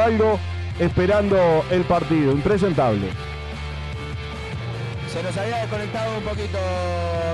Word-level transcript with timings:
algo 0.00 0.38
esperando 0.78 1.64
el 1.70 1.82
partido. 1.82 2.32
Impresentable. 2.32 3.08
Se 5.12 5.22
nos 5.22 5.36
había 5.38 5.56
desconectado 5.58 6.18
un 6.18 6.24
poquito, 6.24 6.58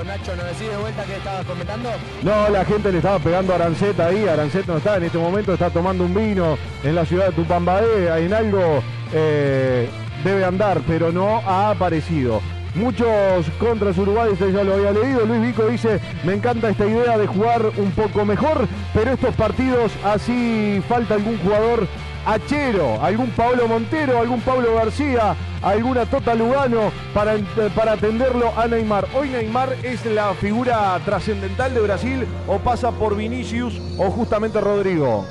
Nacho, 0.06 0.36
¿nos 0.36 0.46
decís 0.46 0.70
de 0.70 0.76
vuelta 0.76 1.02
que 1.02 1.16
estabas 1.16 1.44
comentando? 1.44 1.90
No, 2.22 2.48
la 2.48 2.64
gente 2.64 2.92
le 2.92 2.98
estaba 2.98 3.18
pegando 3.18 3.52
a 3.52 3.56
Aranceta 3.56 4.06
ahí, 4.06 4.28
Aranceta 4.28 4.72
no 4.72 4.78
está 4.78 4.98
en 4.98 5.02
este 5.02 5.18
momento, 5.18 5.52
está 5.52 5.68
tomando 5.68 6.04
un 6.04 6.14
vino 6.14 6.56
en 6.84 6.94
la 6.94 7.04
ciudad 7.04 7.26
de 7.26 7.32
Tupambaé, 7.32 8.24
en 8.24 8.32
algo 8.32 8.84
eh, 9.12 9.88
debe 10.22 10.44
andar, 10.44 10.80
pero 10.86 11.10
no 11.10 11.38
ha 11.38 11.70
aparecido. 11.70 12.40
Muchos 12.74 13.46
contras 13.58 13.98
Uruguay, 13.98 14.30
usted 14.30 14.52
ya 14.52 14.64
lo 14.64 14.74
había 14.74 14.92
leído. 14.92 15.26
Luis 15.26 15.42
Vico 15.42 15.66
dice, 15.66 16.00
me 16.24 16.34
encanta 16.34 16.70
esta 16.70 16.86
idea 16.86 17.18
de 17.18 17.26
jugar 17.26 17.66
un 17.76 17.90
poco 17.90 18.24
mejor, 18.24 18.66
pero 18.94 19.10
estos 19.10 19.34
partidos 19.34 19.92
así 20.04 20.80
falta 20.88 21.14
algún 21.14 21.36
jugador 21.38 21.86
Achero, 22.24 23.02
algún 23.02 23.30
Pablo 23.30 23.66
Montero, 23.66 24.20
algún 24.20 24.40
Pablo 24.42 24.74
García, 24.76 25.34
alguna 25.60 26.06
Tota 26.06 26.34
Lugano 26.34 26.92
para, 27.12 27.36
para 27.74 27.92
atenderlo 27.92 28.52
a 28.56 28.68
Neymar. 28.68 29.08
Hoy 29.14 29.30
Neymar 29.30 29.74
es 29.82 30.04
la 30.06 30.32
figura 30.34 30.98
trascendental 31.04 31.74
de 31.74 31.80
Brasil 31.80 32.26
o 32.46 32.58
pasa 32.58 32.92
por 32.92 33.16
Vinicius 33.16 33.80
o 33.98 34.10
justamente 34.10 34.60
Rodrigo. 34.60 35.26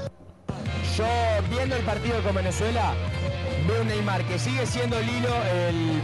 Yo 0.98 1.06
viendo 1.50 1.78
el 1.78 1.84
partido 1.84 2.22
con 2.24 2.36
Venezuela 2.36 2.94
veo 3.68 3.84
Neymar 3.86 4.26
que 4.26 4.38
sigue 4.38 4.66
siendo 4.66 4.98
el 4.98 5.08
hilo, 5.10 5.30
el, 5.70 6.02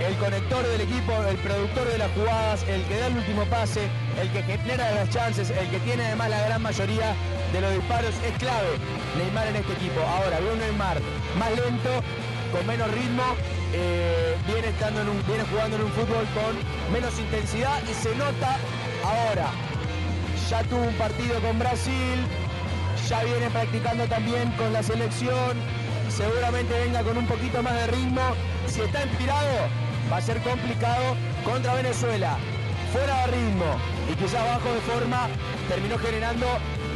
el 0.00 0.16
conector 0.16 0.66
del 0.66 0.80
equipo, 0.80 1.12
el 1.28 1.36
productor 1.36 1.86
de 1.88 1.98
las 1.98 2.10
jugadas, 2.12 2.64
el 2.68 2.82
que 2.84 2.98
da 2.98 3.06
el 3.06 3.16
último 3.16 3.44
pase, 3.46 3.88
el 4.20 4.30
que 4.30 4.42
genera 4.42 4.90
las 4.92 5.10
chances, 5.10 5.50
el 5.50 5.68
que 5.68 5.78
tiene 5.80 6.04
además 6.06 6.30
la 6.30 6.40
gran 6.42 6.62
mayoría 6.62 7.14
de 7.52 7.60
los 7.60 7.74
disparos, 7.74 8.14
es 8.26 8.38
clave 8.38 8.78
Neymar 9.18 9.46
en 9.48 9.56
este 9.56 9.72
equipo. 9.74 10.00
Ahora, 10.00 10.40
veo 10.40 10.56
Neymar 10.56 10.98
más 11.38 11.50
lento, 11.50 11.90
con 12.52 12.66
menos 12.66 12.90
ritmo, 12.92 13.22
eh, 13.72 14.36
viene, 14.46 14.68
estando 14.68 15.00
viene 15.26 15.44
jugando 15.50 15.76
en 15.76 15.82
un 15.82 15.92
fútbol 15.92 16.24
con 16.34 16.92
menos 16.92 17.18
intensidad 17.18 17.80
y 17.90 17.94
se 17.94 18.14
nota 18.16 18.56
ahora. 19.04 19.50
Ya 20.50 20.62
tuvo 20.64 20.82
un 20.82 20.94
partido 20.94 21.40
con 21.40 21.58
Brasil, 21.58 22.18
ya 23.08 23.24
viene 23.24 23.48
practicando 23.50 24.06
también 24.06 24.50
con 24.52 24.72
la 24.72 24.82
selección, 24.82 25.56
seguramente 26.16 26.78
venga 26.78 27.02
con 27.02 27.16
un 27.16 27.26
poquito 27.26 27.62
más 27.62 27.74
de 27.74 27.86
ritmo. 27.88 28.20
Si 28.66 28.80
está 28.80 29.04
inspirado, 29.04 29.68
va 30.10 30.18
a 30.18 30.20
ser 30.20 30.40
complicado 30.42 31.16
contra 31.44 31.74
Venezuela. 31.74 32.36
Fuera 32.92 33.26
de 33.26 33.32
ritmo 33.32 33.76
y 34.10 34.14
quizás 34.16 34.44
bajo 34.44 34.72
de 34.72 34.80
forma, 34.80 35.28
terminó 35.68 35.98
generando 35.98 36.46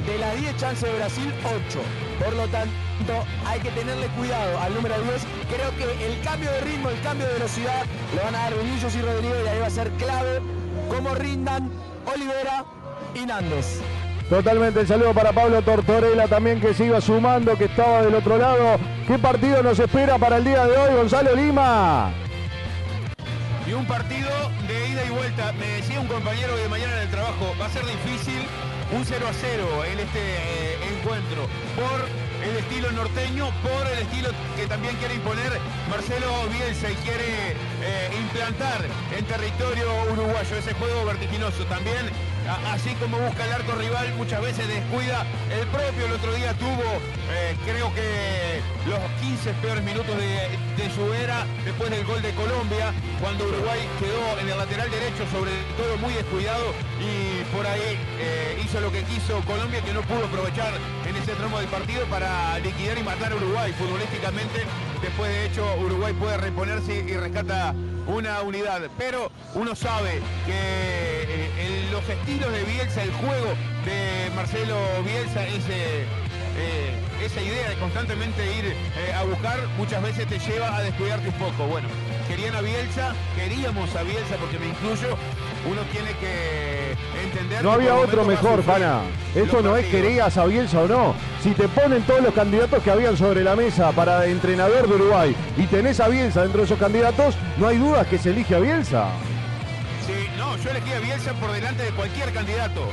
de 0.07 0.19
las 0.19 0.37
10 0.39 0.57
chances 0.57 0.91
de 0.91 0.97
Brasil, 0.97 1.33
8. 1.45 1.81
Por 2.23 2.35
lo 2.35 2.47
tanto, 2.49 3.25
hay 3.47 3.61
que 3.61 3.71
tenerle 3.71 4.07
cuidado 4.09 4.59
al 4.61 4.75
número 4.75 4.95
10. 5.01 5.27
Creo 5.49 5.71
que 5.77 6.07
el 6.07 6.21
cambio 6.21 6.51
de 6.51 6.61
ritmo, 6.61 6.91
el 6.91 7.01
cambio 7.01 7.27
de 7.27 7.35
velocidad, 7.35 7.85
le 8.15 8.23
van 8.23 8.35
a 8.35 8.39
dar 8.39 8.59
Vinicius 8.59 8.95
y 8.95 9.03
Rodrigo 9.03 9.35
y 9.45 9.49
ahí 9.49 9.59
va 9.59 9.67
a 9.67 9.71
ser 9.71 9.91
clave 9.93 10.41
cómo 10.89 11.15
rindan 11.15 11.71
Olivera 12.07 12.65
y 13.15 13.25
Nández. 13.25 13.81
Totalmente 14.29 14.81
el 14.81 14.87
saludo 14.89 15.15
para 15.15 15.33
Pablo 15.33 15.63
Tortorella 15.63 16.27
también 16.27 16.61
que 16.61 16.75
se 16.75 16.87
iba 16.87 17.01
sumando, 17.01 17.57
que 17.57 17.67
estaba 17.67 18.03
del 18.03 18.15
otro 18.15 18.37
lado. 18.37 18.79
¿Qué 19.07 19.19
partido 19.19 19.63
nos 19.63 19.79
espera 19.79 20.19
para 20.19 20.39
el 20.39 20.45
día 20.45 20.67
de 20.67 20.77
hoy, 20.77 20.95
Gonzalo 20.97 21.35
Lima? 21.35 22.13
y 23.67 23.73
un 23.73 23.85
partido 23.87 24.31
de 24.69 24.89
ida 24.91 25.05
y 25.05 25.11
vuelta. 25.11 25.53
Me 25.55 25.67
decía 25.67 26.01
un 26.01 26.07
compañero 26.07 26.55
que 26.57 26.69
mañana 26.69 26.97
en 26.97 27.03
el 27.03 27.11
trabajo 27.11 27.53
va 27.61 27.67
a 27.67 27.71
ser 27.71 27.85
difícil 27.85 28.47
un 28.93 29.05
0 29.05 29.27
a 29.29 29.33
0 29.33 29.85
en 29.85 29.99
este 29.99 30.21
eh, 30.21 30.79
encuentro 30.99 31.49
por 31.75 32.27
el 32.47 32.57
estilo 32.57 32.93
norteño, 32.93 33.51
por 33.63 33.87
el 33.91 33.99
estilo 33.99 34.29
que 34.57 34.67
también 34.67 34.95
quiere 34.97 35.15
imponer 35.15 35.51
Marcelo 35.91 36.31
Bielsa 36.53 36.91
y 36.91 36.95
quiere 36.97 37.57
eh, 37.83 38.11
implantar 38.21 38.85
en 39.17 39.25
territorio 39.25 39.87
uruguayo 40.13 40.57
ese 40.57 40.75
juego 40.75 41.05
vertiginoso. 41.05 41.65
También 41.65 42.07
así 42.71 42.91
como 43.01 43.19
busca 43.19 43.45
el 43.45 43.53
arco 43.53 43.73
rival, 43.73 44.15
muchas 44.17 44.41
veces 44.41 44.69
descuida. 44.69 45.27
El 45.51 45.67
propio 45.69 46.07
el 46.07 46.13
otro 46.13 46.33
día 46.35 46.55
tuvo, 46.55 46.87
eh, 47.33 47.57
creo 47.65 47.93
que 47.95 48.61
los 48.87 49.01
15 49.21 49.53
peores 49.55 49.83
minutos 49.83 50.15
de, 50.17 50.91
su 50.95 51.13
era 51.13 51.45
después 51.65 51.91
del 51.91 52.05
gol 52.05 52.23
de 52.23 52.31
Colombia, 52.35 52.95
cuando 53.21 53.45
Uruguay 53.49 53.81
quedó 53.99 54.39
en 54.39 54.49
el 54.49 54.57
lateral 54.57 54.89
derecho, 54.89 55.27
sobre 55.33 55.51
todo 55.77 55.97
muy 55.99 56.15
descuidado, 56.15 56.73
y 57.03 57.43
por 57.53 57.67
ahí 57.67 57.99
hizo 58.65 58.76
lo 58.81 58.93
que 58.93 59.03
quiso 59.05 59.41
Colombia, 59.47 59.81
que 59.81 59.93
no 59.93 60.03
pudo 60.03 60.27
aprovechar 60.27 60.73
en 61.09 61.17
ese 61.17 61.33
tramo 61.33 61.59
del 61.59 61.69
partido 61.69 62.05
para 62.07 62.59
liquidar 62.59 62.99
y 62.99 63.03
matar 63.03 63.33
a 63.33 63.37
Uruguay 63.37 63.73
futbolísticamente. 63.73 64.65
Después 65.01 65.31
de 65.31 65.47
hecho, 65.47 65.65
Uruguay 65.81 66.13
puede 66.15 66.37
reponerse 66.37 66.95
y 66.95 67.17
rescata 67.17 67.75
una 68.07 68.43
unidad. 68.43 68.83
Pero 68.99 69.31
uno 69.55 69.75
sabe 69.75 70.21
que 70.45 70.53
eh, 70.55 71.89
los 71.91 72.07
estilos 72.09 72.53
de 72.53 72.65
Bielsa, 72.65 73.03
el 73.03 73.13
juego 73.13 73.55
de 73.85 74.31
Marcelo 74.35 74.77
Bielsa, 75.05 75.47
ese, 75.47 76.03
eh, 76.03 76.07
esa 77.25 77.41
idea 77.41 77.71
de 77.71 77.77
constantemente 77.77 78.45
ir 78.57 78.67
eh, 78.67 79.13
a 79.15 79.25
buscar, 79.25 79.59
muchas 79.77 80.03
veces 80.03 80.27
te 80.27 80.39
lleva 80.39 80.77
a 80.77 80.83
descuidarte 80.83 81.29
un 81.29 81.35
poco. 81.35 81.67
Bueno, 81.67 81.89
querían 82.29 82.55
a 82.55 82.61
Bielsa, 82.61 83.15
queríamos 83.35 83.95
a 83.97 84.03
Bielsa 84.03 84.37
porque 84.41 84.59
me 84.59 84.69
incluyo, 84.69 85.17
uno 85.69 85.83
tiene 85.93 86.11
que 86.21 86.95
entender... 87.23 87.65
No 87.65 87.73
había 87.73 87.95
otro 87.95 88.25
mejor, 88.25 88.63
pana. 88.63 89.01
Eso 89.35 89.61
no 89.63 89.77
es 89.77 89.87
querías 89.87 90.37
a 90.37 90.47
Bielsa 90.47 90.81
o 90.83 90.89
no. 90.89 91.15
Si 91.43 91.51
te 91.51 91.69
ponen 91.69 92.03
todos 92.03 92.23
los 92.23 92.35
candidatos 92.35 92.83
que 92.83 92.91
habían 92.91 93.17
sobre 93.17 93.43
la 93.43 93.57
mesa 93.57 93.93
para 93.93 94.27
entrenador 94.27 94.89
de 94.89 94.95
Uruguay 94.95 95.37
y 95.57 95.67
tenés 95.67 96.01
a 96.01 96.09
Bielsa 96.09 96.43
dentro 96.43 96.61
de 96.61 96.67
esos 96.67 96.79
candidatos, 96.79 97.35
no 97.59 97.69
hay 97.69 97.79
dudas 97.79 98.07
que 98.07 98.19
se 98.19 98.31
elige 98.31 98.55
a 98.55 98.59
Bielsa. 98.61 99.09
Sí, 100.07 100.29
no, 100.39 100.57
yo 100.57 100.71
elegí 100.71 100.93
a 100.93 101.01
Bielsa 101.01 101.33
por 101.35 101.51
delante 101.53 101.83
de 101.83 101.91
cualquier 101.91 102.33
candidato. 102.33 102.89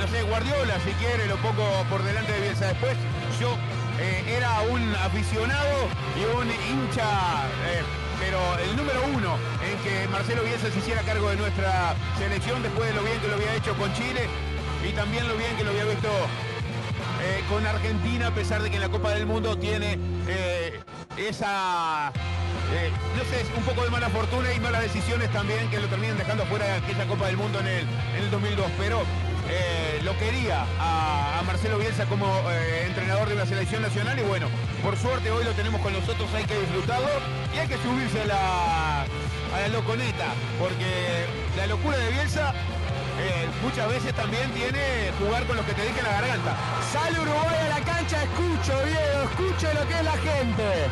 Eh, 0.00 0.06
no 0.06 0.08
sé, 0.08 0.22
Guardiola, 0.22 0.74
si 0.84 0.92
quiere, 0.92 1.26
lo 1.26 1.36
pongo 1.36 1.64
por 1.90 2.02
delante 2.02 2.32
de 2.32 2.40
Bielsa. 2.40 2.68
Después, 2.68 2.96
yo 3.38 3.56
eh, 3.98 4.36
era 4.36 4.60
un 4.62 4.94
aficionado 4.94 5.88
y 6.16 6.24
un 6.36 6.48
hincha... 6.48 7.46
Eh, 7.66 7.82
pero 8.18 8.38
el 8.58 8.76
número 8.76 9.00
uno 9.14 9.36
en 9.64 9.78
que 9.78 10.06
Marcelo 10.08 10.42
Bielsa 10.42 10.70
se 10.70 10.78
hiciera 10.78 11.00
cargo 11.02 11.30
de 11.30 11.36
nuestra 11.36 11.94
selección 12.18 12.62
después 12.62 12.90
de 12.90 12.94
lo 12.94 13.02
bien 13.02 13.18
que 13.18 13.28
lo 13.28 13.34
había 13.34 13.54
hecho 13.54 13.74
con 13.76 13.90
Chile 13.94 14.28
y 14.86 14.92
también 14.92 15.26
lo 15.26 15.36
bien 15.36 15.56
que 15.56 15.64
lo 15.64 15.70
había 15.70 15.84
visto 15.84 16.08
eh, 17.22 17.44
con 17.48 17.66
Argentina, 17.66 18.28
a 18.28 18.34
pesar 18.34 18.62
de 18.62 18.70
que 18.70 18.76
en 18.76 18.82
la 18.82 18.88
Copa 18.88 19.10
del 19.10 19.26
Mundo 19.26 19.58
tiene 19.58 19.98
eh, 20.26 20.80
esa, 21.18 22.12
eh, 22.72 22.90
no 23.16 23.24
sé, 23.24 23.44
un 23.56 23.62
poco 23.64 23.84
de 23.84 23.90
mala 23.90 24.08
fortuna 24.08 24.52
y 24.54 24.60
malas 24.60 24.82
decisiones 24.82 25.30
también 25.30 25.68
que 25.68 25.78
lo 25.80 25.86
terminan 25.88 26.16
dejando 26.16 26.46
fuera 26.46 26.64
de 26.64 26.72
aquella 26.72 27.06
Copa 27.06 27.26
del 27.26 27.36
Mundo 27.36 27.60
en 27.60 27.66
el, 27.66 27.80
en 28.16 28.24
el 28.24 28.30
2002. 28.30 28.66
Pero 28.78 29.02
lo 30.04 30.16
quería 30.18 30.64
a, 30.78 31.42
Marcelo 31.44 31.78
Bielsa 31.78 32.06
como 32.06 32.26
entrenador 32.86 33.28
de 33.28 33.34
la 33.34 33.44
selección 33.44 33.82
nacional 33.82 34.18
y 34.18 34.22
bueno, 34.22 34.46
por 34.82 34.96
suerte 34.96 35.30
hoy 35.30 35.44
lo 35.44 35.52
tenemos 35.52 35.80
con 35.80 35.92
nosotros, 35.92 36.28
hay 36.34 36.44
que 36.44 36.58
disfrutarlo 36.58 37.08
y 37.54 37.58
hay 37.58 37.66
que 37.66 37.76
subirse 37.78 38.22
a 38.22 38.26
la, 38.26 39.02
a 39.02 39.60
la 39.62 39.68
loconeta, 39.68 40.26
porque 40.60 41.26
la 41.56 41.66
locura 41.66 41.96
de 41.96 42.10
Bielsa 42.12 42.54
eh, 43.20 43.48
muchas 43.62 43.88
veces 43.88 44.14
también 44.14 44.50
tiene 44.52 45.12
jugar 45.18 45.44
con 45.44 45.56
los 45.56 45.66
que 45.66 45.74
te 45.74 45.82
dejen 45.82 46.04
la 46.04 46.12
garganta. 46.12 46.56
Sale 46.92 47.20
Uruguay 47.20 47.56
a 47.66 47.78
la 47.78 47.84
cancha, 47.84 48.22
escucho, 48.22 48.72
Diego, 48.84 49.22
escucho 49.24 49.74
lo 49.74 49.88
que 49.88 49.94
es 49.94 50.04
la 50.04 50.16
gente. 50.16 50.86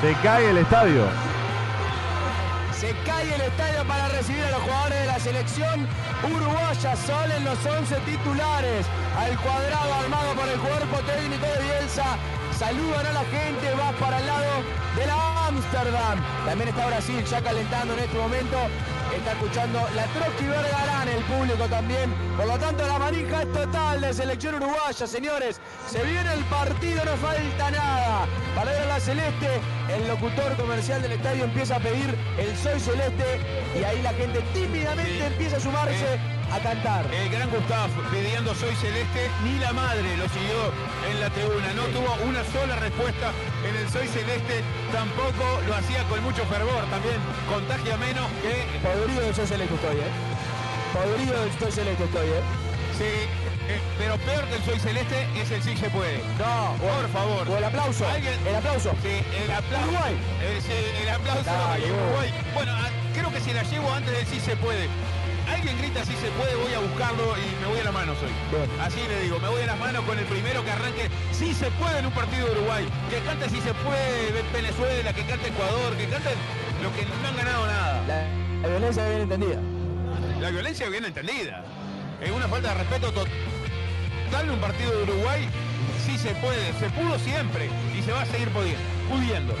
Se 0.00 0.14
cae 0.22 0.50
el 0.50 0.58
estadio. 0.58 1.06
Se 2.72 2.92
cae 3.06 3.34
el 3.34 3.40
estadio 3.40 3.84
para 3.86 4.08
recibir 4.08 4.42
a 4.42 4.50
los 4.50 4.62
jugadores 4.62 5.00
de 5.00 5.06
la 5.06 5.20
selección 5.20 5.86
uruguaya. 6.24 6.96
Salen 6.96 7.44
los 7.44 7.64
11 7.64 7.94
titulares 8.06 8.86
al 9.16 9.38
cuadrado 9.38 9.94
armado 9.94 10.34
por 10.34 10.48
el 10.48 10.58
cuerpo 10.58 10.96
técnico 11.06 11.46
de 11.46 11.62
Bielsa. 11.62 12.16
Saludan 12.62 13.06
a 13.06 13.12
la 13.12 13.24
gente, 13.24 13.74
va 13.74 13.90
para 13.98 14.20
el 14.20 14.26
lado 14.26 14.62
de 14.94 15.04
la 15.04 15.48
Ámsterdam. 15.48 16.22
También 16.46 16.68
está 16.68 16.86
Brasil 16.86 17.24
ya 17.24 17.42
calentando 17.42 17.94
en 17.94 17.98
este 17.98 18.16
momento 18.16 18.56
está 19.16 19.32
escuchando 19.32 19.80
la 19.94 20.04
Trotsky 20.06 20.44
Vergarán, 20.46 21.08
el 21.08 21.22
público 21.24 21.66
también. 21.68 22.14
Por 22.36 22.46
lo 22.46 22.58
tanto, 22.58 22.86
la 22.86 22.98
manija 22.98 23.42
es 23.42 23.52
total 23.52 24.00
de 24.00 24.14
selección 24.14 24.54
uruguaya, 24.54 25.06
señores. 25.06 25.60
Se 25.88 26.02
viene 26.02 26.32
el 26.32 26.44
partido, 26.44 27.04
no 27.04 27.16
falta 27.16 27.70
nada. 27.70 28.26
Para 28.54 28.70
ver 28.70 28.82
a 28.82 28.86
la 28.86 29.00
Celeste, 29.00 29.60
el 29.94 30.08
locutor 30.08 30.56
comercial 30.56 31.02
del 31.02 31.12
estadio 31.12 31.44
empieza 31.44 31.76
a 31.76 31.80
pedir 31.80 32.14
el 32.38 32.56
Soy 32.56 32.80
Celeste 32.80 33.40
y 33.78 33.84
ahí 33.84 34.02
la 34.02 34.12
gente 34.14 34.40
tímidamente 34.54 35.26
empieza 35.26 35.56
a 35.56 35.60
sumarse 35.60 36.18
a 36.54 36.58
cantar. 36.60 37.06
El 37.14 37.28
gran 37.30 37.50
Gustavo 37.50 37.88
pidiendo 38.10 38.54
Soy 38.54 38.74
Celeste, 38.76 39.30
ni 39.44 39.58
la 39.58 39.72
madre 39.72 40.16
lo 40.16 40.28
siguió 40.28 40.72
en 41.10 41.20
la 41.20 41.30
tribuna. 41.30 41.72
No 41.74 41.82
tuvo 41.94 42.12
una 42.28 42.44
sola 42.52 42.76
respuesta 42.76 43.32
en 43.68 43.76
el 43.76 43.88
Soy 43.90 44.06
Celeste, 44.08 44.62
tampoco 44.92 45.60
lo 45.66 45.74
hacía 45.74 46.02
con 46.04 46.22
mucho 46.22 46.44
fervor. 46.46 46.84
También 46.90 47.16
contagia 47.48 47.96
menos 47.96 48.26
que. 48.42 48.66
Podrido 48.86 49.20
del 49.20 49.34
Soy 49.34 49.46
Celeste 49.46 49.74
estoy, 49.74 49.96
¿eh? 49.96 50.12
Podrido 50.92 51.40
del 51.40 51.52
Soy 51.58 51.72
Celeste 51.72 52.04
estoy, 52.04 52.26
¿eh? 52.28 52.42
Sí, 52.98 53.28
Eh, 53.68 53.80
pero 53.96 54.16
peor 54.18 54.44
que 54.48 54.56
el 54.56 54.64
Soy 54.64 54.78
Celeste 54.80 55.24
es 55.40 55.48
el 55.52 55.62
Sí 55.62 55.76
se 55.76 55.88
puede. 55.88 56.18
No, 56.36 56.74
Por 56.82 57.08
favor. 57.12 57.48
o 57.48 57.56
el 57.56 57.64
aplauso. 57.64 58.06
¿Alguien? 58.08 58.34
El 58.44 58.56
aplauso. 58.56 58.90
Sí, 59.02 59.22
el 59.44 59.50
aplauso. 59.52 59.88
Uruguay. 59.88 60.14
Eh, 60.42 60.60
sí, 60.60 61.00
el 61.02 61.08
aplauso. 61.08 61.50
Uruguay. 61.78 62.34
Bueno, 62.54 62.72
ah, 62.74 62.90
creo 63.14 63.30
que 63.32 63.40
si 63.40 63.52
la 63.52 63.62
llevo 63.62 63.90
antes 63.92 64.12
del 64.12 64.26
sí 64.26 64.40
se 64.40 64.56
puede. 64.56 64.88
Alguien 65.48 65.78
grita 65.78 66.04
si 66.04 66.14
se 66.16 66.28
puede, 66.32 66.54
voy 66.56 66.72
a 66.74 66.78
buscarlo 66.78 67.34
y 67.36 67.60
me 67.60 67.66
voy 67.68 67.80
a 67.80 67.84
las 67.84 67.94
manos 67.94 68.16
hoy. 68.22 68.32
Así 68.80 69.00
le 69.08 69.22
digo, 69.22 69.38
me 69.38 69.48
voy 69.48 69.62
a 69.62 69.66
las 69.66 69.78
manos 69.78 70.04
con 70.04 70.18
el 70.18 70.24
primero 70.26 70.64
que 70.64 70.70
arranque 70.70 71.08
si 71.32 71.54
se 71.54 71.70
puede 71.72 71.98
en 71.98 72.06
un 72.06 72.12
partido 72.12 72.46
de 72.46 72.52
Uruguay. 72.52 72.88
Que 73.10 73.18
cante 73.20 73.48
si 73.48 73.60
se 73.60 73.74
puede 73.74 74.32
de 74.32 74.42
Venezuela, 74.52 75.12
que 75.12 75.24
cante 75.24 75.48
Ecuador, 75.48 75.96
que 75.96 76.06
cante 76.06 76.30
lo 76.82 76.92
que 76.94 77.04
no 77.06 77.28
han 77.28 77.36
ganado 77.36 77.66
nada. 77.66 78.02
La, 78.06 78.26
la 78.62 78.68
violencia 78.68 79.08
bien 79.08 79.20
entendida. 79.22 79.60
La 80.40 80.50
violencia 80.50 80.88
bien 80.88 81.04
entendida. 81.04 81.64
Es 82.20 82.30
una 82.30 82.48
falta 82.48 82.68
de 82.68 82.74
respeto 82.74 83.12
total 83.12 84.44
en 84.44 84.50
un 84.50 84.60
partido 84.60 84.90
de 84.96 85.02
Uruguay. 85.02 85.48
Sí 86.06 86.18
se 86.18 86.34
puede, 86.36 86.72
se 86.80 86.88
pudo 86.90 87.18
siempre 87.18 87.68
y 87.96 88.02
se 88.02 88.12
va 88.12 88.22
a 88.22 88.26
seguir 88.26 88.48
pudiendo. 88.50 89.54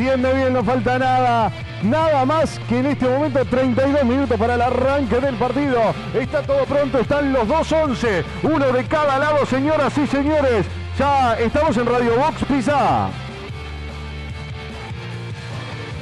Bien 0.00 0.22
bien, 0.22 0.54
no 0.54 0.64
falta 0.64 0.98
nada. 0.98 1.52
Nada 1.82 2.24
más 2.24 2.58
que 2.70 2.78
en 2.78 2.86
este 2.86 3.06
momento 3.06 3.44
32 3.44 4.02
minutos 4.04 4.38
para 4.38 4.54
el 4.54 4.62
arranque 4.62 5.20
del 5.20 5.34
partido. 5.34 5.94
Está 6.14 6.40
todo 6.40 6.64
pronto, 6.64 7.00
están 7.00 7.34
los 7.34 7.46
dos 7.46 7.70
11. 7.70 8.24
Uno 8.44 8.72
de 8.72 8.86
cada 8.86 9.18
lado, 9.18 9.44
señoras 9.44 9.98
y 9.98 10.06
señores. 10.06 10.64
Ya 10.98 11.34
estamos 11.34 11.76
en 11.76 11.84
Radio 11.84 12.16
Box 12.16 12.42
Pisa. 12.46 13.10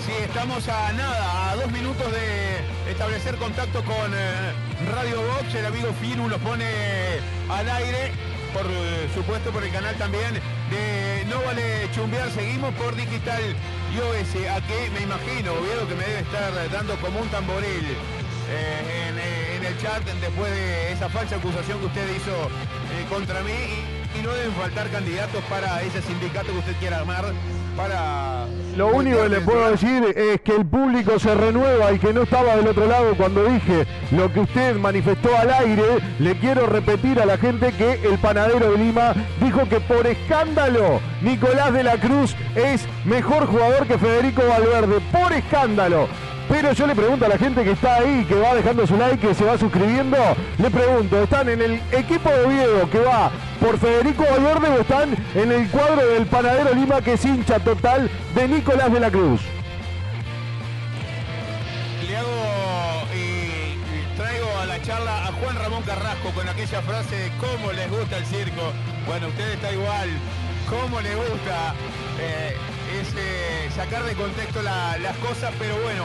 Sí, 0.06 0.12
estamos 0.22 0.68
a 0.68 0.92
nada, 0.92 1.50
a 1.50 1.56
dos 1.56 1.72
minutos 1.72 2.06
de 2.12 2.92
establecer 2.92 3.34
contacto 3.34 3.82
con 3.82 4.14
eh, 4.14 4.52
Radio 4.94 5.22
Box. 5.22 5.56
El 5.56 5.66
amigo 5.66 5.88
Firu 6.00 6.28
lo 6.28 6.38
pone 6.38 6.66
al 7.50 7.68
aire, 7.68 8.12
por 8.54 8.64
eh, 8.64 9.08
supuesto 9.12 9.50
por 9.50 9.64
el 9.64 9.72
canal 9.72 9.96
también 9.96 10.34
de 10.70 10.97
No 11.26 11.42
Vale 11.42 11.88
Chumbear. 11.94 12.30
Seguimos 12.30 12.74
por 12.74 12.94
Digital 12.94 13.42
iOS. 13.94 14.48
A 14.48 14.60
que 14.66 14.90
me 14.90 15.02
imagino, 15.02 15.52
Oviedo, 15.54 15.88
que 15.88 15.94
me 15.94 16.04
debe 16.04 16.20
estar 16.20 16.70
dando 16.70 16.96
como 16.96 17.20
un 17.20 17.28
tamboril 17.28 17.86
eh, 18.50 19.08
en, 19.08 19.18
eh, 19.18 19.56
en 19.56 19.64
el 19.64 19.78
chat 19.78 20.04
después 20.04 20.50
de 20.50 20.92
esa 20.92 21.08
falsa 21.08 21.36
acusación 21.36 21.80
que 21.80 21.86
usted 21.86 22.16
hizo 22.16 22.32
eh, 22.32 23.06
contra 23.08 23.42
mí. 23.42 23.97
Y, 24.16 24.22
no 24.22 24.32
deben 24.32 24.52
faltar 24.52 24.88
candidatos 24.90 25.42
para 25.44 25.82
ese 25.82 26.02
sindicato 26.02 26.52
que 26.52 26.58
usted 26.58 26.76
quiera 26.80 26.98
armar. 26.98 27.24
Para 27.76 28.46
Lo 28.76 28.88
único 28.88 29.22
que 29.22 29.28
le 29.28 29.40
puedo 29.40 29.70
decir 29.70 30.02
es 30.16 30.40
que 30.40 30.56
el 30.56 30.66
público 30.66 31.16
se 31.20 31.32
renueva 31.32 31.92
y 31.92 32.00
que 32.00 32.12
no 32.12 32.22
estaba 32.22 32.56
del 32.56 32.66
otro 32.66 32.86
lado 32.86 33.14
cuando 33.16 33.44
dije 33.44 33.86
lo 34.10 34.32
que 34.32 34.40
usted 34.40 34.74
manifestó 34.76 35.36
al 35.36 35.50
aire. 35.50 35.84
Le 36.18 36.36
quiero 36.38 36.66
repetir 36.66 37.20
a 37.20 37.26
la 37.26 37.38
gente 37.38 37.72
que 37.72 38.00
el 38.04 38.18
panadero 38.18 38.72
de 38.72 38.78
Lima 38.78 39.14
dijo 39.40 39.68
que 39.68 39.78
por 39.78 40.08
escándalo 40.08 41.00
Nicolás 41.22 41.72
de 41.72 41.84
la 41.84 41.98
Cruz 41.98 42.34
es 42.56 42.84
mejor 43.04 43.46
jugador 43.46 43.86
que 43.86 43.96
Federico 43.96 44.42
Valverde. 44.48 45.00
Por 45.12 45.32
escándalo. 45.32 46.08
Pero 46.48 46.72
yo 46.72 46.86
le 46.86 46.94
pregunto 46.94 47.26
a 47.26 47.28
la 47.28 47.38
gente 47.38 47.62
que 47.62 47.72
está 47.72 47.96
ahí, 47.96 48.24
que 48.26 48.34
va 48.34 48.54
dejando 48.54 48.86
su 48.86 48.96
like, 48.96 49.18
que 49.18 49.34
se 49.34 49.44
va 49.44 49.58
suscribiendo, 49.58 50.16
le 50.56 50.70
pregunto, 50.70 51.22
¿están 51.22 51.48
en 51.50 51.60
el 51.60 51.80
equipo 51.92 52.30
de 52.30 52.44
Oviedo 52.46 52.90
que 52.90 53.00
va 53.00 53.30
por 53.60 53.78
Federico 53.78 54.24
Valverde 54.24 54.68
o 54.68 54.80
están 54.80 55.14
en 55.34 55.52
el 55.52 55.68
cuadro 55.68 56.06
del 56.06 56.26
panadero 56.26 56.74
Lima 56.74 57.02
que 57.02 57.12
es 57.14 57.24
hincha 57.24 57.58
total 57.58 58.10
de 58.34 58.48
Nicolás 58.48 58.90
de 58.90 59.00
la 59.00 59.10
Cruz? 59.10 59.42
Le 62.08 62.16
hago 62.16 63.06
y, 63.14 63.18
y 63.18 64.16
traigo 64.16 64.48
a 64.62 64.66
la 64.66 64.80
charla 64.82 65.28
a 65.28 65.32
Juan 65.32 65.56
Ramón 65.56 65.82
Carrasco 65.82 66.30
con 66.34 66.48
aquella 66.48 66.80
frase 66.80 67.14
de 67.14 67.30
cómo 67.38 67.72
les 67.72 67.90
gusta 67.90 68.16
el 68.16 68.24
circo. 68.24 68.72
Bueno, 69.06 69.28
usted 69.28 69.52
está 69.52 69.70
igual. 69.70 70.08
¿Cómo 70.68 71.00
le 71.00 71.14
gusta? 71.14 71.74
Eh, 72.20 72.56
es 73.00 73.08
eh, 73.16 73.68
sacar 73.74 74.02
de 74.04 74.14
contexto 74.14 74.62
la- 74.62 74.96
las 74.98 75.16
cosas, 75.18 75.52
pero 75.58 75.74
bueno, 75.82 76.04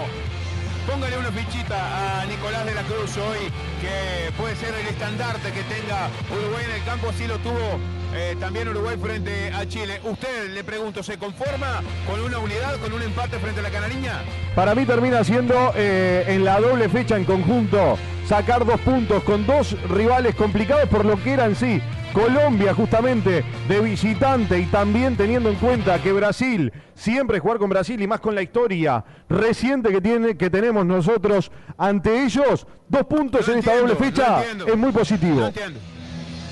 póngale 0.89 1.17
una 1.17 1.31
fichita 1.31 2.21
a 2.21 2.25
Nicolás 2.25 2.65
de 2.65 2.73
la 2.75 2.81
Cruz 2.83 3.15
hoy, 3.17 3.39
que 3.81 4.31
puede 4.37 4.55
ser 4.55 4.73
el 4.75 4.87
estandarte 4.87 5.51
que 5.51 5.61
tenga 5.63 6.09
Uruguay 6.31 6.65
en 6.65 6.75
el 6.75 6.83
campo, 6.83 7.09
así 7.09 7.25
lo 7.27 7.37
tuvo 7.39 7.79
eh, 8.15 8.35
también 8.39 8.67
Uruguay 8.67 8.95
frente 9.01 9.51
a 9.53 9.65
Chile. 9.67 9.99
Usted, 10.03 10.51
le 10.51 10.63
pregunto, 10.63 11.01
¿se 11.01 11.17
conforma 11.17 11.81
con 12.07 12.19
una 12.19 12.37
unidad, 12.37 12.75
con 12.77 12.93
un 12.93 13.01
empate 13.01 13.39
frente 13.39 13.59
a 13.61 13.63
la 13.63 13.71
Canariña? 13.71 14.21
Para 14.55 14.75
mí 14.75 14.85
termina 14.85 15.23
siendo 15.23 15.73
eh, 15.75 16.25
en 16.27 16.43
la 16.45 16.59
doble 16.59 16.89
fecha 16.89 17.15
en 17.17 17.25
conjunto 17.25 17.97
sacar 18.27 18.65
dos 18.65 18.79
puntos 18.81 19.23
con 19.23 19.45
dos 19.47 19.75
rivales 19.89 20.35
complicados 20.35 20.87
por 20.89 21.05
lo 21.05 21.21
que 21.23 21.33
eran 21.33 21.55
sí. 21.55 21.81
Colombia 22.13 22.73
justamente 22.75 23.43
de 23.67 23.79
visitante 23.81 24.59
y 24.59 24.65
también 24.67 25.17
teniendo 25.17 25.49
en 25.49 25.55
cuenta 25.55 26.01
que 26.01 26.13
Brasil, 26.13 26.71
siempre 26.93 27.39
jugar 27.39 27.57
con 27.57 27.69
Brasil 27.69 27.99
y 28.01 28.07
más 28.07 28.19
con 28.19 28.35
la 28.35 28.43
historia 28.43 29.03
reciente 29.27 29.89
que, 29.89 29.99
tiene, 29.99 30.37
que 30.37 30.49
tenemos 30.49 30.85
nosotros 30.85 31.51
ante 31.77 32.23
ellos, 32.23 32.67
dos 32.87 33.05
puntos 33.05 33.47
No 33.47 33.53
en 33.53 33.59
esta 33.59 33.75
doble 33.75 33.93
no 33.93 33.99
fecha 33.99 34.43
es 34.43 34.77
muy 34.77 34.91
No 34.91 34.93
positivo. 34.93 35.47
entiendo. 35.47 35.79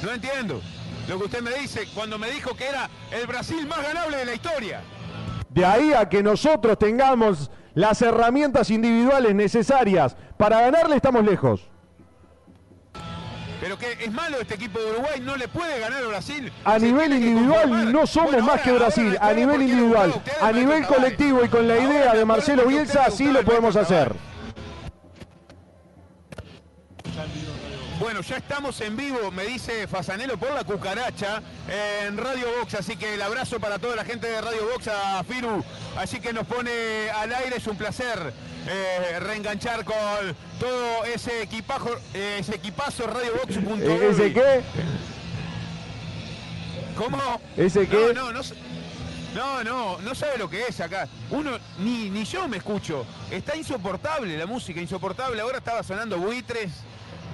No 0.03 0.11
entiendo. 0.11 0.61
Lo 1.07 1.19
que 1.19 1.25
usted 1.25 1.41
me 1.41 1.53
dice 1.53 1.87
cuando 1.93 2.17
me 2.17 2.31
dijo 2.31 2.55
que 2.55 2.65
era 2.67 2.89
el 3.11 3.27
Brasil 3.27 3.67
más 3.67 3.83
ganable 3.83 4.17
de 4.17 4.25
la 4.25 4.33
historia. 4.33 4.81
De 5.49 5.65
ahí 5.65 5.93
a 5.93 6.09
que 6.09 6.23
nosotros 6.23 6.79
tengamos 6.79 7.51
las 7.75 8.01
herramientas 8.01 8.69
individuales 8.71 9.35
necesarias 9.35 10.15
para 10.37 10.61
ganarle 10.61 10.95
estamos 10.95 11.23
lejos. 11.23 11.69
Pero 13.71 13.79
que 13.95 14.03
es 14.03 14.11
malo 14.11 14.37
este 14.41 14.55
equipo 14.55 14.79
de 14.79 14.85
Uruguay, 14.91 15.21
no 15.21 15.37
le 15.37 15.47
puede 15.47 15.79
ganar 15.79 16.03
a 16.03 16.07
Brasil. 16.07 16.51
A 16.65 16.77
Se 16.77 16.85
nivel 16.87 17.13
individual 17.13 17.89
no 17.93 18.05
somos 18.05 18.31
Bueno, 18.31 18.45
más 18.47 18.49
ahora- 18.59 18.63
que 18.63 18.71
Brasil, 18.73 19.17
a 19.21 19.31
nivel 19.31 19.61
individual, 19.61 20.13
a 20.41 20.51
nivel 20.51 20.85
colectivo 20.85 21.45
y 21.45 21.47
con 21.47 21.65
la 21.69 21.75
Ahora 21.75 21.85
idea 21.87 22.13
de 22.15 22.25
Marcelo 22.25 22.65
Bielsa 22.65 23.09
sí 23.11 23.31
lo 23.31 23.43
podemos 23.43 23.77
hacer. 23.77 24.13
Bueno, 27.97 28.19
ya 28.21 28.35
estamos 28.37 28.81
en 28.81 28.97
vivo, 28.97 29.31
me 29.31 29.45
dice 29.45 29.87
Fasanelo 29.87 30.35
por 30.37 30.51
la 30.53 30.65
cucaracha 30.65 31.41
en 31.69 32.17
Radio 32.17 32.47
Box, 32.59 32.73
así 32.73 32.97
que 32.97 33.13
el 33.13 33.21
abrazo 33.21 33.59
para 33.61 33.79
toda 33.79 33.95
la 33.95 34.03
gente 34.03 34.27
de 34.27 34.41
Radio 34.41 34.67
Box 34.73 34.89
a 34.89 35.23
Firu, 35.23 35.63
así 35.97 36.19
que 36.19 36.33
nos 36.33 36.45
pone 36.45 37.09
al 37.11 37.31
aire, 37.33 37.55
es 37.57 37.67
un 37.67 37.77
placer 37.77 38.33
eh, 38.67 39.19
reenganchar 39.19 39.83
con 39.85 39.95
todo 40.59 41.03
ese 41.05 41.41
equipajo, 41.43 41.89
eh, 42.13 42.37
ese 42.39 42.55
equipazo 42.55 43.07
Radio 43.07 43.31
Box. 43.33 43.57
Eh, 43.81 44.09
¿Ese 44.11 44.33
qué? 44.33 44.61
¿Cómo? 46.97 47.17
¿Ese 47.57 47.87
qué? 47.87 48.11
No, 48.13 48.31
no, 48.31 48.33
no. 48.33 48.41
No, 49.33 49.63
no, 49.63 49.97
no 50.01 50.13
sabe 50.13 50.37
lo 50.37 50.49
que 50.49 50.63
es 50.67 50.81
acá. 50.81 51.07
Uno, 51.29 51.51
ni, 51.79 52.09
ni 52.09 52.25
yo 52.25 52.49
me 52.49 52.57
escucho. 52.57 53.05
Está 53.31 53.55
insoportable 53.55 54.37
la 54.37 54.45
música, 54.45 54.81
insoportable. 54.81 55.39
Ahora 55.39 55.59
estaba 55.59 55.83
sonando 55.83 56.17
buitres, 56.17 56.69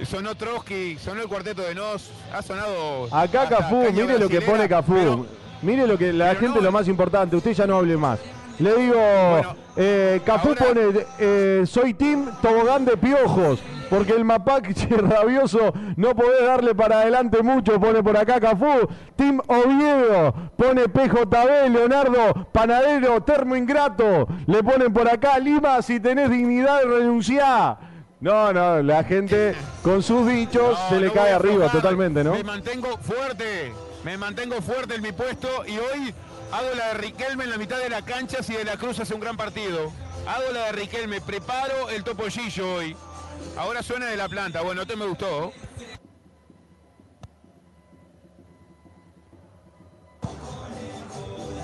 sonó 0.08 0.36
Trotsky, 0.36 1.00
sonó 1.04 1.24
el 1.24 1.28
cuarteto 1.28 1.63
de 1.63 1.74
Nos, 1.74 2.12
ha 2.32 2.44
sonado. 2.44 3.08
Acá 3.12 3.50
Cafú, 3.50 3.92
mire 3.92 4.20
lo 4.20 4.30
que 4.30 4.42
pone 4.42 4.70
Cafú. 4.70 4.94
pero- 4.94 5.25
Mire 5.63 5.88
lo 5.88 5.98
que 5.98 6.13
la 6.13 6.36
gente 6.36 6.60
no- 6.60 6.62
lo 6.62 6.72
más 6.72 6.88
importante, 6.88 7.36
usted 7.36 7.54
ya 7.54 7.66
no 7.66 7.78
hable 7.78 7.98
más. 7.98 8.20
Le 8.60 8.76
digo, 8.76 8.96
Bueno, 8.96 9.56
eh, 9.76 10.22
Cafú 10.26 10.50
ahora- 10.50 10.66
pone, 10.66 11.06
eh, 11.20 11.64
soy 11.68 11.94
team 11.94 12.26
tobogán 12.42 12.86
de 12.86 12.98
piojos, 12.98 13.60
porque 13.90 14.14
el 14.14 14.26
mapache 14.26 14.74
rabioso 14.98 15.74
no 15.96 16.16
podés 16.16 16.42
darle 16.46 16.74
para 16.74 17.02
adelante 17.02 17.44
mucho, 17.44 17.80
pone 17.80 18.02
por 18.02 18.18
acá 18.18 18.40
Cafú. 18.40 18.88
Team 19.16 19.40
Oviedo, 19.48 20.34
pone 20.58 20.90
PJB, 20.90 21.70
Leonardo, 21.70 22.48
Panadero, 22.52 23.22
Termo 23.22 23.56
Ingrato. 23.56 24.28
Le 24.48 24.64
ponen 24.64 24.92
por 24.92 25.08
acá, 25.08 25.38
Lima, 25.38 25.82
si 25.84 26.00
tenés 26.00 26.30
dignidad, 26.32 26.82
renunciá. 26.84 27.78
No, 28.20 28.52
no, 28.52 28.82
la 28.82 29.04
gente 29.04 29.54
con 29.84 30.02
sus 30.02 30.28
dichos 30.28 30.76
No, 30.80 30.90
se 30.90 31.00
le 31.00 31.08
no 31.08 31.14
cae 31.14 31.34
arriba 31.34 31.70
totalmente, 31.72 32.24
¿no? 32.24 32.32
Me 32.34 32.44
mantengo 32.44 32.98
fuerte, 32.98 33.72
me 34.04 34.18
mantengo 34.18 34.60
fuerte 34.64 34.96
en 34.96 35.04
mi 35.04 35.12
puesto 35.12 35.48
y 35.68 35.78
hoy 35.78 36.16
hago 36.51 36.74
la 36.75 36.88
de 36.89 36.94
Riquelme 36.96 37.44
en 37.44 37.50
la 37.50 37.58
mitad 37.58 37.80
de 37.80 37.89
la 37.89 38.04
cancha 38.04 38.42
si 38.44 38.54
De 38.54 38.63
la 38.63 38.77
Cruz 38.77 39.00
hace 39.00 39.13
un 39.13 39.20
gran 39.20 39.38
partido. 39.38 39.92
Hago 40.27 40.51
la 40.51 40.66
de 40.66 40.72
Riquelme, 40.74 41.22
preparo 41.22 41.89
el 41.89 42.04
topollillo 42.04 42.75
hoy. 42.75 42.96
Ahora 43.58 43.82
suena 43.84 44.08
de 44.08 44.18
la 44.18 44.27
planta, 44.27 44.62
bueno, 44.62 44.82
este 44.82 44.96
me 44.96 45.06
gustó. 45.06 45.51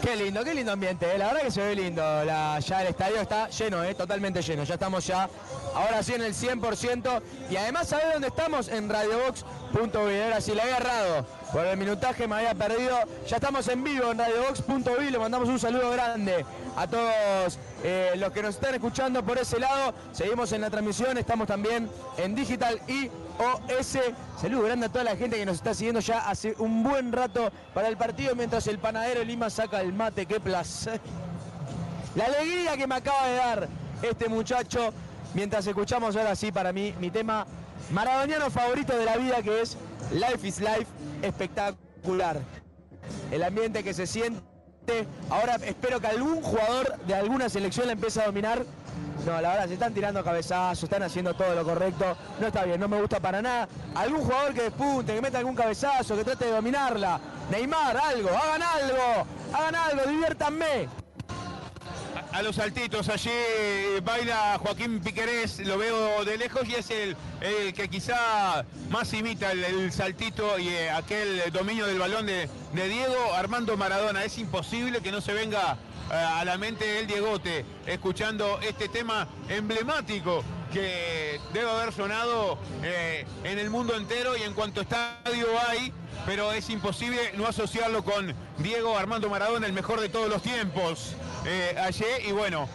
Qué 0.04 0.18
lindo, 0.18 0.44
qué 0.44 0.54
lindo 0.54 0.74
ambiente, 0.74 1.16
eh. 1.16 1.18
la 1.18 1.28
verdad 1.28 1.44
que 1.44 1.52
se 1.52 1.62
ve 1.62 1.76
lindo. 1.76 2.02
Ya 2.26 2.82
el 2.82 2.88
estadio 2.88 3.22
está 3.22 3.50
lleno, 3.50 3.84
eh, 3.86 3.96
totalmente 3.96 4.42
lleno. 4.42 4.66
Ya 4.66 4.74
estamos 4.74 5.08
ya, 5.08 5.30
ahora 5.74 6.04
sí 6.04 6.14
en 6.14 6.24
el 6.24 6.34
100%. 6.34 7.22
Y 7.50 7.56
además, 7.56 7.88
¿sabés 7.88 8.12
dónde 8.12 8.28
estamos? 8.28 8.68
En 8.68 8.90
radiobox.vi. 8.90 10.22
Ahora 10.22 10.42
sí, 10.42 10.54
la 10.54 10.64
había 10.64 10.76
errado. 10.76 11.26
Por 11.54 11.68
el 11.68 11.78
minutaje 11.78 12.28
me 12.28 12.38
había 12.38 12.56
perdido. 12.56 12.98
Ya 13.28 13.36
estamos 13.36 13.68
en 13.68 13.84
vivo 13.84 14.12
en 14.12 14.18
radiobox.vi. 14.18 15.12
Le 15.12 15.20
mandamos 15.20 15.48
un 15.48 15.60
saludo 15.60 15.92
grande 15.92 16.44
a 16.76 16.88
todos 16.88 17.60
eh, 17.84 18.14
los 18.16 18.34
que 18.34 18.42
nos 18.42 18.56
están 18.56 18.74
escuchando 18.74 19.24
por 19.24 19.38
ese 19.38 19.60
lado. 19.60 19.94
Seguimos 20.14 20.52
en 20.52 20.62
la 20.62 20.72
transmisión, 20.72 21.16
estamos 21.20 21.46
también 21.46 21.88
en 22.18 22.34
digital 22.34 22.82
y 22.88 23.08
OS. 23.38 24.00
Saludo 24.42 24.64
grande 24.64 24.88
a 24.88 24.90
toda 24.90 25.04
la 25.04 25.16
gente 25.16 25.38
que 25.38 25.46
nos 25.46 25.58
está 25.58 25.76
siguiendo 25.76 26.00
ya 26.00 26.28
hace 26.28 26.56
un 26.58 26.82
buen 26.82 27.12
rato 27.12 27.52
para 27.76 27.88
el 27.88 27.98
partido 27.98 28.34
mientras 28.36 28.66
el 28.66 28.80
panadero 28.80 29.24
Lima 29.24 29.52
saca 29.52 29.80
el 29.82 29.94
mate. 29.94 30.26
Qué 30.26 30.40
placer. 30.40 31.00
La 32.16 32.26
alegría 32.26 32.76
que 32.78 32.88
me 32.88 32.96
acaba 32.96 33.28
de 33.28 33.36
dar 33.36 33.68
este 34.02 34.28
muchacho 34.28 34.92
mientras 35.36 35.68
escuchamos 35.68 36.16
ahora 36.16 36.36
sí 36.36 36.52
para 36.52 36.74
mí 36.74 36.96
mi 37.00 37.12
tema 37.12 37.46
maradoniano 37.92 38.50
favorito 38.50 38.98
de 38.98 39.06
la 39.06 39.18
vida 39.18 39.42
que 39.44 39.62
es 39.62 39.78
Life 40.12 40.48
is 40.48 40.60
Life. 40.60 40.88
Espectacular. 41.22 42.40
El 43.32 43.44
ambiente 43.44 43.84
que 43.84 43.94
se 43.94 44.08
siente. 44.08 44.44
Ahora 45.30 45.56
espero 45.64 46.00
que 46.02 46.08
algún 46.08 46.42
jugador 46.42 46.98
de 47.06 47.16
alguna 47.16 47.50
selección 47.50 47.88
la 47.88 47.94
empiece 47.94 48.22
a 48.22 48.26
dominar 48.26 48.66
no, 49.26 49.40
la 49.40 49.50
verdad, 49.52 49.68
se 49.68 49.74
están 49.76 49.94
tirando 49.94 50.22
cabezazos, 50.22 50.84
están 50.84 51.04
haciendo 51.04 51.34
todo 51.34 51.56
lo 51.56 51.64
correcto. 51.64 52.18
No 52.42 52.48
está 52.48 52.66
bien, 52.66 52.80
no 52.80 52.90
me 52.90 53.00
gusta 53.00 53.22
para 53.22 53.42
nada. 53.42 53.70
Algún 53.96 54.22
jugador 54.22 54.54
que 54.54 54.64
despunte, 54.64 55.16
que 55.16 55.22
meta 55.22 55.38
algún 55.38 55.56
cabezazo, 55.56 56.18
que 56.18 56.26
trate 56.26 56.46
de 56.46 56.52
dominarla. 56.52 57.20
Neymar, 57.50 57.98
algo, 57.98 58.30
hagan 58.30 58.62
algo, 58.62 59.28
hagan 59.54 59.76
algo, 59.76 60.10
diviértanme. 60.10 61.03
A, 62.34 62.42
los 62.42 62.56
saltitos, 62.56 63.10
allí 63.10 63.30
baila 64.04 64.58
Joaquín 64.60 65.00
Piquerés, 65.02 65.60
lo 65.60 65.78
veo 65.78 66.26
de 66.26 66.38
lejos 66.38 66.68
y 66.68 66.76
es 66.76 66.90
el, 66.90 67.16
que 67.74 67.88
quizá 67.90 68.66
más 68.90 69.14
imita 69.14 69.52
el, 69.52 69.92
saltito 69.92 70.58
y 70.58 70.70
eh, 70.70 70.90
aquel 70.90 71.42
dominio 71.52 71.86
del 71.86 72.00
balón 72.00 72.26
de, 72.26 72.50
Diego 72.74 73.34
Armando 73.36 73.78
Maradona. 73.78 74.24
Es 74.24 74.38
imposible 74.40 75.02
que 75.02 75.12
no 75.12 75.22
se 75.22 75.34
venga 75.34 75.78
a 76.12 76.44
la 76.46 76.58
mente 76.58 77.00
el 77.00 77.08
Diegote, 77.08 77.66
escuchando 77.86 78.60
este 78.62 78.90
tema 78.90 79.28
emblemático 79.50 80.44
que 80.72 81.40
debe 81.54 81.70
haber 81.70 81.94
sonado 81.94 82.58
eh, 82.84 83.26
en 83.44 83.60
el 83.60 83.70
mundo 83.70 83.96
entero 83.96 84.36
y 84.36 84.42
en 84.42 84.54
cuanto 84.54 84.82
estadio 84.82 85.48
hay, 85.68 85.94
pero 86.26 86.52
es 86.52 86.70
imposible 86.70 87.32
no 87.36 87.48
asociarlo 87.48 88.04
con 88.04 88.34
Diego 88.58 88.98
Armando 88.98 89.30
Maradona, 89.30 89.68
el 89.68 89.74
mejor 89.74 90.02
de 90.02 90.10
todos 90.10 90.30
los 90.30 90.42
tiempos. 90.42 91.16
Eh, 91.46 91.76
ayer 91.80 92.26
y 92.26 92.32
bueno, 92.32 92.68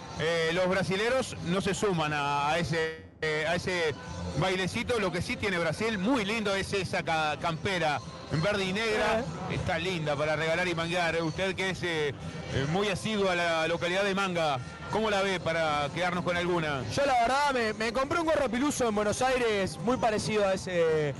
los 0.52 0.68
brasileros 0.68 1.36
no 1.46 1.60
se 1.60 1.74
suman 1.74 2.12
a, 2.14 2.56
ese, 2.58 3.07
a 3.20 3.54
ese 3.54 3.94
bailecito, 4.38 4.98
lo 5.00 5.10
que 5.10 5.22
sí 5.22 5.36
tiene 5.36 5.58
Brasil 5.58 5.98
muy 5.98 6.24
lindo 6.24 6.54
es 6.54 6.72
esa 6.72 7.02
campera 7.02 8.00
en 8.32 8.42
verde 8.42 8.64
y 8.64 8.72
negra. 8.72 9.24
Está 9.50 9.78
linda 9.78 10.16
para 10.16 10.36
regalar 10.36 10.68
y 10.68 10.74
mangar. 10.74 11.20
Usted 11.22 11.54
que 11.54 11.70
es 11.70 11.82
eh, 11.82 12.14
eh, 12.54 12.66
muy 12.70 12.88
asiduo 12.88 13.30
a 13.30 13.34
la 13.34 13.68
localidad 13.68 14.04
de 14.04 14.14
Manga, 14.14 14.58
¿cómo 14.92 15.10
la 15.10 15.22
ve 15.22 15.40
para 15.40 15.88
quedarnos 15.94 16.24
con 16.24 16.36
alguna? 16.36 16.82
Yo 16.94 17.04
la 17.06 17.14
verdad 17.20 17.74
me, 17.76 17.92
compré 17.92 18.20
un 18.20 18.26
gorro 18.26 18.48
piluso 18.48 18.88
en 18.88 18.94
Buenos 18.94 19.22
Aires 19.22 19.78
muy 19.78 19.96
parecido 19.96 20.46
a 20.46 20.54
ese, 20.54 21.14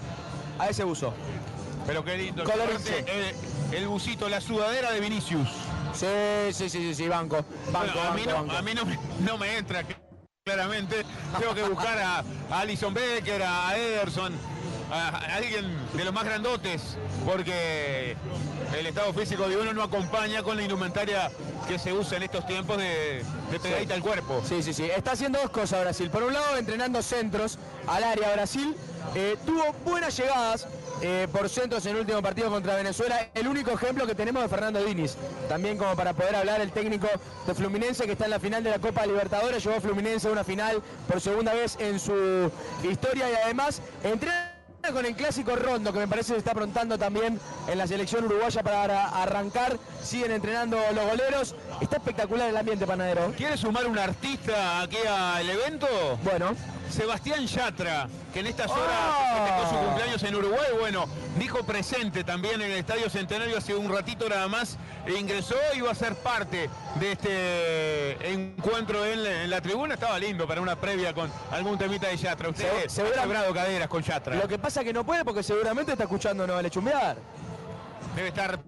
a 0.59 0.69
ese 0.69 0.85
buzo. 0.85 1.13
Pero 1.87 2.05
qué 2.05 2.19
lindo. 2.19 2.45
el, 3.73 3.89
busito, 3.89 4.29
la 4.29 4.41
sudadera 4.41 4.93
de 4.93 5.01
Vinicius. 5.01 5.49
Sí, 5.95 6.07
sí, 6.53 6.69
sí, 6.69 6.95
sí, 6.95 7.09
banco. 7.09 7.39
a 7.75 8.15
mí, 8.15 8.25
no, 8.27 8.45
no, 9.21 9.39
me, 9.39 9.57
entra 9.57 9.85
claramente. 10.49 11.05
Tengo 11.39 11.55
que 11.55 11.63
buscar 11.63 11.99
a, 11.99 12.25
a 12.51 12.61
Alison 12.61 12.95
Becker, 12.95 13.43
a 13.43 13.77
Ederson, 13.77 14.33
a 14.91 15.09
alguien 15.35 15.77
de 15.93 16.05
los 16.05 16.15
más 16.15 16.25
grandotes, 16.25 16.97
porque 17.27 18.17
el 18.79 18.87
estado 18.87 19.13
físico 19.13 19.47
de 19.47 19.59
uno 19.59 19.75
no 19.75 19.83
acompaña 19.83 20.43
con 20.43 20.57
la 20.57 20.63
indumentaria 20.63 21.31
que 21.69 21.79
se 21.79 21.93
usa 21.93 22.17
en 22.17 22.23
estos 22.23 22.47
tiempos 22.47 22.79
de, 22.79 23.23
de 23.51 23.61
pegadita 23.61 23.93
al 23.93 24.01
cuerpo. 24.01 24.43
Sí, 24.49 24.63
sí, 24.63 24.73
sí. 24.73 24.85
Está 24.85 25.13
haciendo 25.13 25.39
dos 25.39 25.51
cosas 25.51 25.83
Brasil. 25.83 26.09
Por 26.09 26.23
un 26.23 26.33
lado, 26.33 26.57
entrenando 26.57 27.03
centros 27.03 27.59
al 27.87 28.05
área 28.05 28.33
Brasil. 28.33 28.75
Eh, 29.15 29.37
tuvo 29.45 29.75
buenas 29.85 30.17
llegadas, 30.17 30.67
eh, 31.01 31.29
por 31.31 31.49
centros 31.49 31.85
en 31.87 31.93
el 31.93 32.01
último 32.01 32.23
partido 32.23 32.51
contra 32.51 32.77
Venezuela. 32.77 33.29
El 33.35 33.47
único 33.47 33.71
ejemplo 33.71 34.07
que 34.07 34.15
tenemos 34.15 34.43
de 34.43 34.49
Fernando 34.49 34.83
Diniz. 34.83 35.17
También 35.49 35.79
como 35.79 35.95
para 35.95 36.13
poder 36.13 36.37
hablar 36.37 36.61
el 36.61 36.73
técnico 36.73 37.09
de 37.47 37.55
Fluminense 37.55 38.05
que 38.05 38.13
está 38.13 38.25
en 38.25 38.33
la 38.33 38.41
final 38.41 38.65
de 38.65 38.71
la 38.71 38.79
Copa 38.79 39.07
Libertadores. 39.07 39.63
Llevó 39.63 39.77
a 39.77 39.81
Fluminense 39.81 40.29
a 40.29 40.33
una 40.33 40.45
final 40.45 40.83
por 41.09 41.21
segunda 41.21 41.55
vez 41.55 41.77
en 41.79 41.99
su 42.01 42.51
historia 42.83 43.31
y 43.31 43.35
además 43.45 43.81
entrena 44.03 44.59
con 44.93 45.05
el 45.05 45.15
clásico 45.15 45.55
rondo 45.55 45.93
que 45.93 45.99
me 45.99 46.09
parece 46.09 46.33
que 46.33 46.39
está 46.39 46.53
aprontando 46.53 46.97
también 46.99 47.39
en 47.67 47.79
la 47.79 47.87
selección 47.87 48.25
uruguaya 48.25 48.63
para 48.63 49.09
arrancar. 49.23 49.79
Siguen 50.03 50.33
entrenando 50.33 50.79
los 50.95 51.05
goleros. 51.05 51.55
Está 51.81 51.97
espectacular 51.97 52.49
el 52.49 52.57
ambiente, 52.57 52.87
panadero. 52.87 53.33
¿Quiere 53.37 53.57
sumar 53.57 53.87
un 53.87 53.99
artista 53.99 54.81
aquí 54.81 54.99
al 55.07 55.49
evento? 55.49 55.87
Bueno. 56.25 56.57
Sebastián 56.91 57.47
Yatra, 57.47 58.09
que 58.33 58.41
en 58.41 58.47
estas 58.47 58.71
horas 58.71 58.97
¡Oh! 59.09 59.37
festejó 59.37 59.71
su 59.71 59.87
cumpleaños 59.87 60.23
en 60.23 60.35
Uruguay, 60.35 60.69
bueno, 60.79 61.07
dijo 61.39 61.65
presente 61.65 62.25
también 62.25 62.61
en 62.61 62.71
el 62.71 62.79
Estadio 62.79 63.09
Centenario 63.11 63.59
hace 63.59 63.75
un 63.75 63.93
ratito 63.93 64.29
nada 64.29 64.49
más, 64.49 64.79
e 65.07 65.15
ingresó 65.15 65.57
y 65.75 65.81
va 65.81 65.93
a 65.93 65.95
ser 65.95 66.15
parte 66.17 66.69
de 67.01 67.13
este 67.13 68.33
encuentro 68.33 69.05
en, 69.05 69.49
la 69.49 69.61
tribuna. 69.61 69.95
Estaba 69.95 70.19
lindo 70.19 70.47
para 70.47 70.61
una 70.61 70.77
previa 70.77 71.15
con 71.15 71.31
algún 71.51 71.79
temita 71.79 72.09
de 72.09 72.17
Yatra. 72.17 72.49
Usted 72.49 72.89
se, 72.89 73.03
ha 73.03 73.23
quebrado 73.23 73.53
caderas 73.55 73.89
con 73.89 74.03
Yatra. 74.03 74.37
Lo 74.37 74.49
que 74.49 74.59
pasa 74.59 74.81
es 74.81 74.87
que 74.87 74.93
no 74.93 75.05
puede 75.05 75.25
porque 75.25 75.43
seguramente 75.43 75.93
está 75.93 76.05
escuchando 76.05 76.47
No 76.47 76.55
Vale 76.55 76.71
Chumbear. 76.71 77.17
Debe 78.17 78.29
estar 78.29 78.59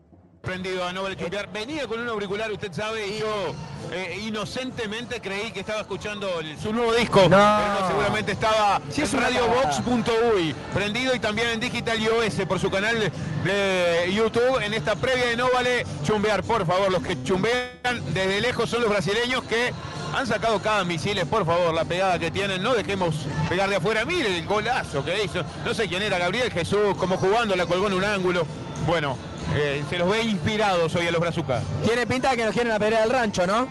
prendido 0.40 0.84
a 0.84 0.92
Nobel 0.92 1.16
Chumbear. 1.16 1.48
Venía 1.52 1.86
con 1.86 2.00
un 2.00 2.08
auricular, 2.08 2.50
usted 2.50 2.72
sabe, 2.72 3.06
y 3.06 3.18
yo 3.20 3.54
eh, 3.92 4.22
inocentemente 4.26 5.20
creí 5.20 5.50
que 5.52 5.60
estaba 5.60 5.80
escuchando 5.80 6.28
su 6.60 6.72
nuevo 6.72 6.92
disco. 6.94 7.28
No. 7.28 7.88
seguramente 7.88 8.32
estaba 8.32 8.80
en 8.96 9.12
radiobox.uy, 9.12 10.54
prendido 10.74 11.14
y 11.14 11.20
también 11.20 11.48
en 11.48 11.60
Digital 11.60 12.00
iOS 12.00 12.46
por 12.48 12.58
su 12.58 12.70
canal 12.70 13.12
de 13.44 14.12
YouTube 14.12 14.62
en 14.62 14.74
esta 14.74 14.96
previa 14.96 15.26
de 15.26 15.36
No 15.36 15.48
Vale 15.52 15.84
Chumbear. 16.04 16.42
Por 16.42 16.66
favor, 16.66 16.90
los 16.90 17.02
que 17.02 17.22
chumbean 17.22 17.70
desde 18.12 18.40
lejos 18.40 18.70
son 18.70 18.82
los 18.82 18.90
brasileños 18.90 19.42
que 19.44 19.72
han 20.14 20.26
sacado 20.26 20.60
cada 20.60 20.84
misiles, 20.84 21.24
por 21.26 21.46
favor, 21.46 21.72
la 21.72 21.84
pegada 21.84 22.18
que 22.18 22.30
tienen, 22.30 22.62
no 22.62 22.74
dejemos 22.74 23.14
pegar 23.48 23.68
de 23.70 23.76
afuera. 23.76 24.04
Mire 24.04 24.36
el 24.38 24.46
golazo 24.46 25.04
que 25.04 25.24
hizo. 25.24 25.44
No 25.64 25.74
sé 25.74 25.88
quién 25.88 26.02
era, 26.02 26.18
Gabriel 26.18 26.50
Jesús, 26.50 26.96
como 26.96 27.16
jugando, 27.16 27.54
la 27.54 27.66
colgó 27.66 27.86
en 27.86 27.94
un 27.94 28.04
ángulo. 28.04 28.46
Bueno, 28.86 29.16
eh, 29.54 29.84
se 29.88 29.98
los 29.98 30.08
ve 30.08 30.22
inspirados 30.22 30.94
hoy 30.94 31.06
a 31.06 31.10
los 31.10 31.20
Brazucas. 31.20 31.62
Tiene 31.84 32.06
pinta 32.06 32.30
de 32.30 32.36
que 32.36 32.44
nos 32.44 32.54
quieren 32.54 32.72
apedrear 32.72 33.02
al 33.02 33.10
rancho, 33.10 33.46
¿no? 33.46 33.66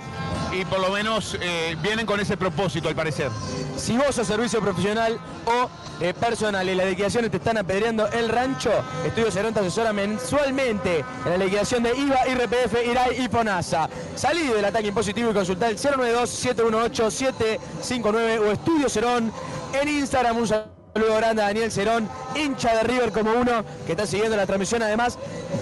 Y 0.51 0.65
por 0.65 0.79
lo 0.79 0.89
menos 0.89 1.38
eh, 1.39 1.77
vienen 1.81 2.05
con 2.05 2.19
ese 2.19 2.36
propósito, 2.36 2.89
al 2.89 2.95
parecer. 2.95 3.29
Si 3.77 3.98
vos 3.98 4.15
sos 4.15 4.27
servicio 4.27 4.59
profesional 4.62 5.19
o 5.45 5.69
eh, 6.01 6.13
personal 6.13 6.67
y 6.67 6.75
las 6.75 6.88
liquidaciones 6.88 7.29
te 7.29 7.38
están 7.38 7.57
apedreando 7.57 8.07
el 8.07 8.29
rancho, 8.29 8.71
Estudio 9.05 9.31
Cerón 9.31 9.53
te 9.53 9.59
asesora 9.59 9.93
mensualmente 9.93 11.05
en 11.25 11.31
la 11.31 11.38
liquidación 11.38 11.83
de 11.83 11.95
IVA, 11.95 12.27
IRPF, 12.27 12.86
IRAI 12.86 13.24
y 13.24 13.27
FONASA. 13.27 13.88
Salí 14.15 14.48
del 14.48 14.65
ataque 14.65 14.88
impositivo 14.88 15.29
y 15.31 15.33
consultar 15.33 15.69
el 15.69 15.77
092-718-759 15.77 18.39
o 18.39 18.51
Estudio 18.51 18.89
Cerón 18.89 19.31
en 19.79 19.88
Instagram. 19.88 20.38
Un 20.38 20.78
saludo 20.93 21.15
grande 21.15 21.41
a 21.41 21.46
Daniel 21.46 21.72
Cerón, 21.72 22.10
hincha 22.36 22.75
de 22.75 22.84
River 22.84 23.12
como 23.12 23.31
uno 23.31 23.63
que 23.86 23.93
está 23.93 24.05
siguiendo 24.05 24.36
la 24.36 24.46
transmisión. 24.46 24.81
Además, 24.84 25.17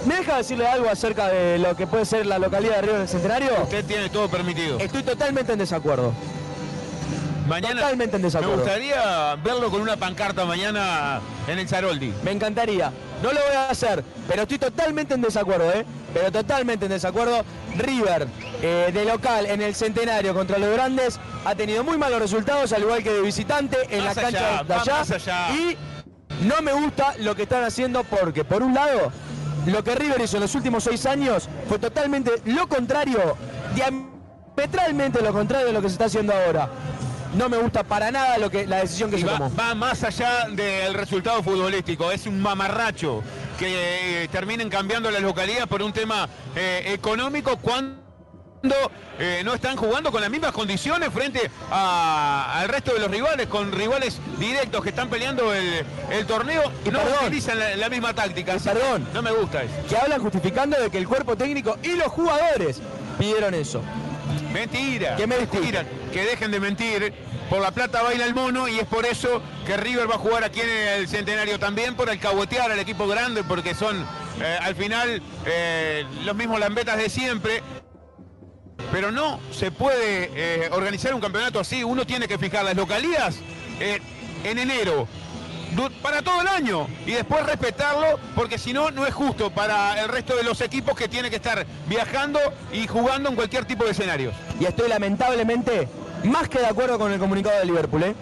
¿me 0.06 0.16
deja 0.16 0.36
decirle 0.36 0.66
algo 0.66 0.88
acerca 0.88 1.28
de 1.28 1.58
lo 1.58 1.76
que 1.76 1.86
puede 1.86 2.04
ser 2.04 2.26
la 2.26 2.38
localidad 2.38 2.76
de 2.76 2.82
River 2.82 2.98
del 2.98 3.08
Centenario? 3.08 3.50
Usted 3.62 3.84
tiene 3.84 4.08
todo 4.08 4.28
permitido. 4.28 4.78
Estoy 4.78 5.02
totalmente 5.02 5.52
en 5.52 5.58
desacuerdo. 5.58 6.12
Mañana 7.48 7.80
totalmente 7.80 8.16
en 8.16 8.22
desacuerdo. 8.22 8.56
Me 8.56 8.62
gustaría 8.62 9.36
verlo 9.36 9.70
con 9.70 9.80
una 9.80 9.96
pancarta 9.96 10.44
mañana 10.44 11.20
en 11.46 11.58
el 11.58 11.68
Zaroldi. 11.68 12.12
Me 12.22 12.32
encantaría. 12.32 12.92
No 13.22 13.32
lo 13.32 13.40
voy 13.40 13.56
a 13.56 13.70
hacer, 13.70 14.04
pero 14.28 14.42
estoy 14.42 14.58
totalmente 14.58 15.14
en 15.14 15.22
desacuerdo, 15.22 15.72
¿eh? 15.72 15.84
Pero 16.12 16.30
totalmente 16.30 16.86
en 16.86 16.92
desacuerdo. 16.92 17.44
River, 17.76 18.28
eh, 18.62 18.90
de 18.92 19.04
local 19.04 19.46
en 19.46 19.62
el 19.62 19.74
centenario 19.74 20.34
contra 20.34 20.58
los 20.58 20.72
grandes, 20.72 21.18
ha 21.44 21.54
tenido 21.54 21.84
muy 21.84 21.96
malos 21.96 22.20
resultados, 22.20 22.72
al 22.72 22.82
igual 22.82 23.02
que 23.02 23.12
de 23.12 23.22
visitante 23.22 23.76
en 23.90 24.04
la 24.04 24.14
cancha 24.14 24.64
de 24.64 24.74
allá. 24.74 25.50
Y 25.54 25.76
no 26.44 26.60
me 26.62 26.72
gusta 26.72 27.14
lo 27.18 27.34
que 27.34 27.42
están 27.42 27.64
haciendo 27.64 28.04
porque, 28.04 28.44
por 28.44 28.62
un 28.62 28.74
lado, 28.74 29.12
lo 29.66 29.82
que 29.84 29.94
River 29.94 30.20
hizo 30.20 30.36
en 30.36 30.42
los 30.42 30.54
últimos 30.54 30.84
seis 30.84 31.06
años 31.06 31.48
fue 31.68 31.78
totalmente 31.78 32.30
lo 32.44 32.68
contrario, 32.68 33.36
diametralmente 33.74 35.22
lo 35.22 35.32
contrario 35.32 35.68
de 35.68 35.72
lo 35.72 35.82
que 35.82 35.88
se 35.88 35.94
está 35.94 36.06
haciendo 36.06 36.32
ahora. 36.32 36.68
No 37.34 37.48
me 37.48 37.58
gusta 37.58 37.82
para 37.84 38.10
nada 38.10 38.38
lo 38.38 38.50
que, 38.50 38.66
la 38.66 38.78
decisión 38.78 39.10
que 39.10 39.18
se 39.18 39.26
va, 39.26 39.38
tomó. 39.38 39.54
Va 39.54 39.74
más 39.74 40.02
allá 40.02 40.48
del 40.48 40.94
resultado 40.94 41.42
futbolístico, 41.42 42.10
es 42.10 42.26
un 42.26 42.40
mamarracho 42.40 43.22
que 43.58 44.22
eh, 44.24 44.28
terminen 44.28 44.70
cambiando 44.70 45.10
la 45.10 45.20
localidad 45.20 45.68
por 45.68 45.82
un 45.82 45.92
tema 45.92 46.28
eh, 46.56 46.84
económico 46.86 47.56
cuando 47.58 47.98
eh, 49.18 49.42
no 49.44 49.52
están 49.52 49.76
jugando 49.76 50.10
con 50.10 50.20
las 50.20 50.30
mismas 50.30 50.52
condiciones 50.52 51.10
frente 51.12 51.50
al 51.70 52.68
resto 52.68 52.94
de 52.94 53.00
los 53.00 53.10
rivales, 53.10 53.46
con 53.48 53.72
rivales 53.72 54.18
directos 54.38 54.82
que 54.82 54.90
están 54.90 55.10
peleando 55.10 55.52
el, 55.52 55.84
torneo 56.26 56.62
y 56.84 56.90
no 56.90 57.00
utilizan 57.22 57.58
la, 57.58 57.88
misma 57.88 58.14
táctica. 58.14 58.56
perdón, 58.56 59.06
no 59.12 59.22
me 59.22 59.32
gusta 59.32 59.62
eso. 59.62 59.74
Que 59.88 59.96
hablan 59.96 60.22
justificando 60.22 60.80
de 60.80 60.88
que 60.88 60.98
el 60.98 61.06
cuerpo 61.06 61.36
técnico 61.36 61.76
y 61.82 61.92
los 61.92 62.08
jugadores 62.08 62.80
pidieron 63.18 63.54
eso. 63.54 63.82
Mentira. 64.52 65.16
¿Qué 65.16 65.26
mentira? 65.26 65.84
Que 66.12 66.22
dejen 66.24 66.50
de 66.50 66.60
mentir 66.60 67.12
por 67.48 67.60
la 67.60 67.70
plata 67.70 68.02
baila 68.02 68.24
el 68.24 68.34
mono 68.34 68.68
y 68.68 68.78
es 68.78 68.86
por 68.86 69.06
eso 69.06 69.42
que 69.66 69.76
River 69.76 70.10
va 70.10 70.16
a 70.16 70.18
jugar 70.18 70.44
aquí 70.44 70.60
en 70.60 70.68
el 70.68 71.08
Centenario 71.08 71.58
también, 71.58 71.94
por 71.94 72.10
alcahuetear 72.10 72.70
al 72.70 72.78
equipo 72.78 73.06
grande, 73.06 73.42
porque 73.44 73.74
son 73.74 74.04
eh, 74.40 74.58
al 74.60 74.74
final 74.74 75.22
eh, 75.46 76.04
los 76.24 76.36
mismos 76.36 76.60
lambetas 76.60 76.98
de 76.98 77.08
siempre. 77.08 77.62
Pero 78.92 79.10
no 79.10 79.40
se 79.50 79.70
puede 79.70 80.30
eh, 80.34 80.70
organizar 80.72 81.14
un 81.14 81.20
campeonato 81.20 81.60
así, 81.60 81.84
uno 81.84 82.06
tiene 82.06 82.28
que 82.28 82.38
fijar 82.38 82.64
las 82.64 82.76
localías 82.76 83.36
en 83.80 84.58
enero, 84.58 85.06
para 86.02 86.22
todo 86.22 86.40
el 86.40 86.48
año 86.48 86.86
y 87.06 87.12
después 87.12 87.44
respetarlo 87.44 88.18
porque 88.34 88.58
si 88.58 88.72
no 88.72 88.90
no 88.90 89.06
es 89.06 89.14
justo 89.14 89.50
para 89.50 90.00
el 90.02 90.08
resto 90.08 90.36
de 90.36 90.42
los 90.42 90.60
equipos 90.60 90.96
que 90.96 91.08
tienen 91.08 91.30
que 91.30 91.36
estar 91.36 91.66
viajando 91.86 92.40
y 92.72 92.86
jugando 92.86 93.28
en 93.28 93.36
cualquier 93.36 93.64
tipo 93.64 93.84
de 93.84 93.90
escenarios. 93.90 94.34
Y 94.58 94.64
estoy 94.64 94.88
lamentablemente 94.88 95.88
más 96.24 96.48
que 96.48 96.58
de 96.58 96.66
acuerdo 96.66 96.98
con 96.98 97.12
el 97.12 97.18
comunicado 97.18 97.58
de 97.58 97.66
Liverpool. 97.66 98.02
¿eh? 98.02 98.14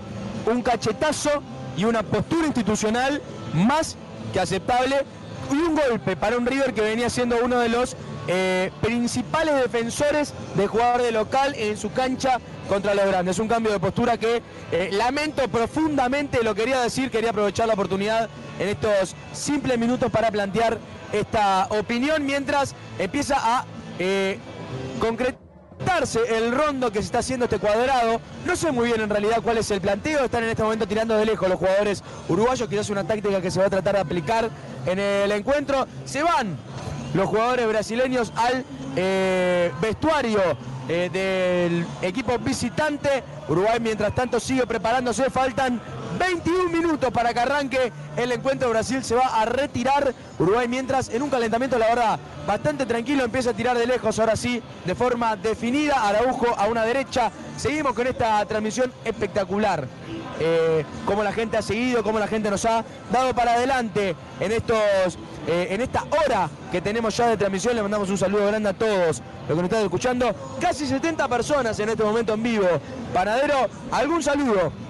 Un 0.47 0.63
cachetazo 0.63 1.43
y 1.77 1.85
una 1.85 2.03
postura 2.03 2.47
institucional 2.47 3.23
más 3.55 3.97
que 4.33 4.41
aceptable 4.41 5.05
y 5.51 5.55
un 5.55 5.77
golpe 5.77 6.17
para 6.17 6.37
un 6.37 6.47
River 6.47 6.75
que 6.75 6.81
venía 6.81 7.09
siendo 7.11 7.37
uno 7.43 7.59
de 7.59 7.69
los 7.69 7.97
eh, 8.29 8.71
principales 8.81 9.55
defensores 9.57 10.35
de 10.55 10.67
jugador 10.67 11.03
de 11.03 11.13
local 11.13 11.55
en 11.57 11.77
su 11.77 11.93
cancha 11.93 12.39
contra 12.69 12.95
los 12.95 13.07
grandes. 13.07 13.39
Un 13.39 13.49
cambio 13.49 13.73
de 13.73 13.81
postura 13.81 14.19
que 14.19 14.43
eh, 14.73 14.91
lamento 14.93 15.47
profundamente, 15.49 16.43
lo 16.43 16.55
quería 16.55 16.81
decir, 16.81 17.11
quería 17.11 17.31
aprovechar 17.31 17.67
la 17.69 17.75
oportunidad 17.75 18.29
en 18.59 18.69
estos 18.69 19.15
simples 19.33 19.79
minutos 19.79 20.11
para 20.11 20.31
plantear 20.31 20.79
esta 21.13 21.67
opinión 21.71 22.25
mientras 22.27 22.75
empieza 22.99 23.37
a 23.39 23.65
concretar 24.99 25.47
el 26.29 26.53
rondo 26.53 26.91
que 26.91 26.99
se 26.99 27.07
está 27.07 27.19
haciendo 27.19 27.45
este 27.45 27.59
cuadrado. 27.59 28.21
No 28.45 28.57
sé 28.57 28.73
muy 28.73 28.89
bien 28.89 29.01
en 29.01 29.11
realidad 29.11 29.41
cuál 29.43 29.59
es 29.59 29.71
el 29.71 29.81
planteo. 29.81 30.25
Están 30.25 30.45
en 30.45 30.51
este 30.51 30.63
momento 30.63 30.87
tirando 30.87 31.17
de 31.17 31.25
lejos 31.25 31.49
los 31.49 31.59
jugadores 31.59 32.03
uruguayos. 32.29 32.69
Quizás 32.69 32.91
una 32.91 33.05
táctica 33.05 33.41
que 33.41 33.51
se 33.51 33.61
va 33.61 33.67
a 33.67 33.71
tratar 33.71 33.95
de 33.95 34.01
aplicar 34.01 34.51
en 34.87 34.99
el 34.99 35.33
encuentro. 35.33 35.87
Se 36.05 36.23
van 36.23 36.57
los 37.15 37.29
jugadores 37.29 37.67
brasileños 37.69 38.33
al 38.37 38.65
eh, 38.97 39.73
vestuario 39.81 40.41
eh, 40.89 41.11
del 41.13 41.87
equipo 42.03 42.39
visitante. 42.39 43.23
Uruguay 43.49 43.79
mientras 43.81 44.15
tanto 44.15 44.41
sigue 44.41 44.67
preparándose. 44.67 45.31
Faltan 45.31 45.81
21 46.19 46.71
minutos 46.71 47.11
para 47.11 47.33
que 47.33 47.41
arranque 47.41 47.93
el 48.17 48.33
encuentro. 48.33 48.71
Brasil 48.71 49.03
se 49.05 49.15
va 49.15 49.41
a 49.41 49.45
retirar. 49.45 50.15
Uruguay 50.39 50.69
mientras 50.69 51.09
en 51.09 51.23
un 51.23 51.31
calentamiento, 51.31 51.79
la 51.79 51.89
verdad, 51.89 52.19
bastante 52.47 52.87
tranquilo. 52.87 53.25
Empieza 53.25 53.51
a 53.51 53.55
tirar 53.55 53.77
de 53.77 53.87
lejos, 53.87 54.19
ahora 54.19 54.37
sí, 54.37 54.63
de 54.85 54.95
forma 54.95 55.37
definida. 55.37 56.09
Araujo 56.09 56.55
a 56.57 56.67
una 56.69 56.85
derecha. 56.85 57.31
Seguimos 57.57 57.95
con 57.95 58.07
esta 58.07 58.45
transmisión 58.47 58.93
espectacular. 59.05 59.87
Eh, 60.39 60.85
como 61.07 61.23
la 61.23 61.33
gente 61.33 61.57
ha 61.57 61.63
seguido, 61.63 62.03
como 62.03 62.19
la 62.19 62.27
gente 62.27 62.51
nos 62.51 62.65
ha 62.67 62.85
dado 63.11 63.35
para 63.35 63.55
adelante 63.55 64.15
en 64.39 64.53
estos 64.53 64.77
eh, 65.47 65.69
en 65.71 65.81
esta 65.81 66.05
hora 66.05 66.51
que 66.71 66.81
tenemos 66.81 67.17
ya 67.17 67.29
de 67.29 67.37
transmisión. 67.37 67.75
Le 67.75 67.83
mandamos 67.83 68.11
un 68.11 68.19
saludo 68.19 68.47
grande 68.47 68.69
a 68.69 68.75
todos 68.75 69.23
los 69.49 69.49
que 69.49 69.55
nos 69.55 69.65
están 69.65 69.83
escuchando. 69.83 70.35
Casi 70.61 70.87
70 70.87 71.27
personas 71.29 71.79
en 71.81 71.89
este 71.89 72.05
momento 72.05 72.35
en 72.35 72.43
vivo. 72.43 72.67
Panadero, 73.15 73.69
algún 73.91 74.23
saludo 74.23 74.86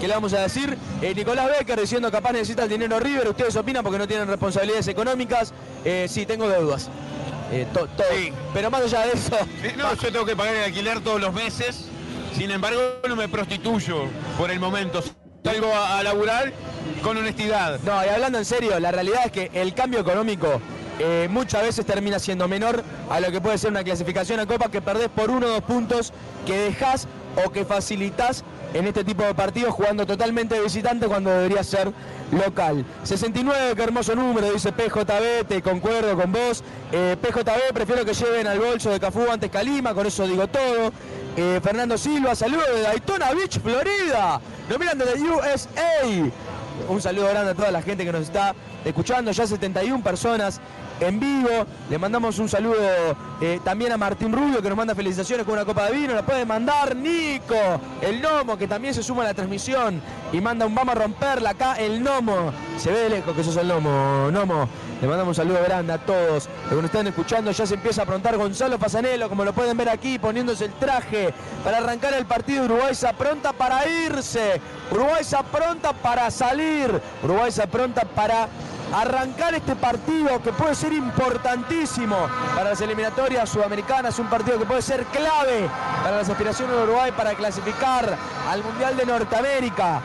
¿Qué 0.00 0.08
le 0.08 0.14
vamos 0.14 0.32
a 0.34 0.40
decir? 0.40 0.76
Eh, 1.00 1.14
Nicolás 1.14 1.48
Becker 1.58 1.80
diciendo 1.80 2.10
capaz 2.10 2.32
necesita 2.32 2.64
el 2.64 2.68
dinero 2.68 3.00
River. 3.00 3.28
¿Ustedes 3.28 3.56
opinan 3.56 3.82
porque 3.82 3.98
no 3.98 4.06
tienen 4.06 4.28
responsabilidades 4.28 4.88
económicas? 4.88 5.52
Eh, 5.84 6.06
sí, 6.08 6.26
tengo 6.26 6.48
deudas. 6.48 6.90
Eh, 7.50 7.66
Pero 8.52 8.70
más 8.70 8.82
allá 8.82 9.06
de 9.06 9.12
eso... 9.12 9.36
no, 9.76 9.94
yo 9.94 10.12
tengo 10.12 10.24
que 10.26 10.36
pagar 10.36 10.54
el 10.54 10.64
alquiler 10.64 11.00
todos 11.00 11.20
los 11.20 11.32
meses. 11.32 11.86
Sin 12.36 12.50
embargo, 12.50 12.80
no 13.08 13.16
me 13.16 13.28
prostituyo 13.28 14.04
por 14.36 14.50
el 14.50 14.60
momento. 14.60 15.02
Salgo 15.44 15.72
a, 15.72 15.98
a 15.98 16.02
laburar 16.02 16.52
con 17.02 17.16
honestidad. 17.16 17.80
No, 17.84 18.04
y 18.04 18.08
hablando 18.08 18.38
en 18.38 18.44
serio, 18.44 18.78
la 18.80 18.90
realidad 18.90 19.26
es 19.26 19.32
que 19.32 19.50
el 19.54 19.74
cambio 19.74 20.00
económico 20.00 20.60
muchas 21.28 21.62
veces 21.62 21.84
termina 21.84 22.18
siendo 22.18 22.48
menor 22.48 22.82
a 23.10 23.20
lo 23.20 23.30
que 23.30 23.40
puede 23.40 23.58
ser 23.58 23.70
una 23.70 23.84
clasificación 23.84 24.40
a 24.40 24.46
Copa 24.46 24.70
que 24.70 24.80
perdés 24.80 25.08
por 25.08 25.30
uno 25.30 25.46
o 25.46 25.50
dos 25.50 25.62
puntos 25.62 26.12
que 26.46 26.56
dejás 26.58 27.06
o 27.44 27.50
que 27.50 27.66
facilitas 27.66 28.44
en 28.74 28.86
este 28.86 29.04
tipo 29.04 29.22
de 29.22 29.34
partidos 29.34 29.74
jugando 29.74 30.06
totalmente 30.06 30.54
de 30.54 30.62
visitante 30.62 31.06
cuando 31.06 31.30
debería 31.30 31.62
ser 31.64 31.92
local. 32.32 32.84
69, 33.02 33.74
qué 33.76 33.82
hermoso 33.82 34.14
número, 34.14 34.52
dice 34.52 34.72
PJB, 34.72 35.46
te 35.48 35.62
concuerdo 35.62 36.16
con 36.16 36.32
vos. 36.32 36.62
Eh, 36.92 37.16
PJB, 37.20 37.72
prefiero 37.72 38.04
que 38.04 38.14
lleven 38.14 38.46
al 38.46 38.58
bolso 38.58 38.90
de 38.90 39.00
Cafú 39.00 39.26
antes 39.30 39.50
Calima, 39.50 39.94
con 39.94 40.06
eso 40.06 40.26
digo 40.26 40.46
todo. 40.48 40.92
Eh, 41.36 41.60
Fernando 41.62 41.98
Silva, 41.98 42.34
saludos 42.34 42.66
de 42.74 42.82
Daytona 42.82 43.32
Beach, 43.32 43.60
Florida. 43.60 44.40
Nos 44.68 44.78
miran 44.78 44.98
desde 44.98 45.22
USA. 45.22 46.32
Un 46.88 47.00
saludo 47.00 47.28
grande 47.28 47.52
a 47.52 47.54
toda 47.54 47.70
la 47.70 47.82
gente 47.82 48.04
que 48.04 48.12
nos 48.12 48.22
está 48.22 48.54
escuchando, 48.84 49.30
ya 49.32 49.46
71 49.46 50.02
personas 50.02 50.60
en 51.00 51.20
vivo. 51.20 51.66
Le 51.90 51.98
mandamos 51.98 52.38
un 52.38 52.48
saludo 52.48 52.76
eh, 53.40 53.60
también 53.64 53.92
a 53.92 53.96
Martín 53.96 54.32
Rubio 54.32 54.62
que 54.62 54.68
nos 54.68 54.76
manda 54.76 54.94
felicitaciones 54.94 55.44
con 55.44 55.54
una 55.54 55.64
copa 55.64 55.86
de 55.86 55.96
vino. 55.96 56.14
La 56.14 56.24
puede 56.24 56.44
mandar 56.44 56.96
Nico, 56.96 57.54
el 58.00 58.20
Nomo, 58.20 58.56
que 58.56 58.66
también 58.66 58.94
se 58.94 59.02
suma 59.02 59.22
a 59.22 59.26
la 59.26 59.34
transmisión 59.34 60.00
y 60.32 60.40
manda 60.40 60.66
un 60.66 60.74
vamos 60.74 60.96
a 60.96 60.98
romperla 60.98 61.50
acá, 61.50 61.74
el 61.74 62.02
Nomo. 62.02 62.52
Se 62.78 62.90
ve 62.90 63.00
de 63.00 63.10
lejos 63.10 63.34
que 63.34 63.44
sos 63.44 63.56
el 63.56 63.68
Nomo, 63.68 64.30
Nomo. 64.30 64.68
Le 65.00 65.06
mandamos 65.06 65.36
un 65.36 65.44
saludo 65.44 65.62
grande 65.62 65.92
a 65.92 65.98
todos. 65.98 66.48
Los 66.64 66.70
que 66.70 66.74
nos 66.76 66.84
están 66.86 67.06
escuchando 67.06 67.50
ya 67.50 67.66
se 67.66 67.74
empieza 67.74 68.02
a 68.02 68.06
prontar 68.06 68.36
Gonzalo 68.38 68.78
Fasanelo, 68.78 69.28
como 69.28 69.44
lo 69.44 69.52
pueden 69.52 69.76
ver 69.76 69.90
aquí, 69.90 70.18
poniéndose 70.18 70.64
el 70.64 70.72
traje 70.72 71.34
para 71.62 71.78
arrancar 71.78 72.14
el 72.14 72.24
partido. 72.24 72.64
Uruguay 72.64 72.94
se 72.94 73.12
pronta 73.12 73.52
para 73.52 73.86
irse. 73.86 74.60
Uruguay 74.90 75.22
se 75.22 75.36
pronta 75.52 75.92
para 75.92 76.30
salir. 76.30 77.00
Uruguay 77.22 77.52
se 77.52 77.66
pronta 77.66 78.02
para 78.02 78.48
arrancar 78.92 79.54
este 79.54 79.76
partido 79.76 80.40
que 80.42 80.52
puede 80.52 80.74
ser 80.74 80.92
importantísimo 80.92 82.16
para 82.54 82.70
las 82.70 82.80
eliminatorias 82.80 83.48
sudamericanas, 83.48 84.18
un 84.18 84.28
partido 84.28 84.58
que 84.58 84.66
puede 84.66 84.82
ser 84.82 85.04
clave 85.06 85.68
para 86.02 86.18
las 86.18 86.28
aspiraciones 86.28 86.76
de 86.76 86.82
Uruguay 86.84 87.12
para 87.16 87.34
clasificar 87.34 88.16
al 88.48 88.62
Mundial 88.62 88.96
de 88.96 89.06
Norteamérica. 89.06 90.00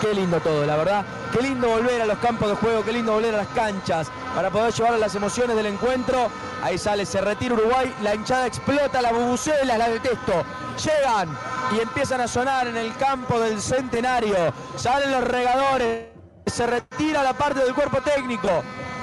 Qué 0.00 0.12
lindo 0.12 0.40
todo, 0.40 0.66
la 0.66 0.76
verdad. 0.76 1.04
Qué 1.32 1.42
lindo 1.42 1.68
volver 1.68 2.00
a 2.02 2.06
los 2.06 2.18
campos 2.18 2.48
de 2.48 2.56
juego, 2.56 2.84
qué 2.84 2.92
lindo 2.92 3.12
volver 3.12 3.34
a 3.34 3.38
las 3.38 3.48
canchas 3.48 4.08
para 4.34 4.50
poder 4.50 4.72
llevar 4.72 4.98
las 4.98 5.14
emociones 5.14 5.56
del 5.56 5.66
encuentro. 5.66 6.28
Ahí 6.62 6.78
sale, 6.78 7.04
se 7.06 7.20
retira 7.20 7.54
Uruguay, 7.54 7.94
la 8.02 8.14
hinchada 8.14 8.46
explota, 8.46 9.02
la 9.02 9.12
bubucela, 9.12 9.78
la 9.78 9.88
detesto. 9.88 10.44
Llegan 10.84 11.36
y 11.74 11.80
empiezan 11.80 12.20
a 12.20 12.28
sonar 12.28 12.68
en 12.68 12.76
el 12.76 12.94
campo 12.96 13.40
del 13.40 13.60
centenario. 13.60 14.36
Salen 14.76 15.10
los 15.10 15.24
regadores 15.24 16.15
se 16.46 16.66
retira 16.66 17.22
la 17.22 17.32
parte 17.32 17.60
del 17.60 17.74
cuerpo 17.74 17.98
técnico. 18.00 18.48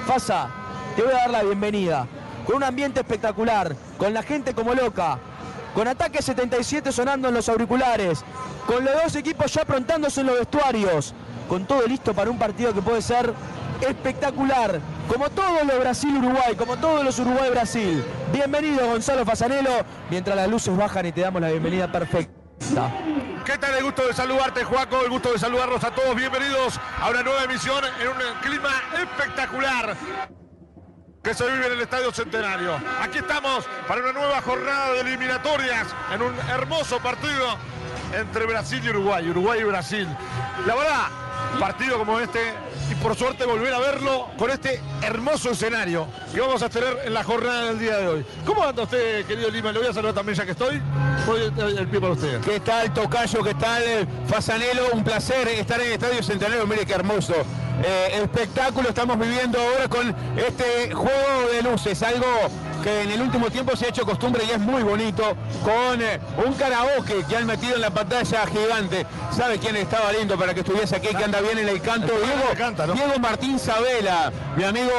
Fasa, 0.08 0.49
te 0.95 1.03
voy 1.03 1.12
a 1.12 1.17
dar 1.17 1.29
la 1.29 1.43
bienvenida. 1.43 2.08
Con 2.45 2.58
un 2.58 2.63
ambiente 2.63 3.01
espectacular, 3.01 3.75
con 3.97 4.13
la 4.13 4.23
gente 4.23 4.53
como 4.53 4.73
loca, 4.73 5.19
con 5.75 5.88
ataque 5.88 6.21
77 6.21 6.91
sonando 6.91 7.29
en 7.29 7.34
los 7.34 7.47
auriculares, 7.49 8.23
con 8.65 8.84
los 8.84 8.93
dos 9.01 9.15
equipos 9.15 9.53
ya 9.53 9.62
aprontándose 9.62 10.21
en 10.21 10.27
los 10.27 10.39
vestuarios, 10.39 11.13
con 11.47 11.65
todo 11.65 11.86
listo 11.88 12.13
para 12.13 12.29
un 12.29 12.38
partido 12.38 12.73
que 12.73 12.82
puede 12.82 13.01
ser 13.01 13.34
espectacular, 13.82 14.79
como 15.08 15.29
todos 15.29 15.63
los 15.65 15.79
Brasil-Uruguay, 15.79 16.56
como 16.58 16.77
todos 16.77 17.03
los 17.03 17.17
Uruguay-Brasil. 17.19 18.03
Bienvenido 18.34 18.88
Gonzalo 18.88 19.25
Fasanelo, 19.25 19.71
mientras 20.10 20.36
las 20.36 20.49
luces 20.49 20.75
bajan 20.75 21.06
y 21.06 21.12
te 21.12 21.21
damos 21.21 21.41
la 21.41 21.49
bienvenida 21.49 21.91
perfecta. 21.91 22.42
¿Qué 23.45 23.58
tal? 23.58 23.76
El 23.76 23.84
gusto 23.84 24.08
de 24.08 24.13
saludarte, 24.13 24.63
Juaco. 24.63 25.02
El 25.04 25.10
gusto 25.10 25.34
de 25.34 25.39
saludarlos 25.39 25.84
a 25.84 25.91
todos. 25.91 26.15
Bienvenidos 26.15 26.80
a 27.02 27.10
una 27.10 27.21
nueva 27.21 27.43
emisión 27.43 27.84
en 27.99 28.08
un 28.08 28.15
clima 28.41 28.69
espectacular 29.02 29.97
que 31.21 31.34
se 31.34 31.43
vive 31.43 31.67
en 31.67 31.73
el 31.73 31.82
Estadio 31.82 32.12
Centenario. 32.13 32.80
Aquí 33.02 33.17
estamos 33.17 33.65
para 33.86 34.02
una 34.02 34.13
nueva 34.13 34.41
jornada 34.41 34.93
de 34.93 35.02
eliminatorias 35.02 35.88
en 36.13 36.21
un 36.21 36.34
hermoso 36.49 36.99
partido 36.99 37.58
entre 38.13 38.45
Brasil 38.45 38.82
y 38.84 38.89
Uruguay, 38.89 39.30
Uruguay 39.30 39.60
y 39.60 39.63
Brasil. 39.63 40.08
La 40.65 40.76
verdad, 40.76 41.08
partido 41.60 41.98
como 41.98 42.20
este 42.20 42.39
y 42.92 42.96
por 42.96 43.16
suerte 43.16 43.46
volver 43.46 43.74
a 43.74 43.80
verlo 43.80 44.28
con 44.38 44.50
este 44.50 44.82
hermoso 45.02 45.52
escenario 45.52 46.08
que 46.34 46.42
vamos 46.42 46.62
a 46.62 46.70
tener 46.70 47.00
en 47.06 47.13
la 47.13 47.24
jornada 47.24 47.66
del 47.66 47.80
día 47.80 47.98
de 47.98 48.08
hoy. 48.08 48.26
¿Cómo 48.46 48.63
anda 48.63 48.84
usted, 48.84 49.26
querido 49.26 49.50
Lima? 49.50 49.72
Le 49.72 49.80
voy 49.80 49.88
a 49.88 49.94
saludar 49.94 50.16
también 50.16 50.38
ya 50.38 50.46
que 50.46 50.52
estoy. 50.52 50.82
el 51.78 51.88
pie 51.88 52.02
para 52.02 52.13
usted. 52.13 52.42
¿Qué 52.42 52.60
tal, 52.60 52.94
Tocayo? 52.94 53.44
¿Qué 53.44 53.54
tal, 53.54 54.08
Fasanelo? 54.28 54.89
Un 54.94 55.04
placer 55.04 55.48
estar 55.48 55.80
en 55.80 55.88
el 55.88 55.94
Estadio 55.94 56.24
Centenario. 56.24 56.68
Mire 56.68 56.86
qué 56.86 56.94
hermoso 56.94 57.34
eh, 57.82 58.22
espectáculo 58.22 58.89
estamos 58.89 59.20
viviendo 59.20 59.60
ahora 59.60 59.88
con 59.88 60.16
este 60.38 60.94
juego 60.94 61.50
de 61.52 61.63
luces. 61.63 62.02
Algo 62.04 62.28
que 62.84 63.02
en 63.02 63.12
el 63.12 63.22
último 63.22 63.50
tiempo 63.50 63.76
se 63.76 63.86
ha 63.86 63.89
hecho 63.89 64.06
costumbre 64.06 64.43
y 64.46 64.52
es 64.52 64.60
muy 64.60 64.84
bonito, 64.84 65.36
con 65.63 66.02
eh, 66.02 66.19
un 66.46 66.54
karaoke 66.54 67.24
que 67.28 67.38
han 67.38 67.46
metido 67.46 67.76
en 67.76 67.82
la 67.82 67.89
pantalla 67.89 68.46
gigante. 68.46 69.06
¿Sabe 69.32 69.58
quién 69.58 69.76
estaba 69.78 70.12
lindo 70.12 70.38
para 70.38 70.54
que 70.54 70.60
estuviese 70.60 70.98
aquí, 70.98 71.08
que 71.08 71.24
anda 71.24 71.39
bien 71.39 71.58
en 71.60 71.69
el 71.69 71.82
canto? 71.82 72.13
Diego, 72.13 72.93
Diego 72.93 73.19
Martín 73.19 73.58
Sabela, 73.58 74.32
mi 74.58 74.63
amigo 74.65 74.91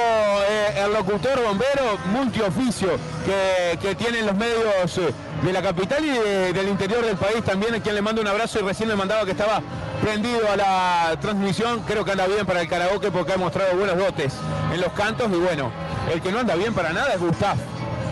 eh, 0.48 0.82
el 0.84 0.92
locutor 0.92 1.42
bombero 1.42 1.98
multioficio 2.06 2.88
que, 3.26 3.78
que 3.78 3.94
tiene 3.94 4.20
en 4.20 4.26
los 4.26 4.36
medios 4.36 4.98
eh, 4.98 5.12
de 5.42 5.52
la 5.52 5.60
capital 5.60 6.02
y 6.04 6.52
del 6.52 6.68
interior 6.68 7.04
del 7.04 7.16
país 7.16 7.44
también, 7.44 7.74
a 7.74 7.80
quien 7.80 7.94
le 7.94 8.02
mando 8.02 8.22
un 8.22 8.28
abrazo 8.28 8.60
y 8.60 8.62
recién 8.62 8.88
le 8.88 8.96
mandaba 8.96 9.26
que 9.26 9.32
estaba 9.32 9.60
prendido 10.02 10.50
a 10.50 10.56
la 10.56 11.16
transmisión, 11.20 11.82
creo 11.86 12.04
que 12.04 12.12
anda 12.12 12.26
bien 12.26 12.46
para 12.46 12.62
el 12.62 12.68
karaoke 12.68 13.10
porque 13.10 13.34
ha 13.34 13.36
mostrado 13.36 13.76
buenos 13.76 13.98
dotes 13.98 14.32
en 14.72 14.80
los 14.80 14.92
cantos 14.92 15.30
y 15.30 15.36
bueno, 15.36 15.70
el 16.12 16.22
que 16.22 16.32
no 16.32 16.40
anda 16.40 16.54
bien 16.54 16.72
para 16.72 16.92
nada 16.92 17.12
es 17.14 17.20
Gustav. 17.20 17.56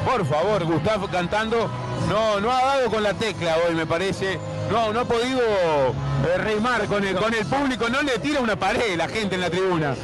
Por 0.04 0.26
favor, 0.26 0.64
Gustav 0.64 1.10
cantando, 1.10 1.70
no, 2.08 2.40
no 2.40 2.50
ha 2.50 2.62
dado 2.64 2.90
con 2.90 3.02
la 3.02 3.14
tecla 3.14 3.56
hoy 3.66 3.74
me 3.74 3.86
parece, 3.86 4.38
no, 4.72 4.90
no 4.90 5.00
ha 5.00 5.04
podido 5.04 5.40
eh, 5.40 6.38
reimar 6.38 6.86
con 6.86 7.04
el, 7.04 7.14
con 7.14 7.34
el 7.34 7.44
público, 7.44 7.90
no 7.90 8.00
le 8.00 8.18
tira 8.18 8.40
una 8.40 8.56
pared 8.56 8.96
la 8.96 9.06
gente 9.06 9.34
en 9.34 9.42
la 9.42 9.50
tribuna. 9.50 9.94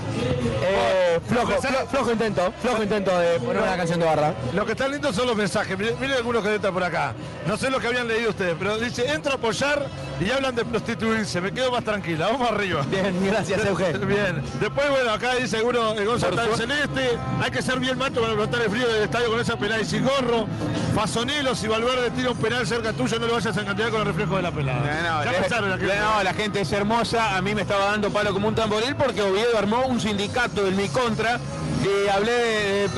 Eh, 0.61 1.21
flojo, 1.27 1.53
flojo 1.91 2.13
intento, 2.13 2.53
flojo 2.61 2.83
intento 2.83 3.19
de 3.19 3.41
poner 3.41 3.63
una 3.63 3.77
canción 3.77 3.99
de 3.99 4.05
barra. 4.05 4.35
Lo 4.53 4.67
que 4.67 4.73
está 4.73 4.87
lindo 4.89 5.11
son 5.13 5.27
los 5.27 5.37
mensajes. 5.37 5.79
Miren, 5.79 6.13
algunos 6.13 6.43
que 6.45 6.55
entran 6.55 6.75
por 6.75 6.85
acá. 6.85 7.15
No 7.47 7.57
sé 7.57 7.71
lo 7.71 7.81
que 7.81 7.87
habían 7.87 8.09
leído 8.09 8.31
ustedes, 8.31 8.57
pero 8.59 8.79
dice, 8.79 9.11
entra 9.11 9.33
a 9.33 9.35
apoyar 9.37 9.87
y 10.21 10.31
hablan 10.31 10.55
de 10.55 10.65
prostituirse. 10.65 11.41
Me 11.41 11.53
quedo 11.53 11.71
más 11.71 11.85
tranquila. 11.85 12.27
Vamos 12.27 12.51
arriba. 12.51 12.83
Bien, 12.91 13.15
gracias, 13.25 13.65
Eugenio. 13.65 14.01
Bien. 14.07 14.43
Después, 14.61 14.91
bueno, 14.91 15.11
acá 15.13 15.35
dice 15.37 15.63
uno, 15.63 15.93
el 15.93 16.05
Gonzalo 16.05 16.57
Celeste. 16.57 17.19
Hay 17.41 17.51
que 17.51 17.63
ser 17.63 17.79
bien 17.79 17.97
macho 17.97 18.21
para 18.21 18.33
levantar 18.33 18.61
el 18.63 18.71
frío 18.71 18.89
del 18.89 19.05
estadio 19.05 19.31
con 19.31 19.41
esa 19.41 19.57
pelada 19.57 19.81
y 19.81 19.85
sin 19.85 20.05
gorro. 20.05 20.47
Fasonilo, 20.95 21.55
si 21.55 21.69
Valverde 21.69 22.11
tira 22.11 22.31
un 22.33 22.39
penal 22.39 22.67
cerca 22.67 22.93
tuyo, 22.93 23.19
no 23.19 23.29
lo 23.29 23.35
vayas 23.35 23.57
a 23.57 23.61
encantar 23.61 23.91
con 23.91 24.01
el 24.01 24.07
reflejo 24.07 24.37
de 24.37 24.43
la 24.43 24.51
No, 24.63 26.17
no, 26.17 26.23
la 26.23 26.35
gente 26.35 26.61
es 26.61 26.73
hermosa. 26.73 27.37
A 27.37 27.43
mí 27.43 27.55
me 27.55 27.63
estaba 27.63 27.87
dando 27.87 28.11
palo 28.11 28.33
como 28.33 28.49
un 28.49 28.55
tamboril 28.55 28.97
porque 28.97 29.23
Oviedo 29.23 29.57
armó 29.57 29.87
un 29.87 30.01
sindicato 30.01 30.67
en 30.67 30.77
mi 30.77 30.89
contra 30.89 31.39
y 31.85 32.09
hablé 32.09 32.33
de, 32.33 32.89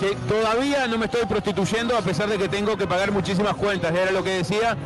que 0.00 0.14
todavía 0.28 0.86
no 0.86 0.98
me 0.98 1.06
estoy 1.06 1.26
prostituyendo 1.26 1.96
a 1.96 2.02
pesar 2.02 2.28
de 2.28 2.38
que 2.38 2.48
tengo 2.48 2.76
que 2.76 2.86
pagar 2.86 3.10
muchísimas 3.10 3.54
cuentas, 3.54 3.94
era 3.94 4.10
lo 4.12 4.22
que 4.22 4.30
decía, 4.30 4.76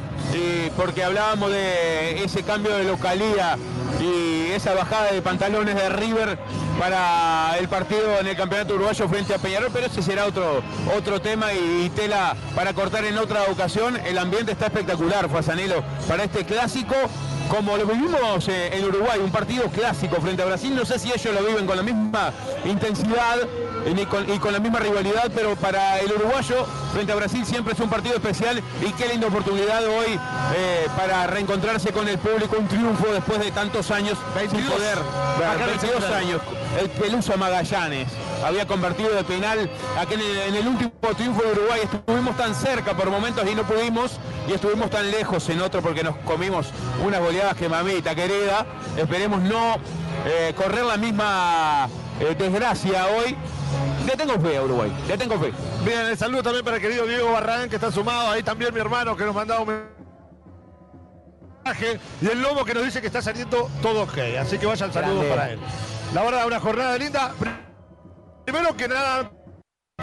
porque 0.76 1.04
hablábamos 1.04 1.50
de 1.50 2.24
ese 2.24 2.42
cambio 2.42 2.76
de 2.76 2.84
localía 2.84 3.56
y 4.00 4.50
esa 4.52 4.74
bajada 4.74 5.12
de 5.12 5.22
pantalones 5.22 5.74
de 5.74 5.88
River 5.90 6.38
para 6.78 7.56
el 7.58 7.68
partido 7.68 8.18
en 8.20 8.26
el 8.26 8.36
campeonato 8.36 8.74
uruguayo 8.74 9.08
frente 9.08 9.34
a 9.34 9.38
Peñarol, 9.38 9.70
pero 9.72 9.86
ese 9.86 10.02
será 10.02 10.26
otro, 10.26 10.62
otro 10.96 11.20
tema 11.20 11.52
y, 11.52 11.90
tela 11.90 12.34
para 12.54 12.72
cortar 12.72 13.04
en 13.04 13.18
otra 13.18 13.44
ocasión. 13.50 13.98
El 14.04 14.18
ambiente 14.18 14.52
está 14.52 14.66
espectacular, 14.66 15.28
Fasanelo, 15.28 15.82
para 16.08 16.24
este 16.24 16.44
clásico 16.44 16.94
como 17.48 17.76
lo 17.76 17.86
vivimos 17.86 18.48
eh, 18.48 18.70
en 18.72 18.84
Uruguay, 18.84 19.20
un 19.22 19.30
partido 19.30 19.64
clásico 19.68 20.20
frente 20.20 20.42
a 20.42 20.46
Brasil. 20.46 20.74
No 20.74 20.84
sé 20.84 20.98
si 20.98 21.08
ellos 21.08 21.34
lo 21.34 21.44
viven 21.46 21.66
con 21.66 21.76
la 21.76 21.82
misma 21.82 22.32
intensidad 22.64 23.36
y 23.84 24.38
con, 24.38 24.52
la 24.52 24.60
misma 24.60 24.78
rivalidad, 24.78 25.30
pero 25.34 25.56
para 25.56 25.98
el 26.00 26.12
uruguayo 26.12 26.66
frente 26.92 27.12
a 27.12 27.16
Brasil 27.16 27.44
siempre 27.44 27.74
es 27.74 27.80
un 27.80 27.90
partido 27.90 28.16
especial 28.16 28.62
y 28.80 28.92
qué 28.92 29.08
linda 29.08 29.26
oportunidad 29.26 29.84
hoy 29.86 30.18
eh, 30.56 30.86
para 30.96 31.26
reencontrarse 31.26 31.92
con 31.92 32.08
el 32.08 32.18
público, 32.18 32.56
un 32.58 32.68
triunfo 32.68 33.12
después 33.12 33.40
de 33.40 33.50
tantos 33.50 33.90
años 33.90 34.18
22, 34.36 34.62
sin 34.62 34.72
poder, 34.72 34.98
22 35.66 36.04
años, 36.12 36.40
el 36.80 36.90
Peluso 36.90 37.36
Magallanes 37.36 38.08
había 38.44 38.66
convertido 38.66 39.14
de 39.14 39.24
penal 39.24 39.70
aquel 39.98 40.20
en 40.20 40.54
el 40.54 40.66
último 40.66 40.92
triunfo 41.16 41.42
de 41.42 41.52
Uruguay. 41.52 41.80
Estuvimos 41.82 42.36
tan 42.36 42.54
cerca 42.54 42.96
por 42.96 43.10
momentos 43.10 43.48
y 43.50 43.54
no 43.54 43.62
pudimos 43.62 44.18
y 44.48 44.52
estuvimos 44.52 44.90
tan 44.90 45.10
lejos 45.10 45.48
en 45.48 45.60
otro 45.60 45.82
porque 45.82 46.02
nos 46.02 46.16
comimos 46.18 46.68
unas 47.04 47.20
goleadas 47.20 47.56
que 47.56 47.68
mamita 47.68 48.14
querida. 48.14 48.66
Esperemos 48.96 49.42
no 49.42 49.76
eh, 50.26 50.54
correr 50.56 50.84
la 50.84 50.96
misma 50.96 51.88
eh, 52.20 52.34
desgracia 52.38 53.06
hoy. 53.06 53.36
Le 54.06 54.16
tengo 54.16 54.38
fe 54.40 54.56
a 54.56 54.62
Uruguay, 54.62 54.92
le 55.06 55.18
tengo 55.18 55.38
fe. 55.38 55.52
Bien, 55.84 56.06
el 56.06 56.18
saludo 56.18 56.42
también 56.42 56.64
para 56.64 56.76
el 56.76 56.82
querido 56.82 57.06
Diego 57.06 57.32
Barrán 57.32 57.68
que 57.68 57.76
está 57.76 57.90
sumado. 57.90 58.30
Ahí 58.30 58.42
también 58.42 58.74
mi 58.74 58.80
hermano 58.80 59.16
que 59.16 59.24
nos 59.24 59.34
mandaba 59.34 59.60
un 59.60 59.68
mensaje. 61.64 62.00
Y 62.20 62.26
el 62.26 62.42
lobo 62.42 62.64
que 62.64 62.74
nos 62.74 62.84
dice 62.84 63.00
que 63.00 63.06
está 63.06 63.22
saliendo 63.22 63.70
todo 63.80 64.02
ok. 64.02 64.18
Así 64.40 64.58
que 64.58 64.66
vaya 64.66 64.86
el 64.86 64.92
saludo 64.92 65.22
para 65.28 65.50
él. 65.50 65.60
La 66.14 66.22
verdad, 66.22 66.46
una 66.46 66.60
jornada 66.60 66.98
linda. 66.98 67.32
Primero 68.44 68.76
que 68.76 68.88
nada, 68.88 69.30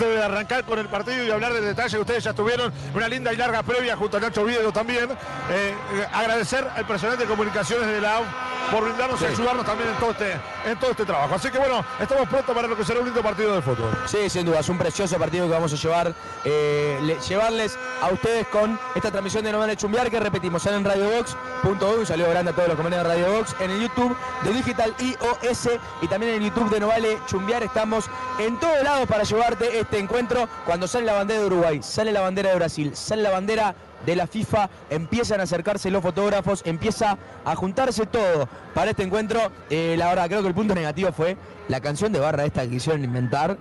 de 0.08 0.23
arrancar 0.23 0.63
con 0.63 0.80
el 0.80 0.88
partido 0.88 1.23
y 1.23 1.32
hablar 1.32 1.54
de 1.54 1.62
detalles 1.62 1.93
que 1.93 1.99
ustedes 1.99 2.23
ya 2.23 2.34
tuvieron 2.34 2.71
una 2.93 3.08
linda 3.08 3.34
y 3.34 3.38
larga 3.38 3.63
previa 3.63 3.95
junto 3.95 4.17
a 4.17 4.19
Nacho 4.19 4.45
Viedo 4.45 4.71
también. 4.71 5.10
Eh, 5.12 5.15
eh, 5.52 6.08
agradecer 6.13 6.67
al 6.75 6.86
personal 6.86 7.17
de 7.17 7.25
comunicaciones 7.25 7.88
de 7.88 8.02
la 8.02 8.21
por 8.71 8.84
brindarnos 8.84 9.19
y 9.21 9.25
ayudarnos 9.25 9.65
también 9.65 9.89
en 9.89 9.95
todo, 9.95 10.12
este, 10.12 10.34
en 10.65 10.80
todo 10.80 10.91
este 10.91 11.06
trabajo. 11.06 11.34
Así 11.36 11.49
que 11.49 11.58
bueno, 11.58 11.84
estamos 11.99 12.30
prontos 12.30 12.56
para 12.56 12.67
lo 12.67 12.78
que 12.78 12.86
será 12.86 12.99
un 12.99 13.06
lindo 13.06 13.23
partido 13.23 13.56
de 13.56 13.62
fútbol. 13.62 13.91
Sí, 14.06 14.30
sin 14.30 14.45
duda, 14.45 14.60
es 14.60 14.69
un 14.69 14.78
precioso 14.78 15.17
partido 15.17 15.47
que 15.47 15.54
vamos 15.54 15.73
a 15.73 15.75
llevar, 15.75 16.13
eh, 16.45 17.17
llevarles 17.28 17.78
a 18.02 18.10
ustedes 18.10 18.47
con 18.47 18.80
esta 18.93 19.10
transmisión 19.10 19.43
de 19.43 19.52
No 19.52 19.65
de 19.65 19.75
Chumbiar 19.75 20.12
que 20.12 20.19
repetimos, 20.19 20.62
sale 20.62 20.78
en 20.78 20.86
radiobox.org, 20.86 22.06
saludo 22.06 22.30
grande 22.30 22.52
a 22.52 22.54
todos 22.54 22.67
los 22.67 22.78
compañeros 22.78 23.08
de 23.08 23.15
Radio 23.15 23.34
Box, 23.34 23.56
en 23.60 23.71
el 23.71 23.82
YouTube 23.82 24.15
de 24.43 24.54
Digital 24.54 24.93
IOS 24.99 25.69
y 26.02 26.08
también 26.08 26.34
en 26.34 26.43
el 26.43 26.49
YouTube 26.49 26.69
de 26.69 26.80
No 26.80 26.88
Vale 26.88 27.19
Chumbiar. 27.25 27.63
Estamos 27.63 28.06
en 28.38 28.60
todos 28.60 28.84
lados 28.84 29.08
para 29.08 29.23
llevarte 29.23 29.80
este 29.80 29.88
encuentro 29.97 30.47
cuando 30.65 30.88
sale 30.88 31.06
la 31.06 31.13
bandera 31.13 31.39
de 31.39 31.47
Uruguay, 31.47 31.80
sale 31.82 32.12
la 32.12 32.21
bandera 32.21 32.49
de 32.49 32.56
Brasil, 32.56 32.91
sale 32.93 33.23
la 33.23 33.32
bandera 33.32 33.75
de 34.06 34.15
la 34.15 34.28
FIFA, 34.28 34.69
empiezan 34.89 35.39
a 35.39 35.43
acercarse 35.43 35.91
los 35.91 36.02
fotógrafos, 36.02 36.62
empieza 36.65 37.17
a 37.45 37.56
juntarse 37.56 38.06
todo 38.06 38.47
para 38.73 38.91
este 38.91 39.04
encuentro. 39.04 39.39
Eh, 39.69 39.95
la 39.97 40.08
verdad, 40.10 40.28
creo 40.28 40.41
que 40.41 40.47
el 40.47 40.54
punto 40.54 40.75
negativo 40.75 41.12
fue 41.12 41.38
la 41.67 41.82
canción 41.82 42.12
de 42.12 42.19
barra 42.19 42.45
esta 42.45 42.63
que 42.63 42.69
quisieron 42.69 43.04
inventar. 43.04 43.58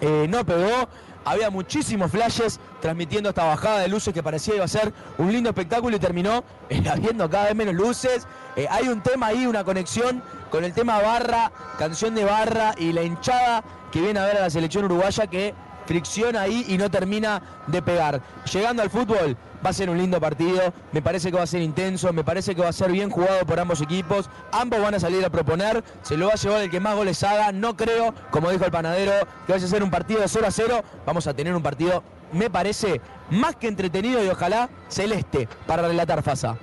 Eh, 0.00 0.26
no 0.28 0.44
pegó, 0.44 0.88
había 1.24 1.50
muchísimos 1.50 2.10
flashes 2.10 2.60
transmitiendo 2.80 3.30
esta 3.30 3.44
bajada 3.44 3.80
de 3.80 3.88
luces 3.88 4.12
que 4.12 4.22
parecía 4.22 4.56
iba 4.56 4.64
a 4.64 4.68
ser 4.68 4.92
un 5.18 5.32
lindo 5.32 5.50
espectáculo 5.50 5.96
y 5.96 6.00
terminó 6.00 6.44
eh, 6.68 6.82
habiendo 6.90 7.28
cada 7.30 7.46
vez 7.46 7.54
menos 7.54 7.74
luces. 7.74 8.26
hay 8.68 8.88
un 8.88 9.02
tema 9.02 9.28
ahí, 9.28 9.46
una 9.46 9.64
conexión 9.64 10.22
con 10.50 10.64
el 10.64 10.72
tema 10.72 11.00
barra, 11.00 11.50
canción 11.78 12.14
de 12.14 12.24
barra 12.24 12.74
y 12.78 12.92
la 12.92 13.02
hinchada 13.02 13.64
que 13.94 14.00
viene 14.00 14.18
a 14.18 14.24
ver 14.24 14.38
a 14.38 14.40
la 14.40 14.50
selección 14.50 14.86
uruguaya 14.86 15.28
que 15.28 15.54
fricción 15.86 16.34
ahí 16.34 16.64
y 16.66 16.76
no 16.78 16.90
termina 16.90 17.40
de 17.68 17.80
pegar. 17.80 18.20
Llegando 18.52 18.82
al 18.82 18.90
fútbol, 18.90 19.36
va 19.64 19.70
a 19.70 19.72
ser 19.72 19.88
un 19.88 19.96
lindo 19.96 20.20
partido, 20.20 20.74
me 20.90 21.00
parece 21.00 21.30
que 21.30 21.36
va 21.36 21.44
a 21.44 21.46
ser 21.46 21.62
intenso, 21.62 22.12
me 22.12 22.24
parece 22.24 22.56
que 22.56 22.62
va 22.62 22.70
a 22.70 22.72
ser 22.72 22.90
bien 22.90 23.08
jugado 23.08 23.46
por 23.46 23.60
ambos 23.60 23.80
equipos, 23.80 24.28
ambos 24.50 24.80
van 24.80 24.94
a 24.94 24.98
salir 24.98 25.24
a 25.24 25.30
proponer, 25.30 25.84
se 26.02 26.16
lo 26.16 26.26
va 26.26 26.32
a 26.32 26.36
llevar 26.36 26.62
el 26.62 26.70
que 26.70 26.80
más 26.80 26.96
goles 26.96 27.22
haga, 27.22 27.52
no 27.52 27.76
creo, 27.76 28.12
como 28.32 28.50
dijo 28.50 28.64
el 28.64 28.72
panadero, 28.72 29.12
que 29.46 29.52
vaya 29.52 29.64
a 29.64 29.68
ser 29.68 29.84
un 29.84 29.92
partido 29.92 30.20
de 30.20 30.26
0 30.26 30.44
a 30.44 30.50
0, 30.50 30.84
vamos 31.06 31.28
a 31.28 31.34
tener 31.34 31.54
un 31.54 31.62
partido, 31.62 32.02
me 32.32 32.50
parece, 32.50 33.00
más 33.30 33.54
que 33.54 33.68
entretenido 33.68 34.24
y 34.24 34.28
ojalá 34.28 34.70
celeste 34.88 35.48
para 35.68 35.86
relatar 35.86 36.20
Fasa. 36.24 36.58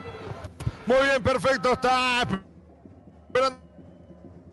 Muy 0.86 0.98
bien, 0.98 1.24
perfecto, 1.24 1.72
está 1.72 2.28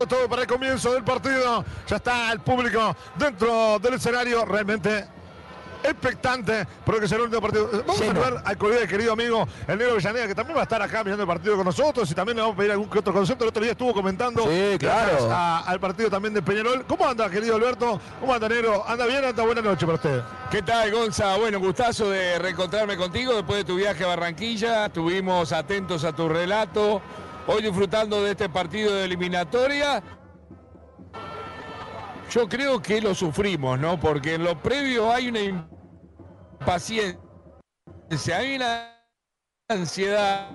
todo 0.07 0.29
para 0.29 0.43
el 0.43 0.47
comienzo 0.47 0.93
del 0.93 1.03
partido. 1.03 1.65
Ya 1.87 1.97
está 1.97 2.31
el 2.31 2.39
público 2.39 2.95
dentro 3.17 3.79
del 3.79 3.95
escenario. 3.95 4.45
Realmente 4.45 5.07
expectante 5.83 6.67
porque 6.85 7.07
será 7.07 7.19
el 7.19 7.25
último 7.25 7.41
partido. 7.41 7.69
Vamos 7.85 8.01
a 8.01 8.13
ver 8.13 8.41
al 8.43 8.57
colega 8.57 8.87
querido 8.87 9.13
amigo, 9.13 9.47
el 9.67 9.77
negro 9.77 9.95
Villaneda, 9.95 10.27
que 10.27 10.35
también 10.35 10.57
va 10.57 10.61
a 10.61 10.63
estar 10.63 10.81
acá 10.81 11.03
mirando 11.03 11.23
el 11.23 11.27
partido 11.27 11.55
con 11.55 11.65
nosotros 11.65 12.09
y 12.11 12.13
también 12.13 12.37
le 12.37 12.41
vamos 12.41 12.55
a 12.55 12.57
pedir 12.57 12.71
algún 12.71 12.89
que 12.89 12.99
otro 12.99 13.13
concepto. 13.13 13.43
El 13.43 13.49
otro 13.49 13.61
día 13.61 13.71
estuvo 13.71 13.93
comentando 13.93 14.43
sí, 14.43 14.77
claro. 14.77 15.29
al 15.65 15.79
partido 15.79 16.09
también 16.09 16.33
de 16.33 16.41
Peñarol. 16.41 16.85
¿Cómo 16.85 17.07
anda, 17.07 17.29
querido 17.29 17.55
Alberto? 17.55 17.99
¿Cómo 18.19 18.33
anda, 18.33 18.49
negro? 18.49 18.83
¿Anda 18.87 19.05
bien? 19.05 19.23
¿Anda 19.23 19.43
buena 19.43 19.61
noche 19.61 19.85
para 19.85 19.95
usted? 19.95 20.21
¿Qué 20.51 20.61
tal, 20.61 20.91
Gonza? 20.91 21.37
Bueno, 21.37 21.59
gustazo 21.59 22.09
de 22.09 22.39
reencontrarme 22.39 22.97
contigo 22.97 23.33
después 23.33 23.59
de 23.59 23.63
tu 23.65 23.75
viaje 23.75 24.03
a 24.03 24.07
Barranquilla. 24.07 24.85
Estuvimos 24.87 25.51
atentos 25.51 26.03
a 26.03 26.13
tu 26.13 26.29
relato 26.29 27.01
hoy 27.51 27.63
disfrutando 27.63 28.21
de 28.23 28.31
este 28.31 28.47
partido 28.47 28.93
de 28.93 29.05
eliminatoria. 29.05 30.03
Yo 32.29 32.47
creo 32.47 32.79
que 32.79 33.01
lo 33.01 33.15
sufrimos, 33.15 33.79
¿no? 33.79 33.99
Porque 33.99 34.35
en 34.35 34.43
lo 34.43 34.61
previo 34.61 35.11
hay 35.11 35.29
una 35.29 35.39
impaciencia, 36.59 37.17
hay 38.37 38.55
una 38.55 38.95
ansiedad. 39.67 40.51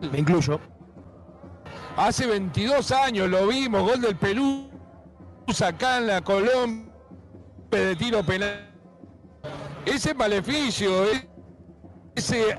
Me 0.00 0.18
incluyo. 0.18 0.60
Hace 1.96 2.28
22 2.28 2.92
años 2.92 3.28
lo 3.28 3.48
vimos, 3.48 3.82
gol 3.82 4.00
del 4.00 4.14
Perú, 4.14 4.70
acá 5.66 5.98
en 5.98 6.06
la 6.06 6.20
Colombia 6.20 6.92
de 7.70 7.96
tiro 7.96 8.22
penal. 8.22 8.72
Ese 9.84 10.14
maleficio, 10.14 11.04
ese 12.14 12.56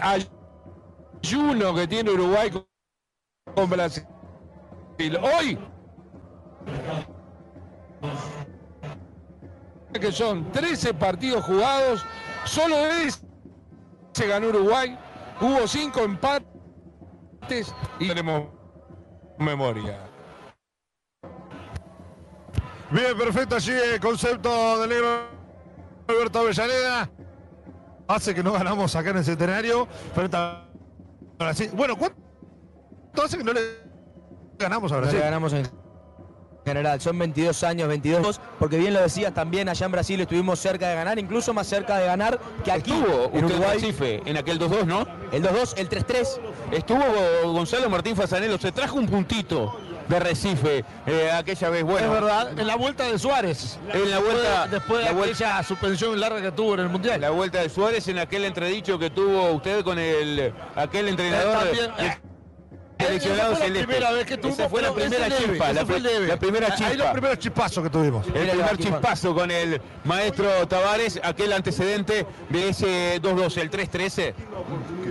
ayuno 1.21 1.73
que 1.73 1.87
tiene 1.87 2.11
Uruguay 2.11 2.51
con 2.51 2.68
Brasil. 3.55 4.05
Hoy 5.21 5.57
que 9.99 10.11
son 10.11 10.51
13 10.51 10.93
partidos 10.93 11.43
jugados, 11.43 12.05
solo 12.45 12.75
ese 12.75 13.19
se 14.13 14.27
ganó 14.27 14.47
Uruguay, 14.47 14.97
hubo 15.41 15.67
5 15.67 15.99
empates 16.01 17.73
y 17.99 18.07
tenemos 18.07 18.47
memoria. 19.37 19.99
Bien, 22.91 23.17
perfecto. 23.17 23.55
Allí 23.55 23.71
el 23.71 23.99
concepto 23.99 24.79
del 24.79 24.89
negro 24.89 25.27
Alberto 26.07 26.39
Avellaneda. 26.39 27.09
Hace 28.07 28.33
que 28.33 28.41
no 28.41 28.51
ganamos 28.51 28.95
acá 28.95 29.11
en 29.11 29.17
el 29.17 29.23
centenario. 29.23 29.87
Frente 30.15 30.37
a. 30.37 30.65
Bueno, 31.73 31.95
¿cuánto 31.95 32.28
hace 33.23 33.37
que 33.37 33.43
no 33.43 33.53
le 33.53 33.61
ganamos 34.57 34.91
a 34.91 34.95
No 34.95 35.01
Brasil? 35.01 35.19
le 35.19 35.25
ganamos 35.25 35.53
en 35.53 35.67
general. 36.65 37.01
Son 37.01 37.17
22 37.17 37.63
años, 37.63 37.87
22. 37.87 38.39
Porque 38.59 38.77
bien 38.77 38.93
lo 38.93 39.01
decías, 39.01 39.33
también 39.33 39.69
allá 39.69 39.85
en 39.85 39.91
Brasil 39.91 40.19
estuvimos 40.21 40.59
cerca 40.59 40.87
de 40.89 40.95
ganar, 40.95 41.17
incluso 41.17 41.53
más 41.53 41.65
cerca 41.67 41.97
de 41.97 42.05
ganar 42.05 42.39
que 42.63 42.71
aquí 42.71 42.91
Estuvo 42.91 43.23
en 43.33 43.45
usted 43.45 43.57
Uruguay. 43.57 43.73
Recife 43.79 44.21
en 44.25 44.37
aquel 44.37 44.59
2-2, 44.59 44.85
¿no? 44.85 45.05
El 45.31 45.41
2-2, 45.43 45.73
el 45.77 45.89
3-3. 45.89 46.39
Estuvo 46.71 47.03
Gonzalo 47.53 47.89
Martín 47.89 48.15
Fasanelo, 48.15 48.57
se 48.59 48.71
trajo 48.71 48.97
un 48.97 49.07
puntito 49.07 49.75
de 50.09 50.19
Recife 50.19 50.83
eh, 51.07 51.31
aquella 51.31 51.69
vez. 51.69 51.83
Bueno, 51.83 52.07
es 52.07 52.11
verdad, 52.21 52.59
en 52.59 52.67
la 52.67 52.75
vuelta 52.75 53.03
de 53.05 53.17
Suárez. 53.17 53.79
En 53.93 54.09
la 54.11 54.19
vuelta- 54.19 54.67
Después 54.67 54.99
de 54.99 55.05
la 55.05 55.11
vuelta- 55.13 55.35
aquella 55.47 55.63
suspensión 55.63 56.19
larga 56.19 56.41
que 56.41 56.51
tuvo 56.51 56.73
en 56.75 56.79
el 56.81 56.89
Mundial. 56.89 57.21
La 57.21 57.29
vuelta 57.29 57.61
de 57.61 57.69
Suárez 57.69 58.07
en 58.09 58.19
aquel 58.19 58.43
entredicho 58.43 58.97
que 58.99 59.09
tuvo 59.11 59.51
usted 59.53 59.83
con 59.83 59.97
el 59.97 60.53
aquel 60.75 61.07
entrenador 61.09 61.57
También, 61.65 61.91
eh, 61.99 62.17
seleccionado 62.99 63.53
Esa 63.53 63.59
fue 63.61 63.69
la 63.69 63.85
primera 63.85 64.11
vez 64.11 64.25
que 64.25 64.37
tuvimos, 64.37 64.59
Esa 64.59 64.69
fue 64.69 64.81
la 64.81 64.93
primera 64.93 65.27
leve, 65.29 65.45
chispa, 65.49 65.73
la, 65.73 65.85
fue 65.85 65.95
el 65.97 66.03
pri- 66.03 66.11
leve. 66.13 66.27
la 66.27 66.37
primera 66.37 66.67
Ahí 66.67 66.79
los 66.79 66.89
chispa. 66.91 67.11
primeros 67.13 67.39
chispazos 67.39 67.83
que 67.83 67.89
tuvimos. 67.89 68.25
El 68.27 68.49
primer 68.49 68.77
chispazo 68.77 69.33
con 69.33 69.51
el 69.51 69.81
maestro 70.03 70.67
Tavares, 70.67 71.19
aquel 71.23 71.53
antecedente 71.53 72.25
de 72.49 72.69
ese 72.69 73.21
2-2, 73.21 73.57
el 73.57 73.71
3-13, 73.71 74.33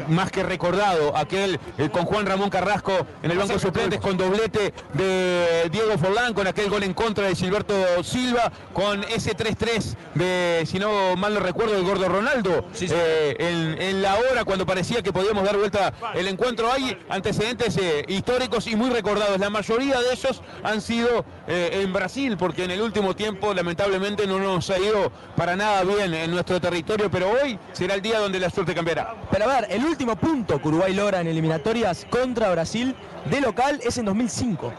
más 0.08 0.30
que 0.30 0.42
recordado, 0.42 1.16
aquel 1.16 1.58
eh, 1.78 1.88
con 1.90 2.04
Juan 2.04 2.26
Ramón 2.26 2.50
Carrasco 2.50 3.06
en 3.22 3.30
el 3.30 3.38
banco 3.38 3.54
de 3.54 3.58
suplentes, 3.58 4.00
con 4.00 4.16
doblete 4.16 4.72
de 4.94 5.68
Diego 5.70 5.96
Forlán, 5.98 6.34
con 6.34 6.46
aquel 6.46 6.68
gol 6.70 6.82
en 6.82 6.94
contra 6.94 7.26
de 7.26 7.34
Gilberto 7.34 7.74
Silva, 8.04 8.52
con 8.72 9.04
ese 9.04 9.36
3-3 9.36 9.94
de, 10.14 10.64
si 10.66 10.78
no 10.78 11.16
mal 11.16 11.34
no 11.34 11.40
recuerdo, 11.40 11.76
el 11.76 11.84
gordo 11.84 12.08
Ronaldo, 12.08 12.66
Sí, 12.72 12.88
sí. 12.88 12.94
eh, 12.96 13.36
en, 13.38 13.80
en 13.80 14.02
la 14.02 14.16
hora 14.16 14.44
cuando 14.44 14.66
parecía 14.66 15.02
que 15.02 15.12
podíamos 15.12 15.44
dar 15.44 15.56
vuelta 15.56 15.92
el 16.14 16.28
encuentro. 16.28 16.70
Hay 16.70 16.96
antecedentes 17.08 17.77
históricos 18.08 18.66
y 18.66 18.76
muy 18.76 18.90
recordados. 18.90 19.38
La 19.38 19.50
mayoría 19.50 20.00
de 20.00 20.12
ellos 20.12 20.42
han 20.62 20.80
sido 20.80 21.24
eh, 21.46 21.80
en 21.82 21.92
Brasil, 21.92 22.36
porque 22.36 22.64
en 22.64 22.70
el 22.70 22.80
último 22.80 23.14
tiempo 23.14 23.54
lamentablemente 23.54 24.26
no 24.26 24.38
nos 24.38 24.70
ha 24.70 24.78
ido 24.78 25.10
para 25.36 25.56
nada 25.56 25.84
bien 25.84 26.14
en 26.14 26.30
nuestro 26.30 26.60
territorio, 26.60 27.10
pero 27.10 27.30
hoy 27.30 27.58
será 27.72 27.94
el 27.94 28.02
día 28.02 28.18
donde 28.18 28.40
la 28.40 28.50
suerte 28.50 28.74
cambiará. 28.74 29.14
Pero 29.30 29.44
a 29.44 29.60
ver, 29.60 29.66
el 29.70 29.84
último 29.84 30.16
punto 30.16 30.60
que 30.60 30.68
Uruguay 30.68 30.94
logra 30.94 31.20
en 31.20 31.28
eliminatorias 31.28 32.06
contra 32.10 32.50
Brasil 32.50 32.94
de 33.30 33.40
local 33.40 33.80
es 33.82 33.98
en 33.98 34.06
2005. 34.06 34.72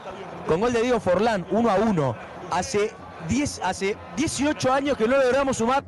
Con 0.47 0.61
gol 0.61 0.73
de 0.73 0.81
Diego 0.81 0.99
Forlán, 0.99 1.45
1 1.51 1.69
a 1.69 1.75
1. 1.75 2.15
Hace, 2.51 2.91
10, 3.27 3.61
hace 3.63 3.95
18 4.17 4.73
años 4.73 4.97
que 4.97 5.07
no 5.07 5.17
logramos 5.17 5.57
sumar 5.57 5.83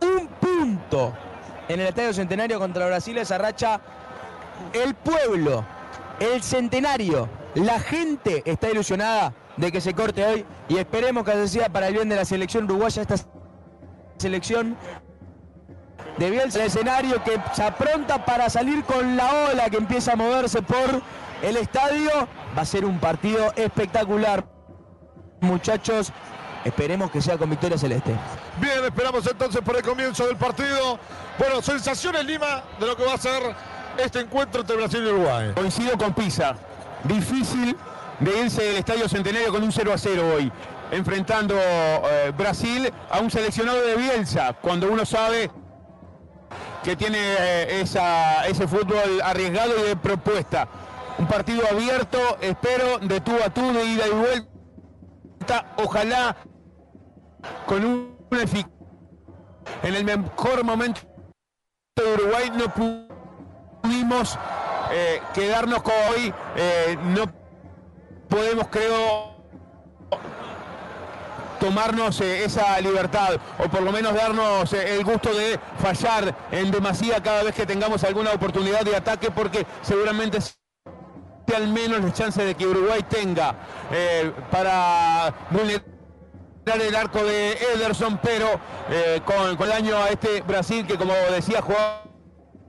un 0.00 0.28
punto 0.40 1.12
en 1.68 1.80
el 1.80 1.86
Estadio 1.88 2.12
Centenario 2.12 2.58
contra 2.58 2.86
Brasil. 2.86 3.16
Esa 3.18 3.38
racha, 3.38 3.80
el 4.72 4.94
pueblo, 4.94 5.64
el 6.20 6.42
centenario, 6.42 7.28
la 7.54 7.78
gente 7.80 8.42
está 8.44 8.70
ilusionada 8.70 9.32
de 9.56 9.70
que 9.70 9.80
se 9.80 9.94
corte 9.94 10.24
hoy 10.24 10.44
y 10.68 10.78
esperemos 10.78 11.24
que 11.24 11.32
así 11.32 11.58
sea 11.58 11.68
para 11.68 11.88
el 11.88 11.94
bien 11.94 12.08
de 12.08 12.16
la 12.16 12.24
selección 12.24 12.64
uruguaya. 12.64 13.02
Esta 13.02 13.16
selección 14.18 14.76
de 16.18 16.30
Bielsa, 16.30 16.60
el 16.60 16.66
escenario 16.66 17.22
que 17.22 17.40
se 17.52 17.62
apronta 17.62 18.24
para 18.24 18.48
salir 18.50 18.84
con 18.84 19.16
la 19.16 19.48
ola 19.50 19.70
que 19.70 19.76
empieza 19.76 20.12
a 20.12 20.16
moverse 20.16 20.62
por 20.62 21.02
el 21.42 21.56
estadio. 21.56 22.10
Va 22.56 22.62
a 22.62 22.64
ser 22.66 22.84
un 22.84 22.98
partido 22.98 23.52
espectacular. 23.56 24.44
Muchachos, 25.40 26.12
esperemos 26.64 27.10
que 27.10 27.20
sea 27.20 27.36
con 27.36 27.50
victoria 27.50 27.76
celeste. 27.76 28.14
Bien, 28.60 28.84
esperamos 28.84 29.26
entonces 29.26 29.60
por 29.60 29.76
el 29.76 29.82
comienzo 29.82 30.26
del 30.26 30.36
partido. 30.36 30.98
Bueno, 31.38 31.60
sensaciones 31.60 32.24
Lima 32.24 32.62
de 32.78 32.86
lo 32.86 32.96
que 32.96 33.04
va 33.04 33.14
a 33.14 33.18
ser 33.18 33.42
este 33.98 34.20
encuentro 34.20 34.60
entre 34.62 34.76
Brasil 34.76 35.02
y 35.04 35.08
Uruguay. 35.08 35.52
Coincido 35.54 35.96
con 35.96 36.14
Pisa. 36.14 36.54
Difícil 37.04 37.76
de 38.20 38.40
irse 38.40 38.62
del 38.62 38.76
Estadio 38.76 39.08
Centenario 39.08 39.50
con 39.52 39.62
un 39.62 39.72
0 39.72 39.92
a 39.92 39.98
0 39.98 40.22
hoy. 40.36 40.52
Enfrentando 40.90 41.54
eh, 41.58 42.32
Brasil 42.36 42.92
a 43.10 43.20
un 43.20 43.30
seleccionado 43.30 43.80
de 43.82 43.96
Bielsa, 43.96 44.52
cuando 44.60 44.90
uno 44.90 45.04
sabe 45.04 45.50
que 46.82 46.94
tiene 46.96 47.18
eh, 47.18 47.80
ese 47.80 48.68
fútbol 48.68 49.20
arriesgado 49.22 49.72
y 49.78 49.82
de 49.88 49.96
propuesta. 49.96 50.68
Un 51.18 51.26
partido 51.26 51.62
abierto, 51.70 52.18
espero, 52.40 52.98
de 52.98 53.20
tú 53.20 53.32
a 53.44 53.50
tú, 53.50 53.72
de 53.72 53.84
ida 53.84 54.06
y 54.06 54.10
vuelta. 54.10 55.74
Ojalá 55.76 56.36
con 57.66 57.84
un 57.84 58.14
en 59.82 59.94
el 59.94 60.04
mejor 60.04 60.64
momento 60.64 61.02
de 61.96 62.14
Uruguay 62.14 62.50
no 62.54 62.64
pu- 62.64 63.03
pudimos 63.84 64.38
eh, 64.92 65.20
quedarnos 65.34 65.82
con 65.82 65.94
hoy. 66.10 66.32
eh, 66.56 66.96
no 67.04 67.24
podemos, 68.28 68.66
creo, 68.68 69.34
tomarnos 71.60 72.20
eh, 72.20 72.44
esa 72.44 72.80
libertad 72.80 73.36
o 73.58 73.68
por 73.68 73.82
lo 73.82 73.92
menos 73.92 74.14
darnos 74.14 74.72
el 74.72 75.04
gusto 75.04 75.32
de 75.34 75.58
fallar 75.78 76.34
en 76.50 76.70
demasía 76.70 77.22
cada 77.22 77.42
vez 77.42 77.54
que 77.54 77.66
tengamos 77.66 78.02
alguna 78.04 78.32
oportunidad 78.32 78.80
de 78.80 78.96
ataque 78.96 79.30
porque 79.30 79.66
seguramente 79.82 80.38
al 81.54 81.68
menos 81.68 82.02
la 82.02 82.12
chance 82.12 82.44
de 82.44 82.54
que 82.54 82.66
Uruguay 82.66 83.02
tenga 83.08 83.54
para 84.50 85.32
vulnerar 85.50 85.84
el 86.66 86.96
arco 86.96 87.22
de 87.22 87.52
Ederson, 87.74 88.18
pero 88.18 88.48
con, 89.24 89.56
con 89.56 89.68
daño 89.68 89.96
a 89.96 90.08
este 90.08 90.40
Brasil 90.40 90.86
que 90.86 90.96
como 90.98 91.12
decía 91.30 91.60
eh, 91.60 92.03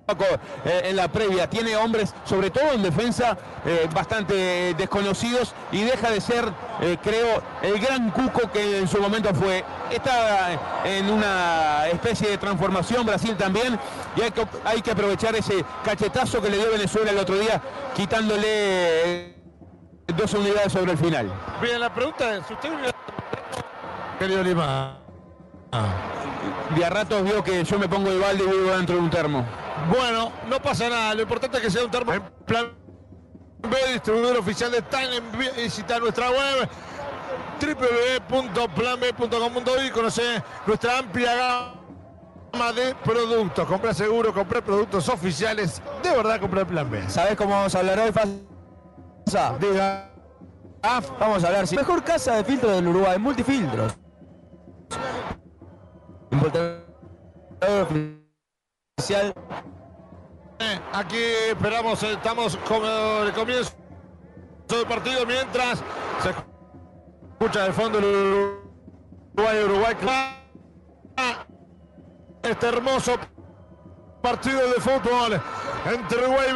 en 0.07 0.95
la 0.95 1.07
previa. 1.07 1.49
Tiene 1.49 1.75
hombres, 1.75 2.13
sobre 2.25 2.51
todo 2.51 2.71
en 2.73 2.83
defensa, 2.83 3.37
eh, 3.65 3.89
bastante 3.93 4.75
desconocidos 4.75 5.53
y 5.71 5.81
deja 5.81 6.11
de 6.11 6.21
ser, 6.21 6.45
eh, 6.81 6.97
creo, 7.01 7.41
el 7.63 7.79
gran 7.79 8.11
cuco 8.11 8.51
que 8.51 8.79
en 8.79 8.87
su 8.87 8.99
momento 8.99 9.33
fue. 9.33 9.63
Está 9.91 10.83
en 10.85 11.09
una 11.09 11.87
especie 11.87 12.29
de 12.29 12.37
transformación 12.37 13.05
Brasil 13.05 13.35
también 13.35 13.79
y 14.15 14.21
hay 14.21 14.31
que, 14.31 14.47
hay 14.63 14.81
que 14.81 14.91
aprovechar 14.91 15.35
ese 15.35 15.65
cachetazo 15.83 16.41
que 16.41 16.49
le 16.49 16.57
dio 16.57 16.71
Venezuela 16.71 17.11
el 17.11 17.17
otro 17.17 17.37
día, 17.37 17.61
quitándole 17.95 18.45
eh, 18.45 19.35
dos 20.15 20.33
unidades 20.33 20.71
sobre 20.71 20.91
el 20.91 20.97
final. 20.97 21.31
Bien, 21.61 21.79
la 21.79 21.93
pregunta 21.93 22.35
es, 22.35 22.51
¿usted 22.51 22.69
querido 24.19 24.43
Lima? 24.43 24.99
Ah. 25.71 25.87
De 26.75 26.85
a 26.85 26.89
ratos 26.89 27.23
vio 27.23 27.43
que 27.43 27.63
yo 27.63 27.79
me 27.79 27.87
pongo 27.87 28.09
de 28.09 28.17
balde 28.17 28.43
y 28.43 28.47
vivo 28.47 28.71
dentro 28.71 28.95
de 28.95 29.01
un 29.01 29.09
termo. 29.09 29.45
Bueno, 29.89 30.31
no 30.49 30.61
pasa 30.61 30.89
nada. 30.89 31.13
Lo 31.13 31.21
importante 31.23 31.57
es 31.57 31.63
que 31.63 31.69
sea 31.71 31.83
un 31.83 31.91
termo 31.91 32.13
en 32.13 32.23
plan 32.45 32.71
B, 33.59 33.77
distribuidor 33.93 34.37
oficial 34.37 34.71
de 34.71 34.81
Time. 34.81 35.21
Visita 35.63 35.99
nuestra 35.99 36.29
web 36.29 36.69
www.planb.com.uy 38.29 39.87
y 39.87 39.91
conoce 39.91 40.43
nuestra 40.65 40.99
amplia 40.99 41.35
gama 41.35 42.73
de 42.73 42.95
productos. 42.95 43.67
Comprar 43.67 43.93
seguro, 43.95 44.33
comprar 44.33 44.63
productos 44.63 45.07
oficiales. 45.09 45.81
De 46.03 46.09
verdad, 46.09 46.39
comprar 46.39 46.65
Plan 46.67 46.89
B. 46.89 47.07
¿Sabés 47.09 47.35
cómo 47.35 47.51
vamos 47.51 47.75
a 47.75 47.79
hablar 47.79 47.99
hoy, 47.99 48.11
Fasa? 48.11 49.57
Diga. 49.59 50.11
Ah, 50.87 51.01
Vamos 51.19 51.43
a 51.43 51.47
hablar, 51.47 51.65
sí. 51.65 51.75
Mejor 51.75 52.03
casa 52.03 52.35
de 52.35 52.43
filtro 52.43 52.69
del 52.69 52.87
Uruguay, 52.87 53.17
multifiltros. 53.17 53.97
Eh, 58.97 60.79
Aquí 60.93 61.17
esperamos, 61.49 62.01
estamos 62.01 62.57
con 62.67 62.83
el 62.83 63.33
comienzo 63.33 63.73
del 64.67 64.87
partido 64.87 65.25
mientras 65.27 65.83
se 66.23 66.29
escucha 66.29 67.65
de 67.65 67.73
fondo 67.73 67.99
el 67.99 68.05
Uruguay, 69.35 69.63
Uruguay. 69.63 69.95
Este 72.41 72.67
hermoso 72.67 73.15
partido 74.21 74.61
de 74.71 74.81
fútbol 74.81 75.41
entre 75.85 76.17
Uruguay 76.25 76.47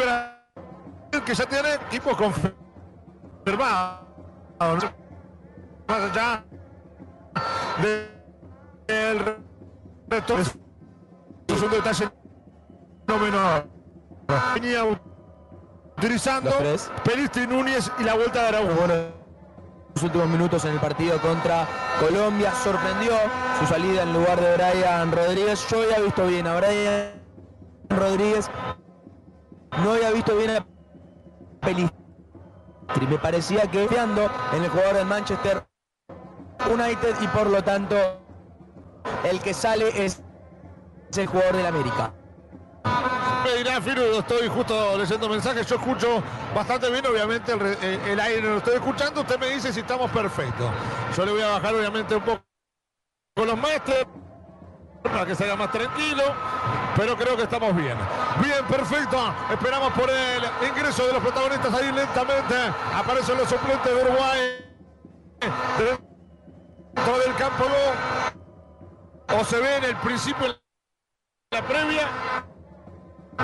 y 1.11 1.21
que 1.21 1.35
ya 1.35 1.45
tiene 1.45 1.73
equipos 1.73 2.15
confirmados. 2.15 3.99
Más 5.87 6.01
allá 6.11 6.43
del 8.87 9.35
resto 10.07 10.37
es 10.37 11.61
un 11.61 11.71
detalle 11.71 12.18
no 13.09 13.17
menor. 13.17 13.67
Venía 14.53 14.83
utilizando 15.97 16.51
Los. 16.61 16.91
Pelistri 17.03 17.47
Núñez 17.47 17.91
y 17.97 18.03
la 18.03 18.13
vuelta 18.13 18.43
de 18.43 18.47
Araujo. 18.49 18.85
últimos 20.03 20.27
minutos 20.27 20.63
en 20.65 20.73
el 20.73 20.79
partido 20.79 21.19
contra 21.19 21.67
Colombia. 21.99 22.53
Sorprendió 22.63 23.13
su 23.59 23.65
salida 23.65 24.03
en 24.03 24.13
lugar 24.13 24.39
de 24.39 24.55
Brian 24.55 25.11
Rodríguez. 25.11 25.67
Yo 25.69 25.81
había 25.81 25.99
visto 25.99 26.27
bien 26.27 26.45
a 26.45 26.55
Brian 26.57 27.11
Rodríguez. 27.89 28.49
No 29.83 29.93
había 29.93 30.11
visto 30.11 30.35
bien 30.37 30.51
a 30.51 30.65
Pelistri. 31.61 31.97
Me 33.09 33.17
parecía 33.17 33.63
que 33.63 33.79
confiando 33.79 34.29
en 34.53 34.63
el 34.63 34.69
jugador 34.69 34.97
del 34.97 35.05
Manchester 35.07 35.67
United 36.71 37.15
y 37.21 37.27
por 37.27 37.47
lo 37.47 37.63
tanto 37.63 37.95
el 39.23 39.39
que 39.41 39.53
sale 39.53 40.05
es 40.05 40.21
el 41.17 41.25
jugador 41.25 41.55
del 41.55 41.65
América. 41.65 42.13
Firu, 43.81 44.19
estoy 44.19 44.47
justo 44.49 44.97
leyendo 44.97 45.29
mensajes, 45.29 45.65
yo 45.67 45.77
escucho 45.77 46.21
bastante 46.53 46.89
bien, 46.91 47.05
obviamente 47.05 47.53
el, 47.53 47.61
el, 48.09 48.19
aire 48.19 48.41
no 48.41 48.49
lo 48.49 48.57
estoy 48.57 48.75
escuchando, 48.75 49.21
usted 49.21 49.39
me 49.39 49.47
dice 49.47 49.71
si 49.71 49.79
estamos 49.79 50.11
perfectos. 50.11 50.69
Yo 51.15 51.25
le 51.25 51.31
voy 51.31 51.41
a 51.41 51.47
bajar 51.47 51.73
obviamente 51.75 52.15
un 52.15 52.21
poco 52.21 52.43
con 53.35 53.47
los 53.47 53.57
maestros 53.57 54.05
para 55.01 55.25
que 55.25 55.35
se 55.35 55.45
haga 55.45 55.55
más 55.55 55.71
tranquilo, 55.71 56.23
pero 56.97 57.15
creo 57.15 57.37
que 57.37 57.43
estamos 57.43 57.73
bien. 57.75 57.97
Bien, 58.43 58.65
perfecto. 58.65 59.33
Esperamos 59.49 59.93
por 59.93 60.09
el 60.09 60.43
ingreso 60.67 61.05
de 61.07 61.13
los 61.13 61.21
protagonistas 61.21 61.73
ahí 61.73 61.91
lentamente. 61.91 62.55
Aparecen 62.93 63.37
los 63.37 63.47
suplentes 63.47 63.95
de 63.95 64.03
Uruguay. 64.03 64.65
Dentro 65.77 67.19
del 67.19 67.35
campo 67.35 67.65
o 69.31 69.45
se 69.45 69.57
ve 69.57 69.77
en 69.77 69.83
el 69.85 69.95
principio, 69.97 70.47
en 70.47 70.55
la 71.51 71.61
previa, 71.65 72.07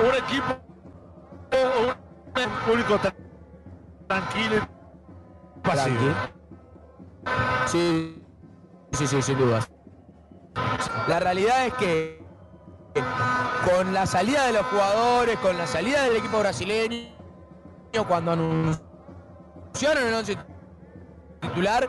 un 0.04 0.16
equipo 0.16 0.66
un 2.44 2.52
público 2.66 3.00
tranquilo 4.08 4.56
y 4.58 5.60
pasivo. 5.62 6.14
Sí, 7.66 8.22
sí, 8.92 9.08
sí, 9.08 9.22
sin 9.22 9.38
dudas. 9.38 9.70
La 11.08 11.20
realidad 11.20 11.68
es 11.68 11.74
que 11.76 12.26
con 13.66 13.94
la 13.94 14.06
salida 14.06 14.46
de 14.48 14.54
los 14.54 14.66
jugadores, 14.68 15.38
con 15.40 15.58
la 15.58 15.68
salida 15.68 16.04
del 16.04 16.18
equipo 16.18 16.40
brasileño, 16.40 17.10
cuando 18.08 18.32
anunciaron 18.32 20.08
el 20.08 20.14
once 20.14 20.38
titular, 21.42 21.88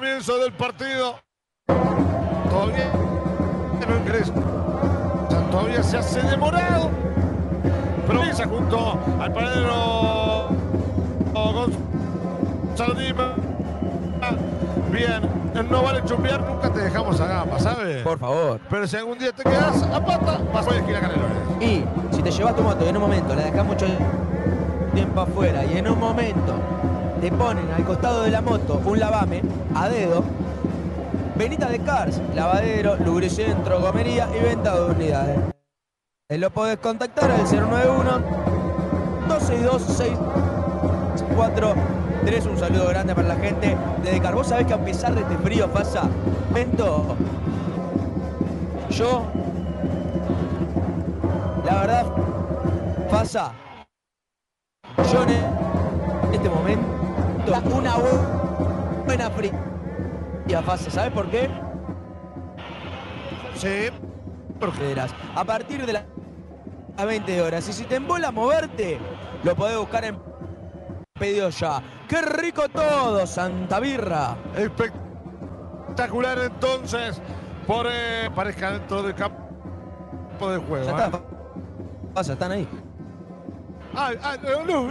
comienzo 0.00 0.38
del 0.38 0.52
partido, 0.52 1.20
todavía 2.48 2.90
no 3.86 3.96
ingresa. 3.98 4.32
Todavía 5.50 5.82
se 5.82 5.98
hace 5.98 6.22
demorado. 6.22 6.88
Pero 8.06 8.22
pisa 8.22 8.46
junto 8.46 8.98
al 9.20 9.30
panadero 9.30 10.48
Gonzalo 11.34 12.94
Dima. 12.94 13.34
Bien, 14.90 15.20
no 15.70 15.82
vale 15.82 16.02
chumbear, 16.06 16.40
nunca 16.48 16.72
te 16.72 16.80
dejamos 16.80 17.20
a 17.20 17.26
gamba, 17.26 17.58
¿sabes? 17.60 18.02
por 18.02 18.18
favor. 18.18 18.58
Pero 18.70 18.86
si 18.86 18.96
algún 18.96 19.18
día 19.18 19.32
te 19.32 19.42
quedas 19.42 19.82
a 19.82 20.02
pata, 20.02 20.40
vas 20.54 20.66
a 20.66 20.76
esquina 20.76 21.00
Canelones. 21.00 21.36
Y 21.60 21.84
si 22.16 22.22
te 22.22 22.30
llevas 22.30 22.56
tu 22.56 22.62
moto 22.62 22.86
y 22.86 22.88
en 22.88 22.96
un 22.96 23.02
momento 23.02 23.34
la 23.34 23.42
dejas 23.42 23.66
mucho 23.66 23.84
tiempo 24.94 25.20
afuera 25.20 25.62
y 25.66 25.76
en 25.76 25.90
un 25.90 26.00
momento 26.00 26.54
te 27.20 27.30
ponen 27.30 27.70
al 27.70 27.84
costado 27.84 28.22
de 28.22 28.30
la 28.30 28.40
moto 28.40 28.80
un 28.86 28.98
lavame 28.98 29.42
a 29.74 29.90
dedo, 29.90 30.24
Benita 31.36 31.68
de 31.68 31.80
Cars, 31.80 32.18
lavadero, 32.34 32.96
lubricentro, 32.96 33.78
gomería 33.80 34.26
y 34.34 34.40
venta 34.42 34.74
de 34.74 34.90
unidades. 34.90 35.38
Eh, 36.30 36.38
Lo 36.38 36.48
podés 36.50 36.78
contactar 36.78 37.30
al 37.30 37.42
091 37.44 38.20
262 39.28 39.82
643 39.82 42.46
Un 42.46 42.58
saludo 42.58 42.88
grande 42.88 43.14
para 43.14 43.28
la 43.28 43.36
gente 43.36 43.76
de 44.02 44.10
Decar. 44.12 44.34
Vos 44.34 44.46
sabés 44.48 44.66
que 44.66 44.72
a 44.74 44.82
pesar 44.82 45.14
de 45.14 45.20
este 45.20 45.36
frío, 45.38 45.68
pasa, 45.68 46.08
momento, 46.48 47.14
yo, 48.90 49.24
la 51.66 51.74
verdad, 51.80 52.06
pasa, 53.10 53.52
yo 55.12 55.22
en 55.22 55.30
este 56.34 56.48
momento, 56.48 56.89
una 57.58 57.96
bu- 57.96 59.04
buena 59.04 59.30
fría 59.30 60.62
fase. 60.62 60.90
¿Sabes 60.90 61.12
por 61.12 61.28
qué? 61.30 61.48
Sí, 63.54 63.88
A 65.34 65.44
partir 65.44 65.84
de 65.86 65.92
las 65.94 66.04
20 67.06 67.42
horas. 67.42 67.68
Y 67.68 67.72
si 67.72 67.84
te 67.84 67.96
embola 67.96 68.30
moverte, 68.30 68.98
lo 69.42 69.54
podés 69.54 69.78
buscar 69.78 70.04
en 70.04 70.18
pedido 71.18 71.48
ya. 71.50 71.82
¡Qué 72.08 72.22
rico 72.22 72.68
todo, 72.68 73.26
Santa 73.26 73.80
Birra! 73.80 74.36
espectacular 74.56 76.38
entonces. 76.38 77.20
Por 77.66 77.86
eh, 77.90 78.30
pareja 78.34 78.72
dentro 78.72 79.02
del 79.02 79.14
campo 79.14 80.50
de 80.50 80.58
juego. 80.58 80.96
Ya 80.96 81.06
¿eh? 81.06 81.10
Pasa, 82.14 82.32
están 82.32 82.52
ahí. 82.52 82.66
Ah, 83.94 84.10
ah, 84.22 84.36
no, 84.66 84.88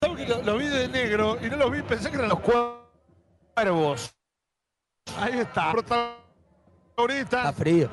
vi. 0.00 0.06
¿Sabes 0.06 0.26
que 0.26 0.42
lo, 0.44 0.56
vi 0.58 0.66
de 0.68 0.88
negro 0.88 1.36
y 1.44 1.48
no 1.50 1.56
lo 1.56 1.70
vi? 1.70 1.82
Pensé 1.82 2.10
que 2.10 2.16
eran 2.16 2.28
los 2.28 2.40
cuervos. 2.40 4.14
Ahí 5.18 5.38
está. 5.40 5.72
Está 5.72 6.16
Protagonista. 6.96 7.52
frío. 7.52 7.90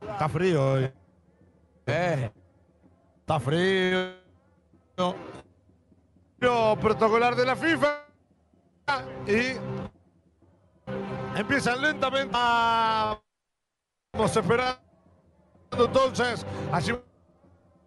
Está 0.00 0.28
frío 0.28 0.72
hoy. 0.72 0.92
Eh. 1.86 2.30
Está 3.20 3.40
frío. 3.40 4.14
Lo 6.38 6.76
protocolar 6.80 7.34
de 7.34 7.44
la 7.46 7.56
FIFA. 7.56 8.02
Y 9.26 9.56
empiezan 11.38 11.80
lentamente. 11.82 12.30
a- 12.34 13.20
Vamos 14.12 14.34
esperando 14.36 14.78
entonces. 15.72 16.46
Allí 16.72 16.92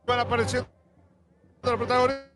van 0.05 0.19
apareciendo 0.19 0.69
los 1.63 1.75
protagonistas. 1.75 2.28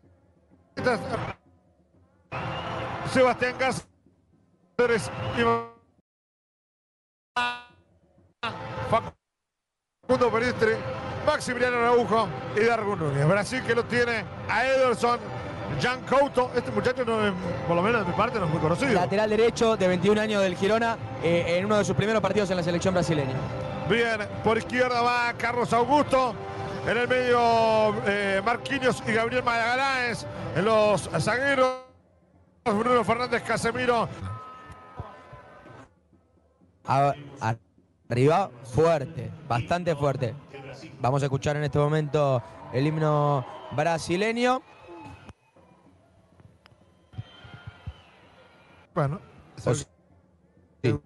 Sebastián 3.12 3.54
Cáceres 3.58 5.10
Facundo 8.90 10.30
Peristri, 10.30 10.72
Maximiliano 11.26 11.78
Araujo 11.78 12.28
y 12.56 12.64
Darwin 12.64 12.98
Núñez. 12.98 13.26
Brasil 13.26 13.62
que 13.66 13.74
lo 13.74 13.84
tiene 13.84 14.24
a 14.48 14.66
Ederson, 14.66 15.18
Jan 15.80 16.00
Couto. 16.02 16.50
Este 16.54 16.70
muchacho, 16.70 17.04
no 17.04 17.26
es, 17.26 17.32
por 17.66 17.76
lo 17.76 17.82
menos 17.82 18.02
de 18.02 18.10
mi 18.10 18.16
parte, 18.16 18.38
no 18.38 18.44
es 18.46 18.50
muy 18.50 18.60
conocido. 18.60 18.92
Lateral 18.92 19.30
derecho 19.30 19.76
de 19.76 19.88
21 19.88 20.20
años 20.20 20.42
del 20.42 20.56
Girona 20.56 20.98
eh, 21.22 21.56
en 21.56 21.64
uno 21.64 21.78
de 21.78 21.84
sus 21.84 21.96
primeros 21.96 22.20
partidos 22.20 22.50
en 22.50 22.56
la 22.56 22.62
selección 22.62 22.94
brasileña. 22.94 23.34
Bien, 23.88 24.28
por 24.42 24.58
izquierda 24.58 25.00
va 25.00 25.32
Carlos 25.38 25.72
Augusto. 25.72 26.34
En 26.86 26.98
el 26.98 27.08
medio, 27.08 27.94
eh, 28.06 28.42
Marquinhos 28.44 29.02
y 29.06 29.12
Gabriel 29.12 29.42
Magaláes. 29.42 30.26
En 30.54 30.64
los 30.66 31.08
zagueros, 31.18 31.78
Bruno 32.64 33.02
Fernández 33.04 33.42
Casemiro. 33.42 34.08
A- 36.86 37.14
arriba, 38.10 38.50
fuerte, 38.64 39.30
bastante 39.48 39.96
fuerte. 39.96 40.34
Vamos 41.00 41.22
a 41.22 41.26
escuchar 41.26 41.56
en 41.56 41.64
este 41.64 41.78
momento 41.78 42.42
el 42.72 42.86
himno 42.86 43.46
brasileño. 43.72 44.60
Bueno, 48.94 49.20
sí, 49.56 51.00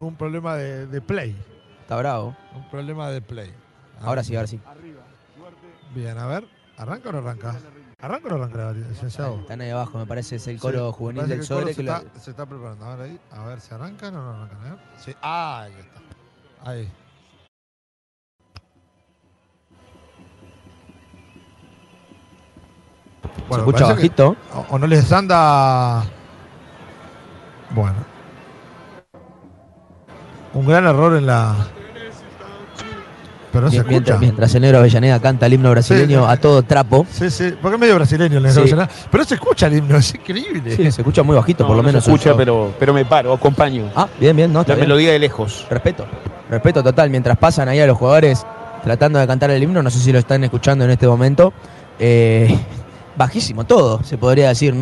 un 0.00 0.16
problema 0.16 0.56
de, 0.56 0.86
de 0.86 1.00
play. 1.00 1.36
está 1.82 1.96
bravo. 1.96 2.34
Un 2.56 2.68
problema 2.70 3.10
de 3.10 3.20
play. 3.20 3.54
Ahora 4.02 4.22
sí, 4.24 4.36
ahora 4.36 4.46
sí. 4.46 4.60
Bien, 5.94 6.18
a 6.18 6.26
ver. 6.26 6.44
¿Arranca 6.76 7.08
o 7.08 7.12
no 7.12 7.18
arranca? 7.18 7.56
¿Arranca 8.00 8.26
o 8.28 8.30
no 8.30 8.44
arranca, 8.44 8.72
licenciado? 8.72 9.40
Están 9.40 9.60
ahí 9.60 9.70
abajo, 9.70 9.98
me 9.98 10.06
parece, 10.06 10.36
es 10.36 10.46
el 10.46 10.60
coro 10.60 10.90
Sí, 10.92 10.96
juvenil 10.98 11.26
del 11.28 11.42
Sobre. 11.42 11.74
Se, 11.74 11.82
lo- 11.82 11.96
está, 11.96 12.20
se 12.20 12.30
está 12.30 12.46
preparando. 12.46 12.84
A 12.84 12.96
ver 12.96 13.10
ahí. 13.10 13.20
A 13.32 13.44
ver 13.44 13.60
si 13.60 13.74
arrancan 13.74 14.14
o 14.14 14.22
no 14.22 14.30
arrancan. 14.44 14.58
A 14.60 14.62
ver. 14.74 14.78
Sí. 14.98 15.14
Ah, 15.20 15.62
ahí 15.62 15.72
está. 15.72 16.70
Ahí. 16.70 16.92
Se 23.50 23.54
escucha 23.56 23.78
que- 23.78 23.92
bajito. 23.94 24.36
o 24.68 24.78
no 24.78 24.86
les 24.86 25.10
anda. 25.12 26.04
Bueno. 27.70 27.96
un 30.54 30.66
gran 30.66 30.86
error 30.86 31.14
en 31.16 31.26
la. 31.26 31.54
Pero 33.52 33.64
no 33.64 33.70
se 33.70 33.78
Mien- 33.78 33.86
mientras, 33.88 34.14
escucha. 34.14 34.20
mientras 34.20 34.54
el 34.54 34.60
negro 34.62 34.78
Avellaneda 34.78 35.20
canta 35.20 35.46
el 35.46 35.52
himno 35.54 35.70
brasileño 35.70 36.20
Sí. 36.24 36.26
a 36.28 36.36
todo 36.36 36.62
trapo. 36.62 37.06
Sí, 37.10 37.30
sí, 37.30 37.54
porque 37.62 37.76
es 37.76 37.80
medio 37.80 37.94
brasileño 37.94 38.36
el 38.36 38.42
negro 38.42 38.52
Sí. 38.54 38.60
Avellaneda. 38.60 38.88
Pero 39.10 39.24
se 39.24 39.34
escucha 39.34 39.66
el 39.68 39.76
himno, 39.78 39.96
es 39.96 40.14
increíble. 40.14 40.76
Sí, 40.76 40.92
se 40.92 41.00
escucha 41.00 41.22
muy 41.22 41.34
bajito, 41.36 41.64
No, 41.64 41.68
por 41.68 41.76
lo 41.76 41.82
no 41.82 41.86
menos. 41.86 42.04
se 42.04 42.10
escucha, 42.12 42.36
pero, 42.36 42.74
pero 42.78 42.92
me 42.92 43.04
paro, 43.04 43.32
acompaño. 43.32 43.90
Ah, 43.96 44.06
bien, 44.20 44.36
bien, 44.36 44.52
¿no? 44.52 44.60
La 44.60 44.64
bien. 44.74 44.80
melodía 44.80 45.12
de 45.12 45.18
lejos. 45.18 45.66
Respeto. 45.70 46.04
Respeto 46.50 46.82
total. 46.82 47.08
Mientras 47.10 47.36
pasan 47.38 47.68
ahí 47.68 47.80
a 47.80 47.86
los 47.86 47.96
jugadores 47.96 48.44
tratando 48.84 49.18
de 49.18 49.26
cantar 49.26 49.50
el 49.50 49.62
himno, 49.62 49.82
no 49.82 49.90
sé 49.90 49.98
si 49.98 50.12
lo 50.12 50.18
están 50.18 50.44
escuchando 50.44 50.84
en 50.84 50.90
este 50.90 51.06
momento. 51.08 51.52
eh, 51.98 52.56
bajísimo 53.16 53.64
todo, 53.64 54.02
se 54.04 54.16
podría 54.18 54.48
decir. 54.48 54.74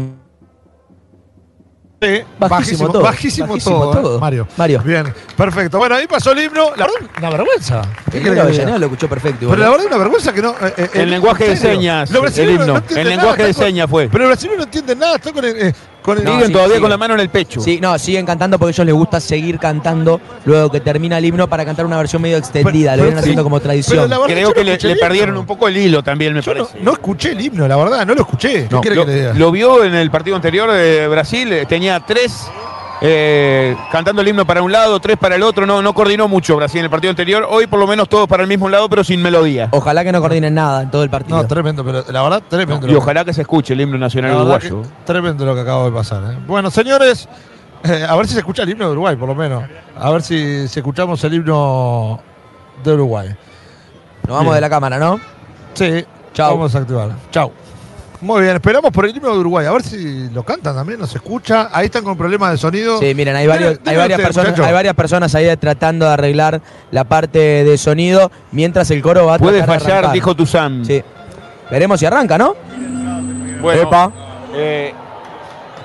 Sí, 1.99 2.09
Bajísimo 2.39 2.49
bajísimo, 2.49 2.93
todo, 2.93 3.03
bajísimo, 3.03 3.47
bajísimo 3.49 3.81
todo, 3.81 3.93
¿eh? 3.93 4.03
todo. 4.03 4.21
Mario. 4.21 4.47
Mario. 4.59 4.83
Bien, 4.85 5.15
perfecto. 5.35 5.79
Bueno, 5.79 5.95
ahí 5.95 6.07
pasó 6.07 6.33
el 6.33 6.41
himno. 6.45 6.73
La 6.77 6.85
verdad, 6.85 7.11
una 7.17 7.31
vergüenza. 7.31 7.83
¿Qué 8.13 8.19
El 8.19 8.39
Avellaneda 8.39 8.79
lo 8.79 8.85
escuchó 8.87 9.09
perfecto. 9.09 9.49
Pero 9.49 9.57
la 9.63 9.71
verdad, 9.71 9.87
una 9.87 9.97
vergüenza 9.97 10.31
que 10.35 10.43
no. 10.43 10.51
eh, 10.61 10.75
eh, 10.77 10.91
El 10.93 11.01
eh, 11.01 11.07
lenguaje 11.07 11.49
de 11.49 11.57
señas, 11.57 12.11
el 12.11 12.51
himno. 12.51 12.67
no 12.67 12.83
El 12.95 13.09
lenguaje 13.09 13.39
nada, 13.39 13.47
de 13.49 13.55
señas 13.55 13.89
fue. 13.89 14.09
Pero 14.11 14.25
los 14.25 14.29
brasileños 14.29 14.59
no 14.59 14.65
entienden 14.65 14.99
nada. 14.99 15.17
Están 15.17 15.33
con 15.33 15.45
el. 15.47 15.75
Con 16.07 16.17
el- 16.19 16.25
No, 16.25 16.31
Siguen 16.33 16.47
sí, 16.47 16.53
todavía 16.55 16.77
sí. 16.77 16.81
con 16.81 16.89
la 16.91 16.97
mano 16.97 17.15
en 17.15 17.21
el 17.21 17.29
pecho. 17.29 17.61
Sí, 17.61 17.79
no, 17.83 17.99
siguen 17.99 18.25
cantando 18.25 18.59
porque 18.59 18.71
a 18.71 18.73
ellos 18.75 18.87
les 18.87 18.95
gusta 18.95 19.21
seguir 19.21 19.59
cantando 19.59 20.21
luego 20.47 20.71
que 20.71 20.81
termina 20.81 21.19
el 21.19 21.25
himno 21.27 21.49
para 21.49 21.65
cantar 21.67 21.85
una 21.85 21.99
versión 21.99 22.23
medio 22.23 22.39
extendida. 22.39 22.93
Pero- 22.93 22.97
lo 22.97 23.03
vienen 23.05 23.19
haciendo 23.19 23.43
como 23.43 23.57
pero 23.57 23.65
tradición. 23.65 24.09
la 24.09 24.19
verdad, 24.19 24.33
Creo 24.35 24.53
que 24.55 24.65
no 24.65 24.71
le, 24.89 24.97
perdieron 24.97 25.37
un 25.37 25.45
poco 25.47 25.69
el 25.69 25.77
hilo 25.77 26.03
también, 26.03 26.33
me 26.33 26.41
Yo 26.41 26.55
no, 26.55 26.65
parece. 26.65 26.83
no 26.85 26.93
escuché 26.93 27.33
el 27.33 27.41
himno, 27.41 27.69
la 27.69 27.77
verdad, 27.77 28.07
no 28.07 28.15
lo 28.15 28.23
escuché. 28.23 28.67
¿Qué 28.69 28.69
No, 28.71 28.81
quiere 28.81 28.97
lo, 28.97 29.05
que 29.05 29.11
le 29.13 29.19
diga? 29.19 29.33
lo 29.35 29.51
vio 29.51 29.85
en 29.85 29.95
el 29.95 30.11
partido 30.11 30.37
anterior 30.37 30.71
de 30.71 31.09
Brasil, 31.09 31.53
eh, 31.53 31.67
tenía 31.67 32.01
tres 32.01 32.47
eh, 33.01 33.77
cantando 33.93 34.23
el 34.23 34.29
himno 34.29 34.47
para 34.47 34.63
un 34.63 34.73
lado, 34.73 34.99
tres 35.01 35.17
para 35.17 35.37
el 35.37 35.43
otro, 35.43 35.67
no, 35.67 35.83
no 35.83 35.93
coordinó 35.93 36.29
mucho 36.29 36.57
Brasil 36.57 36.79
en 36.79 36.85
el 36.85 36.91
partido 36.91 37.11
anterior, 37.11 37.47
hoy 37.49 37.67
por 37.67 37.79
lo 37.79 37.87
menos 37.87 38.09
todos 38.09 38.27
para 38.27 38.43
el 38.43 38.49
mismo 38.49 38.69
lado, 38.69 38.89
pero 38.89 39.05
sin 39.05 39.21
melodía. 39.23 39.69
Ojalá 39.73 40.03
que 40.05 40.13
no 40.13 40.21
coordinen 40.21 40.55
nada 40.55 40.83
en 40.83 40.91
todo 40.91 41.03
el 41.03 41.11
partido. 41.11 41.37
No, 41.37 41.47
tremendo, 41.47 41.85
pero 41.85 42.05
la 42.11 42.23
verdad, 42.23 42.43
tremendo. 42.49 42.89
Y 42.89 42.95
ojalá 42.95 43.25
que 43.25 43.33
se 43.35 43.43
escuche 43.43 43.75
el 43.75 43.81
himno 43.81 43.99
nacional 43.99 44.37
uruguayo. 44.37 44.83
que 44.83 44.89
tremendo 45.05 45.45
lo 45.45 45.55
que 45.55 45.61
acaba 45.61 45.85
de 45.85 45.93
pasar. 45.93 46.23
¿eh? 46.33 46.39
Bueno, 46.47 46.71
señores, 46.71 47.29
eh, 47.85 48.07
a 48.09 48.17
ver 48.17 48.27
si 48.27 48.33
se 48.35 48.41
escucha 48.41 48.63
el 48.63 48.71
himno 48.71 48.87
de 48.87 48.93
Uruguay, 48.93 49.17
por 49.17 49.29
lo 49.29 49.35
menos. 49.35 49.65
A 49.99 50.11
ver 50.11 50.23
si, 50.23 50.67
si 50.69 50.81
escuchamos 50.81 51.23
el 51.25 51.35
himno 51.35 52.21
de 52.83 52.93
Uruguay. 52.93 53.29
Nos 54.27 54.37
vamos 54.37 54.45
Bien. 54.45 54.55
de 54.55 54.61
la 54.61 54.71
cámara, 54.71 54.99
¿no? 54.99 55.21
Sí, 55.75 56.05
Chau. 56.33 56.53
vamos 56.57 56.75
a 56.75 56.79
activar. 56.79 57.11
Chau. 57.31 57.53
Muy 58.21 58.43
bien, 58.43 58.57
esperamos 58.57 58.91
por 58.93 59.05
el 59.05 59.15
himno 59.17 59.33
de 59.33 59.39
Uruguay. 59.39 59.67
A 59.67 59.73
ver 59.73 59.83
si 59.83 60.29
lo 60.31 60.43
cantan 60.43 60.75
también, 60.75 60.99
nos 60.99 61.15
escucha. 61.15 61.69
Ahí 61.73 61.87
están 61.87 62.03
con 62.03 62.17
problemas 62.17 62.51
de 62.53 62.59
sonido. 62.59 62.99
Sí, 62.99 63.15
miren, 63.15 63.37
hay, 63.37 63.47
varios, 63.47 63.79
varias 63.85 64.11
usted, 64.11 64.23
personas, 64.25 64.51
muchacho. 64.51 64.67
hay 64.67 64.73
varias 64.73 64.95
personas 64.95 65.35
ahí 65.35 65.57
tratando 65.57 66.07
de 66.07 66.13
arreglar 66.13 66.61
la 66.91 67.05
parte 67.05 67.39
de 67.39 67.79
sonido 67.79 68.31
mientras 68.53 68.91
el 68.91 69.03
coro 69.03 69.27
va 69.27 69.35
a 69.35 69.39
Puede 69.39 69.59
tratar 69.59 69.81
fallar, 69.81 69.93
arrancar. 69.99 70.15
dijo 70.15 70.35
Tuzán. 70.35 70.85
Sí. 70.85 71.03
Veremos 71.71 72.01
si 72.01 72.07
arranca, 72.07 72.39
¿no? 72.39 72.55
Bueno, 73.61 73.83
Epa. 73.83 74.13
eh, 74.55 74.95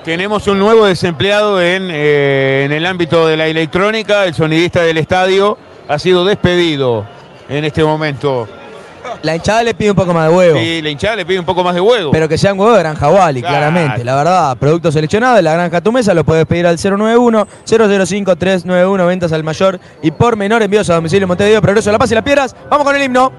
tenemos 0.04 0.46
un 0.46 0.58
nuevo 0.58 0.86
desempleado 0.86 1.60
en, 1.60 1.88
eh, 1.90 2.62
en 2.64 2.72
el 2.72 2.86
ámbito 2.86 3.26
de 3.26 3.36
la 3.36 3.46
electrónica, 3.46 4.24
el 4.24 4.34
sonidista 4.34 4.82
del 4.82 4.98
estadio 4.98 5.58
ha 5.88 5.98
sido 5.98 6.24
despedido 6.24 7.04
en 7.48 7.64
este 7.64 7.84
momento. 7.84 8.48
La 9.22 9.36
hinchada 9.36 9.62
le 9.62 9.74
pide 9.74 9.90
un 9.90 9.96
poco 9.96 10.12
más 10.14 10.28
de 10.28 10.34
huevo. 10.34 10.58
Y 10.58 10.82
la 10.82 10.88
hinchada 10.90 11.14
le 11.16 11.26
pide 11.26 11.38
un 11.38 11.44
poco 11.44 11.62
más 11.62 11.74
de 11.74 11.80
huevo. 11.80 12.10
Pero 12.10 12.28
que 12.28 12.36
sean 12.38 12.58
huevos 12.58 12.74
de 12.76 12.82
Granja 12.82 13.08
Wally, 13.08 13.40
Claro. 13.40 13.56
claramente. 13.56 14.04
La 14.04 14.16
verdad, 14.16 14.56
producto 14.56 14.90
seleccionado 14.90 15.36
de 15.36 15.42
la 15.42 15.52
Granja 15.54 15.80
Tu 15.80 15.92
Mesa 15.92 16.12
lo 16.14 16.24
puedes 16.24 16.44
pedir 16.46 16.66
al 16.66 16.78
091-005-391, 16.78 19.06
ventas 19.06 19.32
al 19.32 19.44
mayor 19.44 19.78
y 20.02 20.10
por 20.10 20.36
menor 20.36 20.62
envíos 20.62 20.88
a 20.90 20.94
domicilio 20.94 21.28
Montevideo, 21.28 21.60
Progreso 21.62 21.90
de 21.90 21.92
La 21.92 21.98
Paz 21.98 22.10
y 22.10 22.14
Las 22.14 22.24
Piedras. 22.24 22.56
Vamos 22.68 22.84
con 22.86 22.96
el 22.96 23.02
himno. 23.02 23.30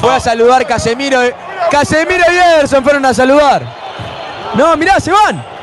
Fue 0.00 0.12
a 0.14 0.20
saludar 0.20 0.66
Casemiro. 0.66 1.20
Casemiro 1.70 2.24
y 2.32 2.36
Ederson 2.56 2.82
fueron 2.82 3.04
a 3.06 3.14
saludar. 3.14 3.62
No, 4.54 4.76
mirá, 4.76 4.98
se 5.00 5.12
van. 5.12 5.53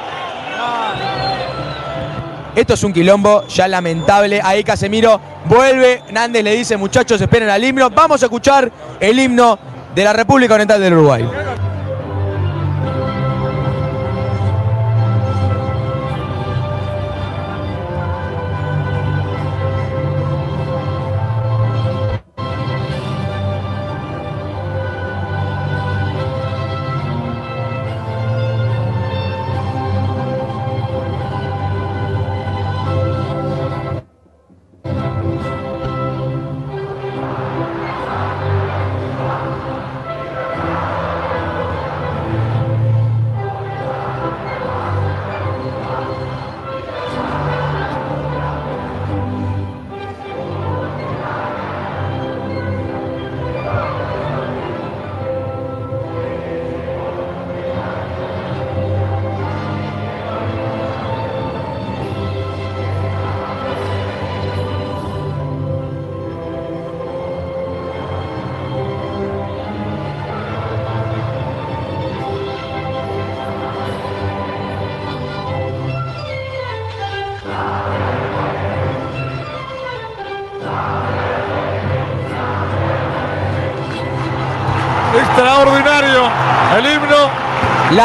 Esto 2.56 2.74
es 2.74 2.84
un 2.84 2.92
quilombo 2.92 3.48
ya 3.48 3.68
lamentable. 3.68 4.42
Ahí 4.44 4.64
Casemiro 4.64 5.20
vuelve. 5.46 6.04
Nández 6.12 6.44
le 6.44 6.54
dice, 6.54 6.76
muchachos, 6.76 7.22
esperen 7.22 7.50
al 7.50 7.64
himno. 7.64 7.90
Vamos 7.90 8.22
a 8.22 8.26
escuchar 8.26 8.70
el 9.00 9.20
himno 9.20 9.58
de 9.96 10.04
la 10.04 10.14
República 10.14 10.54
Oriental 10.56 10.82
del 10.82 10.94
Uruguay. 10.94 11.26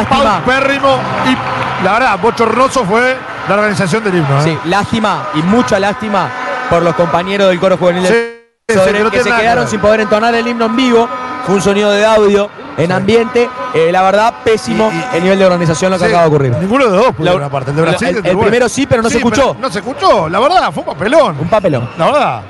Lástima. 0.01 0.40
Paupérrimo. 0.44 0.99
Y 1.26 1.84
la 1.84 1.92
verdad, 1.92 2.18
bochornoso 2.20 2.84
fue 2.84 3.16
la 3.49 3.55
organización 3.55 4.03
del 4.05 4.14
himno. 4.16 4.38
¿eh? 4.40 4.42
Sí, 4.44 4.59
lástima 4.68 5.28
y 5.34 5.42
mucha 5.42 5.78
lástima 5.78 6.28
por 6.70 6.82
los 6.82 6.94
compañeros 6.94 7.49
del 7.49 7.59
coro 7.61 7.76
juvenil 7.76 8.03
de 8.03 8.09
Sí, 8.09 8.14
sí, 8.68 8.74
Sodre, 8.78 9.11
que 9.11 9.22
se 9.22 9.30
quedaron 9.32 9.68
sin 9.68 9.80
poder 9.80 10.01
entonar 10.01 10.34
el 10.34 10.47
himno 10.47 10.66
en 10.66 10.76
vivo. 10.76 11.09
Fue 11.44 11.55
un 11.55 11.62
sonido 11.62 11.90
de 11.92 12.05
audio 12.05 12.51
en 12.76 12.90
ambiente. 12.90 13.49
Eh, 13.72 13.90
la 13.92 14.03
verdad, 14.03 14.34
pésimo 14.44 14.90
Y- 14.92 14.97
y- 14.97 15.16
el 15.18 15.22
nivel 15.22 15.38
de 15.38 15.44
organización 15.47 15.92
lo 15.92 15.99
que 15.99 16.07
acaba 16.07 16.22
de 16.22 16.28
ocurrir. 16.28 16.57
Ninguno 16.57 16.86
de 16.86 16.97
dos 16.97 17.14
pudieron 17.14 17.40
La- 17.40 17.47
aparte. 17.47 17.70
El 17.70 17.76
de 17.76 17.82
Brasil 17.82 18.09
el- 18.09 18.16
el 18.16 18.26
el 18.26 18.38
primero 18.38 18.68
sí, 18.68 18.86
pero 18.86 19.03
no 19.03 19.09
se 19.11 19.18
escuchó. 19.18 19.57
no 19.61 19.70
se 19.70 19.78
escuchó. 19.78 20.28
La 20.28 20.40
verdad, 20.40 20.72
fue 20.72 20.82
un 20.82 20.88
papelón. 20.92 21.36
Un 21.38 21.49
papelón. 21.49 21.88
La 21.97 22.07
verdad. 22.07 22.40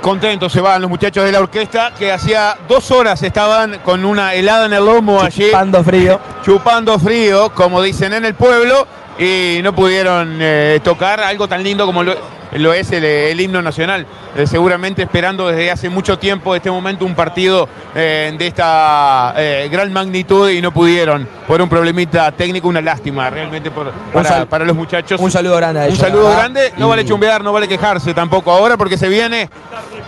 Contentos 0.00 0.52
se 0.52 0.60
van 0.60 0.82
los 0.82 0.90
muchachos 0.90 1.24
de 1.24 1.32
la 1.32 1.40
orquesta 1.40 1.92
que 1.96 2.10
hacía 2.12 2.56
dos 2.68 2.90
horas 2.90 3.22
estaban 3.22 3.78
con 3.84 4.04
una 4.04 4.34
helada 4.34 4.66
en 4.66 4.72
el 4.72 4.84
lomo 4.84 5.20
allí, 5.22 5.50
Pando 5.52 5.82
frío. 5.84 6.20
chupando 6.44 6.98
frío, 6.98 7.50
como 7.54 7.80
dicen 7.80 8.12
en 8.12 8.24
el 8.24 8.34
pueblo, 8.34 8.86
y 9.18 9.60
no 9.62 9.74
pudieron 9.74 10.38
eh, 10.40 10.80
tocar 10.82 11.20
algo 11.20 11.46
tan 11.48 11.62
lindo 11.62 11.86
como 11.86 12.02
lo, 12.02 12.14
lo 12.54 12.72
es 12.72 12.90
el, 12.92 13.04
el 13.04 13.40
himno 13.40 13.62
nacional. 13.62 14.06
Eh, 14.36 14.46
seguramente 14.46 15.02
esperando 15.02 15.48
desde 15.48 15.70
hace 15.70 15.88
mucho 15.90 16.18
tiempo 16.18 16.54
este 16.54 16.70
momento 16.70 17.04
un 17.04 17.14
partido 17.14 17.68
eh, 17.94 18.34
de 18.38 18.46
esta 18.46 19.34
eh, 19.36 19.68
gran 19.70 19.92
magnitud 19.92 20.48
y 20.50 20.62
no 20.62 20.72
pudieron 20.72 21.28
por 21.46 21.60
un 21.60 21.68
problemita 21.68 22.32
técnico, 22.32 22.68
una 22.68 22.80
lástima 22.80 23.28
realmente 23.28 23.70
por- 23.70 23.90
para, 24.12 24.28
sal- 24.28 24.46
para 24.46 24.64
los 24.64 24.74
muchachos. 24.76 25.20
Un 25.20 25.30
saludo 25.30 25.56
grande 25.56 25.80
a 25.80 25.82
Un 25.84 25.88
ellos. 25.88 25.98
saludo 25.98 26.22
la 26.24 26.28
verdad. 26.30 26.40
grande, 26.42 26.72
no 26.78 26.86
Y- 26.86 26.88
vale 26.90 27.04
chumbear, 27.04 27.44
no 27.44 27.52
vale 27.52 27.68
quejarse 27.68 28.14
tampoco 28.14 28.50
ahora 28.50 28.76
porque 28.78 28.96
se 28.96 29.08
viene 29.08 29.50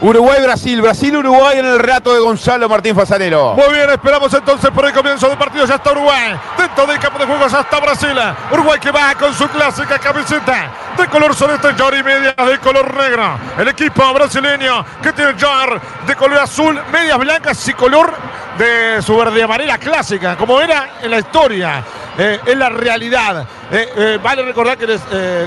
Uruguay-Brasil, 0.00 0.80
Brasil-Uruguay 0.82 1.58
en 1.58 1.66
el 1.66 1.78
rato 1.78 2.12
de 2.12 2.20
Gonzalo 2.20 2.68
Martín 2.68 2.94
Fasanero. 2.94 3.54
Muy 3.54 3.74
bien, 3.74 3.88
esperamos 3.90 4.32
entonces 4.32 4.70
por 4.70 4.84
el 4.84 4.92
comienzo 4.92 5.28
del 5.28 5.38
partido. 5.38 5.64
Ya 5.66 5.76
está 5.76 5.92
Uruguay. 5.92 6.38
Dentro 6.58 6.86
del 6.86 6.98
campo 6.98 7.18
de 7.18 7.26
juego 7.26 7.46
ya 7.46 7.60
está 7.60 7.80
Brasil. 7.80 8.18
Uruguay 8.52 8.78
que 8.80 8.90
va 8.90 9.14
con 9.14 9.32
su 9.34 9.48
clásica 9.48 9.98
camiseta 9.98 10.70
de 10.96 11.08
color 11.08 11.34
celeste, 11.34 11.68
y 11.68 12.02
medias 12.02 12.34
de 12.36 12.58
color 12.58 12.94
negro. 12.94 13.38
El 13.58 13.68
equipo 13.68 14.12
brasileño 14.12 14.84
que 15.02 15.12
tiene 15.12 15.34
jar 15.38 15.80
de 16.06 16.14
color 16.14 16.38
azul, 16.38 16.80
medias 16.92 17.18
blancas 17.18 17.68
y 17.68 17.74
color 17.74 18.12
de 18.58 19.02
su 19.02 19.16
verde 19.16 19.42
amarela 19.42 19.78
clásica, 19.78 20.36
como 20.36 20.60
era 20.60 20.98
en 21.02 21.10
la 21.10 21.18
historia. 21.18 21.84
eh, 22.18 22.40
es 22.46 22.56
la 22.56 22.68
realidad. 22.68 23.46
Eh, 23.70 23.88
eh, 23.96 24.18
vale 24.22 24.42
recordar 24.42 24.76
que 24.76 24.86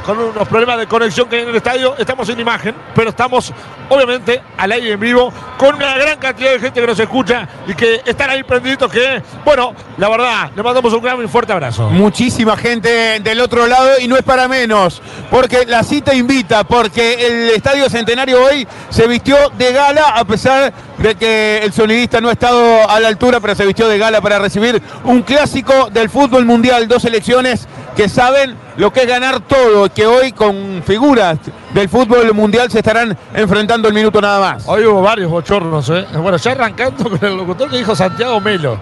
con 0.03 0.17
unos 0.17 0.47
problemas 0.47 0.77
de 0.79 0.87
conexión 0.87 1.29
que 1.29 1.37
hay 1.37 1.43
en 1.43 1.49
el 1.49 1.55
estadio 1.55 1.95
estamos 1.97 2.27
sin 2.27 2.39
imagen, 2.39 2.75
pero 2.93 3.11
estamos 3.11 3.53
obviamente 3.89 4.41
al 4.57 4.71
aire 4.71 4.91
en 4.91 4.99
vivo 4.99 5.31
con 5.57 5.75
una 5.75 5.95
gran 5.97 6.17
cantidad 6.17 6.51
de 6.51 6.59
gente 6.59 6.81
que 6.81 6.87
nos 6.87 6.99
escucha 6.99 7.47
y 7.67 7.73
que 7.73 8.01
están 8.05 8.29
ahí 8.29 8.43
prendidos 8.43 8.91
que, 8.91 9.21
bueno, 9.45 9.73
la 9.97 10.09
verdad, 10.09 10.51
le 10.55 10.63
mandamos 10.63 10.91
un 10.93 11.01
gran 11.01 11.23
y 11.23 11.27
fuerte 11.27 11.53
abrazo. 11.53 11.89
Muchísima 11.89 12.57
gente 12.57 13.19
del 13.21 13.39
otro 13.39 13.65
lado 13.67 13.99
y 13.99 14.07
no 14.07 14.17
es 14.17 14.23
para 14.23 14.47
menos, 14.47 15.01
porque 15.29 15.65
la 15.65 15.83
cita 15.83 16.13
invita, 16.13 16.63
porque 16.65 17.13
el 17.27 17.49
Estadio 17.51 17.89
Centenario 17.89 18.43
hoy 18.43 18.67
se 18.89 19.07
vistió 19.07 19.37
de 19.57 19.71
gala, 19.71 20.09
a 20.15 20.25
pesar 20.25 20.73
de 20.97 21.15
que 21.15 21.59
el 21.63 21.73
sonidista 21.73 22.21
no 22.21 22.29
ha 22.29 22.33
estado 22.33 22.89
a 22.89 22.99
la 22.99 23.07
altura, 23.07 23.39
pero 23.39 23.55
se 23.55 23.65
vistió 23.65 23.87
de 23.87 23.97
gala 23.97 24.21
para 24.21 24.39
recibir 24.39 24.81
un 25.03 25.21
clásico 25.21 25.89
del 25.91 26.09
fútbol 26.09 26.45
mundial, 26.45 26.87
dos 26.87 27.03
selecciones 27.03 27.67
que 27.95 28.09
saben 28.09 28.55
lo 28.77 28.91
que 28.93 29.01
es 29.01 29.07
ganar 29.07 29.39
todo, 29.39 29.91
que 29.91 30.05
hoy 30.05 30.31
con 30.31 30.83
figuras 30.85 31.39
del 31.73 31.89
fútbol 31.89 32.33
mundial 32.33 32.69
se 32.71 32.79
estarán 32.79 33.17
enfrentando 33.33 33.87
el 33.87 33.93
minuto 33.93 34.21
nada 34.21 34.39
más. 34.39 34.63
Hoy 34.67 34.85
hubo 34.85 35.01
varios 35.01 35.31
bochornos, 35.31 35.89
¿eh? 35.89 36.05
Bueno, 36.13 36.37
ya 36.37 36.51
arrancando 36.51 37.09
con 37.09 37.25
el 37.25 37.37
locutor 37.37 37.69
que 37.69 37.77
dijo 37.77 37.95
Santiago 37.95 38.39
Melo. 38.39 38.79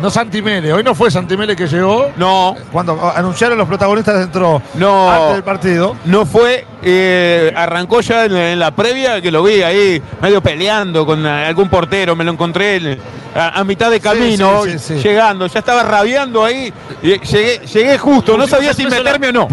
No 0.00 0.10
Santi 0.10 0.40
Mele. 0.42 0.72
Hoy 0.72 0.82
no 0.82 0.94
fue 0.94 1.10
Santi 1.10 1.36
Mele 1.36 1.54
que 1.54 1.66
llegó. 1.66 2.10
No, 2.16 2.56
Cuando 2.72 3.12
anunciaron 3.14 3.58
los 3.58 3.68
protagonistas 3.68 4.18
dentro 4.18 4.62
No. 4.74 5.10
antes 5.10 5.34
del 5.34 5.42
partido. 5.44 5.96
no 6.06 6.24
fue, 6.26 6.66
eh, 6.82 7.52
arrancó 7.54 8.00
ya 8.00 8.24
en, 8.24 8.36
en 8.36 8.58
la 8.58 8.70
previa, 8.70 9.20
que 9.20 9.30
lo 9.30 9.42
vi 9.42 9.62
ahí 9.62 10.00
medio 10.20 10.40
peleando 10.42 11.04
con 11.04 11.24
algún 11.26 11.68
portero, 11.68 12.16
me 12.16 12.24
lo 12.24 12.32
encontré 12.32 12.76
en- 12.76 12.98
a, 13.34 13.60
a 13.60 13.64
mitad 13.64 13.90
de 13.90 14.00
camino, 14.00 14.64
sí, 14.64 14.72
sí, 14.72 14.78
sí. 14.78 14.94
llegando, 15.08 15.46
ya 15.46 15.60
estaba 15.60 15.82
rabiando 15.84 16.44
ahí, 16.44 16.72
y 17.02 17.18
llegué, 17.20 17.60
llegué 17.72 17.96
justo, 17.98 18.36
no 18.36 18.46
sabía 18.48 18.72
si 18.74 18.84
meterme 18.86 19.28
o 19.28 19.32
no. 19.32 19.48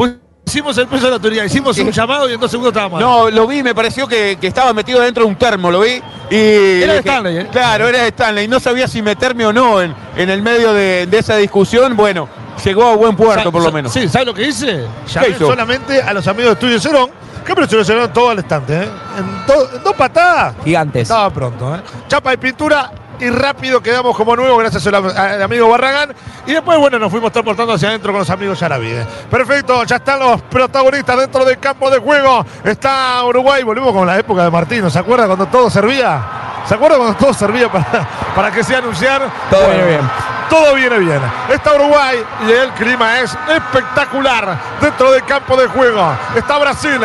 Hicimos 0.47 0.77
el 0.77 0.87
peso 0.87 1.03
de 1.03 1.09
la 1.09 1.15
autoridad, 1.17 1.43
hicimos 1.43 1.77
un 1.77 1.91
llamado 1.91 2.29
y 2.29 2.33
en 2.33 2.39
dos 2.39 2.49
segundos 2.49 2.71
estábamos. 2.71 3.01
No, 3.01 3.29
lo 3.29 3.45
vi, 3.47 3.61
me 3.61 3.75
pareció 3.75 4.07
que, 4.07 4.37
que 4.39 4.47
estaba 4.47 4.71
metido 4.71 5.01
dentro 5.01 5.23
de 5.25 5.29
un 5.29 5.35
termo, 5.35 5.69
lo 5.69 5.81
vi. 5.81 6.01
Y 6.31 6.83
Era 6.83 6.93
de 6.93 6.99
Stanley, 6.99 7.37
¿eh? 7.39 7.47
Claro, 7.51 7.85
era 7.89 8.03
de 8.03 8.07
Stanley. 8.07 8.47
No 8.47 8.57
sabía 8.61 8.87
si 8.87 9.01
meterme 9.01 9.45
o 9.45 9.51
no 9.51 9.81
en, 9.81 9.93
en 10.15 10.29
el 10.29 10.41
medio 10.41 10.71
de, 10.71 11.05
de 11.05 11.17
esa 11.17 11.35
discusión. 11.35 11.97
Bueno, 11.97 12.29
llegó 12.63 12.85
a 12.85 12.95
buen 12.95 13.17
puerto, 13.17 13.51
por 13.51 13.61
lo 13.61 13.73
menos. 13.73 13.91
Sí, 13.91 14.07
¿sabes 14.07 14.25
lo 14.25 14.33
que 14.33 14.47
hice? 14.47 14.85
Llamé 15.13 15.29
hizo? 15.31 15.47
solamente 15.47 16.01
a 16.01 16.13
los 16.13 16.25
amigos 16.29 16.51
de 16.51 16.53
Estudio 16.53 16.79
Cerón, 16.79 17.09
que 17.45 17.53
presionaron 17.53 18.13
todo 18.13 18.29
al 18.29 18.39
estante, 18.39 18.83
¿eh? 18.83 18.89
En, 19.17 19.45
do- 19.45 19.69
en 19.75 19.83
dos 19.83 19.95
patadas. 19.97 20.55
Gigantes. 20.63 21.01
Estaba 21.01 21.29
pronto, 21.29 21.75
¿eh? 21.75 21.79
Chapa 22.07 22.33
y 22.33 22.37
pintura 22.37 22.89
y 23.19 23.29
rápido 23.29 23.81
quedamos 23.81 24.15
como 24.15 24.35
nuevos 24.35 24.59
gracias 24.59 24.85
al, 24.87 24.95
al 24.95 25.41
amigo 25.41 25.69
Barragán. 25.69 26.13
Y 26.45 26.53
después, 26.53 26.77
bueno, 26.77 26.99
nos 26.99 27.11
fuimos 27.11 27.31
transportando 27.31 27.73
hacia 27.73 27.89
adentro 27.89 28.11
con 28.11 28.19
los 28.19 28.29
amigos 28.29 28.59
Yaravide. 28.59 29.05
Perfecto, 29.29 29.83
ya 29.83 29.97
están 29.97 30.19
los 30.19 30.41
protagonistas 30.43 31.17
dentro 31.17 31.43
del 31.43 31.59
campo 31.59 31.89
de 31.89 31.99
juego. 31.99 32.45
Está 32.63 33.23
Uruguay, 33.23 33.63
volvemos 33.63 33.93
con 33.93 34.07
la 34.07 34.17
época 34.17 34.43
de 34.43 34.51
Martino. 34.51 34.89
¿Se 34.89 34.99
acuerda 34.99 35.25
cuando 35.27 35.47
todo 35.47 35.69
servía? 35.69 36.21
¿Se 36.65 36.75
acuerda 36.75 36.97
cuando 36.97 37.15
todo 37.15 37.33
servía 37.33 37.71
para, 37.71 38.07
para 38.35 38.51
que 38.51 38.63
se 38.63 38.75
anunciar? 38.75 39.29
Todo 39.49 39.67
viene 39.67 39.85
bien. 39.85 40.01
Todo 40.49 40.73
viene 40.75 40.97
bien. 40.99 41.21
Está 41.49 41.75
Uruguay 41.75 42.23
y 42.47 42.51
el 42.51 42.69
clima 42.71 43.19
es 43.19 43.37
espectacular 43.53 44.57
dentro 44.79 45.11
del 45.11 45.23
campo 45.25 45.57
de 45.57 45.67
juego. 45.67 46.15
Está 46.35 46.57
Brasil. 46.57 46.99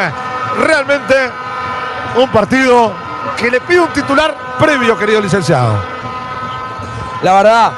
Realmente 0.60 1.14
un 2.16 2.28
partido 2.28 2.92
que 3.36 3.50
le 3.50 3.60
pide 3.60 3.80
un 3.80 3.88
titular 3.88 4.34
previo, 4.58 4.96
querido 4.96 5.20
licenciado. 5.20 5.91
La 7.22 7.34
verdad, 7.34 7.72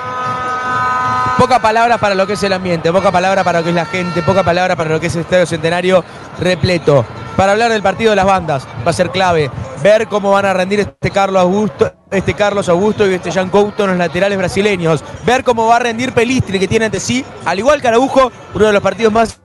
poca 1.39 1.61
palabra 1.61 1.99
para 1.99 2.15
lo 2.15 2.27
que 2.27 2.33
es 2.33 2.43
el 2.43 2.53
ambiente, 2.55 2.91
poca 2.91 3.13
palabra 3.13 3.45
para 3.45 3.59
lo 3.59 3.65
que 3.65 3.71
es 3.71 3.77
la 3.77 3.85
gente, 3.85 4.23
poca 4.23 4.43
palabra 4.43 4.75
para 4.75 4.89
lo 4.89 4.99
que 4.99 5.09
es 5.09 5.15
el 5.17 5.21
Estadio 5.21 5.45
Centenario 5.45 6.03
repleto. 6.41 7.05
Para 7.37 7.53
hablar 7.53 7.71
del 7.71 7.83
partido 7.83 8.11
de 8.11 8.17
las 8.17 8.25
bandas 8.25 8.67
va 8.87 8.91
a 8.91 8.95
ser 8.95 9.11
clave 9.11 9.51
ver 9.83 10.09
cómo 10.09 10.31
van 10.31 10.47
a 10.47 10.55
rendir 10.55 10.81
este 10.81 11.11
Carlos 11.11 11.43
Augusto, 11.43 11.93
este 12.11 12.33
Carlos 12.33 12.71
Augusto 12.71 13.07
y 13.07 13.13
este 13.13 13.31
Jean 13.31 13.51
Couto 13.51 13.85
en 13.85 13.91
los 13.91 13.99
laterales 13.99 14.39
brasileños. 14.39 15.05
Ver 15.27 15.45
cómo 15.45 15.67
va 15.67 15.77
a 15.77 15.81
rendir 15.81 16.15
Pelistri 16.15 16.59
que 16.59 16.67
tiene 16.67 16.87
ante 16.87 16.99
sí, 16.99 17.23
al 17.45 17.59
igual 17.59 17.83
que 17.83 17.89
Araujo, 17.89 18.33
uno 18.55 18.65
de 18.65 18.73
los 18.73 18.83
partidos 18.83 19.13
más 19.13 19.41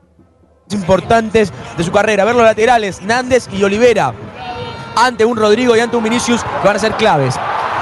importantes 0.70 1.52
de 1.78 1.84
su 1.84 1.91
carrera. 1.91 2.24
Ver 2.24 2.36
los 2.36 2.45
laterales, 2.45 3.02
Nández 3.02 3.50
y 3.52 3.62
Olivera, 3.66 4.14
ante 4.95 5.26
un 5.26 5.36
Rodrigo 5.36 5.76
y 5.76 5.82
ante 5.82 5.97
un 5.97 6.04
Vinicius 6.06 6.41
van 6.64 6.78
a 6.78 6.80
ser 6.80 6.93
claves. 6.93 7.36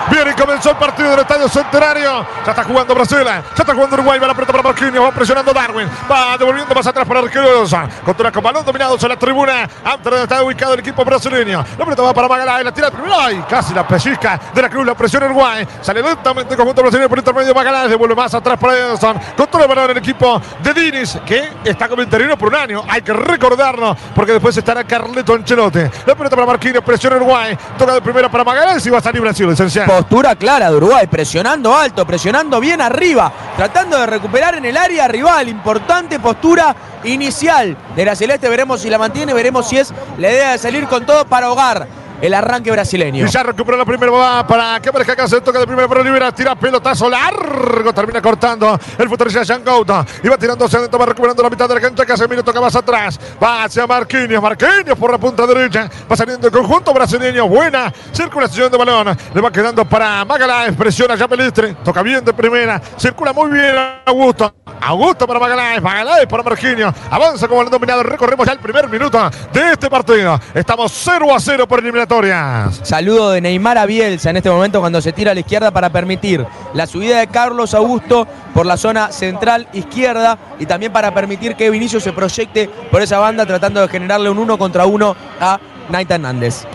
Bien, 0.09 0.25
y 0.29 0.33
comenzó 0.39 0.69
el 0.69 0.77
partido 0.77 1.11
del 1.11 1.19
Estadio 1.19 1.49
Centenario. 1.49 2.25
Ya 2.45 2.51
está 2.51 2.63
jugando 2.63 2.95
Brasil, 2.95 3.19
ya 3.25 3.43
está 3.55 3.73
jugando 3.73 3.95
Uruguay, 3.95 4.19
va 4.19 4.27
la 4.27 4.33
pelota 4.33 4.53
para 4.53 4.63
Marquinhos, 4.63 5.03
va 5.03 5.11
presionando 5.11 5.51
Darwin, 5.51 5.89
va 6.09 6.37
devolviendo 6.37 6.73
más 6.73 6.87
atrás 6.87 7.05
para 7.05 7.19
Arqueros. 7.19 7.75
Contra 8.05 8.31
con 8.31 8.41
balón 8.41 8.65
dominados 8.65 9.03
en 9.03 9.09
la 9.09 9.17
tribuna, 9.17 9.69
antes 9.83 10.11
de 10.11 10.23
está 10.23 10.43
ubicado 10.43 10.73
el 10.73 10.79
equipo 10.79 11.03
brasileño. 11.03 11.63
La 11.77 11.83
pelota 11.83 12.01
va 12.03 12.13
para 12.13 12.27
Magalhães, 12.29 12.63
la 12.63 12.73
tira 12.73 12.89
primero, 12.89 13.15
ay, 13.19 13.43
casi 13.49 13.73
la 13.73 13.85
pellizca 13.85 14.39
de 14.53 14.61
la 14.61 14.69
Cruz, 14.69 14.85
la 14.85 14.95
presión 14.95 15.23
Uruguay. 15.23 15.67
Sale 15.81 16.01
lentamente 16.01 16.53
el 16.53 16.57
conjunto 16.57 16.81
brasileño 16.81 17.09
por 17.09 17.17
intermedio 17.17 17.53
Magalhães, 17.53 17.89
devuelve 17.89 18.15
más 18.15 18.33
atrás 18.33 18.57
para 18.57 18.77
Edson. 18.77 19.19
Controla 19.35 19.65
el 19.65 19.69
balón 19.69 19.91
el 19.91 19.97
equipo 19.97 20.41
de 20.63 20.73
Dinis, 20.73 21.17
que 21.25 21.49
está 21.65 21.89
como 21.89 22.01
interino 22.01 22.37
por 22.37 22.49
un 22.49 22.55
año. 22.55 22.83
Hay 22.87 23.01
que 23.01 23.11
recordarlo, 23.11 23.95
porque 24.15 24.31
después 24.31 24.55
estará 24.55 24.85
Carleto 24.85 25.33
Ancelotti. 25.33 25.81
La 26.05 26.15
pelota 26.15 26.35
para 26.35 26.47
Marquinhos, 26.47 26.83
presión 26.83 27.13
Uruguay. 27.13 27.57
Toca 27.77 27.93
de 27.93 28.01
primera 28.01 28.29
para 28.29 28.45
Magalhães 28.45 28.85
y 28.85 28.89
va 28.89 28.99
a 28.99 29.01
salir 29.01 29.21
Brasil, 29.21 29.49
licenciado. 29.49 29.96
Postura 29.97 30.35
clara 30.35 30.69
de 30.69 30.77
Uruguay, 30.77 31.07
presionando 31.07 31.75
alto, 31.75 32.05
presionando 32.05 32.59
bien 32.59 32.81
arriba, 32.81 33.33
tratando 33.55 33.97
de 33.97 34.05
recuperar 34.05 34.53
en 34.53 34.65
el 34.65 34.77
área 34.77 35.07
rival. 35.07 35.49
Importante 35.49 36.19
postura 36.19 36.75
inicial 37.03 37.75
de 37.95 38.05
la 38.05 38.15
Celeste. 38.15 38.47
Veremos 38.47 38.79
si 38.79 38.91
la 38.91 38.99
mantiene, 38.99 39.33
veremos 39.33 39.67
si 39.67 39.77
es 39.79 39.91
la 40.19 40.29
idea 40.29 40.51
de 40.51 40.59
salir 40.59 40.85
con 40.85 41.03
todo 41.03 41.25
para 41.25 41.47
ahogar 41.47 41.87
el 42.22 42.34
arranque 42.34 42.72
brasileño. 42.72 43.26
Y 43.26 43.30
ya 43.30 43.43
recuperó 43.43 43.78
la 43.78 43.86
primera 43.86 44.11
va 44.11 44.47
para 44.47 44.80
que 44.80 44.89
aparezca 44.89 45.13
acá, 45.13 45.28
se 45.28 45.41
toca 45.41 45.59
de 45.59 45.68
primera 45.68 45.88
para 45.88 46.01
Olivera, 46.01 46.32
tira 46.32 46.55
pelotazo 46.55 47.09
largo, 47.09 47.93
termina 47.93 48.22
cortando 48.22 48.80
el 48.97 49.09
futbolista 49.09 49.43
Jean 49.43 49.63
va 49.65 50.38
tirando 50.38 50.65
hacia 50.65 50.80
adentro, 50.80 50.99
va 50.99 51.05
recuperando 51.05 51.43
la 51.43 51.49
mitad 51.49 51.68
de 51.68 51.76
la 51.76 51.82
cancha, 51.82 52.05
Casemiro 52.05 52.43
toca 52.43 52.61
más 52.61 52.76
atrás, 52.76 53.20
va 53.41 53.63
hacia 53.63 53.86
Marquinhos, 53.88 54.41
Marquinhos 54.41 54.97
por 54.97 55.11
la 55.11 55.18
punta 55.18 55.45
derecha, 55.45 55.89
va 56.09 56.15
saliendo 56.15 56.47
el 56.47 56.53
conjunto 56.53 56.93
brasileño, 56.93 57.47
buena 57.47 57.93
circulación 58.11 58.72
de 58.72 58.78
balón, 58.78 59.18
le 59.34 59.41
va 59.41 59.51
quedando 59.51 59.86
para 59.86 60.26
Magaláes, 60.26 60.76
presiona 60.76 61.15
ya 61.15 61.28
Pelistri, 61.28 61.76
toca 61.84 62.01
bien 62.01 62.24
de 62.24 62.34
primera, 62.34 62.82
circula 62.97 63.34
muy 63.34 63.51
bien 63.51 63.76
Augusto, 64.05 64.53
Augusto 64.82 65.28
para 65.28 65.39
Magaláes, 65.39 65.82
Magaláes 65.82 66.28
para 66.28 66.43
Marquinhos, 66.43 66.93
avanza 67.09 67.47
como 67.47 67.61
el 67.61 67.70
dominado, 67.70 68.03
recorremos 68.03 68.45
ya 68.45 68.53
el 68.53 68.59
primer 68.59 68.88
minuto 68.89 69.30
de 69.53 69.72
este 69.72 69.89
partido, 69.89 70.39
estamos 70.53 70.91
0 70.93 71.36
a 71.36 71.39
0 71.39 71.68
por 71.68 71.82
eliminatorias. 72.07 72.79
Saludo 72.83 73.31
de 73.31 73.41
Neymar 73.41 73.77
a 73.77 73.85
Bielsa 73.85 74.29
en 74.29 74.37
este 74.37 74.49
momento 74.49 74.79
cuando 74.79 75.01
se 75.01 75.13
tira 75.13 75.31
a 75.31 75.33
la 75.33 75.41
izquierda 75.41 75.71
para 75.71 75.89
permitir 75.91 76.45
la 76.73 76.87
subida 76.87 77.19
de 77.19 77.27
Carlos 77.27 77.73
Augusto 77.73 78.27
por 78.53 78.65
la 78.65 78.77
zona 78.77 79.11
central 79.11 79.67
izquierda 79.73 80.37
y 80.59 80.65
también 80.65 80.91
para 80.91 81.13
permitir 81.13 81.55
que 81.55 81.69
Vinicius 81.69 82.03
se 82.03 82.13
proyecte 82.13 82.69
por 82.91 83.01
esa 83.01 83.19
banda 83.19 83.45
tratando 83.45 83.81
de 83.81 83.87
generarle 83.87 84.29
un 84.29 84.37
uno 84.37 84.57
contra 84.57 84.85
uno 84.85 85.15
a 85.39 85.59
Naita 85.89 86.15
Hernández. 86.15 86.65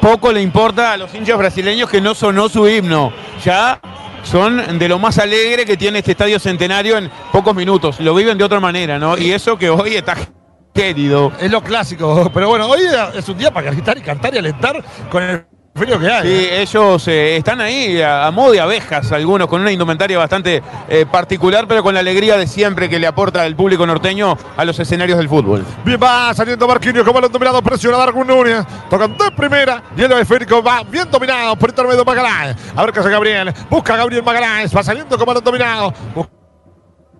Poco 0.00 0.32
le 0.32 0.42
importa 0.42 0.92
a 0.92 0.96
los 0.96 1.14
hinchas 1.14 1.38
brasileños 1.38 1.88
que 1.88 2.00
no 2.00 2.14
sonó 2.14 2.48
su 2.48 2.68
himno. 2.68 3.12
Ya 3.44 3.80
son 4.24 4.78
de 4.78 4.88
lo 4.88 4.98
más 4.98 5.18
alegre 5.18 5.64
que 5.64 5.76
tiene 5.76 6.00
este 6.00 6.12
estadio 6.12 6.38
centenario 6.38 6.98
en 6.98 7.10
pocos 7.30 7.54
minutos. 7.54 8.00
Lo 8.00 8.14
viven 8.14 8.36
de 8.36 8.44
otra 8.44 8.60
manera, 8.60 8.98
¿no? 8.98 9.16
Y 9.16 9.32
eso 9.32 9.56
que 9.56 9.70
hoy 9.70 9.94
está 9.94 10.16
querido. 10.72 11.32
Es 11.40 11.50
lo 11.50 11.62
clásico, 11.62 12.30
pero 12.34 12.48
bueno, 12.48 12.66
hoy 12.66 12.80
es 13.14 13.28
un 13.28 13.38
día 13.38 13.50
para 13.50 13.70
gritar 13.70 13.98
y 13.98 14.00
cantar 14.00 14.34
y 14.34 14.38
alentar 14.38 14.82
con 15.10 15.22
el 15.22 15.44
frío 15.74 15.98
que 15.98 16.10
hay. 16.10 16.22
Sí, 16.22 16.48
ellos 16.50 17.08
eh, 17.08 17.36
están 17.36 17.60
ahí 17.60 18.00
a, 18.00 18.26
a 18.26 18.30
modo 18.30 18.52
de 18.52 18.60
abejas, 18.60 19.10
algunos 19.12 19.48
con 19.48 19.60
una 19.60 19.72
indumentaria 19.72 20.18
bastante 20.18 20.62
eh, 20.88 21.06
particular, 21.10 21.66
pero 21.66 21.82
con 21.82 21.94
la 21.94 22.00
alegría 22.00 22.36
de 22.36 22.46
siempre 22.46 22.88
que 22.88 22.98
le 22.98 23.06
aporta 23.06 23.46
el 23.46 23.56
público 23.56 23.86
norteño 23.86 24.36
a 24.56 24.64
los 24.64 24.78
escenarios 24.78 25.18
del 25.18 25.28
fútbol. 25.28 25.64
Bien, 25.84 25.98
va 26.02 26.34
saliendo 26.34 26.66
Marquinhos 26.66 27.04
con 27.04 27.14
balón 27.14 27.32
dominado, 27.32 27.62
presiona 27.62 27.96
Darwin 27.96 28.26
Núñez, 28.26 28.64
tocan 28.90 29.16
de 29.16 29.30
primera, 29.36 29.82
y 29.96 30.02
el 30.02 30.12
esférico 30.12 30.62
va 30.62 30.82
bien 30.82 31.10
dominado 31.10 31.56
por 31.56 31.70
intermedio 31.70 31.98
de 31.98 32.04
Magaláes. 32.04 32.56
A 32.76 32.84
ver 32.84 32.92
qué 32.92 33.00
hace 33.00 33.10
Gabriel, 33.10 33.52
busca 33.70 33.94
a 33.94 33.96
Gabriel 33.98 34.22
Magaláes, 34.22 34.76
va 34.76 34.82
saliendo 34.82 35.16
con 35.16 35.26
balón 35.26 35.44
dominado. 35.44 35.94
Busca 36.14 36.41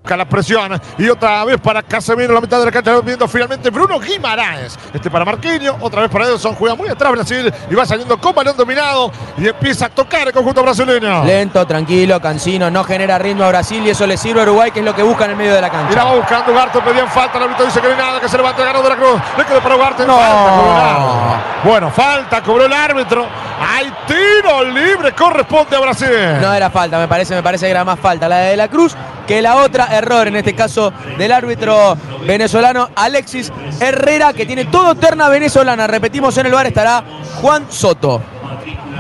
la 0.04 0.24
presión 0.26 0.80
y 0.98 1.08
otra 1.08 1.44
vez 1.44 1.58
para 1.60 1.82
Casemiro, 1.82 2.34
la 2.34 2.40
mitad 2.40 2.58
de 2.58 2.66
la 2.66 2.72
cancha, 2.72 3.00
viendo 3.00 3.26
finalmente 3.26 3.70
Bruno 3.70 3.98
Guimaraes. 3.98 4.78
Este 4.92 5.10
para 5.10 5.24
Marquinhos, 5.24 5.76
otra 5.80 6.02
vez 6.02 6.10
para 6.10 6.26
Edson, 6.26 6.54
juega 6.54 6.74
muy 6.74 6.88
atrás 6.88 7.12
Brasil 7.12 7.52
y 7.70 7.74
va 7.74 7.86
saliendo 7.86 8.18
con 8.18 8.34
balón 8.34 8.56
dominado 8.56 9.10
y 9.38 9.48
empieza 9.48 9.86
a 9.86 9.88
tocar 9.88 10.26
el 10.26 10.34
conjunto 10.34 10.62
brasileño. 10.62 11.24
Lento, 11.24 11.66
tranquilo, 11.66 12.20
cansino, 12.20 12.70
no 12.70 12.84
genera 12.84 13.16
ritmo 13.18 13.44
a 13.44 13.48
Brasil 13.48 13.82
y 13.86 13.90
eso 13.90 14.06
le 14.06 14.16
sirve 14.16 14.40
a 14.40 14.42
Uruguay 14.42 14.70
que 14.70 14.80
es 14.80 14.84
lo 14.84 14.94
que 14.94 15.02
busca 15.02 15.24
en 15.24 15.30
el 15.30 15.36
medio 15.36 15.54
de 15.54 15.60
la 15.60 15.68
Y 15.68 15.70
la 15.70 15.78
cancha. 15.78 16.04
va 16.04 16.14
buscando 16.16 16.52
Ugarte, 16.52 16.80
pedían 16.80 17.08
falta, 17.08 17.38
el 17.38 17.44
árbitro 17.44 17.64
dice 17.64 17.80
que 17.80 17.86
no 17.86 17.94
hay 17.94 17.98
nada, 17.98 18.20
que 18.20 18.28
se 18.28 18.36
levanta 18.36 18.60
el 18.60 18.66
ganador 18.66 18.90
de 18.90 18.96
la 18.96 18.96
cruz. 18.96 19.20
Le 19.38 19.44
quedó 19.46 19.60
para 19.60 19.76
Ugarte. 19.76 20.06
No. 20.06 20.16
Falta. 20.16 21.42
Bueno, 21.64 21.90
falta, 21.90 22.42
cobró 22.42 22.66
el 22.66 22.72
árbitro. 22.72 23.26
Hay 23.60 23.92
tiro 24.06 24.64
libre, 24.64 25.12
corresponde 25.12 25.76
a 25.76 25.80
Brasil. 25.80 26.40
No 26.40 26.52
era 26.52 26.68
falta, 26.68 26.98
me 26.98 27.06
parece, 27.06 27.34
me 27.34 27.42
parece 27.42 27.66
que 27.66 27.70
era 27.70 27.84
más 27.84 27.98
falta 27.98 28.28
la 28.28 28.38
de 28.38 28.56
la 28.56 28.68
Cruz. 28.68 28.96
Que 29.26 29.42
la 29.42 29.56
otra. 29.56 29.96
Error 29.96 30.28
en 30.28 30.36
este 30.36 30.54
caso 30.54 30.92
del 31.18 31.32
árbitro 31.32 31.96
venezolano 32.26 32.90
Alexis 32.94 33.52
Herrera, 33.80 34.32
que 34.32 34.46
tiene 34.46 34.66
todo 34.66 34.94
terna 34.94 35.28
venezolana. 35.28 35.86
Repetimos 35.86 36.36
en 36.38 36.46
el 36.46 36.52
bar 36.52 36.66
estará 36.66 37.04
Juan 37.40 37.66
Soto. 37.70 38.22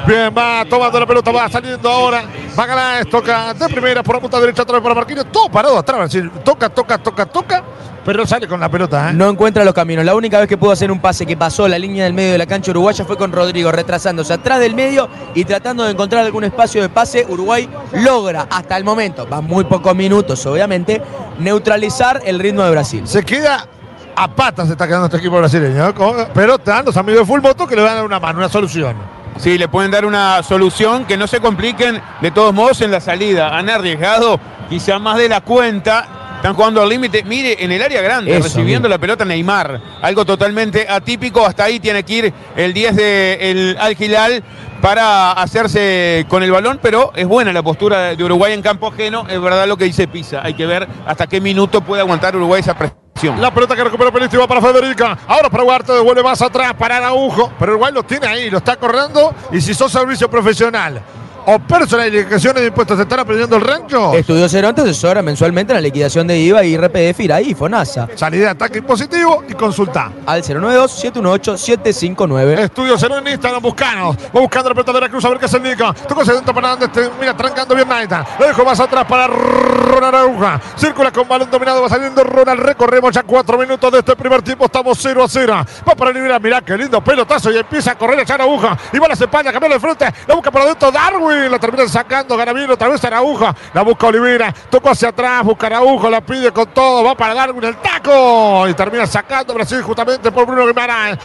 Bien, 0.06 0.34
va 0.36 0.64
tomando 0.68 0.98
la 0.98 1.06
pelota, 1.06 1.30
va 1.30 1.48
saliendo 1.48 1.88
ahora. 1.88 2.24
Magaláes 2.56 3.08
toca 3.08 3.54
de 3.54 3.68
primera 3.68 4.02
por 4.02 4.16
la 4.16 4.20
punta 4.20 4.40
derecha, 4.40 4.62
otra 4.62 4.74
vez 4.74 4.82
para 4.82 4.94
Marquinhos. 4.94 5.26
Todo 5.30 5.48
parado 5.48 5.78
atrás. 5.78 6.12
Decir, 6.12 6.30
toca, 6.44 6.68
toca, 6.68 6.98
toca, 6.98 7.26
toca. 7.26 7.62
Pero 8.04 8.26
sale 8.26 8.48
con 8.48 8.58
la 8.58 8.68
pelota, 8.68 9.10
¿eh? 9.10 9.14
No 9.14 9.30
encuentra 9.30 9.64
los 9.64 9.74
caminos. 9.74 10.04
La 10.04 10.16
única 10.16 10.40
vez 10.40 10.48
que 10.48 10.56
pudo 10.56 10.72
hacer 10.72 10.90
un 10.90 11.00
pase 11.00 11.24
que 11.24 11.36
pasó 11.36 11.68
la 11.68 11.78
línea 11.78 12.04
del 12.04 12.14
medio 12.14 12.32
de 12.32 12.38
la 12.38 12.46
cancha 12.46 12.72
uruguaya 12.72 13.04
fue 13.04 13.16
con 13.16 13.30
Rodrigo, 13.30 13.70
retrasándose 13.70 14.32
atrás 14.32 14.58
del 14.58 14.74
medio 14.74 15.08
y 15.34 15.44
tratando 15.44 15.84
de 15.84 15.92
encontrar 15.92 16.24
algún 16.24 16.42
espacio 16.42 16.82
de 16.82 16.88
pase. 16.88 17.24
Uruguay 17.28 17.68
logra, 17.92 18.48
hasta 18.50 18.76
el 18.76 18.82
momento, 18.82 19.28
va 19.28 19.40
muy 19.40 19.62
pocos 19.64 19.94
minutos, 19.94 20.44
obviamente, 20.46 21.00
neutralizar 21.38 22.20
el 22.24 22.40
ritmo 22.40 22.64
de 22.64 22.70
Brasil. 22.72 23.06
Se 23.06 23.24
queda 23.24 23.68
a 24.16 24.28
patas, 24.34 24.66
se 24.66 24.72
está 24.72 24.88
quedando 24.88 25.06
este 25.06 25.18
equipo 25.18 25.38
brasileño. 25.38 25.88
¿eh? 25.88 25.94
Pero 26.34 26.56
están 26.56 26.84
los 26.84 26.96
amigos 26.96 27.20
de 27.20 27.26
Full 27.26 27.40
Moto 27.40 27.68
que 27.68 27.76
le 27.76 27.82
van 27.82 27.92
a 27.92 27.94
dar 27.96 28.04
una 28.04 28.18
mano, 28.18 28.40
una 28.40 28.48
solución. 28.48 28.96
Sí, 29.38 29.58
le 29.58 29.68
pueden 29.68 29.90
dar 29.90 30.04
una 30.04 30.42
solución 30.42 31.04
que 31.04 31.16
no 31.16 31.26
se 31.26 31.40
compliquen 31.40 32.00
de 32.20 32.30
todos 32.30 32.54
modos 32.54 32.80
en 32.80 32.90
la 32.90 33.00
salida. 33.00 33.56
Han 33.56 33.70
arriesgado 33.70 34.38
quizá 34.68 34.98
más 34.98 35.16
de 35.18 35.28
la 35.28 35.40
cuenta. 35.40 36.21
Están 36.42 36.56
jugando 36.56 36.82
al 36.82 36.88
límite. 36.88 37.22
Mire, 37.22 37.62
en 37.62 37.70
el 37.70 37.80
área 37.80 38.02
grande, 38.02 38.32
Eso, 38.32 38.42
recibiendo 38.42 38.88
la 38.88 38.98
pelota 38.98 39.24
Neymar. 39.24 39.80
Algo 40.02 40.24
totalmente 40.24 40.88
atípico. 40.90 41.46
Hasta 41.46 41.62
ahí 41.62 41.78
tiene 41.78 42.02
que 42.02 42.14
ir 42.14 42.34
el 42.56 42.74
10 42.74 42.96
del 42.96 43.76
Al 43.78 43.94
Hilal 43.96 44.42
para 44.80 45.30
hacerse 45.30 46.26
con 46.26 46.42
el 46.42 46.50
balón. 46.50 46.80
Pero 46.82 47.12
es 47.14 47.28
buena 47.28 47.52
la 47.52 47.62
postura 47.62 48.16
de 48.16 48.24
Uruguay 48.24 48.54
en 48.54 48.60
campo 48.60 48.88
ajeno. 48.88 49.24
Es 49.28 49.40
verdad 49.40 49.68
lo 49.68 49.76
que 49.76 49.84
dice 49.84 50.08
Pisa. 50.08 50.40
Hay 50.42 50.54
que 50.54 50.66
ver 50.66 50.88
hasta 51.06 51.28
qué 51.28 51.40
minuto 51.40 51.80
puede 51.80 52.02
aguantar 52.02 52.34
Uruguay 52.34 52.58
esa 52.58 52.76
presión. 52.76 53.40
La 53.40 53.54
pelota 53.54 53.76
que 53.76 53.84
recupera 53.84 54.10
Pelistri 54.10 54.40
va 54.40 54.48
para 54.48 54.60
Federica. 54.60 55.16
Ahora 55.28 55.48
para 55.48 55.62
Huarte, 55.62 55.92
devuelve 55.92 56.24
más 56.24 56.42
atrás 56.42 56.74
para 56.74 56.96
Araujo. 56.96 57.52
Pero 57.56 57.74
Uruguay 57.74 57.92
lo 57.92 58.02
tiene 58.02 58.26
ahí, 58.26 58.50
lo 58.50 58.58
está 58.58 58.74
corriendo. 58.74 59.32
Y 59.52 59.60
si 59.60 59.74
sos 59.74 59.92
servicio 59.92 60.28
profesional 60.28 61.00
o 61.46 61.58
personalizaciones 61.58 62.62
de 62.62 62.68
impuestos, 62.68 62.96
¿te 62.96 63.02
están 63.02 63.20
aprendiendo 63.20 63.56
el 63.56 63.62
rancho? 63.62 64.14
Estudio 64.14 64.48
Cero 64.48 64.68
antes 64.68 64.84
asesora 64.84 65.22
mensualmente 65.22 65.72
en 65.72 65.76
la 65.76 65.80
liquidación 65.80 66.26
de 66.26 66.38
IVA 66.38 66.64
y 66.64 66.76
RPF, 66.76 67.20
IRAI 67.20 67.50
y 67.50 67.54
FONASA. 67.54 68.08
Salida 68.14 68.44
de 68.44 68.50
ataque 68.50 68.78
impositivo 68.78 69.42
y 69.48 69.54
consulta. 69.54 70.12
Al 70.26 70.42
092-718-759. 70.42 72.58
Estudio 72.58 72.98
cero 72.98 73.16
en 73.18 73.28
Instagram, 73.28 73.62
buscanos. 73.62 74.16
Va 74.16 74.40
buscando 74.40 74.68
la 74.68 74.74
pelota 74.74 74.92
de 74.92 75.00
la 75.00 75.08
cruz 75.08 75.24
a 75.24 75.30
ver 75.30 75.38
qué 75.38 75.48
se 75.48 75.56
indica. 75.56 75.92
Toca 75.92 76.22
hacia 76.22 76.34
adentro 76.34 76.54
para 76.54 76.72
Andes. 76.72 76.90
Mira, 77.18 77.36
trancando 77.36 77.74
bien 77.74 77.88
Naita. 77.88 78.24
Lo 78.38 78.46
dejo 78.46 78.64
más 78.64 78.78
atrás 78.80 79.04
para 79.06 79.26
Ronald 79.26 80.14
Arauja. 80.14 80.60
Circula 80.76 81.10
con 81.10 81.26
balón 81.28 81.50
dominado. 81.50 81.82
Va 81.82 81.88
saliendo 81.88 82.22
Ronald. 82.24 82.60
Recorremos 82.60 83.14
ya 83.14 83.22
cuatro 83.22 83.58
minutos 83.58 83.90
de 83.92 83.98
este 83.98 84.16
primer 84.16 84.42
tiempo. 84.42 84.66
Estamos 84.66 84.98
0 85.00 85.24
a 85.24 85.28
0. 85.28 85.66
Va 85.88 85.94
para 85.94 86.12
liberar. 86.12 86.40
Mirá 86.40 86.60
qué 86.60 86.76
lindo 86.76 87.02
pelotazo. 87.02 87.50
Y 87.50 87.58
empieza 87.58 87.92
a 87.92 87.94
correr 87.96 88.20
echar 88.20 88.40
aguja. 88.40 88.78
Y 88.92 88.98
va 88.98 89.06
a 89.06 89.08
la 89.08 89.14
España, 89.14 89.52
cambiar 89.52 89.72
de 89.72 89.80
frente. 89.80 90.06
La 90.26 90.34
busca 90.34 90.50
para 90.50 90.66
adentro 90.66 90.90
Darwin. 90.90 91.31
La 91.50 91.58
termina 91.58 91.88
sacando. 91.88 92.36
Gana 92.36 92.52
bien 92.52 92.70
otra 92.70 92.88
vez 92.88 93.04
Arauja. 93.04 93.54
La 93.74 93.82
busca 93.82 94.06
Olivera. 94.06 94.52
Tocó 94.70 94.90
hacia 94.90 95.08
atrás. 95.08 95.44
Busca 95.44 95.66
Araujo. 95.66 96.10
La 96.10 96.20
pide 96.20 96.52
con 96.52 96.66
todo. 96.68 97.04
Va 97.04 97.16
para 97.16 97.34
Darwin 97.34 97.64
el 97.64 97.76
taco. 97.76 98.68
Y 98.68 98.74
termina 98.74 99.06
sacando 99.06 99.54
Brasil 99.54 99.82
justamente 99.82 100.30
por 100.30 100.46
Bruno 100.46 100.66
Guimaraes. 100.66 101.18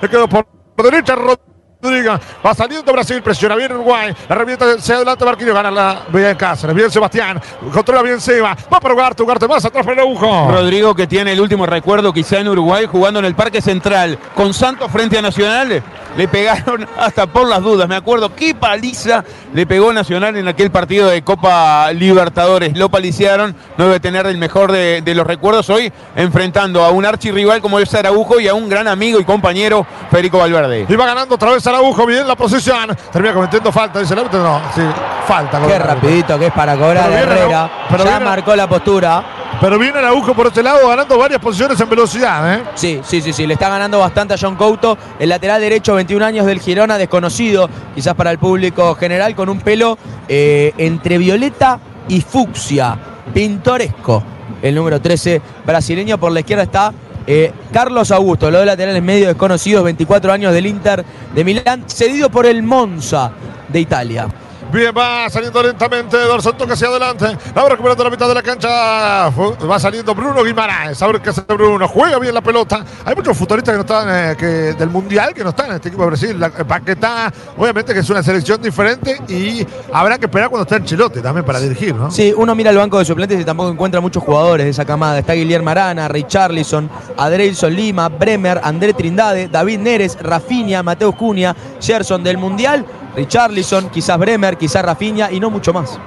Le 0.00 0.08
quedó 0.08 0.28
por 0.28 0.46
derecha 0.76 1.14
Rodríguez. 1.14 1.57
Va 1.80 2.54
saliendo 2.54 2.92
Brasil, 2.92 3.22
presiona 3.22 3.54
bien 3.54 3.70
Uruguay. 3.70 4.12
La 4.28 4.34
revienta 4.34 4.80
se 4.80 4.94
adelanta 4.94 5.24
Marquinhos, 5.24 5.54
gana 5.54 5.70
la 5.70 6.02
bien 6.12 6.34
Cáceres. 6.34 6.74
Bien 6.74 6.90
Sebastián, 6.90 7.40
controla 7.72 8.02
bien 8.02 8.20
Seba. 8.20 8.56
Va 8.72 8.80
para 8.80 8.94
Ugarte, 8.94 9.22
Ugarte 9.22 9.46
más 9.46 9.64
atrás 9.64 9.86
para 9.86 10.02
el 10.02 10.08
agujo. 10.08 10.50
Rodrigo 10.50 10.92
que 10.96 11.06
tiene 11.06 11.32
el 11.34 11.40
último 11.40 11.66
recuerdo 11.66 12.12
quizá 12.12 12.40
en 12.40 12.48
Uruguay 12.48 12.86
jugando 12.90 13.20
en 13.20 13.26
el 13.26 13.36
Parque 13.36 13.62
Central 13.62 14.18
con 14.34 14.52
Santos 14.54 14.90
frente 14.90 15.18
a 15.18 15.22
Nacional. 15.22 15.80
Le 16.16 16.26
pegaron 16.26 16.84
hasta 16.98 17.28
por 17.28 17.46
las 17.46 17.62
dudas. 17.62 17.88
Me 17.88 17.94
acuerdo 17.94 18.34
qué 18.34 18.56
paliza 18.56 19.22
le 19.54 19.64
pegó 19.64 19.92
Nacional 19.92 20.36
en 20.36 20.48
aquel 20.48 20.72
partido 20.72 21.08
de 21.08 21.22
Copa 21.22 21.92
Libertadores. 21.92 22.76
Lo 22.76 22.88
paliciaron. 22.88 23.54
No 23.76 23.84
debe 23.84 24.00
tener 24.00 24.26
el 24.26 24.36
mejor 24.36 24.72
de, 24.72 25.00
de 25.02 25.14
los 25.14 25.24
recuerdos 25.24 25.70
hoy 25.70 25.92
enfrentando 26.16 26.84
a 26.84 26.90
un 26.90 27.04
archirrival 27.04 27.60
como 27.60 27.78
es 27.78 27.94
Araujo 27.94 28.40
y 28.40 28.48
a 28.48 28.54
un 28.54 28.68
gran 28.68 28.88
amigo 28.88 29.20
y 29.20 29.24
compañero 29.24 29.86
Federico 30.10 30.38
Valverde. 30.38 30.86
Y 30.88 30.96
va 30.96 31.06
ganando 31.06 31.36
otra 31.36 31.52
vez 31.52 31.67
Araujo, 31.68 32.06
bien 32.06 32.26
la 32.26 32.36
posición. 32.36 32.96
Termina 33.12 33.34
cometiendo 33.34 33.70
falta, 33.72 33.98
dice 34.00 34.14
el 34.14 34.20
árbitro. 34.20 34.42
No, 34.42 34.60
sí, 34.74 34.82
falta. 35.26 35.60
Qué 35.66 35.78
rapidito 35.78 36.38
que 36.38 36.46
es 36.46 36.52
para 36.52 36.76
cobrar 36.76 37.08
Pero 37.10 37.32
Herrera. 37.32 37.70
Pero 37.90 38.04
ya 38.04 38.10
viene- 38.10 38.24
marcó 38.24 38.56
la 38.56 38.68
postura. 38.68 39.24
Pero 39.60 39.78
viene 39.78 39.98
Araujo 39.98 40.34
por 40.34 40.46
este 40.46 40.62
lado, 40.62 40.86
ganando 40.88 41.18
varias 41.18 41.40
posiciones 41.40 41.80
en 41.80 41.88
velocidad. 41.90 42.54
¿eh? 42.54 42.62
Sí, 42.74 43.00
sí, 43.02 43.20
sí, 43.20 43.32
sí. 43.32 43.46
Le 43.46 43.54
está 43.54 43.68
ganando 43.68 43.98
bastante 43.98 44.34
a 44.34 44.36
John 44.40 44.54
Couto. 44.56 44.96
El 45.18 45.28
lateral 45.30 45.60
derecho, 45.60 45.94
21 45.94 46.24
años 46.24 46.46
del 46.46 46.60
Girona, 46.60 46.96
desconocido 46.98 47.68
quizás 47.94 48.14
para 48.14 48.30
el 48.30 48.38
público 48.38 48.94
general, 48.94 49.34
con 49.34 49.48
un 49.48 49.60
pelo 49.60 49.98
eh, 50.28 50.72
entre 50.78 51.18
violeta 51.18 51.80
y 52.08 52.20
fucsia. 52.20 52.96
Pintoresco. 53.34 54.22
El 54.62 54.74
número 54.74 55.00
13 55.00 55.40
brasileño. 55.64 56.18
Por 56.18 56.32
la 56.32 56.40
izquierda 56.40 56.62
está 56.64 56.92
eh, 57.30 57.52
Carlos 57.70 58.10
Augusto, 58.10 58.50
los 58.50 58.60
dos 58.60 58.66
laterales 58.66 59.02
medio 59.02 59.28
desconocidos, 59.28 59.84
24 59.84 60.32
años 60.32 60.54
del 60.54 60.64
Inter 60.64 61.04
de 61.34 61.44
Milán, 61.44 61.84
cedido 61.86 62.30
por 62.30 62.46
el 62.46 62.62
Monza 62.62 63.30
de 63.68 63.80
Italia. 63.80 64.26
Bien, 64.72 64.92
va 64.96 65.30
saliendo 65.30 65.62
lentamente 65.62 66.16
Dorson, 66.16 66.56
toca 66.56 66.74
hacia 66.74 66.88
adelante. 66.88 67.24
Va 67.56 67.68
recuperando 67.68 68.04
la 68.04 68.10
mitad 68.10 68.28
de 68.28 68.34
la 68.34 68.42
cancha. 68.42 69.30
Va 69.30 69.78
saliendo 69.78 70.14
Bruno 70.14 70.44
Guimaraes. 70.44 71.00
A 71.02 71.06
ver 71.06 71.20
qué 71.20 71.30
hace 71.30 71.40
Bruno. 71.42 71.88
Juega 71.88 72.18
bien 72.18 72.34
la 72.34 72.42
pelota. 72.42 72.84
Hay 73.04 73.14
muchos 73.14 73.36
futbolistas 73.36 73.72
que 73.72 73.76
no 73.76 73.80
están 73.80 74.08
eh, 74.10 74.36
que, 74.36 74.46
del 74.74 74.90
Mundial 74.90 75.32
que 75.32 75.42
no 75.42 75.50
están 75.50 75.70
en 75.70 75.76
este 75.76 75.88
equipo 75.88 76.02
de 76.02 76.08
Brasil. 76.08 76.38
La, 76.38 76.50
Paquetá, 76.50 77.32
obviamente 77.56 77.94
que 77.94 78.00
es 78.00 78.10
una 78.10 78.22
selección 78.22 78.60
diferente 78.60 79.20
y 79.28 79.66
habrá 79.92 80.18
que 80.18 80.26
esperar 80.26 80.50
cuando 80.50 80.64
esté 80.64 80.76
Ancelotti 80.76 81.20
también 81.20 81.46
para 81.46 81.60
dirigir, 81.60 81.94
¿no? 81.94 82.10
Sí, 82.10 82.34
uno 82.36 82.54
mira 82.54 82.70
el 82.70 82.76
banco 82.76 82.98
de 82.98 83.04
suplentes 83.04 83.40
y 83.40 83.44
tampoco 83.44 83.70
encuentra 83.70 84.00
muchos 84.00 84.22
jugadores 84.22 84.66
de 84.66 84.70
esa 84.70 84.84
camada. 84.84 85.18
Está 85.18 85.32
Guillermo 85.32 85.70
Arana, 85.70 86.08
Richarlison, 86.08 86.90
Adrelson 87.16 87.74
Lima, 87.74 88.08
Bremer, 88.08 88.60
André 88.62 88.92
Trindade, 88.92 89.48
David 89.48 89.78
Neres, 89.78 90.18
Rafinha, 90.20 90.82
Mateus 90.82 91.14
Cunha, 91.14 91.56
Gerson 91.80 92.22
del 92.22 92.36
Mundial, 92.36 92.84
Richarlison, 93.16 93.88
quizás 93.90 94.18
Bremer, 94.18 94.56
quizás 94.56 94.84
Rafinha 94.84 95.30
y 95.30 95.40
no 95.40 95.50
mucho 95.50 95.72
más. 95.72 95.98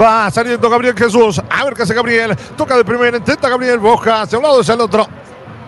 Va 0.00 0.30
saliendo 0.30 0.70
Gabriel 0.70 0.96
Jesús. 0.96 1.40
A 1.50 1.64
ver 1.64 1.74
qué 1.74 1.82
hace 1.82 1.94
Gabriel. 1.94 2.36
Toca 2.56 2.76
de 2.76 2.84
primera, 2.84 3.16
intenta 3.16 3.48
Gabriel 3.48 3.78
Boja. 3.78 4.22
Hacia 4.22 4.38
un 4.38 4.44
lado, 4.44 4.60
hacia 4.60 4.74
el 4.74 4.80
otro. 4.80 5.06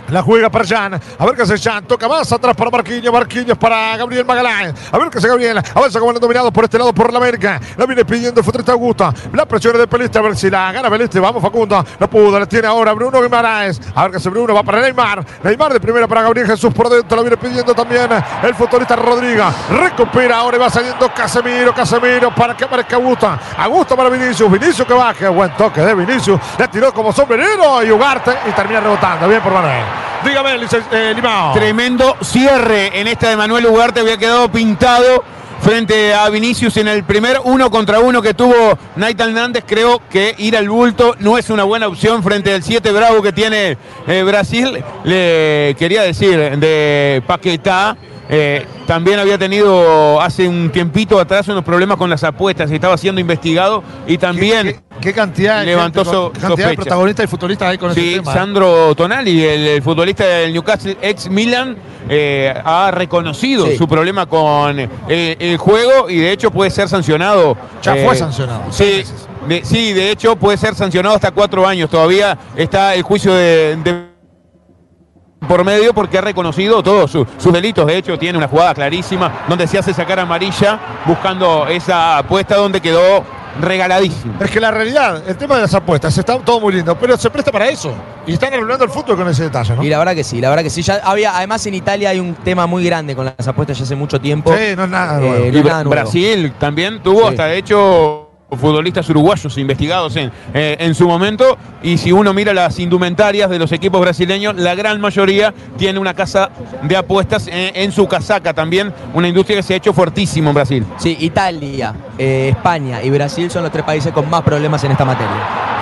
La 0.08 0.22
juega 0.22 0.50
para 0.50 0.66
Jan. 0.66 0.94
A 0.94 1.26
ver 1.26 1.34
qué 1.34 1.42
hace 1.42 1.58
Jan. 1.58 1.84
Toca 1.86 2.08
más 2.08 2.30
atrás 2.30 2.54
para 2.54 2.70
Marquinhos. 2.70 3.12
Marquinhos 3.12 3.56
para 3.56 3.96
Gabriel 3.96 4.24
Magaláes. 4.24 4.74
A 4.92 4.98
ver 4.98 5.08
qué 5.08 5.18
hace 5.18 5.28
Gabriel. 5.28 5.58
Avanza 5.74 5.98
como 5.98 6.12
el 6.12 6.20
dominado 6.20 6.52
por 6.52 6.64
este 6.64 6.78
lado 6.78 6.92
por 6.92 7.12
la 7.12 7.18
América. 7.18 7.60
La 7.76 7.86
viene 7.86 8.04
pidiendo 8.04 8.40
el 8.40 8.44
futbolista 8.44 8.72
Augusto. 8.72 9.12
La 9.32 9.46
presión 9.46 9.76
de 9.76 9.86
Peliste. 9.86 10.18
A 10.18 10.22
ver 10.22 10.36
si 10.36 10.50
la 10.50 10.72
gana 10.72 10.90
Peliste. 10.90 11.18
Vamos 11.20 11.42
Facundo. 11.42 11.84
No 11.98 12.10
pudo. 12.10 12.38
La 12.38 12.46
tiene 12.46 12.66
ahora 12.66 12.92
Bruno 12.92 13.20
Guimaraes. 13.22 13.80
A 13.94 14.02
ver 14.02 14.12
qué 14.12 14.16
hace 14.18 14.28
Bruno. 14.28 14.54
Va 14.54 14.62
para 14.62 14.80
Neymar. 14.80 15.24
Neymar 15.42 15.72
de 15.72 15.80
primera 15.80 16.06
para 16.06 16.22
Gabriel 16.22 16.46
Jesús 16.46 16.72
por 16.74 16.88
dentro. 16.88 17.16
La 17.16 17.22
viene 17.22 17.36
pidiendo 17.36 17.74
también 17.74 18.08
el 18.42 18.54
futbolista 18.54 18.96
Rodríguez. 18.96 19.46
Recupera 19.70 20.38
ahora 20.38 20.56
y 20.56 20.60
va 20.60 20.70
saliendo 20.70 21.08
Casemiro. 21.14 21.74
Casemiro 21.74 22.34
para 22.34 22.56
que 22.56 22.64
aparezca 22.64 22.96
Augusto. 22.96 23.28
Augusto 23.56 23.96
para 23.96 24.10
Vinicius. 24.10 24.50
Vinicius 24.50 24.86
que 24.86 24.94
baje. 24.94 25.28
Buen 25.28 25.50
toque 25.56 25.80
de 25.80 25.94
Vinicius. 25.94 26.38
Le 26.58 26.68
tiró 26.68 26.92
como 26.92 27.12
sombrerero 27.12 27.82
y 27.82 27.90
Ugarte 27.90 28.32
y 28.48 28.52
termina 28.52 28.80
rebotando. 28.80 29.28
Bien 29.28 29.40
por 29.40 29.52
Manuel. 29.52 29.93
Dígame, 30.24 30.56
eh, 30.92 31.12
Limao. 31.14 31.52
Tremendo 31.54 32.16
cierre 32.22 32.98
en 33.00 33.08
esta 33.08 33.28
de 33.30 33.36
Manuel 33.36 33.66
Ugarte, 33.66 34.00
había 34.00 34.16
quedado 34.16 34.50
pintado 34.50 35.22
frente 35.60 36.12
a 36.12 36.28
Vinicius 36.28 36.76
en 36.76 36.88
el 36.88 37.04
primer 37.04 37.40
uno 37.44 37.70
contra 37.70 38.00
uno 38.00 38.20
que 38.20 38.34
tuvo 38.34 38.78
Nathan 38.96 39.30
Hernández. 39.30 39.64
Creo 39.66 40.00
que 40.10 40.34
ir 40.38 40.56
al 40.56 40.68
bulto 40.68 41.14
no 41.20 41.38
es 41.38 41.48
una 41.50 41.64
buena 41.64 41.88
opción 41.88 42.22
frente 42.22 42.52
al 42.52 42.62
7 42.62 42.92
bravo 42.92 43.22
que 43.22 43.32
tiene 43.32 43.78
eh, 44.06 44.22
Brasil. 44.24 44.82
Le 45.04 45.74
quería 45.78 46.02
decir 46.02 46.58
de 46.58 47.22
Paquetá. 47.26 47.96
Eh, 48.28 48.66
también 48.86 49.18
había 49.18 49.36
tenido 49.38 50.20
hace 50.20 50.48
un 50.48 50.70
tiempito 50.70 51.18
atrás 51.20 51.46
unos 51.48 51.64
problemas 51.64 51.96
con 51.98 52.08
las 52.08 52.24
apuestas 52.24 52.70
y 52.70 52.74
estaba 52.76 52.96
siendo 52.96 53.20
investigado 53.20 53.82
y 54.06 54.16
también 54.18 54.66
¿Qué, 54.66 54.80
qué 55.00 55.12
cantidad, 55.12 55.64
Levantó 55.64 56.00
gente 56.04 56.16
so- 56.16 56.32
qué 56.32 56.40
cantidad 56.40 56.68
de 56.70 56.76
protagonistas 56.76 57.24
y 57.24 57.28
futbolistas 57.28 57.68
hay 57.68 57.78
con 57.78 57.90
ese 57.90 58.00
Sí, 58.00 58.14
tema? 58.16 58.30
¿eh? 58.30 58.34
Sandro 58.34 58.94
Tonali, 58.94 59.44
el, 59.44 59.66
el 59.66 59.82
futbolista 59.82 60.24
del 60.24 60.52
Newcastle 60.52 60.96
ex 61.02 61.28
Milan, 61.28 61.76
eh, 62.08 62.54
ha 62.64 62.90
reconocido 62.92 63.66
Sí. 63.66 63.76
su 63.76 63.86
problema 63.88 64.26
con 64.26 64.78
eh, 64.80 65.36
el 65.38 65.56
juego 65.58 66.08
y 66.10 66.16
de 66.18 66.32
hecho 66.32 66.50
puede 66.50 66.70
ser 66.70 66.88
sancionado. 66.88 67.56
Ya 67.82 67.96
eh, 67.96 68.04
fue 68.04 68.16
sancionado. 68.16 68.62
Sí, 68.70 69.04
de, 69.48 69.64
sí, 69.64 69.92
de 69.92 70.10
hecho 70.10 70.36
puede 70.36 70.56
ser 70.58 70.74
sancionado 70.74 71.14
hasta 71.14 71.30
cuatro 71.30 71.66
años. 71.66 71.90
Todavía 71.90 72.36
está 72.56 72.94
el 72.94 73.02
juicio 73.02 73.34
de, 73.34 73.76
de- 73.76 74.13
por 75.46 75.64
medio 75.64 75.92
porque 75.94 76.18
ha 76.18 76.20
reconocido 76.20 76.82
todos 76.82 77.10
su- 77.10 77.26
sus 77.38 77.52
delitos. 77.52 77.86
De 77.86 77.96
hecho, 77.96 78.18
tiene 78.18 78.38
una 78.38 78.48
jugada 78.48 78.74
clarísima 78.74 79.44
donde 79.48 79.66
se 79.66 79.78
hace 79.78 79.92
sacar 79.94 80.18
amarilla 80.20 80.78
buscando 81.06 81.66
esa 81.68 82.18
apuesta 82.18 82.56
donde 82.56 82.80
quedó 82.80 83.24
regaladísimo. 83.60 84.34
Es 84.40 84.50
que 84.50 84.58
la 84.60 84.70
realidad, 84.72 85.22
el 85.28 85.36
tema 85.36 85.54
de 85.56 85.62
las 85.62 85.74
apuestas, 85.74 86.16
está 86.18 86.38
todo 86.40 86.58
muy 86.60 86.72
lindo, 86.74 86.96
pero 86.98 87.16
se 87.16 87.30
presta 87.30 87.52
para 87.52 87.68
eso. 87.68 87.92
Y 88.26 88.32
están 88.32 88.52
arreglando 88.52 88.84
el 88.84 88.90
fútbol 88.90 89.16
con 89.16 89.28
ese 89.28 89.44
detalle, 89.44 89.76
¿no? 89.76 89.84
Y 89.84 89.88
la 89.88 89.98
verdad 89.98 90.14
que 90.14 90.24
sí, 90.24 90.40
la 90.40 90.48
verdad 90.50 90.64
que 90.64 90.70
sí. 90.70 90.82
Ya 90.82 91.00
había, 91.04 91.36
además 91.36 91.64
en 91.66 91.74
Italia 91.74 92.10
hay 92.10 92.18
un 92.18 92.34
tema 92.34 92.66
muy 92.66 92.84
grande 92.84 93.14
con 93.14 93.24
las 93.26 93.46
apuestas 93.46 93.78
ya 93.78 93.84
hace 93.84 93.94
mucho 93.94 94.20
tiempo. 94.20 94.52
Sí, 94.52 94.74
no 94.76 94.84
es 94.84 94.90
nada 94.90 95.18
Eh, 95.18 95.20
nuevo. 95.20 95.38
no 95.38 95.44
Y 95.44 95.48
es 95.48 95.54
Bra- 95.64 95.68
nada 95.68 95.84
nuevo. 95.84 95.90
Brasil 96.02 96.52
también 96.58 97.00
tuvo 97.02 97.20
Sí. 97.22 97.26
hasta 97.28 97.46
de 97.46 97.58
hecho 97.58 98.23
futbolistas 98.56 99.08
uruguayos 99.10 99.56
investigados 99.58 100.16
en, 100.16 100.30
eh, 100.52 100.76
en 100.78 100.94
su 100.94 101.06
momento 101.08 101.56
y 101.82 101.98
si 101.98 102.12
uno 102.12 102.32
mira 102.32 102.52
las 102.54 102.78
indumentarias 102.78 103.50
de 103.50 103.58
los 103.58 103.70
equipos 103.72 104.00
brasileños, 104.00 104.54
la 104.56 104.74
gran 104.74 105.00
mayoría 105.00 105.52
tiene 105.76 105.98
una 105.98 106.14
casa 106.14 106.50
de 106.82 106.96
apuestas 106.96 107.46
en, 107.48 107.74
en 107.76 107.92
su 107.92 108.06
casaca 108.08 108.52
también, 108.54 108.92
una 109.12 109.28
industria 109.28 109.56
que 109.58 109.62
se 109.62 109.74
ha 109.74 109.76
hecho 109.76 109.92
fuertísimo 109.92 110.50
en 110.50 110.54
Brasil. 110.54 110.86
Sí, 110.98 111.16
Italia, 111.20 111.94
eh, 112.18 112.48
España 112.50 113.02
y 113.02 113.10
Brasil 113.10 113.50
son 113.50 113.62
los 113.62 113.72
tres 113.72 113.84
países 113.84 114.12
con 114.12 114.28
más 114.30 114.42
problemas 114.42 114.82
en 114.84 114.92
esta 114.92 115.04
materia. 115.04 115.32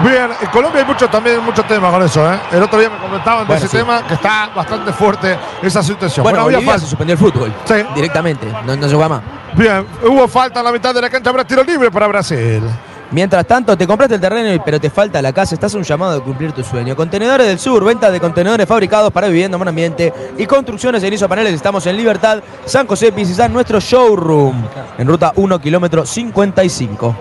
Bien, 0.02 0.28
en 0.40 0.48
Colombia 0.48 0.80
hay 0.80 0.86
mucho 0.86 1.08
también 1.08 1.44
mucho 1.44 1.62
tema 1.62 1.90
con 1.90 2.02
eso, 2.02 2.32
¿eh? 2.32 2.36
El 2.52 2.62
otro 2.62 2.78
día 2.80 2.88
me 2.90 2.98
comentaban 2.98 3.40
de 3.42 3.46
Bueno, 3.46 3.58
ese 3.58 3.68
sí. 3.68 3.76
tema 3.76 4.02
que 4.06 4.14
está 4.14 4.50
bastante 4.54 4.92
fuerte 4.92 5.36
esa 5.62 5.82
situación. 5.82 6.24
Bueno, 6.24 6.40
había 6.40 6.56
Bolivia 6.58 6.72
falta. 6.72 6.84
se 6.84 6.90
suspendió 6.90 7.12
el 7.14 7.18
fútbol 7.18 7.52
Sí. 7.64 7.74
directamente, 7.94 8.46
no, 8.66 8.74
no 8.74 8.88
se 8.88 8.94
juega 8.94 9.08
más. 9.08 9.20
Bien, 9.54 9.84
hubo 10.08 10.26
falta 10.28 10.60
en 10.60 10.64
la 10.64 10.72
mitad 10.72 10.94
de 10.94 11.02
la 11.02 11.10
cancha 11.10 11.30
para 11.30 11.44
tiro 11.44 11.62
libre 11.62 11.90
para 11.90 12.06
Brasil. 12.06 12.61
Mientras 13.12 13.46
tanto, 13.46 13.76
te 13.76 13.86
compraste 13.86 14.14
el 14.14 14.20
terreno, 14.22 14.62
pero 14.64 14.80
te 14.80 14.88
falta 14.88 15.20
la 15.20 15.34
casa. 15.34 15.54
Estás 15.54 15.74
a 15.74 15.78
un 15.78 15.84
llamado 15.84 16.14
de 16.14 16.20
cumplir 16.20 16.52
tu 16.52 16.64
sueño. 16.64 16.96
Contenedores 16.96 17.46
del 17.46 17.58
Sur, 17.58 17.84
venta 17.84 18.10
de 18.10 18.18
contenedores 18.18 18.66
fabricados 18.66 19.12
para 19.12 19.28
vivienda, 19.28 19.58
buen 19.58 19.68
ambiente 19.68 20.12
y 20.38 20.46
construcciones 20.46 21.02
en 21.02 21.28
paneles. 21.28 21.52
Estamos 21.52 21.86
en 21.86 21.96
Libertad, 21.96 22.42
San 22.64 22.86
José, 22.86 23.12
Pisizán, 23.12 23.52
nuestro 23.52 23.80
showroom. 23.80 24.64
En 24.96 25.06
ruta 25.06 25.32
1, 25.36 25.58
kilómetro 25.60 26.06
55. 26.06 27.14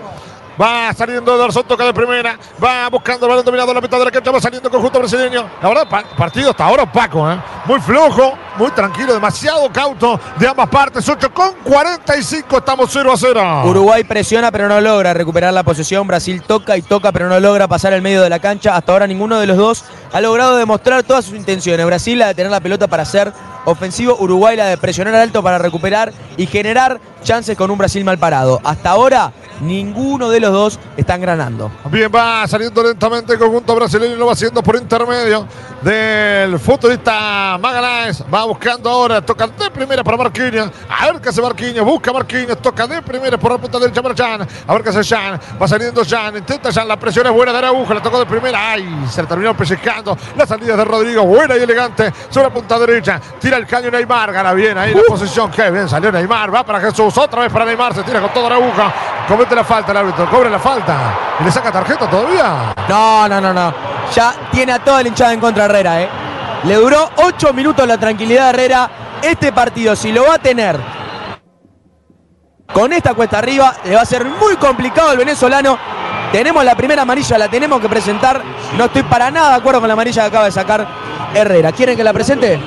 Va 0.60 0.92
saliendo 0.92 1.34
Ederson, 1.34 1.64
toca 1.64 1.84
de 1.84 1.94
primera. 1.94 2.38
Va 2.62 2.88
buscando 2.90 3.26
el 3.26 3.30
balón 3.30 3.44
dominado 3.44 3.70
en 3.70 3.74
la 3.76 3.80
mitad 3.80 3.98
de 3.98 4.04
la 4.04 4.10
cancha. 4.10 4.30
Va 4.30 4.40
saliendo 4.40 4.68
el 4.68 4.72
conjunto 4.72 4.98
brasileño. 4.98 5.48
La 5.62 5.68
verdad, 5.68 5.88
pa- 5.88 6.04
partido 6.16 6.50
hasta 6.50 6.64
ahora 6.66 6.82
opaco, 6.82 7.30
¿eh? 7.30 7.38
Muy 7.64 7.80
flojo, 7.80 8.34
muy 8.58 8.70
tranquilo, 8.72 9.14
demasiado 9.14 9.70
cauto 9.72 10.20
de 10.38 10.46
ambas 10.48 10.68
partes. 10.68 11.08
8 11.08 11.32
con 11.32 11.52
45, 11.64 12.58
estamos 12.58 12.90
0 12.92 13.12
a 13.12 13.16
0. 13.16 13.62
Uruguay 13.64 14.04
presiona 14.04 14.50
pero 14.50 14.68
no 14.68 14.80
logra 14.80 15.14
recuperar 15.14 15.52
la 15.54 15.62
posesión. 15.62 16.06
Brasil 16.06 16.42
toca 16.42 16.76
y 16.76 16.82
toca 16.82 17.12
pero 17.12 17.28
no 17.28 17.38
logra 17.40 17.66
pasar 17.68 17.92
el 17.92 18.02
medio 18.02 18.20
de 18.22 18.28
la 18.28 18.38
cancha. 18.38 18.76
Hasta 18.76 18.92
ahora 18.92 19.06
ninguno 19.06 19.38
de 19.40 19.46
los 19.46 19.56
dos 19.56 19.84
ha 20.12 20.20
logrado 20.20 20.56
demostrar 20.56 21.02
todas 21.02 21.24
sus 21.24 21.34
intenciones. 21.34 21.84
Brasil 21.86 22.18
la 22.18 22.28
de 22.28 22.34
tener 22.34 22.50
la 22.50 22.60
pelota 22.60 22.86
para 22.88 23.04
ser 23.04 23.32
ofensivo. 23.64 24.16
Uruguay 24.18 24.56
la 24.56 24.66
de 24.66 24.76
presionar 24.76 25.14
alto 25.14 25.42
para 25.42 25.58
recuperar 25.58 26.12
y 26.36 26.46
generar 26.46 27.00
chances 27.22 27.56
con 27.56 27.70
un 27.70 27.78
Brasil 27.78 28.04
mal 28.04 28.18
parado. 28.18 28.60
Hasta 28.64 28.90
ahora 28.90 29.32
ninguno 29.62 30.28
de 30.28 30.40
los 30.40 30.52
dos 30.52 30.78
están 30.96 31.20
granando. 31.20 31.70
Bien, 31.90 32.10
va 32.14 32.46
saliendo 32.46 32.82
lentamente 32.82 33.32
el 33.32 33.38
conjunto 33.38 33.74
brasileño, 33.74 34.16
lo 34.16 34.26
va 34.26 34.32
haciendo 34.32 34.62
por 34.62 34.76
intermedio 34.76 35.46
del 35.80 36.58
futbolista 36.58 37.58
Magaláes. 37.60 38.24
Va 38.32 38.44
buscando 38.44 38.90
ahora, 38.90 39.20
toca 39.20 39.46
de 39.46 39.70
primera 39.70 40.02
para 40.02 40.16
Marquinhos. 40.16 40.70
A 40.88 41.06
ver 41.06 41.20
qué 41.20 41.28
hace 41.28 41.40
Marquinhos, 41.40 41.84
busca 41.84 42.12
Marquinhos, 42.12 42.58
toca 42.60 42.86
de 42.86 43.00
primera 43.02 43.38
por 43.38 43.52
la 43.52 43.58
punta 43.58 43.78
derecha 43.78 44.02
para 44.02 44.14
Jan. 44.14 44.46
A 44.66 44.72
ver 44.72 44.82
qué 44.82 44.90
hace 44.90 45.04
Jan, 45.04 45.40
va 45.60 45.68
saliendo 45.68 46.02
Jan, 46.04 46.36
intenta 46.36 46.72
Jan, 46.72 46.88
la 46.88 46.98
presión 46.98 47.26
es 47.26 47.32
buena 47.32 47.52
de 47.52 47.58
Araujo, 47.58 47.94
la 47.94 48.02
tocó 48.02 48.18
de 48.18 48.26
primera. 48.26 48.72
Ay, 48.72 49.06
se 49.10 49.22
la 49.22 49.28
terminó 49.28 49.56
pellizcando. 49.56 50.16
La 50.36 50.46
salida 50.46 50.76
de 50.76 50.84
Rodrigo, 50.84 51.22
buena 51.24 51.56
y 51.56 51.60
elegante 51.60 52.12
sobre 52.30 52.48
la 52.48 52.54
punta 52.54 52.78
derecha. 52.78 53.20
Tira 53.40 53.56
el 53.56 53.66
caño 53.66 53.90
Neymar, 53.90 54.32
gana 54.32 54.52
bien 54.52 54.76
ahí 54.76 54.94
la 54.94 55.02
posición. 55.06 55.50
Qué 55.50 55.70
bien 55.70 55.88
salió 55.88 56.10
Neymar, 56.10 56.52
va 56.54 56.64
para 56.64 56.80
Jesús, 56.80 57.16
otra 57.16 57.42
vez 57.42 57.52
para 57.52 57.64
Neymar, 57.64 57.94
se 57.94 58.02
tira 58.02 58.20
con 58.20 58.32
toda 58.32 58.46
Araujo. 58.46 58.92
Comete 59.28 59.51
la 59.54 59.64
falta 59.64 59.92
el 59.92 59.98
árbitro, 59.98 60.28
cobre 60.30 60.50
la 60.50 60.58
falta. 60.58 60.96
¿Y 61.40 61.44
le 61.44 61.50
saca 61.50 61.72
tarjeta 61.72 62.08
todavía? 62.08 62.74
No, 62.88 63.28
no, 63.28 63.40
no, 63.40 63.52
no. 63.52 63.74
Ya 64.14 64.34
tiene 64.50 64.72
a 64.72 64.78
toda 64.78 65.02
la 65.02 65.08
hinchada 65.08 65.32
en 65.32 65.40
contra 65.40 65.64
Herrera, 65.64 66.02
¿eh? 66.02 66.08
Le 66.64 66.74
duró 66.76 67.10
8 67.16 67.52
minutos 67.52 67.86
la 67.86 67.98
tranquilidad 67.98 68.44
de 68.44 68.50
Herrera. 68.50 68.90
Este 69.22 69.52
partido, 69.52 69.94
si 69.94 70.12
lo 70.12 70.24
va 70.26 70.34
a 70.34 70.38
tener 70.38 70.78
con 72.72 72.92
esta 72.92 73.14
cuesta 73.14 73.38
arriba, 73.38 73.74
le 73.84 73.94
va 73.94 74.02
a 74.02 74.06
ser 74.06 74.24
muy 74.24 74.56
complicado 74.56 75.10
al 75.10 75.16
venezolano. 75.16 75.78
Tenemos 76.32 76.64
la 76.64 76.74
primera 76.74 77.02
amarilla, 77.02 77.36
la 77.38 77.48
tenemos 77.48 77.80
que 77.80 77.88
presentar. 77.88 78.42
No 78.76 78.86
estoy 78.86 79.02
para 79.02 79.30
nada 79.30 79.50
de 79.50 79.56
acuerdo 79.56 79.80
con 79.80 79.88
la 79.88 79.94
amarilla 79.94 80.22
que 80.22 80.28
acaba 80.28 80.44
de 80.46 80.52
sacar 80.52 80.86
Herrera. 81.34 81.72
¿Quieren 81.72 81.96
que 81.96 82.04
la 82.04 82.12
presente? 82.12 82.58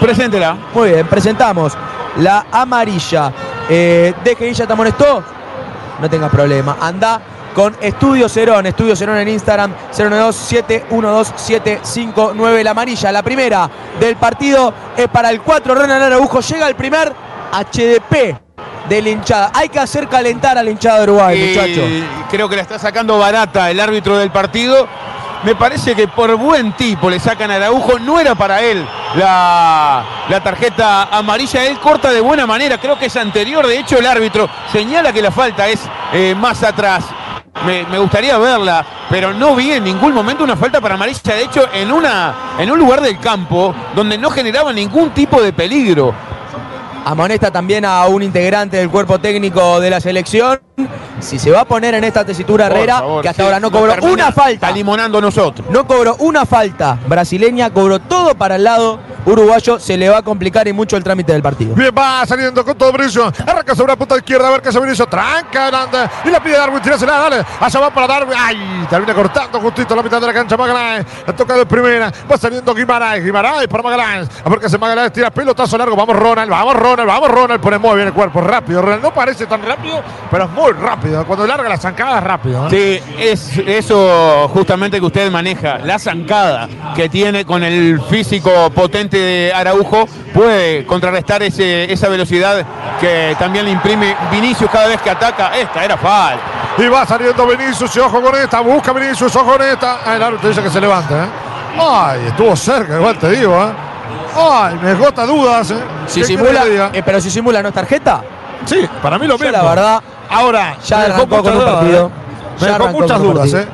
Preséntela. 0.00 0.56
Muy 0.74 0.90
bien, 0.90 1.06
presentamos 1.06 1.76
la 2.16 2.46
amarilla. 2.50 3.32
Eh, 3.68 4.14
¿De 4.22 4.36
que 4.36 4.48
ella 4.48 4.66
te 4.66 4.72
amonestó? 4.72 5.22
No 6.04 6.10
tengas 6.10 6.30
problema. 6.30 6.76
Anda 6.82 7.18
con 7.54 7.74
Estudio 7.80 8.28
Cerón. 8.28 8.66
Estudio 8.66 8.94
Cerón 8.94 9.16
en 9.16 9.28
Instagram 9.28 9.72
092-712-759. 9.90 12.62
La 12.62 12.72
amarilla, 12.72 13.10
la 13.10 13.22
primera 13.22 13.70
del 13.98 14.16
partido 14.16 14.74
es 14.94 15.08
para 15.08 15.30
el 15.30 15.40
4. 15.40 15.74
Renan 15.74 16.02
Araujo 16.02 16.40
llega 16.40 16.68
el 16.68 16.74
primer 16.74 17.10
HDP 17.52 18.36
de 18.86 19.00
la 19.00 19.08
hinchada. 19.08 19.50
Hay 19.54 19.70
que 19.70 19.80
hacer 19.80 20.06
calentar 20.06 20.58
a 20.58 20.62
la 20.62 20.68
hinchada 20.68 20.98
de 20.98 21.04
Uruguay, 21.04 21.48
muchachos. 21.48 21.86
creo 22.30 22.50
que 22.50 22.56
la 22.56 22.62
está 22.62 22.78
sacando 22.78 23.18
barata 23.18 23.70
el 23.70 23.80
árbitro 23.80 24.18
del 24.18 24.30
partido. 24.30 24.86
Me 25.44 25.54
parece 25.54 25.94
que 25.94 26.08
por 26.08 26.34
buen 26.36 26.72
tipo 26.72 27.10
le 27.10 27.20
sacan 27.20 27.50
a 27.50 27.56
Araujo. 27.56 27.98
No 27.98 28.18
era 28.18 28.34
para 28.34 28.62
él 28.62 28.86
la, 29.14 30.04
la 30.28 30.42
tarjeta 30.42 31.04
amarilla. 31.04 31.66
Él 31.66 31.78
corta 31.78 32.10
de 32.10 32.20
buena 32.20 32.46
manera. 32.46 32.78
Creo 32.78 32.98
que 32.98 33.06
es 33.06 33.16
anterior. 33.16 33.66
De 33.66 33.78
hecho, 33.78 33.98
el 33.98 34.06
árbitro 34.06 34.48
señala 34.72 35.12
que 35.12 35.20
la 35.20 35.30
falta 35.30 35.68
es 35.68 35.80
eh, 36.14 36.34
más 36.34 36.62
atrás. 36.62 37.04
Me, 37.66 37.98
gustaría 37.98 38.36
verla, 38.36 38.84
pero 39.08 39.32
no 39.32 39.54
vi 39.54 39.72
en 39.72 39.84
ningún 39.84 40.12
momento 40.12 40.44
una 40.44 40.56
falta 40.56 40.80
para 40.80 40.94
amarilla. 40.94 41.34
De 41.34 41.44
hecho, 41.44 41.68
en, 41.72 41.92
una, 41.92 42.34
en 42.58 42.70
un 42.70 42.78
lugar 42.78 43.00
del 43.00 43.18
campo 43.18 43.74
donde 43.94 44.18
no 44.18 44.30
generaba 44.30 44.72
ningún 44.72 45.10
tipo 45.10 45.40
de 45.40 45.52
peligro. 45.52 46.14
Amonesta 47.04 47.50
también 47.50 47.84
a 47.84 48.06
un 48.06 48.22
integrante 48.22 48.78
del 48.78 48.88
cuerpo 48.88 49.18
técnico 49.18 49.78
de 49.78 49.90
la 49.90 50.00
selección. 50.00 50.60
Si 51.20 51.38
se 51.38 51.50
va 51.50 51.60
a 51.60 51.64
poner 51.66 51.94
en 51.94 52.02
esta 52.02 52.24
tesitura 52.24 52.66
Herrera, 52.66 53.00
favor, 53.00 53.22
que 53.22 53.28
hasta 53.28 53.42
sí, 53.42 53.46
ahora 53.46 53.60
no 53.60 53.70
cobró 53.70 53.94
una 54.10 54.32
falta. 54.32 54.70
limonando 54.70 55.20
nosotros. 55.20 55.68
No 55.70 55.86
cobró 55.86 56.16
una 56.20 56.46
falta 56.46 56.98
brasileña, 57.06 57.70
cobró 57.70 57.98
todo 58.00 58.34
para 58.34 58.56
el 58.56 58.64
lado 58.64 59.00
uruguayo. 59.26 59.78
Se 59.78 59.96
le 59.96 60.08
va 60.08 60.18
a 60.18 60.22
complicar 60.22 60.66
y 60.68 60.72
mucho 60.72 60.96
el 60.96 61.04
trámite 61.04 61.32
del 61.32 61.42
partido. 61.42 61.74
Bien, 61.74 61.92
va 61.96 62.24
saliendo 62.26 62.64
con 62.64 62.76
todo 62.76 62.92
brillo. 62.92 63.32
Arranca 63.46 63.74
sobre 63.74 63.92
la 63.92 63.96
punta 63.96 64.16
izquierda. 64.16 64.48
A 64.48 64.50
ver 64.52 64.62
qué 64.62 64.68
hace 64.68 64.78
Brillo. 64.78 65.06
Tranca 65.06 65.62
adelante. 65.68 65.98
Y 66.24 66.30
la 66.30 66.42
pide 66.42 66.56
Darwin. 66.56 66.80
Tirásela, 66.80 67.12
dale. 67.18 67.44
Allá 67.60 67.80
va 67.80 67.90
para 67.90 68.06
Darwin. 68.06 68.36
Ay, 68.38 68.86
termina 68.88 69.14
cortando 69.14 69.60
justito 69.60 69.94
la 69.94 70.02
mitad 70.02 70.20
de 70.20 70.26
la 70.26 70.32
cancha 70.32 70.56
Magaláes. 70.56 71.06
La 71.26 71.34
toca 71.34 71.56
de 71.56 71.66
primera. 71.66 72.12
Va 72.30 72.36
saliendo 72.36 72.74
Guimaraes. 72.74 73.24
Guimaraes 73.24 73.68
para 73.68 73.82
Magaláes. 73.82 74.28
A 74.44 74.48
ver 74.48 74.58
qué 74.58 74.66
hace 74.66 74.78
Magaláes. 74.78 75.12
Tira 75.12 75.30
pelotazo 75.30 75.78
largo. 75.78 75.96
Vamos, 75.96 76.16
Ronald. 76.16 76.50
Vamos, 76.50 76.76
Ronald. 76.76 77.08
Vamos, 77.08 77.30
Ronald. 77.30 77.60
Pone 77.60 77.78
muy 77.78 77.94
bien 77.96 78.08
el 78.08 78.14
cuerpo. 78.14 78.40
Rápido. 78.40 78.82
Ronald. 78.82 79.02
No 79.02 79.12
parece 79.14 79.46
tan 79.46 79.62
rápido, 79.62 80.02
pero 80.30 80.44
es 80.44 80.50
muy 80.50 80.72
rápido. 80.72 81.24
Cuando 81.26 81.46
larga 81.46 81.68
la 81.68 81.76
zancada 81.76 82.18
es 82.18 82.24
rápido. 82.24 82.68
¿eh? 82.68 83.02
Sí, 83.04 83.14
es 83.18 83.58
eso 83.58 84.48
justamente 84.48 84.98
que 84.98 85.06
usted 85.06 85.30
maneja, 85.30 85.78
la 85.78 85.98
zancada 85.98 86.68
que 86.94 87.08
tiene 87.08 87.44
con 87.44 87.62
el 87.62 88.00
físico 88.02 88.70
potente 88.70 89.13
de 89.18 89.52
Araujo, 89.54 90.06
puede 90.32 90.84
contrarrestar 90.86 91.42
ese, 91.42 91.92
esa 91.92 92.08
velocidad 92.08 92.64
que 93.00 93.36
también 93.38 93.64
le 93.64 93.70
imprime 93.72 94.16
Vinicius 94.30 94.70
cada 94.70 94.86
vez 94.86 95.00
que 95.00 95.10
ataca. 95.10 95.56
Esta 95.56 95.84
era 95.84 95.96
falta. 95.96 96.42
Y 96.78 96.86
va 96.88 97.06
saliendo 97.06 97.46
Vinicius 97.46 97.94
y 97.96 98.00
ojo 98.00 98.20
con 98.20 98.34
esta. 98.34 98.60
Busca 98.60 98.92
Vinicius, 98.92 99.34
ojo 99.36 99.52
con 99.52 99.62
esta. 99.62 99.98
Ah, 100.04 100.16
el 100.16 100.22
árbitro 100.22 100.48
dice 100.48 100.62
que 100.62 100.70
se 100.70 100.80
levante. 100.80 101.14
¿eh? 101.14 101.26
Ay, 101.78 102.26
estuvo 102.28 102.54
cerca, 102.56 102.96
igual 102.96 103.16
te 103.18 103.30
digo. 103.30 103.54
¿eh? 103.62 103.72
Ay, 104.36 104.78
me 104.82 104.94
gota 104.94 105.24
dudas. 105.24 105.70
¿eh? 105.70 105.78
Eh, 106.92 107.02
pero 107.04 107.20
si 107.20 107.30
simula 107.30 107.62
no 107.62 107.68
es 107.68 107.74
tarjeta. 107.74 108.22
Sí, 108.64 108.88
para 109.02 109.18
mí 109.18 109.26
lo 109.26 109.36
Yo 109.36 109.44
mismo. 109.44 109.62
la 109.62 109.68
verdad 109.68 110.02
Ahora, 110.30 110.76
ya 110.84 110.98
me 110.98 111.04
dejó 111.04 111.22
arrancó 111.22 112.92
con 112.92 113.02
muchas 113.02 113.20
un 113.20 113.32
dudas. 113.32 113.54
¿eh? 113.54 113.60
¿eh? 113.60 113.68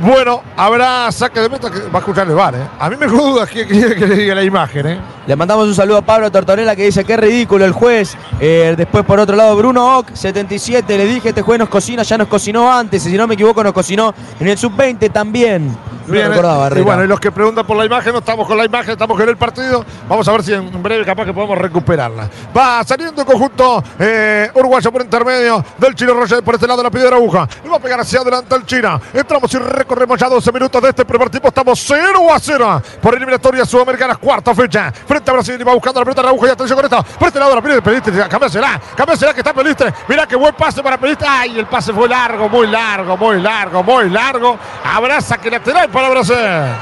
Bueno, 0.00 0.42
habrá 0.56 1.12
saque 1.12 1.40
de 1.40 1.48
meta 1.48 1.70
que 1.70 1.80
va 1.80 1.96
a 1.96 1.98
escuchar 1.98 2.26
el 2.26 2.34
bar, 2.34 2.54
¿eh? 2.54 2.66
A 2.78 2.88
mí 2.88 2.96
me 2.96 3.06
dudas 3.06 3.48
que 3.48 3.66
quiere 3.66 3.94
que 3.94 4.06
le 4.06 4.16
diga 4.16 4.34
la 4.34 4.42
imagen, 4.42 4.86
¿eh? 4.86 4.98
Le 5.26 5.36
mandamos 5.36 5.68
un 5.68 5.74
saludo 5.74 5.98
a 5.98 6.02
Pablo 6.02 6.30
Tortorella 6.30 6.74
que 6.74 6.84
dice 6.84 7.04
que 7.04 7.16
ridículo 7.16 7.64
el 7.64 7.72
juez. 7.72 8.16
Eh, 8.40 8.74
después, 8.76 9.04
por 9.04 9.20
otro 9.20 9.36
lado, 9.36 9.54
Bruno 9.54 9.98
Ock, 9.98 10.14
77. 10.14 10.96
Le 10.98 11.04
dije, 11.04 11.28
este 11.28 11.42
juez 11.42 11.58
nos 11.58 11.68
cocina, 11.68 12.02
ya 12.02 12.18
nos 12.18 12.26
cocinó 12.26 12.72
antes. 12.72 13.06
Y 13.06 13.10
si 13.10 13.16
no 13.16 13.26
me 13.26 13.34
equivoco, 13.34 13.62
nos 13.62 13.72
cocinó 13.72 14.12
en 14.40 14.48
el 14.48 14.58
sub-20 14.58 15.12
también. 15.12 15.76
No 16.06 16.12
Bien, 16.12 16.28
recordaba, 16.28 16.78
y 16.78 16.82
bueno, 16.82 17.04
y 17.04 17.06
los 17.06 17.20
que 17.20 17.30
preguntan 17.30 17.66
por 17.66 17.76
la 17.76 17.84
imagen, 17.84 18.12
no 18.12 18.18
estamos 18.18 18.46
con 18.46 18.56
la 18.56 18.64
imagen, 18.64 18.92
estamos 18.92 19.16
con 19.16 19.28
el 19.28 19.36
partido. 19.36 19.84
Vamos 20.08 20.26
a 20.26 20.32
ver 20.32 20.42
si 20.42 20.52
en 20.52 20.82
breve 20.82 21.04
capaz 21.04 21.24
que 21.24 21.32
podemos 21.32 21.56
recuperarla. 21.56 22.28
Va 22.56 22.82
saliendo 22.84 23.22
el 23.22 23.26
conjunto 23.26 23.82
eh, 23.98 24.50
uruguayo 24.54 24.90
por 24.90 25.02
intermedio 25.02 25.64
del 25.78 25.94
Chino 25.94 26.14
Roger 26.14 26.42
por 26.42 26.54
este 26.54 26.66
lado 26.66 26.78
de 26.78 26.84
la 26.84 26.90
piedra 26.90 27.16
aguja. 27.16 27.48
Le 27.62 27.70
va 27.70 27.76
a 27.76 27.80
pegar 27.80 28.00
hacia 28.00 28.20
adelante 28.20 28.54
el 28.54 28.66
China. 28.66 29.00
Entramos 29.12 29.52
y 29.54 29.58
recorremos 29.58 30.18
ya 30.18 30.28
12 30.28 30.52
minutos 30.52 30.82
de 30.82 30.88
este 30.88 31.04
primer 31.04 31.30
tiempo. 31.30 31.48
Estamos 31.48 31.82
0 31.86 32.34
a 32.34 32.38
0 32.38 32.82
por 33.00 33.14
eliminatoria 33.14 33.64
sudamericana, 33.64 34.16
cuarta 34.16 34.54
fecha. 34.54 34.92
Frente 34.92 35.30
a 35.30 35.34
Brasil 35.34 35.56
y 35.60 35.64
va 35.64 35.74
buscando 35.74 36.00
la 36.00 36.04
pelota 36.04 36.22
de 36.22 36.28
aguja 36.28 36.48
y 36.48 36.50
atención 36.50 36.76
con 36.76 36.84
esto. 36.84 37.02
Por 37.18 37.28
este 37.28 37.38
lado 37.38 37.50
de 37.50 37.56
la 37.56 37.62
piedra, 37.62 37.80
Peliste, 37.82 38.28
cambiásela, 38.28 38.80
cambiásela 38.96 39.34
que 39.34 39.40
está 39.40 39.52
Peliste. 39.52 39.92
Mirá 40.08 40.26
qué 40.26 40.36
buen 40.36 40.54
pase 40.54 40.82
para 40.82 40.98
Peliste. 40.98 41.24
Ay, 41.28 41.58
el 41.58 41.66
pase 41.66 41.92
fue 41.92 42.08
largo, 42.08 42.48
muy 42.48 42.66
largo, 42.66 43.16
muy 43.16 43.40
largo, 43.40 43.82
muy 43.82 44.10
largo. 44.10 44.58
Abraza 44.84 45.38
que 45.38 45.50
lateral 45.50 45.88
para 45.92 46.08
Brasil. 46.08 46.34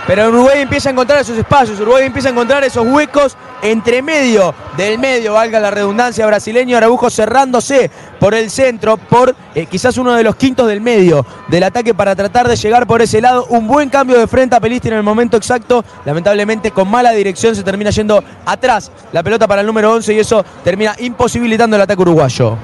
Pero 0.06 0.28
Uruguay 0.28 0.60
empieza 0.60 0.88
a 0.88 0.92
encontrar 0.92 1.20
esos 1.20 1.36
espacios, 1.36 1.80
Uruguay 1.80 2.06
empieza 2.06 2.28
a 2.28 2.32
encontrar 2.32 2.64
esos 2.64 2.86
huecos 2.86 3.36
entre 3.62 4.00
medio 4.00 4.54
del 4.76 4.98
medio, 4.98 5.34
valga 5.34 5.60
la 5.60 5.70
redundancia 5.70 6.24
brasileño, 6.26 6.76
Araujo 6.76 7.10
cerrándose 7.10 7.90
por 8.18 8.34
el 8.34 8.50
centro, 8.50 8.96
por 8.96 9.34
eh, 9.54 9.66
quizás 9.66 9.98
uno 9.98 10.14
de 10.14 10.22
los 10.22 10.36
quintos 10.36 10.66
del 10.68 10.80
medio 10.80 11.26
del 11.48 11.64
ataque 11.64 11.92
para 11.92 12.14
tratar 12.14 12.48
de 12.48 12.56
llegar 12.56 12.86
por 12.86 13.02
ese 13.02 13.20
lado. 13.20 13.46
Un 13.50 13.66
buen 13.66 13.90
cambio 13.90 14.18
de 14.18 14.26
frente 14.26 14.56
a 14.56 14.60
Pelistri 14.60 14.90
en 14.90 14.96
el 14.96 15.02
momento 15.02 15.36
exacto, 15.36 15.84
lamentablemente 16.04 16.70
con 16.70 16.88
mala 16.88 17.10
dirección 17.12 17.54
se 17.54 17.62
termina 17.62 17.90
yendo 17.90 18.22
atrás 18.46 18.90
la 19.12 19.22
pelota 19.22 19.46
para 19.46 19.60
el 19.60 19.66
número 19.66 19.92
11 19.92 20.14
y 20.14 20.18
eso 20.20 20.44
termina 20.64 20.94
imposibilitando 20.98 21.76
el 21.76 21.82
ataque 21.82 22.02
uruguayo. 22.02 22.56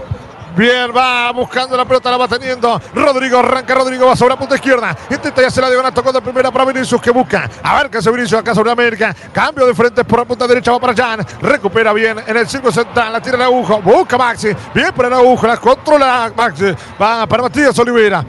Bien, 0.57 0.91
va 0.97 1.31
buscando 1.33 1.77
la 1.77 1.85
pelota, 1.85 2.11
la 2.11 2.17
va 2.17 2.27
teniendo. 2.27 2.81
Rodrigo 2.95 3.41
arranca, 3.41 3.75
Rodrigo 3.75 4.07
va 4.07 4.17
sobre 4.17 4.35
la 4.35 4.39
punta 4.39 4.55
izquierda. 4.55 4.97
Intenta 5.11 5.43
ya 5.43 5.51
se 5.51 5.61
la 5.61 5.69
diagonal, 5.69 5.93
tocó 5.93 6.13
de 6.13 6.23
primera 6.23 6.51
para 6.51 6.65
Vinicius 6.65 7.01
que 7.01 7.11
busca. 7.11 7.51
A 7.63 7.77
ver 7.77 7.91
qué 7.91 7.99
hace 7.99 8.11
Vinicius 8.11 8.41
acá 8.41 8.55
sobre 8.55 8.71
América. 8.71 9.15
Cambio 9.33 9.67
de 9.67 9.75
frente 9.75 10.03
por 10.03 10.21
la 10.21 10.25
punta 10.25 10.47
derecha, 10.47 10.73
va 10.73 10.81
para 10.81 10.95
Jan. 10.95 11.27
Recupera 11.43 11.93
bien 11.93 12.17
en 12.27 12.37
el 12.39 12.49
círculo 12.49 12.73
central, 12.73 13.13
la 13.13 13.21
tira 13.21 13.37
el 13.37 13.43
agujo. 13.43 13.83
Busca 13.83 14.17
Maxi. 14.17 14.49
Bien 14.73 14.95
por 14.95 15.05
el 15.05 15.13
agujo, 15.13 15.47
la 15.47 15.59
controla 15.59 16.33
Maxi. 16.35 16.75
Va 17.01 17.27
para 17.27 17.43
Matías 17.43 17.79
Olivera. 17.79 18.25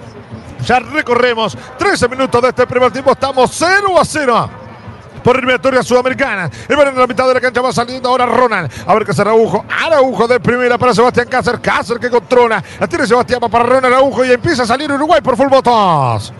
Ya 0.65 0.79
recorremos 0.79 1.57
13 1.77 2.09
minutos 2.09 2.41
de 2.41 2.49
este 2.49 2.67
primer 2.67 2.91
tiempo. 2.91 3.13
Estamos 3.13 3.51
0 3.53 3.97
a 3.97 4.03
0 4.03 4.66
por 5.27 5.35
eliminatoria 5.35 5.83
sudamericana. 5.83 6.49
El 6.69 6.77
balón 6.77 6.93
en 6.93 7.01
la 7.01 7.05
mitad 7.05 7.27
de 7.27 7.33
la 7.33 7.41
cancha 7.41 7.59
va 7.59 7.73
saliendo 7.73 8.07
ahora 8.07 8.25
Ronald. 8.25 8.71
A 8.87 8.93
ver 8.93 9.03
qué 9.03 9.11
hace 9.11 9.23
Araujo. 9.23 9.65
Araujo 9.83 10.25
de 10.25 10.39
primera 10.39 10.77
para 10.77 10.93
Sebastián 10.93 11.27
Cáceres. 11.29 11.59
Cáceres 11.59 12.01
que 12.01 12.09
controla. 12.09 12.63
La 12.79 12.87
tiene 12.87 13.05
Sebastián 13.05 13.41
para 13.41 13.65
Ronald 13.65 13.93
Araujo 13.93 14.23
y 14.23 14.31
empieza 14.31 14.63
a 14.63 14.65
salir 14.65 14.89
Uruguay 14.89 15.19
por 15.19 15.35
full 15.35 15.49
votos. 15.49 16.31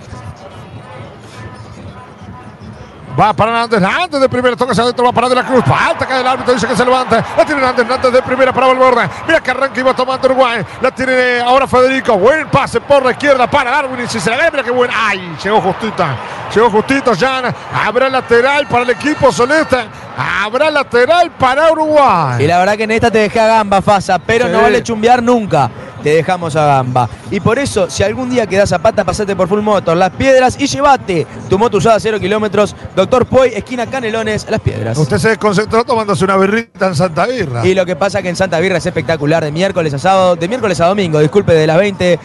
Va 3.20 3.34
para 3.34 3.52
Hernández, 3.52 3.82
Hernández 3.82 4.22
de 4.22 4.30
primera, 4.30 4.56
toca 4.56 4.74
hacia 4.74 4.84
adentro, 4.84 5.06
va 5.06 5.12
para 5.12 5.30
De 5.30 5.36
la 5.36 5.44
Cruz, 5.44 5.64
falta 5.66 6.06
cae 6.06 6.22
el 6.22 6.28
árbitro, 6.28 6.54
dice 6.54 6.68
que 6.68 6.76
se 6.76 6.86
levanta, 6.86 7.26
la 7.36 7.46
tiene 7.46 7.62
Hernández, 7.62 7.86
Hernández 7.86 8.12
de 8.12 8.22
primera 8.22 8.54
para 8.54 8.68
Valverde, 8.68 9.10
mira 9.26 9.42
que 9.42 9.50
arranca 9.50 9.80
y 9.80 9.84
va 9.84 9.96
tomando 9.96 10.28
Uruguay, 10.28 10.64
la 10.82 10.92
tiene 10.92 11.40
ahora 11.40 11.68
Federico, 11.68 12.16
buen 12.16 12.48
pase 12.50 12.80
por 12.80 13.04
la 13.04 13.12
izquierda 13.12 13.50
para 13.50 13.72
Darwin, 13.72 14.06
y 14.06 14.08
si 14.08 14.20
se 14.20 14.30
la 14.30 14.52
mira 14.52 14.64
qué 14.64 14.70
buena, 14.70 14.94
ay, 14.96 15.36
llegó 15.44 15.60
justita, 15.62 16.16
llegó 16.54 16.70
justito, 16.70 17.14
Jan, 17.20 17.54
habrá 17.86 18.08
lateral 18.08 18.68
para 18.68 18.84
el 18.84 18.92
equipo 18.92 19.32
Solesta, 19.32 19.86
habrá 20.18 20.72
lateral 20.72 21.32
para 21.38 21.72
Uruguay. 21.72 22.44
Y 22.44 22.48
la 22.48 22.60
verdad 22.60 22.76
que 22.76 22.84
en 22.84 22.92
esta 22.92 23.12
te 23.12 23.20
dejé 23.20 23.40
a 23.40 23.48
gamba, 23.48 23.82
Fasa, 23.82 24.18
pero 24.20 24.46
Sí. 24.48 24.52
no 24.52 24.62
vale 24.62 24.82
chumbear 24.84 25.22
nunca. 25.22 25.70
Te 26.04 26.10
dejamos 26.12 26.56
a 26.56 26.66
gamba. 26.66 27.10
Y 27.32 27.40
por 27.40 27.58
eso, 27.60 27.90
si 27.90 28.04
algún 28.04 28.30
día 28.30 28.46
quedás 28.46 28.72
a 28.72 28.80
pata, 28.80 29.04
pasate 29.04 29.36
por 29.36 29.48
Full 29.50 29.62
Motor, 29.62 29.98
Las 29.98 30.12
Piedras 30.12 30.56
y 30.60 30.68
llévate 30.68 31.26
tu 31.50 31.58
moto 31.58 31.78
usada 31.78 31.96
a 31.96 32.00
0 32.00 32.20
kilómetros. 32.20 32.76
Doctor 32.96 33.26
Poi, 33.26 33.50
esquina 33.54 33.88
Canelones, 33.88 34.46
Las 34.50 34.62
Piedras. 34.62 34.98
Usted 34.98 35.18
se 35.18 35.30
desconcentró 35.30 35.84
tomándose 35.84 36.24
una 36.24 36.38
birrita 36.38 36.88
en 36.88 36.96
Santa 36.96 37.26
Birra. 37.26 37.66
Y 37.66 37.74
lo 37.74 37.86
que 37.86 37.96
pasa 37.96 38.22
que 38.22 38.30
en 38.30 38.36
Santa 38.36 38.60
Birra 38.60 38.78
es 38.78 38.86
espectacular, 38.86 39.44
de 39.44 39.52
miércoles 39.52 39.94
a 39.96 40.00
sábado, 40.00 40.36
de 40.36 40.48
miércoles 40.48 40.80
a 40.82 40.86
domingo, 40.86 41.20
disculpe, 41.20 41.54
de 41.54 41.68
las 41.68 41.78
20 41.78 42.20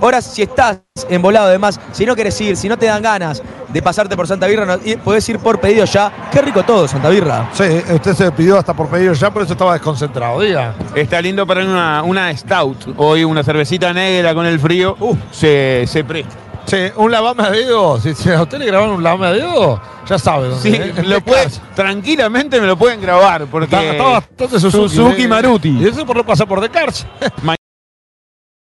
horas 0.00 0.24
si 0.24 0.42
estás 0.42 0.80
embolado 1.08 1.46
además, 1.48 1.78
si 1.92 2.04
no 2.06 2.14
querés 2.16 2.40
ir, 2.40 2.56
si 2.56 2.68
no 2.68 2.76
te 2.76 2.86
dan 2.86 3.02
ganas 3.02 3.42
de 3.68 3.82
pasarte 3.82 4.16
por 4.16 4.26
Santa 4.26 4.46
Birra, 4.46 4.64
no- 4.64 4.78
y 4.84 4.96
podés 4.96 5.28
ir 5.28 5.38
por 5.38 5.60
pedido 5.60 5.84
ya. 5.84 6.10
Qué 6.32 6.40
rico 6.40 6.62
todo, 6.64 6.88
Santa 6.88 7.08
Birra. 7.10 7.50
Sí, 7.52 7.64
usted 7.92 8.14
se 8.14 8.32
pidió 8.32 8.58
hasta 8.58 8.74
por 8.74 8.88
pedido 8.88 9.12
ya, 9.12 9.30
por 9.30 9.42
eso 9.42 9.52
estaba 9.52 9.74
desconcentrado. 9.74 10.40
Diga. 10.40 10.74
Está 10.94 11.20
lindo 11.20 11.46
para 11.46 11.62
una, 11.64 12.02
una 12.02 12.36
stout. 12.36 12.94
Hoy 12.96 13.24
una 13.24 13.42
cervecita 13.44 13.92
negra 13.92 14.34
con 14.34 14.46
el 14.46 14.58
frío 14.58 14.96
Uh. 15.00 15.16
se, 15.30 15.84
se 15.86 16.02
presta. 16.04 16.34
Sí, 16.64 16.76
un 16.96 17.10
lavame 17.10 17.42
a 17.44 17.50
dedo. 17.50 17.98
Si, 17.98 18.14
si 18.14 18.30
a 18.30 18.42
usted 18.42 18.58
le 18.58 18.66
grabaron 18.66 18.96
un 18.96 19.02
lavame 19.02 19.26
a 19.26 19.32
dedo, 19.32 19.80
ya 20.06 20.18
sabe. 20.18 20.48
dónde, 20.48 20.62
Sí, 20.62 20.74
¿eh? 20.76 20.92
Lo 21.02 21.16
qué 21.16 21.20
puede, 21.22 21.44
casa. 21.44 21.62
tranquilamente 21.74 22.60
me 22.60 22.66
lo 22.66 22.76
pueden 22.76 23.00
grabar 23.00 23.46
porque 23.46 23.64
Está, 23.74 23.82
está 23.90 24.02
bastante 24.04 24.60
Suzuki. 24.60 24.94
Suzuki 24.96 25.22
¿eh? 25.22 25.28
Maruti. 25.28 25.68
Y 25.80 25.86
eso 25.88 26.04
por 26.04 26.16
no 26.16 26.24
pasar 26.26 26.46
por 26.46 26.60
Descartes. 26.60 27.06
Ma- 27.42 27.54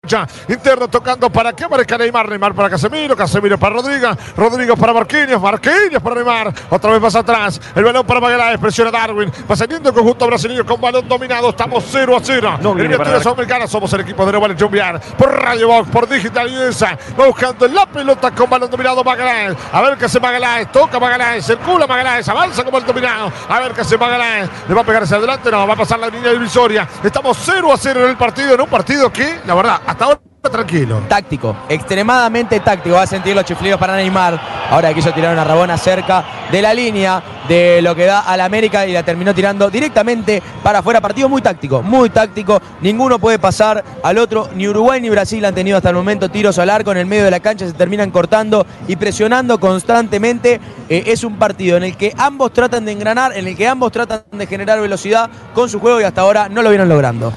Ya, 0.04 0.26
interno 0.48 0.88
tocando 0.88 1.30
para 1.30 1.52
que 1.52 1.62
aparezca 1.62 1.96
Neymar, 1.96 2.28
Neymar 2.28 2.52
para 2.54 2.68
Casemiro, 2.68 3.14
Casemiro 3.14 3.56
para 3.56 3.76
Rodrigo, 3.76 4.08
Rodrigo 4.36 4.76
para 4.76 4.92
Marquinhos, 4.92 5.40
Marquinhos 5.40 6.02
para 6.02 6.16
Neymar, 6.16 6.52
otra 6.70 6.90
vez 6.90 7.00
más 7.00 7.14
atrás, 7.14 7.60
el 7.72 7.84
balón 7.84 8.04
para 8.04 8.18
Magallanes, 8.18 8.58
presiona 8.58 8.90
Darwin, 8.90 9.30
va 9.48 9.54
saliendo 9.54 9.90
el 9.90 9.94
conjunto 9.94 10.26
brasileño 10.26 10.66
con 10.66 10.80
balón 10.80 11.06
dominado, 11.06 11.50
estamos 11.50 11.84
0 11.88 12.16
a 12.16 12.20
0. 12.20 12.58
No 12.60 12.74
Sudamericanas, 13.22 13.70
somos 13.70 13.92
el 13.92 14.00
equipo 14.00 14.26
de 14.26 14.32
Nueva 14.32 14.52
Jumbiar, 14.58 15.00
por 15.16 15.40
Radio 15.40 15.68
Box, 15.68 15.88
por 15.90 16.08
Digital 16.08 16.52
esa, 16.68 16.98
va 17.16 17.28
buscando 17.28 17.68
la 17.68 17.86
pelota 17.86 18.32
con 18.32 18.50
balón 18.50 18.72
dominado 18.72 19.04
Magallanes, 19.04 19.56
a 19.70 19.82
ver 19.82 19.96
qué 19.96 20.06
hace 20.06 20.18
Magallanes, 20.18 20.72
toca 20.72 20.98
Magallanes, 20.98 21.46
circula 21.46 21.86
Magallanes, 21.86 22.28
avanza 22.28 22.64
con 22.64 22.72
balón 22.72 22.88
dominado, 22.88 23.32
a 23.48 23.60
ver 23.60 23.70
qué 23.70 23.82
hace 23.82 23.96
Magallanes, 23.96 24.50
le 24.66 24.74
va 24.74 24.80
a 24.80 24.84
pegar 24.84 25.04
hacia 25.04 25.18
adelante, 25.18 25.48
no, 25.48 25.64
va 25.64 25.74
a 25.74 25.76
pasar 25.76 26.00
la 26.00 26.08
línea 26.08 26.32
divisoria, 26.32 26.88
estamos 27.04 27.38
0 27.40 27.72
a 27.72 27.76
0 27.76 28.02
en 28.02 28.10
el 28.10 28.16
partido, 28.16 28.54
en 28.54 28.62
un 28.62 28.68
partido 28.68 29.12
que, 29.12 29.38
la 29.46 29.54
verdad, 29.54 29.80
hasta 29.92 30.04
ahora 30.06 30.20
tranquilo. 30.50 31.02
Táctico, 31.08 31.56
extremadamente 31.68 32.58
táctico. 32.60 32.96
Va 32.96 33.02
a 33.02 33.06
sentir 33.06 33.34
los 33.34 33.44
chiflidos 33.44 33.78
para 33.78 33.94
Neymar. 33.96 34.40
Ahora 34.70 34.92
quiso 34.92 35.12
tirar 35.12 35.32
una 35.32 35.44
rabona 35.44 35.76
cerca 35.76 36.24
de 36.50 36.60
la 36.60 36.74
línea 36.74 37.22
de 37.48 37.80
lo 37.82 37.94
que 37.94 38.06
da 38.06 38.20
al 38.20 38.40
América 38.40 38.86
y 38.86 38.92
la 38.92 39.02
terminó 39.02 39.34
tirando 39.34 39.70
directamente 39.70 40.42
para 40.62 40.80
afuera. 40.80 41.00
Partido 41.00 41.28
muy 41.28 41.42
táctico, 41.42 41.82
muy 41.82 42.10
táctico. 42.10 42.60
Ninguno 42.80 43.18
puede 43.18 43.38
pasar 43.38 43.84
al 44.02 44.18
otro. 44.18 44.48
Ni 44.54 44.66
Uruguay 44.66 45.00
ni 45.00 45.10
Brasil 45.10 45.44
han 45.44 45.54
tenido 45.54 45.76
hasta 45.76 45.90
el 45.90 45.96
momento 45.96 46.28
tiros 46.28 46.58
al 46.58 46.70
arco 46.70 46.90
en 46.90 46.98
el 46.98 47.06
medio 47.06 47.24
de 47.24 47.30
la 47.30 47.40
cancha. 47.40 47.66
Se 47.66 47.72
terminan 47.72 48.10
cortando 48.10 48.66
y 48.88 48.96
presionando 48.96 49.60
constantemente. 49.60 50.60
Eh, 50.88 51.04
es 51.06 51.22
un 51.22 51.36
partido 51.36 51.76
en 51.76 51.84
el 51.84 51.96
que 51.96 52.12
ambos 52.16 52.52
tratan 52.52 52.84
de 52.84 52.92
engranar, 52.92 53.36
en 53.36 53.46
el 53.46 53.56
que 53.56 53.68
ambos 53.68 53.92
tratan 53.92 54.22
de 54.32 54.46
generar 54.46 54.80
velocidad 54.80 55.30
con 55.54 55.68
su 55.68 55.78
juego 55.78 56.00
y 56.00 56.04
hasta 56.04 56.22
ahora 56.22 56.48
no 56.48 56.62
lo 56.62 56.70
vieron 56.70 56.88
logrando. 56.88 57.32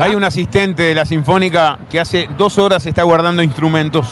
Hay 0.00 0.14
un 0.14 0.24
asistente 0.24 0.82
de 0.84 0.94
la 0.94 1.04
Sinfónica 1.04 1.78
que 1.90 1.98
hace 2.00 2.28
dos 2.36 2.58
horas 2.58 2.84
está 2.86 3.02
guardando 3.02 3.42
instrumentos. 3.42 4.06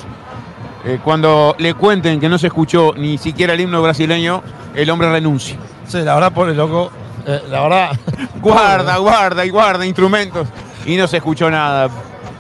Eh, 0.85 0.99
cuando 1.03 1.55
le 1.59 1.75
cuenten 1.75 2.21
que 2.21 2.29
no 2.29 2.39
se 2.39 2.47
escuchó 2.47 2.93
ni 2.97 3.19
siquiera 3.19 3.55
el 3.55 3.61
himno 3.61 3.83
brasileño, 3.83 4.43
el 4.75 4.89
hombre 4.91 5.11
renuncia. 5.11 5.57
Sí, 5.87 5.99
la 6.03 6.15
verdad, 6.15 6.33
pobre 6.33 6.55
loco. 6.55 6.91
eh, 7.27 7.43
la 7.51 7.63
verdad. 7.63 7.91
Guarda, 8.41 8.97
guarda 8.99 9.45
y 9.45 9.51
guarda 9.51 9.85
instrumentos. 9.85 10.47
Y 10.87 10.97
no 10.97 11.07
se 11.09 11.17
escuchó 11.19 11.51
nada. 11.51 11.89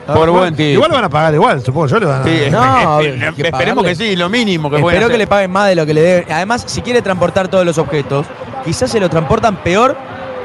Por 0.06 0.30
buen 0.30 0.54
tipo. 0.54 0.70
Igual 0.70 0.90
lo 0.90 0.94
van 0.96 1.04
a 1.04 1.08
pagar 1.10 1.34
igual, 1.34 1.60
supongo 1.62 1.86
yo 1.88 1.98
le 2.00 2.06
van 2.06 2.22
a 2.22 2.24
Sí, 2.24 2.40
No, 2.50 2.98
que 3.34 3.42
esperemos 3.42 3.84
que 3.84 3.94
sí, 3.94 4.16
lo 4.16 4.30
mínimo 4.30 4.70
que 4.70 4.76
Espero 4.76 5.00
que 5.00 5.04
hacer. 5.06 5.18
le 5.18 5.26
paguen 5.26 5.50
más 5.50 5.68
de 5.68 5.74
lo 5.74 5.84
que 5.84 5.92
le 5.92 6.00
deben. 6.00 6.32
Además, 6.32 6.62
si 6.66 6.80
quiere 6.80 7.02
transportar 7.02 7.48
todos 7.48 7.66
los 7.66 7.76
objetos, 7.76 8.24
quizás 8.64 8.90
se 8.90 9.00
lo 9.00 9.10
transportan 9.10 9.56
peor, 9.56 9.96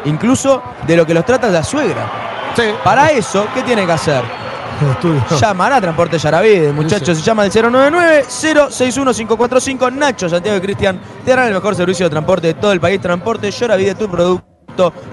incluso 0.03 0.61
de 0.85 0.97
lo 0.97 1.05
que 1.05 1.13
los 1.13 1.23
trata 1.25 1.47
la 1.49 1.63
suegra. 1.63 2.32
Sí. 2.55 2.63
Para 2.83 3.11
eso, 3.11 3.47
¿qué 3.53 3.61
tiene 3.63 3.85
que 3.85 3.91
hacer? 3.91 4.23
Llamar 5.39 5.73
a 5.73 5.81
Transporte 5.81 6.17
Yaravide, 6.17 6.71
muchachos. 6.71 7.17
Se 7.17 7.23
llama 7.23 7.45
el 7.45 7.51
099-061-545. 7.51 9.93
Nacho, 9.93 10.29
Santiago 10.29 10.57
y 10.57 10.61
Cristian 10.61 10.99
te 11.23 11.29
darán 11.31 11.47
el 11.47 11.53
mejor 11.53 11.75
servicio 11.75 12.05
de 12.05 12.09
transporte 12.09 12.47
de 12.47 12.55
todo 12.55 12.71
el 12.71 12.79
país. 12.79 12.99
Transporte 13.01 13.51
Yaravide, 13.51 13.93
tu 13.95 14.09
producto 14.09 14.52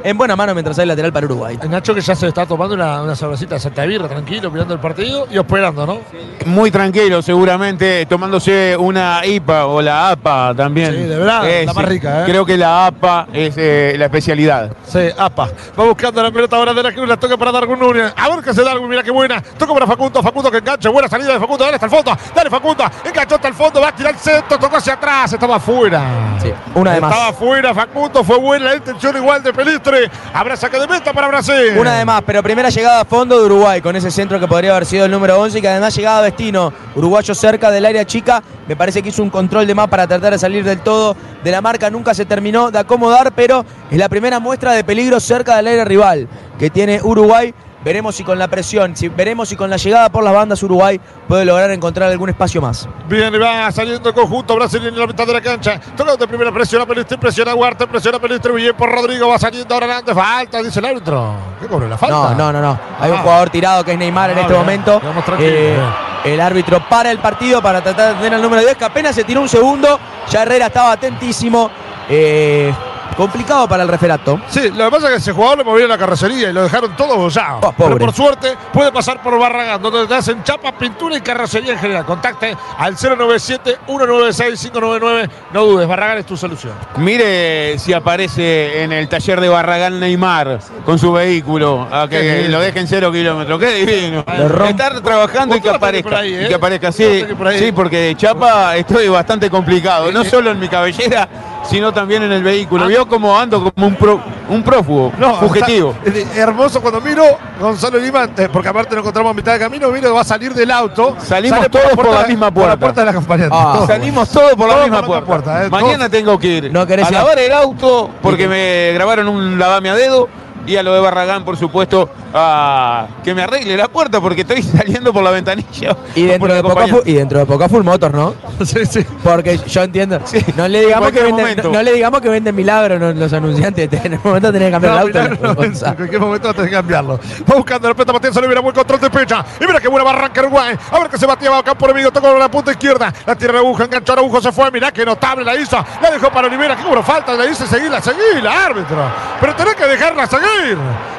en 0.02 0.16
buena 0.18 0.36
mano 0.36 0.54
mientras 0.54 0.78
hay 0.78 0.86
lateral 0.86 1.12
para 1.12 1.26
Uruguay. 1.26 1.58
Nacho 1.68 1.94
que 1.94 2.00
ya 2.00 2.14
se 2.14 2.28
está 2.28 2.46
tomando 2.46 2.74
una, 2.74 3.02
una 3.02 3.14
cervecita 3.14 3.54
de 3.54 3.61
Santa 3.61 3.84
Birra, 3.84 4.08
tranquilo, 4.08 4.50
mirando 4.50 4.74
el 4.74 4.80
partido 4.80 5.26
y 5.30 5.38
esperando, 5.38 5.86
¿no? 5.86 5.98
Muy 6.46 6.70
tranquilo, 6.70 7.22
seguramente, 7.22 8.06
tomándose 8.06 8.76
una 8.78 9.24
IPA 9.24 9.66
o 9.66 9.82
la 9.82 10.11
APA 10.11 10.54
también. 10.56 10.92
Sí, 10.92 11.02
de 11.02 11.16
verdad, 11.18 11.48
Eh, 11.48 11.66
la 11.66 11.72
más 11.74 11.84
sí. 11.84 11.90
rica, 11.90 12.22
¿eh? 12.22 12.24
Creo 12.26 12.44
que 12.46 12.56
la 12.56 12.86
APA 12.86 13.26
es 13.32 13.54
eh, 13.56 13.94
la 13.98 14.06
especialidad. 14.06 14.72
Sí, 14.86 15.08
apa. 15.18 15.48
Va 15.78 15.84
buscando 15.84 16.22
la 16.22 16.30
pelota 16.30 16.56
ahora 16.56 16.72
de 16.74 16.82
la 16.82 16.92
Cruz, 16.92 17.08
la 17.08 17.16
toca 17.18 17.36
para 17.36 17.52
Darwin 17.52 17.78
Núñez. 17.78 18.12
A 18.16 18.28
ver 18.28 18.42
qué 18.44 18.50
hace 18.50 18.62
Darwin, 18.62 18.88
mira 18.88 19.02
qué 19.02 19.11
buena. 19.11 19.40
Toca 19.40 19.72
para 19.74 19.86
Facundo, 19.86 20.22
Facundo 20.22 20.50
que 20.50 20.58
engancha. 20.58 20.88
Buena 20.88 21.08
salida 21.08 21.32
de 21.34 21.40
Facundo, 21.40 21.64
dale 21.64 21.74
hasta 21.76 21.86
el 21.86 21.92
fondo. 21.92 22.16
Dale 22.34 22.50
Facundo, 22.50 22.84
enganchó 23.04 23.34
hasta 23.36 23.48
el 23.48 23.54
fondo, 23.54 23.80
va 23.80 23.88
a 23.88 23.94
tirar 23.94 24.12
el 24.14 24.18
centro, 24.20 24.58
tocó 24.58 24.76
hacia 24.76 24.94
atrás, 24.94 25.32
estaba 25.32 25.56
afuera. 25.56 26.02
Sí, 26.42 26.52
una 26.74 26.94
de 26.94 27.00
más. 27.00 27.11
Estaba 27.12 27.28
afuera 27.30 27.74
Facundo, 27.74 28.24
fue 28.24 28.38
buena 28.38 28.66
la 28.66 28.76
intención 28.76 29.16
igual 29.16 29.42
de 29.42 29.49
Pelistre. 29.53 30.11
Habrá 30.32 30.57
saque 30.57 30.78
de 30.78 30.86
meta 30.86 31.12
para 31.12 31.28
Brasil. 31.28 31.76
Una 31.76 31.96
de 31.96 32.05
más, 32.05 32.22
pero 32.26 32.42
primera 32.42 32.68
llegada 32.68 33.01
a 33.01 33.05
fondo 33.05 33.38
de 33.38 33.44
Uruguay 33.46 33.80
con 33.80 33.94
ese 33.96 34.11
centro 34.11 34.38
que 34.38 34.46
podría 34.46 34.72
haber 34.72 34.86
sido 34.86 35.05
el 35.05 35.11
número 35.11 35.40
11 35.40 35.59
y 35.59 35.62
que 35.62 35.68
además 35.68 35.94
llegaba 35.94 36.22
Vestino, 36.22 36.72
uruguayo 36.94 37.34
cerca 37.34 37.70
del 37.70 37.86
área 37.86 38.05
chica. 38.05 38.42
Me 38.66 38.76
parece 38.76 39.03
que 39.03 39.09
hizo 39.09 39.22
un 39.22 39.30
control 39.30 39.66
de 39.66 39.74
más 39.74 39.88
para 39.88 40.07
tratar 40.07 40.32
de 40.32 40.38
salir 40.38 40.64
del 40.64 40.80
todo 40.80 41.16
de 41.42 41.51
la 41.51 41.61
marca. 41.61 41.90
Nunca 41.90 42.14
se 42.14 42.24
terminó 42.24 42.70
de 42.70 42.78
acomodar, 42.78 43.32
pero 43.32 43.64
es 43.90 43.98
la 43.98 44.09
primera 44.09 44.38
muestra 44.40 44.72
de 44.72 44.84
peligro 44.84 45.20
cerca 45.20 45.57
del 45.57 45.68
área 45.68 45.84
rival 45.84 46.28
que 46.59 46.70
tiene 46.70 47.01
Uruguay. 47.03 47.55
Veremos 47.83 48.14
si 48.14 48.24
con 48.24 48.39
la 48.39 48.47
presión, 48.49 48.95
si, 48.95 49.09
veremos 49.09 49.49
si 49.49 49.57
con 49.57 49.70
la 49.70 49.78
llegada 49.78 50.11
por 50.11 50.22
las 50.22 50.35
bandas 50.35 50.62
Uruguay 50.62 51.01
puede 51.26 51.47
lograr 51.47 51.70
encontrar 51.70 52.11
algún 52.11 52.28
espacio 52.28 52.61
más. 52.61 52.87
Bien, 53.09 53.33
va 53.41 53.72
saliendo 53.72 54.11
el 54.11 54.14
conjunto 54.14 54.55
brasileño 54.55 54.89
en 54.91 54.99
la 55.01 55.07
mitad 55.07 55.26
de 55.26 55.33
la 55.33 55.41
cancha. 55.41 55.81
Tocando 55.97 56.16
de 56.18 56.28
primera 56.28 56.53
presión 56.53 56.83
a 56.83 56.87
Pelistre, 56.87 57.16
presiona 57.16 57.53
a 57.53 57.55
Huerta, 57.55 57.87
presiona 57.87 58.18
a 58.18 58.20
Pelistre, 58.20 58.53
bien 58.53 58.76
por 58.76 58.91
Rodrigo, 58.93 59.28
va 59.28 59.39
saliendo 59.39 59.72
ahora 59.72 59.87
adelante, 59.87 60.14
falta, 60.14 60.62
dice 60.62 60.78
el 60.78 60.85
árbitro. 60.85 61.35
¿Qué 61.59 61.66
cobró 61.68 61.89
la 61.89 61.97
falta? 61.97 62.14
No, 62.14 62.35
no, 62.35 62.53
no, 62.53 62.61
no. 62.61 62.78
Hay 63.01 63.11
un 63.11 63.16
Ah. 63.16 63.22
jugador 63.22 63.49
tirado 63.51 63.83
que 63.83 63.93
es 63.93 63.99
Neymar 63.99 64.31
en 64.31 64.37
Ah, 64.39 64.41
este 64.43 64.53
bien. 64.53 64.61
momento. 64.62 65.01
Eh, 65.39 65.78
el 66.24 66.41
árbitro 66.41 66.87
para 66.87 67.11
el 67.11 67.18
partido 67.18 67.62
para 67.62 67.81
tratar 67.83 68.11
de 68.11 68.14
tener 68.16 68.35
el 68.35 68.43
número 68.43 68.61
10, 68.62 68.76
que 68.76 68.85
apenas 68.85 69.14
se 69.14 69.24
tiró 69.24 69.41
un 69.41 69.49
segundo. 69.49 69.99
Ya 70.31 70.43
Herrera 70.43 70.66
estaba 70.66 70.93
atentísimo. 70.93 71.70
Eh, 72.11 72.74
complicado 73.16 73.68
para 73.68 73.82
el 73.82 73.88
referato. 73.88 74.40
Sí, 74.48 74.70
lo 74.70 74.84
que 74.86 74.90
pasa 74.90 75.06
es 75.08 75.12
que 75.12 75.18
ese 75.18 75.32
jugador 75.32 75.58
le 75.58 75.64
movieron 75.64 75.90
la 75.90 75.98
carrocería 75.98 76.50
y 76.50 76.52
lo 76.52 76.62
dejaron 76.64 76.94
todo 76.96 77.16
bollado. 77.16 77.58
Oh, 77.62 77.72
Pero 77.76 77.90
pobre. 77.90 78.04
por 78.04 78.14
suerte 78.14 78.56
puede 78.72 78.92
pasar 78.92 79.22
por 79.22 79.38
Barragán, 79.38 79.80
donde 79.82 80.06
te 80.06 80.14
hacen 80.14 80.42
chapa, 80.44 80.72
pintura 80.72 81.16
y 81.16 81.20
carrocería 81.20 81.72
en 81.74 81.78
general. 81.78 82.04
Contacte 82.04 82.56
al 82.78 82.96
097-196-599. 82.96 85.30
No 85.52 85.64
dudes, 85.64 85.86
Barragán 85.88 86.18
es 86.18 86.26
tu 86.26 86.36
solución. 86.36 86.72
Mire 86.96 87.78
si 87.78 87.92
aparece 87.92 88.82
en 88.82 88.92
el 88.92 89.08
taller 89.08 89.40
de 89.40 89.48
Barragán 89.48 90.00
Neymar 90.00 90.58
con 90.84 90.98
su 90.98 91.12
vehículo, 91.12 91.86
a 91.90 92.08
que 92.08 92.48
lo 92.48 92.61
dejen 92.61 92.86
cero 92.86 93.11
kilómetros. 93.12 93.58
Qué 93.61 93.84
divino. 93.84 94.24
Rompe. 94.48 94.70
Estar 94.70 95.00
trabajando 95.00 95.56
y 95.56 95.61
que 95.61 95.70
aparezca. 95.70 96.18
ahí, 96.18 96.34
¿eh? 96.34 96.44
Y 96.44 96.48
que 96.48 96.54
aparezca, 96.54 96.92
sí. 96.92 97.24
Por 97.36 97.48
ahí. 97.48 97.58
Sí, 97.58 97.72
porque 97.72 97.96
de 97.98 98.16
chapa 98.16 98.76
estoy 98.76 99.08
bastante 99.08 99.50
complicado. 99.50 100.11
No 100.12 100.24
solo 100.24 100.50
en 100.50 100.58
mi 100.58 100.68
cabellera, 100.68 101.28
sino 101.70 101.92
también 101.92 102.22
en 102.24 102.32
el 102.32 102.42
vehículo. 102.42 102.86
Vio 102.86 103.06
cómo 103.06 103.38
ando 103.38 103.72
como 103.72 103.86
un, 103.86 103.94
pro- 103.94 104.20
un 104.48 104.62
prófugo, 104.62 105.12
fugitivo. 105.40 105.94
está- 106.04 106.18
es 106.18 106.36
hermoso 106.36 106.80
cuando 106.80 107.00
miro 107.00 107.22
Gonzalo 107.60 107.98
Lima, 107.98 108.28
eh, 108.36 108.48
porque 108.52 108.68
aparte 108.68 108.94
nos 108.94 109.02
encontramos 109.02 109.30
a 109.30 109.34
mitad 109.34 109.52
de 109.52 109.58
camino, 109.60 109.88
miro 109.90 110.12
va 110.14 110.22
a 110.22 110.24
salir 110.24 110.52
del 110.52 110.70
auto. 110.70 111.16
Salimos 111.18 111.70
todos 111.70 111.90
por 111.94 112.10
la 112.10 112.22
de- 112.22 112.28
misma 112.28 112.50
Por 112.50 112.62
la 112.64 112.68
puerta. 112.70 112.78
puerta 112.80 113.00
de 113.00 113.04
la 113.04 113.10
acompañante. 113.12 113.56
Ah. 113.58 113.72
Todos. 113.74 113.86
Salimos 113.86 114.28
todos 114.28 114.50
por 114.54 114.66
la 114.68 114.74
Todos 114.74 114.86
misma 114.86 115.02
por 115.06 115.16
la 115.16 115.24
puerta. 115.24 115.44
puerta, 115.52 115.66
eh, 115.66 115.70
Mañana 115.70 116.08
tengo 116.08 116.38
que 116.38 116.46
ir 116.48 116.72
No 116.72 116.80
a 116.82 117.10
lavar 117.10 117.38
el 117.38 117.52
auto 117.52 118.10
porque 118.20 118.48
me 118.48 118.92
grabaron 118.94 119.28
un 119.28 119.58
lavame 119.58 119.90
a 119.90 119.94
dedo 119.94 120.28
y 120.66 120.76
a 120.76 120.82
lo 120.82 120.92
de 120.94 121.00
Barragán, 121.00 121.44
por 121.44 121.56
supuesto, 121.56 122.08
a 122.34 123.06
que 123.24 123.34
me 123.34 123.42
arregle 123.42 123.76
la 123.76 123.88
puerta 123.88 124.20
porque 124.20 124.42
estoy 124.42 124.62
saliendo 124.62 125.12
por 125.12 125.22
la 125.22 125.30
ventanilla. 125.30 125.96
Y 126.14 126.26
dentro, 126.26 126.48
Por 126.48 126.56
de 126.56 126.62
poco, 126.62 127.02
y 127.04 127.12
dentro 127.14 127.38
de 127.38 127.46
poco 127.46 127.68
Full 127.68 127.84
Motor, 127.84 128.14
¿no? 128.14 128.34
Sí, 128.64 128.84
sí. 128.86 129.04
Porque 129.22 129.58
yo 129.58 129.82
entiendo. 129.82 130.20
No 130.56 130.68
le 130.68 130.80
digamos 130.82 131.08
en 131.08 131.14
que 131.14 131.22
venden, 131.22 131.56
no, 131.64 131.70
no 131.70 131.82
le 131.82 131.92
digamos 131.92 132.20
que 132.20 132.28
venden 132.28 132.54
milagros 132.54 133.00
no- 133.00 133.12
los 133.12 133.32
anunciantes. 133.32 133.88
En 134.04 134.14
el 134.14 134.20
momento 134.22 134.52
tenés 134.52 134.68
que 134.68 134.72
cambiar 134.72 134.94
No, 134.94 135.00
el 135.08 135.16
auto. 135.32 135.54
Gonza. 135.54 135.88
en 135.90 135.94
cualquier 135.96 136.20
momento 136.20 136.54
tenés 136.54 136.70
que 136.70 136.76
cambiarlo. 136.76 137.20
Va 137.50 137.56
buscando 137.56 137.88
la 137.88 137.94
pelota 137.94 138.12
Matías 138.12 138.36
Olivera, 138.36 138.61
buen 138.61 138.74
control 138.74 139.00
de 139.00 139.11
pecha. 139.11 139.44
Y 139.61 139.66
mira 139.66 139.80
qué 139.80 139.88
buena 139.88 140.04
barranca 140.04 140.40
Uruguay. 140.42 140.76
A 140.90 140.98
ver 140.98 141.08
que 141.08 141.18
se 141.18 141.26
batía 141.26 141.50
va 141.50 141.62
campo 141.62 141.84
enemigo, 141.86 142.11
tocó 142.11 142.36
la 142.38 142.50
punta 142.50 142.70
izquierda. 142.72 143.12
La 143.26 143.34
tira 143.36 143.50
Araujo, 143.52 143.82
enganchó 143.82 144.12
Araujo, 144.12 144.40
se 144.40 144.52
fue. 144.52 144.70
Mirá 144.70 144.92
qué 144.92 145.04
notable 145.04 145.44
la 145.44 145.54
hizo. 145.56 145.76
La 146.02 146.11
dejó 146.11 146.30
para 146.30 146.46
Olivera. 146.48 146.76
Qué 146.76 146.84
bueno 146.84 147.02
falta. 147.02 147.34
Le 147.34 147.48
dice 147.48 147.66
seguirla, 147.66 148.00
seguirla, 148.00 148.66
árbitro. 148.66 149.11
Pero 149.40 149.54
tenés 149.56 149.74
que 149.74 149.86
dejarla 149.86 150.26
seguir. 150.26 150.46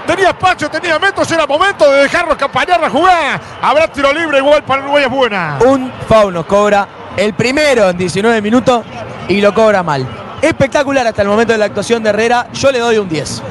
Tenía 0.06 0.30
espacio, 0.30 0.70
tenía 0.70 1.00
metros. 1.00 1.32
Era 1.32 1.48
momento 1.48 1.90
de 1.92 2.04
dejarlo 2.04 2.34
acompañar 2.34 2.80
la 2.80 2.90
jugada. 2.90 3.40
Habrá 3.62 3.88
tiro 3.88 4.14
libre 4.14 4.40
igual 4.40 4.64
para 4.64 4.82
Uruguay 4.82 5.04
es 5.04 5.10
buena. 5.10 5.58
Un 5.66 5.92
foul 6.08 6.34
nos 6.34 6.46
cobra 6.46 6.88
el 7.16 7.34
primero 7.34 7.90
en 7.90 7.98
19 7.98 8.42
minutos 8.42 8.84
y 9.28 9.42
lo 9.42 9.54
cobra 9.54 9.84
mal. 9.84 10.06
Espectacular 10.42 11.06
hasta 11.06 11.22
el 11.22 11.28
momento 11.28 11.54
de 11.54 11.60
la 11.60 11.66
actuación 11.66 12.02
de 12.04 12.10
Herrera. 12.10 12.48
Yo 12.54 12.72
le 12.72 12.80
doy 12.80 12.98
un 12.98 13.08
10. 13.08 13.44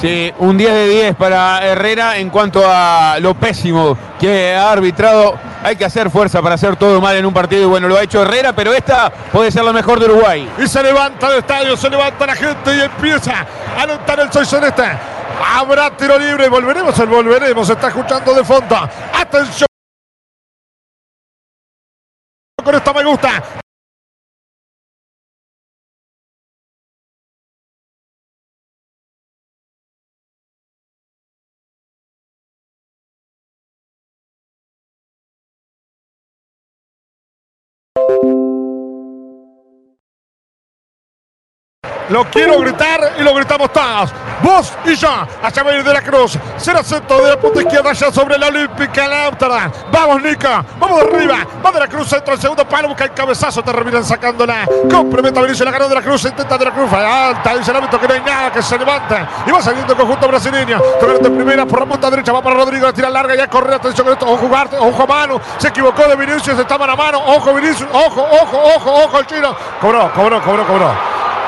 Sí, 0.00 0.32
un 0.38 0.56
10 0.56 0.72
de 0.72 0.88
10 0.88 1.16
para 1.16 1.66
Herrera 1.66 2.18
en 2.18 2.30
cuanto 2.30 2.62
a 2.64 3.16
lo 3.20 3.34
pésimo 3.34 3.98
que 4.20 4.54
ha 4.54 4.70
arbitrado. 4.70 5.36
Hay 5.64 5.74
que 5.74 5.84
hacer 5.84 6.08
fuerza 6.08 6.40
para 6.40 6.54
hacer 6.54 6.76
todo 6.76 7.00
mal 7.00 7.16
en 7.16 7.26
un 7.26 7.34
partido 7.34 7.62
y 7.62 7.64
bueno, 7.66 7.88
lo 7.88 7.96
ha 7.96 8.02
hecho 8.02 8.22
Herrera, 8.22 8.52
pero 8.52 8.72
esta 8.72 9.10
puede 9.10 9.50
ser 9.50 9.64
la 9.64 9.72
mejor 9.72 9.98
de 9.98 10.06
Uruguay. 10.06 10.48
Y 10.56 10.68
se 10.68 10.80
levanta 10.84 11.26
el 11.32 11.38
estadio, 11.38 11.76
se 11.76 11.90
levanta 11.90 12.26
la 12.26 12.36
gente 12.36 12.76
y 12.76 12.80
empieza 12.80 13.44
a 13.76 13.82
anotar 13.82 14.20
el 14.20 14.32
Soysonesta. 14.32 15.17
Habrá 15.40 15.96
tiro 15.96 16.18
libre, 16.18 16.48
volveremos, 16.48 16.98
el 16.98 17.06
volveremos, 17.06 17.68
está 17.68 17.88
escuchando 17.88 18.34
de 18.34 18.44
fondo. 18.44 18.76
Atención. 19.12 19.68
Con 22.62 22.74
esto 22.74 22.94
me 22.94 23.04
gusta. 23.04 23.60
Lo 42.08 42.24
quiero 42.24 42.58
gritar 42.58 43.12
y 43.18 43.22
lo 43.22 43.34
gritamos 43.34 43.72
todos. 43.72 44.12
Vos 44.42 44.72
y 44.84 44.94
yo, 44.94 45.10
hacia 45.42 45.62
venir 45.62 45.84
de 45.84 45.92
la 45.92 46.02
Cruz. 46.02 46.38
Será 46.56 46.82
centro 46.82 47.22
de 47.22 47.30
la 47.30 47.36
punta 47.36 47.60
izquierda 47.60 47.92
ya 47.92 48.10
sobre 48.12 48.38
la 48.38 48.46
Olímpica 48.46 49.06
la 49.06 49.26
Amsterdam. 49.26 49.70
Vamos, 49.92 50.22
Nico. 50.22 50.48
Vamos 50.78 51.00
de 51.00 51.16
arriba. 51.16 51.46
Va 51.64 51.72
de 51.72 51.80
la 51.80 51.88
Cruz, 51.88 52.08
centro 52.08 52.32
al 52.32 52.40
segundo 52.40 52.66
palo. 52.66 52.88
Busca 52.88 53.04
el 53.04 53.12
cabezazo. 53.12 53.62
Terminan 53.62 54.04
sacándola. 54.04 54.66
Complementa 54.90 55.40
Benicio. 55.40 55.64
La 55.64 55.72
ganó 55.72 55.88
de 55.88 55.94
la 55.96 56.02
Cruz. 56.02 56.24
Intenta 56.24 56.56
de 56.56 56.64
la 56.64 56.70
Cruz. 56.70 56.92
Alta. 56.92 57.56
Dice 57.56 57.70
el 57.70 57.76
árbitro 57.76 58.00
que 58.00 58.08
no 58.08 58.14
hay 58.14 58.20
nada. 58.20 58.52
Que 58.52 58.62
se 58.62 58.78
levanta. 58.78 59.28
Y 59.46 59.50
va 59.50 59.60
saliendo 59.60 59.92
el 59.92 59.98
conjunto 59.98 60.28
brasileño. 60.28 60.80
De 61.20 61.30
primera 61.30 61.66
por 61.66 61.80
la 61.80 61.86
punta 61.86 62.10
derecha. 62.10 62.32
Va 62.32 62.42
para 62.42 62.56
Rodrigo. 62.56 62.86
La 62.86 62.92
tira 62.92 63.10
larga. 63.10 63.34
Ya 63.34 63.48
corre. 63.48 63.74
Atención 63.74 64.06
con 64.06 64.14
esto. 64.14 64.26
Ojo, 64.26 64.36
jugarte. 64.38 64.76
Ojo 64.78 65.02
a 65.02 65.06
mano. 65.06 65.40
Se 65.58 65.68
equivocó 65.68 66.04
de 66.04 66.16
Vinicius. 66.16 66.58
Está 66.58 66.78
mano 66.78 66.92
a 66.92 66.96
mano. 66.96 67.18
Ojo, 67.26 67.52
Vinicius. 67.54 67.88
Ojo, 67.92 68.22
ojo, 68.22 68.62
ojo, 68.76 69.04
ojo 69.04 69.18
el 69.18 69.26
chino. 69.26 69.54
Cobró, 69.80 70.12
cobró, 70.14 70.40
cobró, 70.42 70.66
cobró. 70.66 70.92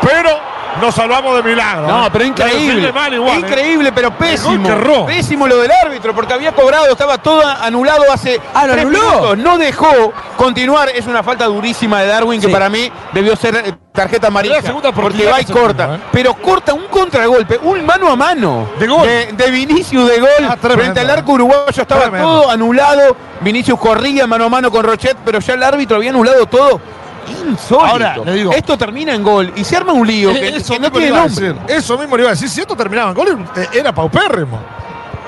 Pero 0.03 0.50
nos 0.81 0.95
salvamos 0.95 1.37
de 1.37 1.43
milagro. 1.43 1.87
No, 1.87 2.07
¿eh? 2.07 2.11
pero 2.13 2.25
increíble. 2.25 2.93
mal 2.93 3.13
igual, 3.15 3.37
¿eh? 3.37 3.39
increíble, 3.41 3.93
pero 3.93 4.11
pésimo. 4.17 4.69
Pésimo 5.07 5.47
lo 5.47 5.59
del 5.59 5.71
árbitro, 5.73 6.15
porque 6.15 6.33
había 6.35 6.53
cobrado, 6.53 6.87
estaba 6.93 7.19
todo 7.19 7.43
anulado 7.47 8.05
hace 8.13 8.41
Ah, 8.55 8.67
¿lo 8.67 8.73
tres 8.75 8.85
anuló? 8.87 9.01
minutos. 9.09 9.39
No 9.39 9.59
dejó 9.59 10.13
continuar. 10.37 10.89
Es 10.91 11.07
una 11.07 11.23
falta 11.23 11.47
durísima 11.47 12.01
de 12.03 12.07
Darwin, 12.09 12.41
que 12.41 12.49
para 12.49 12.69
mí 12.69 12.91
debió 13.13 13.37
ser 13.37 13.57
eh, 13.57 13.75
tarjeta 13.93 14.29
amarilla. 14.29 14.63
Segunda 14.63 14.93
porque 14.93 15.27
va 15.27 15.41
y 15.41 15.45
corta. 15.45 15.95
¿eh? 15.97 15.99
Pero 16.13 16.35
corta 16.35 16.73
un 16.75 16.87
contragolpe, 16.89 17.59
un 17.63 17.85
mano 17.85 18.11
a 18.11 18.17
mano. 18.17 18.69
De 18.79 18.87
gol. 18.87 19.07
De, 19.07 19.33
de 19.33 19.51
Vinicius 19.51 20.09
de 20.09 20.21
gol. 20.21 20.31
Ah, 20.49 20.57
frente 20.61 21.01
al 21.01 21.11
arco 21.11 21.33
uruguayo 21.33 21.65
estaba 21.83 22.03
Tremendo. 22.03 22.27
todo 22.43 22.51
anulado. 22.51 23.17
Vinicius 23.41 23.79
corría 23.79 24.27
mano 24.27 24.45
a 24.45 24.49
mano 24.49 24.71
con 24.71 24.85
Rochet, 24.85 25.17
pero 25.25 25.41
ya 25.41 25.55
el 25.55 25.63
árbitro 25.63 25.97
había 25.97 26.11
anulado 26.11 26.47
todo. 26.47 26.81
Insólito. 27.29 27.87
Ahora, 27.87 28.17
le 28.25 28.33
digo- 28.35 28.53
Esto 28.53 28.77
termina 28.79 29.15
en 29.15 29.23
gol 29.23 29.53
y 29.57 29.65
se 29.65 29.77
arma 29.77 29.93
un 29.93 30.07
lío 30.07 30.33
que, 30.33 30.49
Eso 30.57 30.75
que 30.75 30.79
no 30.81 30.91
mismo 30.91 30.99
le 30.99 31.05
tiene 31.05 31.07
iba 31.09 31.19
a 31.25 31.27
nombre. 31.29 31.53
decir. 31.53 31.63
Eso 31.77 31.99
mismo 31.99 32.17
le 32.17 32.23
iba 32.23 32.31
a 32.31 32.35
decir. 32.35 32.49
Si 32.49 32.61
esto 32.61 32.77
terminaba 32.77 33.09
en 33.11 33.15
gol, 33.15 33.47
eh, 33.57 33.69
era 33.73 33.93
paupérrimo. 33.95 34.59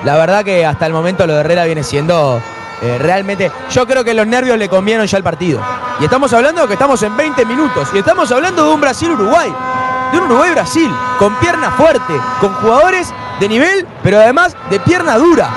La 0.03 0.15
verdad 0.17 0.43
que 0.43 0.65
hasta 0.65 0.85
el 0.85 0.93
momento 0.93 1.25
lo 1.25 1.33
de 1.33 1.39
Herrera 1.41 1.63
viene 1.65 1.83
siendo 1.83 2.41
eh, 2.81 2.97
realmente. 2.99 3.49
Yo 3.71 3.87
creo 3.87 4.03
que 4.03 4.13
los 4.13 4.27
nervios 4.27 4.57
le 4.57 4.67
convieron 4.67 5.05
ya 5.07 5.17
al 5.17 5.23
partido. 5.23 5.61
Y 5.99 6.03
estamos 6.03 6.33
hablando 6.33 6.61
de 6.63 6.67
que 6.67 6.73
estamos 6.73 7.01
en 7.03 7.15
20 7.15 7.45
minutos. 7.45 7.87
Y 7.93 7.99
estamos 7.99 8.29
hablando 8.31 8.65
de 8.67 8.73
un 8.73 8.81
Brasil-Uruguay. 8.81 9.53
De 10.11 10.17
un 10.17 10.25
Uruguay-Brasil. 10.25 10.91
Con 11.17 11.35
pierna 11.35 11.71
fuerte. 11.71 12.13
Con 12.41 12.53
jugadores 12.55 13.13
de 13.39 13.47
nivel, 13.47 13.87
pero 14.03 14.17
además 14.19 14.55
de 14.69 14.79
pierna 14.81 15.17
dura. 15.17 15.49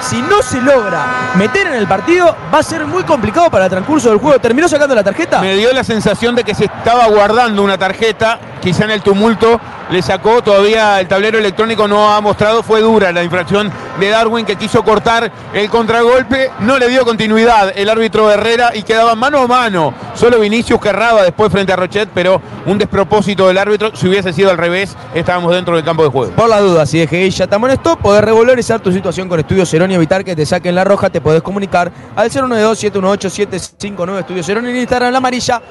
Si 0.00 0.22
no 0.22 0.42
se 0.42 0.60
logra 0.60 1.32
meter 1.34 1.66
en 1.66 1.74
el 1.74 1.86
partido, 1.86 2.34
va 2.52 2.58
a 2.58 2.62
ser 2.62 2.86
muy 2.86 3.02
complicado 3.02 3.50
para 3.50 3.64
el 3.64 3.70
transcurso 3.70 4.10
del 4.10 4.18
juego. 4.18 4.38
¿Terminó 4.38 4.68
sacando 4.68 4.94
la 4.94 5.04
tarjeta? 5.04 5.40
Me 5.40 5.54
dio 5.56 5.72
la 5.72 5.84
sensación 5.84 6.34
de 6.34 6.44
que 6.44 6.54
se 6.54 6.66
estaba 6.66 7.06
guardando 7.06 7.62
una 7.62 7.76
tarjeta, 7.76 8.38
quizá 8.62 8.84
en 8.84 8.92
el 8.92 9.02
tumulto, 9.02 9.60
le 9.90 10.02
sacó, 10.02 10.42
todavía 10.42 11.00
el 11.00 11.08
tablero 11.08 11.38
electrónico 11.38 11.88
no 11.88 12.12
ha 12.12 12.20
mostrado, 12.20 12.62
fue 12.62 12.80
dura 12.80 13.12
la 13.12 13.22
infracción 13.22 13.70
de 13.98 14.08
Darwin 14.08 14.44
que 14.44 14.56
quiso 14.56 14.82
cortar 14.82 15.30
el 15.52 15.70
contragolpe, 15.70 16.50
no 16.60 16.78
le 16.78 16.88
dio 16.88 17.04
continuidad 17.04 17.72
el 17.74 17.88
árbitro 17.88 18.30
Herrera 18.30 18.72
y 18.74 18.82
quedaba 18.82 19.14
mano 19.14 19.38
a 19.38 19.46
mano, 19.46 19.94
solo 20.14 20.40
Vinicius 20.40 20.80
que 20.80 20.90
erraba 20.90 21.22
después 21.22 21.50
frente 21.50 21.72
a 21.72 21.76
Rochet, 21.76 22.08
pero 22.14 22.40
un 22.66 22.78
despropósito 22.78 23.48
del 23.48 23.58
árbitro, 23.58 23.94
si 23.94 24.08
hubiese 24.08 24.32
sido 24.32 24.50
al 24.50 24.58
revés, 24.58 24.96
estábamos 25.14 25.52
dentro 25.54 25.74
del 25.74 25.84
campo 25.84 26.02
de 26.02 26.10
juego. 26.10 26.32
Por 26.32 26.48
la 26.48 26.60
duda, 26.60 26.84
si 26.86 27.04
DGI 27.04 27.30
ya 27.30 27.46
te 27.46 27.54
amonestó, 27.54 27.96
podés 27.96 28.22
revalorizar 28.22 28.80
tu 28.80 28.92
situación 28.92 29.28
con 29.28 29.40
Estudio 29.40 29.64
Cerón 29.64 29.90
y 29.90 29.94
evitar 29.94 30.24
que 30.24 30.36
te 30.36 30.44
saquen 30.44 30.74
la 30.74 30.84
roja, 30.84 31.10
te 31.10 31.20
podés 31.20 31.42
comunicar 31.42 31.90
al 32.14 32.30
092-718-759 32.30 34.18
Estudio 34.20 34.42
Cerón 34.42 34.68
y 34.68 34.78
Instagram 34.78 35.12
la 35.12 35.18
amarilla. 35.18 35.62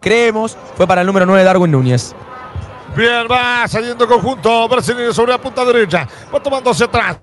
Creemos, 0.00 0.56
fue 0.76 0.86
para 0.86 1.00
el 1.00 1.06
número 1.06 1.26
9 1.26 1.42
Darwin 1.42 1.72
Núñez. 1.72 2.14
Bien, 2.96 3.26
va 3.30 3.68
saliendo 3.68 4.08
conjunto 4.08 4.66
brasileño 4.68 5.12
sobre 5.12 5.32
la 5.32 5.38
punta 5.38 5.66
derecha. 5.66 6.08
Va 6.34 6.42
tomando 6.42 6.70
hacia 6.70 6.86
atrás. 6.86 7.20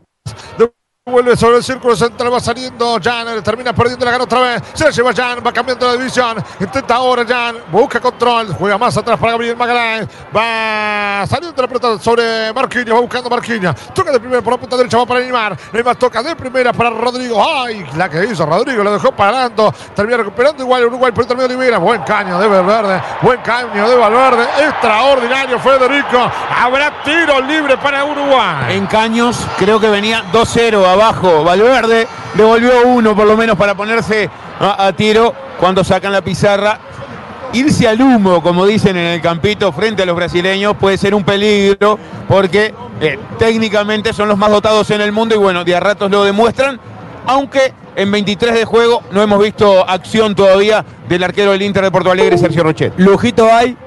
Vuelve 1.06 1.36
sobre 1.36 1.58
el 1.58 1.64
círculo 1.66 1.97
central, 1.97 2.34
va 2.34 2.39
saliendo 2.39 2.97
Jan, 3.04 3.43
termina 3.43 3.74
perdiendo 3.74 4.06
la 4.06 4.12
gana 4.12 4.24
otra 4.24 4.39
vez. 4.39 4.64
Se 4.74 4.86
la 4.86 4.89
lleva 4.89 5.14
Jan, 5.14 5.39
va 5.45 5.51
cambiando 5.51 5.86
la 5.86 5.97
división. 5.97 6.41
Intenta 6.62 6.95
ahora 6.95 7.26
Jan, 7.28 7.58
busca 7.70 7.99
control, 7.99 8.56
juega 8.58 8.78
más 8.78 8.95
atrás 8.95 9.20
para 9.20 9.34
Gabriel 9.34 9.58
Magallanes. 9.58 10.08
Va 10.34 11.26
saliendo 11.28 11.62
la 11.62 11.68
pelota 11.68 11.99
sobre 11.99 12.54
Marquinhos, 12.54 12.95
va 12.95 13.01
buscando 13.01 13.30
Marquinhos. 13.30 13.76
Toca 13.93 14.14
de 14.14 14.20
primera 14.22 14.41
por 14.41 14.54
la 14.54 14.60
punta 14.62 14.78
derecha, 14.78 14.97
va 14.97 15.06
para 15.06 15.20
Neymar. 15.20 15.58
Neymar 15.74 15.97
toca 15.97 16.24
de 16.24 16.38
primera 16.38 16.72
para 16.72 16.91
Rodrigo. 16.91 17.43
¡Ay! 17.45 17.86
La 17.97 18.10
que 18.10 18.24
hizo 18.24 18.45
Rodrigo, 18.45 18.82
lo 18.82 18.93
dejó 18.93 19.12
parando. 19.12 19.76
Termina 19.93 20.20
recuperando 20.20 20.64
igual 20.64 20.86
Uruguay 20.86 21.12
por 21.12 21.30
el 21.30 21.58
de. 21.58 21.78
Buen 21.80 22.01
caño 22.04 22.39
de 22.39 22.47
Valverde, 22.47 23.01
buen 23.22 23.41
caño 23.41 23.89
de 23.89 23.97
Valverde. 23.97 24.43
Extraordinario 24.58 25.60
Federico. 25.60 26.32
Habrá 26.58 27.04
tiro 27.04 27.41
libre 27.41 27.76
para 27.76 28.06
Uruguay. 28.06 28.78
En 28.78 28.86
Caños 28.86 29.45
creo 29.58 29.82
que 29.82 29.89
venía 29.89 30.24
2-0 30.32 30.93
abajo 30.94 31.44
Valverde, 31.44 32.08
devolvió 32.36 32.88
uno 32.88 33.16
por 33.16 33.28
lo 33.28 33.36
menos 33.36 33.58
para 33.58 33.76
ponerse 33.76 34.30
a, 34.60 34.91
tiro 34.94 35.34
cuando 35.60 35.84
sacan 35.84 36.12
la 36.12 36.22
pizarra. 36.22 36.80
Irse 37.54 37.88
al 37.88 38.02
humo, 38.02 38.41
como 38.41 38.66
dicen 38.66 38.98
en 38.98 39.06
el 39.06 39.22
campito, 39.22 39.72
frente 39.72 40.02
a 40.02 40.06
los 40.08 40.16
brasileños 40.16 40.76
puede 40.76 40.98
ser 40.98 41.14
un 41.14 41.24
peligro 41.24 42.00
porque 42.28 42.74
eh, 43.00 43.20
técnicamente 43.38 44.12
son 44.12 44.28
los 44.28 44.38
más 44.38 44.50
dotados 44.50 44.89
en 44.89 45.02
el 45.02 45.12
mundo 45.12 45.36
y 45.36 45.38
bueno, 45.38 45.64
de 45.64 45.76
a 45.76 45.80
ratos 45.80 46.10
lo 46.10 46.24
demuestran, 46.24 46.80
aunque 47.28 47.74
en 47.96 48.12
23 48.12 48.56
de 48.56 48.66
juego 48.66 49.04
no 49.12 49.22
hemos 49.22 49.39
visto 49.39 49.88
acción 49.88 50.34
todavía 50.34 50.84
del 51.08 51.24
arquero 51.24 51.52
del 51.52 51.62
Inter 51.62 51.84
de 51.84 51.91
Porto 51.91 52.10
Alegre, 52.10 52.39
Sergio 52.39 52.64
Rochet. 52.64 52.94
Lujito 52.98 53.54
hay, 53.54 53.78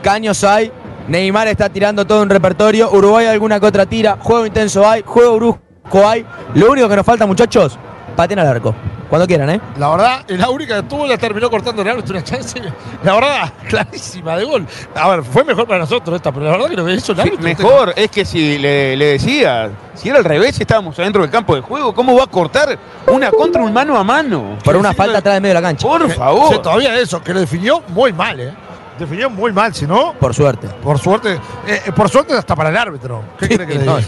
caños 0.00 0.44
hay, 0.44 0.70
Neymar 1.08 1.48
está 1.48 1.68
tirando 1.68 2.06
todo 2.06 2.22
un 2.22 2.30
repertorio, 2.30 2.88
Uruguay 2.92 3.26
alguna 3.26 3.58
que 3.58 3.66
otra 3.66 3.86
tira, 3.86 4.16
juego 4.20 4.46
intenso 4.46 4.88
hay, 4.88 5.02
juego 5.04 5.36
brusco 5.36 5.67
hay. 5.94 6.24
Lo 6.54 6.70
único 6.70 6.88
que 6.88 6.96
nos 6.96 7.06
falta, 7.06 7.26
muchachos, 7.26 7.78
paten 8.16 8.38
al 8.38 8.46
arco. 8.46 8.74
Cuando 9.08 9.26
quieran, 9.26 9.48
¿eh? 9.48 9.60
La 9.78 9.88
verdad, 9.88 10.24
la 10.28 10.50
única 10.50 10.76
que 10.76 10.82
tuvo 10.82 11.06
la 11.06 11.16
terminó 11.16 11.48
cortando 11.48 11.80
el 11.80 11.88
árbitro 11.88 12.14
una 12.16 12.24
chance. 12.24 12.60
La 13.02 13.14
verdad, 13.14 13.52
clarísima 13.68 14.36
de 14.36 14.44
gol. 14.44 14.66
A 14.94 15.08
ver, 15.08 15.22
fue 15.22 15.44
mejor 15.44 15.66
para 15.66 15.80
nosotros 15.80 16.16
esta, 16.16 16.30
pero 16.30 16.46
la 16.46 16.52
verdad 16.52 16.68
que 16.68 16.76
lo 16.76 16.84
que 16.84 16.92
hizo 16.92 17.12
el 17.12 17.20
árbitro. 17.20 17.38
Sí, 17.38 17.44
mejor, 17.44 17.94
es 17.96 18.10
que 18.10 18.24
si 18.24 18.58
le, 18.58 18.96
le, 18.96 19.04
decía, 19.06 19.70
si 19.94 20.10
era 20.10 20.18
al 20.18 20.24
revés, 20.24 20.60
estábamos 20.60 20.98
adentro 20.98 21.22
del 21.22 21.30
campo 21.30 21.54
de 21.54 21.62
juego, 21.62 21.94
¿cómo 21.94 22.14
va 22.16 22.24
a 22.24 22.26
cortar 22.26 22.78
una 23.06 23.30
contra 23.30 23.62
un 23.62 23.72
mano 23.72 23.96
a 23.96 24.04
mano? 24.04 24.58
Por 24.62 24.76
una 24.76 24.92
falta 24.92 25.18
atrás 25.18 25.34
del 25.36 25.42
medio 25.42 25.54
de 25.54 25.60
la 25.62 25.68
cancha. 25.68 25.88
Por 25.88 26.10
favor. 26.10 26.54
Sí, 26.54 26.60
todavía 26.62 26.98
eso, 26.98 27.22
que 27.22 27.32
lo 27.32 27.40
definió 27.40 27.82
muy 27.88 28.12
mal, 28.12 28.38
¿eh? 28.38 28.52
Definió 28.98 29.30
muy 29.30 29.52
mal, 29.52 29.72
si 29.74 29.86
no. 29.86 30.14
Por 30.14 30.34
suerte. 30.34 30.68
Por 30.82 30.98
suerte. 30.98 31.40
Eh, 31.66 31.92
por 31.94 32.10
suerte 32.10 32.34
hasta 32.34 32.54
para 32.54 32.68
el 32.68 32.76
árbitro. 32.76 33.22
¿Qué 33.38 33.48
quiere 33.48 33.66
que 33.66 33.74
le 33.74 33.80
diga? 33.80 34.00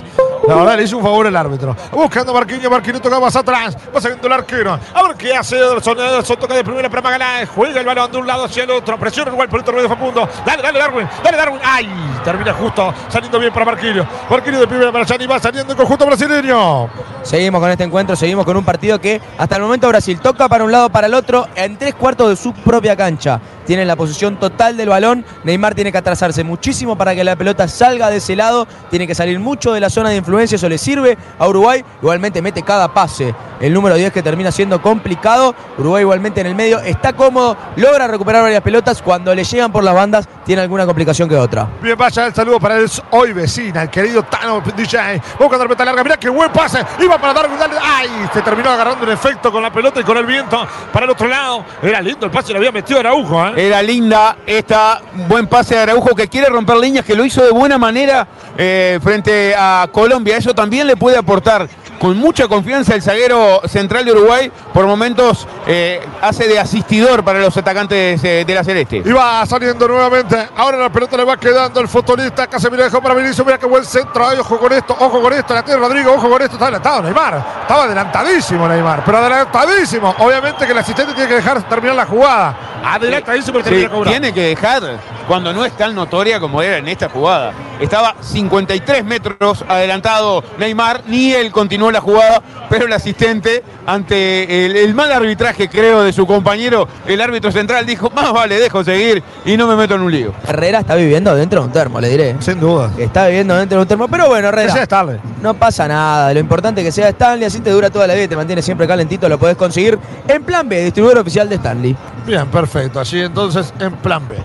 La 0.49 0.55
verdad 0.55 0.77
le 0.77 0.85
hizo 0.85 0.97
un 0.97 1.03
favor 1.03 1.27
el 1.27 1.37
árbitro. 1.37 1.77
Buscando 1.93 2.33
Marquinhos, 2.33 2.71
Marquinhos 2.71 3.03
toca 3.03 3.21
más 3.21 3.37
atrás. 3.37 3.77
Va 3.95 4.01
saliendo 4.01 4.27
el 4.27 4.33
arquero. 4.33 4.79
A 4.95 5.03
ver 5.03 5.17
qué 5.17 5.35
hace 5.35 5.57
Ederson. 5.57 5.99
Ederson 5.99 6.37
toca 6.39 6.55
de 6.55 6.65
primera 6.65 6.89
para 6.89 7.03
Magallanes. 7.03 7.49
Juega 7.51 7.81
el 7.81 7.87
balón 7.87 8.11
de 8.11 8.19
un 8.19 8.27
lado 8.27 8.45
hacia 8.45 8.65
el 8.65 8.71
otro. 8.71 8.99
Presiona 8.99 9.31
igual 9.31 9.49
por 9.49 9.61
el 9.61 9.65
torneo 9.65 9.83
de 9.83 9.89
Facundo. 9.89 10.29
Dale, 10.45 10.63
dale, 10.63 10.79
Darwin. 10.79 11.09
Dale, 11.23 11.37
Darwin. 11.37 11.61
¡Ay! 11.63 11.89
Termina 12.25 12.53
justo 12.55 12.93
saliendo 13.09 13.39
bien 13.39 13.53
para 13.53 13.67
Marquinhos. 13.67 14.07
Marquinhos 14.29 14.61
de 14.61 14.67
primera 14.67 14.91
para 14.91 15.05
Gianni. 15.05 15.27
Va 15.27 15.39
saliendo 15.39 15.73
el 15.73 15.77
conjunto 15.77 16.07
brasileño. 16.07 16.89
Seguimos 17.23 17.61
con 17.61 17.71
este 17.71 17.85
encuentro. 17.85 18.17
Seguimos 18.17 18.45
con 18.45 18.57
un 18.57 18.65
partido 18.65 18.99
que 18.99 19.21
hasta 19.37 19.57
el 19.57 19.63
momento 19.63 19.89
Brasil 19.89 20.19
toca 20.21 20.49
para 20.49 20.65
un 20.65 20.73
lado, 20.73 20.89
para 20.91 21.07
el 21.07 21.15
otro. 21.15 21.47
En 21.55 21.77
tres 21.77 21.95
cuartos 21.95 22.31
de 22.31 22.37
su 22.37 22.53
propia 22.55 22.97
cancha. 22.97 23.41
Tienen 23.67 23.87
la 23.87 23.95
posición 23.95 24.37
total 24.41 24.77
del 24.77 24.89
balón. 24.89 25.25
Neymar 25.45 25.75
tiene 25.75 25.93
que 25.93 25.99
atrasarse 25.99 26.43
muchísimo 26.43 26.97
para 26.97 27.15
que 27.15 27.23
la 27.23 27.37
pelota 27.37 27.69
salga 27.69 28.11
de 28.11 28.17
ese 28.17 28.35
lado. 28.35 28.67
Tiene 28.91 29.07
que 29.07 29.15
salir 29.15 29.39
mucho 29.39 29.73
de 29.73 29.81
la 29.81 29.91
zona 29.91 30.09
de 30.09 30.17
influencia. 30.17 30.30
Eso 30.39 30.69
le 30.69 30.79
sirve 30.79 31.17
a 31.39 31.49
Uruguay. 31.49 31.85
Igualmente 32.01 32.41
mete 32.43 32.63
cada 32.63 32.93
pase. 32.93 33.35
El 33.61 33.75
número 33.75 33.95
10 33.97 34.13
que 34.13 34.23
termina 34.23 34.53
siendo 34.53 34.81
complicado. 34.81 35.55
Uruguay 35.79 36.03
igualmente 36.03 36.41
en 36.41 36.47
el 36.47 36.55
medio. 36.55 36.81
Está 36.81 37.13
cómodo. 37.13 37.57
Logra 37.77 38.07
recuperar 38.07 38.43
varias 38.43 38.63
pelotas. 38.63 39.03
Cuando 39.03 39.35
le 39.35 39.45
llegan 39.45 39.73
por 39.73 39.85
las 39.85 39.95
bandas 39.95 40.29
tiene 40.45 40.63
alguna 40.63 40.87
complicación 40.87 41.29
que 41.29 41.37
otra. 41.37 41.69
Bien, 41.83 41.97
vaya 41.97 42.27
el 42.27 42.35
saludo 42.35 42.61
para 42.61 42.77
el 42.77 42.91
hoy 43.11 43.33
vecina, 43.33 43.83
el 43.83 43.91
querido 43.91 44.23
Tano 44.23 44.63
DJ. 44.77 45.21
Busca 45.39 45.57
la 45.57 45.65
pelota 45.65 45.85
larga. 45.85 46.03
Mira 46.03 46.17
qué 46.17 46.29
buen 46.29 46.51
pase. 46.53 46.85
Iba 46.99 47.19
para. 47.19 47.31
Dale. 47.33 47.77
Ay, 47.83 48.09
se 48.33 48.43
terminó 48.43 48.71
agarrando 48.71 49.05
un 49.05 49.13
efecto 49.13 49.51
con 49.53 49.63
la 49.63 49.73
pelota 49.73 50.01
y 50.01 50.05
con 50.05 50.17
el 50.17 50.27
viento 50.27 50.67
para 50.93 51.05
el 51.05 51.11
otro 51.11 51.29
lado. 51.29 51.65
Era 51.83 52.01
lindo 52.01 52.27
el 52.27 52.33
pase. 52.33 52.53
Lo 52.53 52.59
había 52.59 52.73
metido 52.73 53.01
Araujo. 53.01 53.47
¿eh? 53.49 53.67
Era 53.67 53.83
linda 53.83 54.39
esta 54.47 55.01
buen 55.29 55.47
pase 55.47 55.75
de 55.75 55.83
Araujo 55.83 56.15
que 56.15 56.29
quiere 56.29 56.49
romper 56.49 56.77
líneas, 56.77 57.05
que 57.05 57.15
lo 57.15 57.25
hizo 57.25 57.43
de 57.43 57.51
buena 57.51 57.79
manera 57.79 58.27
eh, 58.57 58.99
frente 59.03 59.55
a 59.57 59.89
Colombia. 59.93 60.20
Eso 60.27 60.55
también 60.55 60.87
le 60.87 60.97
puede 60.97 61.17
aportar 61.17 61.69
con 62.01 62.17
mucha 62.17 62.49
confianza 62.49 62.95
el 62.95 63.03
zaguero 63.03 63.61
central 63.67 64.07
de 64.07 64.13
Uruguay. 64.13 64.51
Por 64.73 64.87
momentos 64.87 65.47
eh, 65.67 66.01
hace 66.23 66.49
de 66.49 66.59
asistidor 66.59 67.23
para 67.23 67.41
los 67.41 67.55
atacantes 67.55 68.25
eh, 68.25 68.45
de 68.47 68.55
la 68.55 68.65
Celeste. 68.65 69.03
Y 69.05 69.13
va 69.13 69.45
saliendo 69.45 69.87
nuevamente. 69.87 70.49
Ahora 70.57 70.79
la 70.79 70.89
pelota 70.89 71.19
le 71.19 71.25
va 71.25 71.37
quedando 71.37 71.79
el 71.79 71.89
futbolista. 71.89 72.47
Casemiro 72.47 72.85
dejó 72.85 73.03
para 73.03 73.15
Vinicius. 73.15 73.45
Mira 73.45 73.59
qué 73.59 73.67
buen 73.67 73.85
centro. 73.85 74.27
Ay, 74.27 74.39
ojo 74.39 74.59
con 74.59 74.73
esto, 74.73 74.97
ojo 74.99 75.21
con 75.21 75.33
esto. 75.35 75.53
La 75.53 75.63
tiene 75.63 75.79
Rodrigo, 75.79 76.15
ojo 76.15 76.31
con 76.31 76.41
esto. 76.41 76.55
Está 76.55 76.67
adelantado 76.67 77.03
Neymar. 77.03 77.45
Estaba 77.63 77.85
adelantadísimo 77.85 78.67
Neymar, 78.67 79.05
pero 79.05 79.19
adelantadísimo. 79.19 80.15
Obviamente 80.19 80.65
que 80.65 80.73
el 80.73 80.79
asistente 80.79 81.13
tiene 81.13 81.29
que 81.29 81.35
dejar 81.35 81.63
terminar 81.69 81.97
la 81.97 82.07
jugada. 82.07 82.57
Adelantadísimo 82.83 83.61
sí, 83.63 83.83
sí, 83.83 83.89
Tiene 84.05 84.33
que 84.33 84.43
dejar 84.43 84.83
cuando 85.29 85.53
no 85.53 85.67
es 85.67 85.77
tan 85.77 85.95
notoria 85.95 86.41
como 86.41 86.63
era 86.63 86.79
en 86.79 86.89
esta 86.89 87.11
jugada. 87.11 87.53
Estaba 87.79 88.15
53 88.21 89.05
metros 89.05 89.65
adelantado 89.69 90.43
Neymar, 90.59 91.03
ni 91.07 91.33
él 91.33 91.51
continuó 91.51 91.90
la 91.93 92.01
jugada, 92.01 92.43
pero 92.69 92.87
el 92.87 92.93
asistente, 92.93 93.63
ante 93.87 94.67
el, 94.67 94.77
el, 94.77 94.95
mal 94.95 95.11
arbitraje, 95.13 95.69
creo, 95.69 96.03
de 96.03 96.13
su 96.13 96.27
compañero, 96.27 96.89
el 97.07 97.21
árbitro 97.21 97.51
central 97.53 97.87
dijo, 97.87 98.11
más 98.11 98.33
vale, 98.33 98.59
dejo 98.59 98.85
seguir 98.85 99.23
y 99.45 99.57
no 99.57 99.67
me 99.67 99.77
meto 99.77 99.95
en 99.95 100.03
un 100.03 100.13
lío. 100.13 100.33
Herrera 100.47 100.81
está 100.81 100.95
viviendo 100.95 101.35
dentro 101.35 101.61
de 101.61 101.67
un 101.67 101.73
termo, 101.73 102.01
le 102.01 102.09
diré. 102.09 102.37
Sin 102.41 102.61
duda. 102.61 102.91
Está 102.99 103.27
viviendo 103.27 103.57
dentro 103.57 103.79
de 103.79 103.83
un 103.83 103.89
termo, 103.89 104.09
pero 104.09 104.29
bueno, 104.29 104.49
Herrera. 104.49 104.67
Que 104.69 104.73
sea 104.73 104.83
Stanley. 104.85 105.19
No 105.43 105.55
pasa 105.55 105.89
nada, 105.89 106.33
lo 106.33 106.41
importante 106.41 106.81
es 106.81 106.87
que 106.87 106.93
sea 106.93 107.09
Stanley, 107.09 107.47
así 107.47 107.61
te 107.61 107.71
dura 107.71 107.91
toda 107.91 108.07
la 108.07 108.15
vida 108.15 108.25
y 108.25 108.29
te 108.29 108.37
mantiene 108.37 108.63
siempre 108.63 108.87
calentito, 108.87 109.29
lo 109.29 109.39
podés 109.39 109.57
conseguir 109.57 109.99
en 110.29 110.43
Plan 110.45 110.69
B, 110.69 110.85
distribuidor 110.85 111.19
oficial 111.19 111.49
de 111.49 111.57
Stanley. 111.57 111.97
Bien, 112.27 112.47
perfecto, 112.49 113.01
así 113.01 113.21
entonces 113.21 113.73
en 113.79 113.93
Plan 113.97 114.27
B. 114.29 114.37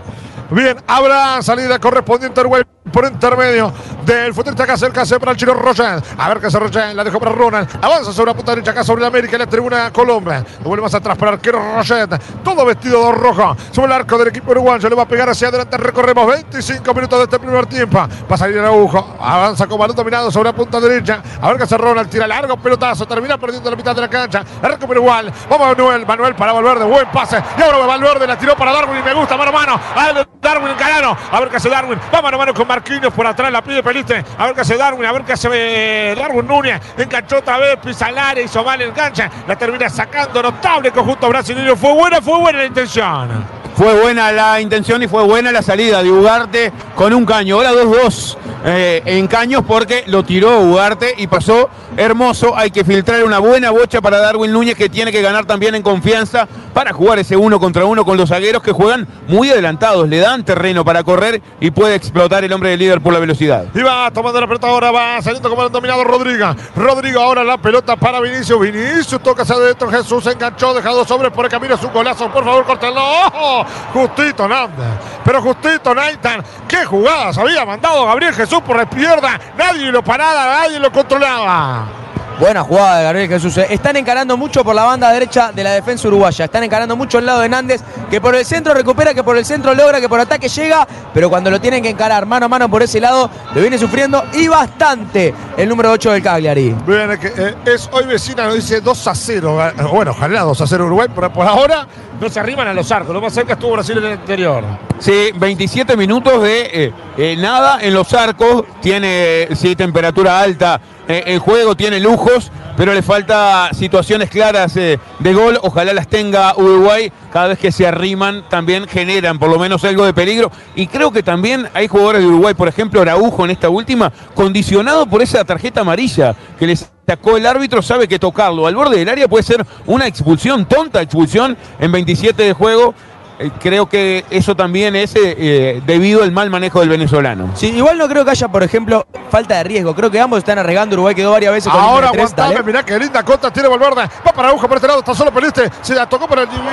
Bien, 0.51 0.77
habrá 0.85 1.41
salida 1.41 1.79
correspondiente 1.79 2.39
Uruguay 2.39 2.63
por 2.91 3.05
intermedio 3.05 3.73
del 4.05 4.33
futbolista 4.33 4.65
que 4.65 4.71
acerca 4.71 5.03
para 5.19 5.31
el 5.31 5.37
chino 5.37 5.53
Rochen. 5.53 6.01
A 6.17 6.29
ver 6.29 6.39
qué 6.39 6.47
hace 6.47 6.59
Rochen, 6.59 6.95
la 6.95 7.03
dejó 7.03 7.19
para 7.19 7.31
Ronald. 7.31 7.67
Avanza 7.81 8.13
sobre 8.13 8.31
la 8.31 8.35
punta 8.35 8.51
derecha 8.51 8.71
acá 8.71 8.83
sobre 8.83 9.01
la 9.01 9.07
América, 9.07 9.37
la 9.37 9.47
tribuna 9.47 9.91
Colombia. 9.91 10.45
Lo 10.59 10.69
vuelve 10.69 10.83
más 10.83 10.93
atrás 10.93 11.17
para 11.17 11.31
el 11.31 11.35
arquero 11.35 11.59
Rochen. 11.75 12.09
Todo 12.43 12.65
vestido 12.65 13.07
de 13.07 13.11
rojo. 13.13 13.55
Sobre 13.71 13.87
el 13.87 13.93
arco 13.93 14.17
del 14.17 14.27
equipo 14.27 14.51
uruguayo. 14.51 14.87
Le 14.87 14.95
va 14.95 15.03
a 15.03 15.07
pegar 15.07 15.29
hacia 15.29 15.47
adelante. 15.47 15.77
Recorremos 15.77 16.27
25 16.27 16.93
minutos 16.93 17.19
de 17.19 17.23
este 17.25 17.39
primer 17.39 17.65
tiempo. 17.65 17.97
Va 17.97 18.07
a 18.29 18.37
salir 18.37 18.57
el 18.57 18.65
agujo. 18.65 19.15
Avanza 19.19 19.67
con 19.67 19.79
balón 19.79 19.95
dominado 19.95 20.31
sobre 20.31 20.49
la 20.49 20.55
punta 20.55 20.79
derecha. 20.79 21.21
A 21.41 21.47
ver 21.49 21.57
qué 21.57 21.63
hace 21.63 21.77
Ronald. 21.77 22.09
Tira 22.09 22.27
largo, 22.27 22.57
pelotazo. 22.57 23.07
Termina 23.07 23.37
perdiendo 23.37 23.69
la 23.69 23.75
mitad 23.75 23.95
de 23.95 24.01
la 24.01 24.09
cancha. 24.09 24.43
La 24.61 24.69
recupera 24.69 24.99
igual. 24.99 25.33
Vamos 25.49 25.67
Manuel. 25.67 26.05
Manuel 26.05 26.35
para 26.35 26.53
Valverde. 26.53 26.85
Buen 26.85 27.07
pase. 27.07 27.41
Y 27.57 27.61
ahora 27.61 27.85
Valverde 27.85 28.27
la 28.27 28.37
tiró 28.37 28.55
para 28.55 28.71
Darwin 28.71 28.99
y 28.99 29.03
me 29.03 29.13
gusta 29.13 29.35
mano 29.35 29.49
a 29.49 29.53
mano. 29.53 29.79
A 29.95 30.25
Darwin 30.41 30.75
Carano. 30.75 31.17
A 31.31 31.39
ver 31.39 31.49
qué 31.49 31.57
hace 31.57 31.69
Darwin. 31.69 31.99
Va 32.13 32.19
a 32.19 32.53
con 32.53 32.67
Marquinhos 32.85 33.13
por 33.13 33.25
atrás. 33.25 33.51
La 33.51 33.63
pide 33.63 33.81
Peliste. 33.81 34.23
A 34.37 34.45
ver 34.45 34.55
qué 34.55 34.61
hace 34.61 34.77
Darwin. 34.77 35.05
A 35.05 35.11
ver 35.11 35.23
qué 35.23 35.33
hace 35.33 35.49
eh, 35.51 36.15
Darwin 36.15 36.45
Núñez. 36.45 36.79
Enganchó 36.97 37.37
otra 37.37 37.57
vez. 37.57 37.77
Pisa 37.83 38.07
al. 38.07 38.37
Hizo 38.39 38.63
mal 38.63 38.79
engancha. 38.79 39.29
La 39.47 39.55
termina 39.55 39.89
sacando. 39.89 40.43
Notable 40.43 40.91
conjunto 40.91 41.27
brasileño. 41.29 41.75
Fue 41.75 41.93
buena, 41.93 42.21
fue 42.21 42.37
buena 42.39 42.59
la 42.59 42.65
intención. 42.65 43.45
fue 43.75 43.99
buena 43.99 44.31
la 44.31 44.61
intención 44.61 45.01
y 45.01 45.07
fue 45.07 45.23
buena 45.23 45.51
la 45.51 45.63
salida 45.63 46.03
de 46.03 46.11
Ugarte 46.11 46.71
con 46.95 47.11
un 47.13 47.25
caño. 47.25 47.55
Ahora 47.55 47.71
2-2 47.73 48.37
eh, 48.65 49.01
en 49.05 49.27
caños 49.27 49.63
porque 49.67 50.03
lo 50.07 50.23
tiró 50.23 50.59
Ugarte 50.59 51.15
y 51.17 51.25
pasó 51.27 51.69
hermoso. 51.97 52.55
Hay 52.55 52.71
que 52.71 52.83
filtrar 52.83 53.23
una 53.23 53.39
buena 53.39 53.71
bocha 53.71 54.01
para 54.01 54.19
Darwin 54.19 54.51
Núñez 54.51 54.75
que 54.75 54.89
tiene 54.89 55.11
que 55.11 55.21
ganar 55.21 55.45
también 55.45 55.75
en 55.75 55.81
confianza 55.81 56.47
para 56.73 56.91
jugar 56.91 57.19
ese 57.19 57.37
uno 57.37 57.59
contra 57.59 57.85
uno 57.85 58.03
con 58.03 58.17
los 58.17 58.29
zagueros 58.29 58.61
que 58.61 58.73
juegan 58.73 59.07
muy 59.27 59.49
adelantados, 59.49 60.09
le 60.09 60.17
dan 60.17 60.43
terreno 60.43 60.83
para 60.83 61.03
correr 61.03 61.41
y 61.61 61.71
puede 61.71 61.95
explotar 61.95 62.43
el 62.43 62.51
hombre 62.51 62.64
del 62.69 62.79
líder 62.79 63.01
por 63.01 63.13
la 63.13 63.19
velocidad. 63.19 63.65
Y 63.73 63.81
va 63.81 64.11
tomando 64.11 64.39
la 64.39 64.47
pelota 64.47 64.67
ahora, 64.67 64.91
va 64.91 65.21
saliendo 65.21 65.49
como 65.49 65.63
el 65.63 65.71
dominado 65.71 66.03
Rodrigo. 66.03 66.55
Rodrigo 66.75 67.21
ahora 67.21 67.43
la 67.43 67.57
pelota 67.57 67.95
para 67.95 68.19
Vinicius. 68.19 68.59
Vinicius 68.59 69.21
toca 69.21 69.43
hacia 69.43 69.55
adentro. 69.55 69.89
Jesús 69.89 70.25
enganchó, 70.27 70.73
dejado 70.73 71.05
sobre 71.05 71.31
por 71.31 71.45
el 71.45 71.51
camino. 71.51 71.77
Su 71.77 71.89
golazo, 71.89 72.29
por 72.31 72.43
favor, 72.43 72.65
córtenlo. 72.65 73.01
¡Ojo! 73.01 73.65
Justito 73.93 74.47
Nández. 74.47 74.85
Pero 75.23 75.41
justito 75.41 75.93
Nathan. 75.93 76.43
¡Qué 76.67 76.85
jugadas 76.85 77.37
había 77.37 77.65
mandado 77.65 78.05
Gabriel 78.05 78.33
Jesús 78.33 78.61
por 78.61 78.77
la 78.77 78.83
izquierda! 78.83 79.39
Nadie 79.57 79.91
lo 79.91 80.03
paraba, 80.03 80.61
nadie 80.61 80.79
lo 80.79 80.91
controlaba. 80.91 82.04
Buena 82.39 82.63
jugada 82.63 82.97
de 82.97 83.03
Gabriel 83.05 83.29
Jesús. 83.29 83.57
eh. 83.57 83.67
Están 83.69 83.95
encarando 83.95 84.35
mucho 84.35 84.61
por 84.63 84.75
la 84.75 84.83
banda 84.83 85.09
derecha 85.09 85.53
de 85.53 85.63
la 85.63 85.71
defensa 85.71 86.07
uruguaya. 86.09 86.45
Están 86.45 86.63
encarando 86.65 86.95
mucho 86.97 87.19
el 87.19 87.25
lado 87.25 87.39
de 87.39 87.47
Nández, 87.47 87.81
que 88.11 88.19
por 88.19 88.35
el 88.35 88.45
centro 88.45 88.73
recupera, 88.73 89.13
que 89.13 89.23
por 89.23 89.37
el 89.37 89.45
centro 89.45 89.73
logra, 89.73 90.01
que 90.01 90.09
por 90.09 90.19
ataque 90.19 90.49
llega, 90.49 90.85
pero 91.13 91.29
cuando 91.29 91.49
lo 91.49 91.61
tienen 91.61 91.81
que 91.81 91.89
encarar 91.89 92.25
mano 92.25 92.47
a 92.47 92.49
mano 92.49 92.69
por 92.69 92.83
ese 92.83 92.99
lado, 92.99 93.29
lo 93.53 93.61
viene 93.61 93.77
sufriendo 93.77 94.21
y 94.33 94.49
bastante 94.49 95.33
el 95.55 95.69
número 95.69 95.91
8 95.91 96.11
del 96.11 96.21
Cagliari. 96.23 96.75
Bien, 96.85 97.09
eh, 97.23 97.55
es 97.65 97.89
hoy 97.93 98.05
vecina, 98.05 98.43
nos 98.45 98.55
dice 98.55 98.81
2 98.81 99.07
a 99.07 99.15
0. 99.15 99.67
Eh, 99.69 99.73
Bueno, 99.93 100.11
ojalá 100.11 100.41
2 100.41 100.59
a 100.61 100.67
0 100.67 100.85
Uruguay, 100.87 101.07
pero 101.15 101.31
por 101.31 101.47
ahora 101.47 101.87
no 102.19 102.29
se 102.29 102.39
arriman 102.39 102.67
a 102.67 102.73
los 102.73 102.91
arcos. 102.91 103.13
Lo 103.13 103.21
más 103.21 103.33
cerca 103.33 103.53
estuvo 103.53 103.73
Brasil 103.73 103.97
en 103.97 104.05
el 104.05 104.13
interior. 104.13 104.63
Sí, 104.99 105.31
27 105.35 105.97
minutos 105.97 106.41
de 106.41 106.69
eh, 106.73 106.93
eh, 107.17 107.35
nada 107.37 107.79
en 107.81 107.93
los 107.93 108.13
arcos. 108.13 108.63
Tiene 108.81 109.47
sí, 109.55 109.75
temperatura 109.75 110.39
alta 110.39 110.79
eh, 111.07 111.23
el 111.27 111.39
juego, 111.39 111.75
tiene 111.75 111.99
lujos, 111.99 112.51
pero 112.75 112.93
le 112.93 113.03
falta 113.03 113.69
situaciones 113.73 114.29
claras 114.29 114.75
eh, 114.77 114.99
de 115.19 115.33
gol. 115.33 115.59
Ojalá 115.61 115.93
las 115.93 116.07
tenga 116.07 116.55
Uruguay. 116.57 117.11
Cada 117.31 117.49
vez 117.49 117.59
que 117.59 117.71
se 117.71 117.85
arriman 117.85 118.43
también 118.49 118.87
generan 118.87 119.37
por 119.37 119.49
lo 119.49 119.59
menos 119.59 119.83
algo 119.83 120.05
de 120.05 120.13
peligro. 120.13 120.51
Y 120.75 120.87
creo 120.87 121.11
que 121.11 121.21
también 121.21 121.67
hay 121.73 121.87
jugadores 121.87 122.21
de 122.21 122.27
Uruguay, 122.27 122.53
por 122.53 122.67
ejemplo 122.67 123.01
Araujo 123.01 123.45
en 123.45 123.51
esta 123.51 123.69
última, 123.69 124.11
condicionado 124.33 125.05
por 125.05 125.21
esa 125.21 125.43
tarjeta 125.43 125.81
amarilla 125.81 126.35
que 126.57 126.67
les 126.67 126.89
sacó 127.05 127.37
el 127.37 127.45
árbitro, 127.45 127.81
sabe 127.81 128.07
que 128.07 128.19
tocarlo 128.19 128.65
al 128.67 128.75
borde 128.75 128.97
del 128.97 129.09
área 129.09 129.27
puede 129.27 129.43
ser 129.43 129.65
una 129.85 130.07
expulsión, 130.07 130.65
tonta 130.65 131.01
expulsión 131.01 131.57
en 131.79 131.91
27 131.91 132.43
de 132.43 132.53
juego. 132.53 132.93
Eh, 133.37 133.51
creo 133.59 133.87
que 133.87 134.23
eso 134.29 134.55
también 134.55 134.95
es 134.95 135.13
eh, 135.15 135.35
eh, 135.37 135.81
debido 135.85 136.23
al 136.23 136.31
mal 136.31 136.49
manejo 136.49 136.79
del 136.79 136.89
venezolano. 136.89 137.51
Sí, 137.53 137.67
igual 137.67 137.97
no 137.97 138.07
creo 138.07 138.23
que 138.23 138.31
haya, 138.31 138.47
por 138.47 138.63
ejemplo, 138.63 139.05
falta 139.29 139.57
de 139.57 139.65
riesgo. 139.65 139.93
Creo 139.93 140.09
que 140.09 140.19
ambos 140.19 140.39
están 140.39 140.57
arriesgando. 140.57 140.95
Uruguay 140.95 141.13
quedó 141.13 141.31
varias 141.31 141.51
veces 141.51 141.71
con 141.71 141.81
Ahora 141.81 142.07
aguantame, 142.09 142.63
mirá 142.63 142.83
qué 142.83 142.97
linda 142.97 143.23
contra, 143.23 143.51
tiene 143.51 143.67
Valverde. 143.67 144.09
Va 144.25 144.31
para 144.31 144.47
Araujo 144.47 144.67
por 144.67 144.77
este 144.77 144.87
lado, 144.87 144.99
está 144.99 145.13
solo 145.13 145.31
perdiste. 145.31 145.69
Se 145.81 145.93
la 145.93 146.07
tocó 146.07 146.27
para 146.27 146.43
el 146.43 146.49
divino. 146.49 146.69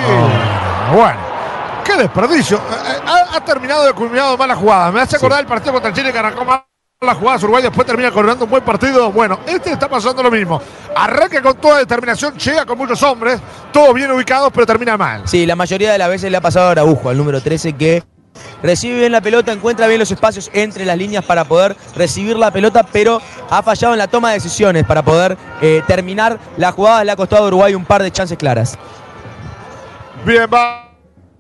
Bueno, 0.95 1.19
qué 1.85 1.97
desperdicio. 1.97 2.61
Ha, 3.07 3.37
ha 3.37 3.45
terminado 3.45 3.85
de 3.85 3.93
culminado 3.93 4.37
mal 4.39 4.49
la 4.49 4.57
jugada. 4.57 4.93
Me 4.93 5.01
hace 5.01 5.17
acordar 5.17 5.41
el 5.41 5.47
partido 5.47 5.73
contra 5.73 5.93
Chile 5.93 6.13
que 6.13 6.19
arrancó 6.19 6.45
mal 6.45 6.63
la 7.03 7.15
jugada 7.15 7.39
Uruguay, 7.39 7.63
después 7.63 7.87
termina 7.87 8.11
coronando 8.11 8.45
un 8.45 8.51
buen 8.51 8.63
partido. 8.63 9.11
Bueno, 9.11 9.41
este 9.47 9.73
está 9.73 9.89
pasando 9.89 10.23
lo 10.23 10.31
mismo. 10.31 10.61
Arranca 10.95 11.43
con 11.43 11.57
toda 11.57 11.79
determinación, 11.79 12.37
llega 12.37 12.65
con 12.65 12.79
muchos 12.79 13.03
hombres, 13.03 13.41
todos 13.73 13.95
bien 13.95 14.11
ubicados, 14.11 14.51
pero 14.53 14.67
termina 14.67 14.97
mal. 14.97 15.23
Sí, 15.27 15.45
la 15.45 15.57
mayoría 15.57 15.93
de 15.93 15.99
las 15.99 16.09
veces 16.09 16.31
le 16.31 16.37
ha 16.37 16.41
pasado 16.41 16.69
a 16.69 16.71
Araujo, 16.73 17.11
al 17.11 17.17
número 17.17 17.41
13, 17.41 17.73
que 17.75 18.05
recibe 18.63 19.01
bien 19.01 19.13
la 19.13 19.21
pelota, 19.21 19.53
encuentra 19.53 19.89
bien 19.89 19.99
los 19.99 20.11
espacios 20.11 20.51
entre 20.53 20.85
las 20.85 20.97
líneas 20.97 21.25
para 21.25 21.45
poder 21.45 21.77
recibir 21.97 22.37
la 22.37 22.51
pelota, 22.51 22.85
pero 22.85 23.21
ha 23.51 23.63
fallado 23.63 23.95
en 23.95 23.99
la 23.99 24.09
toma 24.09 24.29
de 24.29 24.35
decisiones 24.35 24.85
para 24.87 25.03
poder 25.03 25.37
eh, 25.61 25.83
terminar 25.87 26.39
la 26.57 26.73
jugada. 26.73 27.05
Le 27.05 27.13
ha 27.13 27.17
costado 27.17 27.45
a 27.45 27.49
Uruguay 27.49 27.75
un 27.75 27.85
par 27.85 28.03
de 28.03 28.11
chances 28.11 28.39
claras. 28.39 28.79
Bien, 30.25 30.47
va. 30.53 30.92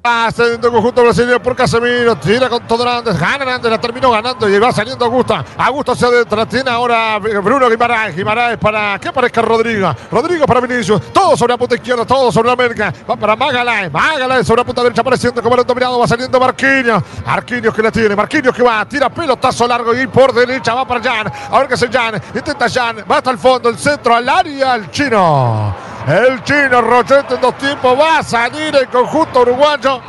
Saliendo 0.04 0.66
el 0.66 0.74
conjunto 0.74 1.00
brasileño 1.04 1.40
por 1.40 1.54
Casemiro. 1.54 2.16
Tira 2.16 2.48
con 2.48 2.66
todo 2.66 2.82
Hernández. 2.82 3.16
Gana 3.20 3.44
Hernández. 3.44 3.70
La 3.70 3.80
terminó 3.80 4.10
ganando 4.10 4.48
y 4.48 4.58
va 4.58 4.72
saliendo. 4.72 5.04
Augusto 5.04 5.92
hacia 5.92 6.08
adentro. 6.08 6.36
La 6.36 6.44
tiene 6.46 6.68
ahora 6.70 7.20
Bruno 7.20 7.70
Guimaraes. 7.70 8.16
Guimaraes 8.16 8.58
para 8.58 8.98
que 8.98 9.06
aparezca 9.06 9.42
Rodrigo. 9.42 9.94
Rodrigo 10.10 10.44
para 10.44 10.60
Vinicius. 10.60 11.00
Todo 11.12 11.36
sobre 11.36 11.52
la 11.52 11.56
punta 11.56 11.76
izquierda. 11.76 12.04
Todo 12.04 12.32
sobre 12.32 12.48
la 12.48 12.54
América. 12.54 12.92
Va 13.08 13.14
para 13.14 13.36
Magaláes. 13.36 13.92
Magaláes 13.92 14.44
sobre 14.44 14.62
la 14.62 14.64
punta 14.64 14.82
derecha 14.82 15.02
apareciendo 15.02 15.40
como 15.40 15.54
el 15.54 15.64
dominado. 15.64 15.96
Va 15.96 16.08
saliendo 16.08 16.40
Marquinhos. 16.40 17.00
Marquinhos 17.24 17.72
que 17.72 17.82
la 17.82 17.92
tiene. 17.92 18.16
Marquinhos 18.16 18.56
que 18.56 18.62
va. 18.64 18.84
Tira 18.86 19.08
pelotazo 19.08 19.68
largo 19.68 19.94
y 19.94 20.08
por 20.08 20.34
derecha 20.34 20.74
va 20.74 20.84
para 20.84 21.00
Jan. 21.00 21.32
A 21.48 21.58
ver 21.60 21.68
qué 21.68 21.74
hace 21.74 21.86
Jan. 21.86 22.20
Intenta 22.34 22.68
Jan. 22.68 23.04
Va 23.08 23.18
hasta 23.18 23.30
el 23.30 23.38
fondo. 23.38 23.68
El 23.68 23.78
centro 23.78 24.16
al 24.16 24.28
área. 24.28 24.74
El 24.74 24.90
chino. 24.90 25.91
El 26.06 26.42
chino 26.42 26.80
Rochete 26.80 27.34
en 27.34 27.40
dos 27.40 27.56
tiempos 27.58 27.98
va 27.98 28.18
a 28.18 28.22
salir 28.22 28.74
el 28.74 28.88
conjunto 28.88 29.42
uruguayo. 29.42 30.00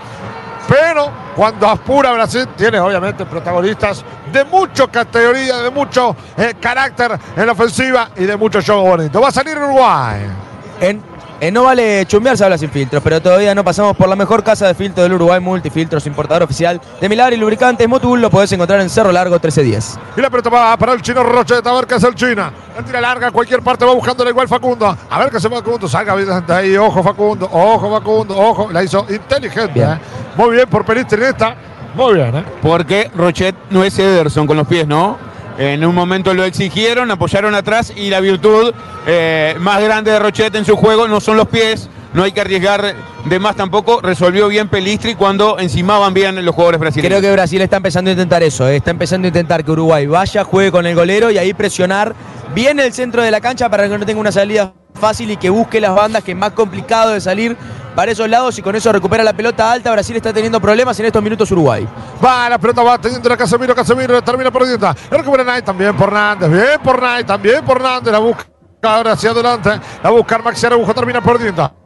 Pero 0.67 1.11
cuando 1.35 1.67
apura 1.67 2.13
Brasil, 2.13 2.47
tiene 2.55 2.79
obviamente 2.79 3.25
protagonistas 3.25 4.03
de 4.31 4.43
mucha 4.45 4.87
categoría, 4.87 5.57
de 5.57 5.69
mucho 5.69 6.15
eh, 6.37 6.55
carácter 6.59 7.19
en 7.35 7.45
la 7.45 7.51
ofensiva 7.51 8.09
y 8.15 8.25
de 8.25 8.35
mucho 8.37 8.61
show 8.61 8.81
bonito. 8.81 9.21
Va 9.21 9.27
a 9.27 9.31
salir 9.31 9.57
Uruguay. 9.57 10.21
En, 10.79 11.12
en 11.47 11.53
No 11.53 11.63
Vale 11.63 12.05
Chumbear 12.05 12.37
se 12.37 12.45
habla 12.45 12.57
sin 12.57 12.69
filtros, 12.69 13.03
pero 13.03 13.21
todavía 13.21 13.53
no 13.53 13.65
pasamos 13.65 13.97
por 13.97 14.07
la 14.07 14.15
mejor 14.15 14.45
casa 14.45 14.65
de 14.65 14.73
filtros 14.73 15.03
del 15.03 15.11
Uruguay, 15.13 15.41
Multifiltros, 15.41 16.07
importador 16.07 16.43
oficial 16.43 16.79
de 17.01 17.09
Milagro 17.09 17.35
y 17.35 17.37
Lubricantes 17.37 17.85
Motul. 17.85 18.21
Lo 18.21 18.29
podés 18.29 18.49
encontrar 18.53 18.79
en 18.79 18.89
Cerro 18.89 19.11
Largo 19.11 19.35
1310. 19.35 19.99
Y 20.15 20.21
la 20.21 20.29
pelota 20.29 20.49
va 20.49 20.77
para 20.77 20.93
el 20.93 21.01
chino 21.01 21.21
Rocheta, 21.21 21.69
a 21.69 21.73
ver 21.73 21.85
qué 21.85 21.95
hace 21.95 22.07
el 22.07 22.15
chino. 22.15 22.49
La 22.77 22.85
tira 22.85 23.01
larga, 23.01 23.29
cualquier 23.29 23.61
parte 23.61 23.83
va 23.83 23.93
buscando 23.93 24.27
igual 24.29 24.47
Facundo. 24.47 24.97
A 25.09 25.19
ver 25.19 25.29
qué 25.29 25.37
va 25.49 25.57
Facundo, 25.57 25.87
salga 25.89 26.15
bien 26.15 26.29
desde 26.29 26.53
ahí. 26.53 26.77
Ojo 26.77 27.03
Facundo, 27.03 27.49
ojo 27.51 27.91
Facundo, 27.91 28.37
ojo. 28.37 28.71
La 28.71 28.81
hizo 28.81 29.05
inteligente. 29.09 29.73
Bien. 29.73 29.89
eh. 29.89 29.99
Muy 30.37 30.55
bien 30.55 30.69
por 30.69 30.85
Peristri 30.85 31.21
en 31.21 31.27
esta. 31.27 31.55
Muy 31.93 32.13
bien, 32.15 32.33
¿eh? 32.37 32.43
Porque 32.61 33.11
Rochet 33.13 33.53
no 33.69 33.83
es 33.83 33.99
Ederson 33.99 34.47
con 34.47 34.55
los 34.55 34.65
pies, 34.65 34.87
¿no? 34.87 35.32
En 35.57 35.85
un 35.85 35.93
momento 35.93 36.33
lo 36.33 36.43
exigieron, 36.45 37.11
apoyaron 37.11 37.53
atrás 37.53 37.93
y 37.95 38.09
la 38.09 38.19
virtud 38.19 38.73
eh, 39.05 39.55
más 39.59 39.81
grande 39.81 40.11
de 40.11 40.19
Rochet 40.19 40.55
en 40.55 40.65
su 40.65 40.75
juego 40.75 41.07
no 41.07 41.19
son 41.19 41.37
los 41.37 41.47
pies, 41.47 41.89
no 42.13 42.23
hay 42.23 42.31
que 42.31 42.41
arriesgar 42.41 42.95
de 43.25 43.39
más 43.39 43.55
tampoco. 43.55 44.01
Resolvió 44.01 44.47
bien 44.47 44.67
Pelistri 44.67 45.15
cuando 45.15 45.59
encimaban 45.59 46.13
bien 46.13 46.43
los 46.43 46.55
jugadores 46.55 46.79
brasileños. 46.79 47.09
Creo 47.09 47.21
que 47.21 47.31
Brasil 47.31 47.61
está 47.61 47.77
empezando 47.77 48.09
a 48.09 48.13
intentar 48.13 48.41
eso, 48.41 48.67
eh, 48.67 48.77
está 48.77 48.91
empezando 48.91 49.27
a 49.27 49.29
intentar 49.29 49.63
que 49.63 49.71
Uruguay 49.71 50.07
vaya, 50.07 50.43
juegue 50.43 50.71
con 50.71 50.87
el 50.87 50.95
golero 50.95 51.29
y 51.29 51.37
ahí 51.37 51.53
presionar 51.53 52.15
bien 52.55 52.79
el 52.79 52.91
centro 52.91 53.21
de 53.21 53.31
la 53.31 53.41
cancha 53.41 53.69
para 53.69 53.87
que 53.87 53.97
no 53.97 54.05
tenga 54.05 54.19
una 54.19 54.31
salida 54.31 54.73
fácil 54.93 55.31
y 55.31 55.37
que 55.37 55.49
busque 55.49 55.81
las 55.81 55.93
bandas, 55.93 56.23
que 56.23 56.31
es 56.31 56.37
más 56.37 56.51
complicado 56.51 57.11
de 57.11 57.21
salir 57.21 57.57
para 57.95 58.11
esos 58.11 58.29
lados 58.29 58.57
y 58.57 58.61
con 58.61 58.75
eso 58.75 58.91
recupera 58.91 59.23
la 59.23 59.33
pelota 59.33 59.71
alta. 59.71 59.91
Brasil 59.91 60.15
está 60.15 60.33
teniendo 60.33 60.59
problemas 60.59 60.99
en 60.99 61.05
estos 61.05 61.21
minutos 61.21 61.51
Uruguay. 61.51 61.87
Va, 62.23 62.47
la 62.47 62.57
pelota 62.57 62.81
va 62.83 62.97
teniendo 62.97 63.27
la 63.27 63.35
Casemiro, 63.35 63.75
Casemiro 63.75 64.21
termina 64.21 64.49
perdiendo. 64.49 64.93
Recupera 65.09 65.43
Knight 65.43 65.65
también 65.65 65.95
por 65.97 66.11
Nández, 66.11 66.49
bien 66.49 66.79
por 66.81 66.99
Knight, 66.99 67.27
también 67.27 67.65
por 67.65 67.81
Nández. 67.81 68.13
La 68.13 68.19
busca 68.19 68.45
ahora 68.83 69.11
hacia 69.11 69.31
adelante, 69.31 69.71
la 70.01 70.09
busca 70.09 70.37
Maxi 70.37 70.65
Araujo, 70.65 70.93
termina 70.93 71.21
perdiendo. 71.21 71.82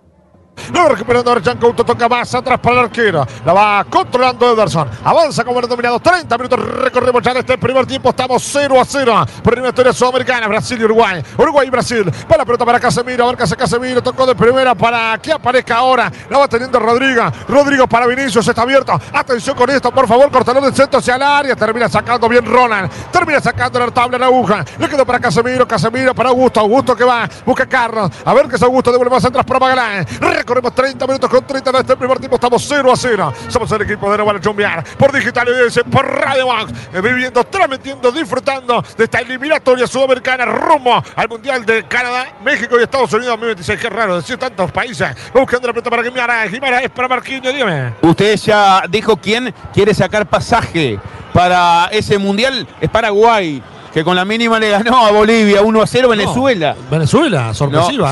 Lo 0.73 0.89
recuperando 0.89 1.31
ahora 1.31 1.41
Couto, 1.59 1.83
toca 1.83 2.09
más 2.09 2.33
atrás 2.35 2.59
para 2.59 2.79
el 2.79 2.85
arquero. 2.85 3.25
La 3.45 3.53
va 3.53 3.85
controlando 3.89 4.53
Ederson. 4.53 4.89
Avanza 5.03 5.43
como 5.43 5.59
el 5.59 5.67
dominado. 5.67 5.99
30 5.99 6.37
minutos 6.37 6.59
recorremos 6.59 7.21
ya 7.21 7.31
este 7.31 7.57
primer 7.57 7.85
tiempo. 7.85 8.09
Estamos 8.09 8.43
0 8.51 8.79
a 8.79 8.85
0. 8.85 9.25
Primera 9.43 9.69
historia 9.69 9.93
sudamericana. 9.93 10.47
Brasil 10.47 10.79
y 10.79 10.83
Uruguay. 10.83 11.23
Uruguay 11.37 11.67
y 11.67 11.69
Brasil. 11.69 12.11
Va 12.31 12.37
la 12.37 12.45
pelota 12.45 12.65
para 12.65 12.79
Casemiro. 12.79 13.23
A 13.23 13.27
ver 13.27 13.37
qué 13.37 13.43
hace 13.43 13.55
Casemiro. 13.55 14.01
Tocó 14.01 14.25
de 14.25 14.35
primera 14.35 14.75
para 14.75 15.17
que 15.19 15.31
aparezca 15.31 15.77
ahora. 15.77 16.11
La 16.29 16.37
va 16.37 16.47
teniendo 16.47 16.79
Rodrigo. 16.79 17.23
Rodrigo 17.47 17.87
para 17.87 18.05
Vinicius. 18.07 18.47
Está 18.47 18.61
abierto. 18.63 18.99
Atención 19.13 19.55
con 19.55 19.69
esto. 19.69 19.91
Por 19.91 20.07
favor, 20.07 20.29
cortador 20.31 20.63
del 20.63 20.73
centro 20.73 20.99
hacia 20.99 21.15
el 21.15 21.21
área. 21.21 21.55
Termina 21.55 21.89
sacando 21.89 22.27
bien 22.27 22.45
Ronald. 22.45 22.91
Termina 23.11 23.39
sacando 23.39 23.79
la 23.79 23.87
tabla 23.87 24.17
la 24.17 24.25
aguja. 24.27 24.65
Le 24.77 24.89
quedó 24.89 25.05
para 25.05 25.19
Casemiro. 25.19 25.67
Casemiro 25.67 26.13
para 26.13 26.29
Augusto. 26.29 26.59
Augusto 26.59 26.95
que 26.95 27.03
va. 27.03 27.27
Busca 27.45 27.65
Carlos. 27.65 28.11
A 28.25 28.33
ver 28.33 28.47
qué 28.47 28.57
es 28.57 28.63
Augusto. 28.63 28.91
Devuelve 28.91 29.15
más 29.15 29.25
atrás 29.25 29.45
para 29.45 29.59
Magalán. 29.59 30.05
Recorremos 30.47 30.73
30 30.75 31.05
minutos 31.07 31.29
con 31.29 31.45
30 31.45 31.71
de 31.73 31.79
este 31.79 31.97
primer 31.97 32.19
tiempo. 32.19 32.35
Estamos 32.37 32.65
0 32.65 32.89
a 32.89 32.95
0. 32.95 33.33
Somos 33.49 33.69
el 33.69 33.81
equipo 33.81 34.09
de 34.09 34.17
Novara 34.17 34.39
Chumbiar. 34.39 34.81
Por 34.97 35.11
Digital 35.11 35.45
ODS, 35.49 35.81
por 35.91 36.05
Radio 36.07 36.45
Box. 36.45 36.71
eh, 36.93 37.01
Viviendo, 37.01 37.43
transmitiendo, 37.43 38.13
disfrutando 38.13 38.81
de 38.97 39.03
esta 39.03 39.19
eliminatoria 39.19 39.85
sudamericana 39.85 40.45
rumbo 40.45 41.03
al 41.17 41.27
Mundial 41.27 41.65
de 41.65 41.83
Canadá, 41.85 42.27
México 42.45 42.79
y 42.79 42.83
Estados 42.83 43.11
Unidos 43.11 43.31
2026. 43.31 43.77
Qué 43.77 43.89
raro 43.89 44.15
decir 44.15 44.37
tantos 44.37 44.71
países. 44.71 45.09
Buscando 45.33 45.67
la 45.67 45.73
pelota 45.73 45.89
para 45.89 46.01
Guimara. 46.01 46.45
Guimara 46.47 46.79
es 46.79 46.91
para 46.91 47.09
Marquinhos. 47.09 47.53
Dime. 47.53 47.95
Usted 48.01 48.37
ya 48.37 48.83
dijo 48.89 49.17
quién 49.17 49.53
quiere 49.73 49.93
sacar 49.93 50.25
pasaje 50.27 50.97
para 51.33 51.89
ese 51.91 52.17
mundial. 52.17 52.65
Es 52.79 52.89
Paraguay, 52.89 53.61
que 53.97 54.03
con 54.03 54.15
la 54.15 54.25
mínima 54.25 54.59
le 54.59 54.69
ganó 54.69 55.07
a 55.07 55.11
Bolivia 55.11 55.63
1 55.63 55.81
a 55.81 55.87
0 55.87 56.09
Venezuela. 56.09 56.75
Venezuela, 56.87 57.51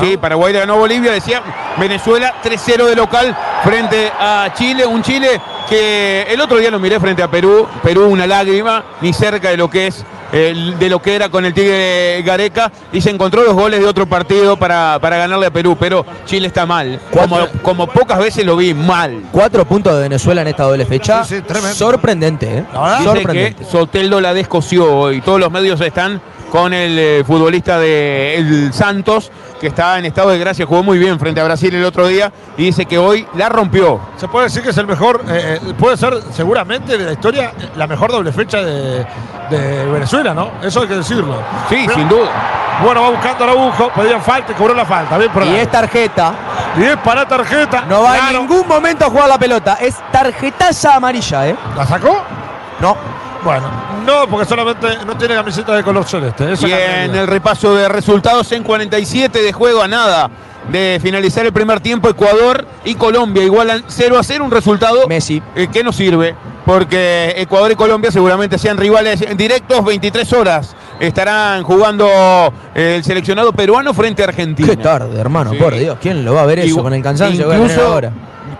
sí, 0.00 0.16
Paraguay 0.16 0.52
le 0.52 0.58
ganó 0.58 0.72
a 0.72 0.78
Bolivia, 0.78 1.12
decía 1.12 1.40
Venezuela 1.78 2.34
3-0 2.42 2.86
de 2.86 2.96
local 2.96 3.36
frente 3.62 4.10
a 4.18 4.52
Chile, 4.52 4.84
un 4.84 5.00
Chile 5.00 5.40
que 5.68 6.26
el 6.28 6.40
otro 6.40 6.58
día 6.58 6.72
lo 6.72 6.80
miré 6.80 6.98
frente 6.98 7.22
a 7.22 7.30
Perú, 7.30 7.68
Perú 7.84 8.06
una 8.06 8.26
lágrima, 8.26 8.82
ni 9.00 9.12
cerca 9.12 9.50
de 9.50 9.56
lo 9.56 9.70
que 9.70 9.86
es 9.86 10.04
de 10.36 10.88
lo 10.90 11.00
que 11.00 11.14
era 11.14 11.28
con 11.28 11.44
el 11.44 11.54
Tigre 11.54 12.22
Gareca 12.22 12.70
y 12.92 13.00
se 13.00 13.10
encontró 13.10 13.42
los 13.42 13.54
goles 13.54 13.80
de 13.80 13.86
otro 13.86 14.06
partido 14.06 14.56
para, 14.56 14.98
para 15.00 15.16
ganarle 15.16 15.46
a 15.46 15.50
Perú, 15.50 15.76
pero 15.78 16.04
Chile 16.26 16.48
está 16.48 16.66
mal, 16.66 17.00
como, 17.10 17.38
como 17.62 17.86
pocas 17.86 18.18
veces 18.18 18.44
lo 18.44 18.56
vi 18.56 18.74
mal. 18.74 19.22
Cuatro 19.32 19.64
puntos 19.64 19.94
de 19.94 20.02
Venezuela 20.02 20.42
en 20.42 20.48
esta 20.48 20.64
doble 20.64 20.84
fecha. 20.84 21.24
Sí, 21.24 21.36
sí, 21.36 21.42
tremendo. 21.42 21.74
Sorprendente, 21.74 22.58
¿eh? 22.58 22.64
Sorprendente. 23.02 23.64
que 23.64 23.64
Soteldo 23.64 24.20
la 24.20 24.34
descoció 24.34 25.12
y 25.12 25.20
todos 25.20 25.40
los 25.40 25.50
medios 25.50 25.80
están 25.80 26.20
con 26.50 26.72
el 26.72 26.98
eh, 26.98 27.24
futbolista 27.26 27.78
de 27.78 28.36
el 28.36 28.72
Santos, 28.72 29.30
que 29.60 29.66
está 29.68 29.98
en 29.98 30.04
estado 30.04 30.30
de 30.30 30.38
gracia, 30.38 30.66
jugó 30.66 30.82
muy 30.82 30.98
bien 30.98 31.18
frente 31.18 31.40
a 31.40 31.44
Brasil 31.44 31.74
el 31.74 31.84
otro 31.84 32.06
día 32.06 32.30
y 32.56 32.64
dice 32.64 32.86
que 32.86 32.98
hoy 32.98 33.26
la 33.34 33.48
rompió. 33.48 34.00
Se 34.16 34.28
puede 34.28 34.44
decir 34.46 34.62
que 34.62 34.70
es 34.70 34.78
el 34.78 34.86
mejor, 34.86 35.22
eh, 35.28 35.58
eh, 35.62 35.74
puede 35.78 35.96
ser 35.96 36.14
seguramente 36.32 36.96
de 36.98 37.04
la 37.04 37.12
historia 37.12 37.52
la 37.74 37.86
mejor 37.86 38.12
doble 38.12 38.32
fecha 38.32 38.62
de, 38.62 39.06
de 39.50 39.86
Venezuela, 39.86 40.34
¿no? 40.34 40.50
Eso 40.62 40.82
hay 40.82 40.88
que 40.88 40.96
decirlo. 40.96 41.36
Sí, 41.68 41.86
sin 41.94 42.08
duda. 42.08 42.28
Bueno, 42.84 43.00
va 43.02 43.10
buscando 43.10 43.44
a 43.44 43.48
Araujo, 43.48 43.90
pedían 43.96 44.20
falta 44.20 44.52
y 44.52 44.54
cobró 44.54 44.74
la 44.74 44.84
falta. 44.84 45.16
Bien 45.16 45.30
por 45.32 45.44
Y 45.46 45.54
es 45.56 45.70
tarjeta. 45.70 46.34
Y 46.78 46.82
es 46.84 46.96
para 46.98 47.26
tarjeta. 47.26 47.86
No 47.88 48.02
va 48.02 48.12
Claro. 48.14 48.40
en 48.40 48.46
ningún 48.48 48.68
momento 48.68 49.06
a 49.06 49.08
jugar 49.10 49.28
la 49.28 49.38
pelota. 49.38 49.78
Es 49.80 49.96
tarjetaza 50.12 50.94
amarilla, 50.96 51.48
¿eh? 51.48 51.56
¿La 51.74 51.86
sacó? 51.86 52.22
No. 52.80 52.94
Bueno, 53.46 53.70
no, 54.04 54.26
porque 54.28 54.44
solamente 54.44 54.88
no 55.06 55.16
tiene 55.16 55.36
camiseta 55.36 55.76
de 55.76 55.84
color 55.84 56.04
celeste. 56.04 56.44
Y 56.66 56.72
en 56.72 57.14
el 57.14 57.28
repaso 57.28 57.76
de 57.76 57.88
resultados 57.88 58.50
en 58.50 58.64
47 58.64 59.40
de 59.40 59.52
juego 59.52 59.82
a 59.82 59.86
nada 59.86 60.28
de 60.68 60.98
finalizar 61.00 61.46
el 61.46 61.52
primer 61.52 61.78
tiempo 61.78 62.08
Ecuador 62.08 62.66
y 62.84 62.96
Colombia 62.96 63.44
igualan 63.44 63.84
0 63.86 64.18
a 64.18 64.24
0 64.24 64.44
un 64.46 64.50
resultado 64.50 65.06
Messi. 65.06 65.40
eh, 65.54 65.68
que 65.72 65.84
nos 65.84 65.94
sirve 65.94 66.34
porque 66.64 67.34
Ecuador 67.36 67.70
y 67.70 67.76
Colombia 67.76 68.10
seguramente 68.10 68.58
sean 68.58 68.76
rivales 68.76 69.24
directos 69.36 69.84
23 69.84 70.32
horas 70.32 70.74
estarán 70.98 71.62
jugando 71.62 72.08
eh, 72.74 72.94
el 72.96 73.04
seleccionado 73.04 73.52
peruano 73.52 73.94
frente 73.94 74.22
a 74.22 74.26
Argentina. 74.26 74.68
Qué 74.68 74.76
tarde, 74.76 75.20
hermano, 75.20 75.52
Sí. 75.52 75.56
por 75.58 75.72
Dios. 75.76 75.98
¿Quién 76.02 76.24
lo 76.24 76.34
va 76.34 76.42
a 76.42 76.46
ver 76.46 76.58
eso 76.58 76.82
con 76.82 76.92
el 76.94 77.02
cansancio 77.02 77.52
incluso, 77.54 77.82
ahora? 77.86 78.10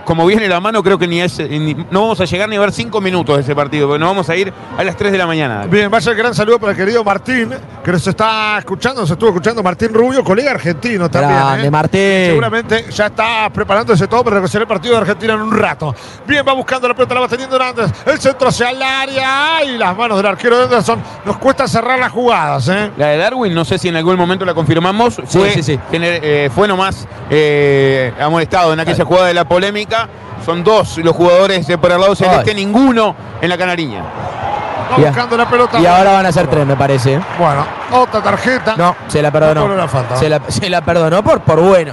Como 0.06 0.24
viene 0.24 0.48
la 0.48 0.60
mano, 0.60 0.82
creo 0.82 0.98
que 0.98 1.06
ni 1.06 1.20
es, 1.20 1.38
ni- 1.38 1.74
no 1.90 2.00
vamos 2.02 2.20
a 2.20 2.24
llegar 2.24 2.48
ni 2.48 2.56
a 2.56 2.60
ver 2.60 2.72
cinco 2.72 3.00
minutos 3.00 3.36
de 3.36 3.42
ese 3.42 3.54
partido, 3.54 3.88
porque 3.88 3.98
nos 3.98 4.08
vamos 4.08 4.30
a 4.30 4.36
ir 4.36 4.52
a 4.78 4.82
las 4.84 4.96
3 4.96 5.12
de 5.12 5.18
la 5.18 5.26
mañana. 5.26 5.66
Bien, 5.66 5.90
vaya 5.90 6.12
el 6.12 6.16
gran 6.16 6.34
saludo 6.34 6.58
para 6.58 6.72
el 6.72 6.78
querido 6.78 7.02
Martín, 7.04 7.50
que 7.84 7.92
nos 7.92 8.06
está 8.06 8.56
escuchando, 8.58 9.00
nos 9.02 9.10
estuvo 9.10 9.30
escuchando 9.30 9.62
Martín 9.62 9.92
Rubio, 9.92 10.22
colega 10.24 10.52
argentino 10.52 11.10
también. 11.10 11.36
Grande, 11.38 11.66
¿eh? 11.66 11.70
Martín. 11.70 12.00
Seguramente 12.28 12.86
ya 12.90 13.06
está 13.06 13.50
preparándose 13.52 14.06
todo 14.06 14.22
para 14.24 14.36
recoger 14.36 14.60
el 14.62 14.66
partido 14.68 14.94
de 14.94 15.00
Argentina 15.00 15.34
en 15.34 15.42
un 15.42 15.56
rato. 15.58 15.94
Bien, 16.26 16.44
va 16.46 16.52
buscando 16.52 16.86
la 16.88 16.94
pelota, 16.94 17.14
la 17.14 17.20
va 17.22 17.28
teniendo 17.28 17.56
Hernández. 17.56 17.90
El 18.06 18.18
centro 18.20 18.48
hacia 18.48 18.70
el 18.70 18.80
área. 18.82 19.64
Y 19.64 19.76
las 19.76 19.96
manos 19.96 20.16
del 20.18 20.26
arquero 20.26 20.56
de 20.58 20.64
Anderson. 20.64 21.02
Nos 21.24 21.36
cuesta 21.38 21.66
cerrar 21.66 21.98
las 21.98 22.12
jugadas, 22.12 22.68
¿eh? 22.68 22.90
La 22.96 23.08
de 23.08 23.16
Darwin, 23.16 23.52
no 23.52 23.64
sé 23.64 23.76
si 23.78 23.88
en 23.88 23.96
algún 23.96 24.16
momento 24.16 24.44
la 24.44 24.54
confirmamos, 24.54 25.20
fue, 25.26 25.50
sí, 25.52 25.62
sí. 25.62 25.80
gener- 25.90 26.20
eh, 26.22 26.50
fue 26.54 26.68
nomás 26.68 27.08
eh, 27.30 28.12
amonestado 28.20 28.72
en 28.72 28.80
aquella 28.80 29.04
jugada 29.04 29.26
de 29.26 29.34
la 29.34 29.48
polémica. 29.48 29.95
Son 30.44 30.62
dos 30.62 30.98
los 30.98 31.14
jugadores 31.16 31.66
de 31.66 31.77
por 31.78 31.90
el 31.90 32.01
lado 32.01 32.14
celeste, 32.14 32.51
Ay. 32.51 32.56
ninguno 32.56 33.14
en 33.40 33.48
la 33.48 33.56
canariña. 33.59 34.01
Va 34.93 34.97
Ya. 34.98 35.09
buscando 35.09 35.36
la 35.36 35.48
pelota. 35.48 35.81
Y 35.81 35.86
ahora 35.86 36.12
van 36.12 36.27
a 36.27 36.32
ser 36.32 36.47
tres, 36.47 36.64
me 36.66 36.77
parece. 36.77 37.14
¿eh? 37.14 37.20
Bueno, 37.39 37.66
otra 37.93 38.23
tarjeta. 38.23 38.74
No, 38.77 38.94
se 39.09 39.20
la 39.20 39.31
perdonó. 39.32 39.55
No 39.55 39.60
cobró 39.62 39.77
la 39.77 39.89
falta, 39.89 40.14
¿no? 40.14 40.20
Se 40.20 40.28
la, 40.28 40.40
se 40.48 40.70
la 40.70 40.81
perdonó 40.82 41.23
por, 41.24 41.40
por 41.40 41.60
bueno. 41.60 41.93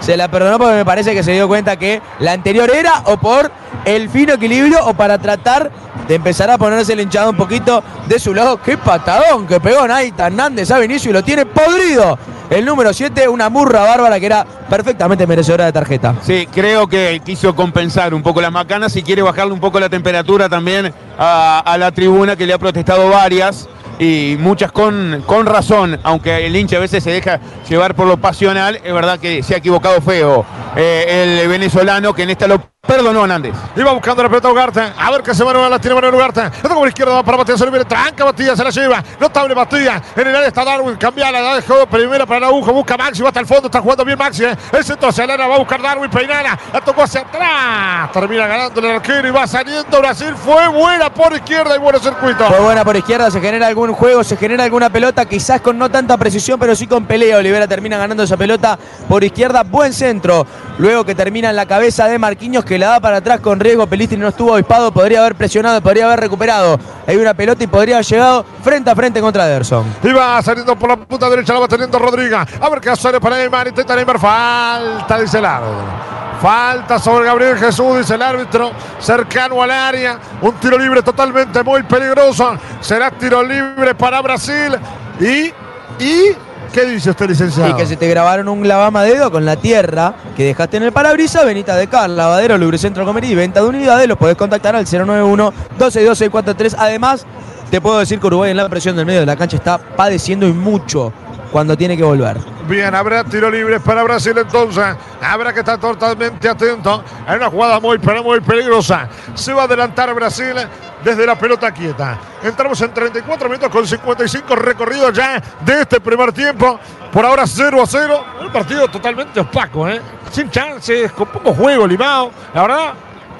Se 0.00 0.16
la 0.16 0.28
perdonó 0.28 0.58
porque 0.58 0.74
me 0.74 0.84
parece 0.84 1.14
que 1.14 1.22
se 1.22 1.32
dio 1.32 1.48
cuenta 1.48 1.76
que 1.76 2.00
la 2.20 2.32
anterior 2.32 2.70
era 2.70 3.02
o 3.06 3.16
por 3.16 3.50
el 3.84 4.08
fino 4.08 4.34
equilibrio 4.34 4.78
o 4.86 4.94
para 4.94 5.18
tratar 5.18 5.70
de 6.06 6.14
empezar 6.14 6.50
a 6.50 6.58
ponerse 6.58 6.92
el 6.92 7.00
hinchado 7.00 7.30
un 7.30 7.36
poquito 7.36 7.82
de 8.06 8.18
su 8.18 8.34
lado. 8.34 8.60
¡Qué 8.62 8.76
patadón 8.78 9.46
que 9.46 9.60
pegó 9.60 9.86
Naita 9.86 10.28
Hernández 10.28 10.70
a 10.70 10.78
Vinicio 10.78 11.10
y 11.10 11.14
lo 11.14 11.22
tiene 11.22 11.46
podrido! 11.46 12.18
El 12.48 12.64
número 12.64 12.94
7, 12.94 13.28
una 13.28 13.50
murra 13.50 13.82
bárbara 13.82 14.18
que 14.18 14.24
era 14.24 14.46
perfectamente 14.70 15.26
merecedora 15.26 15.66
de 15.66 15.72
tarjeta. 15.72 16.14
Sí, 16.22 16.48
creo 16.50 16.86
que 16.86 17.20
quiso 17.22 17.54
compensar 17.54 18.14
un 18.14 18.22
poco 18.22 18.40
las 18.40 18.50
macanas 18.50 18.96
y 18.96 19.02
quiere 19.02 19.20
bajarle 19.20 19.52
un 19.52 19.60
poco 19.60 19.78
la 19.78 19.90
temperatura 19.90 20.48
también 20.48 20.94
a 21.18 21.76
la 21.78 21.92
tribuna 21.92 22.36
que 22.36 22.46
le 22.46 22.54
ha 22.54 22.58
protestado 22.58 23.10
varias 23.10 23.68
y 23.98 24.36
muchas 24.38 24.72
con, 24.72 25.22
con 25.26 25.46
razón, 25.46 25.98
aunque 26.02 26.46
el 26.46 26.54
hincha 26.54 26.76
a 26.76 26.80
veces 26.80 27.02
se 27.02 27.10
deja 27.10 27.40
llevar 27.68 27.94
por 27.94 28.06
lo 28.06 28.16
pasional, 28.16 28.80
es 28.82 28.92
verdad 28.92 29.18
que 29.18 29.42
se 29.42 29.54
ha 29.54 29.58
equivocado 29.58 30.00
feo 30.00 30.44
eh, 30.76 31.40
el 31.42 31.48
venezolano 31.48 32.14
que 32.14 32.22
en 32.22 32.30
esta 32.30 32.46
lo 32.46 32.62
perdonó 32.88 33.20
a 33.20 33.22
Hernández. 33.24 33.54
Iba 33.76 33.92
buscando 33.92 34.22
la 34.22 34.28
pelota 34.30 34.50
Ugarte. 34.50 34.92
A 34.96 35.10
ver 35.10 35.22
qué 35.22 35.34
se 35.34 35.44
manueva 35.44 35.68
la 35.68 35.78
tiene 35.78 35.94
Manuel 35.94 36.14
Ugarte. 36.14 36.46
Está 36.46 36.70
como 36.70 36.86
izquierda 36.86 37.14
va 37.14 37.22
para 37.22 37.36
Matías 37.36 37.60
Oliveira. 37.60 37.86
Tranca 37.86 38.24
Matías, 38.24 38.56
se 38.56 38.64
la 38.64 38.70
lleva. 38.70 39.04
Notable 39.20 39.54
Matías. 39.54 40.02
En 40.16 40.26
el 40.26 40.34
área 40.34 40.48
está 40.48 40.64
Darwin. 40.64 40.96
Cambia 40.96 41.30
la 41.30 41.56
dejó 41.56 41.86
primera 41.86 42.24
para 42.24 42.46
aguja. 42.46 42.72
Busca 42.72 42.96
Maxi. 42.96 43.22
Va 43.22 43.28
hasta 43.28 43.40
el 43.40 43.46
fondo. 43.46 43.66
Está 43.66 43.80
jugando 43.80 44.04
bien 44.04 44.18
Maxi. 44.18 44.44
eh. 44.44 44.56
El 44.72 44.84
centro 44.84 45.10
hacia. 45.10 45.26
Va 45.26 45.54
a 45.54 45.58
buscar 45.58 45.82
Darwin. 45.82 46.10
Peinana. 46.10 46.58
La 46.72 46.80
tocó 46.80 47.02
hacia 47.02 47.20
atrás. 47.20 48.10
Termina 48.12 48.46
ganando 48.46 48.80
el 48.80 48.86
arquero 48.96 49.28
y 49.28 49.30
va 49.30 49.46
saliendo 49.46 50.00
Brasil. 50.00 50.34
Fue 50.34 50.66
buena 50.68 51.12
por 51.12 51.34
izquierda 51.34 51.76
y 51.76 51.78
bueno 51.78 51.98
circuito. 51.98 52.44
Fue 52.46 52.60
buena 52.60 52.84
por 52.84 52.96
izquierda, 52.96 53.30
se 53.30 53.40
genera 53.40 53.66
algún 53.66 53.92
juego, 53.92 54.24
se 54.24 54.36
genera 54.36 54.64
alguna 54.64 54.88
pelota, 54.90 55.26
quizás 55.26 55.60
con 55.60 55.76
no 55.76 55.90
tanta 55.90 56.16
precisión, 56.16 56.58
pero 56.58 56.74
sí 56.74 56.86
con 56.86 57.04
pelea. 57.04 57.36
Olivera 57.36 57.66
termina 57.68 57.98
ganando 57.98 58.22
esa 58.22 58.36
pelota 58.36 58.78
por 59.08 59.22
izquierda, 59.22 59.62
buen 59.62 59.92
centro. 59.92 60.46
Luego 60.78 61.04
que 61.04 61.14
termina 61.14 61.50
en 61.50 61.56
la 61.56 61.66
cabeza 61.66 62.06
de 62.06 62.18
Marquinhos, 62.18 62.64
que 62.64 62.77
la 62.78 62.88
da 62.88 63.00
para 63.00 63.18
atrás 63.18 63.40
con 63.40 63.60
riesgo. 63.60 63.86
Pelistri 63.86 64.16
no 64.16 64.28
estuvo 64.28 64.54
avispado, 64.54 64.92
podría 64.92 65.20
haber 65.20 65.34
presionado, 65.34 65.80
podría 65.80 66.06
haber 66.06 66.20
recuperado. 66.20 66.78
Hay 67.06 67.16
una 67.16 67.34
pelota 67.34 67.62
y 67.64 67.66
podría 67.66 67.96
haber 67.96 68.06
llegado 68.06 68.44
frente 68.62 68.90
a 68.90 68.94
frente 68.94 69.20
contra 69.20 69.46
Ederson. 69.46 69.84
Iba 70.02 70.40
saliendo 70.42 70.78
por 70.78 70.88
la 70.90 70.96
punta 70.96 71.28
derecha, 71.28 71.52
la 71.52 71.60
va 71.60 71.68
teniendo 71.68 71.98
Rodríguez. 71.98 72.38
A 72.60 72.68
ver 72.68 72.80
qué 72.80 72.90
hace 72.90 73.20
para 73.20 73.36
Neymar. 73.36 73.68
Intenta 73.68 73.94
Neymar. 73.94 74.18
Falta, 74.18 75.18
dice 75.18 75.38
el 75.38 75.44
árbitro. 75.44 76.08
Falta 76.40 76.98
sobre 77.00 77.26
Gabriel 77.26 77.58
Jesús, 77.58 77.98
dice 77.98 78.14
el 78.14 78.22
árbitro. 78.22 78.70
Cercano 79.00 79.62
al 79.62 79.70
área. 79.70 80.18
Un 80.40 80.52
tiro 80.54 80.78
libre 80.78 81.02
totalmente 81.02 81.62
muy 81.62 81.82
peligroso. 81.82 82.56
Será 82.80 83.10
tiro 83.10 83.42
libre 83.42 83.94
para 83.94 84.20
Brasil. 84.20 84.76
Y. 85.20 85.52
¿Y 86.00 86.32
qué 86.72 86.86
dice 86.86 87.10
usted, 87.10 87.28
licenciado? 87.28 87.70
Y 87.70 87.74
que 87.74 87.86
se 87.86 87.96
te 87.96 88.08
grabaron 88.08 88.48
un 88.48 88.66
lavamadedo 88.66 89.30
con 89.30 89.44
la 89.44 89.56
tierra 89.56 90.14
que 90.36 90.44
dejaste 90.44 90.76
en 90.78 90.84
el 90.84 90.92
parabrisas. 90.92 91.44
Benita 91.44 91.76
de 91.76 91.86
Car, 91.86 92.10
lavadero, 92.10 92.58
lubricentro 92.58 93.04
comería 93.04 93.30
y 93.30 93.34
venta 93.34 93.60
de 93.60 93.66
unidades. 93.66 94.08
Los 94.08 94.18
podés 94.18 94.36
contactar 94.36 94.76
al 94.76 94.86
091-262-643. 94.86 96.74
Además, 96.78 97.26
te 97.70 97.80
puedo 97.80 97.98
decir 97.98 98.18
que 98.18 98.26
Uruguay 98.26 98.50
en 98.50 98.56
la 98.56 98.68
presión 98.68 98.96
del 98.96 99.06
medio 99.06 99.20
de 99.20 99.26
la 99.26 99.36
cancha 99.36 99.56
está 99.56 99.78
padeciendo 99.78 100.46
y 100.48 100.52
mucho 100.52 101.12
cuando 101.50 101.76
tiene 101.76 101.96
que 101.96 102.02
volver. 102.02 102.38
Bien, 102.68 102.94
habrá 102.94 103.24
tiro 103.24 103.50
libre 103.50 103.80
para 103.80 104.02
Brasil 104.02 104.36
entonces. 104.36 104.84
Habrá 105.22 105.52
que 105.52 105.60
estar 105.60 105.78
totalmente 105.78 106.48
atento. 106.48 107.02
Hay 107.26 107.36
una 107.36 107.48
jugada 107.48 107.80
muy, 107.80 107.98
pero 107.98 108.22
muy 108.22 108.40
peligrosa. 108.40 109.08
Se 109.34 109.52
va 109.52 109.62
a 109.62 109.64
adelantar 109.64 110.12
Brasil 110.14 110.54
desde 111.02 111.26
la 111.26 111.36
pelota 111.36 111.72
quieta. 111.72 112.18
Entramos 112.42 112.80
en 112.82 112.92
34 112.92 113.48
minutos 113.48 113.70
con 113.70 113.86
55 113.86 114.56
recorridos 114.56 115.12
ya 115.12 115.42
de 115.64 115.80
este 115.80 116.00
primer 116.00 116.32
tiempo. 116.32 116.78
Por 117.10 117.24
ahora 117.24 117.46
0 117.46 117.82
a 117.82 117.86
0. 117.86 118.24
Un 118.42 118.52
partido 118.52 118.86
totalmente 118.88 119.40
opaco, 119.40 119.88
¿eh? 119.88 120.00
Sin 120.30 120.50
chances, 120.50 121.10
con 121.12 121.28
poco 121.28 121.54
juego 121.54 121.86
limado. 121.86 122.30
La 122.52 122.62
verdad, 122.62 122.94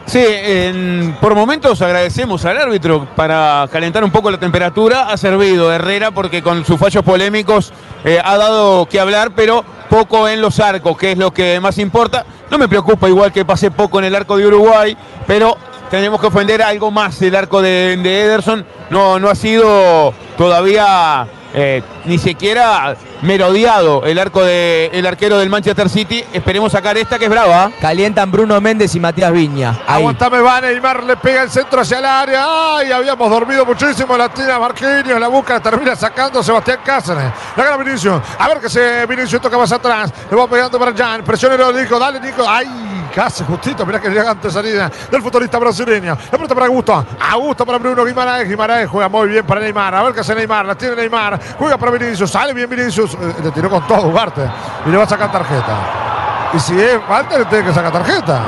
Sí, 0.09 0.25
en- 0.25 1.19
por 1.21 1.35
momentos 1.35 1.83
agradecemos 1.83 2.43
al 2.47 2.57
árbitro 2.57 3.07
para 3.15 3.69
calentar 3.71 4.03
un 4.03 4.11
poco 4.11 4.31
la 4.31 4.39
temperatura. 4.41 5.11
Ha 5.11 5.19
servido 5.19 5.71
Herrera 5.71 6.13
porque 6.13 6.43
con 6.43 6.65
sus 6.65 6.79
fallos 6.81 7.05
polémicos 7.05 7.75
eh, 8.05 8.19
ha 8.25 8.39
dado 8.39 8.87
que 8.87 8.99
hablar, 9.01 9.33
pero 9.37 9.63
poco 9.91 10.27
en 10.27 10.41
los 10.41 10.61
arcos, 10.61 10.97
que 10.97 11.13
es 11.13 11.19
lo 11.19 11.31
que 11.31 11.61
más 11.61 11.77
importa. 11.77 12.25
No 12.51 12.57
me 12.57 12.69
preocupa 12.69 13.07
igual 13.07 13.33
que 13.33 13.45
pase 13.45 13.71
poco 13.71 13.99
en 13.99 14.07
el 14.07 14.15
arco 14.15 14.39
de 14.39 14.47
Uruguay, 14.47 14.97
pero 15.27 15.59
tenemos 15.91 16.19
que 16.23 16.29
ofender 16.29 16.63
algo 16.63 16.91
más 16.91 17.21
el 17.21 17.37
arco 17.37 17.61
de, 17.61 17.99
de 18.03 18.23
Ederson. 18.23 18.65
No, 18.89 19.19
no 19.19 19.29
ha 19.29 19.35
sido 19.35 20.15
todavía 20.39 21.27
eh, 21.55 21.83
ni 22.05 22.19
siquiera 22.19 22.97
merodeado 23.23 24.05
el 24.05 24.19
arco 24.19 24.45
de 24.45 24.91
el 24.93 25.07
arquero 25.07 25.39
del 25.39 25.49
Manchester 25.49 25.89
City. 25.89 26.25
Esperemos 26.33 26.73
sacar 26.73 26.97
esta 26.97 27.19
que 27.19 27.25
es 27.25 27.31
brava. 27.31 27.71
Calientan 27.81 28.31
Bruno 28.31 28.61
Méndez 28.61 28.95
y 28.95 29.01
Matías 29.01 29.33
Viña. 29.33 29.71
Ahí. 29.87 30.01
Aguantame, 30.01 30.41
va 30.41 30.61
Neymar, 30.61 31.05
le 31.05 31.17
pega 31.17 31.43
el 31.43 31.51
centro 31.51 31.81
hacia 31.81 31.99
el 31.99 32.05
área. 32.05 32.45
¡Ay! 32.77 32.93
Habíamos 32.93 33.31
dormido 33.31 33.65
muchísimo. 33.65 34.17
La 34.17 34.29
tira 34.29 34.59
Marquinhos, 34.59 35.21
la 35.21 35.29
busca, 35.29 35.61
termina 35.61 35.97
sacando 35.97 36.43
Sebastián 36.43 36.81
Cáceres. 36.85 37.33
La 37.57 37.65
gana 37.65 37.77
Vinicius. 37.77 38.21
A 38.39 38.49
ver 38.49 38.59
que 38.59 38.69
se 38.69 39.07
Vinicius 39.07 39.41
toca 39.41 39.57
más 39.57 39.73
atrás. 39.73 40.13
Le 40.31 40.37
va 40.37 40.49
pegando 40.49 40.79
para 40.79 40.95
Jan. 40.95 41.23
Presionero 41.25 41.73
Nico. 41.73 41.99
Dale, 41.99 42.21
Nico. 42.21 42.45
¡Ay! 42.49 42.98
Casi 43.19 43.43
justito. 43.43 43.85
Mirá 43.85 44.01
que 44.01 44.11
llega 44.11 44.31
antes 44.31 44.53
salida 44.53 44.89
del 45.11 45.21
futbolista 45.21 45.59
brasileño. 45.59 46.17
La 46.31 46.39
pelota 46.39 46.55
para 46.55 46.67
Augusto. 46.67 47.05
Augusto 47.33 47.67
para 47.67 47.79
Bruno 47.79 48.05
Guimaraes. 48.05 48.49
Guimaraes 48.49 48.89
juega 48.89 49.09
muy 49.09 49.27
bien 49.29 49.45
para 49.45 49.61
Neymar. 49.61 49.93
A 49.93 50.05
ver 50.05 50.15
qué 50.15 50.21
hace 50.21 50.37
Neymar. 50.37 50.65
La 50.67 50.77
tiene 50.77 50.95
Neymar. 50.95 51.41
Juega 51.59 51.77
para 51.77 51.91
Vinicius. 51.91 52.31
Sale 52.31 52.55
bien 52.55 52.71
Vinicius. 52.71 53.15
Eh, 53.15 53.35
le 53.43 53.51
tiró 53.51 53.69
con 53.71 53.85
todo 53.89 54.07
Ugarte. 54.07 54.43
Y 54.87 54.91
le 54.91 54.97
va 54.99 55.03
a 55.03 55.09
sacar 55.09 55.33
tarjeta. 55.33 56.51
Y 56.55 56.61
si 56.61 56.81
es 56.81 57.01
falta, 57.09 57.39
le 57.39 57.45
tiene 57.47 57.65
que 57.65 57.75
sacar 57.75 57.91
tarjeta. 57.91 58.41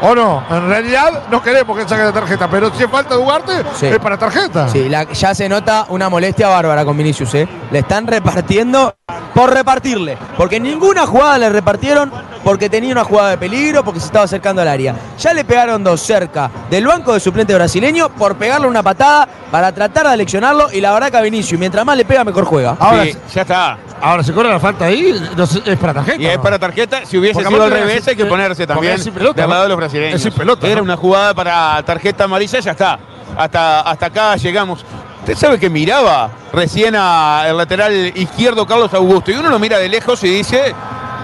¿O 0.00 0.14
no? 0.14 0.42
En 0.50 0.66
realidad 0.66 1.24
no 1.30 1.42
queremos 1.42 1.76
que 1.76 1.86
saque 1.86 2.04
la 2.04 2.12
tarjeta, 2.12 2.48
pero 2.48 2.70
si 2.74 2.84
es 2.84 2.90
falta 2.90 3.14
de 3.16 3.20
Ugarte, 3.20 3.52
Sí. 3.74 3.86
es 3.88 3.98
para 3.98 4.16
tarjeta. 4.16 4.66
Sí, 4.68 4.88
la- 4.88 5.04
ya 5.12 5.34
se 5.34 5.46
nota 5.46 5.84
una 5.90 6.08
molestia 6.08 6.48
bárbara 6.48 6.86
con 6.86 6.96
Vinicius, 6.96 7.34
¿eh? 7.34 7.46
Le 7.70 7.80
están 7.80 8.06
repartiendo 8.06 8.94
por 9.34 9.52
repartirle. 9.52 10.16
Porque 10.36 10.58
ninguna 10.58 11.06
jugada 11.06 11.36
le 11.38 11.50
repartieron 11.50 12.10
porque 12.42 12.70
tenía 12.70 12.92
una 12.92 13.04
jugada 13.04 13.30
de 13.30 13.38
peligro, 13.38 13.84
porque 13.84 14.00
se 14.00 14.06
estaba 14.06 14.24
acercando 14.24 14.62
al 14.62 14.68
área. 14.68 14.94
Ya 15.18 15.34
le 15.34 15.44
pegaron 15.44 15.82
dos 15.84 16.00
cerca 16.00 16.50
del 16.70 16.86
banco 16.86 17.12
de 17.12 17.20
suplente 17.20 17.54
brasileño 17.54 18.08
por 18.10 18.36
pegarle 18.36 18.66
una 18.66 18.82
patada 18.82 19.28
para 19.50 19.72
tratar 19.72 20.06
de 20.06 20.12
aleccionarlo. 20.14 20.70
Y 20.72 20.80
la 20.80 20.92
verdad 20.92 21.10
que 21.10 21.16
a 21.18 21.20
Vinicius, 21.22 21.58
mientras 21.58 21.84
más 21.84 21.96
le 21.96 22.04
pega, 22.04 22.24
mejor 22.24 22.44
juega. 22.44 22.76
Ahora, 22.78 23.04
Sí, 23.04 23.14
ya 23.34 23.42
está. 23.42 23.78
ahora 24.00 24.22
se 24.22 24.32
corre 24.32 24.48
la 24.48 24.60
falta 24.60 24.86
ahí, 24.86 25.14
no 25.36 25.46
sé, 25.46 25.60
es 25.66 25.78
para 25.78 25.94
tarjeta. 25.94 26.22
Y 26.22 26.26
es 26.26 26.36
¿no? 26.36 26.42
para 26.42 26.58
tarjeta. 26.58 27.04
Si 27.04 27.18
hubiese 27.18 27.34
Porque 27.34 27.48
sido 27.50 27.62
al 27.64 27.70
revés, 27.70 28.08
hay 28.08 28.16
que 28.16 28.24
ponerse 28.26 28.66
también 28.66 29.02
pelota, 29.12 29.40
del 29.42 29.50
lado 29.50 29.62
de 29.64 29.68
los 29.68 29.76
brasileños. 29.76 30.14
Es 30.16 30.22
sin 30.22 30.32
pelota, 30.32 30.66
Era 30.66 30.76
¿no? 30.76 30.82
una 30.84 30.96
jugada 30.96 31.34
para 31.34 31.82
tarjeta 31.82 32.24
amarilla, 32.24 32.60
ya 32.60 32.70
está. 32.70 32.98
Hasta, 33.36 33.80
hasta 33.80 34.06
acá 34.06 34.36
llegamos. 34.36 34.84
Usted 35.24 35.38
sabe 35.38 35.58
que 35.58 35.70
miraba 35.70 36.30
recién 36.52 36.94
al 36.94 37.56
lateral 37.56 38.12
izquierdo 38.14 38.66
Carlos 38.66 38.92
Augusto 38.92 39.30
y 39.30 39.34
uno 39.34 39.48
lo 39.48 39.58
mira 39.58 39.78
de 39.78 39.88
lejos 39.88 40.22
y 40.22 40.28
dice, 40.28 40.74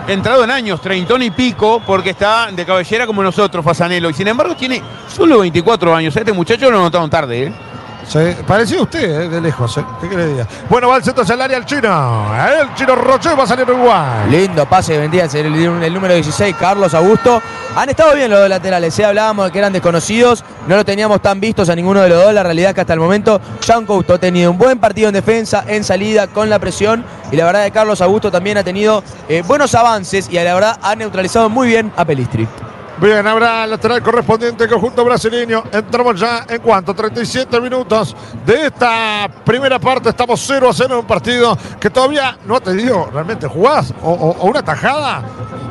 entrado 0.08 0.42
en 0.42 0.50
años, 0.50 0.80
treintón 0.80 1.20
y 1.20 1.30
pico, 1.30 1.82
porque 1.86 2.08
está 2.08 2.50
de 2.50 2.64
cabellera 2.64 3.06
como 3.06 3.22
nosotros, 3.22 3.62
Fasanelo. 3.62 4.08
Y 4.08 4.14
sin 4.14 4.26
embargo 4.26 4.56
tiene 4.56 4.82
solo 5.06 5.40
24 5.40 5.94
años. 5.94 6.16
Este 6.16 6.32
muchacho 6.32 6.70
lo 6.70 6.80
notaron 6.80 7.10
tarde, 7.10 7.48
¿eh? 7.48 7.52
Sí, 8.10 8.18
parecía 8.44 8.82
usted, 8.82 9.08
eh, 9.08 9.28
de 9.28 9.40
lejos, 9.40 9.78
¿eh? 9.78 9.84
¿Qué 10.00 10.08
quiere 10.08 10.24
que 10.24 10.30
diga? 10.30 10.46
Bueno, 10.68 10.88
va 10.88 10.96
el 10.96 11.04
centro 11.04 11.22
hacia 11.22 11.36
el 11.36 11.42
área 11.42 11.56
el 11.58 11.64
chino. 11.64 12.26
El 12.60 12.74
chino 12.74 12.96
Roche 12.96 13.32
va 13.36 13.44
a 13.44 13.46
salir 13.46 13.70
Uruguay. 13.70 14.28
Lindo 14.28 14.68
pase 14.68 14.94
que 14.94 14.98
vendría 14.98 15.26
a 15.26 15.28
ser 15.28 15.46
el, 15.46 15.54
el 15.54 15.94
número 15.94 16.14
16, 16.14 16.56
Carlos 16.58 16.92
Augusto. 16.92 17.40
Han 17.76 17.88
estado 17.88 18.16
bien 18.16 18.28
los 18.28 18.40
dos 18.40 18.48
laterales, 18.48 18.98
¿eh? 18.98 19.04
hablábamos 19.04 19.46
de 19.46 19.52
que 19.52 19.60
eran 19.60 19.72
desconocidos, 19.72 20.44
no 20.66 20.74
lo 20.74 20.84
teníamos 20.84 21.22
tan 21.22 21.38
vistos 21.38 21.68
a 21.68 21.76
ninguno 21.76 22.00
de 22.00 22.08
los 22.08 22.20
dos. 22.20 22.34
La 22.34 22.42
realidad 22.42 22.70
es 22.70 22.74
que 22.74 22.80
hasta 22.80 22.94
el 22.94 22.98
momento 22.98 23.40
Jean 23.60 23.86
Couto 23.86 24.14
ha 24.14 24.18
tenido 24.18 24.50
un 24.50 24.58
buen 24.58 24.80
partido 24.80 25.06
en 25.06 25.14
defensa, 25.14 25.62
en 25.68 25.84
salida, 25.84 26.26
con 26.26 26.50
la 26.50 26.58
presión. 26.58 27.04
Y 27.30 27.36
la 27.36 27.44
verdad 27.44 27.64
que 27.64 27.70
Carlos 27.70 28.00
Augusto 28.00 28.32
también 28.32 28.58
ha 28.58 28.64
tenido 28.64 29.04
eh, 29.28 29.44
buenos 29.46 29.72
avances 29.76 30.28
y 30.28 30.34
la 30.34 30.52
verdad 30.52 30.80
ha 30.82 30.96
neutralizado 30.96 31.48
muy 31.48 31.68
bien 31.68 31.92
a 31.96 32.04
Pelistri. 32.04 32.48
Bien, 33.00 33.26
habrá 33.26 33.66
lateral 33.66 34.02
correspondiente 34.02 34.68
conjunto 34.68 35.04
brasileño. 35.04 35.64
Entramos 35.72 36.20
ya 36.20 36.44
en 36.48 36.60
cuanto, 36.60 36.92
37 36.94 37.58
minutos 37.60 38.14
de 38.44 38.66
esta 38.66 39.26
primera 39.44 39.78
parte. 39.78 40.10
Estamos 40.10 40.42
0 40.46 40.68
a 40.68 40.72
0 40.74 40.88
en 40.94 40.98
un 41.00 41.06
partido 41.06 41.56
que 41.80 41.88
todavía 41.88 42.36
no 42.46 42.56
ha 42.56 42.60
tenido 42.60 43.08
realmente 43.12 43.46
jugadas 43.46 43.94
o, 44.02 44.10
o- 44.10 44.36
o 44.40 44.46
una 44.46 44.62
tajada 44.62 45.22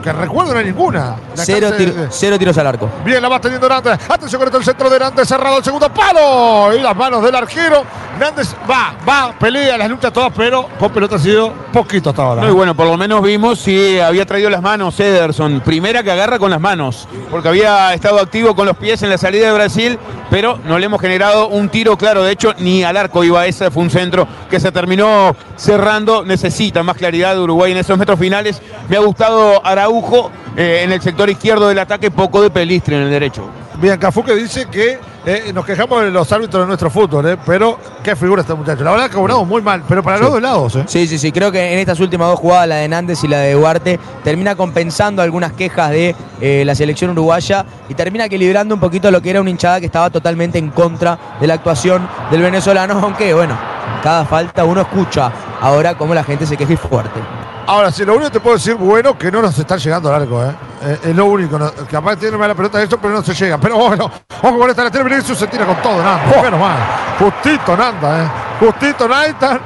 que 0.03 0.11
recuerdo 0.13 0.53
no 0.53 0.59
hay 0.59 0.65
ninguna. 0.65 1.17
Cero, 1.35 1.67
clase 1.67 1.77
tiro- 1.85 1.93
de- 2.01 2.07
cero 2.09 2.39
tiros 2.39 2.57
al 2.57 2.65
arco. 2.67 2.89
Bien, 3.05 3.21
la 3.21 3.29
va 3.29 3.39
teniendo 3.39 3.69
Nández. 3.69 3.99
Atención 4.09 4.41
con 4.41 4.55
el 4.55 4.63
centro 4.63 4.89
de 4.89 4.97
Nández, 4.97 5.27
cerrado 5.27 5.57
el 5.59 5.63
segundo 5.63 5.93
palo. 5.93 6.73
Y 6.75 6.79
las 6.81 6.95
manos 6.95 7.21
del 7.21 7.35
arquero. 7.35 7.83
Nández 8.19 8.53
va, 8.69 8.95
va, 9.07 9.33
pelea 9.39 9.77
las 9.77 9.89
luchas 9.89 10.11
todas, 10.11 10.31
pero 10.35 10.67
con 10.79 10.91
pelota 10.91 11.15
ha 11.15 11.19
sido 11.19 11.53
poquito 11.71 12.09
hasta 12.09 12.21
ahora. 12.23 12.41
No, 12.41 12.49
y 12.49 12.51
bueno, 12.51 12.75
por 12.75 12.85
lo 12.87 12.97
menos 12.97 13.21
vimos 13.21 13.59
si 13.59 13.97
había 13.99 14.25
traído 14.25 14.49
las 14.49 14.61
manos 14.61 14.99
Ederson. 14.99 15.61
Primera 15.61 16.01
que 16.03 16.11
agarra 16.11 16.37
con 16.39 16.51
las 16.51 16.59
manos, 16.59 17.07
porque 17.29 17.49
había 17.49 17.93
estado 17.93 18.19
activo 18.19 18.55
con 18.55 18.65
los 18.65 18.77
pies 18.77 19.01
en 19.03 19.09
la 19.09 19.17
salida 19.17 19.47
de 19.47 19.53
Brasil, 19.53 19.99
pero 20.29 20.59
no 20.65 20.79
le 20.79 20.85
hemos 20.85 21.01
generado 21.01 21.47
un 21.47 21.69
tiro 21.69 21.97
claro. 21.97 22.23
De 22.23 22.31
hecho, 22.31 22.53
ni 22.59 22.83
al 22.83 22.97
arco 22.97 23.23
iba 23.23 23.45
ese, 23.45 23.71
fue 23.71 23.83
un 23.83 23.89
centro 23.89 24.27
que 24.49 24.59
se 24.59 24.71
terminó 24.71 25.35
cerrando. 25.55 26.23
Necesita 26.23 26.83
más 26.83 26.97
claridad 26.97 27.35
de 27.35 27.41
Uruguay 27.41 27.71
en 27.71 27.77
esos 27.77 27.97
metros 27.97 28.19
finales. 28.19 28.61
Me 28.87 28.97
ha 28.97 29.01
gustado 29.01 29.65
Araujo 29.65 30.31
eh, 30.55 30.81
en 30.83 30.91
el 30.91 31.01
sector 31.01 31.29
izquierdo 31.29 31.67
del 31.67 31.79
ataque, 31.79 32.11
poco 32.11 32.41
de 32.41 32.49
Pelistri 32.49 32.95
en 32.95 33.01
el 33.03 33.09
derecho. 33.09 33.49
Bien, 33.81 33.97
Cafú 33.97 34.23
que 34.23 34.35
dice 34.35 34.65
que 34.65 34.99
eh, 35.29 35.53
nos 35.53 35.63
quejamos 35.63 36.01
de 36.01 36.09
los 36.09 36.31
árbitros 36.31 36.63
de 36.63 36.67
nuestro 36.67 36.89
fútbol, 36.89 37.23
eh, 37.27 37.37
pero 37.45 37.77
qué 38.03 38.15
figura 38.15 38.41
este 38.41 38.55
muchacho. 38.55 38.83
La 38.83 38.89
verdad 38.89 39.09
que 39.09 39.15
cobramos 39.15 39.47
muy 39.47 39.61
mal, 39.61 39.83
pero 39.87 40.01
para 40.01 40.17
los 40.17 40.31
dos 40.31 40.41
lados. 40.41 40.75
Eh. 40.75 40.85
Sí, 40.87 41.07
sí, 41.07 41.19
sí. 41.19 41.31
Creo 41.31 41.51
que 41.51 41.73
en 41.73 41.77
estas 41.77 41.99
últimas 41.99 42.29
dos 42.29 42.39
jugadas, 42.39 42.67
la 42.67 42.75
de 42.77 42.87
Nández 42.87 43.23
y 43.23 43.27
la 43.27 43.37
de 43.37 43.53
Duarte, 43.53 43.99
termina 44.23 44.55
compensando 44.55 45.21
algunas 45.21 45.53
quejas 45.53 45.91
de 45.91 46.15
eh, 46.41 46.63
la 46.65 46.73
selección 46.73 47.11
uruguaya 47.11 47.63
y 47.87 47.93
termina 47.93 48.25
equilibrando 48.25 48.73
un 48.73 48.81
poquito 48.81 49.11
lo 49.11 49.21
que 49.21 49.29
era 49.29 49.39
una 49.39 49.51
hinchada 49.51 49.79
que 49.79 49.85
estaba 49.85 50.09
totalmente 50.09 50.57
en 50.57 50.71
contra 50.71 51.19
de 51.39 51.45
la 51.45 51.53
actuación 51.53 52.09
del 52.31 52.41
venezolano, 52.41 52.99
aunque 53.03 53.31
bueno, 53.35 53.55
cada 54.01 54.25
falta 54.25 54.63
uno 54.63 54.81
escucha 54.81 55.31
ahora 55.61 55.95
cómo 55.95 56.15
la 56.15 56.23
gente 56.23 56.47
se 56.47 56.57
queja 56.57 56.73
y 56.73 56.77
fuerte. 56.77 57.38
Ahora, 57.69 57.91
sí, 57.91 58.03
lo 58.03 58.13
único 58.13 58.29
que 58.31 58.33
te 58.33 58.39
puedo 58.39 58.55
decir, 58.55 58.73
bueno, 58.73 59.15
que 59.15 59.31
no 59.31 59.43
nos 59.43 59.55
están 59.59 59.77
llegando 59.77 60.09
al 60.11 60.23
arco, 60.23 60.43
¿eh? 60.43 60.55
Eh, 60.81 60.99
es 61.03 61.15
lo 61.15 61.25
único, 61.25 61.59
no- 61.59 61.71
que 61.87 61.95
aparte 61.95 62.21
tiene 62.21 62.35
mala 62.35 62.55
pelota 62.55 62.79
de 62.79 62.85
esto, 62.85 62.97
pero 62.99 63.13
no 63.13 63.21
se 63.21 63.35
llega. 63.35 63.59
Pero 63.59 63.77
bueno, 63.77 64.09
ojo 64.41 64.57
con 64.57 64.69
esta 64.71 64.83
lateral, 64.85 65.23
se 65.23 65.45
tira 65.47 65.67
con 65.67 65.75
todo, 65.77 66.01
Nanda. 66.01 66.41
Menos 66.41 66.59
mal. 66.59 66.77
Justito 67.19 67.77
Nanda, 67.77 68.23
¿eh? 68.23 68.27
Justito 68.59 69.07
Nanda. 69.07 69.59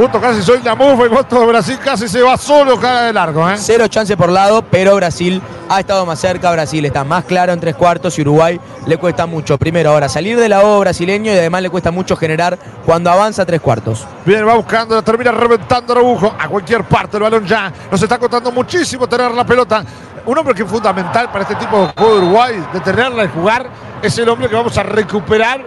Justo 0.00 0.18
casi 0.18 0.42
soy 0.42 0.62
la 0.62 0.74
mufa 0.74 1.04
y 1.04 1.08
voto 1.10 1.40
de 1.40 1.46
Brasil 1.46 1.78
casi 1.84 2.08
se 2.08 2.22
va 2.22 2.38
solo 2.38 2.80
cara 2.80 3.02
de 3.02 3.12
largo, 3.12 3.46
¿eh? 3.50 3.56
Cero 3.58 3.86
chance 3.86 4.16
por 4.16 4.30
lado, 4.30 4.62
pero 4.62 4.96
Brasil 4.96 5.42
ha 5.68 5.78
estado 5.78 6.06
más 6.06 6.18
cerca. 6.18 6.50
Brasil 6.50 6.82
está 6.86 7.04
más 7.04 7.26
claro 7.26 7.52
en 7.52 7.60
tres 7.60 7.74
cuartos 7.74 8.18
y 8.18 8.22
Uruguay 8.22 8.58
le 8.86 8.96
cuesta 8.96 9.26
mucho. 9.26 9.58
Primero, 9.58 9.90
ahora 9.90 10.08
salir 10.08 10.38
del 10.38 10.48
lado 10.48 10.80
brasileño 10.80 11.34
y 11.34 11.36
además 11.36 11.60
le 11.60 11.68
cuesta 11.68 11.90
mucho 11.90 12.16
generar 12.16 12.58
cuando 12.86 13.10
avanza 13.10 13.44
tres 13.44 13.60
cuartos. 13.60 14.06
Bien, 14.24 14.48
va 14.48 14.54
buscando, 14.54 15.02
termina 15.02 15.32
reventando 15.32 15.92
Araujo 15.92 16.34
a 16.38 16.48
cualquier 16.48 16.82
parte 16.84 17.18
el 17.18 17.24
balón 17.24 17.44
ya. 17.44 17.70
Nos 17.90 18.02
está 18.02 18.16
costando 18.16 18.50
muchísimo 18.50 19.06
tener 19.06 19.30
la 19.32 19.44
pelota. 19.44 19.84
Un 20.24 20.38
hombre 20.38 20.54
que 20.54 20.62
es 20.62 20.70
fundamental 20.70 21.30
para 21.30 21.42
este 21.42 21.56
tipo 21.56 21.76
de 21.76 21.92
juego 21.94 22.14
de 22.14 22.20
Uruguay, 22.22 22.66
de 22.72 22.80
tenerla 22.80 23.24
y 23.24 23.28
jugar, 23.28 23.68
es 24.00 24.16
el 24.16 24.26
hombre 24.30 24.48
que 24.48 24.54
vamos 24.54 24.78
a 24.78 24.82
recuperar. 24.82 25.60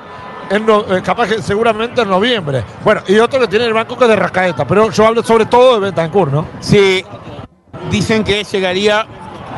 En 0.49 0.65
no- 0.65 0.81
eh, 0.95 1.01
capaz 1.03 1.27
que 1.27 1.41
seguramente 1.41 2.01
en 2.01 2.09
noviembre. 2.09 2.63
Bueno, 2.83 3.01
y 3.07 3.17
otro 3.19 3.39
que 3.39 3.47
tiene 3.47 3.65
el 3.65 3.73
banco 3.73 3.97
que 3.97 4.03
es 4.05 4.09
de 4.09 4.15
Rascaeta, 4.15 4.65
pero 4.67 4.91
yo 4.91 5.07
hablo 5.07 5.23
sobre 5.23 5.45
todo 5.45 5.75
de 5.79 5.89
Betancourt, 5.91 6.31
¿no? 6.31 6.45
Sí, 6.59 7.03
dicen 7.89 8.23
que 8.23 8.43
llegaría 8.43 9.05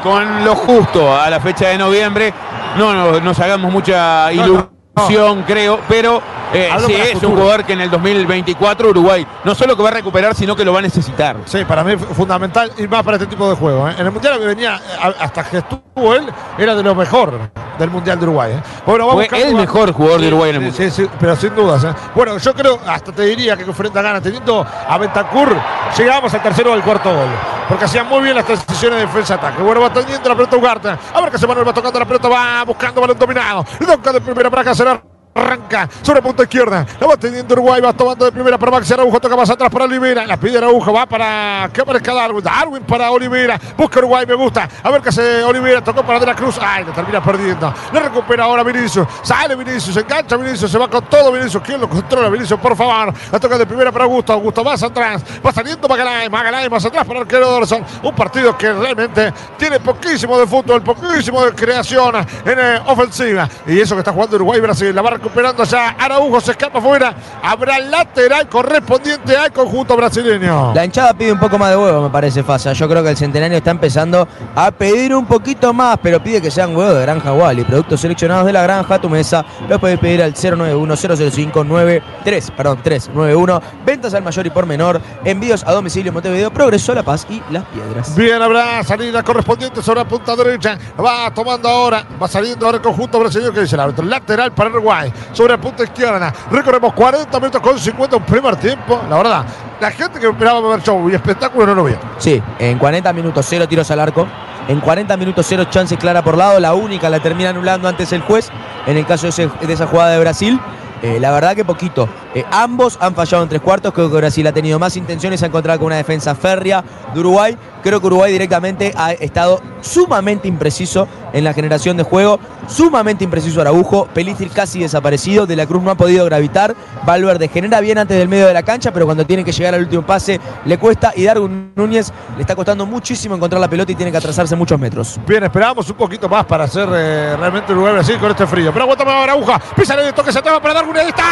con 0.03 0.45
lo 0.45 0.55
justo 0.55 1.15
a 1.19 1.29
la 1.29 1.39
fecha 1.39 1.69
de 1.69 1.77
noviembre. 1.77 2.33
No, 2.77 2.93
no 2.93 3.19
nos 3.19 3.39
hagamos 3.39 3.71
mucha 3.71 4.31
No, 4.33 4.69
ilusión, 4.99 5.43
creo, 5.43 5.79
pero 5.87 6.21
eh, 6.53 6.69
sí 6.85 6.93
es 6.93 7.21
un 7.23 7.35
jugador 7.35 7.63
que 7.65 7.73
en 7.73 7.81
el 7.81 7.89
2024 7.89 8.89
Uruguay 8.89 9.25
no 9.43 9.53
solo 9.55 9.75
que 9.75 9.83
va 9.83 9.89
a 9.89 9.93
recuperar, 9.93 10.33
sino 10.35 10.55
que 10.55 10.63
lo 10.63 10.71
va 10.73 10.79
a 10.79 10.83
necesitar. 10.83 11.37
Sí, 11.45 11.65
para 11.65 11.83
mí 11.83 11.93
es 11.93 12.01
fundamental 12.15 12.71
y 12.77 12.87
más 12.87 13.03
para 13.03 13.17
este 13.17 13.27
tipo 13.27 13.49
de 13.49 13.55
juego. 13.55 13.89
¿eh? 13.89 13.95
En 13.97 14.05
el 14.05 14.11
Mundial 14.11 14.39
que 14.39 14.45
venía, 14.45 14.79
hasta 15.19 15.43
que 15.43 15.57
estuvo 15.57 16.15
él, 16.15 16.25
era 16.57 16.75
de 16.75 16.83
lo 16.83 16.95
mejor 16.95 17.33
del 17.77 17.89
Mundial 17.89 18.17
de 18.19 18.25
Uruguay. 18.25 18.53
¿eh? 18.53 18.61
Bueno, 18.85 19.05
Fue 19.11 19.23
buscando- 19.23 19.45
el 19.47 19.55
mejor 19.55 19.91
jugador 19.91 20.21
de 20.21 20.27
Uruguay 20.29 20.49
en 20.51 20.55
el 20.55 20.61
mundo. 20.61 20.77
sí, 20.77 20.89
sí, 20.89 21.09
pero 21.19 21.35
sin 21.35 21.53
dudas. 21.55 21.83
¿eh? 21.83 21.93
Bueno, 22.15 22.37
yo 22.37 22.53
creo, 22.53 22.79
hasta 22.87 23.11
te 23.11 23.23
diría 23.23 23.57
que 23.57 23.65
con 23.65 23.73
frente 23.75 23.99
a 23.99 24.01
gana, 24.01 24.21
teniendo 24.21 24.65
a 24.87 24.97
Bentancur, 24.97 25.53
llegábamos 25.97 26.33
al 26.33 26.41
tercero 26.41 26.71
del 26.71 26.81
cuarto 26.83 27.09
gol. 27.13 27.27
Porque 27.67 27.85
hacían 27.85 28.07
muy 28.07 28.21
bien 28.21 28.35
las 28.35 28.45
transiciones 28.45 28.99
de 28.99 29.05
defensa-ataque. 29.07 29.63
Bueno, 29.63 29.81
va 29.81 29.91
teniendo 29.91 30.29
la 30.29 30.35
pelota 30.35 30.55
Ugarte. 30.55 30.89
A 31.13 31.19
ver 31.21 31.31
que 31.31 31.37
se 31.39 31.47
Manuel 31.47 31.67
va 31.67 31.73
tocando 31.73 31.97
la 31.97 32.05
pelota, 32.05 32.29
va 32.29 32.63
buscando 32.63 33.01
balón 33.01 33.17
dominado. 33.17 33.65
Y 33.79 33.85
toca 33.85 34.13
de 34.13 34.21
primera 34.21 34.51
para 34.51 34.63
Cáceres. 34.85 35.14
Arranca 35.37 35.89
sobre 36.01 36.21
punta 36.21 36.43
izquierda. 36.43 36.85
La 36.97 37.07
va 37.07 37.17
teniendo 37.17 37.53
Uruguay. 37.55 37.81
Va 37.81 37.91
tomando 37.91 38.23
de 38.23 38.31
primera 38.31 38.57
para 38.57 38.71
Maxi 38.71 38.93
Araujo. 38.93 39.19
Toca 39.19 39.35
más 39.35 39.49
atrás 39.49 39.69
para 39.69 39.83
Olivera. 39.83 40.25
La 40.25 40.37
pide 40.37 40.59
Araujo. 40.59 40.93
Va 40.93 41.05
para 41.05 41.69
que 41.73 41.81
aparezca 41.81 42.13
Darwin. 42.13 42.41
Darwin 42.41 42.83
para 42.83 43.11
Olivera. 43.11 43.59
Busca 43.75 43.99
Uruguay. 43.99 44.25
Me 44.25 44.33
gusta. 44.33 44.69
A 44.81 44.89
ver 44.89 45.01
qué 45.01 45.09
hace 45.09 45.43
Olivera. 45.43 45.83
Tocó 45.83 46.03
para 46.03 46.21
De 46.21 46.25
la 46.25 46.35
Cruz. 46.37 46.57
Ay, 46.61 46.85
lo 46.85 46.93
termina 46.93 47.21
perdiendo. 47.21 47.73
Le 47.91 47.99
recupera 47.99 48.45
ahora 48.45 48.63
Vinicius. 48.63 49.05
Sale 49.23 49.57
Vinicius. 49.57 49.97
Engancha 49.97 50.37
Vinicius. 50.37 50.71
Se 50.71 50.77
va 50.77 50.87
con 50.87 51.03
todo 51.03 51.33
Vinicius. 51.33 51.61
¿Quién 51.61 51.81
lo 51.81 51.89
controla? 51.89 52.29
Vinicius, 52.29 52.57
por 52.57 52.73
favor. 52.77 53.13
La 53.29 53.37
toca 53.37 53.57
de 53.57 53.65
primera 53.65 53.91
para 53.91 54.05
Augusto. 54.05 54.31
Augusto 54.31 54.63
más 54.63 54.81
atrás. 54.83 55.21
Va 55.45 55.51
saliendo 55.51 55.85
Magaláes. 55.89 56.31
Magaláes 56.31 56.71
más 56.71 56.85
atrás 56.85 57.05
para 57.05 57.19
arquero 57.19 57.49
Dorson. 57.49 57.83
Un 58.03 58.15
partido 58.15 58.57
que 58.57 58.71
realmente 58.71 59.33
tiene 59.57 59.81
poquísimo 59.81 60.39
de 60.39 60.47
fútbol, 60.47 60.81
poquísimo 60.81 61.43
de 61.43 61.51
creación 61.51 62.15
en 62.15 62.57
eh, 62.57 62.81
ofensiva. 62.85 63.49
Y 63.67 63.81
eso 63.81 63.95
que 63.95 63.99
está 63.99 64.13
jugando 64.13 64.37
Uruguay 64.37 64.61
Brasil. 64.61 64.95
La 64.95 65.01
va 65.01 65.24
recuperando 65.25 65.63
ya 65.63 65.89
Araujo. 65.89 66.39
Se 66.39 66.51
escapa 66.51 66.77
afuera. 66.79 67.13
Habrá 67.41 67.79
lateral 67.79 68.47
correspondiente 68.47 69.35
al 69.35 69.51
conjunto 69.51 69.97
brasileño. 69.97 70.73
La 70.73 70.85
hinchada 70.85 71.13
pide 71.13 71.33
un 71.33 71.39
poco 71.39 71.57
más 71.57 71.71
de 71.71 71.77
huevo, 71.77 72.03
me 72.03 72.09
parece, 72.09 72.43
Fasa. 72.43 72.73
Yo 72.73 72.87
creo 72.87 73.01
que 73.03 73.09
el 73.09 73.17
centenario 73.17 73.57
está 73.57 73.71
empezando 73.71 74.27
a 74.55 74.69
pedir 74.71 75.15
un 75.15 75.25
poquito 75.25 75.73
más, 75.73 75.97
pero 76.01 76.21
pide 76.21 76.39
que 76.41 76.51
sean 76.51 76.75
huevos 76.75 76.93
de 76.95 77.01
Granja 77.01 77.31
Wally. 77.33 77.63
Productos 77.63 78.01
seleccionados 78.01 78.45
de 78.45 78.53
la 78.53 78.61
granja, 78.61 79.01
tu 79.01 79.09
mesa, 79.09 79.43
los 79.67 79.79
puedes 79.79 79.97
pedir 79.99 80.21
al 80.21 80.35
091-005-93, 80.35 82.51
perdón, 82.51 82.79
391. 82.83 83.61
Ventas 83.85 84.13
al 84.13 84.21
mayor 84.23 84.45
y 84.45 84.51
por 84.51 84.67
menor. 84.67 85.01
Envíos 85.23 85.63
a 85.65 85.71
domicilio 85.71 86.11
Montevideo, 86.13 86.51
Progreso, 86.51 86.93
La 86.93 87.01
Paz 87.03 87.25
y 87.29 87.41
Las 87.51 87.63
Piedras. 87.65 88.15
Bien, 88.15 88.41
habrá 88.41 88.83
salida 88.83 89.23
correspondiente 89.23 89.81
sobre 89.81 90.01
la 90.01 90.07
punta 90.07 90.35
derecha. 90.35 90.77
Va 91.03 91.33
tomando 91.33 91.67
ahora, 91.67 92.05
va 92.21 92.27
saliendo 92.27 92.63
ahora 92.65 92.77
el 92.77 92.83
conjunto 92.83 93.19
brasileño 93.19 93.51
que 93.51 93.61
dice 93.61 93.75
el 93.75 93.81
árbitro. 93.81 94.05
Lateral 94.05 94.51
para 94.51 94.69
Uruguay, 94.69 95.11
sobre 95.31 95.53
la 95.53 95.61
punta 95.61 95.83
izquierda. 95.83 96.33
Recorremos 96.51 96.93
40 96.93 97.39
minutos 97.39 97.61
con 97.61 97.79
50 97.79 98.17
un 98.17 98.23
primer 98.23 98.55
tiempo. 98.55 99.01
La 99.09 99.17
verdad, 99.17 99.45
la 99.79 99.91
gente 99.91 100.19
que 100.19 100.27
esperaba 100.27 100.61
ver 100.69 100.81
show 100.81 101.09
y 101.09 101.15
espectáculo 101.15 101.67
no 101.67 101.75
lo 101.75 101.83
vio. 101.85 101.97
Sí, 102.17 102.41
en 102.59 102.77
40 102.77 103.11
minutos, 103.13 103.45
cero 103.47 103.67
tiros 103.67 103.89
al 103.91 103.99
arco. 103.99 104.27
En 104.67 104.79
40 104.79 105.15
minutos, 105.17 105.45
cero 105.47 105.65
chances 105.69 105.97
clara 105.97 106.23
por 106.23 106.37
lado. 106.37 106.59
La 106.59 106.73
única 106.73 107.09
la 107.09 107.19
termina 107.19 107.49
anulando 107.49 107.87
antes 107.87 108.11
el 108.13 108.21
juez 108.21 108.49
en 108.87 108.97
el 108.97 109.05
caso 109.05 109.27
de 109.29 109.73
esa 109.73 109.87
jugada 109.87 110.11
de 110.11 110.19
Brasil. 110.19 110.59
Eh, 111.01 111.19
la 111.19 111.31
verdad 111.31 111.55
que 111.55 111.65
poquito. 111.65 112.07
Eh, 112.33 112.43
ambos 112.51 112.97
han 113.01 113.15
fallado 113.15 113.43
en 113.43 113.49
tres 113.49 113.61
cuartos. 113.61 113.93
Creo 113.93 114.09
que 114.09 114.17
Brasil 114.17 114.45
ha 114.47 114.51
tenido 114.51 114.79
más 114.79 114.97
intenciones. 114.97 115.43
Ha 115.43 115.47
encontrado 115.47 115.79
con 115.79 115.87
una 115.87 115.97
defensa 115.97 116.35
férrea 116.35 116.83
de 117.13 117.19
Uruguay. 117.19 117.57
Creo 117.83 117.99
que 118.01 118.07
Uruguay 118.07 118.31
directamente 118.31 118.93
ha 118.97 119.11
estado 119.11 119.61
sumamente 119.81 120.47
impreciso 120.47 121.07
en 121.33 121.43
la 121.43 121.53
generación 121.53 121.97
de 121.97 122.03
juego. 122.03 122.39
Sumamente 122.67 123.23
impreciso 123.23 123.61
Araujo. 123.61 124.07
Pelistri 124.13 124.49
casi 124.49 124.79
desaparecido. 124.79 125.45
De 125.45 125.55
la 125.55 125.67
Cruz 125.67 125.83
no 125.83 125.91
ha 125.91 125.95
podido 125.95 126.25
gravitar. 126.25 126.75
Valverde 127.05 127.47
genera 127.47 127.81
bien 127.81 127.97
antes 127.99 128.17
del 128.17 128.27
medio 128.27 128.47
de 128.47 128.53
la 128.53 128.63
cancha, 128.63 128.91
pero 128.91 129.05
cuando 129.05 129.25
tiene 129.25 129.43
que 129.43 129.51
llegar 129.51 129.75
al 129.75 129.81
último 129.81 130.03
pase 130.03 130.39
le 130.65 130.77
cuesta. 130.79 131.13
Y 131.15 131.23
Darwin 131.25 131.73
Núñez 131.75 132.11
le 132.35 132.41
está 132.41 132.55
costando 132.55 132.85
muchísimo 132.85 133.35
encontrar 133.35 133.61
la 133.61 133.69
pelota 133.69 133.91
y 133.91 133.95
tiene 133.95 134.11
que 134.11 134.17
atrasarse 134.17 134.55
muchos 134.55 134.79
metros. 134.79 135.19
Bien, 135.27 135.43
esperábamos 135.43 135.87
un 135.89 135.95
poquito 135.95 136.27
más 136.27 136.45
para 136.45 136.63
hacer 136.63 136.87
eh, 136.91 137.35
realmente 137.37 137.71
Uruguay 137.71 137.93
Brasil 137.93 138.17
con 138.19 138.31
este 138.31 138.47
frío. 138.47 138.71
Pero 138.73 138.83
aguántame 138.83 139.11
ahora, 139.11 139.33
aguja. 139.33 139.61
Písale 139.75 140.03
de 140.03 140.13
toque, 140.13 140.31
se 140.31 140.41
toma 140.41 140.59
para 140.61 140.73
dar 140.73 140.84
una 140.87 140.99
ahí 141.01 141.07
está. 141.09 141.23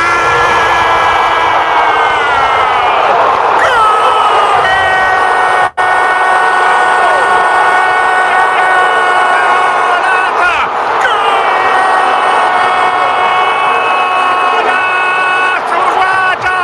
¡Golazo, 14.51 15.75
uruguaya! 15.79 16.57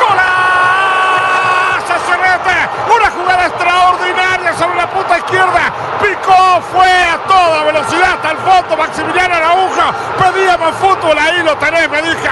¡Golazo, 0.00 1.94
Cerrete! 2.06 2.58
Una 2.96 3.08
jugada 3.10 3.46
extraordinaria 3.46 4.54
sobre 4.54 4.76
la 4.76 4.86
punta 4.90 5.18
izquierda. 5.18 5.72
Picó, 6.02 6.60
fue 6.72 6.90
a 7.04 7.18
toda 7.26 7.64
velocidad 7.64 8.14
hasta 8.14 8.30
el 8.32 8.38
fondo. 8.38 8.76
Maximiliano 8.76 9.34
Araujo 9.34 9.92
pedía 10.18 10.56
más 10.56 10.74
fútbol. 10.76 11.18
Ahí 11.18 11.42
lo 11.42 11.56
tenés, 11.58 11.88
me 11.90 12.02
dije. 12.02 12.30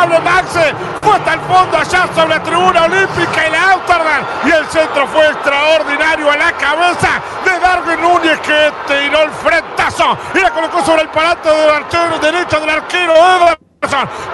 Notable, 0.00 0.20
Maxe. 0.20 0.74
Fue 1.02 1.14
hasta 1.14 1.34
el 1.34 1.40
fondo 1.40 1.76
allá 1.76 2.08
sobre 2.14 2.28
la 2.28 2.42
tribuna 2.42 2.84
olímpica 2.84 3.46
y 3.46 3.50
la 3.50 3.72
Amsterdam. 3.72 4.24
Y 4.44 4.50
el 4.50 4.66
centro 4.66 5.06
fue 5.08 5.26
extraordinario 5.26 6.30
a 6.30 6.36
la 6.36 6.52
cabeza 6.52 7.20
de 7.44 7.58
Darwin 7.58 8.00
Núñez 8.00 8.38
que 8.40 8.72
tiró 8.86 9.22
el 9.24 9.30
frentazo 9.30 10.16
y 10.34 10.38
la 10.38 10.50
colocó 10.50 10.82
sobre 10.84 11.02
el 11.02 11.08
parante 11.08 11.50
del 11.50 11.70
arquero 11.70 12.18
derecho 12.18 12.60
del 12.60 12.70
arquero 12.70 13.12
Edward 13.12 13.58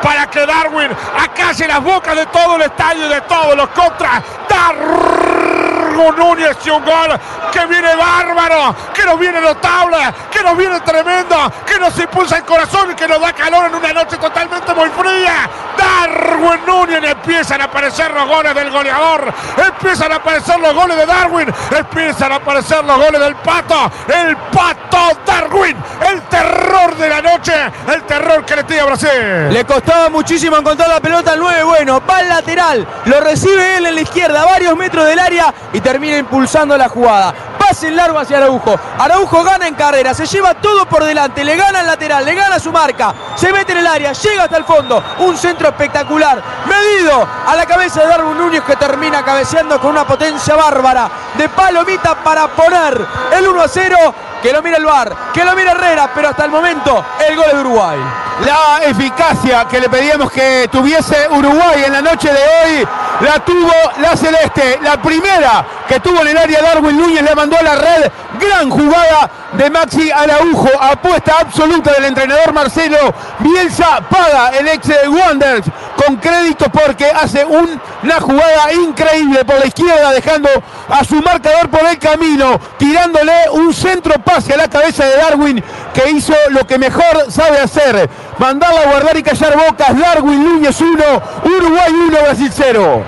para 0.02 0.28
que 0.30 0.46
Darwin 0.46 0.90
acalle 1.18 1.68
las 1.68 1.82
bocas 1.82 2.16
de 2.16 2.26
todo 2.26 2.56
el 2.56 2.62
estadio 2.62 3.06
y 3.06 3.08
de 3.08 3.20
todos 3.22 3.56
los 3.56 3.68
contras. 3.70 4.22
Darwin 4.48 6.16
Núñez 6.16 6.56
y 6.64 6.70
un 6.70 6.84
gol 6.84 7.18
que 7.56 7.66
viene 7.66 7.96
bárbaro, 7.96 8.76
que 8.92 9.04
nos 9.04 9.18
viene 9.18 9.40
notable, 9.40 9.96
que 10.30 10.42
nos 10.42 10.56
viene 10.58 10.78
tremendo, 10.80 11.50
que 11.64 11.78
nos 11.78 11.98
impulsa 11.98 12.36
el 12.36 12.44
corazón 12.44 12.90
y 12.90 12.94
que 12.94 13.08
nos 13.08 13.18
da 13.18 13.32
calor 13.32 13.66
en 13.66 13.74
una 13.74 13.92
noche 13.94 14.18
totalmente 14.18 14.74
muy 14.74 14.90
fría. 14.90 15.48
Darwin 15.76 16.66
Núñez 16.66 17.02
empiezan 17.02 17.62
a 17.62 17.64
aparecer 17.64 18.10
los 18.10 18.28
goles 18.28 18.54
del 18.54 18.70
goleador, 18.70 19.32
empiezan 19.56 20.12
a 20.12 20.16
aparecer 20.16 20.60
los 20.60 20.74
goles 20.74 20.96
de 20.98 21.06
Darwin, 21.06 21.54
empiezan 21.70 22.32
a 22.32 22.36
aparecer 22.36 22.84
los 22.84 22.96
goles 22.96 23.20
del 23.20 23.36
pato, 23.36 23.90
el 24.08 24.36
pato 24.36 25.18
Darwin, 25.24 25.76
el 26.12 26.22
terror 26.22 26.94
de 26.96 27.08
la 27.08 27.22
noche, 27.22 27.52
el 27.92 28.02
terror 28.02 28.44
que 28.44 28.56
le 28.56 28.64
tira 28.64 28.82
a 28.82 28.86
Brasil. 28.86 29.48
Le 29.50 29.64
costaba 29.64 30.08
muchísimo 30.10 30.56
encontrar 30.56 30.88
la 30.88 31.00
pelota 31.00 31.32
al 31.32 31.38
9. 31.38 31.62
Bueno, 31.64 32.02
va 32.08 32.18
al 32.18 32.28
lateral. 32.28 32.86
Lo 33.06 33.20
recibe 33.20 33.78
él 33.78 33.86
en 33.86 33.94
la 33.94 34.00
izquierda, 34.00 34.44
varios 34.44 34.76
metros 34.76 35.06
del 35.06 35.18
área 35.18 35.52
y 35.72 35.80
termina 35.80 36.18
impulsando 36.18 36.76
la 36.76 36.88
jugada. 36.88 37.34
Pase 37.68 37.90
largo 37.90 38.20
hacia 38.20 38.36
Araujo. 38.36 38.78
Araujo 38.96 39.42
gana 39.42 39.66
en 39.66 39.74
carrera, 39.74 40.14
se 40.14 40.24
lleva 40.24 40.54
todo 40.54 40.86
por 40.86 41.02
delante, 41.02 41.42
le 41.42 41.56
gana 41.56 41.80
el 41.80 41.86
lateral, 41.88 42.24
le 42.24 42.32
gana 42.32 42.60
su 42.60 42.70
marca, 42.70 43.12
se 43.34 43.52
mete 43.52 43.72
en 43.72 43.78
el 43.78 43.86
área, 43.88 44.12
llega 44.12 44.44
hasta 44.44 44.56
el 44.56 44.64
fondo. 44.64 45.02
Un 45.18 45.36
centro 45.36 45.68
espectacular, 45.68 46.40
medido 46.64 47.26
a 47.44 47.56
la 47.56 47.66
cabeza 47.66 48.02
de 48.02 48.06
Darwin 48.06 48.38
Núñez 48.38 48.62
que 48.62 48.76
termina 48.76 49.24
cabeceando 49.24 49.80
con 49.80 49.90
una 49.90 50.06
potencia 50.06 50.54
bárbara 50.54 51.10
de 51.36 51.48
palomita 51.48 52.14
para 52.22 52.46
poner 52.46 53.04
el 53.36 53.48
1 53.48 53.60
a 53.60 53.68
0. 53.68 54.14
Que 54.42 54.52
lo 54.52 54.62
mira 54.62 54.76
el 54.76 54.84
VAR, 54.84 55.32
que 55.32 55.44
lo 55.44 55.54
mira 55.56 55.72
Herrera, 55.72 56.10
pero 56.14 56.28
hasta 56.28 56.44
el 56.44 56.50
momento 56.50 57.04
el 57.26 57.36
gol 57.36 57.46
de 57.52 57.60
Uruguay. 57.60 57.98
La 58.44 58.84
eficacia 58.84 59.66
que 59.66 59.80
le 59.80 59.88
pedíamos 59.88 60.30
que 60.30 60.68
tuviese 60.70 61.26
Uruguay 61.30 61.84
en 61.86 61.92
la 61.92 62.02
noche 62.02 62.30
de 62.30 62.38
hoy 62.38 62.88
la 63.20 63.44
tuvo 63.44 63.72
la 63.98 64.16
Celeste. 64.16 64.78
La 64.82 65.00
primera 65.00 65.64
que 65.88 66.00
tuvo 66.00 66.20
en 66.20 66.28
el 66.28 66.38
área 66.38 66.60
Darwin 66.60 66.98
Núñez 66.98 67.22
le 67.22 67.34
mandó 67.34 67.56
a 67.58 67.62
la 67.62 67.76
red. 67.76 68.10
Gran 68.38 68.68
jugada 68.68 69.30
de 69.52 69.70
Maxi 69.70 70.10
Araujo. 70.10 70.68
Apuesta 70.80 71.40
absoluta 71.40 71.92
del 71.92 72.04
entrenador 72.04 72.52
Marcelo 72.52 73.14
Bielsa. 73.38 74.00
Paga 74.08 74.50
el 74.50 74.68
ex 74.68 74.86
de 74.86 75.08
Wanderers 75.08 75.66
con 76.06 76.16
crédito 76.16 76.66
porque 76.70 77.06
hace 77.06 77.44
un- 77.44 77.80
una 78.02 78.20
jugada 78.20 78.72
increíble 78.72 79.44
por 79.44 79.58
la 79.58 79.66
izquierda, 79.66 80.12
dejando 80.12 80.48
a 80.88 81.04
su 81.04 81.16
marcador 81.16 81.68
por 81.68 81.84
el 81.86 81.98
camino, 81.98 82.60
tirándole 82.78 83.32
un 83.52 83.72
centro 83.74 84.14
pase 84.22 84.54
a 84.54 84.56
la 84.56 84.68
cabeza 84.68 85.04
de 85.04 85.16
Darwin 85.16 85.62
que 85.92 86.10
hizo 86.10 86.34
lo 86.50 86.66
que 86.66 86.78
mejor 86.78 87.30
sabe 87.30 87.58
hacer. 87.58 88.08
Mandarla 88.38 88.82
a 88.82 88.86
guardar 88.86 89.16
y 89.16 89.22
callar 89.22 89.56
bocas. 89.56 89.98
Darwin 89.98 90.44
Núñez 90.44 90.80
1, 90.80 91.22
Uruguay 91.44 91.90
1, 91.92 92.18
Brasil 92.22 92.50
0. 92.54 93.02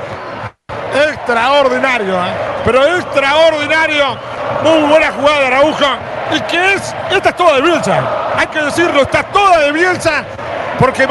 Extraordinario, 1.29 2.15
¿eh? 2.15 2.33
pero 2.65 2.85
extraordinario. 2.97 4.17
Muy 4.65 4.89
buena 4.89 5.13
jugada 5.13 5.41
de 5.41 5.47
Araujo. 5.47 5.85
¿Y 6.35 6.41
qué 6.43 6.75
es? 6.75 6.95
Esta 7.11 7.29
es 7.31 7.37
toda 7.37 7.57
de 7.57 7.63
Bielsa. 7.63 8.01
Hay 8.37 8.47
que 8.49 8.63
decirlo, 8.63 9.03
está 9.03 9.23
toda 9.25 9.59
de 9.61 9.73
Bielsa. 9.73 10.25
Porque, 10.79 11.03
eh, 11.03 11.09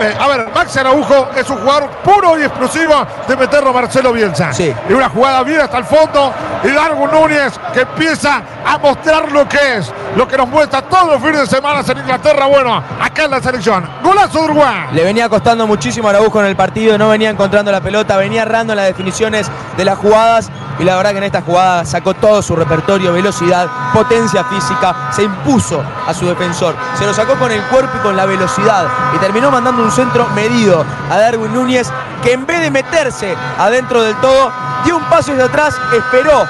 eh, 0.00 0.16
a 0.18 0.26
ver, 0.26 0.48
Max 0.52 0.76
Araujo 0.76 1.28
es 1.36 1.48
un 1.48 1.58
jugador 1.58 1.88
puro 2.02 2.38
y 2.38 2.42
explosivo 2.42 3.06
de 3.28 3.36
meterlo 3.36 3.70
a 3.70 3.72
Marcelo 3.72 4.12
Bielsa. 4.12 4.52
Sí. 4.52 4.74
Y 4.88 4.92
una 4.92 5.08
jugada 5.08 5.42
bien 5.44 5.60
hasta 5.60 5.78
el 5.78 5.84
fondo. 5.84 6.32
Y 6.64 6.68
Darwin 6.68 7.10
Núñez 7.10 7.58
que 7.72 7.82
empieza 7.82 8.42
a 8.66 8.76
mostrar 8.78 9.30
lo 9.30 9.48
que 9.48 9.76
es, 9.76 9.92
lo 10.16 10.26
que 10.26 10.36
nos 10.36 10.48
muestra 10.48 10.82
todos 10.82 11.12
los 11.12 11.22
fines 11.22 11.40
de 11.42 11.46
semana 11.46 11.82
en 11.88 11.98
Inglaterra. 11.98 12.46
Bueno, 12.46 12.82
acá 13.00 13.24
en 13.24 13.30
la 13.30 13.40
selección. 13.40 13.88
Golazo 14.02 14.40
de 14.40 14.44
Uruguay. 14.46 14.88
Le 14.92 15.04
venía 15.04 15.28
costando 15.28 15.66
muchísimo 15.66 16.08
a 16.08 16.10
Araujo 16.10 16.40
en 16.40 16.46
el 16.46 16.56
partido, 16.56 16.98
no 16.98 17.08
venía 17.08 17.30
encontrando 17.30 17.70
la 17.70 17.80
pelota, 17.80 18.16
venía 18.16 18.42
errando 18.42 18.72
en 18.72 18.77
las 18.78 18.86
definiciones 18.86 19.50
de 19.76 19.84
las 19.84 19.98
jugadas. 19.98 20.50
Y 20.78 20.84
la 20.84 20.96
verdad 20.96 21.10
que 21.10 21.18
en 21.18 21.24
esta 21.24 21.42
jugada 21.42 21.84
sacó 21.84 22.14
todo 22.14 22.40
su 22.40 22.54
repertorio, 22.54 23.12
velocidad, 23.12 23.66
potencia 23.92 24.44
física, 24.44 25.10
se 25.12 25.24
impuso 25.24 25.82
a 26.06 26.14
su 26.14 26.26
defensor, 26.26 26.76
se 26.96 27.04
lo 27.04 27.12
sacó 27.12 27.34
con 27.34 27.50
el 27.50 27.60
cuerpo 27.64 27.96
y 27.98 28.00
con 28.00 28.16
la 28.16 28.26
velocidad. 28.26 28.86
Y 29.14 29.18
terminó 29.18 29.50
mandando 29.50 29.82
un 29.82 29.90
centro 29.90 30.28
medido 30.34 30.84
a 31.10 31.18
Darwin 31.18 31.52
Núñez 31.52 31.90
que 32.22 32.32
en 32.32 32.46
vez 32.46 32.60
de 32.60 32.70
meterse 32.70 33.34
adentro 33.58 34.02
del 34.02 34.14
todo, 34.16 34.52
dio 34.84 34.96
un 34.96 35.04
paso 35.04 35.32
hacia 35.32 35.44
atrás, 35.44 35.74
esperó 35.92 36.46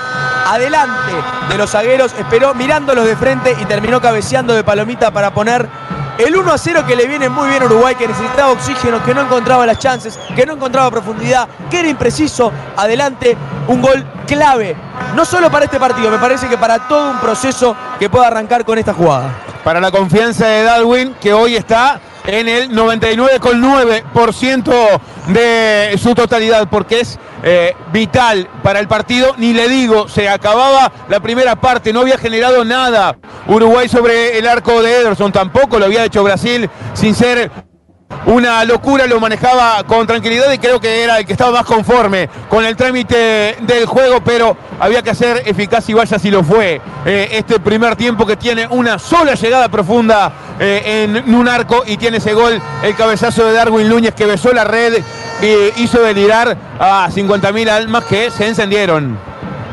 adelante 0.47 1.13
de 1.49 1.59
los 1.59 1.71
zagueros, 1.71 2.15
esperó 2.19 2.55
mirándolos 2.55 3.05
de 3.05 3.17
frente 3.17 3.57
y 3.61 3.65
terminó 3.67 4.01
cabeceando 4.01 4.55
de 4.55 4.65
palomita 4.65 5.11
para 5.11 5.33
poner 5.33 5.69
el 6.19 6.37
1 6.37 6.53
a 6.53 6.59
0 6.59 6.85
que 6.87 6.97
le 6.97 7.07
viene 7.07 7.29
muy 7.29 7.49
bien 7.49 7.63
a 7.63 7.67
Uruguay, 7.67 7.95
que 7.95 8.09
necesitaba 8.09 8.53
oxígeno, 8.53 9.03
que 9.05 9.15
no 9.15 9.23
encontraba 9.23 9.65
las 9.65 9.79
chances, 9.79 10.19
que 10.35 10.45
no 10.45 10.55
encontraba 10.55 10.91
profundidad, 10.91 11.49
que 11.71 11.81
era 11.81 11.89
impreciso. 11.89 12.53
Adelante, 12.77 13.37
un 13.69 13.81
gol 13.81 14.05
clave. 14.27 14.77
No 15.15 15.25
solo 15.25 15.51
para 15.51 15.65
este 15.67 15.79
partido, 15.79 16.11
me 16.11 16.19
parece 16.19 16.49
que 16.49 16.59
para 16.59 16.89
todo 16.89 17.13
un 17.13 17.19
proceso 17.19 17.77
que 17.99 18.11
pueda 18.11 18.27
arrancar 18.27 18.65
con 18.65 18.79
esta 18.79 18.93
jugada. 18.93 19.31
Para 19.63 19.81
la 19.81 19.91
confianza 19.91 20.47
de 20.47 20.65
Darwin, 20.65 21.15
que 21.21 21.33
hoy 21.33 21.57
está 21.57 22.01
en 22.29 22.47
el 22.47 22.71
99,9% 22.71 25.01
de 25.29 25.97
su 25.99 26.15
totalidad, 26.15 26.69
porque 26.69 27.01
es 27.01 27.19
eh, 27.43 27.75
vital 27.91 28.47
para 28.63 28.79
el 28.81 28.89
partido. 28.89 29.35
Ni 29.39 29.55
le 29.55 29.67
digo, 29.69 30.09
se 30.09 30.29
acababa 30.29 30.93
la 31.09 31.21
primera 31.21 31.57
parte, 31.57 31.91
no 31.93 32.01
había 32.01 32.19
generado 32.19 32.67
nada 32.67 33.17
Uruguay 33.47 33.89
sobre 33.89 34.37
el 34.39 34.47
arco 34.47 34.83
de 34.83 35.01
Ederson, 35.01 35.33
tampoco 35.33 35.79
lo 35.79 35.87
había 35.87 36.05
hecho 36.05 36.23
Brasil 36.23 36.69
sin 36.93 37.15
ser 37.15 37.51
una 38.27 38.65
locura, 38.65 39.07
lo 39.07 39.21
manejaba 39.21 39.83
con 39.85 40.07
tranquilidad 40.07 40.53
y 40.53 40.59
creo 40.59 40.81
que 40.81 41.03
era 41.03 41.19
el 41.19 41.27
que 41.27 41.33
estaba 41.33 41.51
más 41.51 41.65
conforme 41.65 42.29
con 42.49 42.65
el 42.65 42.77
trámite 42.77 43.57
del 43.61 43.87
juego, 43.87 44.23
pero 44.23 44.57
había 44.81 45.03
que 45.03 45.11
hacer 45.11 45.43
eficaz 45.47 45.89
y 45.89 45.95
vaya 45.95 46.19
si 46.19 46.31
lo 46.31 46.45
fue. 46.45 46.81
Eh, 47.07 47.29
este 47.33 47.59
primer 47.59 47.97
tiempo 47.97 48.27
que 48.27 48.37
tiene 48.37 48.67
una 48.69 48.99
sola 48.99 49.35
llegada 49.35 49.69
profunda 49.69 50.33
eh, 50.61 51.05
en 51.05 51.35
un 51.35 51.49
arco 51.49 51.85
y 51.87 51.97
tiene 51.97 52.19
ese 52.19 52.35
gol, 52.35 52.61
el 52.83 52.95
cabezazo 52.95 53.47
de 53.47 53.53
Darwin 53.55 53.89
Núñez 53.89 54.15
que 54.15 54.27
besó 54.27 54.53
la 54.53 54.65
red 54.65 55.03
y 55.41 55.83
hizo 55.83 56.03
delirar 56.03 56.57
a 56.79 57.09
50.000 57.11 57.69
almas 57.71 58.05
que 58.05 58.31
se 58.31 58.47
encendieron. 58.47 59.19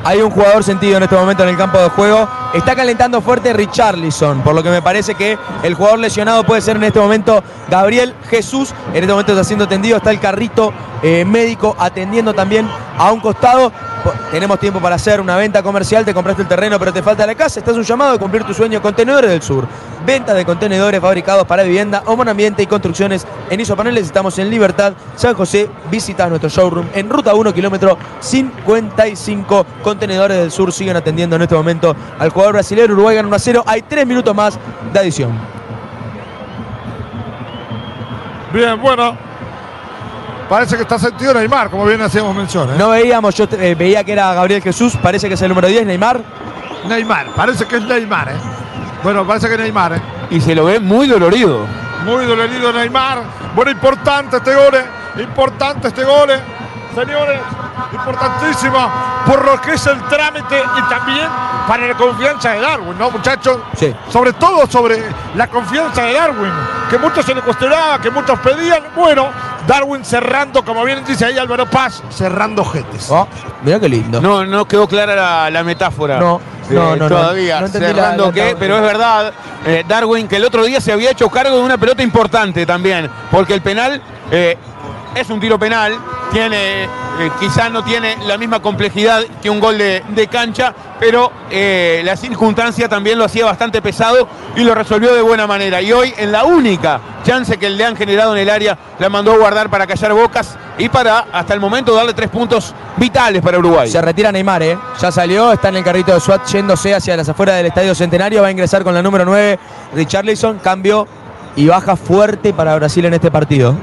Hay 0.05 0.21
un 0.21 0.29
jugador 0.29 0.63
sentido 0.63 0.97
en 0.97 1.03
este 1.03 1.15
momento 1.15 1.41
en 1.41 1.49
el 1.49 1.57
campo 1.57 1.79
de 1.79 1.89
juego. 1.89 2.29
Está 2.53 2.75
calentando 2.75 3.21
fuerte 3.21 3.53
Richarlison, 3.53 4.41
por 4.43 4.53
lo 4.53 4.61
que 4.61 4.69
me 4.69 4.79
parece 4.79 5.15
que 5.15 5.35
el 5.63 5.73
jugador 5.73 5.97
lesionado 5.97 6.43
puede 6.43 6.61
ser 6.61 6.75
en 6.75 6.83
este 6.83 6.99
momento 6.99 7.43
Gabriel 7.71 8.13
Jesús. 8.29 8.71
En 8.89 8.97
este 8.97 9.07
momento 9.07 9.31
está 9.31 9.43
siendo 9.43 9.65
atendido, 9.65 9.97
está 9.97 10.11
el 10.11 10.19
carrito 10.19 10.71
eh, 11.01 11.25
médico 11.25 11.75
atendiendo 11.79 12.35
también 12.35 12.69
a 12.99 13.11
un 13.11 13.19
costado. 13.19 13.71
Tenemos 14.31 14.59
tiempo 14.59 14.79
para 14.79 14.95
hacer 14.95 15.21
una 15.21 15.35
venta 15.35 15.63
comercial, 15.63 16.05
te 16.05 16.13
compraste 16.13 16.43
el 16.43 16.47
terreno 16.47 16.79
pero 16.79 16.91
te 16.93 17.01
falta 17.01 17.25
la 17.25 17.35
casa, 17.35 17.59
estás 17.59 17.75
un 17.75 17.83
llamado 17.83 18.15
a 18.15 18.19
cumplir 18.19 18.43
tu 18.43 18.53
sueño 18.53 18.81
Contenedores 18.81 19.29
del 19.29 19.41
Sur. 19.41 19.67
Venta 20.05 20.33
de 20.33 20.45
contenedores 20.45 21.01
fabricados 21.01 21.45
para 21.45 21.63
vivienda, 21.63 22.03
homo 22.05 22.23
ambiente 22.23 22.61
y 22.61 22.67
construcciones. 22.67 23.25
En 23.49 23.59
Isopaneles 23.59 24.05
estamos 24.05 24.37
en 24.37 24.49
Libertad, 24.49 24.93
San 25.15 25.33
José. 25.33 25.67
Visita 25.89 26.27
nuestro 26.29 26.49
showroom 26.49 26.87
en 26.93 27.09
ruta 27.09 27.33
1, 27.33 27.53
kilómetro 27.53 27.97
55. 28.19 29.65
Contenedores 29.83 30.37
del 30.37 30.51
Sur 30.51 30.71
siguen 30.71 30.95
atendiendo 30.95 31.35
en 31.35 31.41
este 31.41 31.55
momento 31.55 31.95
al 32.19 32.29
jugador 32.29 32.53
brasileño. 32.53 32.93
Uruguay 32.93 33.15
gana 33.15 33.27
1 33.27 33.35
a 33.35 33.39
0. 33.39 33.63
Hay 33.65 33.81
tres 33.81 34.05
minutos 34.05 34.35
más 34.35 34.59
de 34.93 34.99
adición. 34.99 35.31
Bien, 38.53 38.79
bueno. 38.79 39.34
Parece 40.49 40.75
que 40.75 40.83
está 40.83 40.99
sentido 40.99 41.33
Neymar, 41.33 41.69
como 41.69 41.85
bien 41.85 42.01
hacíamos 42.01 42.35
mención. 42.35 42.69
¿eh? 42.69 42.75
No 42.77 42.89
veíamos, 42.89 43.33
yo 43.33 43.45
eh, 43.51 43.75
veía 43.75 44.03
que 44.03 44.11
era 44.11 44.33
Gabriel 44.33 44.61
Jesús, 44.61 44.95
parece 45.01 45.27
que 45.27 45.33
es 45.33 45.41
el 45.41 45.49
número 45.49 45.67
10, 45.67 45.87
Neymar. 45.87 46.21
Neymar, 46.87 47.27
parece 47.35 47.65
que 47.65 47.77
es 47.77 47.83
Neymar. 47.83 48.29
¿eh? 48.29 48.35
Bueno, 49.03 49.25
parece 49.25 49.47
que 49.47 49.55
es 49.55 49.59
Neymar. 49.59 49.93
¿eh? 49.93 50.01
Y 50.29 50.41
se 50.41 50.53
lo 50.53 50.65
ve 50.65 50.79
muy 50.79 51.07
dolorido. 51.07 51.65
Muy 52.03 52.25
dolorido 52.25 52.71
Neymar. 52.71 53.23
Bueno, 53.55 53.71
importante 53.71 54.37
este 54.37 54.53
gol. 54.53 54.75
¿eh? 54.75 55.21
Importante 55.21 55.87
este 55.87 56.03
gol. 56.03 56.29
Señores, 56.93 57.39
importantísimo 57.93 58.77
por 59.25 59.43
lo 59.45 59.59
que 59.61 59.73
es 59.73 59.85
el 59.87 60.01
trámite 60.03 60.61
y 60.77 60.81
también 60.89 61.27
para 61.67 61.87
la 61.87 61.93
confianza 61.95 62.51
de 62.51 62.61
Darwin, 62.61 62.97
¿no, 62.97 63.09
muchachos? 63.11 63.57
Sí. 63.75 63.93
Sobre 64.11 64.33
todo 64.33 64.67
sobre 64.67 65.01
la 65.35 65.47
confianza 65.47 66.03
de 66.03 66.13
Darwin, 66.13 66.51
que 66.89 66.97
muchos 66.97 67.25
se 67.25 67.33
le 67.33 67.41
cuestionaba, 67.41 67.99
que 67.99 68.11
muchos 68.11 68.37
pedían. 68.39 68.83
Bueno, 68.95 69.27
Darwin 69.67 70.05
cerrando, 70.05 70.63
como 70.63 70.83
bien 70.83 71.03
dice 71.05 71.25
ahí 71.25 71.37
Álvaro 71.37 71.65
Paz, 71.65 72.03
cerrando 72.09 72.63
jetes. 72.65 73.07
Oh, 73.09 73.27
mira 73.63 73.79
qué 73.79 73.89
lindo. 73.89 74.21
No, 74.21 74.45
no 74.45 74.65
quedó 74.67 74.87
clara 74.87 75.15
la, 75.15 75.49
la 75.49 75.63
metáfora. 75.63 76.19
No, 76.19 76.39
no, 76.69 76.95
no, 76.95 76.95
no. 76.95 77.07
Todavía, 77.09 77.61
No 77.61 77.67
cerrando 77.67 78.31
la- 78.31 78.55
pero 78.59 78.75
es 78.75 78.81
verdad, 78.83 79.33
eh, 79.65 79.83
Darwin, 79.87 80.27
que 80.27 80.35
el 80.35 80.45
otro 80.45 80.63
día 80.63 80.79
se 80.79 80.91
había 80.91 81.09
hecho 81.11 81.29
cargo 81.29 81.57
de 81.57 81.63
una 81.63 81.77
pelota 81.79 82.03
importante 82.03 82.63
también, 82.65 83.09
porque 83.31 83.55
el 83.55 83.61
penal 83.61 83.99
eh, 84.29 84.55
es 85.15 85.29
un 85.31 85.39
tiro 85.39 85.57
penal, 85.57 85.95
tiene, 86.31 86.83
eh, 86.83 86.87
quizás 87.39 87.71
no 87.71 87.83
tiene 87.83 88.17
la 88.25 88.37
misma 88.37 88.61
complejidad 88.61 89.23
que 89.41 89.49
un 89.49 89.59
gol 89.59 89.77
de, 89.77 90.03
de 90.09 90.27
cancha, 90.27 90.73
pero 90.99 91.31
eh, 91.49 92.01
la 92.03 92.15
circunstancia 92.15 92.87
también 92.87 93.17
lo 93.17 93.25
hacía 93.25 93.45
bastante 93.45 93.81
pesado 93.81 94.27
y 94.55 94.63
lo 94.63 94.75
resolvió 94.75 95.13
de 95.13 95.21
buena 95.21 95.47
manera. 95.47 95.81
Y 95.81 95.91
hoy, 95.91 96.13
en 96.17 96.31
la 96.31 96.45
única 96.45 96.99
chance 97.23 97.57
que 97.57 97.69
le 97.69 97.83
han 97.85 97.95
generado 97.95 98.33
en 98.35 98.41
el 98.41 98.49
área, 98.49 98.77
la 98.99 99.09
mandó 99.09 99.33
a 99.33 99.37
guardar 99.37 99.69
para 99.69 99.87
callar 99.87 100.13
bocas 100.13 100.57
y 100.77 100.89
para, 100.89 101.19
hasta 101.31 101.53
el 101.53 101.59
momento, 101.59 101.93
darle 101.93 102.13
tres 102.13 102.29
puntos 102.29 102.73
vitales 102.97 103.41
para 103.41 103.57
Uruguay. 103.59 103.89
Se 103.89 104.01
retira 104.01 104.31
Neymar, 104.31 104.63
¿eh? 104.63 104.77
Ya 104.99 105.11
salió, 105.11 105.51
está 105.51 105.69
en 105.69 105.77
el 105.77 105.83
carrito 105.83 106.13
de 106.13 106.19
SWAT 106.19 106.45
yéndose 106.47 106.93
hacia 106.93 107.17
las 107.17 107.27
afueras 107.29 107.57
del 107.57 107.67
Estadio 107.67 107.95
Centenario. 107.95 108.41
Va 108.41 108.47
a 108.47 108.51
ingresar 108.51 108.83
con 108.83 108.93
la 108.93 109.01
número 109.01 109.25
9, 109.25 109.59
Richarlison. 109.95 110.59
Cambio 110.59 111.07
y 111.55 111.67
baja 111.67 111.95
fuerte 111.95 112.53
para 112.53 112.75
Brasil 112.75 113.05
en 113.05 113.13
este 113.13 113.31
partido. 113.31 113.75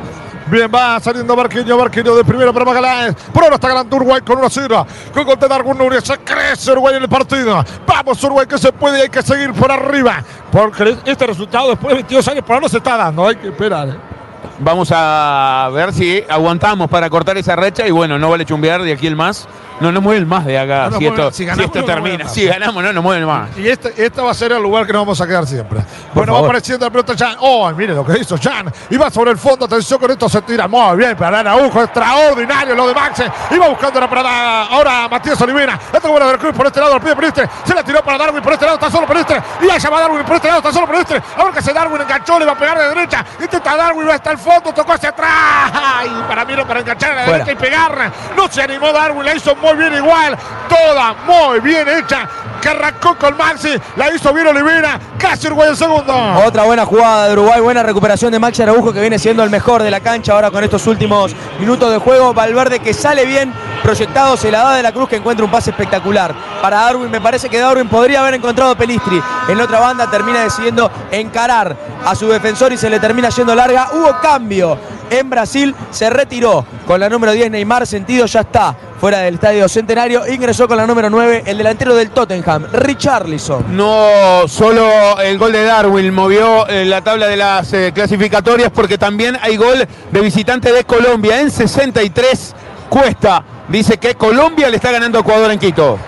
Bien, 0.46 0.70
va 0.72 1.00
saliendo 1.00 1.34
Barquillo, 1.36 1.76
Barquillo 1.76 2.16
de 2.16 2.24
primera 2.24 2.52
para 2.52 2.64
Magaláes. 2.64 3.14
Por 3.32 3.44
ahora 3.44 3.56
está 3.56 3.68
ganando 3.68 3.96
Uruguay 3.96 4.20
con 4.22 4.38
1 4.38 4.50
0. 4.50 4.86
Con 5.14 5.24
gol 5.24 5.38
de 5.38 5.48
Darwin 5.48 5.78
Núñez. 5.78 6.04
Se 6.04 6.18
crece 6.18 6.72
Uruguay 6.72 6.96
en 6.96 7.02
el 7.02 7.08
partido. 7.08 7.64
Vamos, 7.86 8.22
Uruguay, 8.24 8.46
que 8.46 8.58
se 8.58 8.72
puede 8.72 8.98
y 8.98 9.02
hay 9.02 9.08
que 9.08 9.22
seguir 9.22 9.52
por 9.52 9.70
arriba. 9.70 10.22
Porque 10.50 10.96
este 11.04 11.26
resultado 11.26 11.70
después 11.70 11.88
de 11.88 11.94
22 11.94 12.28
años 12.28 12.44
por 12.44 12.54
ahora 12.54 12.64
no 12.64 12.68
se 12.68 12.78
está 12.78 12.96
dando. 12.96 13.26
Hay 13.26 13.36
que 13.36 13.48
esperar. 13.48 13.88
¿eh? 13.88 14.11
Vamos 14.64 14.90
a 14.94 15.68
ver 15.72 15.92
si 15.92 16.22
aguantamos 16.28 16.88
para 16.88 17.10
cortar 17.10 17.36
esa 17.36 17.56
recha 17.56 17.86
y 17.86 17.90
bueno, 17.90 18.18
no 18.18 18.30
vale 18.30 18.44
chumbear 18.44 18.82
de 18.82 18.92
aquí 18.92 19.06
el 19.08 19.16
más. 19.16 19.48
No 19.80 19.90
nos 19.90 20.00
mueven 20.00 20.28
más 20.28 20.44
de 20.44 20.56
acá 20.56 20.90
No 20.90 20.98
si, 20.98 21.04
mueven- 21.06 21.12
esto, 21.18 21.30
si 21.32 21.36
si 21.38 21.44
ganamos, 21.46 21.66
esto 21.66 21.78
no 21.80 21.84
termina. 21.86 22.28
Si 22.28 22.44
ganamos, 22.44 22.84
no 22.84 22.92
nos 22.92 23.02
mueven 23.02 23.24
más. 23.26 23.48
Y 23.58 23.68
este, 23.68 23.92
este 24.04 24.20
va 24.22 24.30
a 24.30 24.34
ser 24.34 24.52
el 24.52 24.62
lugar 24.62 24.86
que 24.86 24.92
nos 24.92 25.00
vamos 25.02 25.20
a 25.20 25.26
quedar 25.26 25.44
siempre. 25.44 25.80
bueno, 26.14 26.34
va 26.34 26.38
apareciendo 26.40 26.86
la 26.86 26.90
pelota 26.92 27.14
Jan. 27.18 27.36
Oh, 27.40 27.68
mire 27.72 27.92
lo 27.92 28.04
que 28.06 28.16
hizo 28.20 28.36
Jan. 28.40 28.72
Y 28.90 28.96
va 28.96 29.10
sobre 29.10 29.32
el 29.32 29.38
fondo. 29.38 29.64
Atención 29.64 29.98
con 29.98 30.08
esto. 30.12 30.28
Se 30.28 30.40
tira 30.42 30.68
muy 30.68 30.96
bien 30.98 31.16
para 31.16 31.40
Araujo. 31.40 31.82
Extraordinario 31.82 32.76
lo 32.76 32.86
de 32.86 32.94
Max. 32.94 33.24
Y 33.50 33.58
va 33.58 33.68
buscando 33.70 33.98
la 33.98 34.08
parada. 34.08 34.66
Ahora 34.66 35.08
Matías 35.08 35.40
Olivera. 35.40 35.76
Esta 35.92 36.08
buena 36.08 36.26
del 36.26 36.38
Cruz 36.38 36.54
por 36.54 36.66
este 36.66 36.78
lado. 36.78 36.94
Lo 36.94 37.00
pide 37.00 37.16
Peristre. 37.16 37.48
Se 37.64 37.74
la 37.74 37.82
tiró 37.82 38.04
para 38.04 38.18
Darwin 38.18 38.42
por 38.42 38.52
este 38.52 38.64
lado. 38.66 38.76
Está 38.76 38.88
solo 38.90 39.06
Peristre. 39.08 39.42
Y 39.62 39.68
allá 39.70 39.90
va 39.90 40.00
Darwin 40.00 40.22
por 40.24 40.36
este 40.36 40.46
lado. 40.46 40.58
Está 40.60 40.72
solo 40.72 40.86
Peristre. 40.86 41.20
Ahora 41.36 41.52
que 41.54 41.62
se 41.62 41.72
Darwin 41.72 42.02
enganchó. 42.02 42.38
Le 42.38 42.44
va 42.44 42.52
a 42.52 42.58
pegar 42.58 42.78
de 42.78 42.88
derecha. 42.88 43.24
Intenta 43.40 43.76
Darwin. 43.76 44.08
Va 44.08 44.14
hasta 44.14 44.30
el 44.30 44.38
fondo. 44.54 44.72
Tocó 44.74 44.92
hacia 44.92 45.10
atrás. 45.10 45.72
Y 46.06 46.22
para 46.28 46.44
mí 46.44 46.54
no 46.54 46.66
para 46.66 46.80
enganchar 46.80 47.12
a 47.12 47.14
la 47.14 47.24
Fuera. 47.24 47.44
derecha 47.44 47.52
y 47.52 47.56
pegar. 47.70 48.12
No 48.36 48.48
se 48.48 48.62
animó 48.62 48.92
Darwin. 48.92 49.24
La 49.24 49.34
hizo 49.34 49.54
muy 49.56 49.74
bien 49.76 49.94
igual. 49.94 50.36
Toda 50.68 51.14
muy 51.26 51.60
bien 51.60 51.88
hecha. 51.88 52.28
Que 52.62 52.68
arrancó 52.68 53.16
con 53.18 53.36
Maxi. 53.36 53.70
La 53.96 54.14
hizo 54.14 54.32
bien 54.32 54.46
Olivera. 54.46 54.98
Casi 55.18 55.48
Uruguay 55.48 55.74
segundo. 55.74 56.14
Otra 56.46 56.62
buena 56.62 56.86
jugada 56.86 57.26
de 57.26 57.32
Uruguay, 57.32 57.60
buena 57.60 57.82
recuperación 57.82 58.30
de 58.30 58.38
Maxi 58.38 58.62
Araujo 58.62 58.92
que 58.92 59.00
viene 59.00 59.18
siendo 59.18 59.42
el 59.42 59.50
mejor 59.50 59.82
de 59.82 59.90
la 59.90 59.98
cancha 59.98 60.32
ahora 60.32 60.52
con 60.52 60.62
estos 60.62 60.86
últimos 60.86 61.34
minutos 61.58 61.90
de 61.90 61.98
juego. 61.98 62.32
Valverde 62.32 62.78
que 62.78 62.94
sale 62.94 63.26
bien 63.26 63.52
proyectado, 63.82 64.36
se 64.36 64.52
la 64.52 64.62
da 64.62 64.74
de 64.76 64.82
la 64.84 64.92
cruz 64.92 65.08
que 65.08 65.16
encuentra 65.16 65.44
un 65.44 65.50
pase 65.50 65.70
espectacular. 65.70 66.32
Para 66.62 66.82
Darwin 66.82 67.10
me 67.10 67.20
parece 67.20 67.48
que 67.48 67.58
Darwin 67.58 67.88
podría 67.88 68.20
haber 68.20 68.34
encontrado 68.34 68.76
Pelistri. 68.76 69.20
En 69.48 69.58
la 69.58 69.64
otra 69.64 69.80
banda 69.80 70.08
termina 70.08 70.44
decidiendo 70.44 70.88
encarar 71.10 71.76
a 72.04 72.14
su 72.14 72.28
defensor 72.28 72.72
y 72.72 72.76
se 72.76 72.88
le 72.88 73.00
termina 73.00 73.28
yendo 73.30 73.56
larga. 73.56 73.88
Hubo 73.92 74.20
cambio 74.20 74.78
en 75.10 75.28
Brasil, 75.28 75.74
se 75.90 76.08
retiró 76.10 76.64
con 76.86 77.00
la 77.00 77.08
número 77.08 77.32
10 77.32 77.50
Neymar, 77.50 77.86
sentido 77.88 78.26
ya 78.26 78.40
está 78.40 78.76
fuera 79.02 79.18
del 79.18 79.34
estadio 79.34 79.68
Centenario. 79.68 80.22
Ingresó 80.32 80.68
con 80.68 80.76
la 80.76 80.86
número 80.86 81.10
9 81.10 81.42
el 81.46 81.58
delantero 81.58 81.96
del 81.96 82.10
Tottenham, 82.10 82.68
Richarlison. 82.72 83.76
No 83.76 84.46
solo 84.46 85.18
el 85.20 85.38
gol 85.38 85.50
de 85.50 85.64
Darwin 85.64 86.14
movió 86.14 86.68
eh, 86.68 86.84
la 86.84 87.02
tabla 87.02 87.26
de 87.26 87.36
las 87.36 87.72
eh, 87.72 87.90
clasificatorias 87.92 88.70
porque 88.70 88.98
también 88.98 89.36
hay 89.42 89.56
gol 89.56 89.88
de 90.12 90.20
visitante 90.20 90.72
de 90.72 90.84
Colombia 90.84 91.40
en 91.40 91.50
63. 91.50 92.54
Cuesta 92.88 93.42
dice 93.66 93.98
que 93.98 94.14
Colombia 94.14 94.70
le 94.70 94.76
está 94.76 94.92
ganando 94.92 95.18
a 95.18 95.22
Ecuador 95.22 95.50
en 95.50 95.58
Quito. 95.58 95.98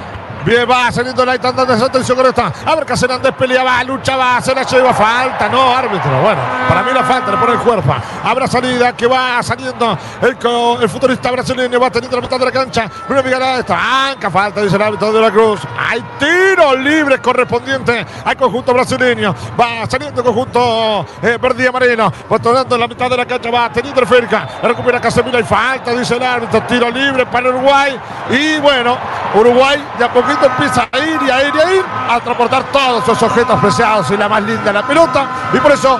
Bien, 0.45 0.69
va 0.71 0.93
saliendo 0.93 1.25
la 1.25 1.39
de 1.39 1.85
atención 1.85 2.19
con 2.19 2.27
esta. 2.27 2.53
A 2.67 2.75
ver, 2.75 2.85
Cacerandés 2.85 3.33
pelea, 3.33 3.65
va, 3.65 3.83
lucha, 3.83 4.15
va, 4.15 4.43
se 4.43 4.55
la 4.55 4.63
lleva, 4.63 4.93
falta, 4.93 5.49
no, 5.49 5.75
árbitro. 5.75 6.21
Bueno, 6.21 6.41
para 6.69 6.83
mí 6.83 6.91
la 6.93 7.03
falta, 7.03 7.31
le 7.31 7.39
pone 7.39 7.53
el 7.55 7.59
cuerpo. 7.61 7.95
Habrá 8.23 8.47
salida 8.47 8.95
que 8.95 9.07
va 9.07 9.43
saliendo 9.43 9.97
el, 10.21 10.89
futurista 10.91 11.31
brasileño, 11.31 11.81
va 11.81 11.91
teniendo 11.91 12.19
la 12.19 12.23
mitad 12.23 12.39
de 12.39 12.45
la 12.45 12.53
cancha. 12.53 12.91
Bruno 13.07 13.23
Miguel 13.23 13.41
esta, 13.59 14.11
anca, 14.11 14.31
falta, 14.31 14.61
dice 14.61 14.77
el 14.77 14.83
árbitro 14.83 15.13
de 15.15 15.21
la 15.23 15.31
Cruz. 15.31 15.61
Hay 15.79 16.05
tiro 16.19 16.77
libre 16.77 17.19
correspondiente 17.23 18.05
al 18.23 18.37
conjunto 18.37 18.75
brasileño. 18.75 19.35
Va 19.59 19.87
saliendo 19.89 20.21
el 20.21 20.27
conjunto 20.27 21.07
eh, 21.23 21.39
verde 21.41 21.65
y 21.65 21.67
amarelo. 21.67 22.13
Va 22.31 22.39
tomando 22.39 22.77
la 22.77 22.87
mitad 22.87 23.09
de 23.09 23.17
la 23.17 23.25
cancha, 23.25 23.51
va 23.51 23.73
teniendo 23.73 23.99
el 23.99 24.07
cerca. 24.07 24.47
Recupera 24.63 25.01
Casemiro, 25.01 25.39
hay 25.39 25.45
falta, 25.45 25.93
dice 25.93 26.17
el 26.17 26.23
árbitro. 26.23 26.63
Tiro 26.65 26.91
libre 26.91 27.25
para 27.25 27.49
Uruguay. 27.49 27.99
Y 28.29 28.59
bueno, 28.59 28.99
Uruguay 29.35 29.83
de 29.99 30.05
a 30.05 30.13
poquito 30.13 30.34
empieza 30.43 30.89
a 30.91 30.99
ir 30.99 31.21
y 31.27 31.31
a 31.31 31.49
ir 31.49 31.55
y 31.55 31.59
a 31.59 31.75
ir 31.75 31.85
a 32.11 32.21
transportar 32.21 32.65
todos 32.73 33.03
esos 33.05 33.23
objetos 33.23 33.61
preciados 33.61 34.11
y 34.11 34.17
la 34.17 34.29
más 34.29 34.43
linda 34.43 34.73
la 34.73 34.87
pelota. 34.87 35.27
Y 35.53 35.59
por 35.59 35.73
eso, 35.73 35.99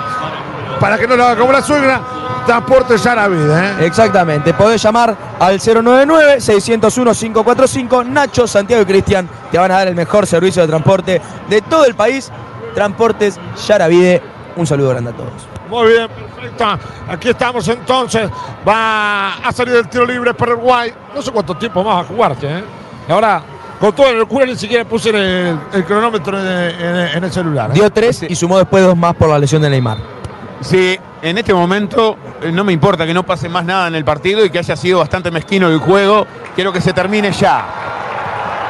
para 0.79 0.97
que 0.97 1.07
no 1.07 1.15
lo 1.15 1.25
haga 1.25 1.39
como 1.39 1.51
la 1.51 1.61
suegra, 1.61 2.01
transporte 2.45 2.97
ya 2.97 3.15
la 3.15 3.27
vida. 3.27 3.79
¿eh? 3.79 3.85
Exactamente, 3.85 4.53
podés 4.53 4.81
llamar 4.81 5.15
al 5.39 5.59
099-601-545. 5.59 8.05
Nacho, 8.05 8.47
Santiago 8.47 8.83
y 8.83 8.85
Cristian 8.85 9.27
te 9.51 9.57
van 9.57 9.71
a 9.71 9.75
dar 9.75 9.87
el 9.87 9.95
mejor 9.95 10.27
servicio 10.27 10.61
de 10.61 10.67
transporte 10.67 11.21
de 11.49 11.61
todo 11.61 11.85
el 11.85 11.95
país. 11.95 12.29
Transportes 12.73 13.39
Yaravide. 13.67 14.21
Un 14.55 14.67
saludo 14.67 14.91
grande 14.91 15.09
a 15.11 15.13
todos. 15.13 15.31
Muy 15.69 15.87
bien, 15.87 16.07
perfecto. 16.07 16.65
Aquí 17.09 17.29
estamos 17.29 17.67
entonces. 17.67 18.29
Va 18.67 19.35
a 19.35 19.51
salir 19.51 19.75
el 19.75 19.87
tiro 19.89 20.05
libre 20.05 20.33
para 20.33 20.53
Uruguay. 20.53 20.93
No 21.13 21.21
sé 21.21 21.29
cuánto 21.31 21.55
tiempo 21.55 21.83
más 21.83 21.97
va 21.97 22.01
a 22.01 22.05
jugarte. 22.05 22.47
¿eh? 22.47 22.63
Ahora, 23.09 23.43
con 23.79 23.93
toda 23.93 24.11
la 24.11 24.19
locura, 24.19 24.45
ni 24.45 24.55
siquiera 24.55 24.85
puse 24.85 25.09
el, 25.09 25.57
el 25.73 25.85
cronómetro 25.85 26.39
en, 26.39 26.47
en- 26.47 27.07
en 27.17 27.23
el 27.23 27.31
celular. 27.31 27.69
¿eh? 27.71 27.73
Dio 27.73 27.89
tres 27.89 28.25
y 28.27 28.35
sumó 28.35 28.57
después 28.57 28.83
dos 28.83 28.95
más 28.97 29.13
por 29.15 29.29
la 29.29 29.37
lesión 29.39 29.61
de 29.61 29.69
Neymar. 29.69 29.97
Sí, 30.61 30.97
en 31.21 31.37
este 31.37 31.53
momento 31.53 32.17
eh, 32.41 32.51
no 32.51 32.63
me 32.63 32.71
importa 32.73 33.05
que 33.05 33.13
no 33.13 33.23
pase 33.23 33.49
más 33.49 33.65
nada 33.65 33.87
en 33.87 33.95
el 33.95 34.05
partido 34.05 34.43
y 34.45 34.49
que 34.49 34.59
haya 34.59 34.75
sido 34.75 34.99
bastante 34.99 35.29
mezquino 35.31 35.67
el 35.67 35.79
juego. 35.79 36.25
Quiero 36.55 36.71
que 36.71 36.81
se 36.81 36.93
termine 36.93 37.31
ya. 37.31 37.65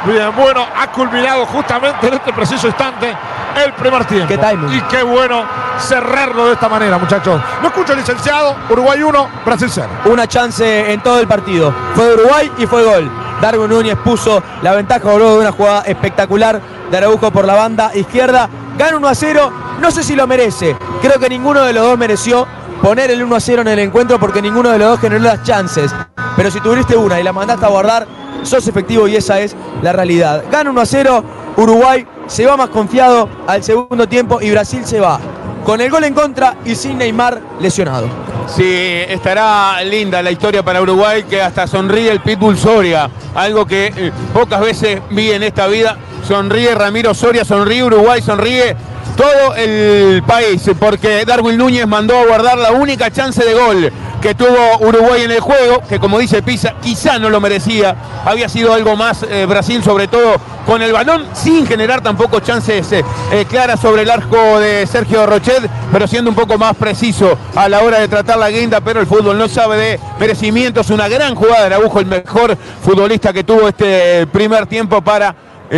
Bien, 0.05 0.31
bueno, 0.35 0.63
ha 0.75 0.91
culminado 0.91 1.45
justamente 1.47 2.07
en 2.07 2.13
este 2.15 2.31
preciso 2.33 2.67
instante 2.67 3.15
el 3.63 3.73
primer 3.73 4.05
tiempo. 4.05 4.27
Qué 4.27 4.37
timing. 4.37 4.73
Y 4.73 4.81
qué 4.81 5.01
bueno 5.03 5.43
cerrarlo 5.79 6.47
de 6.47 6.53
esta 6.53 6.69
manera, 6.69 6.97
muchachos. 6.97 7.41
Lo 7.61 7.67
escucho, 7.69 7.95
licenciado. 7.95 8.55
Uruguay 8.69 9.01
1, 9.01 9.29
Brasil 9.45 9.67
0. 9.71 9.87
Una 10.05 10.27
chance 10.27 10.91
en 10.91 11.01
todo 11.01 11.19
el 11.19 11.27
partido. 11.27 11.73
Fue 11.95 12.05
de 12.05 12.13
Uruguay 12.15 12.51
y 12.57 12.65
fue 12.67 12.83
gol. 12.83 13.09
Darwin 13.45 13.69
Núñez 13.69 13.95
puso 14.03 14.41
la 14.63 14.73
ventaja 14.73 15.03
luego 15.03 15.33
de 15.33 15.39
una 15.41 15.51
jugada 15.51 15.81
espectacular 15.81 16.59
de 16.89 16.97
Araujo 16.97 17.29
por 17.29 17.45
la 17.45 17.53
banda 17.53 17.91
izquierda. 17.93 18.49
Gana 18.75 18.97
1 18.97 19.07
a 19.07 19.13
0. 19.13 19.53
No 19.79 19.91
sé 19.91 20.01
si 20.01 20.15
lo 20.15 20.25
merece. 20.25 20.75
Creo 20.99 21.19
que 21.19 21.29
ninguno 21.29 21.61
de 21.61 21.71
los 21.71 21.85
dos 21.85 21.95
mereció 21.95 22.47
poner 22.81 23.11
el 23.11 23.21
1 23.21 23.35
a 23.35 23.39
0 23.39 23.61
en 23.61 23.67
el 23.67 23.77
encuentro 23.77 24.19
porque 24.19 24.41
ninguno 24.41 24.71
de 24.71 24.79
los 24.79 24.89
dos 24.89 24.99
generó 24.99 25.21
las 25.21 25.43
chances. 25.43 25.93
Pero 26.35 26.49
si 26.49 26.59
tuviste 26.59 26.97
una 26.97 27.19
y 27.19 27.23
la 27.23 27.33
mandaste 27.33 27.63
a 27.65 27.69
guardar, 27.69 28.07
sos 28.41 28.67
efectivo 28.67 29.07
y 29.07 29.15
esa 29.15 29.39
es 29.39 29.55
la 29.83 29.93
realidad. 29.93 30.43
Gana 30.51 30.71
1 30.71 30.81
a 30.81 30.85
0, 30.87 31.23
Uruguay 31.57 32.07
se 32.25 32.47
va 32.47 32.57
más 32.57 32.69
confiado 32.69 33.29
al 33.45 33.63
segundo 33.63 34.09
tiempo 34.09 34.41
y 34.41 34.49
Brasil 34.49 34.83
se 34.87 34.99
va 34.99 35.19
con 35.63 35.81
el 35.81 35.91
gol 35.91 36.03
en 36.03 36.15
contra 36.15 36.55
y 36.65 36.73
sin 36.73 36.97
Neymar 36.97 37.39
lesionado. 37.59 38.07
Sí, 38.47 38.63
estará 39.09 39.83
linda 39.83 40.21
la 40.21 40.31
historia 40.31 40.63
para 40.63 40.81
Uruguay 40.81 41.23
que 41.23 41.41
hasta 41.41 41.67
sonríe 41.67 42.11
el 42.11 42.21
Pitbull 42.21 42.57
Soria, 42.57 43.09
algo 43.33 43.65
que 43.65 43.87
eh, 43.95 44.11
pocas 44.33 44.61
veces 44.61 45.01
vi 45.09 45.31
en 45.31 45.43
esta 45.43 45.67
vida. 45.67 45.97
Sonríe 46.25 46.73
Ramiro 46.75 47.13
Soria, 47.13 47.43
sonríe 47.43 47.83
Uruguay, 47.83 48.21
sonríe 48.21 48.75
todo 49.17 49.55
el 49.55 50.23
país, 50.23 50.61
porque 50.79 51.25
Darwin 51.25 51.57
Núñez 51.57 51.87
mandó 51.87 52.17
a 52.17 52.25
guardar 52.25 52.57
la 52.57 52.71
única 52.71 53.11
chance 53.11 53.43
de 53.43 53.53
gol 53.53 53.91
que 54.25 54.33
tuvo 54.33 54.79
Uruguay 54.79 55.21
en 55.21 55.29
el 55.29 55.39
juego, 55.39 55.83
que 55.87 55.99
como 55.99 56.17
dice 56.17 56.41
Pisa, 56.41 56.73
quizá 56.81 57.19
no 57.19 57.29
lo 57.29 57.39
merecía, 57.39 57.95
había 58.25 58.49
sido 58.49 58.73
algo 58.73 58.95
más 58.95 59.21
eh, 59.21 59.45
Brasil, 59.45 59.83
sobre 59.83 60.07
todo 60.07 60.37
con 60.65 60.81
el 60.81 60.91
balón, 60.91 61.27
sin 61.33 61.67
generar 61.67 62.01
tampoco 62.01 62.39
chances 62.39 62.91
eh, 62.91 63.05
eh, 63.31 63.45
claras 63.47 63.79
sobre 63.79 64.01
el 64.01 64.09
arco 64.09 64.59
de 64.59 64.87
Sergio 64.87 65.27
Rochet, 65.27 65.69
pero 65.91 66.07
siendo 66.07 66.31
un 66.31 66.35
poco 66.35 66.57
más 66.57 66.75
preciso 66.75 67.37
a 67.53 67.69
la 67.69 67.83
hora 67.83 67.99
de 67.99 68.07
tratar 68.07 68.39
la 68.39 68.49
guinda, 68.49 68.81
pero 68.81 68.99
el 68.99 69.05
fútbol 69.05 69.37
no 69.37 69.47
sabe 69.47 69.77
de 69.77 69.99
merecimientos, 70.19 70.89
una 70.89 71.07
gran 71.07 71.35
jugada 71.35 71.59
de 71.59 71.75
Araujo, 71.75 71.99
el 71.99 72.07
mejor 72.07 72.57
futbolista 72.83 73.31
que 73.31 73.43
tuvo 73.43 73.67
este 73.67 74.25
primer 74.25 74.65
tiempo 74.65 75.03
para 75.03 75.35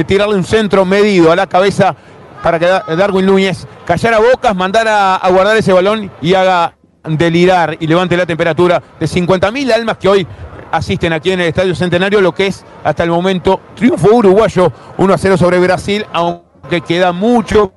tirarle 0.07 0.35
un 0.35 0.45
centro 0.45 0.85
medido 0.85 1.33
a 1.33 1.35
la 1.35 1.47
cabeza 1.47 1.93
para 2.41 2.59
que 2.59 2.95
Darwin 2.95 3.25
Núñez 3.25 3.67
callara 3.85 4.19
bocas, 4.19 4.55
mandara 4.55 5.17
a 5.17 5.29
guardar 5.31 5.57
ese 5.57 5.73
balón 5.73 6.09
y 6.21 6.33
haga 6.33 6.76
delirar 7.07 7.77
y 7.79 7.87
levante 7.87 8.17
la 8.17 8.25
temperatura 8.25 8.81
de 8.99 9.05
50.000 9.05 9.71
almas 9.71 9.97
que 9.97 10.09
hoy 10.09 10.27
asisten 10.71 11.13
aquí 11.13 11.31
en 11.31 11.41
el 11.41 11.47
Estadio 11.47 11.75
Centenario, 11.75 12.21
lo 12.21 12.33
que 12.33 12.47
es 12.47 12.65
hasta 12.83 13.03
el 13.03 13.09
momento 13.09 13.61
triunfo 13.75 14.13
uruguayo 14.13 14.71
1 14.97 15.13
a 15.13 15.17
0 15.17 15.37
sobre 15.37 15.59
Brasil, 15.59 16.05
aunque 16.11 16.81
queda 16.81 17.11
mucho 17.11 17.71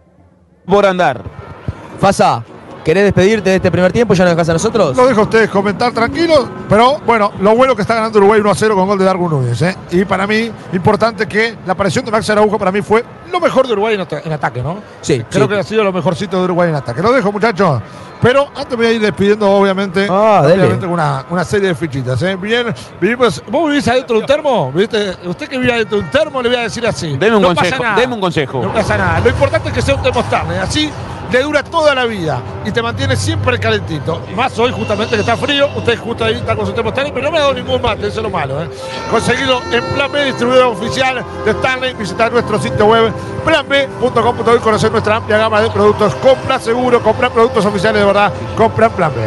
por 0.67 0.87
andar. 0.87 1.23
Fasa, 1.99 2.45
¿Querés 2.85 3.05
despedirte 3.05 3.51
de 3.51 3.57
este 3.57 3.71
primer 3.71 3.93
tiempo? 3.93 4.15
¿Ya 4.15 4.25
nos 4.25 4.33
dejas 4.33 4.49
a 4.49 4.53
nosotros? 4.55 4.97
Lo 4.97 5.07
dejo 5.07 5.21
a 5.21 5.25
ustedes 5.25 5.51
comentar 5.51 5.93
tranquilos, 5.93 6.47
pero 6.69 6.99
bueno, 7.07 7.33
lo 7.41 7.55
bueno 7.55 7.77
que 7.77 7.83
está 7.83 7.95
ganando 7.95 8.19
Uruguay 8.19 8.41
1 8.41 8.51
a 8.51 8.55
0 8.55 8.75
con 8.75 8.87
gol 8.87 8.99
de 8.99 9.05
Darwin 9.05 9.31
Núñez. 9.31 9.61
¿eh? 9.63 9.77
Y 9.91 10.05
para 10.05 10.27
mí, 10.27 10.51
importante 10.73 11.27
que 11.27 11.57
la 11.67 11.75
aparición 11.75 12.05
de 12.05 12.11
Max 12.11 12.31
Araujo 12.31 12.59
para 12.59 12.73
mí 12.73 12.81
fue 12.81 13.05
lo 13.31 13.39
mejor 13.39 13.67
de 13.67 13.75
Uruguay 13.75 13.95
en, 13.95 14.33
ataque, 14.33 14.63
¿no? 14.63 14.79
Sí. 15.03 15.23
Creo 15.31 15.49
que 15.49 15.59
ha 15.59 15.63
sido 15.63 15.85
lo 15.85 15.93
mejorcito 15.93 16.39
de 16.39 16.45
Uruguay 16.45 16.71
en 16.71 16.75
ataque. 16.75 17.03
Lo 17.03 17.13
dejo, 17.13 17.31
muchachos. 17.31 17.83
Pero 18.21 18.49
antes 18.55 18.77
voy 18.77 18.87
a 18.87 18.93
ir 18.93 19.01
despidiendo, 19.01 19.51
obviamente, 19.51 20.07
ah, 20.11 20.43
obviamente 20.45 20.87
una, 20.87 21.25
una, 21.31 21.45
serie 21.45 21.69
de 21.69 21.75
fichitas. 21.75 22.21
¿eh? 22.23 22.37
Bien, 22.37 22.67
vivimos. 23.01 23.43
¿Vos 23.49 23.71
vivís 23.71 23.89
adentro 23.89 24.17
de 24.17 24.21
un 24.23 24.27
termo? 24.27 24.73
¿Viste? 24.73 25.17
Usted 25.25 25.49
que 25.49 25.59
vive 25.59 25.73
adentro 25.73 25.99
de 25.99 26.05
un 26.05 26.11
termo, 26.11 26.43
le 26.43 26.49
voy 26.51 26.59
a 26.59 26.63
decir 26.63 26.87
así. 26.87 27.17
Deme 27.17 27.37
un 27.37 27.45
consejo. 27.45 27.83
Deme 27.97 28.15
un 28.15 28.21
consejo. 28.21 28.63
No 28.63 28.73
pasa 28.73 28.99
nada. 28.99 29.21
Lo 29.21 29.31
importante 29.31 29.69
es 29.69 29.75
que 29.75 29.83
sea 29.83 29.95
un 29.95 30.03
termostable. 30.03 30.59
Así 30.59 30.91
le 31.33 31.43
dura 31.43 31.63
toda 31.63 31.95
la 31.95 32.07
vida 32.07 32.41
y 32.65 32.73
te 32.73 32.83
mantiene 32.83 33.17
siempre 33.17 33.59
calentito. 33.59 34.21
Más 34.35 34.59
hoy 34.59 34.73
justamente 34.73 35.15
que 35.15 35.21
está 35.21 35.37
frío, 35.37 35.69
usted 35.77 35.99
justo 35.99 36.25
ahí 36.25 36.35
está 36.35 36.57
con 36.57 36.67
su 36.67 36.73
termostable, 36.73 37.13
pero 37.13 37.27
no 37.27 37.33
me 37.33 37.39
ha 37.39 37.43
dado 37.43 37.55
ningún 37.55 37.81
mate, 37.81 38.09
eso 38.09 38.19
es 38.19 38.23
lo 38.23 38.31
malo. 38.31 38.63
¿eh? 38.63 38.69
Conseguido 39.11 39.61
en 39.73 39.85
Plan 39.95 40.11
B, 40.11 40.25
distribuidor 40.25 40.67
oficial 40.67 41.25
de 41.45 41.51
Stanley, 41.53 41.95
visitar 41.95 42.33
nuestro 42.33 42.61
sitio 42.61 42.87
web 42.87 43.13
planb.com.uy, 43.45 44.59
conocer 44.59 44.91
nuestra 44.91 45.17
amplia 45.17 45.39
gama 45.39 45.61
de 45.61 45.71
productos, 45.71 46.15
compra 46.17 46.59
seguro, 46.59 47.01
compra 47.03 47.31
productos 47.31 47.65
oficiales 47.65 48.01
de 48.01 48.07
verdad, 48.07 48.33
compra 48.57 48.87
en 48.87 48.93
Plan 48.93 49.13
B. 49.15 49.21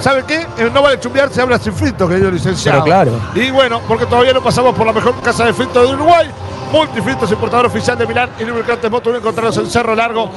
¿Sabe 0.00 0.22
qué? 0.24 0.46
No 0.72 0.82
vale 0.82 1.00
chumbear, 1.00 1.28
se 1.30 1.40
habla 1.40 1.58
sin 1.58 1.72
frito, 1.72 2.08
querido 2.08 2.30
licenciado. 2.30 2.84
claro. 2.84 3.10
Y 3.34 3.50
bueno, 3.50 3.80
porque 3.88 4.06
todavía 4.06 4.32
no 4.32 4.40
pasamos 4.40 4.74
por 4.76 4.86
la 4.86 4.92
mejor 4.92 5.20
casa 5.22 5.44
de 5.44 5.52
frito 5.52 5.80
de 5.84 5.92
Uruguay. 5.92 6.28
Multifritos, 6.70 7.30
importador 7.32 7.66
oficial 7.66 7.96
de 7.96 8.06
Milán 8.06 8.30
y 8.38 8.44
lubricantes 8.44 8.90
Moto, 8.90 9.14
encontrarlos 9.14 9.56
en 9.56 9.70
Cerro 9.70 9.94
Largo 9.94 10.30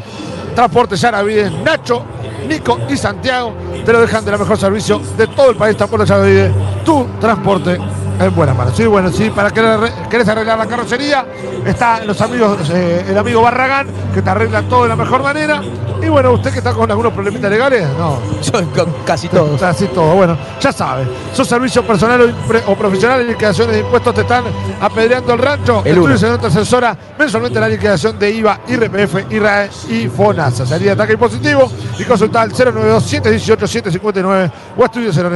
Transporte 0.55 0.97
Yaravides, 0.97 1.53
Nacho, 1.53 2.05
Nico 2.49 2.79
y 2.89 2.97
Santiago 2.97 3.55
te 3.85 3.93
lo 3.93 4.01
dejan 4.01 4.25
de 4.25 4.33
la 4.33 4.39
mejor 4.39 4.59
servicio 4.59 5.01
de 5.17 5.27
todo 5.29 5.51
el 5.51 5.57
país. 5.57 5.77
Transporte 5.77 6.07
Yaravides, 6.07 6.53
tu 6.85 7.07
transporte 7.21 7.79
en 8.21 8.35
buena 8.35 8.55
mano. 8.55 8.73
Sí, 8.75 8.87
bueno, 8.87 9.11
sí, 9.11 9.31
para 9.31 9.51
que 9.51 9.63
querés 10.11 10.29
arreglar 10.29 10.59
la 10.59 10.67
carrocería, 10.67 11.27
está 11.65 12.05
los 12.05 12.21
amigos, 12.21 12.71
eh, 12.71 13.07
el 13.09 13.19
amigo 13.19 13.43
Barragán, 13.43 13.89
que 14.15 14.23
te 14.23 14.31
arregla 14.31 14.63
todo 14.63 14.85
de 14.85 14.89
la 14.89 14.97
mejor 14.97 15.23
manera. 15.23 15.61
Y 16.01 16.09
bueno, 16.09 16.33
usted 16.33 16.53
que 16.53 16.59
está 16.59 16.73
con 16.73 16.91
algunos 16.91 17.13
problemitas 17.13 17.51
legales, 17.51 17.87
no. 17.99 18.19
Yo 18.41 18.53
con 18.53 18.93
casi 19.05 19.29
todo. 19.29 19.57
Casi 19.59 19.87
todo, 19.89 20.15
bueno, 20.15 20.39
ya 20.61 20.73
sabe. 20.73 21.07
Sus 21.33 21.47
servicios 21.49 21.85
personales 21.85 22.35
o 22.67 22.75
profesionales, 22.77 23.27
liquidaciones 23.27 23.75
de 23.75 23.81
impuestos 23.81 24.15
te 24.15 24.21
están 24.21 24.45
apedreando 24.81 25.35
el 25.35 25.39
rancho. 25.41 25.83
El 25.85 25.97
Estudios 25.97 26.23
en 26.23 26.33
otra 26.33 26.49
asesora 26.49 26.97
mensualmente 27.19 27.61
la 27.61 27.69
liquidación 27.69 28.19
de 28.19 28.31
IVA, 28.31 28.61
IRPF, 28.69 29.31
IRAE 29.31 29.71
y 29.91 30.09
FONASA. 30.09 30.67
Salida 30.67 30.91
de 30.91 31.03
ataque 31.03 31.15
impositivo 31.15 31.71
y 31.99 32.05
consultar 32.05 32.45
al 32.45 32.51
092 32.51 33.03
718 33.03 33.67
759 33.67 34.51
o 34.77 34.85
estudios 34.85 35.17
en 35.17 35.27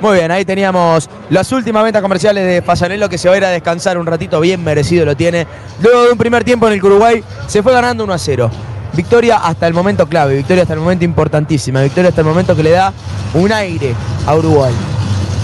muy 0.00 0.16
bien, 0.18 0.30
ahí 0.30 0.44
teníamos 0.44 1.08
las 1.28 1.52
últimas 1.52 1.84
ventas 1.84 2.00
comerciales 2.00 2.46
de 2.46 2.62
Fasanelo 2.62 3.08
que 3.08 3.18
se 3.18 3.28
va 3.28 3.34
a 3.34 3.38
ir 3.38 3.44
a 3.44 3.50
descansar 3.50 3.98
un 3.98 4.06
ratito, 4.06 4.40
bien 4.40 4.64
merecido 4.64 5.04
lo 5.04 5.16
tiene. 5.16 5.46
Luego 5.82 6.04
de 6.04 6.12
un 6.12 6.18
primer 6.18 6.42
tiempo 6.42 6.66
en 6.66 6.74
el 6.74 6.84
Uruguay 6.84 7.22
se 7.46 7.62
fue 7.62 7.72
ganando 7.72 8.04
1 8.04 8.12
a 8.12 8.18
0. 8.18 8.50
Victoria 8.92 9.36
hasta 9.36 9.66
el 9.66 9.74
momento 9.74 10.08
clave, 10.08 10.36
victoria 10.36 10.62
hasta 10.62 10.74
el 10.74 10.80
momento 10.80 11.04
importantísima, 11.04 11.82
victoria 11.82 12.08
hasta 12.08 12.22
el 12.22 12.26
momento 12.26 12.56
que 12.56 12.62
le 12.62 12.70
da 12.70 12.92
un 13.34 13.52
aire 13.52 13.94
a 14.26 14.34
Uruguay. 14.34 14.72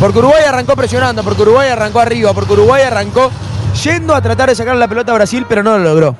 Porque 0.00 0.18
Uruguay 0.18 0.42
arrancó 0.46 0.74
presionando, 0.74 1.22
porque 1.22 1.42
Uruguay 1.42 1.68
arrancó 1.70 2.00
arriba, 2.00 2.32
porque 2.32 2.54
Uruguay 2.54 2.82
arrancó 2.82 3.30
yendo 3.84 4.14
a 4.14 4.20
tratar 4.20 4.48
de 4.48 4.54
sacar 4.54 4.76
la 4.76 4.88
pelota 4.88 5.12
a 5.12 5.14
Brasil, 5.14 5.46
pero 5.48 5.62
no 5.62 5.78
lo 5.78 5.84
logró. 5.84 6.16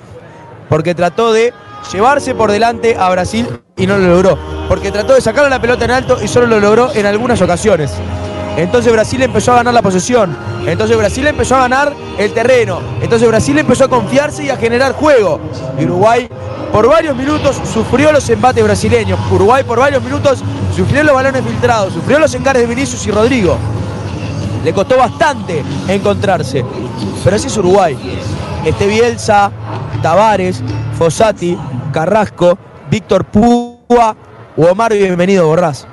Porque 0.68 0.94
trató 0.94 1.32
de 1.32 1.52
llevarse 1.92 2.34
por 2.34 2.50
delante 2.50 2.96
a 2.98 3.08
Brasil 3.10 3.48
y 3.76 3.86
no 3.86 3.98
lo 3.98 4.08
logró. 4.08 4.38
Porque 4.68 4.90
trató 4.90 5.14
de 5.14 5.20
sacarle 5.20 5.50
la 5.50 5.60
pelota 5.60 5.84
en 5.84 5.90
alto 5.90 6.18
y 6.22 6.28
solo 6.28 6.46
lo 6.46 6.60
logró 6.60 6.92
en 6.94 7.06
algunas 7.06 7.40
ocasiones. 7.42 7.92
Entonces 8.56 8.90
Brasil 8.90 9.22
empezó 9.22 9.52
a 9.52 9.56
ganar 9.56 9.74
la 9.74 9.82
posesión. 9.82 10.36
Entonces 10.66 10.96
Brasil 10.96 11.26
empezó 11.26 11.56
a 11.56 11.60
ganar 11.60 11.92
el 12.18 12.32
terreno. 12.32 12.80
Entonces 13.00 13.28
Brasil 13.28 13.58
empezó 13.58 13.84
a 13.84 13.88
confiarse 13.88 14.44
y 14.44 14.50
a 14.50 14.56
generar 14.56 14.92
juego. 14.92 15.40
Y 15.78 15.84
Uruguay 15.84 16.28
por 16.72 16.88
varios 16.88 17.14
minutos 17.16 17.60
sufrió 17.72 18.12
los 18.12 18.28
embates 18.30 18.64
brasileños. 18.64 19.18
Uruguay 19.30 19.62
por 19.64 19.78
varios 19.78 20.02
minutos 20.02 20.42
sufrió 20.74 21.04
los 21.04 21.14
balones 21.14 21.42
filtrados, 21.44 21.92
sufrió 21.92 22.18
los 22.18 22.34
encares 22.34 22.62
de 22.62 22.68
Vinicius 22.68 23.06
y 23.06 23.10
Rodrigo. 23.10 23.56
Le 24.64 24.72
costó 24.72 24.96
bastante 24.96 25.62
encontrarse. 25.88 26.64
Pero 27.22 27.36
así 27.36 27.46
es 27.48 27.56
Uruguay. 27.56 27.96
Este 28.64 28.86
Bielsa, 28.86 29.50
Tavares, 30.02 30.62
Fossati, 30.98 31.56
Carrasco, 31.92 32.58
Víctor 32.90 33.24
Púa 33.24 34.16
Omar 34.56 34.92
Bienvenido 34.92 35.46
Borrás. 35.46 35.86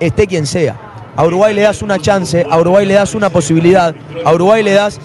esté 0.00 0.26
quien 0.26 0.46
sea. 0.46 0.85
A 1.16 1.24
Uruguay 1.24 1.54
le 1.54 1.62
das 1.62 1.80
una 1.80 1.98
chance, 1.98 2.46
a 2.48 2.58
Uruguay 2.58 2.84
le 2.84 2.94
das 2.94 3.14
una 3.14 3.30
posibilidad, 3.30 3.94
a 4.24 4.32
Uruguay 4.34 4.62
le 4.62 4.72
das 4.74 5.00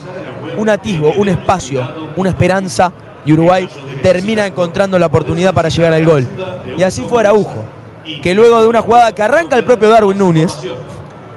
un 0.58 0.70
atisbo, 0.70 1.14
un 1.18 1.30
espacio, 1.30 1.88
una 2.18 2.30
esperanza 2.30 2.92
y 3.26 3.32
Uruguay 3.32 3.70
termina 4.04 4.46
encontrando 4.46 5.00
la 5.00 5.06
oportunidad 5.06 5.54
para 5.54 5.70
llegar 5.70 5.94
al 5.94 6.06
gol. 6.06 6.28
Y 6.78 6.84
así 6.84 7.06
fue 7.08 7.22
Araujo, 7.22 7.64
que 8.22 8.36
luego 8.36 8.62
de 8.62 8.68
una 8.68 8.82
jugada 8.82 9.14
que 9.14 9.24
arranca 9.24 9.56
el 9.56 9.64
propio 9.64 9.90
Darwin 9.90 10.18
Núñez, 10.18 10.52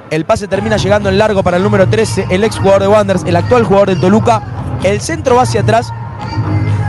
el 0.09 0.25
pase 0.25 0.47
termina 0.47 0.75
llegando 0.75 1.07
en 1.07 1.17
largo 1.17 1.41
para 1.41 1.55
el 1.55 1.63
número 1.63 1.87
13, 1.87 2.27
el 2.29 2.43
ex 2.43 2.57
jugador 2.57 2.81
de 2.81 2.87
Wanderers, 2.89 3.23
el 3.25 3.35
actual 3.35 3.63
jugador 3.63 3.89
del 3.89 4.01
Toluca, 4.01 4.43
el 4.83 4.99
centro 4.99 5.35
va 5.35 5.43
hacia 5.43 5.61
atrás 5.61 5.91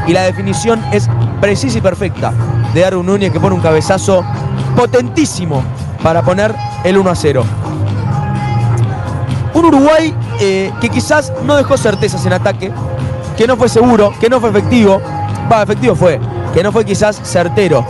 y 0.08 0.12
la 0.12 0.22
definición 0.22 0.82
es 0.92 1.08
precisa 1.40 1.78
y 1.78 1.80
perfecta 1.80 2.32
de 2.74 2.80
Darwin 2.80 3.06
Núñez 3.06 3.32
que 3.32 3.38
pone 3.38 3.54
un 3.54 3.62
cabezazo 3.62 4.24
potentísimo 4.76 5.62
para 6.02 6.22
poner 6.22 6.52
el 6.84 6.98
1 6.98 7.10
a 7.10 7.14
0. 7.14 7.44
Un 9.56 9.64
Uruguay 9.64 10.14
eh, 10.38 10.70
que 10.82 10.90
quizás 10.90 11.32
no 11.44 11.56
dejó 11.56 11.78
certezas 11.78 12.26
en 12.26 12.34
ataque, 12.34 12.70
que 13.38 13.46
no 13.46 13.56
fue 13.56 13.70
seguro, 13.70 14.12
que 14.20 14.28
no 14.28 14.38
fue 14.38 14.50
efectivo. 14.50 15.00
Va, 15.50 15.62
efectivo 15.62 15.94
fue, 15.94 16.20
que 16.52 16.62
no 16.62 16.72
fue 16.72 16.84
quizás 16.84 17.18
certero 17.22 17.82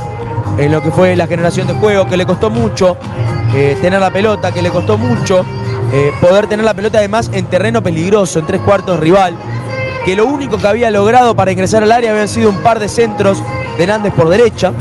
en 0.59 0.71
lo 0.71 0.81
que 0.81 0.93
fue 0.93 1.17
la 1.17 1.27
generación 1.27 1.67
de 1.67 1.75
juego, 1.75 2.07
que 2.07 2.17
le 2.17 2.25
costó 2.25 2.51
mucho 2.51 2.97
eh, 3.53 3.77
tener 3.83 3.99
la 3.99 4.13
pelota, 4.13 4.53
que 4.53 4.63
le 4.63 4.71
costó 4.71 4.97
mucho 4.97 5.45
eh, 5.93 6.13
poder 6.21 6.47
tener 6.47 6.65
la 6.65 6.73
pelota 6.73 6.99
además 6.99 7.31
en 7.33 7.47
terreno 7.47 7.83
peligroso, 7.83 8.39
en 8.39 8.47
tres 8.47 8.61
cuartos 8.61 9.01
rival, 9.01 9.35
que 10.05 10.15
lo 10.15 10.27
único 10.27 10.59
que 10.59 10.69
había 10.69 10.93
logrado 10.93 11.35
para 11.35 11.51
ingresar 11.51 11.83
al 11.83 11.91
área 11.91 12.13
habían 12.13 12.29
sido 12.29 12.49
un 12.49 12.59
par 12.59 12.79
de 12.79 12.89
centros 12.89 13.43
de 13.77 13.87
Nández 13.89 14.13
por 14.15 14.29
derecha, 14.29 14.73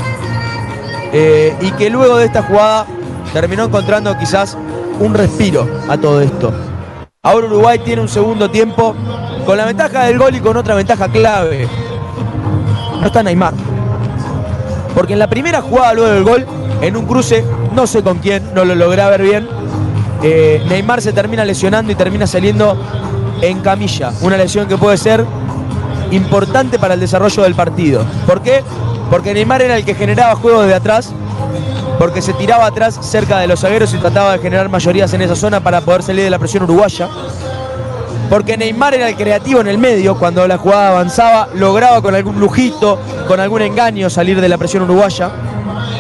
y 1.11 1.71
que 1.71 1.89
luego 1.89 2.17
de 2.17 2.25
esta 2.25 2.43
jugada 2.43 2.85
terminó 3.33 3.63
encontrando 3.63 4.15
quizás 4.19 4.55
un 4.99 5.15
respiro 5.15 5.67
a 5.89 5.97
todo 5.97 6.21
esto. 6.21 6.53
Ahora 7.25 7.47
Uruguay 7.47 7.79
tiene 7.79 8.03
un 8.03 8.07
segundo 8.07 8.51
tiempo 8.51 8.95
con 9.47 9.57
la 9.57 9.65
ventaja 9.65 10.03
del 10.03 10.19
gol 10.19 10.35
y 10.35 10.39
con 10.41 10.55
otra 10.57 10.75
ventaja 10.75 11.07
clave. 11.07 11.67
No 13.01 13.07
está 13.07 13.23
Neymar. 13.23 13.55
Porque 14.93 15.13
en 15.13 15.19
la 15.19 15.27
primera 15.27 15.59
jugada 15.59 15.93
luego 15.93 16.13
del 16.13 16.23
gol, 16.23 16.45
en 16.81 16.95
un 16.95 17.07
cruce, 17.07 17.43
no 17.73 17.87
sé 17.87 18.03
con 18.03 18.19
quién, 18.19 18.53
no 18.53 18.63
lo 18.63 18.75
logré 18.75 19.03
ver 19.09 19.23
bien, 19.23 19.47
eh, 20.21 20.63
Neymar 20.69 21.01
se 21.01 21.13
termina 21.13 21.43
lesionando 21.43 21.91
y 21.91 21.95
termina 21.95 22.27
saliendo 22.27 22.77
en 23.41 23.59
camilla. 23.61 24.13
Una 24.21 24.37
lesión 24.37 24.67
que 24.67 24.77
puede 24.77 24.97
ser 24.97 25.25
importante 26.11 26.77
para 26.77 26.93
el 26.93 26.99
desarrollo 26.99 27.41
del 27.41 27.55
partido. 27.55 28.05
¿Por 28.27 28.43
qué? 28.43 28.63
Porque 29.09 29.33
Neymar 29.33 29.63
era 29.63 29.77
el 29.77 29.83
que 29.83 29.95
generaba 29.95 30.35
juegos 30.35 30.67
de 30.67 30.75
atrás 30.75 31.11
porque 31.97 32.21
se 32.21 32.33
tiraba 32.33 32.65
atrás 32.65 32.99
cerca 33.01 33.39
de 33.39 33.47
los 33.47 33.61
zagueros 33.61 33.93
y 33.93 33.97
trataba 33.97 34.33
de 34.33 34.39
generar 34.39 34.69
mayorías 34.69 35.13
en 35.13 35.21
esa 35.21 35.35
zona 35.35 35.59
para 35.59 35.81
poder 35.81 36.03
salir 36.03 36.23
de 36.23 36.29
la 36.29 36.39
presión 36.39 36.63
uruguaya. 36.63 37.09
Porque 38.29 38.57
Neymar 38.57 38.95
era 38.95 39.07
el 39.07 39.15
creativo 39.15 39.61
en 39.61 39.67
el 39.67 39.77
medio, 39.77 40.17
cuando 40.17 40.47
la 40.47 40.57
jugada 40.57 40.89
avanzaba, 40.89 41.47
lograba 41.53 42.01
con 42.01 42.15
algún 42.15 42.39
lujito, 42.39 42.99
con 43.27 43.39
algún 43.39 43.61
engaño 43.61 44.09
salir 44.09 44.41
de 44.41 44.49
la 44.49 44.57
presión 44.57 44.83
uruguaya. 44.83 45.29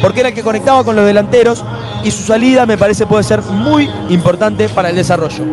Porque 0.01 0.21
era 0.21 0.29
el 0.29 0.35
que 0.35 0.41
conectaba 0.41 0.83
con 0.83 0.95
los 0.95 1.05
delanteros 1.05 1.63
y 2.03 2.11
su 2.11 2.23
salida 2.23 2.65
me 2.65 2.77
parece 2.77 3.05
puede 3.05 3.23
ser 3.23 3.41
muy 3.41 3.89
importante 4.09 4.69
para 4.69 4.89
el 4.89 4.95
desarrollo. 4.95 5.43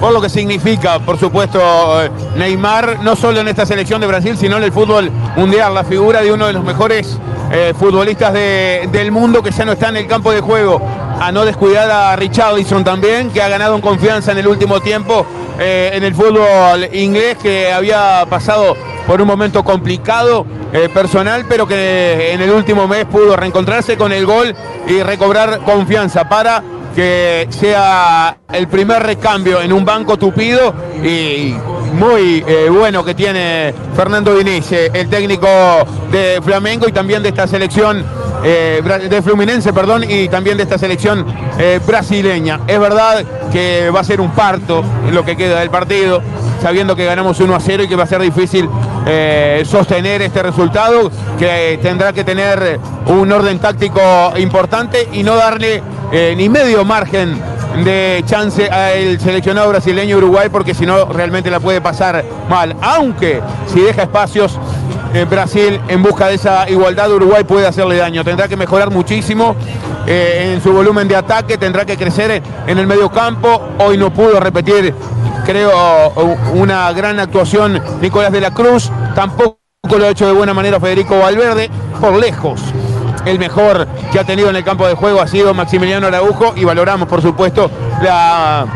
Por 0.00 0.12
lo 0.12 0.20
que 0.20 0.28
significa, 0.28 0.98
por 0.98 1.18
supuesto, 1.18 1.58
eh, 2.02 2.10
Neymar, 2.36 3.02
no 3.02 3.16
solo 3.16 3.40
en 3.40 3.48
esta 3.48 3.64
selección 3.64 4.00
de 4.00 4.06
Brasil, 4.06 4.36
sino 4.36 4.56
en 4.56 4.64
el 4.64 4.72
fútbol 4.72 5.10
mundial, 5.36 5.72
la 5.72 5.84
figura 5.84 6.20
de 6.20 6.32
uno 6.32 6.46
de 6.46 6.52
los 6.52 6.64
mejores 6.64 7.18
eh, 7.56 7.72
futbolistas 7.78 8.32
del 8.32 9.12
mundo 9.12 9.40
que 9.40 9.52
ya 9.52 9.64
no 9.64 9.72
está 9.72 9.88
en 9.88 9.98
el 9.98 10.08
campo 10.08 10.32
de 10.32 10.40
juego. 10.40 10.82
A 11.20 11.30
no 11.30 11.44
descuidar 11.44 11.88
a 11.88 12.16
Richarlison 12.16 12.82
también, 12.82 13.30
que 13.30 13.40
ha 13.40 13.48
ganado 13.48 13.76
en 13.76 13.80
confianza 13.80 14.32
en 14.32 14.38
el 14.38 14.48
último 14.48 14.80
tiempo 14.80 15.24
eh, 15.60 15.92
en 15.94 16.02
el 16.02 16.16
fútbol 16.16 16.88
inglés, 16.92 17.36
que 17.40 17.72
había 17.72 18.26
pasado 18.28 18.76
por 19.06 19.20
un 19.20 19.28
momento 19.28 19.62
complicado 19.62 20.44
eh, 20.72 20.88
personal, 20.92 21.44
pero 21.48 21.68
que 21.68 22.32
en 22.32 22.40
el 22.40 22.50
último 22.50 22.88
mes 22.88 23.04
pudo 23.04 23.36
reencontrarse 23.36 23.96
con 23.96 24.10
el 24.10 24.26
gol 24.26 24.52
y 24.88 25.00
recobrar 25.04 25.60
confianza 25.60 26.28
para 26.28 26.60
que 26.96 27.46
sea 27.50 28.36
el 28.52 28.66
primer 28.66 29.00
recambio 29.04 29.60
en 29.60 29.72
un 29.72 29.84
banco 29.84 30.16
tupido 30.16 30.74
y 31.04 31.54
muy 31.94 32.44
eh, 32.46 32.68
bueno 32.70 33.04
que 33.04 33.14
tiene 33.14 33.72
Fernando 33.96 34.34
Diniz, 34.34 34.70
el 34.72 35.08
técnico 35.08 35.48
de 36.10 36.40
Flamengo 36.44 36.88
y 36.88 36.92
también 36.92 37.22
de 37.22 37.30
esta 37.30 37.46
selección 37.46 38.04
eh, 38.42 38.82
de 39.08 39.22
Fluminense, 39.22 39.72
perdón, 39.72 40.04
y 40.08 40.28
también 40.28 40.56
de 40.56 40.64
esta 40.64 40.76
selección 40.76 41.24
eh, 41.58 41.80
brasileña. 41.86 42.60
Es 42.66 42.78
verdad 42.78 43.24
que 43.52 43.90
va 43.90 44.00
a 44.00 44.04
ser 44.04 44.20
un 44.20 44.32
parto 44.32 44.84
lo 45.12 45.24
que 45.24 45.36
queda 45.36 45.60
del 45.60 45.70
partido, 45.70 46.20
sabiendo 46.60 46.96
que 46.96 47.04
ganamos 47.04 47.40
1 47.40 47.54
a 47.54 47.60
0 47.60 47.84
y 47.84 47.88
que 47.88 47.96
va 47.96 48.04
a 48.04 48.08
ser 48.08 48.20
difícil 48.20 48.68
sostener 49.66 50.22
este 50.22 50.42
resultado, 50.42 51.10
que 51.38 51.78
tendrá 51.82 52.12
que 52.12 52.24
tener 52.24 52.80
un 53.06 53.30
orden 53.30 53.58
táctico 53.58 54.00
importante 54.38 55.08
y 55.12 55.22
no 55.22 55.36
darle 55.36 55.82
ni 56.36 56.48
medio 56.48 56.86
margen 56.86 57.38
de 57.82 58.22
chance 58.26 58.68
al 58.68 59.18
seleccionado 59.18 59.68
brasileño 59.70 60.18
Uruguay 60.18 60.48
porque 60.50 60.74
si 60.74 60.86
no 60.86 61.06
realmente 61.06 61.50
la 61.50 61.60
puede 61.60 61.80
pasar 61.80 62.24
mal. 62.48 62.76
Aunque 62.80 63.40
si 63.66 63.80
deja 63.80 64.02
espacios 64.02 64.58
en 65.12 65.28
Brasil 65.28 65.80
en 65.88 66.02
busca 66.02 66.28
de 66.28 66.34
esa 66.34 66.68
igualdad 66.68 67.10
Uruguay 67.10 67.44
puede 67.44 67.66
hacerle 67.66 67.96
daño. 67.96 68.24
Tendrá 68.24 68.48
que 68.48 68.56
mejorar 68.56 68.90
muchísimo 68.90 69.56
eh, 70.06 70.52
en 70.54 70.62
su 70.62 70.72
volumen 70.72 71.08
de 71.08 71.16
ataque, 71.16 71.56
tendrá 71.58 71.84
que 71.84 71.96
crecer 71.96 72.42
en 72.66 72.78
el 72.78 72.86
medio 72.86 73.10
campo. 73.10 73.60
Hoy 73.78 73.96
no 73.96 74.12
pudo 74.12 74.38
repetir, 74.38 74.94
creo, 75.44 76.12
una 76.54 76.92
gran 76.92 77.18
actuación 77.18 77.82
Nicolás 78.00 78.32
de 78.32 78.40
la 78.40 78.52
Cruz. 78.52 78.90
Tampoco 79.14 79.58
lo 79.98 80.04
ha 80.04 80.10
hecho 80.10 80.26
de 80.26 80.32
buena 80.32 80.54
manera 80.54 80.80
Federico 80.80 81.18
Valverde, 81.18 81.70
por 82.00 82.14
lejos 82.14 82.60
el 83.26 83.38
mejor 83.38 83.86
que 84.12 84.18
ha 84.18 84.24
tenido 84.24 84.50
en 84.50 84.56
el 84.56 84.64
campo 84.64 84.86
de 84.86 84.94
juego 84.94 85.20
ha 85.20 85.26
sido 85.26 85.54
Maximiliano 85.54 86.06
Araujo 86.06 86.54
y 86.56 86.64
valoramos, 86.64 87.08
por 87.08 87.22
supuesto, 87.22 87.70
la 88.02 88.66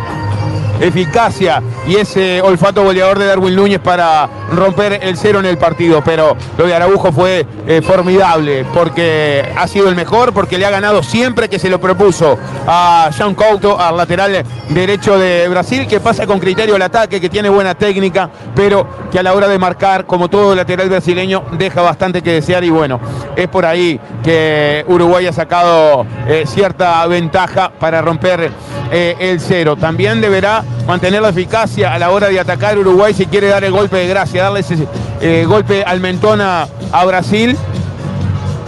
eficacia 0.80 1.62
y 1.86 1.96
ese 1.96 2.40
olfato 2.40 2.84
goleador 2.84 3.18
de 3.18 3.26
Darwin 3.26 3.56
Núñez 3.56 3.80
para 3.80 4.28
romper 4.50 5.00
el 5.02 5.16
cero 5.16 5.40
en 5.40 5.46
el 5.46 5.58
partido. 5.58 6.02
Pero 6.04 6.36
lo 6.56 6.66
de 6.66 6.74
Araujo 6.74 7.12
fue 7.12 7.46
eh, 7.66 7.82
formidable 7.82 8.64
porque 8.72 9.44
ha 9.56 9.66
sido 9.66 9.88
el 9.88 9.96
mejor, 9.96 10.32
porque 10.32 10.58
le 10.58 10.66
ha 10.66 10.70
ganado 10.70 11.02
siempre 11.02 11.48
que 11.48 11.58
se 11.58 11.68
lo 11.68 11.80
propuso 11.80 12.38
a 12.66 13.10
Jean 13.16 13.34
Couto, 13.34 13.78
al 13.78 13.96
lateral 13.96 14.44
derecho 14.68 15.18
de 15.18 15.48
Brasil, 15.48 15.86
que 15.86 16.00
pasa 16.00 16.26
con 16.26 16.38
criterio 16.38 16.76
el 16.76 16.82
ataque, 16.82 17.20
que 17.20 17.28
tiene 17.28 17.48
buena 17.48 17.74
técnica, 17.74 18.30
pero 18.54 18.86
que 19.10 19.18
a 19.18 19.22
la 19.22 19.34
hora 19.34 19.48
de 19.48 19.58
marcar, 19.58 20.06
como 20.06 20.28
todo 20.28 20.54
lateral 20.54 20.88
brasileño, 20.88 21.44
deja 21.52 21.82
bastante 21.82 22.22
que 22.22 22.32
desear 22.32 22.64
y 22.64 22.70
bueno, 22.70 23.00
es 23.36 23.48
por 23.48 23.64
ahí 23.64 24.00
que 24.22 24.84
Uruguay 24.88 25.26
ha 25.26 25.32
sacado 25.32 26.06
eh, 26.26 26.44
cierta 26.46 27.06
ventaja 27.06 27.70
para 27.78 28.02
romper 28.02 28.50
eh, 28.90 29.16
el 29.18 29.40
cero. 29.40 29.76
También 29.76 30.20
deberá 30.20 30.64
mantener 30.86 31.20
la 31.20 31.28
eficacia 31.28 31.92
a 31.92 31.98
la 31.98 32.10
hora 32.10 32.28
de 32.28 32.40
atacar 32.40 32.78
Uruguay 32.78 33.12
si 33.12 33.26
quiere 33.26 33.48
dar 33.48 33.64
el 33.64 33.72
golpe 33.72 33.96
de 33.98 34.08
gracia, 34.08 34.37
darle 34.38 34.60
ese 34.60 34.86
eh, 35.20 35.44
golpe 35.46 35.82
al 35.84 36.00
mentón 36.00 36.40
a, 36.40 36.66
Brasil 37.06 37.56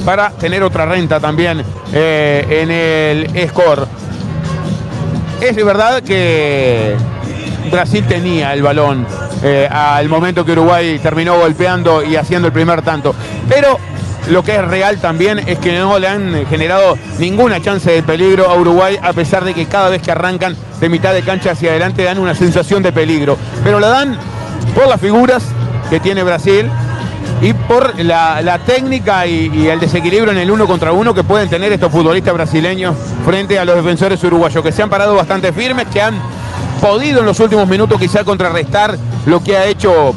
para 0.05 0.30
tener 0.30 0.62
otra 0.62 0.86
renta 0.86 1.20
también 1.20 1.62
eh, 1.92 2.47
en 2.62 2.70
el 2.70 3.48
score. 3.48 3.86
Es 5.40 5.56
verdad 5.56 6.02
que 6.02 6.97
Brasil 7.70 8.05
tenía 8.06 8.52
el 8.52 8.62
balón 8.62 9.06
al 9.70 10.06
momento 10.10 10.44
que 10.44 10.52
Uruguay 10.52 10.98
terminó 10.98 11.38
golpeando 11.38 12.05
y 12.05 12.16
haciendo 12.16 12.48
el 12.48 12.52
primer 12.52 12.82
tanto, 12.82 13.14
pero 13.48 13.78
lo 14.28 14.44
que 14.44 14.55
es 14.55 14.64
real 14.64 14.98
también 14.98 15.38
es 15.40 15.59
que 15.59 15.78
no 15.78 15.98
le 15.98 16.06
han 16.06 16.47
generado 16.47 16.97
ninguna 17.18 17.60
chance 17.60 17.90
de 17.90 18.02
peligro 18.02 18.48
a 18.48 18.55
Uruguay, 18.55 18.98
a 19.02 19.12
pesar 19.12 19.44
de 19.44 19.55
que 19.55 19.66
cada 19.66 19.88
vez 19.88 20.02
que 20.02 20.10
arrancan 20.10 20.56
de 20.80 20.88
mitad 20.88 21.12
de 21.12 21.22
cancha 21.22 21.52
hacia 21.52 21.70
adelante 21.70 22.05
dan 22.05 22.18
una 22.18 22.34
sensación 22.34 22.82
de 22.82 22.92
peligro. 22.92 23.36
Pero 23.64 23.80
la 23.80 23.88
dan 23.88 24.18
por 24.74 24.88
las 24.88 25.01
figuras 25.01 25.44
que 25.90 26.00
tiene 26.00 26.22
Brasil. 26.22 26.70
Y 27.42 27.52
por 27.52 27.98
la, 27.98 28.60
técnica 28.64 29.26
y, 29.26 29.68
el 29.68 29.80
desequilibrio 29.80 30.30
en 30.30 30.38
el 30.38 30.50
uno 30.50 30.66
contra 30.66 30.92
uno 30.92 31.12
que 31.12 31.24
pueden 31.24 31.48
tener 31.48 31.72
estos 31.72 31.90
futbolistas 31.90 32.32
brasileños 32.32 32.94
frente 33.24 33.58
a 33.58 33.64
los 33.64 33.76
defensores 33.76 34.22
uruguayos, 34.24 34.62
que 34.62 34.72
se 34.72 34.82
han 34.82 34.90
parado 34.90 35.14
bastante 35.14 35.52
firmes, 35.52 35.86
que 35.88 36.00
han 36.00 36.14
podido 36.80 37.20
en 37.20 37.26
los 37.26 37.40
últimos 37.40 37.66
minutos 37.66 37.98
quizá 37.98 38.24
contrarrestar 38.24 38.96
lo 39.26 39.42
que 39.42 39.56
ha 39.56 39.66
hecho 39.66 40.14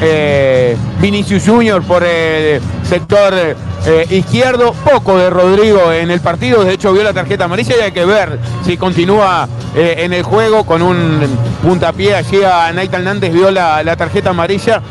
eh, 0.00 0.76
Vinicius 1.00 1.44
Junior 1.46 1.82
por 1.82 2.04
el 2.04 2.60
sector 2.82 3.34
eh, 3.34 4.06
izquierdo, 4.10 4.72
poco 4.72 5.18
de 5.18 5.30
Rodrigo 5.30 5.92
en 5.92 6.10
el 6.10 6.20
partido, 6.20 6.64
de 6.64 6.74
hecho 6.74 6.92
vio 6.92 7.02
la 7.02 7.12
tarjeta 7.12 7.44
amarilla 7.44 7.74
y 7.78 7.80
hay 7.80 7.92
que 7.92 8.04
ver 8.04 8.38
si 8.64 8.76
continúa 8.76 9.48
eh, 9.74 9.96
en 9.98 10.12
el 10.12 10.22
juego. 10.22 10.64
Con 10.64 10.82
un 10.82 11.20
puntapié 11.62 12.14
allí 12.14 12.42
a 12.42 12.72
Nathan 12.72 13.02
Hernández 13.02 13.32
vio 13.32 13.50
la, 13.50 13.82
la 13.82 13.96
tarjeta 13.96 14.30
amarilla. 14.30 14.82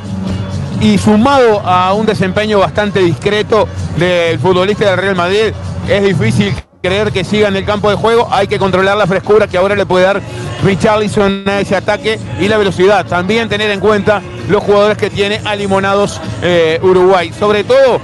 Y 0.82 0.98
sumado 0.98 1.60
a 1.60 1.92
un 1.94 2.06
desempeño 2.06 2.60
bastante 2.60 3.00
discreto 3.02 3.68
del 3.98 4.40
futbolista 4.40 4.90
del 4.90 4.98
Real 4.98 5.16
Madrid, 5.16 5.52
es 5.90 6.04
difícil 6.04 6.54
creer 6.82 7.12
que 7.12 7.26
siga 7.26 7.50
en 7.50 7.58
el 7.58 7.66
campo 7.66 7.90
de 7.90 7.98
juego, 7.98 8.28
hay 8.32 8.48
que 8.48 8.58
controlar 8.58 8.96
la 8.96 9.06
frescura 9.06 9.48
que 9.48 9.58
ahora 9.58 9.76
le 9.76 9.86
puede 9.86 10.06
dar 10.06 10.22
Richarlison 10.64 11.44
a 11.48 11.60
ese 11.60 11.76
ataque 11.76 12.18
y 12.40 12.48
la 12.48 12.58
velocidad. 12.58 13.06
También 13.06 13.50
tener 13.50 13.70
en 13.72 13.82
cuenta 13.82 14.22
los 14.48 14.64
jugadores 14.64 14.98
que 14.98 15.10
tiene 15.10 15.42
a 15.44 15.56
Limonados 15.56 16.22
eh, 16.42 16.80
Uruguay. 16.82 17.34
Sobre 17.38 17.66
todo 17.66 18.00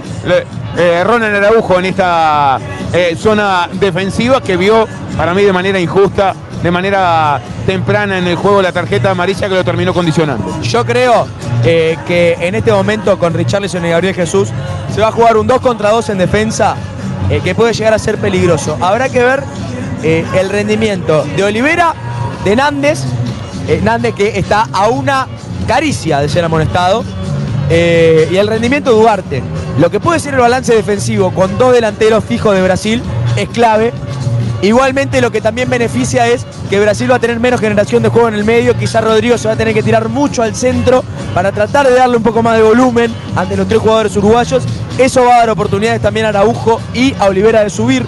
eh, 0.77 1.03
Ronald 1.05 1.35
Araujo 1.35 1.79
en 1.79 1.85
esta 1.85 2.59
eh, 2.91 3.15
zona 3.17 3.69
defensiva 3.71 4.41
que 4.41 4.57
vio 4.57 4.85
para 5.15 5.33
mí 5.33 5.43
de 5.43 5.53
manera 5.53 5.79
injusta, 5.79 6.35
de 6.61 6.69
manera 6.69 7.39
temprana 7.65 8.17
en 8.17 8.27
el 8.27 8.35
juego 8.35 8.61
la 8.61 8.73
tarjeta 8.73 9.11
amarilla 9.11 9.47
que 9.47 9.55
lo 9.55 9.63
terminó 9.63 9.93
condicionando. 9.93 10.61
Yo 10.61 10.85
creo 10.85 11.27
eh, 11.63 11.97
que 12.05 12.33
en 12.41 12.55
este 12.55 12.73
momento 12.73 13.17
con 13.17 13.33
Richarlison 13.33 13.85
y 13.85 13.89
Gabriel 13.89 14.15
Jesús 14.15 14.49
se 14.93 14.99
va 14.99 15.07
a 15.07 15.11
jugar 15.13 15.37
un 15.37 15.47
2 15.47 15.61
contra 15.61 15.91
2 15.91 16.09
en 16.09 16.17
defensa 16.17 16.75
eh, 17.29 17.41
que 17.43 17.55
puede 17.55 17.73
llegar 17.73 17.93
a 17.93 17.99
ser 17.99 18.17
peligroso. 18.17 18.77
Habrá 18.81 19.09
que 19.09 19.23
ver 19.23 19.43
eh, 20.03 20.23
el 20.39 20.49
rendimiento 20.49 21.25
de 21.35 21.43
Olivera, 21.43 21.93
de 22.43 22.55
Nández, 22.55 22.99
eh, 23.67 23.81
Nández 23.83 24.13
que 24.13 24.37
está 24.37 24.67
a 24.71 24.89
una 24.89 25.27
caricia 25.67 26.19
de 26.19 26.29
ser 26.29 26.43
amonestado, 26.45 27.03
y 27.67 28.35
el 28.35 28.47
rendimiento 28.47 28.91
de 28.91 28.97
Duarte. 28.97 29.43
Lo 29.79 29.89
que 29.89 29.99
puede 29.99 30.19
ser 30.19 30.35
el 30.35 30.39
balance 30.39 30.75
defensivo 30.75 31.31
con 31.31 31.57
dos 31.57 31.73
delanteros 31.73 32.23
fijos 32.23 32.53
de 32.53 32.61
Brasil 32.61 33.01
es 33.35 33.49
clave. 33.49 33.91
Igualmente 34.61 35.19
lo 35.19 35.31
que 35.31 35.41
también 35.41 35.67
beneficia 35.67 36.27
es 36.27 36.45
que 36.69 36.79
Brasil 36.79 37.11
va 37.11 37.15
a 37.15 37.19
tener 37.19 37.39
menos 37.39 37.59
generación 37.59 38.03
de 38.03 38.09
juego 38.09 38.27
en 38.27 38.35
el 38.35 38.45
medio, 38.45 38.77
quizás 38.77 39.03
Rodrigo 39.03 39.37
se 39.39 39.47
va 39.47 39.55
a 39.55 39.57
tener 39.57 39.73
que 39.73 39.81
tirar 39.81 40.09
mucho 40.09 40.43
al 40.43 40.55
centro 40.55 41.03
para 41.33 41.51
tratar 41.51 41.87
de 41.87 41.95
darle 41.95 42.17
un 42.17 42.23
poco 42.23 42.43
más 42.43 42.55
de 42.57 42.63
volumen 42.63 43.11
ante 43.35 43.57
los 43.57 43.67
tres 43.67 43.81
jugadores 43.81 44.15
uruguayos. 44.15 44.63
Eso 44.97 45.25
va 45.25 45.35
a 45.35 45.39
dar 45.39 45.49
oportunidades 45.49 46.01
también 46.01 46.25
a 46.25 46.29
Araujo 46.29 46.79
y 46.93 47.13
a 47.19 47.25
Olivera 47.25 47.63
de 47.63 47.69
subir. 47.69 48.05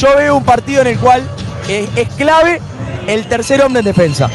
Yo 0.00 0.16
veo 0.16 0.36
un 0.36 0.44
partido 0.44 0.80
en 0.80 0.88
el 0.88 0.98
cual 0.98 1.22
es 1.68 2.08
clave 2.14 2.60
el 3.06 3.26
tercer 3.26 3.62
hombre 3.62 3.80
en 3.80 3.84
defensa. 3.84 4.30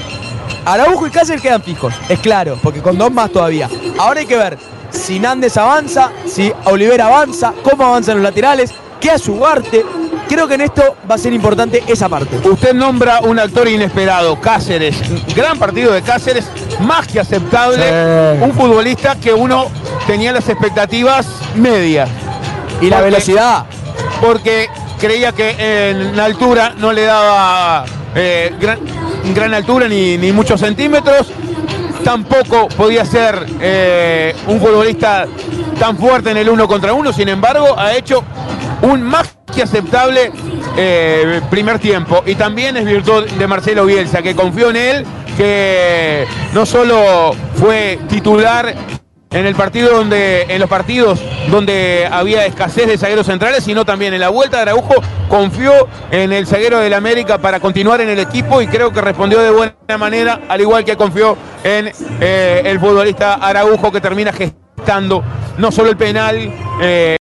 Araujo 0.65 1.07
y 1.07 1.09
Cáceres 1.09 1.41
quedan 1.41 1.63
fijos, 1.63 1.93
es 2.09 2.19
claro, 2.19 2.59
porque 2.61 2.81
con 2.81 2.97
dos 2.97 3.11
más 3.11 3.31
todavía. 3.31 3.69
Ahora 3.97 4.19
hay 4.19 4.27
que 4.27 4.37
ver 4.37 4.57
si 4.91 5.19
Nández 5.19 5.57
avanza, 5.57 6.11
si 6.27 6.53
Olivera 6.65 7.07
avanza, 7.07 7.53
cómo 7.63 7.83
avanzan 7.83 8.15
los 8.15 8.23
laterales, 8.23 8.71
qué 8.99 9.11
hace 9.11 9.31
Ugarte. 9.31 9.83
Creo 10.27 10.47
que 10.47 10.55
en 10.55 10.61
esto 10.61 10.95
va 11.09 11.15
a 11.15 11.17
ser 11.17 11.33
importante 11.33 11.83
esa 11.87 12.09
parte. 12.09 12.37
Usted 12.47 12.73
nombra 12.73 13.19
un 13.21 13.39
actor 13.39 13.67
inesperado, 13.67 14.39
Cáceres. 14.39 14.95
Gran 15.35 15.59
partido 15.59 15.91
de 15.91 16.01
Cáceres, 16.01 16.45
más 16.79 17.07
que 17.07 17.19
aceptable. 17.19 17.83
Sí. 17.83 18.43
Un 18.43 18.53
futbolista 18.53 19.15
que 19.15 19.33
uno 19.33 19.67
tenía 20.07 20.31
las 20.31 20.47
expectativas 20.49 21.27
medias. 21.55 22.09
Y 22.81 22.89
la 22.89 23.01
velocidad. 23.01 23.65
Porque 24.21 24.69
creía 24.99 25.31
que 25.33 25.89
en 25.89 26.15
la 26.15 26.25
altura 26.25 26.73
no 26.77 26.91
le 26.93 27.03
daba 27.03 27.85
eh, 28.15 28.53
gran, 28.59 28.79
gran 29.35 29.53
altura 29.53 29.87
ni, 29.87 30.17
ni 30.17 30.31
muchos 30.31 30.59
centímetros. 30.59 31.27
Tampoco 32.03 32.67
podía 32.69 33.05
ser 33.05 33.45
eh, 33.61 34.35
un 34.47 34.59
futbolista 34.59 35.25
tan 35.79 35.97
fuerte 35.97 36.31
en 36.31 36.37
el 36.37 36.49
uno 36.49 36.67
contra 36.67 36.93
uno. 36.93 37.13
Sin 37.13 37.29
embargo, 37.29 37.77
ha 37.77 37.93
hecho 37.93 38.23
un 38.81 39.01
más 39.01 39.29
que 39.53 39.63
aceptable 39.63 40.31
eh, 40.77 41.41
primer 41.49 41.79
tiempo. 41.79 42.23
Y 42.25 42.35
también 42.35 42.77
es 42.77 42.85
virtud 42.85 43.25
de 43.25 43.47
Marcelo 43.47 43.85
Bielsa, 43.85 44.21
que 44.21 44.35
confió 44.35 44.69
en 44.69 44.75
él, 44.75 45.05
que 45.37 46.25
no 46.53 46.65
solo 46.65 47.33
fue 47.55 47.99
titular 48.09 48.75
en 49.33 49.45
el 49.47 49.55
partido 49.55 49.97
donde, 49.97 50.43
en 50.43 50.59
los 50.59 50.69
partidos 50.69 51.19
donde 51.49 52.07
había 52.11 52.45
escasez 52.45 52.87
de 52.87 52.97
zagueros 52.97 53.25
centrales, 53.25 53.63
sino 53.63 53.83
también 53.83 54.13
en 54.13 54.19
la 54.19 54.29
vuelta 54.29 54.57
de 54.57 54.63
Araujo 54.63 54.95
confió 55.27 55.87
en 56.11 56.31
el 56.31 56.45
zaguero 56.45 56.79
del 56.79 56.93
América 56.93 57.39
para 57.39 57.59
continuar 57.59 58.01
en 58.01 58.09
el 58.09 58.19
equipo 58.19 58.61
y 58.61 58.67
creo 58.67 58.91
que 58.91 59.01
respondió 59.01 59.39
de 59.39 59.49
buena 59.49 59.97
manera, 59.97 60.41
al 60.47 60.61
igual 60.61 60.85
que 60.85 60.95
confió 60.95 61.35
en 61.63 61.91
eh, 62.21 62.61
el 62.65 62.79
futbolista 62.79 63.33
Araujo 63.35 63.91
que 63.91 64.01
termina 64.01 64.31
gestando 64.31 65.23
no 65.57 65.71
solo 65.71 65.89
el 65.89 65.97
penal. 65.97 66.53
eh, 66.81 67.17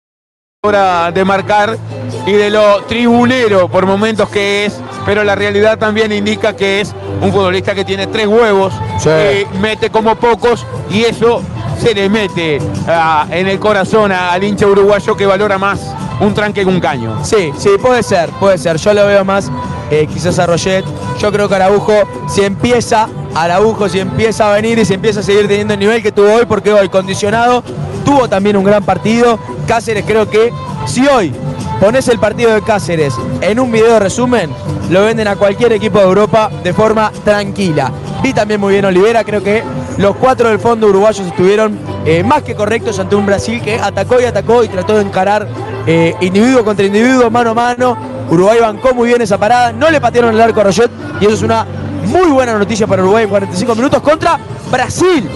hora 0.65 1.11
de 1.11 1.25
marcar 1.25 1.77
y 2.25 2.31
de 2.35 2.49
lo 2.49 2.83
tribunero 2.85 3.67
por 3.67 3.85
momentos 3.85 4.29
que 4.29 4.65
es, 4.65 4.79
pero 5.05 5.25
la 5.25 5.35
realidad 5.35 5.77
también 5.77 6.13
indica 6.13 6.55
que 6.55 6.81
es 6.81 6.95
un 7.21 7.33
futbolista 7.33 7.75
que 7.75 7.85
tiene 7.85 8.07
tres 8.07 8.29
huevos, 8.29 8.73
Sí. 9.01 9.09
que 9.09 9.47
mete 9.61 9.91
como 9.91 10.15
pocos 10.15 10.65
y 10.89 11.03
eso 11.03 11.43
se 11.81 11.93
le 11.97 12.09
mete 12.09 12.61
ah, 12.87 13.27
en 13.33 13.49
el 13.49 13.59
corazón 13.59 14.13
al 14.13 14.45
hincha 14.45 14.69
uruguayo 14.69 15.17
que 15.17 15.27
valora 15.27 15.59
más 15.59 15.81
un 16.23 16.35
tranque 16.35 16.63
que 16.63 16.69
un 16.69 16.81
caño. 16.81 17.25
Sí, 17.25 17.53
sí, 17.59 17.71
puede 17.81 18.03
ser, 18.03 18.31
puede 18.31 18.57
ser. 18.57 18.77
Yo 18.77 18.95
lo 18.95 19.07
veo 19.07 19.25
más 19.25 19.51
eh, 19.91 20.07
quizás 20.13 20.39
a 20.39 20.47
Roget. 20.47 20.85
Yo 21.19 21.33
creo 21.33 21.49
que 21.49 21.55
Araujo, 21.57 21.93
si 22.29 22.43
empieza, 22.43 23.09
Araujo 23.35 23.89
si 23.89 23.99
empieza 23.99 24.51
a 24.51 24.55
venir 24.55 24.79
y 24.79 24.85
si 24.85 24.95
empieza 24.95 25.21
a 25.21 25.23
seguir 25.23 25.49
teniendo 25.49 25.75
el 25.75 25.81
nivel 25.81 26.03
que 26.03 26.13
tuvo 26.13 26.33
hoy, 26.33 26.47
porque 26.47 26.73
hoy 26.73 26.89
condicionado, 26.89 27.63
tuvo 28.05 28.29
también 28.29 28.57
un 28.57 28.65
gran 28.65 28.85
partido. 28.85 29.39
Cáceres 29.67 30.05
creo 30.07 30.31
que 30.31 30.53
si 30.87 31.07
hoy 31.07 31.35
pones 31.81 32.07
el 32.09 32.19
partido 32.19 32.55
de 32.55 32.63
Cáceres 32.63 33.15
en 33.41 33.59
un 33.59 33.73
video 33.73 33.99
resumen, 33.99 34.51
lo 34.91 35.05
venden 35.05 35.27
a 35.27 35.37
cualquier 35.37 35.73
equipo 35.73 35.99
de 35.99 36.05
Europa 36.05 36.51
de 36.63 36.73
forma 36.73 37.11
tranquila. 37.25 37.91
Vi 38.23 38.33
también 38.33 38.61
muy 38.61 38.75
bien 38.75 38.85
Olivera, 38.85 39.25
creo 39.25 39.43
que 39.43 39.65
los 39.99 40.15
cuatro 40.17 40.49
del 40.49 40.61
fondo 40.61 40.87
uruguayos 40.87 41.27
estuvieron 41.27 41.77
eh, 42.07 42.23
más 42.23 42.43
que 42.43 42.55
correctos 42.55 42.99
ante 43.01 43.17
un 43.17 43.27
Brasil 43.27 43.61
que 43.61 43.81
atacó 43.81 44.21
y 44.21 44.25
atacó 44.25 44.63
y 44.63 44.69
trató 44.69 44.97
de 44.97 45.03
encarar 45.03 45.49
eh, 45.87 46.15
individuo 46.21 46.65
contra 46.65 46.87
individuo, 46.87 47.31
mano 47.31 47.51
a 47.51 47.55
mano. 47.55 47.97
Uruguay 48.31 48.61
bancó 48.61 48.95
muy 48.95 49.09
bien 49.09 49.21
esa 49.23 49.39
parada, 49.39 49.73
no 49.73 49.91
le 49.91 50.01
patearon 50.01 50.33
el 50.35 50.41
arco 50.41 50.61
a 50.61 50.65
Roget 50.65 50.91
y 51.21 51.25
eso 51.25 51.35
es 51.35 51.43
una 51.43 51.67
muy 52.07 52.31
buena 52.31 52.57
noticia 52.57 52.87
para 52.87 53.03
Uruguay 53.03 53.25
en 53.25 53.31
45 53.31 53.75
minutos 53.75 54.01
contra 54.03 54.39
Brasil, 54.71 55.29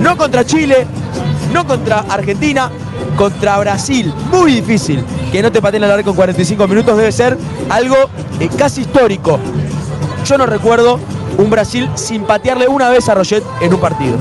no 0.00 0.16
contra 0.16 0.44
Chile, 0.44 0.86
no 1.54 1.66
contra 1.66 2.04
Argentina, 2.08 2.70
contra 3.16 3.58
Brasil. 3.58 4.12
Muy 4.30 4.52
difícil 4.52 5.02
que 5.32 5.42
no 5.42 5.50
te 5.50 5.62
pateen 5.62 5.84
el 5.84 5.90
arco 5.90 6.10
en 6.10 6.16
45 6.16 6.68
minutos, 6.68 6.96
debe 6.96 7.12
ser 7.12 7.36
algo 7.70 7.96
eh, 8.38 8.50
casi 8.56 8.82
histórico. 8.82 9.38
Yo 10.26 10.36
no 10.36 10.44
recuerdo 10.44 11.00
un 11.40 11.50
Brasil 11.50 11.88
sin 11.94 12.22
patearle 12.24 12.68
una 12.68 12.88
vez 12.88 13.08
a 13.08 13.14
Roget 13.14 13.42
en 13.60 13.74
un 13.74 13.80
partido. 13.80 14.16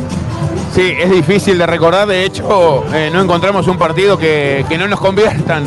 Sí, 0.74 0.94
es 0.98 1.10
difícil 1.10 1.58
de 1.58 1.66
recordar, 1.66 2.08
de 2.08 2.26
hecho 2.26 2.84
eh, 2.94 3.10
no 3.12 3.22
encontramos 3.22 3.68
un 3.68 3.78
partido 3.78 4.18
que, 4.18 4.66
que 4.70 4.78
no 4.78 4.88
nos 4.88 5.00
conviertan 5.00 5.64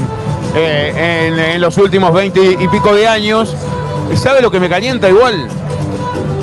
eh, 0.55 1.29
en, 1.29 1.39
en 1.39 1.61
los 1.61 1.77
últimos 1.79 2.13
20 2.13 2.59
y 2.61 2.69
pico 2.69 2.95
de 2.95 3.07
años. 3.07 3.55
¿Sabe 4.15 4.41
lo 4.41 4.51
que 4.51 4.61
me 4.61 4.69
calienta 4.69 5.09
igual? 5.09 5.49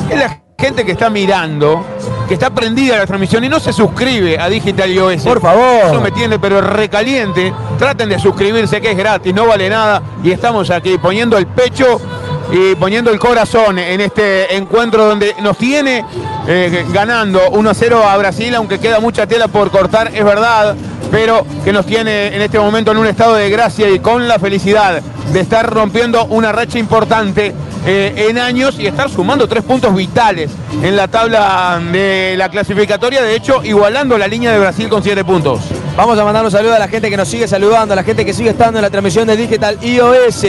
Es 0.10 0.18
la 0.18 0.40
gente 0.60 0.86
que 0.86 0.92
está 0.92 1.10
mirando, 1.10 1.86
que 2.28 2.34
está 2.34 2.50
prendida 2.50 2.96
a 2.96 3.00
la 3.00 3.06
transmisión 3.08 3.44
y 3.44 3.50
no 3.50 3.60
se 3.60 3.72
suscribe 3.72 4.38
a 4.38 4.50
Digital 4.50 4.92
iOS. 4.92 5.24
Por 5.24 5.40
favor. 5.40 5.86
Eso 5.86 6.02
me 6.02 6.12
tiene 6.12 6.38
pero 6.38 6.60
recaliente. 6.60 7.54
Traten 7.78 8.10
de 8.10 8.20
suscribirse 8.20 8.82
que 8.82 8.92
es 8.92 8.98
gratis, 8.98 9.34
no 9.34 9.48
vale 9.48 9.70
nada. 9.70 10.02
Y 10.24 10.32
estamos 10.32 10.70
aquí 10.70 10.98
poniendo 10.98 11.38
el 11.38 11.48
pecho 11.48 12.02
y 12.52 12.76
poniendo 12.76 13.12
el 13.12 13.20
corazón 13.20 13.78
en 13.78 14.02
este 14.02 14.56
encuentro 14.56 15.06
donde 15.06 15.36
nos 15.42 15.58
tiene 15.58 16.04
eh, 16.48 16.86
ganando 16.92 17.40
1-0 17.52 18.04
a 18.04 18.18
Brasil, 18.18 18.54
aunque 18.56 18.80
queda 18.80 19.00
mucha 19.00 19.28
tela 19.28 19.48
por 19.48 19.70
cortar, 19.70 20.12
es 20.14 20.24
verdad, 20.24 20.76
pero 21.12 21.46
que 21.64 21.72
nos 21.72 21.86
tiene 21.86 22.36
en 22.36 22.42
este 22.42 22.60
momento 22.60 22.92
en 22.92 22.98
un 22.98 23.08
estado 23.08 23.36
de 23.36 23.50
gracia 23.50 23.90
y 23.90 24.00
con 24.00 24.28
la 24.28 24.40
felicidad 24.40 25.02
de 25.32 25.40
estar 25.40 25.72
rompiendo 25.72 26.26
una 26.26 26.52
racha 26.52 26.80
importante 26.80 27.54
eh, 27.86 28.28
en 28.30 28.40
años 28.40 28.80
y 28.80 28.88
estar 28.88 29.10
sumando 29.10 29.48
tres 29.48 29.64
puntos 29.64 29.94
vitales 29.96 30.52
en 30.82 30.96
la 30.96 31.08
tabla 31.08 31.80
de 31.92 32.36
la 32.38 32.50
clasificatoria, 32.50 33.22
de 33.22 33.36
hecho 33.36 33.64
igualando 33.64 34.18
la 34.18 34.28
línea 34.28 34.52
de 34.52 34.60
Brasil 34.60 34.90
con 34.90 35.04
siete 35.04 35.24
puntos. 35.24 35.62
Vamos 36.00 36.18
a 36.18 36.24
mandar 36.24 36.46
un 36.46 36.50
saludo 36.50 36.74
a 36.76 36.80
la 36.80 36.88
gente 36.88 37.10
que 37.10 37.18
nos 37.18 37.28
sigue 37.28 37.46
saludando, 37.46 37.92
a 37.92 37.96
la 37.98 38.04
gente 38.04 38.24
que 38.24 38.34
sigue 38.34 38.52
estando 38.52 38.80
en 38.80 38.84
la 38.84 38.90
transmisión 38.90 39.28
de 39.28 39.36
Digital 39.36 39.78
iOS. 39.82 40.46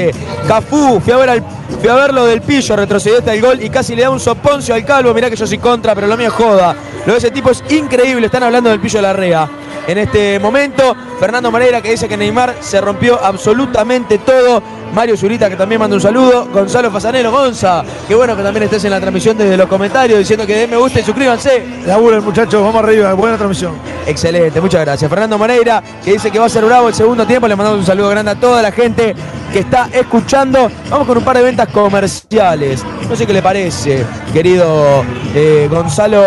Cafú, 0.46 1.00
fui 1.00 1.12
a, 1.12 1.16
ver 1.16 1.28
al- 1.28 1.44
fui 1.80 1.88
a 1.88 1.94
ver 1.96 2.14
lo 2.14 2.24
del 2.24 2.40
pillo, 2.40 2.76
retrocedió 2.76 3.18
hasta 3.18 3.34
el 3.34 3.40
gol 3.42 3.60
y 3.60 3.68
casi 3.68 3.96
le 3.96 4.02
da 4.02 4.10
un 4.10 4.20
soponcio 4.20 4.76
al 4.76 4.84
calvo. 4.84 5.12
Mirá 5.12 5.28
que 5.28 5.34
yo 5.34 5.48
soy 5.48 5.58
contra, 5.58 5.92
pero 5.92 6.06
lo 6.06 6.16
mío 6.16 6.28
es 6.28 6.34
joda. 6.34 6.76
Lo 7.04 7.14
de 7.14 7.18
ese 7.18 7.32
tipo 7.32 7.50
es 7.50 7.64
increíble. 7.68 8.26
Están 8.26 8.44
hablando 8.44 8.70
del 8.70 8.78
pillo 8.78 9.02
Larrea. 9.02 9.48
En 9.86 9.98
este 9.98 10.38
momento, 10.38 10.96
Fernando 11.18 11.50
Moreira 11.50 11.80
que 11.80 11.90
dice 11.90 12.08
que 12.08 12.16
Neymar 12.16 12.56
se 12.60 12.80
rompió 12.80 13.22
absolutamente 13.22 14.18
todo. 14.18 14.62
Mario 14.92 15.16
Zurita 15.16 15.48
que 15.48 15.56
también 15.56 15.80
manda 15.80 15.94
un 15.94 16.02
saludo. 16.02 16.46
Gonzalo 16.52 16.90
Fasanelo, 16.90 17.30
Gonza. 17.30 17.84
Qué 18.08 18.14
bueno 18.14 18.36
que 18.36 18.42
también 18.42 18.64
estés 18.64 18.84
en 18.84 18.90
la 18.90 19.00
transmisión 19.00 19.38
desde 19.38 19.56
los 19.56 19.68
comentarios 19.68 20.18
diciendo 20.18 20.46
que 20.46 20.56
den 20.56 20.70
me 20.70 20.76
gusta 20.76 21.00
y 21.00 21.04
suscríbanse. 21.04 21.64
Laburen 21.86 22.24
muchachos, 22.24 22.62
vamos 22.62 22.82
arriba, 22.82 23.12
buena 23.14 23.36
transmisión. 23.36 23.74
Excelente, 24.06 24.60
muchas 24.60 24.80
gracias. 24.80 25.08
Fernando 25.08 25.38
Moreira, 25.38 25.82
que 26.04 26.12
dice 26.12 26.30
que 26.30 26.38
va 26.38 26.46
a 26.46 26.48
ser 26.48 26.64
bravo 26.64 26.88
el 26.88 26.94
segundo 26.94 27.26
tiempo. 27.26 27.46
Le 27.46 27.56
mandamos 27.56 27.80
un 27.80 27.86
saludo 27.86 28.08
grande 28.10 28.32
a 28.32 28.34
toda 28.34 28.62
la 28.62 28.72
gente 28.72 29.14
que 29.52 29.60
está 29.60 29.88
escuchando. 29.92 30.68
Vamos 30.88 31.06
con 31.06 31.18
un 31.18 31.24
par 31.24 31.36
de 31.36 31.42
ventas 31.42 31.68
comerciales. 31.68 32.82
No 33.08 33.14
sé 33.16 33.26
qué 33.26 33.32
le 33.32 33.42
parece, 33.42 34.04
querido 34.32 35.04
eh, 35.34 35.68
Gonzalo 35.70 36.24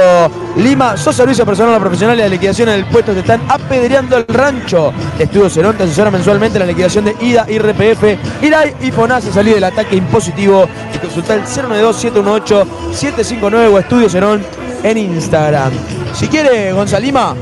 Lima. 0.58 0.98
Sos 0.98 1.16
servicio 1.16 1.46
personal 1.46 1.76
o 1.76 1.80
profesional 1.80 2.18
y 2.18 2.22
la 2.22 2.28
liquidación 2.28 2.68
en 2.70 2.76
el 2.76 2.86
puesto 2.86 3.14
te 3.14 3.20
están 3.20 3.42
apedreando 3.48 4.18
el 4.18 4.26
rancho. 4.28 4.92
Estudio 5.18 5.50
Cerón 5.50 5.78
te 5.78 5.84
asesora 5.84 6.12
mensualmente 6.12 6.60
la 6.60 6.66
liquidación 6.66 7.06
de 7.06 7.16
IDA, 7.22 7.50
IRPF, 7.50 8.04
IRAI 8.42 8.76
y 8.82 8.92
FONAS. 8.92 9.24
Salir 9.26 9.54
del 9.56 9.64
ataque 9.64 9.96
impositivo 9.96 10.68
y 10.94 10.98
consultar 10.98 11.40
el 11.40 11.46
092-718-759 11.46 13.74
o 13.74 13.80
Estudio 13.80 14.10
Cerón 14.10 14.44
en 14.84 14.98
Instagram. 14.98 15.72
Si 16.14 16.28
quiere, 16.28 16.74
Gonzalima. 16.74 17.34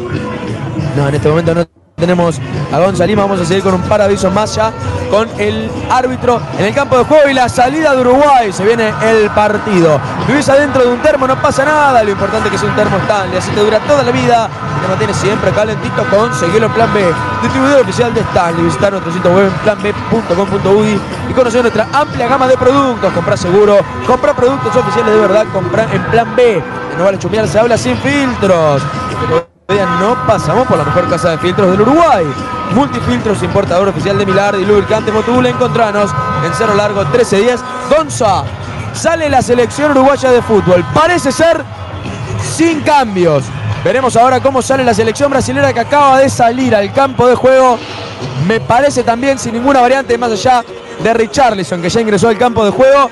No, 0.95 1.07
en 1.07 1.15
este 1.15 1.27
momento 1.29 1.55
no 1.55 1.80
tenemos 2.01 2.41
a 2.73 2.79
Gonzalima. 2.79 3.21
Vamos 3.21 3.39
a 3.39 3.45
seguir 3.45 3.63
con 3.63 3.75
un 3.75 3.81
par 3.83 4.01
más 4.33 4.55
ya 4.55 4.73
con 5.11 5.29
el 5.37 5.69
árbitro 5.89 6.41
en 6.57 6.65
el 6.65 6.73
campo 6.73 6.97
de 6.97 7.03
juego 7.03 7.29
y 7.29 7.33
la 7.33 7.47
salida 7.47 7.93
de 7.93 8.01
Uruguay. 8.01 8.51
Se 8.51 8.65
viene 8.65 8.91
el 9.03 9.29
partido. 9.29 9.99
Vivís 10.27 10.49
adentro 10.49 10.83
de 10.83 10.89
un 10.89 10.99
termo, 11.01 11.27
no 11.27 11.39
pasa 11.39 11.63
nada. 11.63 12.03
Lo 12.03 12.09
importante 12.09 12.47
es 12.47 12.53
que 12.53 12.57
sea 12.57 12.69
un 12.69 12.75
termo 12.75 12.97
Stanley, 12.97 13.37
así 13.37 13.51
te 13.51 13.61
dura 13.61 13.79
toda 13.81 14.03
la 14.03 14.11
vida. 14.11 14.49
Te 14.81 14.87
mantiene 14.87 15.13
siempre 15.13 15.51
calentito. 15.51 16.03
Conseguirlo 16.09 16.67
en 16.67 16.73
Plan 16.73 16.93
B. 16.93 17.05
Distribuidor 17.43 17.81
oficial 17.81 18.13
de 18.13 18.21
Stanley. 18.21 18.63
Visitar 18.65 18.91
nuestro 18.91 19.13
sitio 19.13 19.31
web 19.31 19.45
en 19.45 19.77
planb.com.uy 19.77 20.99
y 21.29 21.33
conocer 21.33 21.61
nuestra 21.61 21.87
amplia 21.93 22.27
gama 22.27 22.47
de 22.47 22.57
productos. 22.57 23.13
Comprar 23.13 23.37
seguro, 23.37 23.77
comprar 24.07 24.35
productos 24.35 24.75
oficiales 24.75 25.13
de 25.13 25.19
verdad. 25.19 25.45
Comprar 25.53 25.87
en 25.93 26.01
Plan 26.05 26.35
B. 26.35 26.63
No 26.97 27.03
vale 27.03 27.19
chumear, 27.19 27.47
se 27.47 27.59
habla 27.59 27.77
sin 27.77 27.95
filtros. 27.97 28.81
No 29.79 30.17
pasamos 30.27 30.67
por 30.67 30.77
la 30.77 30.83
mejor 30.83 31.09
casa 31.09 31.29
de 31.29 31.37
filtros 31.37 31.71
del 31.71 31.81
Uruguay. 31.81 32.25
Multifiltros, 32.75 33.41
importador 33.41 33.87
oficial 33.87 34.17
de 34.17 34.25
Milar 34.25 34.55
y 34.55 34.65
lubricante 34.65 35.13
Motul. 35.13 35.45
Encontranos 35.45 36.11
en 36.45 36.53
Cerro 36.53 36.75
Largo 36.75 36.99
1310. 37.05 37.61
Gonza, 37.89 38.43
sale 38.93 39.29
la 39.29 39.41
selección 39.41 39.91
uruguaya 39.91 40.29
de 40.29 40.41
fútbol. 40.41 40.83
Parece 40.93 41.31
ser 41.31 41.63
sin 42.43 42.81
cambios. 42.81 43.45
Veremos 43.83 44.17
ahora 44.17 44.41
cómo 44.41 44.61
sale 44.61 44.83
la 44.83 44.93
selección 44.93 45.31
brasilera 45.31 45.71
que 45.71 45.79
acaba 45.79 46.19
de 46.19 46.29
salir 46.29 46.75
al 46.75 46.91
campo 46.91 47.25
de 47.27 47.35
juego. 47.35 47.79
Me 48.45 48.59
parece 48.59 49.03
también 49.03 49.39
sin 49.39 49.53
ninguna 49.53 49.79
variante 49.79 50.17
más 50.17 50.31
allá 50.31 50.65
de 51.01 51.13
Richarlison 51.13 51.81
que 51.81 51.89
ya 51.89 52.01
ingresó 52.01 52.27
al 52.27 52.37
campo 52.37 52.65
de 52.65 52.71
juego. 52.71 53.09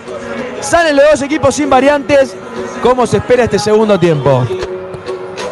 Salen 0.60 0.98
los 0.98 1.06
dos 1.10 1.22
equipos 1.22 1.56
sin 1.56 1.70
variantes. 1.70 2.36
¿Cómo 2.84 3.08
se 3.08 3.18
espera 3.18 3.46
este 3.46 3.60
segundo 3.60 3.98
tiempo? 3.98 4.46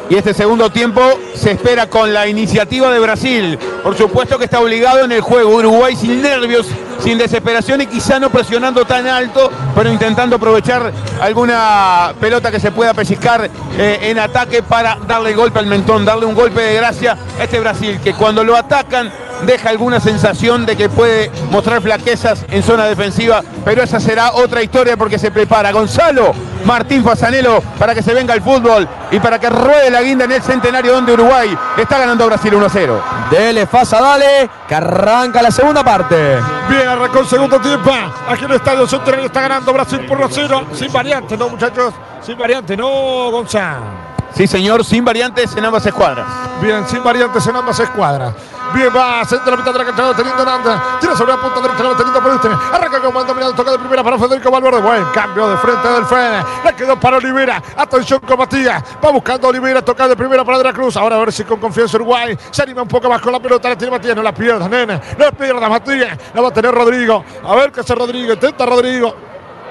Y 0.09 0.15
este 0.15 0.33
segundo 0.33 0.69
tiempo 0.69 1.01
se 1.35 1.51
espera 1.51 1.89
con 1.89 2.13
la 2.13 2.27
iniciativa 2.27 2.89
de 2.91 2.99
Brasil. 2.99 3.59
Por 3.83 3.97
supuesto 3.97 4.37
que 4.37 4.45
está 4.45 4.61
obligado 4.61 5.03
en 5.03 5.11
el 5.11 5.21
juego. 5.21 5.55
Uruguay 5.55 5.97
sin 5.97 6.21
nervios, 6.21 6.67
sin 6.99 7.17
desesperación 7.17 7.81
y 7.81 7.87
quizá 7.87 8.17
no 8.17 8.29
presionando 8.29 8.85
tan 8.85 9.05
alto, 9.05 9.51
pero 9.75 9.91
intentando 9.91 10.37
aprovechar 10.37 10.93
alguna 11.19 12.13
pelota 12.21 12.51
que 12.51 12.59
se 12.59 12.71
pueda 12.71 12.93
pellizcar 12.93 13.49
eh, 13.77 13.99
en 14.03 14.17
ataque 14.19 14.63
para 14.63 14.97
darle 15.07 15.33
golpe 15.33 15.59
al 15.59 15.67
mentón, 15.67 16.05
darle 16.05 16.25
un 16.25 16.35
golpe 16.35 16.61
de 16.61 16.75
gracia 16.75 17.17
a 17.37 17.43
este 17.43 17.59
Brasil, 17.59 17.99
que 18.01 18.13
cuando 18.13 18.45
lo 18.45 18.55
atacan 18.55 19.11
deja 19.45 19.69
alguna 19.69 19.99
sensación 19.99 20.65
de 20.65 20.75
que 20.75 20.89
puede 20.89 21.31
mostrar 21.51 21.81
flaquezas 21.81 22.45
en 22.49 22.63
zona 22.63 22.85
defensiva, 22.85 23.43
pero 23.63 23.83
esa 23.83 23.99
será 23.99 24.33
otra 24.33 24.63
historia 24.63 24.97
porque 24.97 25.19
se 25.19 25.31
prepara 25.31 25.71
Gonzalo 25.71 26.33
Martín 26.65 27.03
Fasanelo 27.03 27.61
para 27.79 27.95
que 27.95 28.03
se 28.03 28.13
venga 28.13 28.33
el 28.33 28.41
fútbol 28.41 28.87
y 29.11 29.19
para 29.19 29.39
que 29.39 29.49
ruede 29.49 29.89
la 29.89 30.01
guinda 30.01 30.25
en 30.25 30.33
el 30.33 30.41
centenario 30.41 30.93
donde 30.93 31.13
Uruguay 31.13 31.57
está 31.77 31.97
ganando 31.97 32.25
a 32.25 32.27
Brasil 32.27 32.53
1-0. 32.53 32.99
Dele, 33.31 33.65
Fasa, 33.65 34.01
dale, 34.01 34.49
que 34.67 34.75
arranca 34.75 35.41
la 35.41 35.51
segunda 35.51 35.83
parte. 35.83 36.37
Bien, 36.69 36.87
arrancó 36.87 37.19
el 37.19 37.27
segundo 37.27 37.59
tiempo. 37.59 37.91
Aquí 38.27 38.43
en 38.43 38.51
el 38.51 38.57
Estadio 38.57 38.85
Centenario 38.85 39.27
está 39.27 39.41
ganando 39.41 39.71
Brasil 39.73 40.05
por 40.05 40.19
1-0. 40.19 40.73
Sin 40.73 40.91
variante, 40.91 41.37
¿no, 41.37 41.49
muchachos? 41.49 41.93
Sin 42.21 42.37
variante, 42.37 42.75
¿no, 42.75 43.31
Gonzalo? 43.31 44.07
Sí, 44.33 44.45
señor, 44.45 44.83
sin 44.83 45.05
variantes 45.05 45.55
en 45.55 45.65
ambas 45.65 45.85
escuadras. 45.85 46.27
Bien, 46.61 46.87
sin 46.87 47.03
variantes 47.03 47.47
en 47.47 47.55
ambas 47.55 47.79
escuadras. 47.79 48.33
Bien, 48.73 48.89
va, 48.95 49.25
centro 49.25 49.51
la 49.51 49.57
mitad 49.57 49.73
de 49.73 49.79
la 49.79 49.85
cancha, 49.85 50.13
teniendo 50.15 50.45
Nanda. 50.45 50.97
Tira 50.99 51.15
sobre 51.15 51.33
la 51.33 51.41
punta 51.41 51.61
derecha, 51.61 51.83
teniendo 51.97 52.21
por 52.21 52.31
este. 52.33 52.47
Arranca 52.47 52.99
con 52.99 53.13
mando 53.13 53.33
mirado, 53.33 53.53
toca 53.53 53.71
de 53.71 53.79
primera 53.79 54.03
para 54.03 54.17
Federico 54.17 54.51
Valverde. 54.51 54.81
Buen 54.81 55.05
cambio 55.13 55.47
de 55.49 55.57
frente 55.57 55.87
del 55.87 56.05
Fede. 56.05 56.43
La 56.63 56.73
quedó 56.73 56.99
para 56.99 57.17
Olivera. 57.17 57.61
Atención 57.75 58.19
con 58.19 58.37
Matías. 58.37 58.83
Va 59.03 59.11
buscando 59.11 59.47
Olivera, 59.47 59.81
toca 59.83 60.07
de 60.07 60.15
primera 60.15 60.43
para 60.43 60.57
De 60.59 60.63
la 60.65 60.73
Cruz. 60.73 60.97
Ahora 60.97 61.15
a 61.15 61.19
ver 61.19 61.31
si 61.31 61.43
con 61.43 61.59
confianza 61.59 61.97
Uruguay 61.97 62.37
se 62.51 62.61
anima 62.63 62.81
un 62.81 62.87
poco 62.87 63.09
más 63.09 63.21
con 63.21 63.31
la 63.31 63.39
pelota. 63.39 63.69
La 63.69 63.77
tiene 63.77 63.91
Matías, 63.91 64.15
no 64.15 64.23
la 64.23 64.33
pierda, 64.33 64.67
nena. 64.67 65.01
No 65.17 65.25
la 65.25 65.31
pierda 65.31 65.69
Matías. 65.69 66.17
La 66.33 66.41
va 66.41 66.49
a 66.49 66.51
tener 66.51 66.73
Rodrigo. 66.73 67.23
A 67.43 67.55
ver 67.55 67.71
qué 67.71 67.79
hace 67.81 67.95
Rodrigo. 67.95 68.33
Intenta 68.33 68.65
Rodrigo. 68.65 69.15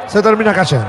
Se 0.07 0.23
termina 0.23 0.53
cayendo. 0.53 0.87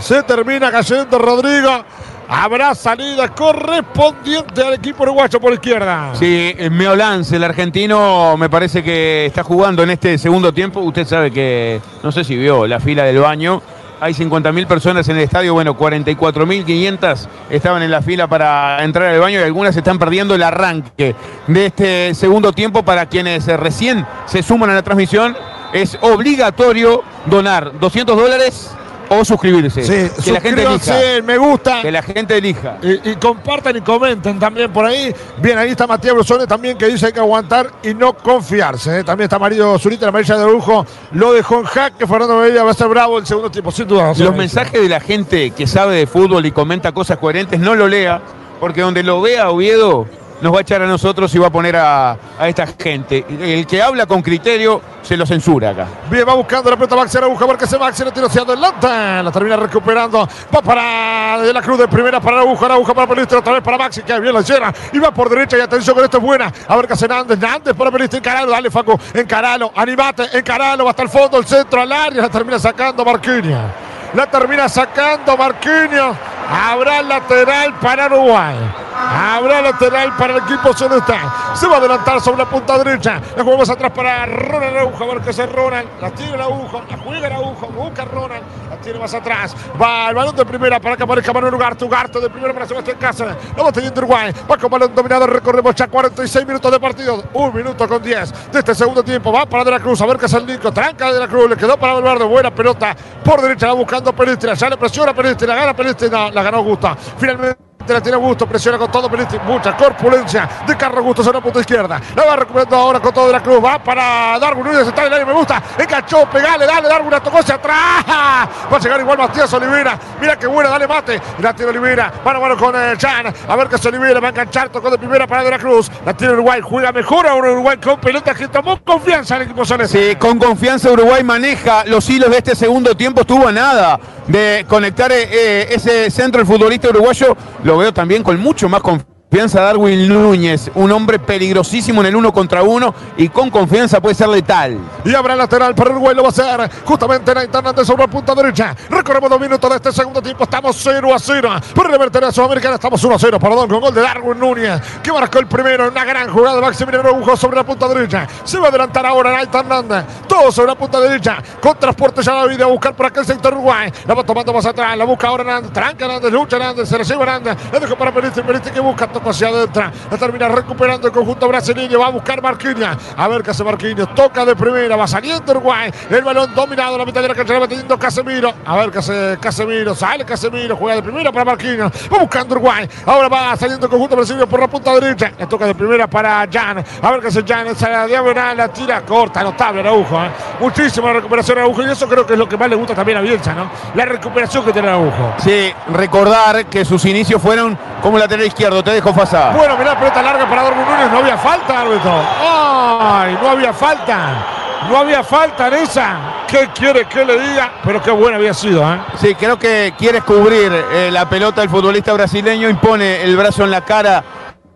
Se 0.00 0.22
termina 0.22 0.70
cayendo 0.70 1.18
Rodrigo. 1.18 1.84
Habrá 2.28 2.74
salida 2.74 3.28
correspondiente 3.28 4.62
al 4.62 4.74
equipo 4.74 5.04
uruguayo 5.04 5.40
por 5.40 5.52
izquierda. 5.52 6.12
Sí, 6.14 6.54
Meolance, 6.70 7.36
el 7.36 7.44
argentino, 7.44 8.36
me 8.36 8.50
parece 8.50 8.82
que 8.82 9.26
está 9.26 9.44
jugando 9.44 9.84
en 9.84 9.90
este 9.90 10.18
segundo 10.18 10.52
tiempo. 10.52 10.80
Usted 10.80 11.06
sabe 11.06 11.30
que, 11.30 11.80
no 12.02 12.10
sé 12.10 12.24
si 12.24 12.36
vio 12.36 12.66
la 12.66 12.80
fila 12.80 13.04
del 13.04 13.20
baño. 13.20 13.62
Hay 14.00 14.12
50.000 14.12 14.66
personas 14.66 15.08
en 15.08 15.16
el 15.16 15.22
estadio, 15.22 15.54
bueno, 15.54 15.74
44.500 15.74 17.28
estaban 17.48 17.82
en 17.82 17.90
la 17.90 18.02
fila 18.02 18.26
para 18.26 18.84
entrar 18.84 19.08
al 19.08 19.20
baño 19.20 19.40
y 19.40 19.42
algunas 19.42 19.74
están 19.74 19.98
perdiendo 19.98 20.34
el 20.34 20.42
arranque 20.42 21.14
de 21.46 21.66
este 21.66 22.14
segundo 22.14 22.52
tiempo 22.52 22.82
para 22.82 23.06
quienes 23.06 23.46
recién 23.46 24.06
se 24.26 24.42
suman 24.42 24.68
a 24.68 24.74
la 24.74 24.82
transmisión. 24.82 25.34
Es 25.72 25.96
obligatorio 26.02 27.04
donar 27.24 27.78
200 27.80 28.16
dólares 28.16 28.70
o 29.08 29.24
suscribirse. 29.24 29.82
Sí, 29.82 30.22
que 30.22 30.32
la 30.32 30.40
gente 30.40 30.62
elija. 30.62 30.94
me 31.24 31.38
gusta. 31.38 31.82
Que 31.82 31.92
la 31.92 32.02
gente 32.02 32.36
elija. 32.36 32.78
Y, 32.82 33.10
y, 33.10 33.16
compartan 33.16 33.76
y 33.76 33.80
comenten 33.80 34.38
también 34.38 34.72
por 34.72 34.84
ahí. 34.84 35.14
Bien, 35.38 35.58
ahí 35.58 35.70
está 35.70 35.86
Matías 35.86 36.14
Brusone 36.14 36.46
también 36.46 36.76
que 36.76 36.86
dice 36.86 37.06
hay 37.06 37.12
que 37.12 37.20
aguantar 37.20 37.70
y 37.82 37.94
no 37.94 38.12
confiarse. 38.14 39.00
¿eh? 39.00 39.04
También 39.04 39.26
está 39.26 39.38
Mario 39.38 39.78
Zurita, 39.78 40.06
la 40.06 40.10
amarilla 40.10 40.36
de 40.36 40.50
lujo. 40.50 40.86
Lo 41.12 41.32
dejó 41.32 41.60
en 41.60 41.64
jaque. 41.64 42.06
Fernando 42.06 42.38
Medella 42.38 42.64
va 42.64 42.70
a 42.70 42.74
ser 42.74 42.88
bravo 42.88 43.18
el 43.18 43.26
segundo 43.26 43.50
tiempo, 43.50 43.70
sin 43.70 43.86
duda. 43.86 44.12
Los 44.16 44.36
mensajes 44.36 44.80
de 44.80 44.88
la 44.88 45.00
gente 45.00 45.50
que 45.50 45.66
sabe 45.66 45.96
de 45.96 46.06
fútbol 46.06 46.44
y 46.46 46.52
comenta 46.52 46.92
cosas 46.92 47.18
coherentes, 47.18 47.60
no 47.60 47.74
lo 47.74 47.88
lea, 47.88 48.20
porque 48.60 48.80
donde 48.80 49.02
lo 49.02 49.20
vea 49.20 49.50
Oviedo 49.50 50.06
nos 50.40 50.52
va 50.52 50.58
a 50.58 50.60
echar 50.62 50.82
a 50.82 50.86
nosotros 50.86 51.34
y 51.34 51.38
va 51.38 51.46
a 51.46 51.50
poner 51.50 51.76
a, 51.76 52.16
a, 52.38 52.48
esta 52.48 52.66
gente. 52.66 53.24
El 53.28 53.66
que 53.66 53.82
habla 53.82 54.06
con 54.06 54.22
criterio 54.22 54.80
se 55.02 55.16
lo 55.16 55.24
censura 55.24 55.70
acá. 55.70 55.86
Bien, 56.10 56.26
va 56.28 56.34
buscando 56.34 56.70
la 56.70 56.76
pelota 56.76 56.96
Maxi 56.96 57.16
Araujo, 57.16 57.42
a 57.42 57.46
ver 57.46 57.56
qué 57.56 57.66
se 57.66 57.78
Maxi, 57.78 58.04
la 58.04 58.12
tira 58.12 58.26
hacia 58.26 58.42
adelante, 58.42 58.86
la 58.86 59.30
termina 59.32 59.56
recuperando, 59.56 60.28
va 60.54 60.62
para 60.62 61.38
de 61.42 61.52
la 61.52 61.62
cruz 61.62 61.78
de 61.78 61.88
primera 61.88 62.20
para 62.20 62.38
Araujo, 62.38 62.64
Araujo 62.64 62.94
para 62.94 63.06
Pelistri, 63.06 63.38
otra 63.38 63.52
vez 63.52 63.62
para 63.62 63.78
Maxi, 63.78 64.02
que 64.02 64.18
bien 64.18 64.34
la 64.34 64.40
llena, 64.40 64.72
y 64.92 64.98
va 64.98 65.12
por 65.12 65.28
derecha 65.28 65.56
y 65.56 65.60
atención 65.60 65.94
con 65.94 66.04
esto 66.04 66.18
es 66.18 66.22
buena, 66.22 66.52
a 66.66 66.76
ver 66.76 66.86
qué 66.86 66.94
hace 66.94 67.06
Nández, 67.06 67.38
Nández 67.38 67.74
para 67.74 67.90
Pelistri, 67.90 68.18
encaralo, 68.18 68.50
dale 68.50 68.70
Facu, 68.70 68.98
encaralo, 69.14 69.72
animate, 69.76 70.36
encaralo, 70.36 70.84
va 70.84 70.90
hasta 70.90 71.02
el 71.04 71.08
fondo, 71.08 71.38
el 71.38 71.46
centro, 71.46 71.80
al 71.80 71.92
área, 71.92 72.22
la 72.22 72.28
termina 72.28 72.58
sacando 72.58 73.04
Marquinhos. 73.04 73.70
La 74.14 74.26
termina 74.26 74.68
sacando 74.68 75.36
Marquinhos. 75.36 76.16
Habrá 76.50 77.02
lateral 77.02 77.74
para 77.80 78.06
Uruguay. 78.06 78.56
Habrá 78.98 79.62
lateral 79.62 80.16
para 80.16 80.36
el 80.36 80.42
equipo 80.42 80.72
celeste. 80.72 81.14
Se 81.54 81.66
va 81.66 81.74
a 81.74 81.78
adelantar 81.78 82.20
sobre 82.20 82.38
la 82.38 82.46
punta 82.46 82.78
derecha. 82.78 83.20
La 83.36 83.44
jugamos 83.44 83.68
atrás 83.68 83.92
para 83.92 84.26
Ronald 84.26 84.76
Araujo. 84.76 85.04
A 85.04 85.06
ver 85.14 85.22
qué 85.22 85.30
hace 85.30 85.46
Ronald. 85.46 85.88
La 86.00 86.10
tiene 86.10 86.34
Araujo. 86.34 86.82
La 86.88 86.96
juega 86.98 87.26
Araujo. 87.26 87.66
Busca 87.68 88.04
Ronald. 88.04 88.42
La 88.70 88.76
tiene 88.76 88.98
más 88.98 89.12
atrás. 89.14 89.54
Va 89.80 90.08
el 90.08 90.14
balón 90.14 90.34
de 90.34 90.44
primera 90.44 90.80
para 90.80 90.96
que 90.96 91.02
aparezca 91.02 91.32
Manuel 91.32 91.54
Ugarte. 91.54 91.84
Ugarte 91.84 92.20
de 92.20 92.30
primera 92.30 92.52
para 92.52 92.66
Sebastián 92.66 92.96
Cáceres. 92.98 93.36
Lo 93.56 93.64
va 93.64 93.72
teniendo 93.72 94.00
Uruguay. 94.00 94.32
Va 94.50 94.56
con 94.56 94.70
balón 94.70 94.94
dominado. 94.94 95.26
Recorremos 95.26 95.74
ya 95.74 95.88
46 95.88 96.46
minutos 96.46 96.70
de 96.72 96.80
partido. 96.80 97.24
Un 97.34 97.54
minuto 97.54 97.86
con 97.88 98.02
10 98.02 98.50
de 98.52 98.58
este 98.58 98.74
segundo 98.74 99.02
tiempo. 99.02 99.32
Va 99.32 99.46
para 99.46 99.64
De 99.64 99.70
la 99.72 99.80
Cruz. 99.80 100.00
A 100.00 100.06
ver 100.06 100.16
qué 100.16 100.26
hace 100.26 100.38
el 100.38 100.46
Nico. 100.46 100.72
Tranca 100.72 101.12
De 101.12 101.20
la 101.20 101.28
Cruz. 101.28 101.50
Le 101.50 101.56
quedó 101.56 101.76
para 101.76 101.94
Valverde. 101.94 102.24
Buena 102.24 102.50
pelota. 102.50 102.96
Por 103.24 103.40
derecha 103.40 103.68
va 103.68 103.74
buscando 103.74 104.12
Pelistri. 104.12 104.54
Ya 104.54 104.70
le 104.70 104.76
presiona 104.76 105.12
Pelistri. 105.14 105.46
La 105.46 105.54
gana 105.54 105.74
Pelistri. 105.74 106.08
La 106.36 106.42
ganó 106.42 106.62
Gusta. 106.62 106.94
Finalmente 106.94 107.65
la 107.92 108.00
tiene 108.00 108.16
Gusto, 108.18 108.46
presiona 108.46 108.78
con 108.78 108.90
todo 108.90 109.10
Pelistri, 109.10 109.38
mucha 109.40 109.76
corpulencia 109.76 110.48
de 110.66 110.76
Carlos 110.76 111.04
Gusto 111.04 111.22
sobre 111.22 111.38
la 111.38 111.42
punta 111.42 111.60
izquierda. 111.60 112.00
La 112.14 112.24
va 112.24 112.36
recuperando 112.36 112.76
ahora 112.76 113.00
con 113.00 113.12
todo 113.12 113.26
de 113.26 113.32
la 113.32 113.42
cruz, 113.42 113.64
va 113.64 113.78
para 113.78 114.38
Darwin 114.38 114.64
Núñez, 114.64 114.86
está 114.86 115.02
en 115.02 115.06
el 115.08 115.12
aire, 115.14 115.26
me 115.26 115.32
gusta, 115.32 115.62
enganchó, 115.78 116.26
pegale, 116.30 116.66
dale, 116.66 116.88
Darwin, 116.88 117.10
la 117.10 117.20
tocó 117.20 117.38
hacia 117.38 117.56
atrás. 117.56 118.04
Va 118.06 118.76
a 118.76 118.78
llegar 118.78 119.00
igual 119.00 119.18
Matías 119.18 119.52
Olivera, 119.52 119.98
mira 120.20 120.38
qué 120.38 120.46
buena, 120.46 120.70
dale 120.70 120.86
mate. 120.86 121.20
La 121.40 121.54
tiene 121.54 121.70
Olivera, 121.70 122.12
mano 122.24 122.38
a 122.38 122.40
mano 122.40 122.56
con 122.56 122.74
el 122.76 122.96
Chan, 122.98 123.26
a 123.48 123.56
ver 123.56 123.68
qué 123.68 123.78
se 123.78 123.88
Olivera, 123.88 124.20
va 124.20 124.28
a 124.28 124.30
enganchar, 124.30 124.68
tocó 124.68 124.90
de 124.90 124.98
primera 124.98 125.26
para 125.26 125.44
de 125.44 125.50
la 125.50 125.58
Cruz. 125.58 125.90
La 126.04 126.14
tiene 126.14 126.34
Uruguay, 126.34 126.60
juega 126.62 126.92
mejor 126.92 127.26
ahora 127.26 127.52
Uruguay 127.52 127.76
con 127.78 128.00
pelota 128.00 128.34
que 128.34 128.48
tomó 128.48 128.78
confianza 128.82 129.36
el 129.36 129.42
equipo 129.42 129.64
celeste. 129.64 130.10
Sí, 130.10 130.16
con 130.16 130.38
confianza 130.38 130.90
Uruguay 130.90 131.22
maneja 131.22 131.84
los 131.84 132.08
hilos 132.08 132.30
de 132.30 132.38
este 132.38 132.54
segundo 132.54 132.96
tiempo, 132.96 133.22
estuvo 133.22 133.46
a 133.48 133.52
nada 133.52 133.98
de 134.26 134.64
conectar 134.68 135.12
eh, 135.12 135.72
ese 135.72 136.10
centro 136.10 136.40
el 136.40 136.46
futbolista 136.46 136.88
uruguayo, 136.88 137.36
lo 137.62 137.75
veo 137.78 137.92
también 137.92 138.22
con 138.22 138.38
mucho 138.40 138.68
más 138.68 138.80
confianza 138.82 139.15
Confianza 139.28 139.60
Darwin 139.60 140.08
Núñez, 140.08 140.70
un 140.76 140.92
hombre 140.92 141.18
peligrosísimo 141.18 142.00
en 142.00 142.06
el 142.06 142.14
uno 142.14 142.32
contra 142.32 142.62
uno 142.62 142.94
y 143.16 143.28
con 143.28 143.50
confianza 143.50 144.00
puede 144.00 144.14
ser 144.14 144.28
letal. 144.28 144.78
Y 145.04 145.14
habrá 145.16 145.34
lateral 145.34 145.74
para 145.74 145.90
Uruguay, 145.90 146.14
lo 146.14 146.22
va 146.22 146.28
a 146.28 146.30
hacer 146.30 146.70
justamente 146.84 147.34
Nait 147.34 147.52
Hernández 147.52 147.88
sobre 147.88 148.04
la 148.04 148.08
punta 148.08 148.36
derecha. 148.36 148.74
Recorremos 148.88 149.28
dos 149.28 149.40
minutos 149.40 149.68
de 149.68 149.76
este 149.76 149.90
segundo 149.90 150.22
tiempo, 150.22 150.44
estamos 150.44 150.76
0 150.80 151.12
a 151.12 151.18
0. 151.18 151.50
Por 151.74 151.90
el 151.90 151.98
Vertera 151.98 152.30
Sudamericana 152.30 152.76
estamos 152.76 153.02
1 153.02 153.14
a 153.16 153.18
0, 153.18 153.40
perdón, 153.40 153.68
con 153.68 153.80
gol 153.80 153.92
de 153.92 154.00
Darwin 154.00 154.38
Núñez, 154.38 154.80
que 155.02 155.12
marcó 155.12 155.40
el 155.40 155.48
primero 155.48 155.86
en 155.86 155.90
una 155.90 156.04
gran 156.04 156.30
jugada 156.30 156.54
de 156.54 156.62
Maximiliano 156.62 157.08
Araujo 157.08 157.36
sobre 157.36 157.56
la 157.56 157.64
punta 157.64 157.88
derecha. 157.88 158.28
Se 158.44 158.60
va 158.60 158.66
a 158.66 158.68
adelantar 158.68 159.04
ahora 159.04 159.32
Nait 159.32 159.52
Hernández, 159.52 160.04
todo 160.28 160.52
sobre 160.52 160.68
la 160.68 160.76
punta 160.76 161.00
derecha, 161.00 161.42
con 161.60 161.76
transporte 161.76 162.22
ya 162.22 162.32
David 162.32 162.60
a 162.60 162.66
buscar 162.66 162.94
por 162.94 163.06
aquel 163.06 163.26
sector 163.26 163.52
Uruguay. 163.54 163.92
La 164.06 164.14
va 164.14 164.22
tomando 164.22 164.52
más 164.52 164.66
atrás, 164.66 164.96
la 164.96 165.04
busca 165.04 165.26
ahora 165.26 165.42
Hernández, 165.42 165.72
tranca 165.72 166.04
Hernández, 166.04 166.32
lucha 166.32 166.56
Hernández, 166.56 166.88
se 166.88 167.02
lleva 167.02 167.24
Hernández, 167.24 167.56
la 167.72 167.80
dejó 167.80 167.96
para 167.96 168.14
Periste, 168.14 168.42
Periste 168.44 168.70
que 168.70 168.80
busca, 168.80 169.08
toca 169.16 169.30
hacia 169.30 169.48
adentro, 169.48 169.90
la 170.10 170.18
termina 170.18 170.46
recuperando 170.48 171.06
el 171.06 171.12
conjunto 171.12 171.48
brasileño, 171.48 171.98
va 171.98 172.08
a 172.08 172.10
buscar 172.10 172.42
Marquinhos, 172.42 172.98
a 173.16 173.28
ver 173.28 173.42
qué 173.42 173.50
hace 173.50 173.64
Marquinhos, 173.64 174.14
toca 174.14 174.44
de 174.44 174.54
primera, 174.54 174.94
va 174.94 175.06
saliendo 175.06 175.52
Uruguay, 175.52 175.90
el 176.10 176.22
balón 176.22 176.54
dominado, 176.54 176.98
la 176.98 177.06
mitad 177.06 177.22
de 177.22 177.28
la 177.28 177.34
cancha, 177.34 177.54
la 177.54 177.60
va 177.60 177.68
teniendo 177.68 177.98
Casemiro, 177.98 178.52
a 178.64 178.76
ver 178.76 178.90
qué 178.90 178.98
hace 178.98 179.38
Casemiro, 179.40 179.94
sale 179.94 180.26
Casemiro, 180.26 180.76
juega 180.76 180.96
de 180.96 181.02
primera 181.02 181.32
para 181.32 181.46
Marquinhos, 181.46 181.90
va 182.12 182.18
buscando 182.18 182.54
Uruguay, 182.56 182.86
ahora 183.06 183.28
va 183.28 183.56
saliendo 183.56 183.86
el 183.86 183.90
conjunto 183.90 184.16
brasileño 184.16 184.46
por 184.46 184.60
la 184.60 184.68
punta 184.68 184.92
derecha, 184.92 185.32
le 185.38 185.46
toca 185.46 185.64
de 185.64 185.74
primera 185.74 186.06
para 186.06 186.46
Jan, 186.52 186.84
a 187.00 187.10
ver 187.10 187.20
qué 187.20 187.28
hace 187.28 187.42
Jan, 187.42 187.68
esa 187.68 187.88
la 187.88 188.06
diagonal, 188.06 188.54
la 188.54 188.68
tira 188.68 189.00
corta, 189.00 189.42
notable 189.42 189.80
Araujo, 189.80 190.22
¿eh? 190.22 190.28
muchísima 190.60 191.14
recuperación 191.14 191.56
Araujo, 191.56 191.82
y 191.82 191.90
eso 191.90 192.06
creo 192.06 192.26
que 192.26 192.34
es 192.34 192.38
lo 192.38 192.46
que 192.46 192.58
más 192.58 192.68
le 192.68 192.76
gusta 192.76 192.94
también 192.94 193.16
a 193.16 193.22
Bielsa, 193.22 193.54
¿no? 193.54 193.70
La 193.94 194.04
recuperación 194.04 194.62
que 194.62 194.72
tiene 194.74 194.88
Araujo. 194.88 195.34
Sí, 195.38 195.72
recordar 195.94 196.66
que 196.66 196.84
sus 196.84 197.02
inicios 197.06 197.40
fueron 197.40 197.78
como 198.02 198.18
lateral 198.18 198.46
izquierdo, 198.46 198.84
te 198.84 198.90
dejo 198.90 199.05
Bueno, 199.12 199.76
mirá, 199.78 199.96
pelota 199.96 200.20
larga 200.20 200.48
para 200.48 200.64
Darwin 200.64 200.84
Núñez, 200.84 201.10
no 201.12 201.18
había 201.18 201.38
falta, 201.38 201.80
árbitro. 201.80 202.12
¡Ay! 202.40 203.38
No 203.40 203.50
había 203.50 203.72
falta. 203.72 204.46
No 204.88 204.98
había 204.98 205.22
falta 205.22 205.68
en 205.68 205.74
esa. 205.74 206.16
¿Qué 206.48 206.68
quiere 206.74 207.06
que 207.06 207.24
le 207.24 207.38
diga? 207.38 207.72
Pero 207.84 208.02
qué 208.02 208.10
buena 208.10 208.36
había 208.36 208.52
sido, 208.52 208.82
¿eh? 208.82 208.98
Sí, 209.16 209.34
creo 209.34 209.58
que 209.58 209.94
quiere 209.96 210.22
cubrir 210.22 210.72
eh, 210.72 211.10
la 211.12 211.28
pelota 211.28 211.62
el 211.62 211.68
futbolista 211.68 212.12
brasileño, 212.12 212.68
impone 212.68 213.22
el 213.22 213.36
brazo 213.36 213.64
en 213.64 213.70
la 213.70 213.80
cara 213.82 214.24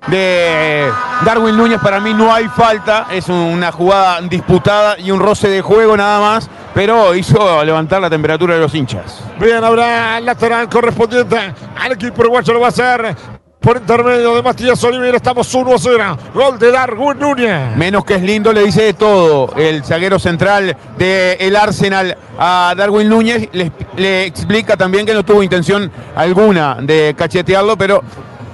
de 0.06 0.90
Darwin 1.24 1.56
Núñez. 1.56 1.80
Para 1.80 1.98
mí 2.00 2.14
no 2.14 2.32
hay 2.32 2.48
falta, 2.48 3.06
es 3.10 3.28
una 3.28 3.72
jugada 3.72 4.20
disputada 4.22 4.98
y 4.98 5.10
un 5.10 5.20
roce 5.20 5.48
de 5.48 5.60
juego 5.60 5.96
nada 5.96 6.20
más, 6.20 6.48
pero 6.72 7.14
hizo 7.14 7.64
levantar 7.64 8.00
la 8.00 8.10
temperatura 8.10 8.54
de 8.54 8.60
los 8.60 8.74
hinchas. 8.74 9.22
Bien, 9.38 9.62
habrá 9.62 10.18
el 10.18 10.24
lateral 10.24 10.68
correspondiente 10.68 11.52
al 11.80 11.92
equipo 11.92 12.22
uruguayo, 12.22 12.52
lo 12.52 12.60
va 12.60 12.66
a 12.66 12.70
hacer 12.70 13.39
por 13.60 13.76
intermedio 13.76 14.34
de 14.34 14.42
Matías 14.42 14.82
Oliveira. 14.84 15.18
Estamos 15.18 15.52
1 15.54 15.74
a 15.74 15.78
0. 15.78 16.18
Gol 16.34 16.58
de 16.58 16.72
Darwin 16.72 17.18
Núñez. 17.18 17.76
Menos 17.76 18.04
que 18.04 18.14
es 18.14 18.22
lindo, 18.22 18.52
le 18.52 18.64
dice 18.64 18.82
de 18.82 18.94
todo 18.94 19.54
el 19.56 19.84
zaguero 19.84 20.18
central 20.18 20.76
del 20.96 21.56
Arsenal 21.56 22.16
a 22.38 22.74
Darwin 22.76 23.08
Núñez. 23.08 23.48
Le, 23.52 23.70
le, 23.96 24.24
explica 24.24 24.76
también 24.76 25.04
que 25.04 25.12
no 25.12 25.24
tuvo 25.24 25.42
intención 25.42 25.92
alguna 26.16 26.78
de 26.80 27.14
cachetearlo, 27.16 27.76
pero 27.76 28.02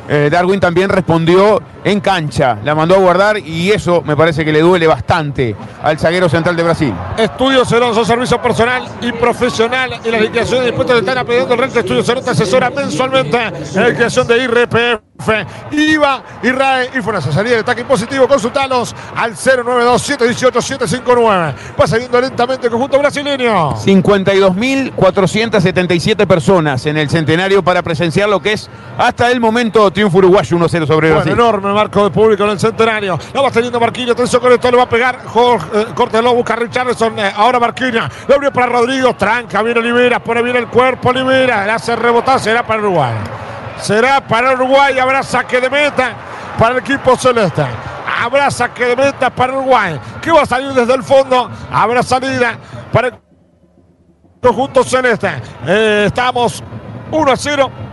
eh, 0.09 0.29
Darwin 0.31 0.61
también 0.61 0.89
respondió 0.89 1.61
en 1.85 2.01
cancha. 2.01 2.59
La 2.65 2.75
mandó 2.75 2.97
a 2.97 2.99
guardar 2.99 3.39
y 3.39 3.71
eso 3.71 4.03
me 4.03 4.17
parece 4.17 4.45
que 4.45 4.53
le 4.53 4.61
duele 4.61 4.87
bastante 4.87 5.57
al 5.83 5.99
zaguero 5.99 6.29
central 6.29 6.55
de 6.57 6.63
Brasil. 6.63 6.95
Estudio 7.17 7.65
Ceroso, 7.65 8.05
servicio 8.05 8.43
personal 8.43 8.87
y 9.01 9.13
profesional 9.13 9.99
y 10.05 10.11
las 10.11 10.21
liquidaciones 10.21 10.65
de 10.65 10.71
impuestos 10.71 10.97
de 10.97 11.09
están 11.09 11.27
pidiendo 11.27 11.55
el 11.55 11.61
rento. 11.61 11.81
Estudio 11.81 12.03
Ceroso 12.03 12.31
asesora 12.31 12.71
mensualmente 12.71 13.39
en 13.39 13.83
la 13.83 13.89
liquidación 13.89 14.27
de 14.27 14.39
IRPF. 14.39 15.07
IVA, 15.73 16.23
IRAE 16.43 16.91
y 16.99 17.03
FONASA. 17.03 17.33
Salida 17.33 17.55
de 17.55 17.61
ataque 17.61 17.81
impositivo, 17.81 18.29
consultalos 18.29 18.95
al 19.15 19.35
092-718-759. 19.35 21.55
Va 21.81 21.87
saliendo 21.87 22.21
lentamente 22.21 22.67
el 22.67 22.73
conjunto 22.73 22.99
brasileño. 22.99 23.77
52.477 23.77 26.27
personas 26.27 26.85
en 26.87 26.99
el 26.99 27.09
centenario 27.09 27.63
para 27.63 27.83
presenciar 27.83 28.29
lo 28.29 28.41
que 28.41 28.53
es 28.53 28.69
hasta 28.99 29.31
el 29.31 29.39
momento 29.41 29.91
triunfo 29.97 30.19
uruguayo 30.19 30.59
1-0 30.59 30.69
sobre 30.87 31.09
bueno, 31.09 31.15
Brasil. 31.15 31.33
enorme 31.33 31.73
marco 31.73 32.05
de 32.05 32.11
público 32.11 32.45
en 32.45 32.51
el 32.51 32.61
centenario. 32.61 33.19
Lo 33.33 33.43
va 33.43 33.51
teniendo 33.51 33.81
Marquinhos. 33.81 34.11
Atención 34.11 34.43
con 34.43 34.53
esto, 34.53 34.71
le 34.71 34.77
va 34.77 34.83
a 34.83 34.89
pegar 34.91 35.25
Jorge, 35.25 35.67
eh, 35.73 35.87
Corte 35.95 36.21
lo 36.21 36.35
busca 36.35 36.55
Richardson. 36.55 37.19
Eh, 37.19 37.33
ahora 37.35 37.59
Marquinhos. 37.59 38.11
Lo 38.29 38.35
abrió 38.35 38.53
para 38.53 38.67
Rodrigo. 38.67 39.15
Tranca, 39.15 39.63
viene 39.63 39.81
Olivera. 39.81 40.19
Pone 40.19 40.43
bien 40.43 40.57
el 40.57 40.67
cuerpo 40.67 41.09
Olivera. 41.09 41.65
Le 41.65 41.73
hace 41.73 41.97
rebotar. 41.97 42.39
Será 42.39 42.67
para 42.67 42.83
Uruguay. 42.83 43.15
Será 43.81 44.21
para 44.21 44.53
Uruguay. 44.53 44.99
Habrá 44.99 45.23
saque 45.23 45.63
de 45.63 45.71
meta 45.71 46.13
para 46.59 46.73
el 46.73 46.81
equipo 46.81 47.17
celeste. 47.17 47.65
Habrá 48.21 48.51
saque 48.51 48.85
de 48.85 48.97
meta 48.97 49.31
para 49.31 49.55
Uruguay. 49.55 49.99
Que 50.21 50.31
va 50.31 50.43
a 50.43 50.47
salir 50.47 50.75
desde 50.75 50.93
el 50.93 51.03
fondo. 51.03 51.51
Habrá 51.73 52.03
salida 52.03 52.59
para 52.93 53.09
el 53.09 53.15
conjunto 54.43 54.85
celeste. 54.85 55.31
Eh, 55.67 56.05
estamos 56.09 56.63
1 57.11 57.33
a 57.33 57.37
0 57.39 57.86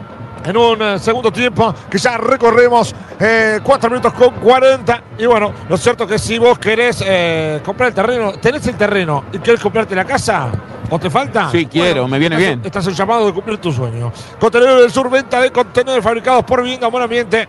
en 0.46 0.58
un 0.58 0.82
eh, 0.82 1.00
segundo 1.00 1.32
tiempo 1.32 1.74
que 1.90 1.98
ya 1.98 2.18
recorremos 2.18 2.94
eh, 3.20 3.60
4 3.64 3.90
minutos 3.90 4.14
con 4.14 4.32
40. 4.36 5.04
Y 5.18 5.26
bueno, 5.26 5.52
lo 5.70 5.78
cierto 5.78 6.06
que 6.08 6.18
si 6.20 6.38
vos 6.38 6.58
querés 6.60 7.04
eh, 7.06 7.62
comprar 7.66 7.90
el 7.90 7.96
terreno, 7.96 8.34
tenés 8.34 8.66
el 8.68 8.76
terreno 8.76 9.26
y 9.32 9.40
querés 9.40 9.60
comprarte 9.62 9.96
la 9.96 10.06
casa. 10.06 10.48
¿O 10.90 11.00
te 11.00 11.10
falta? 11.10 11.50
Sí, 11.52 11.66
quiero, 11.66 12.02
Bueno, 12.02 12.08
me 12.10 12.20
viene 12.20 12.36
estás- 12.36 12.48
bien. 12.48 12.62
Estás 12.66 12.88
en 12.88 12.94
llamado 12.94 13.26
de 13.26 13.34
cumplir 13.34 13.58
tu 13.58 13.72
sueño. 13.72 14.12
Contenedores 14.40 14.82
del 14.84 14.92
Sur, 14.92 15.10
venta 15.10 15.40
de 15.42 15.52
contenedores 15.52 16.04
fabricados 16.04 16.44
por 16.44 16.62
vivienda, 16.62 16.88
buen 16.88 17.04
ambiente 17.04 17.48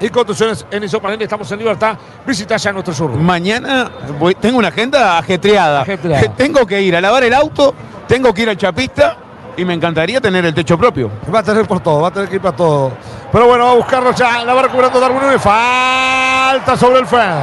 y 0.00 0.08
construcciones 0.08 0.66
en 0.70 0.82
Isopanel. 0.82 1.20
Estamos 1.22 1.50
en 1.52 1.58
libertad. 1.60 1.96
Visita 2.26 2.56
ya 2.56 2.72
nuestro 2.72 2.92
sur. 2.94 3.10
Mañana 3.12 3.90
voy- 4.18 4.34
tengo 4.34 4.58
una 4.58 4.68
agenda 4.68 5.18
ajetreada. 5.18 5.82
Ajetreada. 5.82 6.32
Tengo 6.36 6.66
que 6.66 6.80
ir 6.82 6.96
a 6.96 7.00
lavar 7.00 7.22
el 7.22 7.34
auto, 7.34 7.74
tengo 8.08 8.34
que 8.34 8.42
ir 8.42 8.48
al 8.50 8.56
chapista 8.56 9.18
y 9.56 9.64
me 9.64 9.74
encantaría 9.74 10.20
tener 10.20 10.44
el 10.44 10.54
techo 10.54 10.76
propio. 10.78 11.10
Va 11.32 11.40
a 11.40 11.42
tener 11.42 11.66
por 11.66 11.80
todo, 11.80 12.02
va 12.02 12.08
a 12.08 12.10
tener 12.10 12.28
que 12.28 12.36
ir 12.36 12.40
para 12.40 12.56
todo. 12.56 12.92
Pero 13.32 13.46
bueno, 13.46 13.64
va 13.64 13.70
a 13.72 13.74
buscarlo 13.74 14.12
ya. 14.12 14.44
La 14.44 14.54
va 14.54 14.62
recuperando 14.62 15.00
Darwin 15.00 15.20
Núñez. 15.22 15.40
Falta 15.40 16.76
sobre 16.76 17.00
el 17.00 17.06
Fed. 17.06 17.38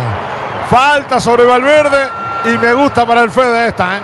Falta 0.70 1.20
sobre 1.20 1.44
Valverde. 1.46 2.08
Y 2.46 2.58
me 2.58 2.74
gusta 2.74 3.06
para 3.06 3.22
el 3.22 3.32
Fed 3.32 3.68
esta. 3.68 3.98
¿eh? 3.98 4.02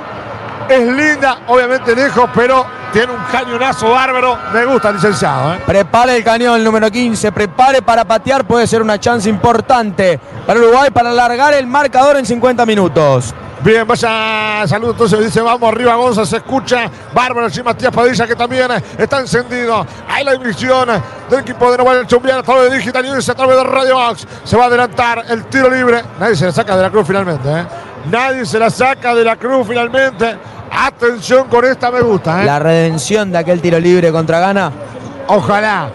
Es 0.70 0.86
linda, 0.86 1.40
obviamente 1.48 1.96
lejos, 1.96 2.30
pero 2.36 2.66
tiene 2.92 3.14
un 3.14 3.24
cañonazo 3.32 3.90
bárbaro. 3.92 4.38
Me 4.54 4.66
gusta, 4.66 4.92
licenciado. 4.92 5.54
¿eh? 5.54 5.60
Prepare 5.66 6.18
el 6.18 6.24
cañón 6.24 6.64
número 6.64 6.92
15, 6.92 7.32
prepare 7.32 7.82
para 7.82 8.04
patear, 8.06 8.46
puede 8.46 8.68
ser 8.68 8.82
una 8.82 9.00
chance 9.00 9.30
importante 9.30 10.20
para 10.46 10.60
Uruguay 10.60 10.90
para 10.92 11.12
alargar 11.12 11.54
el 11.54 11.68
marcador 11.68 12.18
en 12.18 12.26
50 12.26 12.66
minutos. 12.66 13.34
Bien, 13.64 13.88
vaya 13.88 14.68
saludo 14.68 14.92
entonces, 14.92 15.20
dice 15.20 15.42
vamos 15.42 15.68
arriba 15.72 15.96
Gonza, 15.96 16.26
se 16.26 16.38
escucha 16.38 16.90
Bárbaro 17.12 17.48
allí 17.48 17.64
Matías 17.64 17.92
Padilla 17.92 18.28
que 18.28 18.36
también 18.36 18.70
está 18.98 19.20
encendido. 19.20 19.86
Ahí 20.08 20.24
la 20.24 20.34
emisión 20.34 20.88
del 21.30 21.40
equipo 21.40 21.72
de 21.72 21.78
Naval 21.78 22.06
Chumbiar 22.06 22.40
a 22.40 22.44
través 22.44 22.70
de 22.70 22.78
Digital 22.78 23.04
News, 23.04 23.28
a 23.30 23.34
través 23.34 23.58
de 23.58 23.64
Radio 23.64 23.96
Box. 23.96 24.28
Se 24.44 24.56
va 24.56 24.66
a 24.66 24.68
adelantar 24.68 25.26
el 25.30 25.46
tiro 25.46 25.70
libre. 25.70 26.04
Nadie 26.20 26.36
se 26.36 26.46
la 26.46 26.52
saca 26.52 26.78
de 26.78 26.84
la 26.84 26.90
cruz 26.92 27.08
finalmente. 27.08 27.50
¿eh? 27.50 27.66
Nadie 28.12 28.46
se 28.46 28.60
la 28.60 28.70
saca 28.70 29.16
de 29.16 29.24
la 29.24 29.36
cruz 29.36 29.68
finalmente. 29.68 30.38
Atención 30.72 31.48
con 31.48 31.66
esta, 31.66 31.90
me 31.90 32.02
gusta. 32.02 32.44
¿eh? 32.44 32.46
La 32.46 32.60
redención 32.60 33.32
de 33.32 33.40
aquel 33.40 33.60
tiro 33.60 33.80
libre 33.80 34.12
contra 34.12 34.40
Gana. 34.40 34.72
Ojalá. 35.28 35.90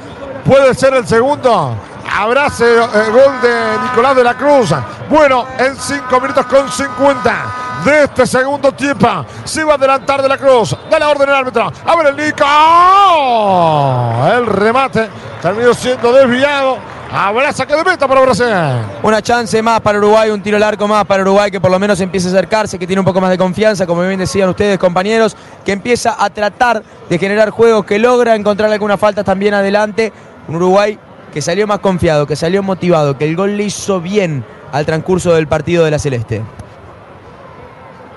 Puede 0.45 0.75
ser 0.75 0.95
el 0.95 1.07
segundo. 1.07 1.77
Abrace 2.15 2.65
eh, 2.65 3.11
gol 3.11 3.41
de 3.41 3.79
Nicolás 3.85 4.15
de 4.17 4.25
la 4.25 4.35
Cruz. 4.35 4.75
Bueno, 5.09 5.47
en 5.59 5.75
5 5.77 6.21
minutos 6.21 6.47
con 6.47 6.71
50 6.71 7.63
de 7.85 8.05
este 8.05 8.27
segundo 8.27 8.73
tiempo. 8.73 9.25
Se 9.45 9.65
va 9.65 9.73
a 9.73 9.77
adelantar 9.77 10.23
de 10.23 10.29
la 10.29 10.37
Cruz. 10.37 10.77
Da 10.91 10.99
la 10.99 11.09
orden 11.09 11.29
el 11.29 11.35
árbitro. 11.35 11.73
A 11.85 11.97
ver 11.97 12.07
el 12.09 12.17
Nico. 12.17 12.45
El 14.37 14.47
remate 14.47 15.09
terminó 15.41 15.73
siendo 15.75 16.13
desviado. 16.13 16.79
Habrá 17.11 17.53
saque 17.53 17.75
de 17.77 17.85
meta 17.85 18.09
para 18.09 18.23
Brasil. 18.23 18.47
Una 19.03 19.21
chance 19.21 19.61
más 19.63 19.81
para 19.81 19.99
Uruguay, 19.99 20.31
un 20.31 20.43
tiro 20.43 20.57
al 20.57 20.63
arco 20.63 20.89
más 20.89 21.05
para 21.05 21.23
Uruguay 21.23 21.51
que 21.51 21.61
por 21.61 21.71
lo 21.71 21.79
menos 21.79 22.01
empieza 22.01 22.29
a 22.29 22.31
acercarse, 22.31 22.79
que 22.79 22.87
tiene 22.87 23.01
un 23.01 23.07
poco 23.07 23.21
más 23.21 23.29
de 23.29 23.37
confianza, 23.37 23.87
como 23.87 24.01
bien 24.03 24.19
decían 24.19 24.49
ustedes 24.49 24.79
compañeros, 24.79 25.37
que 25.63 25.73
empieza 25.73 26.17
a 26.19 26.31
tratar 26.31 26.83
de 27.11 27.19
generar 27.19 27.51
juegos, 27.51 27.85
que 27.85 27.99
logra 27.99 28.35
encontrar 28.35 28.73
algunas 28.73 28.99
faltas 28.99 29.27
también 29.27 29.53
adelante. 29.53 30.11
Un 30.49 30.57
Uruguay 30.57 30.99
que 31.33 31.43
salió 31.43 31.67
más 31.67 31.81
confiado, 31.81 32.27
que 32.27 32.37
salió 32.37 32.63
motivado, 32.63 33.17
que 33.17 33.25
el 33.25 33.37
gol 33.37 33.57
le 33.57 33.65
hizo 33.65 34.01
bien 34.01 34.45
al 34.71 34.87
transcurso 34.87 35.35
del 35.35 35.49
partido 35.49 35.85
de 35.85 35.91
la 35.91 35.99
Celeste. 35.99 36.43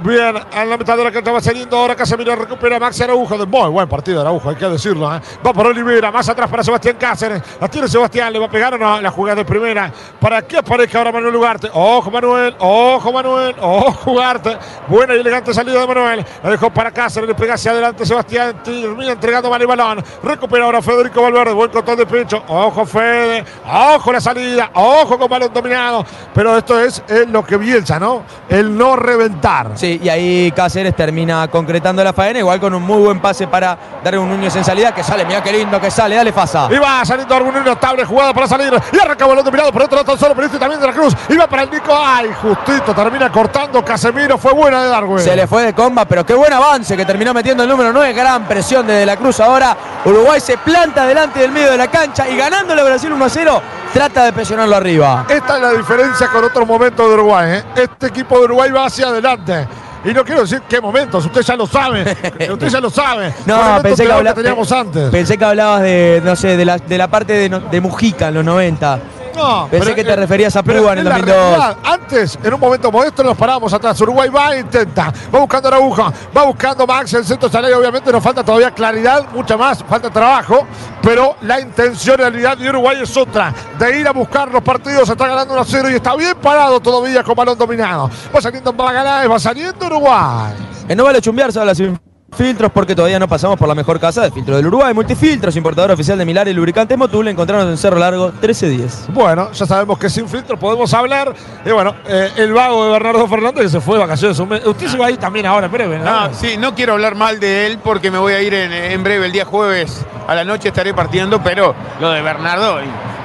Bien, 0.02 0.36
en 0.52 0.70
la 0.70 0.78
mitad 0.78 0.98
de 0.98 1.06
la 1.06 1.12
cancha 1.12 1.32
va 1.32 1.40
saliendo 1.40 1.78
ahora 1.78 1.96
Casemiro 1.96 2.36
recupera 2.36 2.76
a 2.76 2.80
Maxi 2.80 3.04
Araujo. 3.04 3.38
Muy 3.46 3.70
buen 3.70 3.88
partido 3.88 4.20
Araujo, 4.20 4.50
hay 4.50 4.58
que 4.58 4.68
decirlo. 4.68 5.14
¿eh? 5.16 5.22
Va 5.46 5.54
por 5.54 5.68
Olivera, 5.68 6.12
más 6.12 6.28
atrás 6.28 6.50
para 6.50 6.64
Sebastián 6.64 6.98
Cáceres. 7.00 7.42
La 7.62 7.70
tiene 7.70 7.88
Sebastián, 7.88 8.34
le 8.34 8.40
va 8.40 8.48
a 8.48 8.50
pegar 8.50 8.74
o 8.74 8.78
no 8.78 9.00
la 9.00 9.10
jugada 9.10 9.38
de 9.38 9.46
primera. 9.46 9.90
Para 10.20 10.42
que 10.42 10.58
aparezca 10.58 10.98
ahora 10.98 11.14
Manuel 11.14 11.36
Ugarte. 11.38 11.70
Ojo 11.74 12.12
Manuel, 12.12 12.56
ojo 12.60 13.14
Manuel, 13.14 13.56
ojo 13.62 14.12
Ugarte. 14.12 14.58
Buena 14.88 15.16
y 15.16 15.20
elegante 15.22 15.54
salida 15.54 15.80
de 15.80 15.88
Manuel. 15.88 16.26
La 16.44 16.50
dejó 16.50 16.70
para 16.70 16.92
Cáceres, 16.92 17.30
le 17.30 17.36
pega 17.36 17.54
hacia 17.54 17.72
adelante 17.72 18.06
Sebastián. 18.06 18.62
Termina 18.64 19.14
entregando 19.14 19.50
mal 19.50 19.62
el 19.62 19.68
balón. 19.68 20.04
Recupera 20.24 20.66
ahora 20.66 20.82
Federico 20.82 21.22
Valverde, 21.22 21.54
buen 21.54 21.72
control 21.72 21.98
de 21.98 22.06
pecho. 22.06 22.44
Ojo 22.50 22.86
Fede, 22.86 23.46
ojo 23.66 24.12
la 24.12 24.20
salida, 24.20 24.72
ojo 24.74 25.18
con 25.18 25.30
balón 25.30 25.54
dominado. 25.54 26.06
Pero 26.34 26.58
esto 26.58 26.78
es 26.82 27.02
eh, 27.08 27.26
lo 27.30 27.46
que 27.46 27.56
Bielsa, 27.56 27.98
¿no? 27.98 28.24
El 28.50 28.78
no 28.78 28.98
reventar. 28.98 29.72
Sí, 29.76 29.95
y 30.02 30.10
ahí 30.10 30.52
Cáceres 30.56 30.96
termina 30.96 31.48
concretando 31.48 32.04
la 32.04 32.14
faena, 32.14 32.40
igual 32.40 32.60
con 32.60 32.74
un 32.74 32.84
muy 32.84 33.02
buen 33.02 33.20
pase 33.20 33.48
para 33.48 33.78
Darwin 34.04 34.30
Núñez 34.30 34.56
en 34.56 34.64
salida, 34.64 34.94
que 34.94 35.04
sale, 35.04 35.26
mira 35.26 35.42
qué 35.42 35.52
lindo 35.52 35.80
que 35.80 35.92
sale, 35.92 36.16
dale 36.16 36.32
Fasa. 36.32 36.68
Y 36.72 36.78
va 36.78 37.04
saliendo 37.06 37.34
Darwin 37.34 37.54
Núñez, 37.54 37.66
notable 37.66 38.06
jugada 38.06 38.34
para 38.34 38.48
salir. 38.48 38.74
Y 38.92 39.00
arranca 39.00 39.26
balón 39.26 39.46
dominado 39.46 39.72
por 39.72 39.84
otro 39.84 39.98
lado, 39.98 40.18
solo 40.18 40.36
pero 40.36 40.48
este 40.48 40.60
también 40.60 40.80
de 40.80 40.88
la 40.88 40.94
Cruz. 40.94 41.16
Y 41.30 41.36
va 41.36 41.48
para 41.48 41.64
el 41.64 41.72
Nico. 41.72 41.94
Ay, 41.96 42.30
justito, 42.42 42.94
termina 42.94 43.32
cortando 43.32 43.84
Casemiro. 43.84 44.38
Fue 44.38 44.54
buena 44.54 44.84
de 44.84 44.90
Darwin. 44.90 45.20
Se 45.20 45.36
le 45.36 45.48
fue 45.48 45.64
de 45.64 45.74
comba, 45.74 46.06
pero 46.06 46.26
qué 46.26 46.34
buen 46.34 46.52
avance 46.54 46.96
que 46.96 47.06
terminó 47.06 47.34
metiendo 47.34 47.64
el 47.64 47.70
número 47.70 47.92
9. 47.92 48.14
Gran 48.14 48.46
presión 48.46 48.86
de 48.86 48.94
De 48.94 49.06
la 49.06 49.18
Cruz 49.18 49.40
ahora. 49.40 49.76
Uruguay 50.06 50.40
se 50.40 50.58
planta 50.58 51.06
delante 51.06 51.40
del 51.40 51.52
medio 51.52 51.72
de 51.72 51.78
la 51.78 51.88
cancha 51.88 52.28
y 52.28 52.38
ganándole 52.38 52.82
a 52.82 52.84
Brasil 52.84 53.12
1 53.12 53.26
a 53.26 53.30
0, 53.30 53.62
trata 53.94 54.26
de 54.26 54.34
presionarlo 54.34 54.76
arriba. 54.76 55.26
Esta 55.28 55.56
es 55.56 55.62
la 55.62 55.72
diferencia 55.72 56.28
con 56.28 56.44
otros 56.44 56.68
momentos 56.68 57.08
de 57.08 57.14
Uruguay. 57.14 57.52
¿eh? 57.54 57.64
Este 57.76 58.08
equipo 58.08 58.38
de 58.38 58.46
Uruguay 58.46 58.72
va 58.72 58.86
hacia 58.86 59.08
adelante. 59.08 59.68
Y 60.06 60.14
no 60.14 60.24
quiero 60.24 60.42
decir 60.42 60.62
qué 60.70 60.80
momentos, 60.80 61.26
usted 61.26 61.42
ya 61.42 61.56
lo 61.56 61.66
sabe. 61.66 62.02
usted 62.52 62.68
ya 62.70 62.80
lo 62.80 62.90
sabe. 62.90 63.34
No, 63.46 63.80
pensé 63.82 64.04
que, 64.04 64.08
peor 64.10 64.20
habla- 64.20 64.34
teníamos 64.36 64.72
antes. 64.72 65.10
pensé 65.10 65.38
que 65.38 65.46
hablabas 65.46 65.82
de, 65.82 66.22
no 66.24 66.36
sé, 66.36 66.56
de 66.58 66.64
la, 66.66 66.78
de 66.78 66.98
la 66.98 67.08
parte 67.08 67.34
de, 67.34 67.50
de 67.72 67.82
Mujica 67.82 68.28
en 68.28 68.36
los 68.36 68.46
90. 68.46 69.00
No, 69.36 69.68
Pensé 69.70 69.94
que 69.94 70.04
te 70.04 70.12
eh, 70.12 70.16
referías 70.16 70.56
a 70.56 70.64
Púa 70.64 70.94
en 70.94 71.00
el 71.00 71.06
la 71.06 71.18
2002. 71.18 71.26
realidad, 71.38 71.78
Antes, 71.84 72.40
en 72.42 72.54
un 72.54 72.60
momento 72.60 72.92
modesto, 72.92 73.24
nos 73.24 73.36
paramos 73.38 73.74
atrás. 73.74 74.00
Uruguay 74.02 74.30
va 74.30 74.56
e 74.56 74.60
intenta. 74.62 75.14
Va 75.34 75.40
buscando 75.40 75.68
Araujo. 75.68 76.12
Va 76.36 76.44
buscando 76.44 76.88
Max. 76.88 77.14
El 77.14 77.26
centro 77.26 77.50
sale. 77.50 77.74
Obviamente 77.74 78.12
nos 78.12 78.24
falta 78.24 78.44
todavía 78.44 78.72
claridad, 78.72 79.26
mucha 79.34 79.58
más. 79.58 79.84
Falta 79.84 80.10
trabajo. 80.10 80.66
Pero 81.02 81.36
la 81.42 81.60
intencionalidad 81.60 82.58
de 82.58 82.70
Uruguay 82.70 82.98
es 83.02 83.18
otra. 83.18 83.54
De 83.78 84.00
ir 84.00 84.08
a 84.08 84.12
buscar 84.12 84.50
los 84.52 84.64
partidos. 84.64 85.10
Está 85.10 85.28
ganando 85.28 85.54
1 85.54 85.62
a 85.62 85.66
0 85.66 85.90
y 85.92 85.96
está 85.96 86.16
bien 86.16 86.36
parado 86.42 86.80
todavía 86.80 87.24
con 87.24 87.36
balón 87.36 87.58
dominado. 87.58 88.10
Va 88.36 88.42
saliendo 88.42 88.72
Magaláes. 88.74 89.30
Va 89.30 89.40
saliendo 89.40 89.86
Uruguay. 89.86 90.54
No 90.96 91.04
vale 91.04 91.22
chumbear, 91.22 91.52
se 91.52 91.60
habla 91.60 91.76
sin 91.76 92.00
filtros 92.36 92.72
porque 92.72 92.96
todavía 92.96 93.20
no 93.20 93.28
pasamos 93.28 93.58
por 93.58 93.68
la 93.68 93.76
mejor 93.76 94.00
casa 94.00 94.24
de 94.24 94.32
filtro 94.32 94.56
del 94.56 94.68
Uruguay. 94.68 94.94
Multifiltros, 94.94 95.56
importador 95.56 95.92
oficial 95.92 96.18
de 96.18 96.26
Milar 96.26 96.48
y 96.48 96.54
lubricante 96.54 96.96
Motul. 96.98 97.28
Encontrarnos 97.28 97.70
en 97.70 97.78
Cerro 97.78 97.98
Largo 97.98 98.28
1310. 98.28 99.08
Bueno, 99.14 99.52
ya 99.52 99.66
sabemos 99.66 99.98
que 99.98 100.10
sin 100.10 100.28
filtro 100.28 100.58
podemos 100.58 100.94
hablar. 100.94 101.34
Y 101.66 101.72
bueno, 101.72 101.96
eh, 102.08 102.32
el 102.38 102.54
vago 102.54 102.86
de 102.86 102.92
Bernardo 102.92 103.28
Fernández 103.28 103.64
que 103.64 103.70
se 103.70 103.82
fue 103.82 103.96
de 103.96 104.02
vacaciones. 104.02 104.38
un 104.40 104.50
mes. 104.50 104.66
Usted 104.66 104.88
se 104.88 104.98
va 104.98 105.08
a 105.08 105.12
ir 105.12 105.18
también 105.18 105.46
ahora, 105.46 105.66
en 105.66 105.72
breve, 105.72 106.00
¿no? 106.00 106.06
Ah, 106.08 106.30
sí, 106.34 106.58
no 106.58 106.76
quiero 106.76 106.94
hablar 106.94 107.16
mal 107.16 107.40
de 107.40 107.68
él 107.68 107.80
porque 107.84 108.12
me 108.12 108.18
voy 108.18 108.34
a 108.34 108.42
ir 108.42 108.54
en, 108.54 108.72
en 108.72 109.04
breve, 109.04 109.26
el 109.26 109.32
día 109.32 109.46
jueves 109.46 110.06
a 110.28 110.36
la 110.36 110.44
noche 110.44 110.70
estaré 110.70 110.94
partiendo, 110.94 111.42
pero 111.44 111.76
lo 112.00 112.12
de 112.12 112.22
Bernardo 112.22 112.80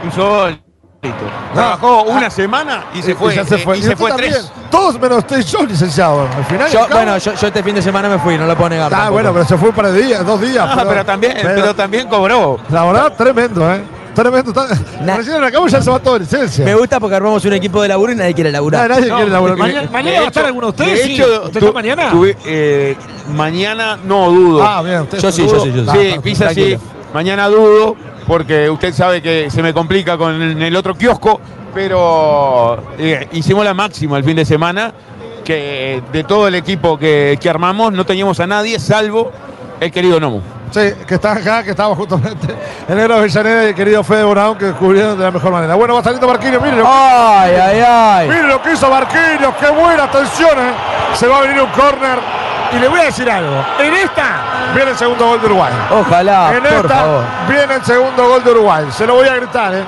insólito. 0.04 0.69
Trabajó 1.54 2.02
una 2.02 2.28
semana 2.30 2.84
y 2.94 3.02
se 3.02 3.14
fue. 3.14 3.34
ya 3.34 3.44
se 3.44 3.56
eh, 3.56 3.58
fue. 3.58 3.78
y 3.78 3.80
Y 3.80 3.82
se 3.84 3.96
fue 3.96 4.10
también. 4.10 4.32
tres. 4.32 4.52
Todos 4.70 5.00
menos 5.00 5.24
y 5.30 5.42
yo, 5.42 5.64
licenciado. 5.64 6.26
Al 6.36 6.44
final. 6.44 6.70
Yo, 6.70 6.80
al 6.82 6.88
cabo- 6.88 7.00
bueno, 7.00 7.18
yo, 7.18 7.34
yo 7.34 7.46
este 7.46 7.62
fin 7.62 7.74
de 7.74 7.82
semana 7.82 8.08
me 8.08 8.18
fui, 8.18 8.36
no 8.36 8.46
lo 8.46 8.54
puedo 8.56 8.70
negar. 8.70 8.86
Ah, 8.86 8.90
tampoco. 8.96 9.12
bueno, 9.14 9.32
pero 9.32 9.44
se 9.46 9.56
fue 9.56 9.70
un 9.70 9.74
par 9.74 9.86
de 9.90 10.02
días, 10.02 10.24
dos 10.26 10.40
días. 10.40 10.66
Ah, 10.70 10.84
pero, 10.86 11.04
también, 11.04 11.34
pero, 11.42 11.74
también 11.74 12.06
cobró. 12.08 12.58
La 12.70 12.84
verdad, 12.84 13.12
tremendo, 13.16 13.72
¿eh? 13.74 13.82
Tremendo. 14.14 14.50
Está- 14.50 14.68
Na- 15.02 15.16
Recién 15.16 15.42
acabo 15.42 15.66
ya 15.68 15.80
se 15.80 15.90
va 15.90 15.98
todo 16.00 16.18
licencia. 16.18 16.64
Me 16.64 16.74
gusta 16.74 17.00
porque 17.00 17.16
armamos 17.16 17.44
un 17.44 17.52
equipo 17.54 17.80
de 17.80 17.88
laburo 17.88 18.12
y 18.12 18.16
nadie 18.16 18.34
quiere 18.34 18.52
laburar. 18.52 18.88
Nadie, 18.90 19.02
nadie 19.02 19.14
quiere 19.14 19.30
laburar. 19.30 19.56
Mañana, 19.56 19.88
mañana 19.90 20.18
va 20.20 20.24
a 20.24 20.28
estar 20.28 20.44
alguno 20.44 20.66
de 20.66 20.70
ustedes. 20.70 20.98
De 20.98 21.04
sí. 21.04 21.14
hecho, 21.14 21.42
¿Usted 21.44 21.60
tu- 21.60 21.66
está 21.66 21.72
mañana? 21.72 22.12
eh, 22.44 22.96
mañana 23.34 23.98
no 24.04 24.30
dudo. 24.30 24.62
Ah, 24.62 24.82
bien. 24.82 25.00
Usted 25.02 25.18
Yo 25.18 25.32
sí, 25.32 25.46
yo 25.48 25.60
sí, 25.60 25.72
yo 25.72 25.92
sí. 25.92 25.98
Sí, 26.12 26.18
pisa 26.22 26.50
sí. 26.52 26.76
Mañana 27.14 27.48
dudo, 27.48 27.96
porque 28.30 28.70
usted 28.70 28.94
sabe 28.94 29.20
que 29.20 29.50
se 29.50 29.60
me 29.60 29.74
complica 29.74 30.16
con 30.16 30.40
el, 30.40 30.62
el 30.62 30.76
otro 30.76 30.94
kiosco, 30.94 31.40
pero 31.74 32.80
eh, 32.96 33.26
hicimos 33.32 33.64
la 33.64 33.74
máxima 33.74 34.16
el 34.18 34.22
fin 34.22 34.36
de 34.36 34.44
semana, 34.44 34.94
que 35.44 36.00
de 36.12 36.22
todo 36.22 36.46
el 36.46 36.54
equipo 36.54 36.96
que, 36.96 37.36
que 37.40 37.50
armamos 37.50 37.92
no 37.92 38.06
teníamos 38.06 38.38
a 38.38 38.46
nadie 38.46 38.78
salvo 38.78 39.32
el 39.80 39.90
querido 39.90 40.20
Nomu. 40.20 40.40
Sí, 40.70 40.92
que 41.08 41.16
está 41.16 41.32
acá, 41.32 41.64
que 41.64 41.70
estaba 41.70 41.92
justamente 41.96 42.54
el 42.88 42.94
negro 42.94 43.16
Avellaneda 43.16 43.64
y 43.64 43.68
el 43.70 43.74
querido 43.74 44.04
Fede 44.04 44.22
Brown 44.22 44.56
que 44.56 44.70
cubrieron 44.74 45.18
de 45.18 45.24
la 45.24 45.32
mejor 45.32 45.50
manera. 45.50 45.74
Bueno, 45.74 45.96
va 45.96 46.04
saliendo 46.04 46.28
Marquinhos, 46.28 46.62
miren. 46.62 46.84
Ay, 46.86 47.54
ay, 47.60 47.84
ay. 47.84 48.28
Miren 48.28 48.46
lo 48.46 48.62
que 48.62 48.74
hizo 48.74 48.88
Marquinhos, 48.88 49.56
qué 49.58 49.70
buena 49.70 50.04
atención. 50.04 50.56
¿eh? 50.56 50.72
Se 51.14 51.26
va 51.26 51.38
a 51.38 51.40
venir 51.40 51.60
un 51.60 51.70
córner. 51.70 52.39
Y 52.72 52.78
le 52.78 52.88
voy 52.88 53.00
a 53.00 53.04
decir 53.04 53.28
algo. 53.30 53.64
En 53.80 53.94
esta 53.94 54.72
viene 54.74 54.90
el 54.92 54.96
segundo 54.96 55.26
gol 55.26 55.40
de 55.40 55.46
Uruguay. 55.46 55.72
Ojalá, 55.90 56.52
en 56.54 56.62
por 56.62 56.72
esta 56.72 56.88
favor. 56.88 57.24
viene 57.48 57.74
el 57.74 57.84
segundo 57.84 58.28
gol 58.28 58.44
de 58.44 58.50
Uruguay. 58.50 58.84
Se 58.92 59.06
lo 59.06 59.14
voy 59.14 59.28
a 59.28 59.34
gritar, 59.36 59.74
¿eh? 59.74 59.84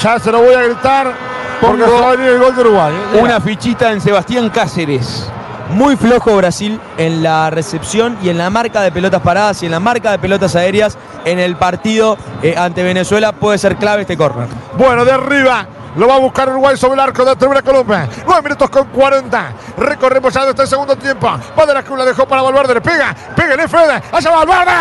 Ya 0.00 0.18
se 0.18 0.32
lo 0.32 0.40
voy 0.42 0.54
a 0.54 0.62
gritar 0.62 1.12
porque 1.60 1.84
Pongo 1.84 1.96
se 1.96 2.02
va 2.02 2.08
a 2.08 2.16
venir 2.16 2.30
el 2.32 2.38
gol 2.40 2.54
de 2.56 2.60
Uruguay. 2.62 2.94
¿eh? 3.14 3.18
Una 3.20 3.40
fichita 3.40 3.92
en 3.92 4.00
Sebastián 4.00 4.50
Cáceres. 4.50 5.30
Muy 5.70 5.96
flojo 5.96 6.36
Brasil 6.36 6.78
en 6.98 7.22
la 7.22 7.48
recepción 7.50 8.18
y 8.22 8.28
en 8.28 8.36
la 8.36 8.50
marca 8.50 8.82
de 8.82 8.92
pelotas 8.92 9.22
paradas 9.22 9.62
y 9.62 9.66
en 9.66 9.72
la 9.72 9.80
marca 9.80 10.10
de 10.10 10.18
pelotas 10.18 10.54
aéreas 10.56 10.98
en 11.24 11.38
el 11.38 11.56
partido 11.56 12.18
eh, 12.42 12.54
ante 12.58 12.82
Venezuela. 12.82 13.32
Puede 13.32 13.56
ser 13.58 13.76
clave 13.76 14.02
este 14.02 14.16
córner. 14.16 14.48
Bueno, 14.76 15.04
de 15.04 15.12
arriba. 15.12 15.66
Lo 15.96 16.08
va 16.08 16.16
a 16.16 16.18
buscar 16.18 16.48
Uruguay 16.48 16.76
sobre 16.76 16.94
el 16.94 17.00
arco 17.00 17.24
de 17.24 17.36
Tribuna 17.36 17.62
Colombia. 17.62 18.08
9 18.26 18.42
minutos 18.42 18.70
con 18.70 18.88
40. 18.88 19.52
Recorremos 19.78 20.32
ya 20.34 20.46
desde 20.46 20.62
el 20.62 20.68
segundo 20.68 20.96
tiempo. 20.96 21.30
Va 21.58 21.66
de 21.66 21.74
la 21.74 21.82
cruz, 21.82 21.98
la 21.98 22.04
dejó 22.04 22.26
para 22.26 22.42
Valverde. 22.42 22.74
Le 22.74 22.80
pega. 22.80 23.14
Pégale, 23.34 23.68
Fede. 23.68 24.02
Allá 24.12 24.30
va 24.30 24.44
Valverde. 24.44 24.72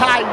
Ay, 0.00 0.26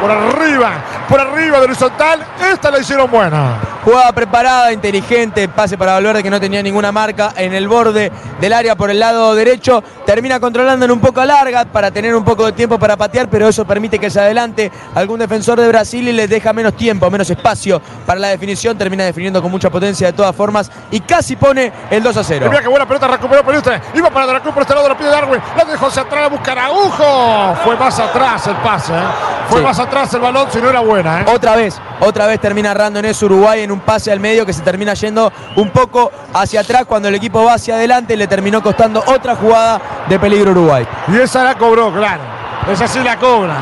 por 0.00 0.10
arriba. 0.10 0.72
Por 1.08 1.20
arriba 1.20 1.60
del 1.60 1.70
horizontal. 1.70 2.26
Esta 2.40 2.70
la 2.70 2.78
hicieron 2.80 3.10
buena. 3.10 3.73
Jugada 3.84 4.12
preparada, 4.12 4.72
inteligente, 4.72 5.46
pase 5.46 5.76
para 5.76 5.92
Valverde 5.92 6.22
que 6.22 6.30
no 6.30 6.40
tenía 6.40 6.62
ninguna 6.62 6.90
marca 6.90 7.34
en 7.36 7.52
el 7.52 7.68
borde 7.68 8.10
del 8.40 8.52
área 8.54 8.74
por 8.76 8.88
el 8.90 8.98
lado 8.98 9.34
derecho. 9.34 9.84
Termina 10.06 10.40
controlando 10.40 10.86
en 10.86 10.90
un 10.90 11.00
poco 11.00 11.22
larga 11.22 11.66
para 11.66 11.90
tener 11.90 12.14
un 12.16 12.24
poco 12.24 12.46
de 12.46 12.52
tiempo 12.52 12.78
para 12.78 12.96
patear, 12.96 13.28
pero 13.28 13.46
eso 13.46 13.66
permite 13.66 13.98
que 13.98 14.08
se 14.08 14.18
adelante 14.20 14.72
algún 14.94 15.18
defensor 15.18 15.60
de 15.60 15.68
Brasil 15.68 16.08
y 16.08 16.12
les 16.12 16.30
deja 16.30 16.54
menos 16.54 16.74
tiempo, 16.78 17.10
menos 17.10 17.28
espacio 17.28 17.78
para 18.06 18.18
la 18.20 18.28
definición. 18.28 18.78
Termina 18.78 19.04
definiendo 19.04 19.42
con 19.42 19.50
mucha 19.50 19.68
potencia 19.68 20.06
de 20.06 20.12
todas 20.14 20.34
formas 20.34 20.70
y 20.90 21.00
casi 21.00 21.36
pone 21.36 21.70
el 21.90 22.02
2 22.02 22.16
a 22.16 22.20
Y 22.20 22.24
0. 22.24 22.46
mira 22.48 22.62
qué 22.62 22.68
buena 22.68 22.88
pelota 22.88 23.06
recuperó 23.06 23.44
Pelustre. 23.44 23.82
Iba 23.92 24.08
para 24.08 24.40
Cruz 24.40 24.54
por 24.54 24.62
este 24.62 24.74
lado, 24.74 24.88
la 24.88 24.96
pide 24.96 25.10
Darwin. 25.10 25.42
La 25.58 25.64
dejó 25.66 25.88
hacia 25.88 26.02
atrás 26.02 26.24
a 26.24 26.28
buscar 26.28 26.58
a 26.58 26.70
Ujo. 26.72 27.54
Fue 27.62 27.76
más 27.76 27.98
atrás 28.00 28.46
el 28.46 28.56
pase. 28.56 28.94
¿eh? 28.94 29.02
Fue 29.50 29.58
Sí. 29.58 29.64
más 29.64 29.78
atrás 29.78 30.12
el 30.14 30.20
balón, 30.20 30.48
si 30.50 30.58
no 30.58 30.70
era 30.70 30.80
buena. 30.80 31.20
¿eh? 31.20 31.24
Otra 31.34 31.54
vez, 31.54 31.78
otra 32.00 32.26
vez 32.26 32.40
termina 32.40 32.70
errando 32.70 32.98
en 32.98 33.04
eso 33.04 33.26
Uruguay 33.26 33.62
en 33.62 33.73
un 33.74 33.80
pase 33.80 34.10
al 34.10 34.20
medio 34.20 34.46
que 34.46 34.52
se 34.52 34.62
termina 34.62 34.94
yendo 34.94 35.30
un 35.56 35.68
poco 35.70 36.10
hacia 36.32 36.60
atrás 36.60 36.84
cuando 36.86 37.08
el 37.08 37.14
equipo 37.14 37.44
va 37.44 37.54
hacia 37.54 37.74
adelante 37.74 38.16
le 38.16 38.26
terminó 38.26 38.62
costando 38.62 39.02
otra 39.06 39.36
jugada 39.36 39.80
de 40.08 40.18
peligro 40.18 40.52
Uruguay. 40.52 40.86
Y 41.08 41.16
esa 41.16 41.44
la 41.44 41.54
cobró, 41.56 41.92
claro. 41.92 42.22
Esa 42.70 42.88
sí 42.88 43.00
la 43.00 43.18
cobra. 43.18 43.56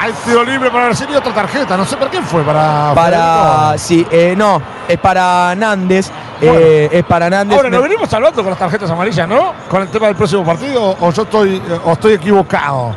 Hay 0.00 0.12
tiro 0.24 0.44
libre 0.44 0.70
para 0.70 0.90
y 0.90 1.14
otra 1.14 1.32
tarjeta. 1.32 1.76
No 1.76 1.84
sé 1.84 1.96
por 1.96 2.10
qué 2.10 2.20
fue 2.20 2.42
para. 2.42 2.92
Para. 2.94 3.74
Sí, 3.78 4.06
eh, 4.10 4.34
no, 4.36 4.60
es 4.86 4.98
para 4.98 5.54
Nández. 5.56 6.10
eh, 6.40 6.88
es 6.92 7.04
para 7.04 7.30
Nández. 7.30 7.56
Ahora, 7.56 7.70
nos 7.70 7.82
venimos 7.82 8.12
hablando 8.12 8.42
con 8.42 8.50
las 8.50 8.58
tarjetas 8.58 8.90
amarillas, 8.90 9.26
¿no? 9.28 9.52
Con 9.68 9.82
el 9.82 9.88
tema 9.88 10.06
del 10.06 10.16
próximo 10.16 10.44
partido, 10.44 10.96
o 11.00 11.10
yo 11.10 11.22
estoy, 11.22 11.62
o 11.84 11.92
estoy 11.92 12.12
equivocado. 12.14 12.94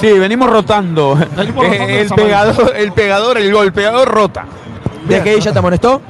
Sí, 0.00 0.18
venimos 0.18 0.48
rotando. 0.48 1.16
Venimos 1.36 1.66
rotando 1.66 1.84
Eh, 1.86 2.00
el, 2.02 2.08
pegador, 2.10 2.72
el 2.76 2.92
pegador, 2.92 3.38
el 3.38 3.52
golpeador 3.52 4.08
rota. 4.08 4.44
¿De 5.08 5.22
que 5.22 5.34
ella 5.34 5.52
te 5.52 5.58
amonestó? 5.58 6.00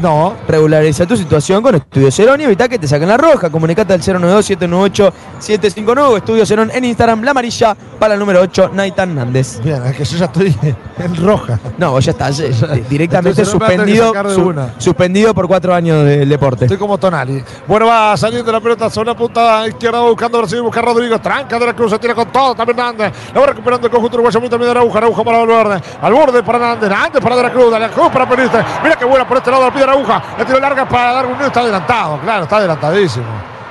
No. 0.00 0.34
Regulariza 0.48 1.06
tu 1.06 1.16
situación 1.16 1.62
con 1.62 1.74
Estudio 1.76 2.10
Cerón 2.10 2.40
y 2.40 2.44
evita 2.44 2.68
que 2.68 2.78
te 2.78 2.88
saquen 2.88 3.08
la 3.08 3.16
roja. 3.16 3.50
Comunicate 3.50 3.92
al 3.92 4.00
092-798-759 4.00 6.16
Estudio 6.16 6.46
Cerón 6.46 6.70
en 6.72 6.84
Instagram, 6.84 7.22
la 7.22 7.30
amarilla 7.32 7.76
para 7.98 8.14
el 8.14 8.20
número 8.20 8.40
8, 8.40 8.70
Naitan 8.72 9.14
Nández. 9.14 9.60
Bien, 9.62 9.82
es 9.86 9.96
que 9.96 10.04
yo 10.04 10.16
ya 10.18 10.24
estoy 10.26 10.56
en 10.98 11.16
roja. 11.24 11.58
No, 11.78 11.92
vos 11.92 12.04
ya 12.04 12.10
estás 12.12 12.40
eh, 12.40 12.52
directamente 12.88 13.44
suspendido, 13.44 14.12
su- 14.30 14.54
suspendido 14.78 15.34
por 15.34 15.46
cuatro 15.46 15.74
años 15.74 16.04
del 16.04 16.28
deporte. 16.28 16.64
Estoy 16.64 16.78
como 16.78 16.98
Tonali. 16.98 17.42
Bueno, 17.66 17.86
va 17.86 18.16
saliendo 18.16 18.50
la 18.50 18.60
pelota 18.60 18.88
sobre 18.90 19.10
la 19.10 19.16
punta 19.16 19.66
izquierda, 19.68 20.00
buscando 20.00 20.38
Brasil, 20.38 20.62
busca 20.62 20.80
a 20.80 20.84
Rodrigo. 20.84 21.20
Tranca 21.20 21.58
de 21.58 21.66
la 21.66 21.74
cruz, 21.74 21.90
se 21.92 21.98
tira 21.98 22.14
con 22.14 22.30
todo. 22.32 22.54
También 22.54 22.76
Nández. 22.76 23.12
La 23.34 23.40
va 23.40 23.46
recuperando 23.46 23.86
el 23.86 23.92
conjunto 23.92 24.16
uruguayo. 24.16 24.40
muy 24.40 24.48
También 24.48 24.72
de 24.72 24.78
Araujo. 24.78 24.98
Araujo 24.98 25.24
para 25.24 25.38
Valverde. 25.38 25.80
Al 26.00 26.12
borde 26.12 26.42
para 26.42 26.58
Nández. 26.58 26.90
Nández 26.90 27.22
para 27.22 27.36
de 27.36 27.42
la 27.44 27.50
cruz. 27.52 27.72
De 27.72 27.78
la 27.78 27.88
cruz 27.90 28.08
para 28.10 28.28
Periste. 28.28 28.58
Mira 28.82 28.96
qué 28.96 29.04
buena 29.04 29.26
por 29.28 29.36
este 29.36 29.50
lado. 29.50 29.64
La 29.64 29.72
pide 29.82 29.90
Araujo. 29.90 30.22
La 30.38 30.60
larga 30.60 30.88
para 30.88 31.12
dar 31.12 31.26
un 31.26 31.40
Está 31.40 31.60
adelantado. 31.60 32.18
Claro, 32.20 32.44
está 32.44 32.56
adelantadísimo. 32.56 33.26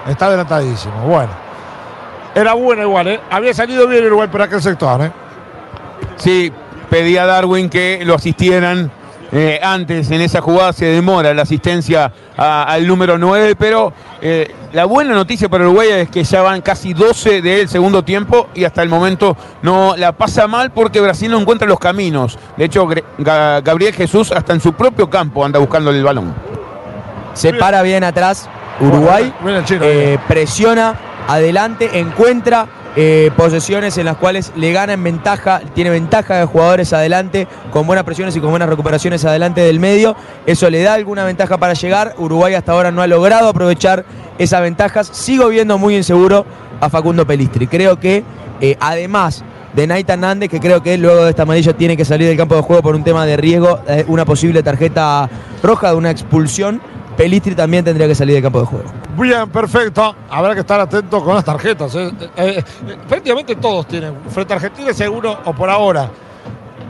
Está 0.08 0.28
adelantadísimo. 0.28 0.94
Bueno. 1.06 1.32
era 2.34 2.54
buena 2.54 2.84
igual, 2.84 3.08
¿eh? 3.08 3.20
Había 3.30 3.54
salido 3.54 3.88
bien 3.88 4.06
Uruguay 4.06 4.28
por 4.28 4.42
aquel 4.42 4.62
sector, 4.62 5.02
¿eh? 5.04 5.12
Sí, 6.18 6.52
pedía 6.90 7.24
a 7.24 7.26
Darwin 7.26 7.70
que 7.70 8.02
lo 8.06 8.16
asistieran 8.16 8.92
eh, 9.32 9.60
antes 9.64 10.12
en 10.12 10.22
esa 10.22 10.42
jugada 10.42 10.74
se 10.74 10.86
demora 10.86 11.34
la 11.34 11.44
asistencia 11.44 12.12
a- 12.38 12.64
al 12.64 12.86
número 12.88 13.18
9, 13.18 13.56
pero 13.58 13.94
eh, 14.22 14.54
la 14.74 14.86
buena 14.86 15.14
noticia 15.14 15.48
para 15.50 15.64
Uruguay 15.66 15.88
es 15.90 16.10
que 16.10 16.24
ya 16.24 16.42
van 16.42 16.62
casi 16.62 16.94
12 16.94 17.42
del 17.42 17.70
segundo 17.70 18.04
tiempo 18.04 18.50
y 18.54 18.64
hasta 18.66 18.82
el 18.84 18.90
momento 18.90 19.36
no 19.62 19.96
la 19.98 20.12
pasa 20.12 20.48
mal 20.48 20.72
porque 20.72 21.00
Brasil 21.02 21.32
no 21.32 21.40
encuentra 21.40 21.68
los 21.68 21.80
caminos. 21.80 22.38
De 22.58 22.66
hecho, 22.66 22.88
Gabriel 23.18 23.94
Jesús 23.94 24.32
hasta 24.32 24.54
en 24.54 24.60
su 24.62 24.74
propio 24.74 25.10
campo 25.10 25.44
anda 25.46 25.60
buscando 25.60 25.92
el 25.92 26.04
balón. 26.04 26.34
Se 27.34 27.54
para 27.54 27.82
bien 27.82 28.04
atrás 28.04 28.50
Uruguay, 28.80 29.34
eh, 29.82 30.18
presiona 30.28 30.96
adelante, 31.28 32.00
encuentra 32.00 32.68
eh, 32.96 33.32
posesiones 33.38 33.98
en 33.98 34.06
las 34.06 34.18
cuales 34.18 34.52
le 34.56 34.72
gana 34.74 34.94
en 34.94 35.04
ventaja, 35.04 35.62
tiene 35.74 35.90
ventaja 35.90 36.38
de 36.38 36.46
jugadores 36.46 36.92
adelante, 36.94 37.48
con 37.72 37.88
buenas 37.88 38.04
presiones 38.04 38.36
y 38.36 38.40
con 38.40 38.50
buenas 38.50 38.68
recuperaciones 38.68 39.24
adelante 39.24 39.62
del 39.62 39.80
medio. 39.80 40.16
Eso 40.46 40.70
le 40.70 40.84
da 40.84 40.94
alguna 40.94 41.24
ventaja 41.24 41.58
para 41.58 41.74
llegar. 41.74 42.16
Uruguay 42.18 42.54
hasta 42.54 42.74
ahora 42.74 42.92
no 42.92 43.02
ha 43.02 43.08
logrado 43.08 43.48
aprovechar 43.48 44.04
esas 44.38 44.62
ventajas. 44.62 45.08
Sigo 45.08 45.48
viendo 45.48 45.78
muy 45.78 45.96
inseguro 45.96 46.46
a 46.82 46.90
Facundo 46.90 47.26
Pelistri. 47.26 47.68
Creo 47.68 48.00
que 48.00 48.24
eh, 48.60 48.78
además 48.80 49.44
de 49.74 49.88
Naita 49.88 50.18
Nández, 50.18 50.50
que 50.50 50.60
creo 50.60 50.84
que 50.84 50.98
luego 50.98 51.24
de 51.24 51.30
esta 51.30 51.44
amarilla 51.44 51.74
tiene 51.74 51.96
que 51.96 52.04
salir 52.04 52.28
del 52.28 52.38
campo 52.38 52.56
de 52.56 52.62
juego 52.62 52.82
por 52.82 52.96
un 52.96 53.04
tema 53.04 53.26
de 53.26 53.38
riesgo, 53.38 53.80
eh, 53.88 54.04
una 54.08 54.26
posible 54.26 54.64
tarjeta 54.64 55.30
roja 55.64 55.92
de 55.92 55.96
una 55.96 56.12
expulsión. 56.12 56.82
Pelistri 57.22 57.54
también 57.54 57.86
tendría 57.86 58.08
que 58.08 58.16
salir 58.16 58.34
del 58.34 58.42
campo 58.42 58.62
de 58.62 58.66
juego. 58.66 58.86
Bien, 59.16 59.48
perfecto. 59.48 60.16
Habrá 60.28 60.56
que 60.56 60.62
estar 60.62 60.80
atento 60.80 61.24
con 61.24 61.36
las 61.36 61.46
tarjetas. 61.46 61.94
¿eh? 61.94 62.12
Eh, 62.36 62.64
eh, 62.88 62.98
prácticamente 63.08 63.56
todos 63.58 63.88
tienen. 63.88 64.16
Frente 64.32 64.54
a 64.54 64.56
Argentina 64.56 64.92
seguro, 64.92 65.38
o 65.46 65.54
por 65.54 65.70
ahora. 65.70 66.10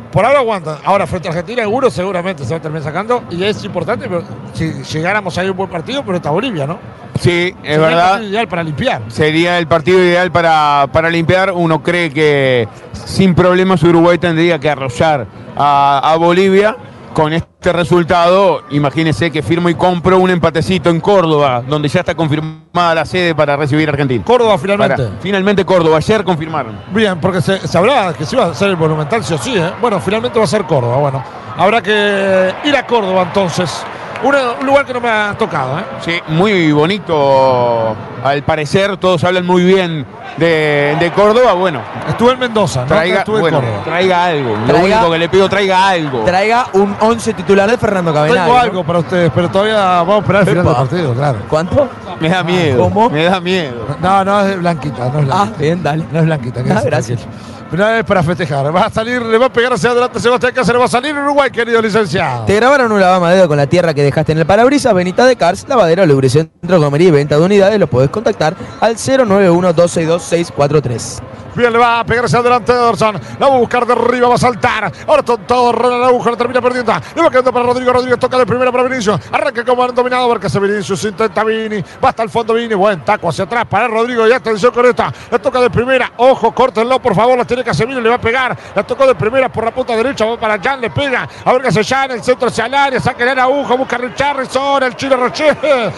Por 0.10 0.24
ahora 0.24 0.40
aguantan. 0.40 0.78
Ahora, 0.86 1.06
frente 1.06 1.28
a 1.28 1.32
Argentina, 1.32 1.64
seguro, 1.64 1.90
seguramente 1.90 2.46
se 2.46 2.52
va 2.52 2.60
a 2.60 2.62
terminar 2.62 2.82
sacando. 2.82 3.24
Y 3.30 3.44
es 3.44 3.62
importante, 3.66 4.08
pero 4.08 4.24
si 4.54 4.72
llegáramos 4.72 5.38
a 5.38 5.42
un 5.42 5.58
buen 5.58 5.70
partido, 5.70 6.02
pero 6.06 6.16
está 6.16 6.30
Bolivia, 6.30 6.66
¿no? 6.66 6.80
Sí, 7.20 7.54
es 7.62 7.74
Sería 7.74 7.76
el 7.76 7.82
verdad. 7.82 8.12
partido 8.12 8.30
ideal 8.30 8.48
para 8.48 8.64
limpiar. 8.64 9.02
Sería 9.10 9.60
el 9.60 9.68
partido 9.68 10.00
ideal 10.00 10.32
para, 10.32 10.88
para 10.94 11.10
limpiar. 11.10 11.52
Uno 11.52 11.84
cree 11.84 12.10
que 12.10 12.70
sin 12.94 13.36
problemas 13.36 13.84
Uruguay 13.84 14.18
tendría 14.18 14.60
que 14.60 14.70
arrollar 14.70 15.28
a, 15.58 16.00
a 16.10 16.16
Bolivia. 16.16 16.78
Con 17.14 17.34
este 17.34 17.74
resultado, 17.74 18.64
imagínese 18.70 19.32
que 19.32 19.42
firmo 19.44 19.68
y 19.70 19.76
compro 19.76 20.18
un 20.18 20.30
empatecito 20.30 20.90
en 20.90 21.02
Córdoba, 21.02 21.62
donde 21.68 21.90
ya 21.90 22.00
está 22.00 22.16
confirmada 22.16 22.96
la 22.96 23.06
sede 23.06 23.36
para 23.36 23.58
recibir 23.58 23.90
a 23.90 23.92
Argentina. 23.92 24.24
Córdoba 24.24 24.58
finalmente. 24.58 24.96
Para- 25.04 25.20
finalmente 25.20 25.66
Córdoba, 25.66 25.98
ayer 25.98 26.24
confirmaron. 26.24 26.80
Bien, 26.94 27.20
porque 27.20 27.42
se, 27.42 27.68
se 27.68 27.78
hablaba 27.78 28.14
que 28.14 28.26
se 28.26 28.38
iba 28.38 28.46
a 28.46 28.52
hacer 28.52 28.70
el 28.70 28.78
Monumental 28.78 29.24
sí 29.26 29.34
o 29.34 29.38
sí, 29.38 29.58
¿eh? 29.58 29.72
Bueno, 29.82 30.00
finalmente 30.00 30.40
va 30.40 30.46
a 30.46 30.48
ser 30.48 30.64
Córdoba. 30.64 30.98
Bueno, 30.98 31.22
habrá 31.58 31.82
que 31.82 32.54
ir 32.64 32.76
a 32.78 32.88
Córdoba 32.88 33.24
entonces. 33.24 33.84
Una- 34.24 34.52
un 34.60 34.66
lugar 34.68 34.86
que 34.86 34.94
no 34.94 35.02
me 35.02 35.10
ha 35.10 35.36
tocado, 35.38 35.80
¿eh? 35.80 35.84
Sí, 36.02 36.14
muy 36.28 36.72
bonito 36.72 37.96
al 38.24 38.44
parecer, 38.44 38.98
todos 38.98 39.24
hablan 39.24 39.46
muy 39.48 39.64
bien 39.64 40.06
de, 40.38 40.96
de 41.00 41.12
Córdoba. 41.12 41.54
Bueno, 41.54 41.82
Estuve 42.08 42.34
en 42.34 42.40
Mendoza, 42.40 42.82
¿no? 42.82 42.88
traiga, 42.88 43.20
Estuve 43.20 43.36
en 43.38 43.42
bueno, 43.42 43.60
Córdoba. 43.62 43.84
traiga 43.84 44.26
algo. 44.26 44.56
Lo 44.68 44.80
único 44.80 45.12
que 45.12 45.18
le 45.18 45.30
pido, 45.30 45.50
traiga 45.50 45.90
algo. 45.90 46.20
Traiga 46.24 46.68
un 46.74 46.96
11 47.00 47.34
titular 47.34 47.70
de 47.70 47.78
Fernando 47.78 48.14
Cabenagui. 48.14 48.40
Tengo 48.42 48.54
¿no? 48.54 48.60
algo 48.60 48.84
para 48.84 49.00
ustedes, 49.00 49.32
pero 49.34 49.50
todavía 49.50 49.76
vamos 49.78 50.16
a 50.16 50.20
esperar 50.20 50.42
el 50.44 50.48
final 50.50 50.64
del 50.64 50.72
Epa. 50.74 50.82
partido, 50.82 51.14
claro. 51.14 51.38
¿Cuánto? 51.50 51.90
Me 52.20 52.30
da 52.30 52.44
miedo. 52.44 52.84
¿Cómo? 52.84 53.10
Me 53.10 53.24
da 53.24 53.40
miedo. 53.40 53.88
No, 54.02 54.24
no 54.24 54.42
es 54.42 54.60
blanquita, 54.60 55.10
no 55.10 55.20
es 55.20 55.26
Ah, 55.32 55.36
blanquita. 55.46 55.58
bien, 55.60 55.84
dale. 55.84 56.06
No 56.12 56.20
es 56.20 56.26
blanquita. 56.26 56.60
Ah, 56.60 56.64
gracias. 56.86 57.22
tranquilo. 57.22 57.61
Pero 57.72 57.88
es 57.88 58.04
para 58.04 58.22
festejar. 58.22 58.76
Va 58.76 58.88
a 58.88 58.90
salir, 58.90 59.22
le 59.22 59.38
va 59.38 59.46
a 59.46 59.54
pegar 59.54 59.72
hacia 59.72 59.92
adelante 59.92 60.20
Sebastián 60.20 60.52
Cáceres, 60.54 60.82
va 60.82 60.86
a 60.86 60.90
salir 60.90 61.16
Uruguay, 61.16 61.50
querido 61.50 61.82
licenciado. 61.82 62.44
Te 62.44 62.54
grabaron 62.56 62.92
un 62.92 63.00
lavamadedo 63.00 63.48
con 63.48 63.56
la 63.56 63.66
tierra 63.66 63.94
que 63.94 64.04
dejaste 64.04 64.34
en 64.34 64.40
el 64.40 64.46
parabrisas, 64.46 64.94
Benita 64.94 65.26
de 65.26 65.38
Cars, 65.38 65.66
lavadero, 65.70 66.06
lubricentro, 66.06 66.82
comería 66.82 67.08
y 67.08 67.12
venta 67.12 67.38
de 67.38 67.46
unidades. 67.46 67.80
Los 67.80 67.88
podés 67.88 68.10
contactar 68.10 68.58
al 68.82 68.98
091-262-643. 68.98 71.20
Bien, 71.56 71.72
le 71.72 71.80
va 71.80 72.00
a 72.00 72.06
pegar 72.06 72.26
hacia 72.26 72.40
adelante 72.40 72.72
Ederson. 72.72 73.20
La 73.40 73.48
va 73.48 73.56
a 73.56 73.58
buscar 73.58 73.86
de 73.86 73.94
arriba, 73.94 74.30
va 74.30 74.36
a 74.36 74.38
saltar. 74.38 74.92
Ahora 75.08 75.24
todo, 75.24 75.72
Ronald 75.72 76.04
Araujo, 76.04 76.30
la 76.30 76.38
termina 76.38 76.62
perdiendo. 76.62 76.94
Le 77.16 77.22
va 77.22 77.30
quedando 77.30 77.52
para 77.52 77.66
Rodrigo. 77.66 77.92
Rodríguez 77.92 78.20
toca 78.20 78.38
de 78.38 78.46
primera 78.46 78.72
para 78.72 78.84
Vinicius. 78.84 79.20
Arranca 79.32 79.66
como 79.66 79.84
han 79.84 79.94
dominado 79.94 80.28
porque 80.28 80.48
hace 80.48 80.60
Vinicius. 80.60 81.04
Intenta 81.06 81.44
Vini. 81.44 81.84
Va 82.04 82.10
hasta 82.10 82.24
el 82.24 82.30
fondo 82.30 82.54
Vini. 82.54 82.74
Buen 82.74 83.04
taco 83.04 83.30
hacia 83.30 83.44
atrás 83.44 83.66
para 83.70 83.88
Rodrigo. 83.88 84.28
Y 84.28 84.32
atención 84.32 84.74
con 84.74 84.86
esta. 84.86 85.12
La 85.30 85.40
toca 85.40 85.60
de 85.60 85.70
primera. 85.70 86.12
Ojo, 86.18 86.54
córtenlo, 86.54 87.00
por 87.02 87.16
favor. 87.16 87.38
La 87.38 87.46
tiene 87.46 87.64
Casemiro. 87.64 88.00
Le 88.00 88.10
va 88.10 88.16
a 88.16 88.22
pegar. 88.22 88.58
La 88.74 88.84
tocó 88.84 89.06
de 89.06 89.16
primera 89.16 89.50
por 89.50 89.66
la 89.66 89.72
punta 89.72 89.96
derecha. 89.96 90.26
Va 90.26 90.40
para 90.40 90.60
Jan. 90.60 90.80
Le 90.80 90.90
pega. 90.90 91.28
A 91.44 91.54
ver 91.54 91.86
Jan. 91.86 92.12
El 92.12 92.24
centro 92.24 92.48
hacia 92.48 92.66
el 92.66 92.74
área. 92.74 93.00
Saca 93.00 93.24
el 93.24 93.30
Araujo. 93.30 93.78
Busca 93.78 93.98
a 93.98 94.00
Richarlison. 94.00 94.84
El 94.84 94.96
chino 94.96 95.18
Rocher. 95.18 95.58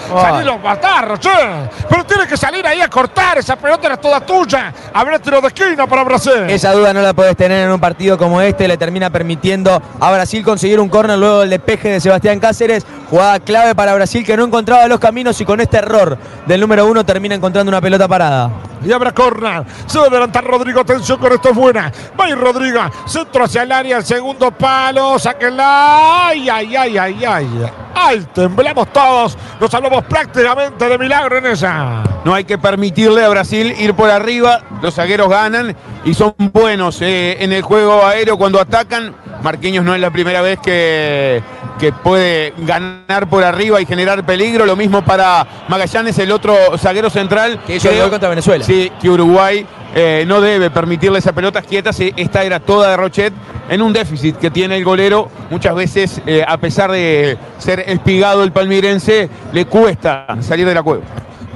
Salieron 0.10 0.60
a 0.60 0.64
matar, 0.64 1.08
Rocher. 1.08 1.70
Pero 1.88 2.04
tiene 2.06 2.28
que 2.28 2.38
salir 2.38 2.66
ahí 2.66 2.82
a 2.82 2.90
cortar. 2.90 3.38
Esa 3.38 3.56
pelota 3.56 3.86
era 3.86 3.98
toda 3.98 4.20
tuya. 4.20 4.74
Habrá 4.94 5.20
tiro 5.20 5.43
de 5.44 5.50
esquina 5.50 5.88
para 5.88 6.04
Brasil. 6.04 6.46
Esa 6.48 6.72
duda 6.72 6.94
no 6.94 7.02
la 7.02 7.14
podés 7.14 7.36
tener 7.36 7.66
en 7.66 7.72
un 7.72 7.80
partido 7.80 8.18
como 8.18 8.42
este. 8.42 8.68
Le 8.68 8.78
termina 8.78 9.10
permitiendo 9.10 9.82
a 10.00 10.12
Brasil 10.12 10.44
conseguir 10.44 10.80
un 10.80 10.90
córner 10.90 11.18
luego 11.20 11.42
del 11.42 11.50
despeje 11.50 11.90
de 11.90 12.00
Sebastián 12.00 12.40
Cáceres. 12.40 12.86
Jugada 13.10 13.40
clave 13.40 13.76
para 13.76 13.94
Brasil 13.94 14.26
que 14.26 14.36
no 14.38 14.46
encontraba 14.46 14.88
los 14.88 15.00
caminos 15.00 15.40
y 15.40 15.46
con 15.46 15.60
este 15.60 15.78
error 15.78 16.18
del 16.48 16.62
número 16.62 16.88
uno 16.88 17.06
termina 17.06 17.36
encontrando 17.36 17.70
una 17.70 17.82
pelota 17.82 18.08
parada. 18.08 18.50
Y 18.86 18.92
habrá 18.92 19.14
corner. 19.14 19.64
Se 19.86 19.98
va 19.98 20.06
a 20.06 20.08
adelantar 20.08 20.44
Rodrigo. 20.44 20.82
Atención 20.82 21.18
con 21.18 21.32
esto 21.32 21.50
es 21.50 21.56
buena. 21.56 21.92
Va 22.20 22.30
ir 22.30 22.38
Rodrigo. 22.38 22.82
Centro 23.06 23.46
hacia 23.46 23.64
el 23.64 23.72
área. 23.72 23.98
El 23.98 24.06
segundo 24.06 24.52
palo. 24.52 25.18
Sáquenla. 25.20 26.28
Ay, 26.28 26.50
ay, 26.50 26.76
ay, 26.76 26.98
ay, 26.98 27.26
ay. 27.26 27.72
Ay, 27.96 28.28
temblamos 28.34 28.92
todos. 28.92 29.38
Nos 29.60 29.74
hablamos 29.74 30.04
prácticamente 30.06 30.90
de 30.90 30.98
milagro 30.98 31.38
en 31.38 31.46
esa. 31.46 32.04
No 32.26 32.34
hay 32.34 32.44
que 32.44 32.58
permitirle 32.58 33.24
a 33.24 33.30
Brasil 33.30 33.74
ir 33.80 33.94
por 33.94 34.10
arriba. 34.10 34.62
Los 34.82 34.96
zagueros 34.96 35.30
ganan 35.34 35.76
y 36.06 36.14
son 36.14 36.34
buenos 36.54 37.02
eh, 37.02 37.38
en 37.44 37.52
el 37.52 37.62
juego 37.62 38.06
aéreo 38.06 38.38
cuando 38.38 38.60
atacan. 38.60 39.14
Marquinhos 39.42 39.84
no 39.84 39.94
es 39.94 40.00
la 40.00 40.10
primera 40.12 40.42
vez 40.42 40.58
que, 40.60 41.42
que 41.80 41.92
puede 41.92 42.54
ganar 42.60 43.28
por 43.30 43.44
arriba 43.44 43.82
y 43.82 43.86
generar 43.86 44.26
peligro. 44.26 44.66
Lo 44.66 44.76
mismo 44.78 45.04
para 45.04 45.46
Magallanes, 45.68 46.18
el 46.20 46.32
otro 46.32 46.56
zaguero 46.78 47.10
central. 47.10 47.60
Que 47.68 47.76
hizo 47.76 47.90
Creo- 47.90 48.10
contra 48.10 48.30
Venezuela. 48.30 48.64
Sí, 48.64 48.90
que 49.02 49.10
Uruguay 49.10 49.66
eh, 49.96 50.24
no 50.26 50.40
debe 50.40 50.70
permitirle 50.70 51.20
esas 51.20 51.34
pelotas 51.34 51.66
quietas. 51.66 52.00
Esta 52.00 52.44
era 52.44 52.60
toda 52.62 52.90
de 52.92 52.98
Rochet 52.98 53.34
en 53.70 53.82
un 53.82 53.92
déficit 53.92 54.38
que 54.38 54.50
tiene 54.50 54.78
el 54.78 54.86
golero. 54.86 55.30
Muchas 55.50 55.76
veces, 55.76 56.22
eh, 56.26 56.46
a 56.48 56.58
pesar 56.58 56.90
de 56.92 57.38
ser 57.58 57.82
espigado 57.82 58.44
el 58.44 58.52
palmirense, 58.54 59.30
le 59.52 59.66
cuesta 59.66 60.26
salir 60.40 60.66
de 60.66 60.74
la 60.76 60.84
cueva. 60.84 61.04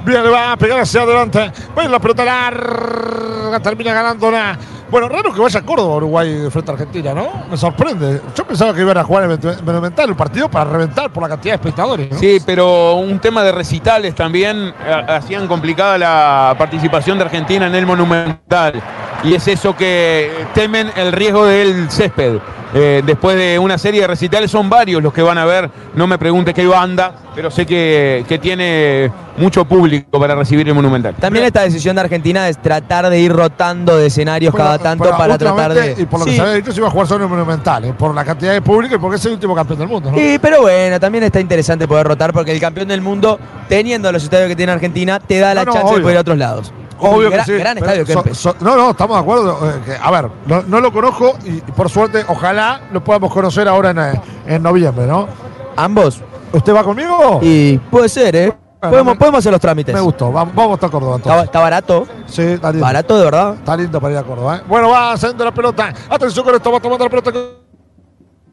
Bien, 0.08 0.24
le 0.24 0.30
va 0.30 0.52
a 0.52 0.56
pegar 0.56 0.80
hacia 0.80 1.02
adelante. 1.02 1.52
Ir 1.84 1.90
la 1.90 1.98
pelota 1.98 2.24
larga. 2.24 3.60
Termina 3.60 3.92
ganándola. 3.92 4.58
Bueno, 4.90 5.06
raro 5.06 5.34
que 5.34 5.38
vaya 5.38 5.60
a 5.60 5.62
Córdoba 5.62 5.96
Uruguay 5.96 6.48
frente 6.50 6.70
a 6.70 6.74
Argentina, 6.74 7.12
¿no? 7.12 7.28
Me 7.50 7.58
sorprende. 7.58 8.22
Yo 8.34 8.46
pensaba 8.46 8.72
que 8.72 8.80
iban 8.80 8.96
a 8.96 9.04
jugar 9.04 9.30
en 9.30 9.64
Monumental 9.66 10.08
el 10.08 10.16
partido 10.16 10.50
para 10.50 10.70
reventar 10.70 11.12
por 11.12 11.24
la 11.24 11.28
cantidad 11.28 11.52
de 11.52 11.56
espectadores. 11.56 12.08
Sí, 12.18 12.38
pero 12.46 12.94
un 12.94 13.18
tema 13.18 13.42
de 13.42 13.52
recitales 13.52 14.14
también 14.14 14.72
eh, 14.82 15.04
hacían 15.08 15.46
complicada 15.46 15.98
la 15.98 16.54
participación 16.56 17.18
de 17.18 17.24
Argentina 17.24 17.66
en 17.66 17.74
el 17.74 17.84
Monumental. 17.84 18.82
Y 19.24 19.34
es 19.34 19.46
eso 19.46 19.76
que 19.76 20.30
temen 20.54 20.90
el 20.96 21.12
riesgo 21.12 21.44
del 21.44 21.90
césped. 21.90 22.38
Eh, 22.74 23.02
después 23.04 23.36
de 23.36 23.58
una 23.58 23.78
serie 23.78 24.02
de 24.02 24.06
recitales, 24.06 24.50
son 24.50 24.68
varios 24.68 25.02
los 25.02 25.12
que 25.12 25.22
van 25.22 25.38
a 25.38 25.44
ver. 25.44 25.70
No 25.94 26.06
me 26.06 26.18
pregunte 26.18 26.54
qué 26.54 26.66
banda, 26.66 27.14
pero 27.34 27.50
sé 27.50 27.66
que, 27.66 28.24
que 28.28 28.38
tiene 28.38 29.10
mucho 29.36 29.64
público 29.64 29.97
para 30.04 30.34
recibir 30.34 30.68
el 30.68 30.74
Monumental. 30.74 31.14
También 31.14 31.44
esta 31.44 31.62
decisión 31.62 31.96
de 31.96 32.02
Argentina 32.02 32.48
es 32.48 32.58
tratar 32.58 33.08
de 33.10 33.18
ir 33.18 33.32
rotando 33.32 33.96
de 33.96 34.06
escenarios 34.06 34.52
Bueno, 34.52 34.64
cada 34.66 34.78
tanto 34.78 35.10
para 35.16 35.36
tratar 35.38 35.74
de. 35.74 35.94
Y 35.98 36.06
por 36.06 36.20
lo 36.20 36.24
Sí. 36.26 36.30
que 36.32 36.36
se 36.36 36.42
había 36.42 36.54
dicho, 36.54 36.72
se 36.72 36.78
iba 36.78 36.88
a 36.88 36.90
jugar 36.90 37.06
solo 37.06 37.24
en 37.24 37.30
Monumental, 37.30 37.84
¿eh? 37.84 37.94
por 37.96 38.14
la 38.14 38.24
cantidad 38.24 38.52
de 38.52 38.62
público 38.62 38.94
y 38.94 38.98
porque 38.98 39.16
es 39.16 39.24
el 39.26 39.32
último 39.32 39.54
campeón 39.54 39.78
del 39.78 39.88
mundo, 39.88 40.10
¿no? 40.10 40.16
Sí, 40.18 40.38
pero 40.40 40.62
bueno, 40.62 40.98
también 41.00 41.24
está 41.24 41.40
interesante 41.40 41.86
poder 41.88 42.06
rotar 42.06 42.32
porque 42.32 42.52
el 42.52 42.60
campeón 42.60 42.88
del 42.88 43.00
mundo, 43.00 43.38
teniendo 43.68 44.10
los 44.12 44.22
estadios 44.22 44.48
que 44.48 44.56
tiene 44.56 44.72
Argentina, 44.72 45.18
te 45.20 45.38
da 45.38 45.54
la 45.54 45.64
No, 45.64 45.72
no, 45.72 45.78
chance 45.78 45.94
de 45.94 46.00
poder 46.00 46.14
ir 46.14 46.18
a 46.18 46.20
otros 46.20 46.38
lados. 46.38 46.72
Obvio 47.00 47.30
gran, 47.30 47.44
que 47.46 47.52
sí. 47.52 47.58
gran 47.58 47.78
estadio 47.78 48.04
so- 48.06 48.24
so- 48.34 48.56
no, 48.60 48.74
no, 48.74 48.90
estamos 48.90 49.16
de 49.16 49.20
acuerdo. 49.22 49.70
eh, 49.70 49.80
que, 49.84 49.92
a 50.02 50.10
ver, 50.10 50.28
no, 50.46 50.62
no 50.62 50.80
lo 50.80 50.92
conozco 50.92 51.38
y, 51.44 51.50
y 51.58 51.60
por 51.60 51.88
suerte, 51.88 52.24
ojalá 52.26 52.80
lo 52.92 53.04
podamos 53.04 53.32
conocer 53.32 53.68
ahora 53.68 53.90
en, 53.90 53.98
eh, 54.00 54.20
en 54.48 54.62
noviembre, 54.64 55.06
¿no? 55.06 55.28
Ambos. 55.76 56.20
¿Usted 56.52 56.74
va 56.74 56.82
conmigo? 56.82 57.38
Y 57.42 57.78
puede 57.78 58.08
ser, 58.08 58.34
¿eh? 58.34 58.52
Podemos, 58.80 59.14
me- 59.14 59.18
podemos 59.18 59.38
hacer 59.38 59.52
los 59.52 59.60
trámites. 59.60 59.94
Me 59.94 60.00
gustó. 60.00 60.30
Vamos, 60.32 60.54
vamos 60.54 60.74
hasta 60.74 60.88
Córdoba 60.88 61.16
Está, 61.16 61.28
entonces. 61.30 61.44
está 61.46 61.60
barato. 61.60 62.06
Sí, 62.26 62.42
está 62.42 62.70
lindo. 62.70 62.84
Barato 62.86 63.18
de 63.18 63.24
verdad. 63.24 63.54
Está 63.54 63.76
lindo 63.76 64.00
para 64.00 64.12
ir 64.12 64.18
a 64.18 64.22
Córdoba. 64.22 64.56
¿eh? 64.56 64.62
Bueno, 64.66 64.90
va 64.90 65.12
haciendo 65.12 65.44
la 65.44 65.52
pelota. 65.52 65.92
Atención 66.08 66.44
con 66.44 66.54
esto, 66.54 66.70
va 66.72 66.80
tomando 66.80 67.04
la 67.04 67.10
pelota. 67.10 67.32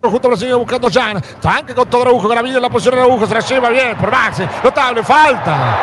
Justo 0.04 0.30
lo 0.30 0.38
sigue 0.38 0.54
buscando 0.54 0.88
Jan. 0.92 1.20
Tanque 1.42 1.74
con 1.74 1.90
todo 1.90 2.04
Araujo, 2.04 2.28
con 2.28 2.36
la 2.36 2.42
vida 2.44 2.58
en 2.58 2.62
la 2.62 2.70
posición 2.70 2.96
de 2.96 3.02
Araujo. 3.02 3.26
Se 3.26 3.34
la 3.34 3.40
lleva 3.40 3.70
bien 3.70 3.98
por 3.98 4.12
Maxi. 4.12 4.44
Notable, 4.64 5.04
falta. 5.04 5.78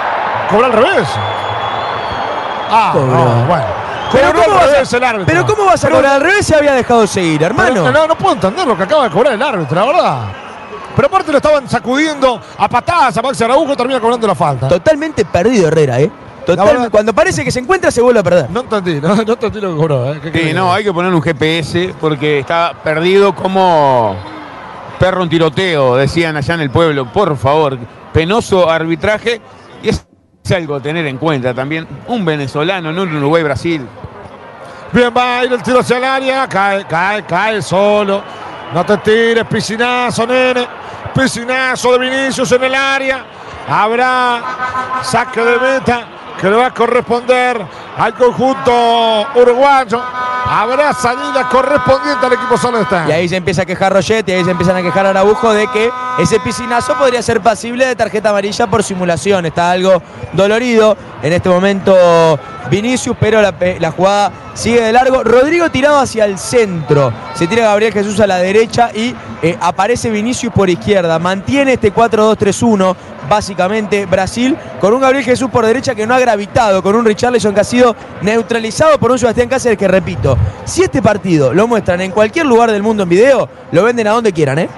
Cobra 0.49 0.67
al 0.67 0.73
revés. 0.73 1.09
Ah, 2.71 2.93
no, 2.95 3.47
bueno. 3.47 3.65
Pero 4.13 4.33
¿cómo, 4.35 4.57
vas 4.57 4.67
revés 4.71 4.93
el 4.93 5.05
a, 5.05 5.09
árbitro. 5.09 5.27
pero 5.27 5.47
¿cómo 5.47 5.65
vas 5.67 5.83
a 5.83 5.87
Pero- 5.87 5.97
cobrar 5.99 6.15
al 6.17 6.21
revés 6.21 6.47
si 6.47 6.55
había 6.55 6.73
dejado 6.75 7.07
seguir, 7.07 7.43
hermano? 7.43 7.83
Pero, 7.83 7.93
no, 7.93 8.07
no 8.07 8.15
puedo 8.17 8.35
entender 8.35 8.67
lo 8.67 8.77
que 8.77 8.83
acaba 8.83 9.05
de 9.05 9.11
cobrar 9.11 9.33
el 9.33 9.43
árbitro, 9.43 9.75
la 9.75 9.87
verdad. 9.87 10.19
Pero 10.95 11.07
aparte 11.09 11.31
lo 11.33 11.39
estaban 11.39 11.69
sacudiendo 11.69 12.41
a 12.59 12.69
patadas 12.69 13.17
a 13.17 13.23
Maxi 13.23 13.43
Araujo, 13.45 13.75
termina 13.77 13.99
cobrando 14.01 14.27
la 14.27 14.35
falta. 14.35 14.69
Totalmente 14.69 15.25
perdido 15.25 15.69
Herrera, 15.69 16.01
¿eh? 16.01 16.11
Total- 16.45 16.67
verdad- 16.67 16.91
cuando 16.91 17.13
parece 17.15 17.45
que 17.45 17.51
se 17.51 17.61
encuentra, 17.61 17.91
se 17.91 18.01
vuelve 18.03 18.21
a 18.21 18.23
perder. 18.23 18.51
No 18.51 18.61
entendí, 18.61 19.01
no, 19.01 19.15
no 19.15 19.23
entendí 19.33 19.61
lo 19.61 19.71
que 19.71 19.77
cobró. 19.77 20.13
¿eh? 20.13 20.19
¿Qué 20.21 20.29
Sí, 20.29 20.39
querés? 20.39 20.55
no, 20.55 20.73
hay 20.73 20.85
que 20.85 20.93
ponerle 20.93 21.17
un 21.17 21.23
GPS 21.23 21.95
porque 22.01 22.41
está 22.41 22.75
perdido 22.83 23.35
como 23.35 24.17
perro 24.99 25.23
en 25.23 25.29
tiroteo, 25.29 25.97
decían 25.97 26.37
allá 26.37 26.55
en 26.55 26.61
el 26.63 26.71
pueblo. 26.71 27.11
Por 27.13 27.37
favor, 27.37 27.79
penoso 28.13 28.69
arbitraje 28.69 29.41
y 29.83 29.89
es 29.91 30.05
algo 30.55 30.75
a 30.75 30.81
tener 30.81 31.07
en 31.07 31.17
cuenta 31.17 31.55
también. 31.55 31.87
Un 32.09 32.25
venezolano, 32.25 32.93
no 32.93 33.03
un 33.03 33.17
Uruguay-Brasil. 33.17 33.87
Bien, 34.93 35.13
va 35.17 35.39
a 35.39 35.45
ir 35.45 35.53
el 35.53 35.63
tiro 35.63 35.79
hacia 35.81 35.97
el 35.97 36.05
área. 36.05 36.47
Cae, 36.49 36.85
cae, 36.87 37.23
cae 37.25 37.63
solo. 37.63 38.23
No 38.75 38.87
te 38.87 38.97
tires, 38.99 39.45
piscinazo, 39.47 40.27
nene. 40.27 40.67
Piscinazo 41.15 41.93
de 41.93 41.99
Vinicius 41.99 42.51
en 42.53 42.65
el 42.65 42.75
área. 42.75 43.25
Habrá 43.69 44.43
saque 45.03 45.41
de 45.41 45.59
meta 45.59 46.07
que 46.41 46.49
le 46.49 46.57
va 46.57 46.67
a 46.67 46.75
corresponder 46.75 47.65
al 47.97 48.15
conjunto 48.15 49.27
uruguayo. 49.35 50.03
Habrá 50.45 50.93
salida 50.93 51.49
correspondiente 51.49 52.27
al 52.27 52.33
equipo 52.33 52.57
celeste. 52.57 52.97
Y 53.09 53.13
ahí 53.13 53.29
se 53.29 53.37
empieza 53.37 53.63
a 53.63 53.67
quejar 53.67 53.93
Roget 53.93 54.29
y 54.29 54.33
ahí 54.33 54.45
se 54.45 54.51
empiezan 54.51 54.77
a 54.77 54.83
quejar 54.83 55.07
Araujo 55.07 55.53
de 55.53 55.67
que 55.69 55.91
ese 56.19 56.41
piscinazo 56.41 56.95
podría 56.95 57.23
ser 57.23 57.41
pasible 57.41 57.87
de 57.87 57.95
tarjeta 57.95 58.31
amarilla 58.31 58.67
por 58.67 58.83
simulación. 58.83 59.47
Está 59.47 59.71
algo 59.71 60.03
dolorido 60.33 60.97
en 61.23 61.33
este 61.33 61.49
momento 61.49 61.95
Vinicius, 62.71 63.17
pero 63.19 63.41
la, 63.43 63.53
pe- 63.53 63.79
la 63.81 63.91
jugada 63.91 64.33
sigue 64.55 64.81
de 64.83 64.93
largo. 64.93 65.23
Rodrigo 65.23 65.71
tirado 65.71 65.99
hacia 65.99 66.25
el 66.25 66.39
centro. 66.39 67.13
Se 67.35 67.47
tira 67.47 67.63
Gabriel 67.65 67.93
Jesús 67.93 68.19
a 68.21 68.27
la 68.27 68.39
derecha 68.39 68.91
y 68.95 69.15
eh, 69.43 69.57
aparece 69.61 70.11
Vinicius 70.11 70.53
por 70.53 70.69
izquierda. 70.71 71.19
Mantiene 71.19 71.75
este 71.75 71.93
4-2-3-1, 71.93 72.95
básicamente 73.29 74.07
Brasil, 74.07 74.57
con 74.81 74.95
un 74.95 75.01
Gabriel 75.01 75.25
Jesús 75.25 75.51
por 75.51 75.67
derecha 75.67 75.95
que 75.95 76.07
no 76.07 76.15
ha 76.15 76.21
gravitado, 76.21 76.83
con 76.83 76.95
un 76.95 77.05
Richarlison 77.05 77.55
que 77.55 77.61
ha 77.61 77.65
sido 77.65 77.95
neutralizado 78.23 78.99
por 78.99 79.11
un 79.11 79.19
Sebastián 79.19 79.49
Cáceres 79.49 79.77
que, 79.79 79.89
repito, 79.89 80.37
si 80.65 80.83
este 80.83 81.03
partido 81.03 81.53
lo 81.53 81.67
muestran 81.67 82.01
en 82.01 82.11
cualquier 82.13 82.47
lugar 82.47 82.71
del 82.71 82.83
mundo 82.83 83.03
en 83.03 83.09
video, 83.09 83.49
lo 83.73 83.83
venden 83.85 84.07
a 84.07 84.13
donde 84.13 84.33
quieran, 84.33 84.59
¿eh? 84.59 84.69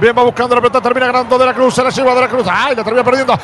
Bien, 0.00 0.16
va 0.16 0.22
buscando 0.22 0.54
la 0.54 0.62
pelota, 0.62 0.80
termina 0.80 1.06
ganando 1.06 1.36
de 1.36 1.44
la 1.44 1.52
cruz, 1.52 1.74
se 1.74 1.84
la 1.84 1.90
lleva 1.90 2.14
de 2.14 2.20
la 2.22 2.28
cruz. 2.28 2.46
Ay, 2.50 2.74
la 2.74 2.82
termina 2.82 3.04
perdiendo. 3.04 3.38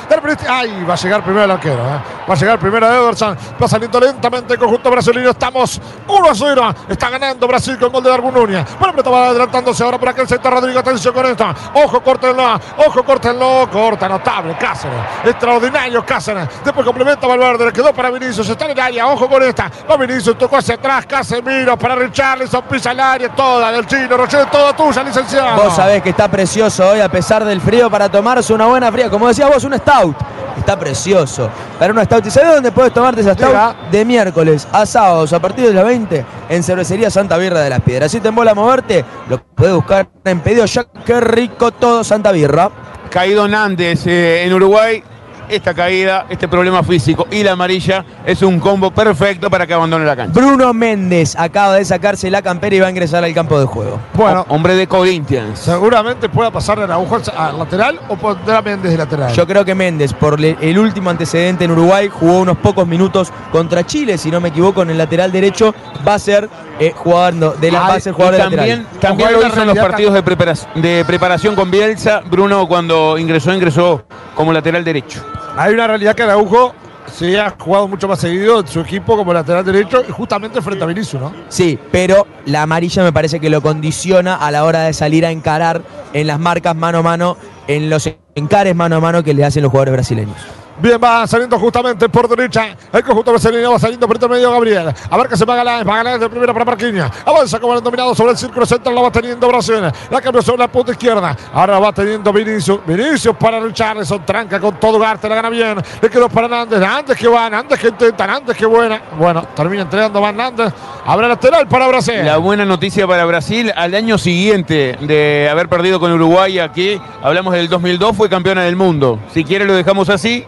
Ay, 0.49 0.85
va 0.89 0.95
a 0.95 0.97
llegar 0.97 1.23
primero 1.23 1.45
el 1.45 1.51
arquero. 1.51 1.75
¿eh? 1.75 2.01
Va 2.29 2.35
a 2.35 2.37
llegar 2.37 2.59
primero 2.59 2.87
Ederson. 2.87 3.37
Va 3.63 3.69
saliendo 3.69 4.01
lentamente 4.01 4.55
el 4.55 4.59
conjunto 4.59 4.91
brasileño. 4.91 5.31
Estamos 5.31 5.79
1 6.09 6.31
a 6.31 6.35
0. 6.35 6.75
Está 6.89 7.11
ganando 7.11 7.47
Brasil 7.47 7.79
con 7.79 7.93
gol 7.93 8.03
de 8.03 8.09
Darwin 8.09 8.33
Núñez. 8.33 8.65
Bueno, 8.79 8.93
pelota 8.93 9.11
va 9.11 9.29
adelantándose 9.29 9.85
ahora 9.85 9.99
por 9.99 10.09
aquel 10.09 10.27
sector. 10.27 10.53
Rodrigo, 10.53 10.81
atención 10.81 11.13
con 11.13 11.27
esto. 11.27 11.47
Ojo, 11.75 12.01
córtenlo. 12.01 12.59
Ojo, 12.87 13.05
córtenlo. 13.05 13.69
Corta, 13.71 14.09
notable. 14.09 14.57
Cáceres. 14.59 14.99
Extraordinario 15.25 16.07
Cáceres. 16.07 16.49
Después 16.65 16.87
complementa 16.87 17.27
Valverde. 17.27 17.67
Le 17.67 17.73
quedó 17.73 17.93
para 17.93 18.11
Vinicius. 18.11 18.49
Está 18.49 18.65
en 18.65 18.71
el 18.71 18.81
área. 18.81 19.07
Ojo 19.09 19.29
con 19.29 19.43
esta. 19.43 19.71
Va 19.91 19.97
Vinicius. 19.99 20.39
Tocó 20.39 20.57
hacia 20.57 20.77
atrás. 20.77 21.05
Casemiro 21.05 21.77
para 21.77 21.97
Richarlison. 21.97 22.63
Pisa 22.63 22.93
el 22.93 23.01
área. 23.01 23.29
Toda 23.29 23.71
del 23.71 23.87
chino. 23.87 24.17
Roger, 24.17 24.47
toda 24.47 24.75
tuya, 24.75 25.03
licenciado. 25.03 25.63
Vos 25.63 25.77
sabés 25.77 26.03
que 26.03 26.11
está 26.11 26.29
precioso 26.47 26.91
hoy, 26.91 27.01
a 27.01 27.09
pesar 27.09 27.45
del 27.45 27.61
frío, 27.61 27.91
para 27.91 28.09
tomarse 28.09 28.55
una 28.55 28.67
buena 28.67 28.93
fría. 28.93 29.11
Como 29.11 29.27
decías 29.27 29.51
vos, 29.53 29.65
un 29.65 29.75
stout. 29.75 30.17
Está 30.57 30.79
precioso. 30.79 31.51
Para 31.77 31.93
un 31.93 32.05
stout. 32.05 32.25
¿Y 32.25 32.31
sabés 32.31 32.55
dónde 32.55 32.71
puedes 32.71 32.95
tomarte 32.95 33.21
esa 33.21 33.35
stout? 33.35 33.49
Llega. 33.49 33.75
De 33.91 34.05
miércoles 34.05 34.69
a 34.71 34.87
sábados, 34.87 35.33
a 35.33 35.41
partir 35.41 35.67
de 35.67 35.75
las 35.75 35.85
20, 35.85 36.25
en 36.49 36.63
Cervecería 36.63 37.11
Santa 37.11 37.37
Birra 37.37 37.63
de 37.63 37.71
las 37.71 37.81
Piedras. 37.81 38.13
Si 38.13 38.21
te 38.21 38.29
embola 38.29 38.55
moverte, 38.55 39.05
lo 39.29 39.43
puedes 39.43 39.75
buscar 39.75 40.09
en 40.25 40.39
pedido 40.39 40.67
ya. 40.67 40.85
Qué 41.05 41.21
rico 41.21 41.73
todo 41.73 42.05
Santa 42.05 42.31
Birra. 42.31 42.71
Caído 43.11 43.49
Nández 43.49 44.07
eh, 44.07 44.45
en 44.45 44.55
Uruguay. 44.55 45.03
Esta 45.49 45.75
caída, 45.75 46.27
este 46.29 46.49
problema 46.49 46.83
físico 46.83 47.27
y 47.31 47.43
la 47.43 47.53
amarilla 47.53 48.05
es 48.25 48.43
un 48.43 48.59
combo 48.59 48.91
perfecto 48.91 49.49
para 49.49 49.67
que 49.67 49.75
abandone 49.75 50.05
la 50.05 50.17
cancha. 50.17 50.39
Bruno 50.41 50.73
Méndez 50.75 51.37
acaba 51.39 51.75
de 51.75 51.85
sacarse 51.85 52.31
la 52.31 52.43
campera 52.43 52.75
y 52.77 52.81
va 52.81 52.87
a 52.89 52.91
ingresar 52.91 53.23
al 53.25 53.33
campo 53.33 53.59
de 53.61 53.67
juego. 53.67 53.99
Bueno, 54.15 54.45
Hombre 54.49 54.75
de 54.75 54.87
Corinthians. 54.87 55.59
seguramente 55.59 56.29
pueda 56.29 56.51
pasar 56.51 56.79
de 56.79 56.85
Araujo 56.85 57.17
al, 57.17 57.23
al 57.37 57.59
lateral 57.59 58.01
o 58.09 58.17
pondrá 58.17 58.59
a 58.59 58.63
Méndez 58.63 58.93
de 58.93 58.99
lateral. 58.99 59.33
Yo 59.33 59.47
creo 59.47 59.65
que 59.65 59.75
Méndez, 59.75 60.13
por 60.13 60.41
el 60.43 60.79
último 60.79 61.11
antecedente 61.11 61.65
en 61.65 61.71
Uruguay, 61.71 62.09
jugó 62.13 62.41
unos 62.41 62.57
pocos 62.59 62.87
minutos 62.87 63.33
contra 63.53 63.85
Chile, 63.87 64.19
si 64.19 64.31
no 64.31 64.41
me 64.41 64.49
equivoco, 64.49 64.83
en 64.83 64.91
el 64.91 64.99
lateral 64.99 65.31
derecho. 65.33 65.75
Va 66.07 66.15
a 66.15 66.19
ser 66.19 66.49
eh, 66.81 66.93
jugando 66.95 67.53
de 67.53 67.71
la, 67.71 67.81
va 67.81 67.95
a 67.95 68.01
ser 68.01 68.13
jugador 68.13 68.35
Y 68.35 68.37
de 68.39 68.43
también, 68.43 68.79
lateral. 68.83 69.01
también 69.01 69.33
lo 69.33 69.47
hizo 69.47 69.61
en 69.63 69.67
los 69.69 69.79
partidos 69.79 70.15
de 70.15 70.23
preparación, 70.23 70.83
de 70.83 71.05
preparación 71.07 71.55
con 71.55 71.71
Bielsa. 71.71 72.21
Bruno 72.29 72.67
cuando 72.67 73.17
ingresó, 73.19 73.53
ingresó 73.55 74.05
como 74.35 74.53
lateral 74.53 74.85
derecho. 74.85 75.25
Hay 75.57 75.73
una 75.73 75.87
realidad 75.87 76.15
que 76.15 76.23
Araujo 76.23 76.75
se 77.11 77.41
ha 77.41 77.49
jugado 77.59 77.89
mucho 77.89 78.07
más 78.07 78.19
seguido 78.19 78.61
en 78.61 78.67
su 78.67 78.81
equipo 78.81 79.17
como 79.17 79.33
lateral 79.33 79.65
derecho 79.65 80.05
y 80.07 80.13
justamente 80.13 80.61
frente 80.61 80.85
a 80.85 80.87
Vinicius, 80.87 81.23
¿no? 81.23 81.33
Sí, 81.49 81.79
pero 81.91 82.27
la 82.45 82.63
amarilla 82.63 83.03
me 83.03 83.13
parece 83.13 83.41
que 83.41 83.49
lo 83.49 83.63
condiciona 83.63 84.35
a 84.35 84.51
la 84.51 84.65
hora 84.65 84.83
de 84.83 84.93
salir 84.93 85.25
a 85.25 85.31
encarar 85.31 85.81
en 86.13 86.27
las 86.27 86.39
marcas 86.39 86.77
mano 86.77 86.99
a 86.99 87.03
mano, 87.03 87.39
en 87.69 87.89
los 87.89 88.11
encares 88.35 88.77
mano 88.77 88.97
a 88.97 89.01
mano 89.01 89.25
que 89.25 89.33
le 89.33 89.45
hacen 89.45 89.63
los 89.63 89.71
jugadores 89.71 89.93
brasileños. 89.93 90.37
Bien, 90.79 91.01
va 91.03 91.27
saliendo 91.27 91.59
justamente 91.59 92.09
por 92.09 92.29
derecha. 92.29 92.77
El 92.93 93.03
conjunto 93.03 93.31
brasileño 93.33 93.73
va 93.73 93.79
saliendo 93.79 94.07
por 94.07 94.17
intermedio 94.17 94.51
Gabriel. 94.51 94.93
A 95.11 95.17
ver 95.17 95.29
que 95.29 95.37
se 95.37 95.45
va 95.45 95.57
Galán. 95.57 95.89
Va 95.89 95.97
Galán 95.97 96.21
de 96.21 96.29
primera 96.29 96.53
para 96.53 96.65
Marquinhos. 96.67 97.11
Avanza 97.25 97.59
como 97.59 97.75
el 97.75 97.83
dominado 97.83 98.15
sobre 98.15 98.33
el 98.33 98.37
círculo 98.37 98.67
central. 98.67 98.95
La 98.95 99.01
va 99.01 99.11
teniendo 99.11 99.49
Brasil. 99.49 99.81
La 100.11 100.21
cambió 100.21 100.43
sobre 100.43 100.59
la 100.59 100.69
punta 100.69 100.93
izquierda. 100.93 101.35
Ahora 101.55 101.79
va 101.79 101.93
teniendo 101.93 102.31
Vinicius. 102.33 102.81
Vinicius 102.87 103.35
para 103.37 103.59
Richarlison. 103.59 104.25
Tranca 104.27 104.61
con 104.61 104.79
todo 104.79 104.99
Garte. 104.99 105.29
La 105.29 105.37
gana 105.37 105.49
bien. 105.49 105.83
Le 106.03 106.11
quedó 106.11 106.29
para 106.29 106.47
Nández. 106.47 106.79
Nández 106.79 107.17
que 107.17 107.29
van. 107.29 107.53
Nández 107.53 107.81
que 107.81 107.89
intentan. 107.89 108.29
Nández 108.29 108.57
que 108.57 108.67
buena. 108.67 109.01
Bueno, 109.19 109.47
termina 109.55 109.83
entregando 109.83 110.21
más 110.21 110.35
Nández. 110.35 110.73
Habrá 111.07 111.29
lateral 111.29 111.67
para 111.69 111.87
Brasil. 111.89 112.25
La 112.25 112.37
buena 112.37 112.65
noticia 112.65 113.07
para 113.07 113.25
Brasil, 113.25 113.73
al 113.75 113.95
año 113.95 114.19
siguiente 114.19 114.99
de 115.01 115.49
haber 115.51 115.69
perdido 115.69 116.01
con 116.01 116.13
Uruguay 116.13 116.59
aquí, 116.59 117.01
hablamos 117.23 117.55
del 117.55 117.69
2002, 117.69 118.17
fue 118.17 118.29
campeona 118.29 118.63
del 118.63 118.77
mundo. 118.77 119.19
Si 119.33 119.45
quiere 119.45 119.65
lo 119.65 119.75
dejamos 119.75 120.09
así 120.09 120.45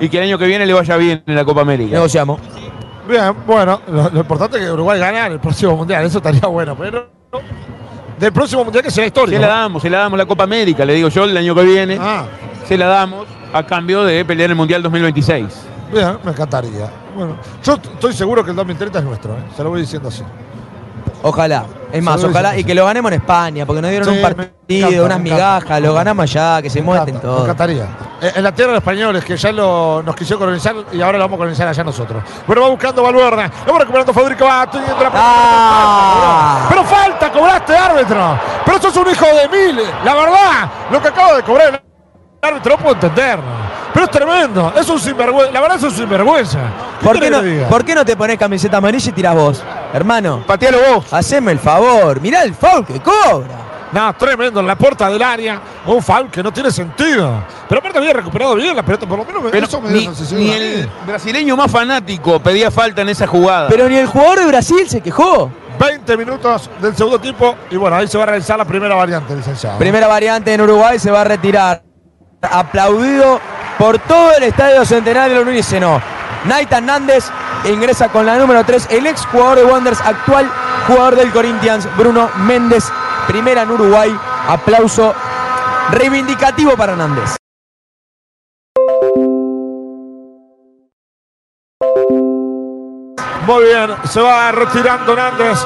y 0.00 0.08
que 0.08 0.18
el 0.18 0.24
año 0.24 0.38
que 0.38 0.46
viene 0.46 0.66
le 0.66 0.72
vaya 0.72 0.96
bien 0.96 1.22
en 1.26 1.34
la 1.34 1.44
Copa 1.44 1.62
América. 1.62 1.92
Negociamos. 1.94 2.40
Bien, 3.08 3.32
bueno, 3.46 3.80
lo, 3.88 4.10
lo 4.10 4.20
importante 4.20 4.58
es 4.58 4.64
que 4.64 4.72
Uruguay 4.72 4.98
gane 4.98 5.26
el 5.26 5.40
próximo 5.40 5.76
mundial, 5.76 6.04
eso 6.04 6.18
estaría 6.18 6.46
bueno, 6.46 6.76
pero 6.76 7.08
del 8.18 8.32
próximo 8.32 8.64
mundial 8.64 8.82
que 8.82 8.90
sea 8.90 9.06
histórico. 9.06 9.36
Se 9.36 9.40
la 9.40 9.48
damos, 9.48 9.82
se 9.82 9.90
la 9.90 9.98
damos 9.98 10.18
la 10.18 10.26
Copa 10.26 10.44
América, 10.44 10.84
le 10.84 10.94
digo 10.94 11.08
yo, 11.08 11.24
el 11.24 11.36
año 11.36 11.54
que 11.54 11.62
viene. 11.62 11.98
Ah, 12.00 12.24
Se 12.66 12.76
la 12.76 12.86
damos 12.86 13.26
a 13.52 13.62
cambio 13.64 14.02
de 14.04 14.24
pelear 14.24 14.50
el 14.50 14.56
Mundial 14.56 14.82
2026. 14.82 15.46
bien, 15.92 16.18
me 16.24 16.32
encantaría. 16.32 16.90
Bueno, 17.14 17.36
yo 17.62 17.74
estoy 17.74 18.12
seguro 18.12 18.44
que 18.44 18.50
el 18.50 18.56
2030 18.56 18.98
es 18.98 19.04
nuestro, 19.04 19.34
¿eh? 19.34 19.42
se 19.56 19.62
lo 19.62 19.70
voy 19.70 19.80
diciendo 19.82 20.08
así. 20.08 20.22
Ojalá. 21.28 21.64
Es 21.92 22.02
más, 22.02 22.22
ojalá. 22.22 22.56
Y 22.56 22.64
que 22.64 22.74
lo 22.74 22.84
ganemos 22.84 23.10
en 23.12 23.20
España, 23.20 23.64
porque 23.66 23.80
nos 23.82 23.90
dieron 23.90 24.08
Sí, 24.08 24.16
un 24.16 24.22
partido, 24.22 24.88
encanta, 24.88 25.04
unas 25.04 25.20
migajas, 25.20 25.80
lo 25.80 25.94
ganamos 25.94 26.22
allá, 26.24 26.60
que 26.62 26.68
se 26.70 26.82
muestren 26.82 27.16
encanta, 27.16 27.26
Me 27.28 27.32
todos. 27.34 27.44
encantaría. 27.44 27.84
Eh, 28.20 28.32
En 28.36 28.44
la 28.44 28.52
tierra 28.52 28.72
de 28.72 28.74
los 28.76 28.82
españoles, 28.82 29.24
que 29.24 29.36
ya 29.36 29.52
lo, 29.52 30.02
nos 30.04 30.14
quisieron 30.16 30.40
colonizar 30.40 30.74
y 30.92 31.00
ahora 31.00 31.18
lo 31.18 31.24
vamos 31.24 31.36
a 31.36 31.38
colonizar 31.38 31.68
allá 31.68 31.84
nosotros. 31.84 32.22
Bueno, 32.46 32.62
va 32.62 32.68
buscando 32.68 33.02
Valverde. 33.02 33.50
Lo 33.66 33.72
va 33.72 33.78
recuperando 33.80 34.12
Federico. 34.12 34.44
Va 34.44 34.70
teniendo 34.70 35.02
la 35.02 35.10
Ah. 35.14 36.66
Pero 36.68 36.84
falta, 36.84 37.32
cobraste 37.32 37.76
árbitro. 37.76 38.38
Pero 38.64 38.80
sos 38.80 38.96
un 38.96 39.10
hijo 39.10 39.24
de 39.26 39.48
mil. 39.48 39.80
La 40.04 40.14
verdad, 40.14 40.70
lo 40.90 41.00
que 41.02 41.08
acaba 41.08 41.34
de 41.36 41.42
cobrar 41.42 41.82
árbitro 42.46 42.76
no 42.76 42.82
puedo 42.82 42.94
entenderlo. 42.94 43.44
Pero 43.92 44.04
es 44.04 44.10
tremendo. 44.10 44.72
Es 44.76 44.88
un 44.88 45.00
sinvergüenza. 45.00 45.52
La 45.52 45.60
verdad 45.60 45.76
es 45.78 45.82
un 45.84 45.90
sinvergüenza. 45.90 46.58
¿Por 47.02 47.18
qué, 47.18 47.30
no? 47.30 47.68
¿Por 47.68 47.84
qué 47.84 47.94
no 47.94 48.04
te 48.04 48.14
pones 48.16 48.38
camiseta 48.38 48.76
amarilla 48.76 49.08
y 49.10 49.12
tirás 49.12 49.34
vos? 49.34 49.62
Hermano, 49.94 50.44
Patealo 50.46 50.78
vos. 50.94 51.12
haceme 51.12 51.52
el 51.52 51.58
favor. 51.58 52.20
Mirá 52.20 52.42
el 52.42 52.54
foul 52.54 52.84
que 52.84 53.00
cobra. 53.00 53.64
No, 53.92 54.12
tremendo 54.14 54.60
en 54.60 54.66
la 54.66 54.76
puerta 54.76 55.08
del 55.08 55.22
área. 55.22 55.60
Un 55.86 56.02
foul 56.02 56.28
que 56.30 56.42
no 56.42 56.52
tiene 56.52 56.70
sentido. 56.70 57.42
Pero 57.68 57.78
aparte 57.78 57.98
había 57.98 58.12
recuperado 58.12 58.54
bien 58.56 58.76
la 58.76 58.82
pelota. 58.82 59.06
Por 59.06 59.18
lo 59.18 59.24
menos 59.24 59.42
Pero 59.50 59.66
eso 59.66 59.80
me 59.80 59.90
dio 59.90 60.10
ni, 60.10 60.36
ni 60.36 60.50
el 60.52 60.90
brasileño 61.06 61.56
más 61.56 61.70
fanático 61.70 62.38
pedía 62.40 62.70
falta 62.70 63.00
en 63.00 63.08
esa 63.08 63.26
jugada. 63.26 63.68
Pero 63.68 63.88
ni 63.88 63.96
el 63.96 64.06
jugador 64.06 64.40
de 64.40 64.46
Brasil 64.46 64.86
se 64.88 65.00
quejó. 65.00 65.50
20 65.78 66.16
minutos 66.16 66.68
del 66.82 66.94
segundo 66.96 67.18
tiempo. 67.18 67.54
Y 67.70 67.76
bueno, 67.76 67.96
ahí 67.96 68.08
se 68.08 68.18
va 68.18 68.24
a 68.24 68.26
realizar 68.26 68.58
la 68.58 68.64
primera 68.66 68.94
variante, 68.94 69.34
licenciado. 69.34 69.78
Primera 69.78 70.06
variante 70.06 70.52
en 70.52 70.60
Uruguay 70.60 70.98
se 70.98 71.10
va 71.10 71.22
a 71.22 71.24
retirar. 71.24 71.85
Aplaudido 72.50 73.40
por 73.78 73.98
todo 73.98 74.32
el 74.36 74.44
estadio 74.44 74.84
centenario 74.84 75.38
del 75.38 75.48
unísono. 75.48 76.00
Naitan 76.44 76.86
Nández 76.86 77.30
ingresa 77.64 78.08
con 78.08 78.26
la 78.26 78.36
número 78.36 78.64
3, 78.64 78.88
el 78.90 79.06
ex 79.06 79.26
jugador 79.26 79.58
de 79.58 79.64
Wanderers, 79.64 80.00
actual 80.00 80.50
jugador 80.86 81.16
del 81.16 81.32
Corinthians, 81.32 81.88
Bruno 81.96 82.30
Méndez. 82.36 82.84
Primera 83.26 83.62
en 83.62 83.70
Uruguay. 83.70 84.16
Aplauso 84.48 85.14
reivindicativo 85.90 86.76
para 86.76 86.94
Nández. 86.94 87.36
Muy 93.46 93.64
bien, 93.64 93.96
se 94.04 94.20
va 94.20 94.52
retirando 94.52 95.14
Nández. 95.14 95.58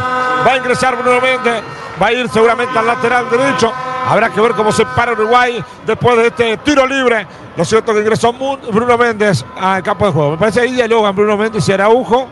Va 0.47 0.53
a 0.53 0.57
ingresar 0.57 0.97
Bruno 0.97 1.21
Méndez. 1.21 1.63
Va 2.01 2.07
a 2.07 2.13
ir 2.13 2.29
seguramente 2.31 2.79
al 2.79 2.87
lateral 2.87 3.29
derecho. 3.31 3.73
Habrá 4.11 4.29
que 4.29 4.41
ver 4.41 4.53
cómo 4.53 4.73
se 4.73 4.85
para 4.85 5.13
Uruguay 5.13 5.63
después 5.87 6.17
de 6.17 6.27
este 6.27 6.57
tiro 6.57 6.85
libre. 6.85 7.25
Lo 7.57 7.65
cierto 7.65 7.95
que 7.95 8.01
ingresó 8.01 8.33
Bruno 8.33 8.99
Méndez 8.99 9.45
al 9.57 9.85
campo 9.85 10.07
de 10.07 10.13
juego. 10.13 10.31
Me 10.33 10.37
parece 10.37 10.63
ahí 10.63 10.73
dialogan 10.73 11.15
Bruno 11.15 11.37
Méndez 11.37 11.69
y 11.69 11.73
Araujo. 11.73 12.27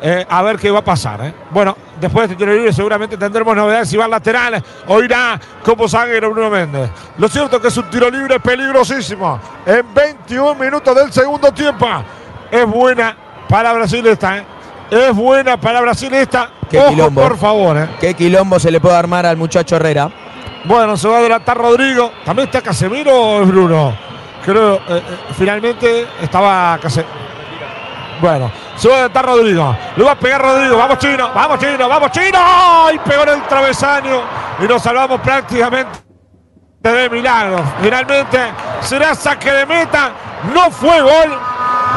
Eh, 0.00 0.24
a 0.26 0.42
ver 0.42 0.58
qué 0.58 0.70
va 0.70 0.78
a 0.78 0.84
pasar. 0.84 1.20
¿eh? 1.26 1.34
Bueno, 1.50 1.76
después 2.00 2.28
de 2.28 2.32
este 2.32 2.44
tiro 2.44 2.56
libre 2.56 2.72
seguramente 2.72 3.18
tendremos 3.18 3.54
novedades 3.54 3.90
si 3.90 3.98
va 3.98 4.06
al 4.06 4.10
lateral 4.10 4.62
o 4.86 5.02
irá 5.02 5.38
como 5.62 5.86
zaguero 5.86 6.30
Bruno 6.30 6.48
Méndez. 6.48 6.88
Lo 7.18 7.28
cierto 7.28 7.60
que 7.60 7.68
es 7.68 7.76
un 7.76 7.90
tiro 7.90 8.08
libre 8.08 8.40
peligrosísimo. 8.40 9.38
En 9.66 9.92
21 9.92 10.54
minutos 10.54 10.94
del 10.94 11.12
segundo 11.12 11.52
tiempo. 11.52 11.86
Es 12.50 12.66
buena 12.66 13.14
para 13.50 13.74
Brasil 13.74 14.06
esta. 14.06 14.38
¿eh? 14.38 14.46
Es 14.90 15.14
buena 15.14 15.60
para 15.60 15.82
Brasil 15.82 16.14
esta. 16.14 16.52
Qué 16.70 16.82
quilombo. 16.88 17.20
por 17.20 17.36
favor. 17.36 17.76
¿eh? 17.76 17.88
Qué 18.00 18.14
quilombo 18.14 18.58
se 18.58 18.70
le 18.70 18.80
puede 18.80 18.96
armar 18.96 19.26
al 19.26 19.36
muchacho 19.36 19.76
Herrera. 19.76 20.10
Bueno, 20.68 20.98
se 20.98 21.08
va 21.08 21.16
a 21.16 21.18
adelantar 21.20 21.56
Rodrigo. 21.56 22.12
¿También 22.26 22.46
está 22.46 22.60
Casemiro 22.60 23.10
o 23.10 23.42
es 23.42 23.48
Bruno? 23.48 23.96
Creo, 24.44 24.74
eh, 24.74 24.80
eh, 24.88 25.02
finalmente 25.36 26.06
estaba 26.20 26.78
Casemiro. 26.78 27.10
Bueno, 28.20 28.52
se 28.76 28.86
va 28.86 28.94
a 28.94 28.98
adelantar 28.98 29.24
Rodrigo. 29.24 29.76
Le 29.96 30.04
va 30.04 30.12
a 30.12 30.18
pegar 30.18 30.42
Rodrigo. 30.42 30.76
Vamos, 30.76 30.98
chino. 30.98 31.30
Vamos, 31.34 31.58
chino. 31.58 31.88
Vamos, 31.88 32.10
chino. 32.10 32.38
Y 32.92 32.98
pegó 32.98 33.22
en 33.22 33.28
el 33.30 33.42
travesaño. 33.44 34.20
Y 34.60 34.64
nos 34.64 34.82
salvamos 34.82 35.22
prácticamente 35.22 35.88
de 36.82 37.08
milagro. 37.08 37.64
Finalmente 37.80 38.38
será 38.82 39.14
saque 39.14 39.50
de 39.50 39.64
meta. 39.64 40.10
No 40.52 40.70
fue 40.70 41.00
gol 41.00 41.38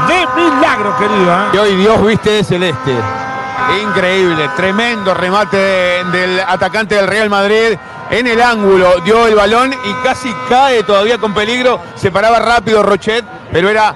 de 0.08 0.42
milagro, 0.42 0.98
querido. 0.98 1.36
Y 1.54 1.58
hoy 1.58 1.76
Dios 1.76 2.06
viste 2.06 2.30
de 2.30 2.44
celeste. 2.46 2.96
Increíble, 3.84 4.50
tremendo 4.56 5.14
remate 5.14 5.58
del 6.06 6.40
atacante 6.40 6.96
del 6.96 7.08
Real 7.08 7.30
Madrid 7.30 7.78
en 8.12 8.28
el 8.28 8.42
ángulo, 8.42 9.00
dio 9.04 9.26
el 9.26 9.36
balón 9.36 9.74
y 9.74 9.94
casi 10.04 10.32
cae 10.50 10.84
todavía 10.84 11.18
con 11.18 11.34
peligro. 11.34 11.80
Se 11.96 12.12
paraba 12.12 12.40
rápido 12.40 12.84
Rochet, 12.84 13.26
pero 13.52 13.70
era 13.70 13.96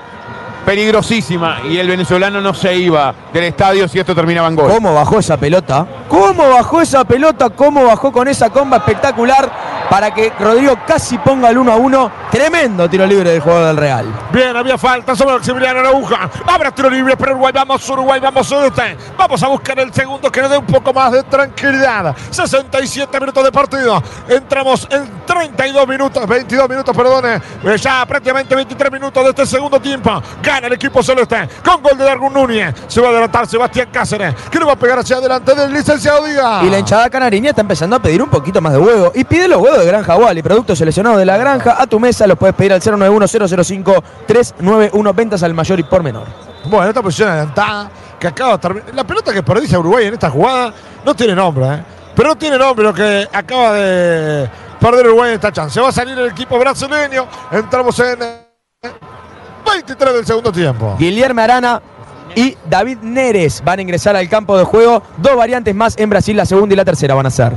peligrosísima 0.65 1.59
y 1.69 1.77
el 1.77 1.87
venezolano 1.87 2.41
no 2.41 2.53
se 2.53 2.75
iba 2.75 3.13
del 3.31 3.43
estadio 3.43 3.87
si 3.87 3.99
esto 3.99 4.15
terminaba 4.15 4.47
en 4.47 4.55
gol. 4.55 4.71
¿Cómo 4.71 4.93
bajó 4.95 5.19
esa 5.19 5.37
pelota? 5.37 5.85
¿Cómo 6.09 6.49
bajó 6.49 6.81
esa 6.81 7.03
pelota? 7.03 7.49
¿Cómo 7.51 7.85
bajó 7.85 8.11
con 8.11 8.27
esa 8.27 8.49
comba 8.49 8.77
espectacular 8.77 9.74
para 9.89 10.13
que 10.13 10.31
Rodrigo 10.39 10.77
casi 10.85 11.17
ponga 11.17 11.49
el 11.49 11.57
1 11.57 11.71
a 11.71 11.75
1? 11.75 12.11
Tremendo 12.31 12.89
tiro 12.89 13.05
libre 13.05 13.31
del 13.31 13.41
jugador 13.41 13.67
del 13.67 13.77
Real. 13.77 14.05
Bien, 14.31 14.55
había 14.55 14.77
falta 14.77 15.15
sobre 15.15 15.35
Maximiliano 15.35 15.79
Arauja. 15.79 16.29
Habrá 16.47 16.71
tiro 16.71 16.89
libre 16.89 17.15
para 17.15 17.31
Uruguay. 17.31 17.53
Vamos, 17.53 17.89
Uruguay, 17.89 18.19
vamos, 18.19 18.51
este. 18.51 18.97
Vamos 19.17 19.41
a 19.43 19.47
buscar 19.47 19.79
el 19.79 19.93
segundo 19.93 20.31
que 20.31 20.41
nos 20.41 20.51
dé 20.51 20.57
un 20.57 20.65
poco 20.65 20.93
más 20.93 21.11
de 21.11 21.23
tranquilidad. 21.23 22.15
67 22.31 23.19
minutos 23.19 23.43
de 23.43 23.51
partido. 23.51 24.01
Entramos 24.27 24.87
en 24.91 25.09
32 25.25 25.87
minutos, 25.87 26.27
22 26.27 26.69
minutos, 26.69 26.95
perdone. 26.95 27.35
Eh, 27.35 27.77
ya 27.77 28.05
prácticamente 28.05 28.55
23 28.55 28.91
minutos 28.91 29.23
de 29.23 29.29
este 29.29 29.45
segundo 29.45 29.79
tiempo. 29.79 30.21
Gana 30.41 30.67
el 30.67 30.73
equipo 30.73 31.01
celeste 31.01 31.47
con 31.63 31.81
gol 31.81 31.97
de 31.97 32.03
Darwin 32.03 32.33
Núñez. 32.33 32.75
Se 32.87 32.99
va 33.01 33.07
a 33.07 33.11
adelantar 33.11 33.47
Sebastián 33.47 33.89
Cáceres, 33.91 34.35
que 34.49 34.59
le 34.59 34.65
va 34.65 34.73
a 34.73 34.75
pegar 34.75 34.99
hacia 34.99 35.17
adelante 35.17 35.53
del 35.53 35.71
licenciado 35.71 36.25
Díaz. 36.25 36.63
Y 36.63 36.69
la 36.69 36.79
hinchada 36.79 37.09
canariña 37.09 37.51
está 37.51 37.61
empezando 37.61 37.95
a 37.95 37.99
pedir 37.99 38.21
un 38.21 38.29
poquito 38.29 38.61
más 38.61 38.73
de 38.73 38.79
huevo. 38.79 39.11
Y 39.15 39.23
pide 39.23 39.47
los 39.47 39.61
huevos 39.61 39.74
de 39.79 39.85
Granja 39.85 40.15
Wally, 40.15 40.41
productos 40.41 40.77
seleccionados 40.77 41.19
de 41.19 41.25
la 41.25 41.35
granja 41.37 41.81
a 41.81 41.87
tu 41.87 41.99
mesa. 41.99 42.25
Los 42.27 42.37
puedes 42.37 42.55
pedir 42.55 42.71
al 42.73 42.81
091-005-391. 42.81 45.15
Ventas 45.15 45.43
al 45.43 45.53
mayor 45.53 45.79
y 45.79 45.83
por 45.83 46.03
menor. 46.03 46.25
Bueno, 46.65 46.87
esta 46.87 47.01
posición 47.01 47.29
adelantada 47.29 47.89
que 48.19 48.27
acaba 48.27 48.53
de 48.53 48.59
terminar. 48.59 48.93
La 48.93 49.03
pelota 49.03 49.33
que 49.33 49.43
perdice 49.43 49.75
a 49.75 49.79
Uruguay 49.79 50.05
en 50.05 50.13
esta 50.13 50.29
jugada 50.29 50.73
no 51.05 51.13
tiene 51.15 51.35
nombre, 51.35 51.65
¿eh? 51.65 51.83
Pero 52.15 52.29
no 52.29 52.35
tiene 52.35 52.57
nombre 52.57 52.85
lo 52.85 52.93
que 52.93 53.27
acaba 53.31 53.73
de 53.73 54.49
perder 54.79 55.07
Uruguay 55.07 55.29
en 55.29 55.35
esta 55.35 55.51
chance. 55.51 55.81
Va 55.81 55.89
a 55.89 55.91
salir 55.91 56.17
el 56.17 56.27
equipo 56.27 56.57
brasileño. 56.57 57.27
Entramos 57.51 57.99
en 57.99 58.19
23 59.65 60.13
del 60.13 60.25
segundo 60.25 60.51
tiempo. 60.51 60.95
Guillermo 60.97 61.41
Arana 61.41 61.81
y 62.35 62.57
David 62.69 62.99
Neres 63.01 63.61
van 63.63 63.79
a 63.79 63.81
ingresar 63.81 64.15
al 64.15 64.29
campo 64.29 64.57
de 64.57 64.63
juego. 64.63 65.03
Dos 65.17 65.35
variantes 65.35 65.75
más 65.75 65.97
en 65.97 66.09
Brasil, 66.09 66.37
la 66.37 66.45
segunda 66.45 66.73
y 66.73 66.77
la 66.77 66.85
tercera 66.85 67.15
van 67.15 67.25
a 67.25 67.31
ser. 67.31 67.51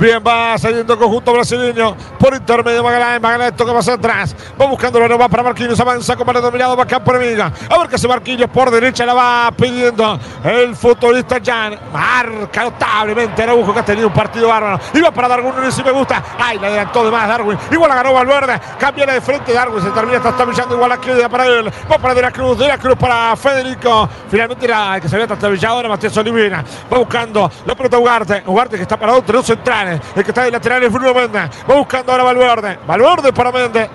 Bien, 0.00 0.22
va 0.24 0.56
saliendo 0.56 0.96
conjunto 0.96 1.32
brasileño 1.32 1.96
por 2.20 2.32
intermedio 2.32 2.76
de 2.76 2.82
Magallanes. 2.84 3.20
Magallanes 3.20 3.56
toca 3.56 3.72
más 3.72 3.88
atrás. 3.88 4.36
Va 4.60 4.66
buscando 4.66 5.00
la 5.00 5.16
va 5.16 5.28
para 5.28 5.42
Marquinhos. 5.42 5.80
Avanza 5.80 6.14
con 6.14 6.24
balón 6.24 6.40
dominado. 6.40 6.76
Va 6.76 6.84
acá 6.84 7.02
por 7.02 7.16
amiga. 7.16 7.52
A 7.68 7.78
ver 7.78 7.88
qué 7.88 7.96
hace 7.96 8.06
Marquinhos 8.06 8.48
por 8.48 8.70
derecha. 8.70 9.04
La 9.04 9.14
va 9.14 9.50
pidiendo 9.50 10.16
el 10.44 10.76
futbolista 10.76 11.38
Jan. 11.44 11.76
Marca 11.92 12.62
notablemente 12.62 13.42
Araujo 13.42 13.74
que 13.74 13.80
ha 13.80 13.84
tenido 13.84 14.06
un 14.06 14.12
partido 14.12 14.46
bárbaro. 14.46 14.78
Iba 14.94 15.10
para 15.10 15.26
Darwin 15.26 15.52
y 15.68 15.72
si 15.72 15.82
me 15.82 15.90
gusta. 15.90 16.22
Ay, 16.38 16.60
le 16.60 16.68
adelantó 16.68 17.04
de 17.04 17.10
más 17.10 17.26
Darwin. 17.26 17.58
Igual 17.72 17.88
la 17.88 17.96
ganó 17.96 18.12
Valverde. 18.12 18.60
Cambia 18.78 19.04
de 19.04 19.20
frente 19.20 19.52
Darwin. 19.52 19.82
Se 19.82 19.90
termina 19.90 20.20
trastabillando 20.20 20.76
igual 20.76 20.92
aquí 20.92 21.10
para 21.28 21.44
él. 21.44 21.72
Va 21.90 21.98
para 21.98 22.14
De 22.14 22.22
la 22.22 22.30
Cruz. 22.30 22.56
De 22.56 22.68
la 22.68 22.78
Cruz 22.78 22.96
para 22.96 23.34
Federico. 23.34 24.08
Finalmente 24.30 24.64
el 24.64 25.00
que 25.00 25.08
se 25.08 25.16
había 25.16 25.26
trastabillado. 25.26 25.80
Era 25.80 25.88
Matías 25.88 26.16
Olivera. 26.16 26.64
Va 26.92 26.98
buscando 26.98 27.50
la 27.66 27.74
pelota 27.74 27.98
Ugarte. 27.98 28.44
Ugarte 28.46 28.76
que 28.76 28.82
está 28.82 28.96
parado 28.96 29.18
entre 29.18 29.36
dos 29.36 29.46
centrales. 29.46 29.87
El 29.92 30.24
que 30.24 30.30
está 30.30 30.44
de 30.44 30.50
lateral 30.50 30.82
es 30.82 30.92
Bruno 30.92 31.14
Méndez. 31.14 31.50
Va 31.68 31.74
buscando 31.74 32.12
ahora 32.12 32.24
Valverde. 32.24 32.78
Valverde 32.86 33.32
para 33.32 33.52
Méndez. 33.52 33.88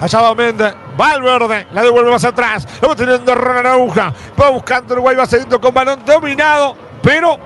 Allá 0.00 0.20
va 0.20 0.34
Méndez. 0.34 0.74
Valverde. 0.96 1.66
La 1.72 1.82
devuelve 1.82 2.10
más 2.10 2.24
atrás. 2.24 2.66
Lo 2.80 2.88
va 2.88 2.96
teniendo 2.96 3.34
Ronald 3.34 3.66
Arauja. 3.66 4.12
Va 4.40 4.50
buscando 4.50 4.94
Uruguay. 4.94 5.16
Va 5.16 5.26
siguiendo 5.26 5.60
con 5.60 5.74
balón 5.74 6.00
dominado. 6.04 6.76
Pero 7.02 7.38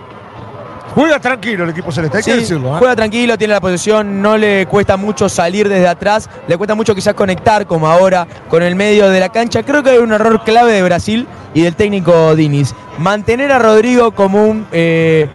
Juega 0.94 1.18
tranquilo 1.18 1.64
el 1.64 1.70
equipo 1.70 1.90
celeste, 1.90 2.18
hay 2.18 2.22
que 2.22 2.36
decirlo. 2.36 2.74
¿eh? 2.74 2.78
Juega 2.78 2.94
tranquilo, 2.94 3.38
tiene 3.38 3.54
la 3.54 3.60
posición, 3.60 4.20
no 4.20 4.36
le 4.36 4.66
cuesta 4.66 4.96
mucho 4.96 5.28
salir 5.28 5.68
desde 5.68 5.88
atrás, 5.88 6.28
le 6.46 6.56
cuesta 6.58 6.74
mucho 6.74 6.94
quizás 6.94 7.14
conectar 7.14 7.66
como 7.66 7.88
ahora 7.88 8.26
con 8.48 8.62
el 8.62 8.74
medio 8.74 9.08
de 9.08 9.18
la 9.18 9.30
cancha. 9.30 9.62
Creo 9.62 9.82
que 9.82 9.90
hay 9.90 9.98
un 9.98 10.12
error 10.12 10.44
clave 10.44 10.72
de 10.72 10.82
Brasil 10.82 11.26
y 11.54 11.62
del 11.62 11.76
técnico 11.76 12.34
Diniz. 12.36 12.74
Mantener 12.98 13.52
a 13.52 13.58
Rodrigo 13.58 14.12
como 14.12 14.44
un 14.44 14.66
eh, 14.70 15.34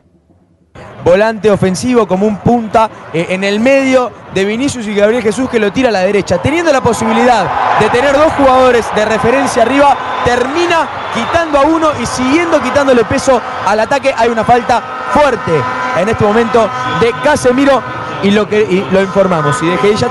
volante 1.07 1.49
ofensivo, 1.49 2.05
como 2.05 2.27
un 2.27 2.37
punta 2.39 2.89
eh, 3.13 3.27
en 3.29 3.45
el 3.45 3.61
medio 3.61 4.11
de 4.33 4.43
Vinicius 4.43 4.85
y 4.87 4.93
Gabriel 4.93 5.23
Jesús 5.23 5.49
que 5.49 5.57
lo 5.57 5.71
tira 5.71 5.87
a 5.87 5.91
la 5.93 6.01
derecha. 6.01 6.37
Teniendo 6.39 6.71
la 6.73 6.81
posibilidad 6.81 7.79
de 7.79 7.89
tener 7.89 8.11
dos 8.11 8.33
jugadores 8.33 8.85
de 8.93 9.05
referencia 9.05 9.61
arriba, 9.61 9.95
termina 10.25 10.85
quitando 11.13 11.59
a 11.59 11.61
uno 11.61 11.91
y 12.01 12.05
siguiendo 12.05 12.61
quitándole 12.61 13.05
peso 13.05 13.41
al 13.65 13.79
ataque. 13.79 14.13
Hay 14.17 14.27
una 14.27 14.43
falta 14.43 14.83
fuerte 15.13 15.53
en 15.97 16.09
este 16.09 16.25
momento 16.25 16.69
de 16.99 17.13
Casemiro 17.23 17.81
y 18.23 18.31
lo, 18.31 18.45
que, 18.45 18.85
lo 18.91 19.01
informamos. 19.01 19.63
Y 19.63 19.67
de 19.67 19.77
que 19.77 19.91
esto 19.91 20.09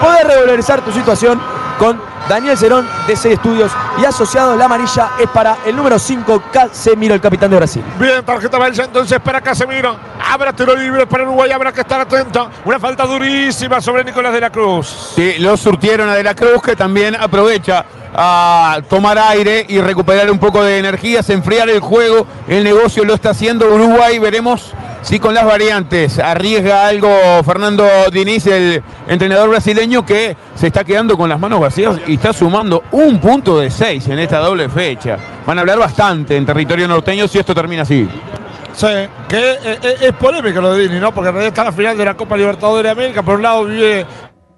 puede 0.00 0.24
regularizar 0.24 0.80
tu 0.80 0.90
situación 0.90 1.40
con 1.78 2.00
Daniel 2.28 2.56
Cerón 2.56 2.88
de 3.06 3.16
C 3.16 3.32
Estudios 3.32 3.70
y 3.98 4.04
asociado 4.04 4.56
la 4.56 4.64
amarilla 4.64 5.10
es 5.18 5.28
para 5.28 5.58
el 5.64 5.76
número 5.76 5.98
5 5.98 6.44
Casemiro, 6.52 7.14
el 7.14 7.20
capitán 7.20 7.50
de 7.50 7.56
Brasil. 7.56 7.84
Bien, 7.98 8.24
tarjeta 8.24 8.56
amarilla 8.56 8.84
entonces 8.84 9.20
para 9.20 9.40
Casemiro. 9.40 10.13
Habrá 10.30 10.52
tiro 10.52 10.74
libre 10.74 11.06
para 11.06 11.24
Uruguay, 11.24 11.50
habrá 11.52 11.72
que 11.72 11.82
estar 11.82 12.00
atento. 12.00 12.50
Una 12.64 12.78
falta 12.80 13.04
durísima 13.04 13.80
sobre 13.80 14.04
Nicolás 14.04 14.32
de 14.32 14.40
la 14.40 14.50
Cruz. 14.50 15.12
Sí, 15.14 15.34
lo 15.38 15.56
surtieron 15.56 16.08
a 16.08 16.14
de 16.14 16.22
la 16.22 16.34
Cruz 16.34 16.62
que 16.62 16.74
también 16.74 17.14
aprovecha 17.14 17.84
a 18.14 18.80
tomar 18.88 19.18
aire 19.18 19.66
y 19.68 19.80
recuperar 19.80 20.30
un 20.30 20.38
poco 20.38 20.62
de 20.62 20.78
energías, 20.78 21.28
enfriar 21.30 21.68
el 21.68 21.80
juego. 21.80 22.26
El 22.48 22.64
negocio 22.64 23.04
lo 23.04 23.14
está 23.14 23.30
haciendo 23.30 23.66
Uruguay. 23.72 24.18
Veremos 24.18 24.72
si 25.02 25.18
con 25.18 25.34
las 25.34 25.44
variantes 25.44 26.18
arriesga 26.18 26.86
algo 26.86 27.10
Fernando 27.44 27.86
Diniz, 28.10 28.46
el 28.46 28.82
entrenador 29.06 29.50
brasileño, 29.50 30.06
que 30.06 30.36
se 30.54 30.68
está 30.68 30.82
quedando 30.84 31.16
con 31.18 31.28
las 31.28 31.38
manos 31.38 31.60
vacías 31.60 31.96
y 32.06 32.14
está 32.14 32.32
sumando 32.32 32.84
un 32.92 33.20
punto 33.20 33.60
de 33.60 33.70
seis 33.70 34.08
en 34.08 34.18
esta 34.18 34.38
doble 34.38 34.68
fecha. 34.68 35.18
Van 35.46 35.58
a 35.58 35.60
hablar 35.60 35.78
bastante 35.78 36.36
en 36.36 36.46
territorio 36.46 36.88
norteño 36.88 37.28
si 37.28 37.38
esto 37.38 37.54
termina 37.54 37.82
así. 37.82 38.08
Sí, 38.74 38.86
que 39.28 39.52
eh, 39.52 39.78
eh, 39.82 39.96
es, 40.00 40.12
polémico 40.14 40.60
lo 40.60 40.74
de 40.74 40.82
Diniz, 40.82 41.00
¿no? 41.00 41.14
Porque 41.14 41.28
en 41.28 41.34
realidad 41.34 41.52
está 41.52 41.64
la 41.64 41.72
final 41.72 41.96
de 41.96 42.04
la 42.04 42.16
Copa 42.16 42.36
Libertadores 42.36 42.82
de 42.82 42.90
América. 42.90 43.22
Por 43.22 43.36
un 43.36 43.42
lado 43.42 43.64
vive 43.64 44.04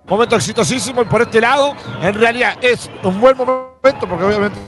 momento 0.07 0.36
exitosísimo 0.36 1.03
y 1.03 1.05
por 1.05 1.23
este 1.23 1.41
lado, 1.41 1.75
en 2.01 2.15
realidad 2.15 2.57
es 2.62 2.91
un 3.03 3.20
buen 3.20 3.36
momento 3.36 4.09
porque 4.09 4.25
obviamente 4.25 4.59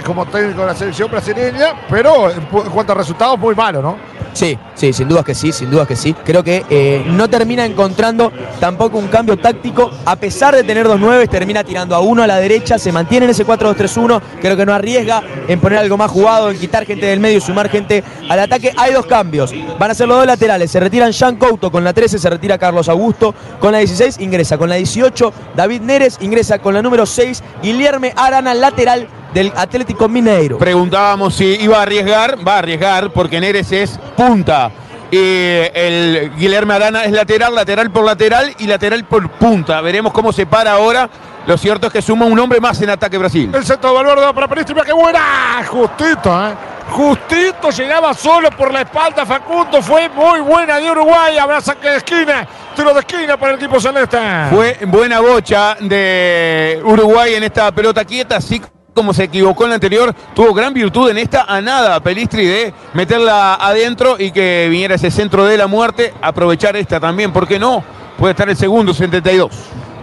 como 0.00 0.24
técnico 0.24 0.62
de 0.62 0.68
la 0.68 0.74
selección 0.74 1.10
brasileña, 1.10 1.74
pero 1.90 2.30
en 2.30 2.46
cuanto 2.46 2.92
a 2.92 2.94
resultados, 2.94 3.38
muy 3.38 3.54
malo, 3.54 3.82
¿no? 3.82 3.96
Sí, 4.32 4.58
sí, 4.74 4.94
sin 4.94 5.06
dudas 5.06 5.22
que 5.26 5.34
sí, 5.34 5.52
sin 5.52 5.70
dudas 5.70 5.86
que 5.86 5.96
sí. 5.96 6.14
Creo 6.24 6.42
que 6.42 6.64
eh, 6.70 7.04
no 7.06 7.28
termina 7.28 7.66
encontrando 7.66 8.32
tampoco 8.58 8.96
un 8.96 9.08
cambio 9.08 9.36
táctico, 9.36 9.90
a 10.06 10.16
pesar 10.16 10.56
de 10.56 10.64
tener 10.64 10.88
dos 10.88 10.98
nueve, 10.98 11.28
termina 11.28 11.62
tirando 11.62 11.94
a 11.94 12.00
uno 12.00 12.22
a 12.22 12.26
la 12.26 12.38
derecha, 12.38 12.78
se 12.78 12.90
mantiene 12.90 13.26
en 13.26 13.30
ese 13.30 13.46
4-2-3-1, 13.46 14.22
creo 14.40 14.56
que 14.56 14.64
no 14.64 14.72
arriesga 14.72 15.22
en 15.46 15.60
poner 15.60 15.80
algo 15.80 15.98
más 15.98 16.10
jugado, 16.10 16.50
en 16.50 16.58
quitar 16.58 16.86
gente 16.86 17.04
del 17.04 17.20
medio 17.20 17.36
y 17.36 17.40
sumar 17.42 17.68
gente 17.68 18.02
al 18.30 18.40
ataque. 18.40 18.72
Hay 18.78 18.94
dos 18.94 19.04
cambios, 19.04 19.52
van 19.78 19.90
a 19.90 19.94
ser 19.94 20.08
los 20.08 20.16
dos 20.16 20.26
laterales, 20.26 20.70
se 20.70 20.80
retiran 20.80 21.12
Jean 21.12 21.36
Couto 21.36 21.70
con 21.70 21.84
la 21.84 21.92
13, 21.92 22.18
se 22.18 22.30
retira 22.30 22.56
Carlos 22.56 22.88
Augusto 22.88 23.34
con 23.60 23.72
la 23.72 23.78
16, 23.78 24.20
ingresa 24.20 24.56
con 24.56 24.70
la 24.70 24.76
18, 24.76 25.32
David 25.54 25.82
Neres 25.82 26.16
ingresa 26.22 26.58
con 26.58 26.72
la 26.72 26.80
número 26.80 27.04
6, 27.04 27.42
Guillermo 27.62 28.08
Arana 28.16 28.54
lateral 28.54 29.06
del 29.32 29.52
Atlético 29.56 30.08
Mineiro. 30.08 30.58
Preguntábamos 30.58 31.34
si 31.34 31.44
iba 31.60 31.78
a 31.78 31.82
arriesgar, 31.82 32.36
va 32.46 32.56
a 32.56 32.58
arriesgar 32.58 33.10
porque 33.10 33.40
Neres 33.40 33.72
es 33.72 33.98
punta. 34.16 34.70
Y 35.10 35.18
el 35.18 36.32
Guillermo 36.36 36.72
Arana 36.72 37.04
es 37.04 37.12
lateral, 37.12 37.54
lateral 37.54 37.90
por 37.90 38.04
lateral 38.04 38.54
y 38.58 38.66
lateral 38.66 39.04
por 39.04 39.28
punta. 39.28 39.80
Veremos 39.82 40.12
cómo 40.12 40.32
se 40.32 40.46
para 40.46 40.72
ahora. 40.72 41.08
Lo 41.46 41.58
cierto 41.58 41.88
es 41.88 41.92
que 41.92 42.00
suma 42.00 42.24
un 42.24 42.38
hombre 42.38 42.60
más 42.60 42.80
en 42.80 42.88
ataque 42.88 43.18
Brasil. 43.18 43.50
El 43.52 43.64
centro 43.64 43.90
de 43.90 43.96
Valverde 43.96 44.32
para 44.32 44.48
Peristri, 44.48 44.74
mira 44.74 44.86
qué 44.86 44.92
buena. 44.92 45.62
Justito, 45.66 46.48
¿eh? 46.48 46.54
Justito 46.88 47.70
llegaba 47.70 48.14
solo 48.14 48.50
por 48.50 48.72
la 48.72 48.82
espalda 48.82 49.26
Facundo. 49.26 49.82
Fue 49.82 50.08
muy 50.08 50.40
buena 50.40 50.78
de 50.78 50.90
Uruguay. 50.90 51.36
Habrá 51.36 51.60
saque 51.60 51.90
de 51.90 51.96
esquina. 51.96 52.46
Tiro 52.74 52.94
de 52.94 53.00
esquina 53.00 53.36
para 53.36 53.52
el 53.52 53.58
equipo 53.58 53.80
celeste. 53.80 54.18
Fue 54.50 54.78
buena 54.86 55.20
bocha 55.20 55.76
de 55.78 56.80
Uruguay 56.84 57.34
en 57.34 57.42
esta 57.42 57.70
pelota 57.70 58.02
quieta, 58.04 58.36
así 58.36 58.62
como 58.94 59.14
se 59.14 59.24
equivocó 59.24 59.64
en 59.64 59.70
la 59.70 59.74
anterior, 59.76 60.14
tuvo 60.34 60.52
gran 60.52 60.74
virtud 60.74 61.10
en 61.10 61.18
esta 61.18 61.42
a 61.42 61.60
nada 61.60 62.00
Pelistri 62.00 62.46
de 62.46 62.74
meterla 62.94 63.54
adentro 63.54 64.16
y 64.18 64.30
que 64.30 64.68
viniera 64.70 64.94
ese 64.96 65.10
centro 65.10 65.44
de 65.44 65.56
la 65.56 65.66
muerte, 65.66 66.12
aprovechar 66.20 66.76
esta 66.76 67.00
también, 67.00 67.32
¿por 67.32 67.46
qué 67.46 67.58
no? 67.58 67.82
Puede 68.18 68.32
estar 68.32 68.48
el 68.48 68.56
segundo 68.56 68.92
72. 68.92 69.50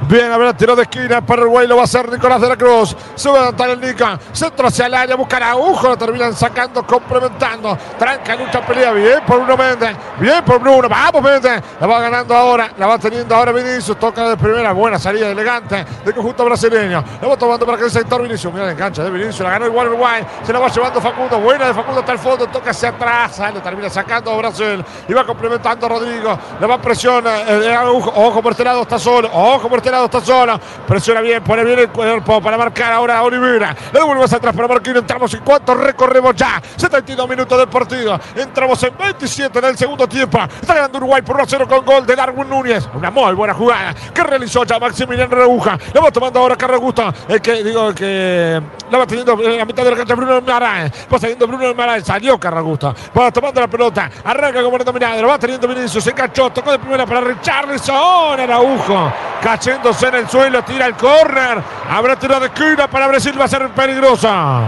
Bien, 0.10 0.32
habrá 0.32 0.58
tiro 0.58 0.76
de 0.76 0.82
esquina 0.82 1.22
para 1.22 1.44
Uruguay, 1.44 1.68
lo 1.68 1.76
va 1.76 1.84
a 1.84 1.86
hacer 1.86 2.12
Nicolás 2.12 2.42
de 2.42 2.50
la 2.50 2.58
Cruz. 2.58 2.98
Sube 3.14 3.38
a 3.38 3.66
el 3.66 3.80
Nica. 3.80 4.20
Centro 4.32 4.66
hacia 4.66 4.88
el 4.88 4.96
área, 4.96 5.16
buscan 5.16 5.44
a 5.44 5.56
Ujo, 5.56 5.90
lo 5.90 5.98
terminan 5.98 6.34
sacando, 6.34 6.82
complementando. 6.84 7.78
Tranca, 8.00 8.36
lucha, 8.36 8.66
pelea. 8.66 8.92
Bien 8.92 9.20
por 9.28 9.38
Bruno 9.38 9.56
Méndez. 9.56 9.96
Bien 10.20 10.44
por 10.44 10.60
Bruno. 10.60 10.90
Vamos, 10.90 11.22
Méndez. 11.22 11.62
La 11.80 11.86
va 11.86 12.00
ganando 12.00 12.36
ahora. 12.36 12.72
La 12.80 12.88
va 12.88 12.98
teniendo 12.98 13.36
ahora 13.36 13.52
Vinicius. 13.52 14.00
Toca 14.00 14.30
de 14.30 14.36
primera. 14.36 14.72
Buena 14.72 14.98
salida 14.98 15.30
elegante 15.30 15.86
del 16.04 16.16
conjunto 16.16 16.44
brasileño. 16.44 17.04
La 17.22 17.28
va 17.28 17.38
tomando 17.38 17.64
para 17.68 17.78
que 17.78 17.84
el 17.84 17.92
sector 17.92 18.24
Vinicius. 18.24 18.52
Mira 18.52 18.66
la 18.66 18.72
engancha 18.72 19.04
de 19.04 19.12
Vinicius. 19.12 19.42
La 19.42 19.52
ganó 19.52 19.68
igual 19.68 19.90
Uruguay. 19.90 20.26
Se 20.44 20.52
la 20.52 20.58
va 20.58 20.70
llevando 20.70 21.00
Facundo. 21.00 21.40
Buena 21.40 21.68
de 21.68 21.74
Facundo 21.76 22.00
hasta 22.00 22.14
el 22.14 22.20
fondo. 22.20 22.48
Toca 22.48 22.72
hacia 22.72 22.90
atrás. 22.90 23.40
Lo 23.54 23.62
termina 23.62 23.92
sacando 23.92 24.36
Brasil. 24.36 24.84
Y 25.08 25.14
va 25.14 25.24
complementando 25.24 25.86
a 25.86 25.90
Rodrigo. 25.90 26.40
La 26.60 26.66
va 26.66 26.82
presiona. 26.82 27.42
Eh, 27.48 27.78
ojo, 27.78 28.12
ojo 28.16 28.42
por 28.42 28.54
este 28.54 28.64
lado 28.64 28.82
está 28.82 28.98
solo. 28.98 29.30
Ojo 29.32 29.70
por 29.70 29.78
este 29.78 29.92
lado 29.92 29.99
está 30.06 30.22
solo. 30.22 30.60
Presiona 30.88 31.22
bien, 31.22 31.44
pone 31.44 31.64
bien 31.64 31.80
el 31.80 31.90
cuerpo 31.90 32.42
para 32.42 32.58
marcar 32.58 32.94
ahora 32.94 33.18
a 33.18 33.24
Olivera. 33.24 33.76
Le 33.94 34.00
devuelve 34.00 34.24
atrás 34.24 34.56
para 34.56 34.68
Marquinhos. 34.68 35.02
Entramos 35.02 35.34
en 35.34 35.42
cuánto 35.42 35.74
recorremos 35.76 36.36
ya. 36.36 36.61
72 36.76 37.30
minutos 37.30 37.58
del 37.58 37.68
partido. 37.68 38.19
Entramos 38.36 38.82
en 38.84 38.98
27 38.98 39.60
en 39.60 39.66
el 39.66 39.78
segundo 39.78 40.08
tiempo. 40.08 40.40
Está 40.61 40.74
ganando 40.74 40.98
Uruguay 40.98 41.22
por 41.22 41.36
1 41.36 41.45
0 41.48 41.68
con 41.68 41.86
gol 41.86 42.06
de 42.06 42.16
Darwin 42.16 42.50
Núñez. 42.50 42.88
Una 42.94 43.11
muy 43.11 43.34
buena 43.34 43.53
jugada 43.53 43.94
que 44.14 44.24
realizó 44.24 44.64
ya 44.64 44.80
Maximiliano 44.80 45.36
Rebuja. 45.36 45.78
Le 45.94 46.00
va 46.00 46.11
tomando 46.11 46.40
ahora 46.40 46.56
Carlos 46.56 46.80
Gusto. 46.80 47.14
El 47.28 47.42
que 47.42 47.64
digo 47.64 47.94
que 47.94 48.61
la 48.90 48.98
va 48.98 49.06
teniendo 49.06 49.34
en 49.44 49.58
la 49.58 49.66
mitad 49.66 49.84
de 49.84 49.92
la 49.92 49.98
cancha 49.98 50.16
Bruno 50.16 50.42
Maray. 50.42 50.92
Va 51.11 51.19
saliendo 51.19 51.48
Bruno 51.48 51.74
Maray. 51.74 52.02
Salió 52.02 52.40
Carlos. 52.40 52.80
Va 53.18 53.32
tomando 53.32 53.61
la 53.61 53.68
pelota. 53.68 54.10
Arranca 54.24 54.61
como 54.64 54.78
dominado. 54.80 55.22
Lo 55.22 55.28
va 55.28 55.40
teniendo 55.40 55.68
Vinicius. 55.68 56.03
Se 56.03 56.11
enganchó. 56.11 56.50
Tocó 56.50 56.72
de 56.72 56.80
primera 56.80 57.06
para 57.06 57.22
Richarlison. 57.22 58.40
Araujo. 58.40 59.11
En 59.90 60.14
el 60.14 60.30
suelo, 60.30 60.61
tira 60.64 60.85
el 60.85 60.93
córner. 60.93 61.64
Habrá 61.90 62.16
tiro 62.16 62.40
de 62.40 62.45
esquina 62.45 62.88
para 62.88 63.08
Brasil, 63.08 63.34
va 63.40 63.45
a 63.45 63.48
ser 63.48 63.69
peligrosa. 63.69 64.61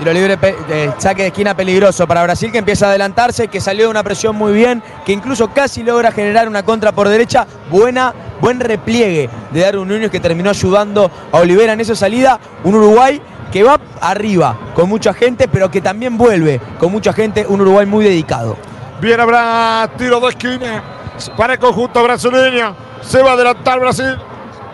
Tiro 0.00 0.12
libre, 0.12 0.36
eh, 0.42 0.90
saque 0.98 1.22
de 1.22 1.28
esquina 1.28 1.54
peligroso 1.54 2.08
para 2.08 2.24
Brasil 2.24 2.50
que 2.50 2.58
empieza 2.58 2.86
a 2.86 2.88
adelantarse, 2.88 3.46
que 3.46 3.60
salió 3.60 3.84
de 3.84 3.90
una 3.90 4.02
presión 4.02 4.34
muy 4.34 4.52
bien, 4.52 4.82
que 5.04 5.12
incluso 5.12 5.48
casi 5.54 5.84
logra 5.84 6.10
generar 6.10 6.48
una 6.48 6.64
contra 6.64 6.90
por 6.90 7.08
derecha. 7.08 7.46
Buena, 7.70 8.12
buen 8.40 8.58
repliegue 8.58 9.30
de 9.52 9.60
Darwin 9.60 9.86
Núñez 9.86 10.10
que 10.10 10.18
terminó 10.18 10.50
ayudando 10.50 11.08
a 11.30 11.38
Olivera 11.38 11.74
en 11.74 11.80
esa 11.80 11.94
salida. 11.94 12.40
Un 12.64 12.74
Uruguay 12.74 13.22
que 13.52 13.62
va 13.62 13.78
arriba 14.00 14.58
con 14.74 14.88
mucha 14.88 15.14
gente, 15.14 15.46
pero 15.46 15.70
que 15.70 15.80
también 15.80 16.18
vuelve 16.18 16.60
con 16.80 16.90
mucha 16.90 17.12
gente. 17.12 17.46
Un 17.48 17.60
Uruguay 17.60 17.86
muy 17.86 18.04
dedicado. 18.04 18.56
Bien, 19.00 19.20
habrá 19.20 19.88
tiro 19.96 20.18
de 20.18 20.28
esquina 20.30 20.82
para 21.36 21.54
el 21.54 21.58
conjunto 21.58 22.02
brasileño. 22.02 22.74
Se 23.02 23.22
va 23.22 23.30
a 23.30 23.32
adelantar 23.34 23.80
Brasil. 23.80 24.16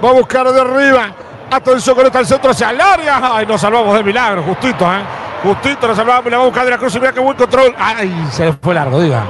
Va 0.05 0.11
a 0.11 0.13
buscar 0.13 0.51
de 0.51 0.61
arriba. 0.61 1.15
Atención 1.51 1.95
con 1.95 2.07
el 2.07 2.27
centro 2.27 2.51
hacia 2.51 2.71
el 2.71 2.81
área. 2.81 3.37
Ay, 3.37 3.47
nos 3.47 3.61
salvamos 3.61 3.95
de 3.95 4.03
milagro, 4.03 4.43
justito, 4.43 4.85
¿eh? 4.85 5.03
Justito 5.43 5.89
nos 5.89 5.97
salvamos. 5.97 6.25
Le 6.31 6.37
va 6.37 6.43
a 6.43 6.47
buscar 6.47 6.65
de 6.65 6.71
la 6.71 6.79
cruz 6.79 6.95
y 6.95 7.01
mira 7.01 7.13
qué 7.13 7.21
buen 7.21 7.37
control. 7.37 7.75
Ay, 7.79 8.29
se 8.31 8.47
le 8.47 8.53
fue 8.55 8.75
largo, 8.75 9.01
diga. 9.01 9.25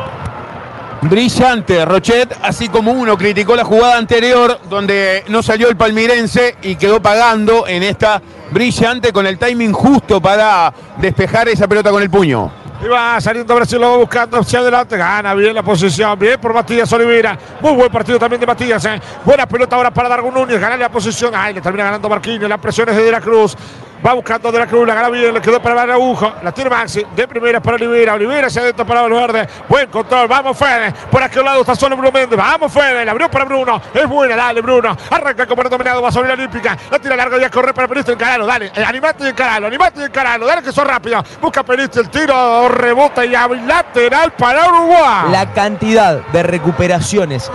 Brillante, 1.03 1.85
Rochet, 1.85 2.33
así 2.43 2.69
como 2.69 2.93
uno 2.93 3.19
criticó 3.19 3.57
la 3.57 3.65
jugada 3.65 3.99
anterior 3.99 4.61
donde 4.71 5.25
no 5.29 5.43
salió 5.43 5.69
el 5.69 5.77
palmirense 5.77 6.57
y 6.63 6.77
quedó 6.77 7.03
pagando 7.03 7.67
en 7.67 7.83
esta 7.83 8.23
brillante 8.53 9.13
con 9.13 9.27
el 9.27 9.37
timing 9.37 9.73
justo 9.73 10.21
para 10.21 10.73
despejar 10.99 11.49
esa 11.49 11.67
pelota 11.67 11.91
con 11.91 12.05
el 12.05 12.09
puño. 12.09 12.62
Y 12.83 12.89
va 12.89 13.21
saliendo 13.21 13.55
Brasil, 13.55 13.81
lo 13.81 13.91
va 13.91 13.97
buscando 13.99 14.39
hacia 14.39 14.59
adelante. 14.59 14.97
Gana 14.97 15.35
bien 15.35 15.55
la 15.55 15.63
posición. 15.63 16.19
Bien 16.19 16.41
por 16.41 16.53
Matías 16.53 16.93
Oliveira. 16.93 17.39
Muy 17.61 17.75
buen 17.75 17.93
partido 17.93 18.19
también 18.19 18.41
de 18.41 18.47
Matías. 18.47 18.85
¿eh? 18.87 19.01
Buena 19.25 19.47
pelota 19.47 19.77
ahora 19.77 19.93
para 19.93 20.09
Darwin 20.09 20.35
Núñez. 20.35 20.61
Gana 20.61 20.77
la 20.77 20.89
posición. 20.89 21.33
Ay, 21.33 21.55
le 21.55 21.61
termina 21.61 21.85
ganando 21.85 22.09
Marquinhos. 22.09 22.49
Las 22.49 22.59
presiones 22.59 22.97
de 22.97 23.05
De 23.05 23.13
la 23.13 23.21
Cruz. 23.21 23.57
Va 24.05 24.15
buscando 24.15 24.51
de 24.51 24.59
la 24.59 24.67
Cruz, 24.67 24.85
la 24.85 24.95
gana 24.97 25.11
bien, 25.11 25.33
le 25.33 25.41
quedó 25.41 25.63
para 25.63 25.81
Araujo. 25.81 26.33
La 26.43 26.51
tiene 26.51 26.69
Maxi, 26.69 27.07
de 27.15 27.29
primera 27.29 27.61
para 27.61 27.77
Olivera. 27.77 28.15
Olivera 28.15 28.51
se 28.51 28.59
adentro 28.59 28.85
para 28.85 29.03
Valverde. 29.03 29.49
Buen 29.69 29.89
control, 29.91 30.27
vamos 30.27 30.59
Fede. 30.59 30.93
Por 31.09 31.23
aquel 31.23 31.45
lado 31.45 31.61
está 31.61 31.77
solo 31.77 31.97
Bruno 31.97 32.11
Méndez. 32.11 32.37
Vamos 32.37 32.73
Fede, 32.73 33.05
la 33.05 33.13
abrió 33.13 33.31
para 33.31 33.45
Bruno. 33.45 33.81
Es 33.95 34.09
buena, 34.09 34.35
dale 34.35 34.61
Bruno. 34.61 34.97
Arranca 35.09 35.47
como 35.47 35.63
dominado, 35.63 36.03
va 36.03 36.11
sobre 36.11 36.27
la 36.29 36.35
olímpica. 36.35 36.77
La 36.91 36.99
tira 36.99 37.15
larga 37.15 37.39
y 37.39 37.45
a 37.45 37.51
correr 37.51 37.73
para 37.73 37.87
Peristri, 37.87 38.15
encaralo, 38.15 38.45
dale. 38.45 38.73
Eh, 38.75 38.85
animate 38.85 39.25
y 39.25 39.29
encaralo, 39.29 39.69
animate 39.69 40.01
y 40.01 40.05
encaralo. 40.05 40.47
Dale 40.47 40.63
que 40.63 40.73
sos 40.73 40.85
rápido. 40.85 41.23
Busca 41.41 41.63
Peristri 41.63 42.01
el 42.01 42.11
tiro, 42.11 42.69
rebota 42.73 43.25
y 43.25 43.31
lateral 43.31 44.33
para 44.33 44.69
Uruguay. 44.69 45.31
La 45.31 45.53
cantidad 45.53 46.27
de 46.29 46.43
recuperaciones 46.43 47.51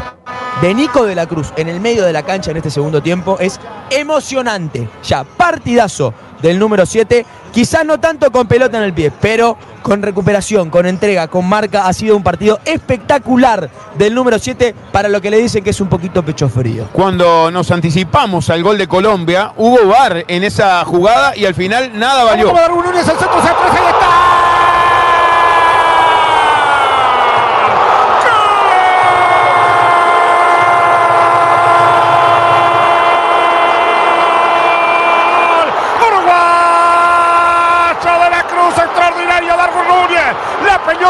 de 0.61 0.73
Nico 0.73 1.05
de 1.05 1.15
la 1.15 1.27
Cruz 1.27 1.51
en 1.57 1.67
el 1.67 1.79
medio 1.79 2.03
de 2.03 2.13
la 2.13 2.23
cancha 2.23 2.51
en 2.51 2.57
este 2.57 2.71
segundo 2.71 3.01
tiempo 3.01 3.37
es 3.39 3.59
emocionante. 3.89 4.87
Ya, 5.03 5.23
partidazo 5.23 6.13
del 6.41 6.59
número 6.59 6.85
7. 6.85 7.25
Quizás 7.51 7.85
no 7.85 7.99
tanto 7.99 8.31
con 8.31 8.47
pelota 8.47 8.77
en 8.77 8.83
el 8.83 8.93
pie, 8.93 9.11
pero 9.19 9.57
con 9.81 10.01
recuperación, 10.01 10.69
con 10.69 10.85
entrega, 10.85 11.27
con 11.27 11.47
marca. 11.47 11.87
Ha 11.87 11.93
sido 11.93 12.15
un 12.15 12.23
partido 12.23 12.59
espectacular 12.65 13.69
del 13.97 14.13
número 14.13 14.37
7 14.37 14.75
para 14.91 15.09
lo 15.09 15.21
que 15.21 15.31
le 15.31 15.37
dicen 15.37 15.63
que 15.63 15.71
es 15.71 15.81
un 15.81 15.89
poquito 15.89 16.23
pecho 16.23 16.49
frío. 16.49 16.87
Cuando 16.91 17.49
nos 17.51 17.71
anticipamos 17.71 18.49
al 18.49 18.63
gol 18.63 18.77
de 18.77 18.87
Colombia, 18.87 19.53
hubo 19.57 19.87
VAR 19.87 20.25
en 20.27 20.43
esa 20.43 20.83
jugada 20.85 21.35
y 21.35 21.45
al 21.45 21.55
final 21.55 21.97
nada 21.97 22.23
valió. 22.23 22.47
Vamos 22.47 22.59
a 22.59 22.61
dar 22.63 22.71
un 22.71 22.85
lunes 22.85 23.07
al 23.07 23.17
centro, 23.17 23.41
se 23.41 23.47
ahí 23.47 23.87
está. 23.89 24.37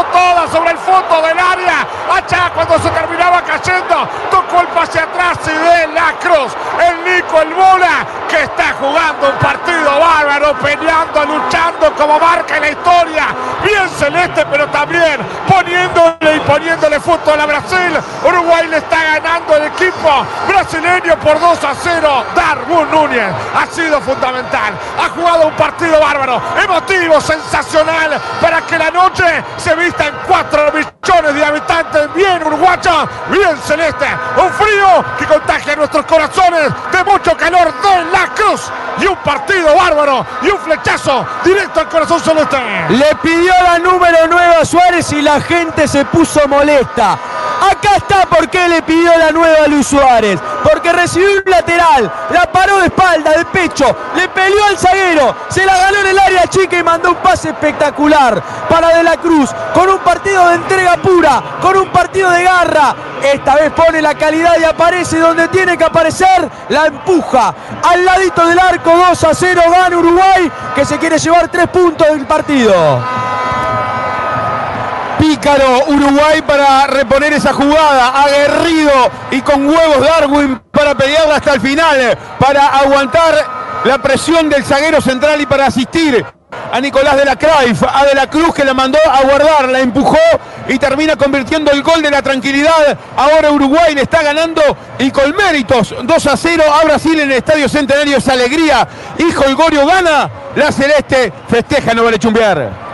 toda 0.03 0.47
sobre 0.47 0.71
el 0.71 0.77
fondo 0.77 1.21
del 1.21 1.39
área. 1.39 1.87
Allá 2.11 2.51
cuando 2.53 2.79
se 2.79 2.89
terminaba 2.89 3.41
cayendo, 3.41 4.07
tocó 4.29 4.61
el 4.61 4.67
pase 4.67 4.99
atrás 4.99 5.37
y 5.45 5.51
de 5.51 5.87
la 5.93 6.13
cruz. 6.19 6.55
El 6.79 7.03
Nico, 7.03 7.41
el 7.41 7.53
bola, 7.53 8.05
que 8.27 8.43
está 8.43 8.73
jugando 8.79 9.29
un 9.29 9.37
peleando, 10.55 11.25
luchando 11.25 11.93
como 11.95 12.19
marca 12.19 12.59
la 12.59 12.69
historia. 12.69 13.27
Bien 13.63 13.89
celeste, 13.89 14.45
pero 14.49 14.67
también 14.67 15.17
poniéndole 15.47 16.35
y 16.35 16.39
poniéndole 16.41 16.99
fútbol 16.99 17.39
a 17.39 17.45
Brasil. 17.45 17.97
Uruguay 18.23 18.67
le 18.67 18.77
está 18.77 19.03
ganando 19.03 19.55
el 19.55 19.63
equipo 19.65 20.25
brasileño 20.47 21.17
por 21.19 21.39
2 21.39 21.63
a 21.63 21.75
0. 21.75 22.25
Darwin 22.35 22.91
Núñez 22.91 23.31
ha 23.55 23.65
sido 23.67 23.99
fundamental. 24.01 24.73
Ha 24.99 25.09
jugado 25.09 25.47
un 25.47 25.53
partido 25.53 25.99
bárbaro, 25.99 26.41
emotivo, 26.63 27.19
sensacional, 27.19 28.19
para 28.41 28.61
que 28.61 28.77
la 28.77 28.91
noche 28.91 29.25
se 29.57 29.75
vista 29.75 30.07
en 30.07 30.15
4 30.27 30.71
millones 30.73 30.96
de 31.37 31.45
habitantes. 31.45 32.13
Bien 32.13 32.43
uruguayo, 32.45 33.07
bien 33.29 33.57
celeste. 33.65 34.05
Un 34.37 34.51
frío 34.53 35.05
que 35.17 35.25
contagia 35.25 35.75
nuestros 35.75 36.05
corazones 36.05 36.69
de 36.91 37.03
mucho 37.03 37.35
calor 37.37 37.73
de 37.81 38.11
la 38.11 38.27
cruz. 38.33 38.71
Y 38.99 39.05
un 39.05 39.17
partido 39.17 39.75
bárbaro 39.75 40.25
y 40.41 40.49
un 40.49 40.59
flechazo 40.59 41.25
directo 41.43 41.81
al 41.81 41.89
corazón 41.89 42.19
celeste. 42.19 42.57
Le 42.89 43.15
pidió 43.21 43.53
la 43.63 43.79
número 43.79 44.17
9 44.27 44.55
a 44.61 44.65
Suárez 44.65 45.11
y 45.13 45.21
la 45.21 45.39
gente 45.41 45.87
se 45.87 46.05
puso 46.05 46.47
molesta. 46.47 47.17
Acá 47.59 47.95
está 47.97 48.25
por 48.27 48.49
qué 48.49 48.67
le 48.67 48.81
pidió 48.81 49.17
la 49.17 49.31
nueva 49.31 49.67
Luis 49.67 49.87
Suárez. 49.87 50.39
Porque 50.63 50.91
recibió 50.91 51.31
un 51.31 51.43
lateral, 51.45 52.11
la 52.29 52.51
paró 52.51 52.79
de 52.79 52.87
espalda, 52.87 53.31
de 53.31 53.45
pecho, 53.45 53.95
le 54.15 54.27
peleó 54.29 54.65
al 54.65 54.77
zaguero, 54.77 55.35
se 55.49 55.65
la 55.65 55.77
ganó 55.77 55.99
en 55.99 56.07
el 56.07 56.19
área 56.19 56.47
chica 56.47 56.77
y 56.77 56.83
mandó 56.83 57.11
un 57.11 57.15
pase 57.17 57.49
espectacular 57.49 58.41
para 58.69 58.97
De 58.97 59.03
la 59.03 59.17
Cruz. 59.17 59.49
Con 59.73 59.89
un 59.89 59.99
partido 59.99 60.47
de 60.49 60.55
entrega 60.55 60.97
pura, 60.97 61.41
con 61.61 61.77
un 61.77 61.89
partido 61.89 62.29
de 62.31 62.43
garra. 62.43 62.95
Esta 63.21 63.55
vez 63.55 63.71
pone 63.71 64.01
la 64.01 64.15
calidad 64.15 64.53
y 64.59 64.63
aparece 64.63 65.19
donde 65.19 65.47
tiene 65.47 65.77
que 65.77 65.83
aparecer. 65.83 66.49
La 66.69 66.87
empuja 66.87 67.53
al 67.83 68.05
ladito 68.05 68.45
del 68.45 68.59
arco 68.59 68.91
2 68.95 69.23
a 69.23 69.33
0. 69.33 69.61
Gana 69.71 69.97
Uruguay 69.97 70.51
que 70.75 70.85
se 70.85 70.97
quiere 70.97 71.17
llevar 71.17 71.47
tres 71.49 71.67
puntos 71.67 72.07
del 72.07 72.25
partido. 72.25 72.73
Pícaro 75.37 75.85
Uruguay 75.89 76.41
para 76.41 76.87
reponer 76.87 77.31
esa 77.33 77.53
jugada. 77.53 78.23
Aguerrido 78.23 78.91
y 79.29 79.41
con 79.41 79.67
huevos 79.67 79.99
Darwin 80.01 80.59
para 80.71 80.95
pelearla 80.95 81.35
hasta 81.35 81.53
el 81.53 81.61
final. 81.61 82.17
Para 82.39 82.67
aguantar 82.79 83.35
la 83.83 83.99
presión 83.99 84.49
del 84.49 84.65
zaguero 84.65 84.99
central 84.99 85.39
y 85.39 85.45
para 85.45 85.67
asistir 85.67 86.25
a 86.71 86.81
Nicolás 86.81 87.17
de 87.17 87.25
la 87.25 87.35
Cruyff, 87.35 87.83
a 87.83 88.05
De 88.05 88.15
la 88.15 88.27
Cruz 88.27 88.55
que 88.55 88.65
la 88.65 88.73
mandó 88.73 88.97
a 89.07 89.21
guardar, 89.21 89.69
la 89.69 89.79
empujó 89.79 90.17
y 90.67 90.79
termina 90.79 91.15
convirtiendo 91.15 91.71
el 91.71 91.83
gol 91.83 92.01
de 92.01 92.09
la 92.09 92.23
tranquilidad. 92.23 92.97
Ahora 93.15 93.51
Uruguay 93.51 93.93
le 93.93 94.01
está 94.01 94.23
ganando 94.23 94.61
y 94.97 95.11
con 95.11 95.35
méritos 95.35 95.93
2 96.01 96.27
a 96.27 96.35
0 96.35 96.63
a 96.81 96.83
Brasil 96.83 97.19
en 97.19 97.31
el 97.31 97.37
Estadio 97.37 97.69
Centenario. 97.69 98.17
Esa 98.17 98.33
alegría. 98.33 98.87
Hijo 99.19 99.43
el 99.43 99.55
Gorio 99.55 99.85
gana. 99.85 100.31
La 100.55 100.71
Celeste 100.71 101.31
festeja, 101.47 101.93
no 101.93 102.03
vale 102.05 102.17
chumbear. 102.17 102.86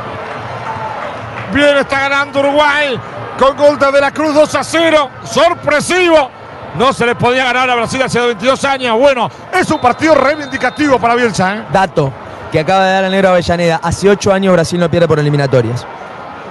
Bien, 1.54 1.78
está 1.78 2.02
ganando 2.02 2.40
Uruguay 2.40 3.00
con 3.38 3.56
gol 3.56 3.78
de 3.78 4.02
la 4.02 4.12
Cruz 4.12 4.34
2 4.34 4.56
a 4.56 4.64
0. 4.64 5.10
Sorpresivo. 5.24 6.30
No 6.76 6.92
se 6.92 7.06
le 7.06 7.16
podía 7.16 7.46
ganar 7.46 7.70
a 7.70 7.76
Brasil 7.76 8.02
hace 8.02 8.20
22 8.20 8.66
años. 8.66 8.98
Bueno, 8.98 9.30
es 9.54 9.70
un 9.70 9.80
partido 9.80 10.16
reivindicativo 10.16 10.98
para 11.00 11.16
Bielsa. 11.16 11.56
¿eh? 11.56 11.64
Dato 11.72 12.12
que 12.52 12.60
acaba 12.60 12.86
de 12.86 12.94
dar 12.94 13.04
el 13.04 13.12
negro 13.12 13.30
Avellaneda. 13.30 13.80
Hace 13.82 14.10
8 14.10 14.34
años 14.34 14.54
Brasil 14.54 14.80
no 14.80 14.90
pierde 14.90 15.08
por 15.08 15.20
eliminatorias. 15.20 15.86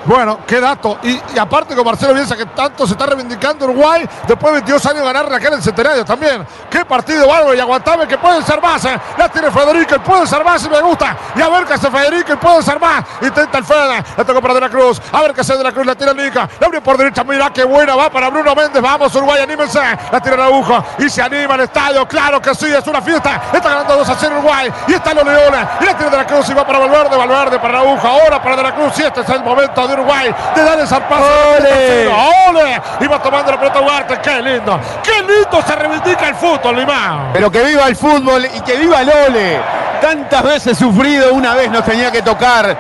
Bueno, 0.05 0.41
qué 0.47 0.61
dato. 0.61 0.99
Y, 1.03 1.21
aparte 1.39 1.75
con 1.75 1.85
Marcelo 1.85 2.15
Bielsa, 2.15 2.37
que 2.37 2.47
tanto 2.47 2.87
se 2.87 2.93
está 2.93 3.07
reivindicando 3.07 3.67
Uruguay, 3.67 4.09
después 4.27 4.53
de 4.53 4.61
22 4.61 4.87
años 4.87 5.05
ganar 5.05 5.27
en 5.33 5.53
el 5.53 5.63
centenario 5.63 6.05
también. 6.05 6.47
Qué 6.69 6.85
partido 6.85 7.29
bárbaro 7.29 7.55
y 7.55 7.61
aguantable 7.61 8.07
que 8.09 8.19
pueden 8.19 8.45
ser 8.45 8.61
más. 8.61 8.85
¿eh? 8.85 8.99
La 9.17 9.29
tiene 9.29 9.51
Federico, 9.51 9.95
y 9.95 9.99
puede 10.01 10.27
ser 10.27 10.45
más 10.45 10.65
y 10.65 10.69
me 10.69 10.81
gusta. 10.81 11.17
Y 11.37 11.41
a 11.41 11.49
ver 11.49 11.65
qué 11.65 11.75
hace 11.75 11.91
Federico, 11.91 12.33
y 12.33 12.37
puede 12.37 12.63
ser 12.63 12.81
más. 12.81 13.05
Intenta 13.21 13.59
el 13.59 13.65
Fede, 13.65 14.05
la 14.17 14.25
tocó 14.25 14.41
para 14.41 14.55
De 14.55 14.61
la 14.61 14.69
Cruz. 14.69 15.01
A 15.13 15.23
ver 15.23 15.33
qué 15.35 15.43
hace 15.43 15.57
De 15.57 15.63
la 15.63 15.73
Cruz, 15.73 15.87
la 15.87 15.95
tira 15.95 16.13
Lica. 16.13 16.49
La 16.59 16.67
abre 16.67 16.81
por 16.81 16.97
derecha, 16.97 17.23
mira 17.23 17.51
qué 17.51 17.65
buena, 17.65 17.95
va 17.95 18.11
para 18.11 18.29
Bruno 18.29 18.55
Méndez. 18.55 18.83
Vamos 18.83 19.15
Uruguay, 19.15 19.43
anímense. 19.43 19.81
La 20.11 20.21
tira 20.21 20.35
Araujo 20.35 20.85
y 20.99 21.09
se 21.09 21.23
anima 21.23 21.55
el 21.55 21.63
estadio. 21.63 22.07
Claro 22.09 22.41
que 22.41 22.55
sí, 22.55 22.67
es 22.67 22.87
una 22.87 23.01
fiesta. 23.01 23.43
Está 23.53 23.71
ganando 23.71 23.97
2 23.97 24.09
a 24.09 24.17
0 24.19 24.35
Uruguay. 24.39 24.73
Y 24.89 24.95
están 24.95 25.17
los 25.17 25.25
Leones. 25.25 25.67
Y 25.81 25.85
la 25.85 25.97
tira 25.97 26.11
De 26.11 26.17
la 26.17 26.27
Cruz 26.27 26.49
y 26.51 26.55
va 26.55 26.67
para 26.67 26.81
Valverde, 26.81 27.17
Valverde 27.17 27.59
para 27.59 27.81
Araujo. 27.81 28.09
Ahora 28.09 28.43
para 28.43 28.57
De 28.57 28.63
la 28.63 28.75
Cruz. 28.75 28.99
Y 28.99 29.03
este 29.03 29.21
es 29.21 29.29
el 29.29 29.45
momento 29.45 29.87
de 29.87 29.92
Uruguay 29.93 30.35
de 30.55 30.65
dar 30.65 30.79
el 30.79 30.87
zarpazo. 30.87 31.25
¡Ole! 31.59 32.09
¡Ole! 32.49 33.09
Va 33.09 33.23
tomando 33.23 33.51
la 33.53 33.59
pelota 33.59 33.81
Ugarte. 33.81 34.19
¡Qué 34.21 34.41
lindo! 34.41 34.81
¡Qué 35.03 35.23
lindo 35.23 35.63
se 35.67 35.77
reivindica 35.77 36.29
el 36.29 36.35
fútbol, 36.35 36.77
Limán! 36.77 37.31
Pero 37.33 37.51
que 37.51 37.63
viva 37.63 37.87
el 37.87 37.97
fútbol 37.97 38.47
y 38.47 38.61
que 38.61 38.77
viva 38.77 39.03
el 39.03 39.11
ole. 39.11 39.61
Tantas 40.01 40.43
veces 40.43 40.79
sufrido, 40.79 41.33
una 41.33 41.55
vez 41.55 41.71
nos 41.71 41.85
tenía 41.85 42.11
que 42.11 42.23
tocar. 42.23 42.77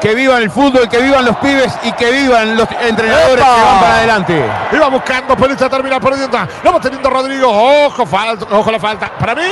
Que 0.00 0.14
vivan 0.16 0.42
el 0.42 0.50
fútbol, 0.50 0.88
que 0.88 0.98
vivan 0.98 1.24
los 1.24 1.36
pibes 1.36 1.72
y 1.84 1.92
que 1.92 2.10
vivan 2.10 2.56
los 2.56 2.68
entrenadores 2.80 3.44
¡Epa! 3.44 3.54
que 3.54 3.62
van 3.62 3.80
para 3.80 3.94
adelante. 3.94 4.44
Iba 4.72 4.88
buscando, 4.88 5.36
pelota 5.36 5.68
termina 5.68 6.00
perdiendo. 6.00 6.38
Lo 6.64 6.72
va 6.72 6.80
teniendo 6.80 7.08
Rodrigo. 7.08 7.86
Ojo, 7.86 8.04
falta, 8.04 8.46
ojo 8.50 8.70
la 8.72 8.80
falta. 8.80 9.10
Para 9.16 9.36
mí, 9.36 9.44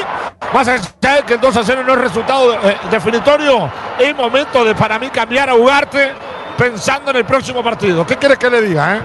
más 0.52 0.66
allá 0.66 0.82
de 1.00 1.22
que 1.22 1.34
el 1.34 1.40
2 1.40 1.56
a 1.56 1.64
0 1.64 1.82
no 1.86 1.92
es 1.92 2.00
resultado 2.00 2.54
eh, 2.68 2.76
definitorio, 2.90 3.70
es 3.96 4.14
momento 4.16 4.64
de 4.64 4.74
para 4.74 4.98
mí 4.98 5.08
cambiar 5.10 5.50
a 5.50 5.54
Ugarte 5.54 6.12
pensando 6.60 7.10
en 7.10 7.16
el 7.16 7.24
próximo 7.24 7.62
partido. 7.62 8.06
¿Qué 8.06 8.16
quieres 8.16 8.36
que 8.38 8.50
le 8.50 8.60
diga, 8.60 8.96
eh? 8.96 9.00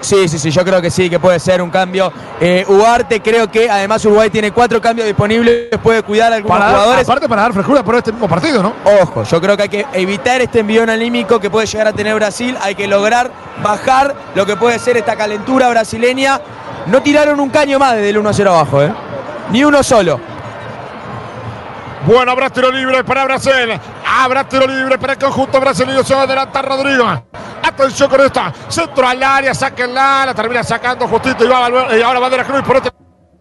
Sí, 0.00 0.26
sí, 0.28 0.38
sí, 0.38 0.50
yo 0.50 0.64
creo 0.64 0.80
que 0.82 0.90
sí, 0.90 1.08
que 1.10 1.18
puede 1.18 1.38
ser 1.38 1.60
un 1.62 1.70
cambio. 1.70 2.10
Eh, 2.40 2.64
Ugarte, 2.68 3.20
creo 3.20 3.50
que 3.50 3.68
además 3.70 4.04
Uruguay 4.06 4.28
tiene 4.30 4.52
cuatro 4.52 4.80
cambios 4.80 5.06
disponibles, 5.06 5.68
puede 5.82 6.02
cuidar 6.02 6.32
a 6.32 6.36
algunos 6.36 6.56
Para 6.58 6.70
dar- 6.70 6.80
jugadores. 6.80 7.08
aparte 7.08 7.28
para 7.28 7.42
dar 7.42 7.52
frescura 7.52 7.82
por 7.82 7.94
este 7.96 8.12
mismo 8.12 8.28
partido, 8.28 8.62
¿no? 8.62 8.72
Ojo, 9.02 9.24
yo 9.24 9.40
creo 9.40 9.56
que 9.56 9.62
hay 9.64 9.68
que 9.68 9.86
evitar 9.94 10.40
este 10.42 10.60
envión 10.60 10.88
anímico 10.90 11.38
que 11.40 11.48
puede 11.50 11.66
llegar 11.66 11.88
a 11.88 11.92
tener 11.92 12.14
Brasil. 12.14 12.56
Hay 12.62 12.74
que 12.74 12.86
lograr 12.86 13.30
bajar 13.62 14.14
lo 14.34 14.44
que 14.46 14.56
puede 14.56 14.78
ser 14.78 14.96
esta 14.98 15.16
calentura 15.16 15.68
brasileña. 15.70 16.40
No 16.86 17.02
tiraron 17.02 17.38
un 17.40 17.48
caño 17.50 17.78
más 17.78 17.94
desde 17.94 18.10
el 18.10 18.18
1 18.18 18.28
a 18.28 18.32
0 18.34 18.50
abajo, 18.50 18.82
¿eh? 18.82 18.92
Ni 19.50 19.64
uno 19.64 19.82
solo. 19.82 20.20
Bueno, 22.06 22.32
habrá 22.32 22.50
tiro 22.50 22.70
libre 22.70 23.04
para 23.04 23.24
Brasil. 23.24 23.78
Habrá 24.06 24.48
tiro 24.48 24.66
libre 24.66 24.98
para 24.98 25.14
el 25.14 25.18
conjunto 25.18 25.60
brasileño. 25.60 26.02
Se 26.02 26.14
va 26.14 26.20
a 26.20 26.24
adelantar 26.24 26.66
Rodrigo. 26.66 27.04
Atención 27.62 28.08
con 28.08 28.20
esta. 28.20 28.52
Centro 28.68 29.06
al 29.06 29.22
área, 29.22 29.54
sáquenla. 29.54 30.26
La 30.26 30.34
termina 30.34 30.62
sacando 30.62 31.06
justito 31.08 31.44
y 31.44 31.48
va 31.48 31.68
y 31.96 32.02
ahora 32.02 32.20
va 32.20 32.30
de 32.30 32.36
la 32.36 32.44
Cruz 32.44 32.62
por 32.62 32.76
otro 32.76 32.92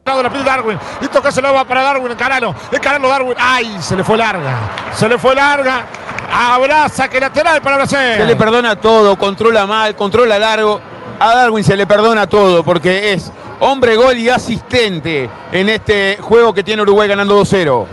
lado 0.06 0.24
la 0.24 0.30
pide 0.30 0.44
Darwin. 0.44 0.80
Y 1.02 1.08
toca 1.08 1.32
se 1.32 1.42
lo 1.42 1.53
va 1.53 1.66
para 1.66 1.84
Darwin. 1.84 2.11
Encaralo. 2.11 2.56
Encaralo 2.72 3.10
Darwin. 3.10 3.36
Ay, 3.38 3.77
se 3.80 3.95
le 3.95 4.03
fue 4.03 4.18
larga. 4.18 4.58
Se 4.94 5.08
le 5.08 5.18
fue 5.18 5.36
larga. 5.36 5.86
Habrá 6.32 6.90
saque 6.90 7.19
lateral 7.19 7.61
para 7.61 7.77
Brasil. 7.77 7.98
Se 8.18 8.26
le 8.26 8.36
perdona 8.36 8.76
todo, 8.76 9.18
controla 9.18 9.66
mal, 9.66 9.95
controla 9.95 10.38
largo. 10.38 10.82
A 11.19 11.36
Darwin 11.36 11.64
se 11.64 11.76
le 11.76 11.88
perdona 11.88 12.27
todo 12.27 12.64
porque 12.64 13.14
es 13.14 13.32
hombre 13.60 13.95
gol 13.95 14.18
y 14.18 14.30
asistente 14.30 15.30
en 15.52 15.69
este 15.69 16.18
juego 16.22 16.53
que 16.53 16.64
tiene 16.64 16.82
Uruguay 16.84 17.08
ganando 17.08 17.42
2-0. 17.42 17.86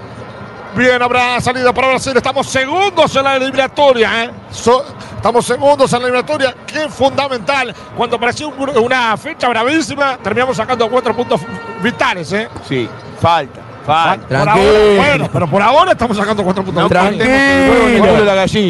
Bien, 0.77 1.01
habrá 1.01 1.41
salida 1.41 1.73
para 1.73 1.89
Brasil. 1.89 2.13
Estamos 2.17 2.49
segundos 2.49 3.15
en 3.15 3.23
la 3.25 3.37
eliminatoria. 3.37 4.25
¿eh? 4.25 4.31
So- 4.51 4.85
estamos 5.17 5.45
segundos 5.47 5.93
en 5.93 6.01
la 6.01 6.07
eliminatoria. 6.09 6.55
Qué 6.67 6.89
fundamental. 6.89 7.73
Cuando 7.97 8.19
parecía 8.19 8.49
un- 8.49 8.77
una 8.79 9.17
fecha 9.17 9.49
bravísima, 9.49 10.17
terminamos 10.19 10.57
sacando 10.57 10.89
cuatro 10.91 11.15
puntos 11.15 11.41
vitales. 11.81 12.33
¿eh? 12.33 12.49
Sí, 12.69 12.89
falta, 13.21 13.61
falta. 13.87 14.27
Por 14.27 14.49
ahora, 14.49 14.55
bueno, 14.97 15.31
pero 15.33 15.47
por 15.49 15.63
ahora 15.63 15.93
estamos 15.93 16.17
sacando 16.17 16.43
cuatro 16.43 16.65
puntos 16.65 16.83
No. 16.83 16.89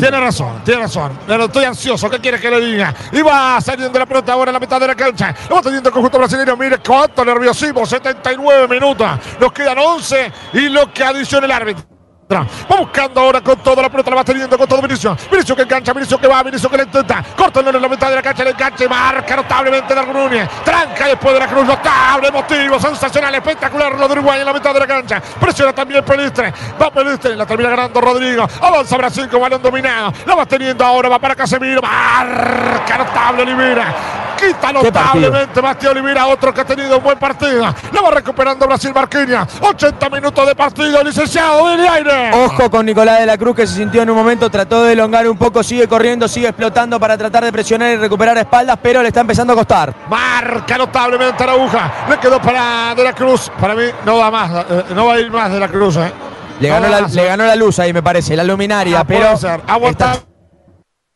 Tiene 0.01 0.21
razón, 0.21 0.61
tiene 0.63 0.83
razón. 0.83 1.19
Pero 1.27 1.45
estoy 1.47 1.65
ansioso. 1.65 2.11
¿Qué 2.11 2.19
quiere 2.19 2.39
que 2.39 2.51
le 2.51 2.61
diga? 2.61 2.95
Y 3.13 3.23
va 3.23 3.59
saliendo 3.63 3.99
la 3.99 4.05
pelota 4.05 4.35
ahora 4.35 4.51
en 4.51 4.55
la 4.55 4.61
mitad 4.61 4.79
de 4.79 4.89
la 4.89 4.95
cancha. 4.95 5.35
Lo 5.49 5.57
va 5.57 5.63
teniendo 5.63 5.89
el 5.89 5.93
conjunto 5.95 6.19
brasileño. 6.19 6.55
Mire 6.55 6.79
cuánto 6.87 7.25
nerviosismo. 7.25 7.87
79 7.87 8.69
minutos. 8.69 9.09
Nos 9.41 9.53
quedan 9.55 9.79
11 9.79 10.31
y 10.53 10.69
lo 10.69 10.93
que 10.93 11.03
adiciona 11.03 11.47
el 11.47 11.53
árbitro. 11.53 11.94
Va 12.33 12.77
buscando 12.79 13.21
ahora 13.21 13.41
con 13.43 13.57
toda 13.59 13.83
la 13.83 13.91
pelota, 13.91 14.11
la 14.11 14.17
va 14.17 14.25
teniendo 14.25 14.57
con 14.57 14.67
todo 14.67 14.81
Vinicio. 14.81 15.17
Vinicio 15.31 15.55
que 15.55 15.63
engancha, 15.63 15.93
Vinicio 15.93 16.19
que 16.19 16.27
va, 16.27 16.43
Vinicio 16.43 16.71
que 16.71 16.77
le 16.79 16.85
intenta. 16.85 17.23
Corta 17.37 17.61
en 17.61 17.81
la 17.81 17.89
mitad 17.89 18.09
de 18.09 18.17
la 18.17 18.23
cancha, 18.23 18.45
le 18.45 18.51
engancha 18.51 18.85
y 18.85 18.89
marca 18.89 19.37
notablemente 19.37 19.95
Darwin 19.95 20.15
Núñez. 20.15 20.49
Tranca 20.65 21.07
después 21.07 21.35
de 21.35 21.41
la 21.41 21.49
cruz, 21.49 21.67
notable, 21.67 22.29
emotivo, 22.29 22.81
sensacional, 22.81 23.35
espectacular 23.35 23.99
lo 23.99 24.09
de 24.09 24.13
Uruguay 24.15 24.41
en 24.41 24.47
la 24.47 24.53
mitad 24.53 24.73
de 24.73 24.81
la 24.81 24.87
cancha. 24.87 25.21
Presiona 25.21 25.73
también 25.73 26.05
Pelistre. 26.05 26.53
Va 26.81 26.91
Pelistre, 26.91 27.37
la 27.37 27.47
termina 27.47 27.71
ganando 27.71 28.01
Rodrigo. 28.01 28.47
Avanza 28.61 28.97
Brasil 28.97 29.29
con 29.29 29.41
balón 29.41 29.63
dominado. 29.63 30.13
La 30.27 30.35
va 30.35 30.47
teniendo 30.47 30.85
ahora, 30.85 31.09
va 31.09 31.19
para 31.19 31.35
Casemiro. 31.35 31.83
Marca 31.83 32.99
notable 32.99 33.43
Olivera. 33.43 33.95
Quita 34.37 34.73
notablemente 34.73 35.61
Bastián 35.61 35.93
Olivera, 35.93 36.27
otro 36.27 36.53
que 36.53 36.63
ha 36.63 36.65
tenido 36.65 36.99
un 36.99 37.05
buen 37.05 37.19
partido. 37.19 37.63
La 37.93 38.01
va 38.01 38.11
recuperando 38.11 38.67
Brasil 38.67 38.93
Marquinhos. 38.95 39.47
80 39.61 40.11
minutos 40.11 40.47
de 40.47 40.55
partido, 40.55 41.03
licenciado 41.03 41.69
del 41.69 41.87
aire. 41.87 42.14
Ojo 42.45 42.71
con 42.71 42.87
Nicolás 42.87 43.21
de 43.21 43.27
la 43.27 43.37
Cruz 43.39 43.57
que 43.57 43.67
se 43.67 43.75
sintió 43.77 44.03
en 44.03 44.11
un 44.11 44.17
momento, 44.17 44.51
trató 44.51 44.83
de 44.85 44.93
elongar 44.95 45.29
un 45.29 45.37
poco, 45.37 45.63
sigue 45.63 45.87
corriendo, 45.89 46.27
sigue 46.29 46.49
explotando 46.49 46.99
para 47.01 47.17
tratar 47.17 47.45
de 47.45 47.53
presionar 47.53 47.93
y 47.93 47.97
recuperar 47.97 48.37
espaldas, 48.39 48.79
pero 48.83 49.03
le 49.03 49.09
está 49.09 49.21
empezando 49.21 49.53
a 49.53 49.57
costar. 49.57 49.95
Marca 50.09 50.77
notablemente 50.79 51.45
la 51.47 51.53
aguja. 51.53 51.93
Le 52.09 52.19
quedó 52.19 52.41
para 52.41 52.95
De 52.95 53.05
la 53.05 53.13
Cruz. 53.13 53.51
Para 53.61 53.75
mí 53.75 53.85
no 54.05 54.19
va 54.19 54.31
más. 54.31 54.65
eh, 54.71 54.85
no 54.95 55.07
va 55.07 55.15
a 55.15 55.21
ir 55.21 55.31
más 55.31 55.51
De 55.53 55.61
la 55.61 55.69
Cruz. 55.69 55.97
eh. 55.97 56.13
Le 56.61 56.69
No 56.69 56.75
ganó, 56.75 56.89
la, 56.89 57.01
más. 57.03 57.13
le 57.15 57.25
ganó 57.25 57.45
la 57.47 57.57
luz 57.57 57.79
ahí, 57.81 57.93
me 57.93 58.03
parece, 58.03 58.37
la 58.37 58.45
luminaria, 58.45 59.01
Ah, 59.01 59.05
pero. 59.05 59.33
está- 59.33 60.17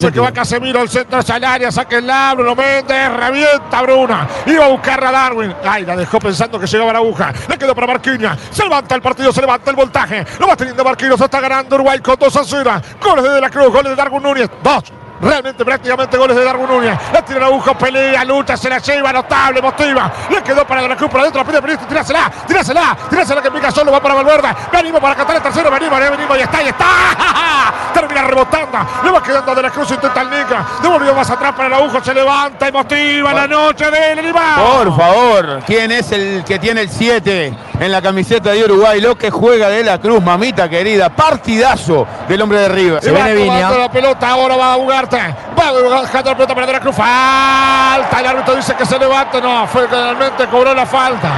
Se 0.01 0.13
que 0.13 0.21
va 0.21 0.31
Casemiro 0.31 0.81
al 0.81 0.89
centro 0.89 1.19
hacia 1.19 1.39
el 1.39 1.45
área, 1.45 1.73
saque 1.73 1.97
el 1.97 2.09
Bruno 2.37 2.55
Méndez, 2.55 3.11
revienta 3.17 3.83
Bruna. 3.83 4.29
Iba 4.47 4.67
a 4.67 4.69
buscar 4.69 5.03
a 5.03 5.11
Darwin. 5.11 5.53
Ay, 5.65 5.85
la 5.85 5.97
dejó 5.97 6.21
pensando 6.21 6.57
que 6.61 6.69
llegaba 6.69 6.93
la 6.93 7.01
aguja. 7.01 7.33
Le 7.49 7.59
quedó 7.59 7.75
para 7.75 7.89
Marquinhos. 7.89 8.39
Se 8.53 8.63
levanta 8.63 8.95
el 8.95 9.03
partido, 9.03 9.33
se 9.33 9.41
levanta 9.41 9.71
el 9.71 9.77
voltaje. 9.77 10.25
Lo 10.39 10.47
va 10.47 10.55
teniendo 10.55 10.85
Marquinhos, 10.85 11.21
está 11.21 11.41
ganando 11.41 11.75
Uruguay 11.75 11.99
con 11.99 12.17
2 12.17 12.37
a 12.37 12.45
0. 12.45 12.83
Goles 13.03 13.25
de 13.25 13.31
De 13.31 13.41
la 13.41 13.51
Cruz, 13.51 13.73
goles 13.73 13.91
de 13.91 13.97
Darwin 13.97 14.23
Núñez. 14.23 14.49
Dos. 14.63 14.85
Realmente 15.21 15.65
prácticamente 15.65 16.17
goles 16.17 16.37
de 16.37 16.45
Darwin 16.45 16.69
Núñez. 16.69 16.97
La 17.13 17.25
tira 17.25 17.41
la 17.41 17.47
aguja, 17.47 17.77
pelea, 17.77 18.25
lucha, 18.25 18.57
se 18.57 18.69
la 18.69 18.79
lleva, 18.79 19.13
notable, 19.13 19.61
motiva. 19.61 20.13
Le 20.31 20.43
quedó 20.43 20.67
para 20.67 20.83
De 20.83 20.89
la 20.89 20.97
Cruz 20.97 21.11
por 21.11 21.21
adentro, 21.21 21.43
la 21.43 21.49
pide 21.49 21.61
Benítez, 21.61 21.89
tirásela, 21.89 22.31
tirásela, 22.47 22.97
tirásela 23.11 23.43
que 23.43 23.51
pica 23.51 23.71
solo, 23.71 23.91
va 23.91 24.01
para 24.01 24.15
Valverde. 24.15 24.49
Venimos 24.73 25.01
para 25.01 25.15
catar 25.15 25.37
el 25.37 25.43
tercero, 25.43 25.71
venimos, 25.71 25.99
venimos, 25.99 26.39
y 26.39 26.41
está, 26.43 26.63
y 26.63 26.69
está. 26.69 26.87
Termina 27.95 28.23
rebotando. 28.23 28.79
Le 29.03 29.11
va 29.11 29.23
quedando 29.23 29.55
de 29.55 29.63
la 29.63 29.71
cruz, 29.71 29.91
intenta 29.91 30.23
el 30.23 30.31
Nica. 30.31 30.67
Devolvió 30.83 31.15
más 31.15 31.31
atrás 31.31 31.53
para 31.53 31.67
el 31.69 31.75
agujo, 31.75 32.03
se 32.03 32.15
levanta, 32.15 32.69
emotiva 32.69 33.33
la 33.33 33.49
noche 33.49 33.91
del 33.91 34.19
rival. 34.19 34.61
Por 34.61 34.97
favor, 34.97 35.63
¿quién 35.67 35.91
es 35.91 36.13
el 36.13 36.45
que 36.45 36.59
tiene 36.59 36.83
el 36.83 36.91
7 36.91 37.55
en 37.81 37.93
la 37.93 38.01
camiseta 38.01 38.51
de 38.53 38.65
Uruguay? 38.65 39.01
Lo 39.01 39.17
que 39.17 39.31
juega 39.31 39.69
de 39.69 39.83
la 39.83 39.99
Cruz, 39.99 40.23
mamita 40.23 40.69
querida. 40.69 41.09
Partidazo 41.09 42.07
del 42.29 42.41
hombre 42.43 42.61
de 42.61 42.69
River. 42.69 43.03
Se 43.03 43.11
va 43.11 43.27
tomando 43.35 43.79
la 43.79 43.91
pelota, 43.91 44.29
ahora 44.29 44.57
va 44.57 44.73
a 44.75 44.77
Ugarte. 45.09 45.35
Va 45.59 46.01
dejando 46.01 46.31
la 46.31 46.37
pelota 46.37 46.55
para 46.55 46.67
De 46.67 46.73
la 46.73 46.81
Cruz. 46.81 46.97
Falta. 46.97 48.21
El 48.21 48.27
árbitro 48.27 48.57
dice 48.57 48.75
que 48.75 48.85
se 48.87 48.99
levante. 48.99 49.41
No, 49.41 49.67
fue 49.67 49.87
que 49.89 49.95
realmente 49.95 50.47
cobró 50.47 50.75
la 50.75 50.87
falta. 50.87 51.29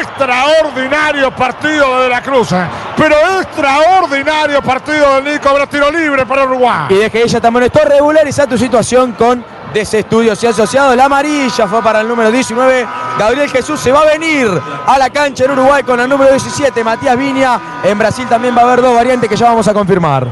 Extraordinario 0.00 1.30
partido 1.34 2.00
de 2.02 2.08
la 2.08 2.22
Cruz. 2.22 2.52
eh. 2.52 2.66
Pero 2.96 3.16
extraordinario 3.40 4.62
partido 4.62 5.14
del 5.16 5.24
Nico. 5.32 5.48
Habrá 5.48 5.66
tiro 5.66 5.90
libre 5.90 6.26
para 6.26 6.44
Uruguay. 6.44 6.86
Y 6.90 6.94
de 6.94 7.10
que 7.10 7.22
ella 7.22 7.40
también 7.40 7.64
está 7.64 7.84
regularizar 7.84 8.46
tu 8.46 8.58
situación 8.58 9.12
con 9.12 9.44
Desestudios 9.72 10.42
y 10.42 10.46
asociado. 10.46 10.94
La 10.96 11.04
amarilla 11.06 11.66
fue 11.66 11.82
para 11.82 12.00
el 12.00 12.08
número 12.08 12.30
19. 12.30 12.86
Gabriel 13.18 13.50
Jesús 13.50 13.78
se 13.80 13.92
va 13.92 14.00
a 14.00 14.04
venir 14.06 14.48
a 14.86 14.98
la 14.98 15.10
cancha 15.10 15.44
en 15.44 15.50
Uruguay 15.52 15.82
con 15.82 16.00
el 16.00 16.08
número 16.08 16.30
17. 16.30 16.82
Matías 16.84 17.16
Viña. 17.16 17.60
En 17.82 17.98
Brasil 17.98 18.26
también 18.28 18.56
va 18.56 18.62
a 18.62 18.64
haber 18.64 18.80
dos 18.80 18.94
variantes 18.94 19.28
que 19.28 19.36
ya 19.36 19.46
vamos 19.46 19.68
a 19.68 19.74
confirmar. 19.74 20.26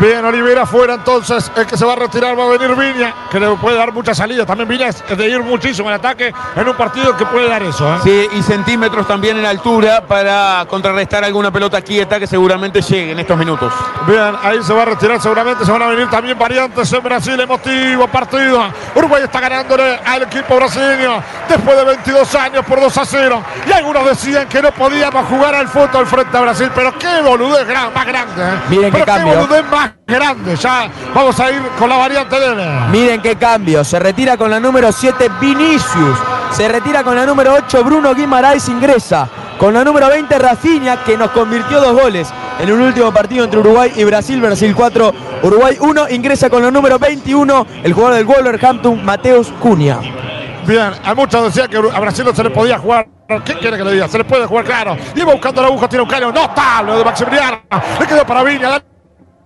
Bien, 0.00 0.24
Olivera 0.24 0.66
fuera 0.66 0.94
entonces. 0.94 1.50
El 1.54 1.66
que 1.66 1.76
se 1.76 1.84
va 1.84 1.92
a 1.92 1.96
retirar 1.96 2.36
va 2.38 2.44
a 2.44 2.48
venir 2.48 2.74
Viña, 2.74 3.14
que 3.30 3.38
le 3.38 3.48
puede 3.56 3.76
dar 3.76 3.92
mucha 3.92 4.14
salida. 4.14 4.44
También 4.44 4.68
Viña 4.68 4.88
es 4.88 5.04
de 5.16 5.28
ir 5.28 5.40
muchísimo 5.42 5.88
en 5.90 5.94
ataque 5.94 6.32
en 6.56 6.68
un 6.68 6.74
partido 6.74 7.16
que 7.16 7.24
puede 7.26 7.48
dar 7.48 7.62
eso. 7.62 7.94
¿eh? 7.94 7.98
Sí, 8.02 8.28
y 8.32 8.42
centímetros 8.42 9.06
también 9.06 9.36
en 9.38 9.46
altura 9.46 10.00
para 10.06 10.64
contrarrestar 10.68 11.22
alguna 11.24 11.50
pelota 11.52 11.80
quieta 11.82 12.18
que 12.18 12.26
seguramente 12.26 12.80
llegue 12.82 13.12
en 13.12 13.20
estos 13.20 13.36
minutos. 13.38 13.72
Bien, 14.06 14.34
ahí 14.42 14.62
se 14.62 14.72
va 14.74 14.82
a 14.82 14.86
retirar 14.86 15.20
seguramente. 15.20 15.64
Se 15.64 15.70
van 15.70 15.82
a 15.82 15.86
venir 15.86 16.08
también 16.10 16.36
variantes 16.38 16.92
en 16.92 17.02
Brasil. 17.02 17.38
Emotivo 17.38 18.08
partido. 18.08 18.60
Uruguay 18.96 19.22
está 19.24 19.40
ganándole 19.40 20.00
al 20.04 20.22
equipo 20.22 20.56
brasileño 20.56 21.22
después 21.48 21.76
de 21.76 21.84
22 21.84 22.34
años 22.34 22.64
por 22.64 22.80
2 22.80 22.98
a 22.98 23.04
0. 23.04 23.42
Y 23.68 23.72
algunos 23.72 24.04
decían 24.06 24.48
que 24.48 24.60
no 24.62 24.72
podíamos 24.72 25.26
jugar 25.26 25.54
al 25.54 25.68
fútbol 25.68 26.06
frente 26.06 26.36
a 26.36 26.40
Brasil. 26.40 26.70
Pero 26.74 26.98
qué 26.98 27.20
boludez 27.22 27.66
gran- 27.68 27.92
más 27.94 28.06
grande. 28.06 28.42
¿eh? 28.42 28.60
Miren 28.68 28.84
qué 28.86 28.92
pero 28.92 29.04
qué 29.04 29.10
cambio. 29.12 29.34
boludez 29.40 29.64
más 29.70 29.81
grande. 30.06 30.56
Ya 30.56 30.90
vamos 31.14 31.38
a 31.40 31.50
ir 31.50 31.62
con 31.78 31.88
la 31.88 31.96
variante 31.96 32.38
de 32.38 32.46
él. 32.46 32.58
Miren 32.90 33.20
qué 33.20 33.36
cambio. 33.36 33.84
Se 33.84 33.98
retira 33.98 34.36
con 34.36 34.50
la 34.50 34.60
número 34.60 34.92
7 34.92 35.30
Vinicius. 35.40 36.18
Se 36.52 36.68
retira 36.68 37.02
con 37.02 37.16
la 37.16 37.24
número 37.24 37.54
8 37.54 37.84
Bruno 37.84 38.14
Guimaraes 38.14 38.68
ingresa. 38.68 39.28
Con 39.58 39.74
la 39.74 39.84
número 39.84 40.08
20 40.08 40.38
Rafinha 40.38 41.04
que 41.04 41.16
nos 41.16 41.30
convirtió 41.30 41.80
dos 41.80 42.00
goles 42.00 42.28
en 42.58 42.72
un 42.72 42.80
último 42.80 43.12
partido 43.12 43.44
entre 43.44 43.60
Uruguay 43.60 43.92
y 43.94 44.04
Brasil. 44.04 44.40
Brasil 44.40 44.74
4, 44.74 45.14
Uruguay 45.42 45.76
1. 45.80 46.10
Ingresa 46.10 46.50
con 46.50 46.62
la 46.62 46.70
número 46.70 46.98
21 46.98 47.66
el 47.82 47.92
jugador 47.92 48.16
del 48.16 48.26
Wolverhampton 48.26 49.04
Mateus 49.04 49.52
Cunha. 49.60 50.00
Bien, 50.66 50.92
a 51.04 51.14
muchos 51.14 51.44
decían 51.44 51.68
que 51.68 51.76
a 51.76 52.00
Brasil 52.00 52.24
no 52.24 52.34
se 52.34 52.44
le 52.44 52.50
podía 52.50 52.78
jugar. 52.78 53.08
¿Qué 53.44 53.54
quiere 53.54 53.78
que 53.78 53.84
le 53.84 53.92
diga? 53.92 54.08
Se 54.08 54.18
le 54.18 54.24
puede 54.24 54.46
jugar, 54.46 54.64
claro. 54.64 54.96
Iba 55.14 55.32
buscando 55.32 55.62
la 55.62 55.68
aguja, 55.68 55.88
tiene 55.88 56.02
un 56.02 56.08
caño 56.08 56.30
notable 56.30 56.96
de 56.96 57.04
Maximiliano. 57.04 57.62
Le 57.98 58.06
quedó 58.06 58.26
para 58.26 58.42
Viña. 58.44 58.82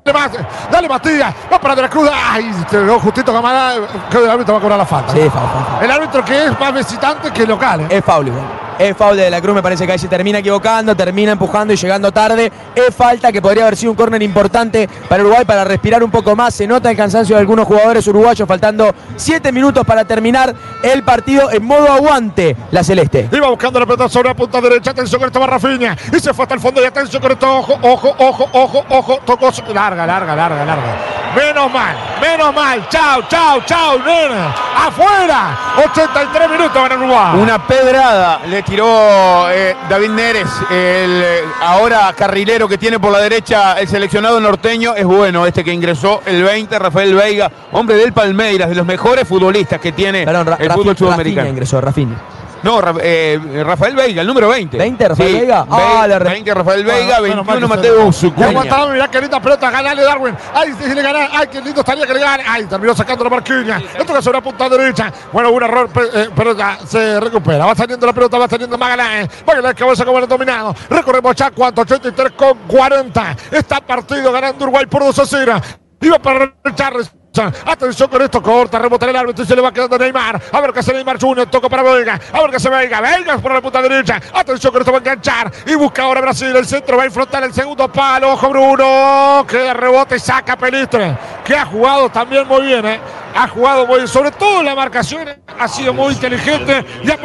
Dale, 0.06 0.12
más, 0.12 0.30
dale 0.70 0.88
Matías. 0.88 1.34
Va 1.52 1.58
para 1.60 1.74
De 1.74 1.82
la 1.82 1.88
Cruz. 1.88 2.08
Ay, 2.12 2.48
te 2.70 2.80
lo 2.80 3.00
justito 3.00 3.32
Camarada. 3.32 3.86
Que 4.08 4.18
el 4.18 4.30
árbitro 4.30 4.54
va 4.54 4.58
a 4.58 4.62
cobrar 4.62 4.78
la 4.78 4.86
falta. 4.86 5.12
Sí, 5.12 5.28
foul. 5.28 5.82
El 5.82 5.90
árbitro 5.90 6.24
que 6.24 6.44
es 6.44 6.60
más 6.60 6.72
visitante 6.72 7.32
que 7.32 7.44
local. 7.44 7.80
¿eh? 7.82 7.86
Es 7.90 8.04
foul 8.04 8.28
igual. 8.28 8.65
Es 8.78 8.96
foul 8.96 9.16
de 9.16 9.24
De 9.24 9.30
la 9.30 9.40
Cruz, 9.40 9.54
me 9.54 9.62
parece 9.62 9.86
que 9.86 9.92
ahí 9.92 9.98
se 9.98 10.08
termina 10.08 10.38
equivocando, 10.38 10.94
termina 10.94 11.32
empujando 11.32 11.72
y 11.72 11.76
llegando 11.76 12.12
tarde. 12.12 12.52
Es 12.74 12.94
falta 12.94 13.32
que 13.32 13.40
podría 13.40 13.64
haber 13.64 13.76
sido 13.76 13.92
un 13.92 13.96
córner 13.96 14.22
importante 14.22 14.88
para 15.08 15.22
Uruguay 15.22 15.44
para 15.44 15.64
respirar 15.64 16.04
un 16.04 16.10
poco 16.10 16.36
más. 16.36 16.54
Se 16.54 16.66
nota 16.66 16.90
el 16.90 16.96
cansancio 16.96 17.36
de 17.36 17.40
algunos 17.40 17.66
jugadores 17.66 18.06
uruguayos, 18.06 18.46
faltando 18.46 18.94
7 19.16 19.50
minutos 19.52 19.84
para 19.86 20.04
terminar 20.04 20.54
el 20.82 21.02
partido 21.02 21.50
en 21.50 21.64
modo 21.64 21.90
aguante. 21.90 22.56
La 22.70 22.84
Celeste. 22.84 23.28
Iba 23.32 23.48
buscando 23.48 23.80
la 23.80 23.86
pelota 23.86 24.08
sobre 24.08 24.28
la 24.28 24.34
punta 24.34 24.60
derecha. 24.60 24.90
Atención 24.90 25.18
con 25.20 25.28
esto 25.28 25.40
va 25.40 25.46
Rafinha. 25.46 25.96
Y 26.12 26.20
se 26.20 26.34
fue 26.34 26.42
hasta 26.44 26.54
el 26.54 26.60
fondo. 26.60 26.82
Y 26.82 26.84
atención 26.84 27.22
con 27.22 27.32
esto. 27.32 27.58
Ojo, 27.58 27.78
ojo, 27.80 28.14
ojo, 28.18 28.48
ojo, 28.52 28.84
ojo. 28.90 29.18
Tocó. 29.24 29.50
Larga, 29.72 30.06
larga, 30.06 30.36
larga, 30.36 30.64
larga. 30.64 30.96
Menos 31.34 31.72
mal, 31.72 31.96
menos 32.20 32.54
mal. 32.54 32.88
Chao, 32.88 33.22
chao, 33.28 33.60
chao, 33.64 33.98
nena. 33.98 34.54
Afuera. 34.86 35.58
83 35.90 36.50
minutos 36.50 36.72
para 36.72 36.96
Uruguay. 36.96 37.38
Una 37.40 37.66
pedrada 37.66 38.40
le 38.46 38.62
tiró 38.66 39.48
eh, 39.50 39.74
David 39.88 40.10
Neres, 40.10 40.48
el 40.70 41.22
eh, 41.24 41.40
ahora 41.60 42.12
carrilero 42.16 42.68
que 42.68 42.76
tiene 42.78 42.98
por 42.98 43.12
la 43.12 43.18
derecha 43.20 43.78
el 43.80 43.88
seleccionado 43.88 44.40
norteño. 44.40 44.94
Es 44.94 45.04
bueno 45.04 45.46
este 45.46 45.62
que 45.64 45.72
ingresó 45.72 46.20
el 46.26 46.42
20, 46.42 46.78
Rafael 46.78 47.14
Veiga, 47.14 47.50
hombre 47.72 47.96
del 47.96 48.12
Palmeiras, 48.12 48.68
de 48.68 48.74
los 48.74 48.84
mejores 48.86 49.26
futbolistas 49.26 49.80
que 49.80 49.92
tiene 49.92 50.24
Perdón, 50.24 50.48
el 50.48 50.54
Rafi- 50.54 50.74
fútbol 50.74 50.86
Rafinha 50.88 50.94
sudamericano. 50.96 51.48
ingresó, 51.48 51.80
Rafinha. 51.80 52.16
No, 52.62 52.80
eh, 53.00 53.38
Rafael 53.64 53.94
Veiga, 53.94 54.22
el 54.22 54.26
número 54.26 54.48
20. 54.48 54.76
20, 54.76 55.08
Rafael 55.08 55.28
Sí, 55.28 55.34
Veiga. 55.40 55.66
Ah, 55.70 56.06
re- 56.08 56.18
20 56.30 56.54
Rafael 56.54 56.84
Veiga, 56.84 57.20
Bueno, 57.20 57.44
21 57.44 57.44
mal 57.44 57.58
que 57.60 57.66
Mateo 57.66 58.12
Zucuña. 58.12 58.46
Y 58.46 58.50
aguantaba, 58.50 58.92
mirá 58.92 59.08
qué 59.08 59.20
linda 59.20 59.40
pelota, 59.40 59.70
ganale 59.70 60.02
Darwin. 60.02 60.36
Ay, 60.54 60.74
si 60.80 60.94
le 60.94 61.02
gana, 61.02 61.28
ay, 61.32 61.46
qué 61.48 61.60
lindo 61.60 61.80
estaría 61.80 62.06
que 62.06 62.14
le 62.14 62.20
gane. 62.20 62.42
Ay, 62.46 62.64
terminó 62.64 62.94
sacando 62.94 63.24
la 63.24 63.30
marquilla. 63.30 63.78
Le 63.98 64.04
toca 64.04 64.20
sobre 64.22 64.38
la 64.38 64.42
punta 64.42 64.68
derecha. 64.68 65.12
Bueno, 65.32 65.50
un 65.50 65.62
error, 65.62 65.88
eh, 66.14 66.28
pero 66.34 66.56
ya 66.56 66.78
se 66.86 67.20
recupera. 67.20 67.66
Va 67.66 67.74
saliendo 67.74 68.06
la 68.06 68.12
pelota, 68.12 68.38
va 68.38 68.48
saliendo 68.48 68.76
Magallanes. 68.78 69.28
Magallanes 69.46 69.78
cabeza 69.78 70.04
como 70.04 70.18
el 70.18 70.26
dominado. 70.26 70.74
Recorremos 70.90 71.34
ya 71.36 71.50
cuánto, 71.50 71.82
83 71.82 72.32
con 72.32 72.58
40. 72.66 73.36
Está 73.50 73.80
partido 73.80 74.32
ganando 74.32 74.64
Uruguay 74.64 74.86
por 74.86 75.04
2 75.04 75.18
a 75.18 75.26
0. 75.26 75.60
Iba 76.00 76.18
para 76.18 76.52
Charles. 76.74 77.10
Atención 77.38 78.08
con 78.08 78.22
esto, 78.22 78.42
corta, 78.42 78.78
rebota 78.78 79.08
el 79.08 79.16
árbitro 79.16 79.44
y 79.44 79.46
se 79.46 79.56
le 79.56 79.62
va 79.62 79.72
quedando 79.72 79.98
Neymar. 79.98 80.40
A 80.52 80.60
ver 80.60 80.72
qué 80.72 80.80
hace 80.80 80.92
Neymar 80.92 81.20
Junior, 81.20 81.46
toca 81.48 81.68
para 81.68 81.82
Veiga. 81.82 82.20
A 82.32 82.40
ver 82.40 82.50
qué 82.50 82.56
hace 82.56 82.68
Veiga. 82.68 83.00
Veiga 83.00 83.38
por 83.38 83.52
la 83.52 83.60
punta 83.60 83.82
derecha. 83.82 84.20
Atención 84.32 84.72
con 84.72 84.82
esto, 84.82 84.92
va 84.92 84.98
a 84.98 85.00
enganchar. 85.00 85.52
Y 85.66 85.74
busca 85.74 86.02
ahora 86.02 86.20
Brasil. 86.20 86.54
El 86.54 86.66
centro 86.66 86.96
va 86.96 87.04
a 87.04 87.06
enfrentar 87.06 87.42
el 87.44 87.52
segundo 87.52 87.90
palo. 87.90 88.32
Ojo, 88.32 88.48
Bruno. 88.48 89.46
Que 89.48 89.72
rebote 89.74 90.16
y 90.16 90.20
saca 90.20 90.56
Pelistre. 90.56 91.16
Que 91.44 91.56
ha 91.56 91.66
jugado 91.66 92.08
también 92.10 92.46
muy 92.46 92.62
bien, 92.62 92.86
¿eh? 92.86 93.00
Ha 93.34 93.48
jugado 93.48 93.86
muy 93.86 93.96
bien. 93.96 94.08
Sobre 94.08 94.30
todo 94.32 94.62
la 94.62 94.74
marcación 94.74 95.28
ha 95.58 95.68
sido 95.68 95.92
muy 95.92 96.14
inteligente 96.14 96.84
y 97.02 97.10
ha 97.10 97.16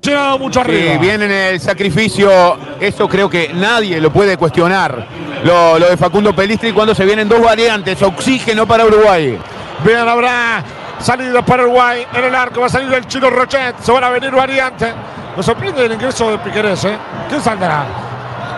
presionado 0.00 0.38
mucho 0.38 0.60
arriba. 0.60 0.92
Sí, 0.92 0.98
viene 0.98 1.24
en 1.26 1.30
el 1.30 1.60
sacrificio, 1.60 2.56
eso 2.80 3.08
creo 3.08 3.28
que 3.28 3.52
nadie 3.54 4.00
lo 4.00 4.10
puede 4.10 4.36
cuestionar. 4.36 5.06
Lo, 5.44 5.78
lo 5.78 5.90
de 5.90 5.96
Facundo 5.96 6.34
Pelistri 6.34 6.72
cuando 6.72 6.94
se 6.94 7.04
vienen 7.04 7.28
dos 7.28 7.42
variantes, 7.42 8.00
oxígeno 8.02 8.66
para 8.66 8.84
Uruguay. 8.86 9.38
Bien, 9.84 10.08
habrá 10.08 10.62
salida 10.98 11.42
para 11.42 11.64
Uruguay. 11.64 12.06
En 12.12 12.24
el 12.24 12.34
arco 12.34 12.60
va 12.60 12.66
a 12.66 12.70
salir 12.70 12.92
el 12.92 13.06
chino 13.06 13.30
Rochet. 13.30 13.78
Se 13.80 13.92
van 13.92 14.04
a 14.04 14.10
venir 14.10 14.30
variantes. 14.30 14.92
Me 15.36 15.42
sorprende 15.42 15.84
el 15.84 15.92
ingreso 15.92 16.30
de 16.30 16.38
Piquerés, 16.38 16.84
¿eh? 16.84 16.96
¿Quién 17.28 17.40
saldrá? 17.40 17.84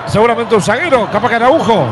Seguramente 0.07 0.55
un 0.55 0.62
zaguero, 0.62 1.09
capaz 1.11 1.29
que 1.29 1.35
Araujo. 1.37 1.87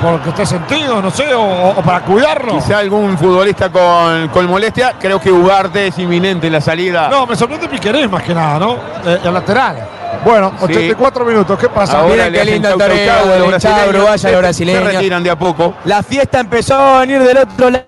Porque 0.00 0.30
esté 0.30 0.46
sentido, 0.46 1.02
no 1.02 1.10
sé, 1.10 1.34
o, 1.34 1.70
o 1.70 1.82
para 1.82 2.00
cuidarlo. 2.00 2.52
Quizá 2.54 2.78
algún 2.78 3.18
futbolista 3.18 3.70
con, 3.70 4.28
con 4.28 4.46
molestia, 4.46 4.94
creo 4.98 5.20
que 5.20 5.30
Ugarte 5.30 5.88
es 5.88 5.98
inminente 5.98 6.46
en 6.46 6.54
la 6.54 6.60
salida. 6.60 7.08
No, 7.10 7.26
me 7.26 7.36
sorprende 7.36 7.68
Piquerés 7.68 8.10
más 8.10 8.22
que 8.22 8.34
nada, 8.34 8.58
¿no? 8.58 8.76
Eh, 9.04 9.20
el 9.24 9.34
lateral. 9.34 9.76
Bueno, 10.24 10.52
Sí. 10.58 10.64
84 10.64 11.24
minutos, 11.24 11.58
¿qué 11.58 11.68
pasa? 11.68 12.00
Ahora 12.00 12.14
Miren 12.28 12.32
qué 12.32 12.44
lindo 12.44 12.76
brasileños. 12.76 13.88
uruguaya, 13.88 14.10
los 14.12 14.20
Se- 14.20 14.36
brasileños. 14.36 14.82
Se 14.84 14.90
retiran 14.92 15.22
de 15.22 15.30
a 15.30 15.38
poco. 15.38 15.74
La 15.84 16.02
fiesta 16.02 16.40
empezó 16.40 16.74
a 16.76 17.00
venir 17.00 17.22
del 17.22 17.38
otro 17.38 17.70
lado, 17.70 17.84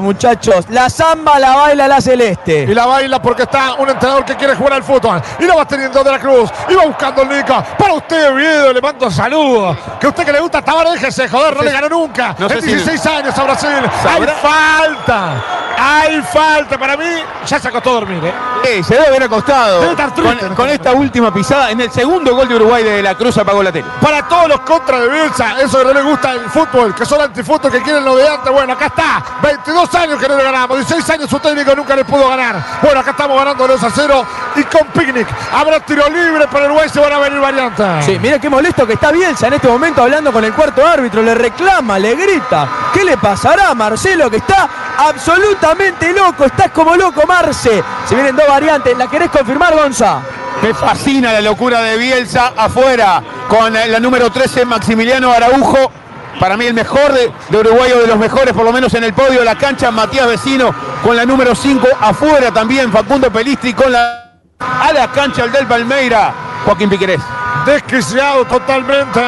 muchachos. 0.00 0.66
La 0.70 0.88
samba 0.90 1.38
la 1.38 1.56
baila 1.56 1.88
la 1.88 2.00
Celeste. 2.00 2.66
Y 2.68 2.74
la 2.74 2.86
baila 2.86 3.20
porque 3.20 3.42
está 3.44 3.74
un 3.74 3.88
entrenador 3.88 4.24
que 4.24 4.36
quiere 4.36 4.54
jugar 4.54 4.74
al 4.74 4.82
fútbol. 4.84 5.20
Y 5.38 5.44
la 5.44 5.54
va 5.56 5.64
teniendo 5.66 6.02
de 6.02 6.10
la 6.10 6.18
Cruz. 6.18 6.50
Y 6.68 6.74
va 6.74 6.84
buscando 6.86 7.22
el 7.22 7.28
Nica. 7.28 7.62
Para 7.78 7.94
usted, 7.94 8.32
Oviedo, 8.32 8.72
le 8.72 8.80
mando 8.80 9.10
saludos. 9.10 9.76
Que 10.00 10.06
a 10.06 10.10
usted 10.10 10.24
que 10.24 10.32
le 10.32 10.40
gusta 10.40 10.62
Tabar, 10.62 10.88
déjese 10.90 11.28
joder, 11.28 11.56
no 11.56 11.62
le 11.62 11.70
ganó 11.72 11.88
nunca. 11.88 12.34
no 12.38 12.48
sé 12.48 12.54
en 12.56 12.62
si- 12.62 12.66
16 12.74 13.06
años 13.06 13.38
a 13.38 13.42
Brasil. 13.44 13.70
Hay 14.08 14.26
falta. 14.42 15.34
Hay 15.76 16.22
falta. 16.22 16.78
Para 16.78 16.96
mí, 16.96 17.04
ya 17.46 17.58
se 17.58 17.68
acostó 17.68 17.90
a 17.90 17.92
dormir, 17.94 18.24
¿eh? 18.24 18.32
Sí, 18.64 18.82
se 18.84 18.94
debe 18.94 19.08
haber 19.08 19.22
acostado. 19.24 19.80
Debe 19.80 19.92
estar 19.92 20.14
triste, 20.14 20.38
con, 20.38 20.48
¿no? 20.50 20.54
con 20.54 20.70
esta 20.70 20.92
última 20.92 21.32
pisada, 21.32 21.70
en 21.70 21.80
el 21.80 21.90
segundo 21.90 22.34
gol 22.34 22.48
de 22.48 22.56
Uruguay 22.56 22.82
de 22.82 23.02
la 23.02 23.14
Cruz 23.14 23.36
apagó 23.38 23.62
la 23.62 23.72
tele. 23.72 23.84
Para 24.00 24.26
todos 24.28 24.48
los 24.48 24.60
contras 24.60 25.00
de 25.02 25.08
Bielsa, 25.08 25.60
eso 25.60 25.78
que 25.78 25.84
no 25.84 25.92
le 25.92 26.02
gusta 26.02 26.32
el 26.32 26.48
fútbol, 26.50 26.94
que 26.94 27.04
son 27.04 27.20
antifútbol, 27.20 27.70
que 27.70 27.82
quieren 27.82 28.04
lo 28.04 28.16
de 28.16 28.28
antes. 28.28 28.52
Bueno, 28.52 28.72
acá 28.74 28.86
está. 28.86 29.22
22 29.56 29.94
años 29.94 30.18
que 30.18 30.28
no 30.28 30.36
le 30.36 30.42
ganamos. 30.42 30.78
16 30.78 31.10
años 31.10 31.30
su 31.30 31.38
técnico 31.38 31.74
nunca 31.76 31.94
le 31.94 32.04
pudo 32.04 32.28
ganar. 32.28 32.56
Bueno, 32.82 33.00
acá 33.00 33.12
estamos 33.12 33.38
ganando 33.38 33.66
2 33.68 33.82
a 33.82 33.90
0. 33.90 34.26
Y 34.56 34.64
con 34.64 34.86
picnic. 34.88 35.28
Habrá 35.52 35.80
tiro 35.80 36.08
libre 36.08 36.46
para 36.48 36.66
Uruguay. 36.66 36.88
Se 36.88 37.00
van 37.00 37.12
a 37.12 37.18
venir 37.18 37.40
variantes. 37.40 38.04
Sí, 38.04 38.18
mira 38.18 38.38
qué 38.38 38.48
molesto 38.48 38.86
que 38.86 38.94
está 38.94 39.12
Bielsa 39.12 39.46
en 39.46 39.54
este 39.54 39.68
momento 39.68 40.02
hablando 40.02 40.32
con 40.32 40.44
el 40.44 40.52
cuarto 40.52 40.86
árbitro, 40.86 41.22
le 41.22 41.34
reclama, 41.34 41.98
le 41.98 42.14
grita. 42.16 42.68
¿Qué 42.92 43.04
le 43.04 43.16
pasará 43.16 43.70
a 43.70 43.74
Marcelo 43.74 44.30
que 44.30 44.38
está 44.38 44.68
absolutamente 44.98 46.12
loco? 46.12 46.44
Estás 46.44 46.70
como 46.70 46.96
loco, 46.96 47.22
Marce. 47.26 47.82
Se 48.08 48.14
vienen 48.14 48.34
dos 48.34 48.48
variantes, 48.48 48.96
¿la 48.96 49.06
querés 49.08 49.30
confirmar, 49.30 49.74
Gonza? 49.74 50.20
Me 50.62 50.72
fascina 50.74 51.32
la 51.32 51.40
locura 51.40 51.80
de 51.82 51.96
Bielsa 51.96 52.52
afuera 52.56 53.22
con 53.48 53.72
la 53.72 54.00
número 54.00 54.30
13 54.30 54.64
Maximiliano 54.64 55.32
Araujo. 55.32 56.03
Para 56.38 56.56
mí 56.56 56.66
el 56.66 56.74
mejor 56.74 57.12
de, 57.12 57.32
de 57.48 57.58
Uruguay 57.58 57.92
o 57.92 58.00
de 58.00 58.06
los 58.06 58.18
mejores, 58.18 58.52
por 58.52 58.64
lo 58.64 58.72
menos 58.72 58.92
en 58.94 59.04
el 59.04 59.14
podio 59.14 59.40
de 59.40 59.44
la 59.44 59.56
cancha, 59.56 59.90
Matías 59.90 60.26
Vecino 60.26 60.74
con 61.02 61.16
la 61.16 61.24
número 61.24 61.54
5, 61.54 61.86
afuera 62.00 62.52
también 62.52 62.90
Facundo 62.90 63.30
Pelistri 63.30 63.72
con 63.74 63.92
la 63.92 64.24
a 64.58 64.92
la 64.92 65.10
cancha 65.10 65.44
el 65.44 65.52
del 65.52 65.66
Palmeira, 65.66 66.32
Joaquín 66.64 66.88
Piquerés. 66.88 67.20
Desquiciado 67.66 68.44
totalmente. 68.46 69.20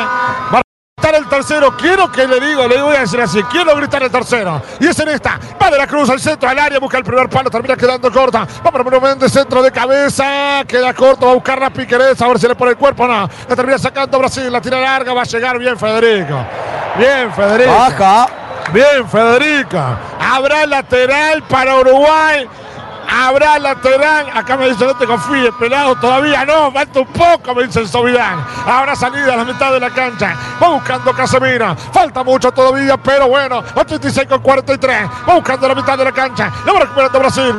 El 1.16 1.28
tercero. 1.28 1.76
Quiero 1.76 2.10
que 2.10 2.26
le 2.26 2.40
digo, 2.40 2.66
le 2.66 2.82
voy 2.82 2.96
a 2.96 3.00
decir 3.00 3.20
así. 3.20 3.42
Quiero 3.44 3.74
gritar 3.76 4.02
el 4.02 4.10
tercero. 4.10 4.60
Y 4.80 4.86
es 4.88 4.98
en 4.98 5.08
esta. 5.08 5.38
Va 5.60 5.70
de 5.70 5.78
la 5.78 5.86
Cruz 5.86 6.10
al 6.10 6.20
centro, 6.20 6.48
al 6.48 6.58
área. 6.58 6.78
Busca 6.78 6.98
el 6.98 7.04
primer 7.04 7.28
palo. 7.28 7.48
Termina 7.48 7.76
quedando 7.76 8.12
corta. 8.12 8.46
Va 8.64 8.70
para 8.70 8.84
Monumente, 8.84 9.28
centro 9.28 9.62
de 9.62 9.70
cabeza. 9.70 10.62
Queda 10.66 10.92
corto. 10.92 11.26
Va 11.26 11.32
a 11.32 11.34
buscar 11.36 11.60
la 11.60 11.70
Piquerés. 11.70 12.20
A 12.20 12.28
ver 12.28 12.38
si 12.38 12.48
le 12.48 12.54
pone 12.54 12.72
el 12.72 12.76
cuerpo. 12.76 13.06
No. 13.06 13.28
La 13.48 13.56
termina 13.56 13.78
sacando 13.78 14.18
Brasil. 14.18 14.50
La 14.50 14.60
tira 14.60 14.80
larga. 14.80 15.14
Va 15.14 15.22
a 15.22 15.24
llegar 15.24 15.58
bien 15.58 15.78
Federico. 15.78 16.38
Bien 16.98 17.32
Federico. 17.32 17.70
Baja. 17.70 18.26
Bien, 18.72 19.08
Federico. 19.08 19.78
Habrá 20.20 20.66
lateral 20.66 21.42
para 21.44 21.76
Uruguay. 21.76 22.48
Habrá 23.08 23.58
lateral. 23.58 24.26
Acá 24.34 24.56
me 24.56 24.68
dice, 24.68 24.84
no 24.84 24.94
te 24.94 25.06
confíes, 25.06 25.50
pelado. 25.58 25.96
Todavía 25.96 26.44
no. 26.44 26.72
Falta 26.72 27.00
un 27.00 27.06
poco, 27.06 27.54
me 27.54 27.66
dice 27.66 27.80
el. 27.80 28.18
Habrá 28.66 28.94
salida 28.94 29.34
a 29.34 29.36
la 29.36 29.44
mitad 29.44 29.72
de 29.72 29.80
la 29.80 29.90
cancha. 29.90 30.36
Va 30.62 30.68
buscando 30.68 31.12
Casemiro. 31.12 31.76
Falta 31.92 32.22
mucho 32.22 32.52
todavía, 32.52 32.96
pero 32.96 33.28
bueno. 33.28 33.62
86 33.74 34.26
con 34.28 34.40
43. 34.40 35.08
Va 35.28 35.34
buscando 35.34 35.68
la 35.68 35.74
mitad 35.74 35.98
de 35.98 36.04
la 36.04 36.12
cancha. 36.12 36.52
La 36.64 36.72
va 36.72 36.80
recuperando 36.80 37.18
Brasil. 37.18 37.54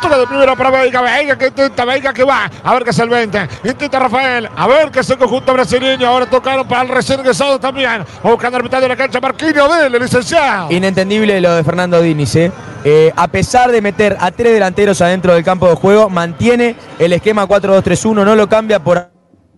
Toca 0.00 0.18
de 0.18 0.26
primera 0.26 0.56
para 0.56 0.70
Veiga. 0.70 1.00
Veiga 1.02 1.36
que 1.36 1.48
intenta, 1.48 1.84
Veiga 1.84 2.12
que 2.12 2.24
va. 2.24 2.50
A 2.62 2.74
ver 2.74 2.84
qué 2.84 2.90
es 2.90 2.98
el 2.98 3.08
20. 3.08 3.48
Intenta 3.64 3.98
Rafael. 3.98 4.48
A 4.56 4.66
ver 4.66 4.90
qué 4.90 5.00
es 5.00 5.10
el 5.10 5.18
conjunto 5.18 5.52
brasileño. 5.52 6.06
Ahora 6.08 6.26
tocaron 6.26 6.66
para 6.66 6.82
el 6.82 6.88
recién 6.88 7.20
ingresado 7.20 7.58
también. 7.58 8.04
Va 8.24 8.30
buscando 8.30 8.58
la 8.58 8.64
mitad 8.64 8.80
de 8.80 8.88
la 8.88 8.96
cancha. 8.96 9.20
Marquinhos 9.20 9.76
Dele, 9.76 9.98
licenciado. 9.98 10.70
Inentendible 10.70 11.40
lo 11.40 11.54
de 11.54 11.64
Fernando 11.64 12.00
Diniz, 12.00 12.34
¿eh? 12.36 12.52
Eh, 12.82 13.12
a 13.14 13.28
pesar 13.28 13.70
de 13.70 13.82
meter 13.82 14.16
a 14.18 14.30
tres 14.30 14.54
delanteros 14.54 14.89
adentro 14.98 15.34
del 15.34 15.44
campo 15.44 15.68
de 15.68 15.74
juego, 15.74 16.08
mantiene 16.08 16.74
el 16.98 17.12
esquema 17.12 17.46
4-2-3-1, 17.46 18.24
no 18.24 18.34
lo 18.34 18.48
cambia 18.48 18.82
por 18.82 19.10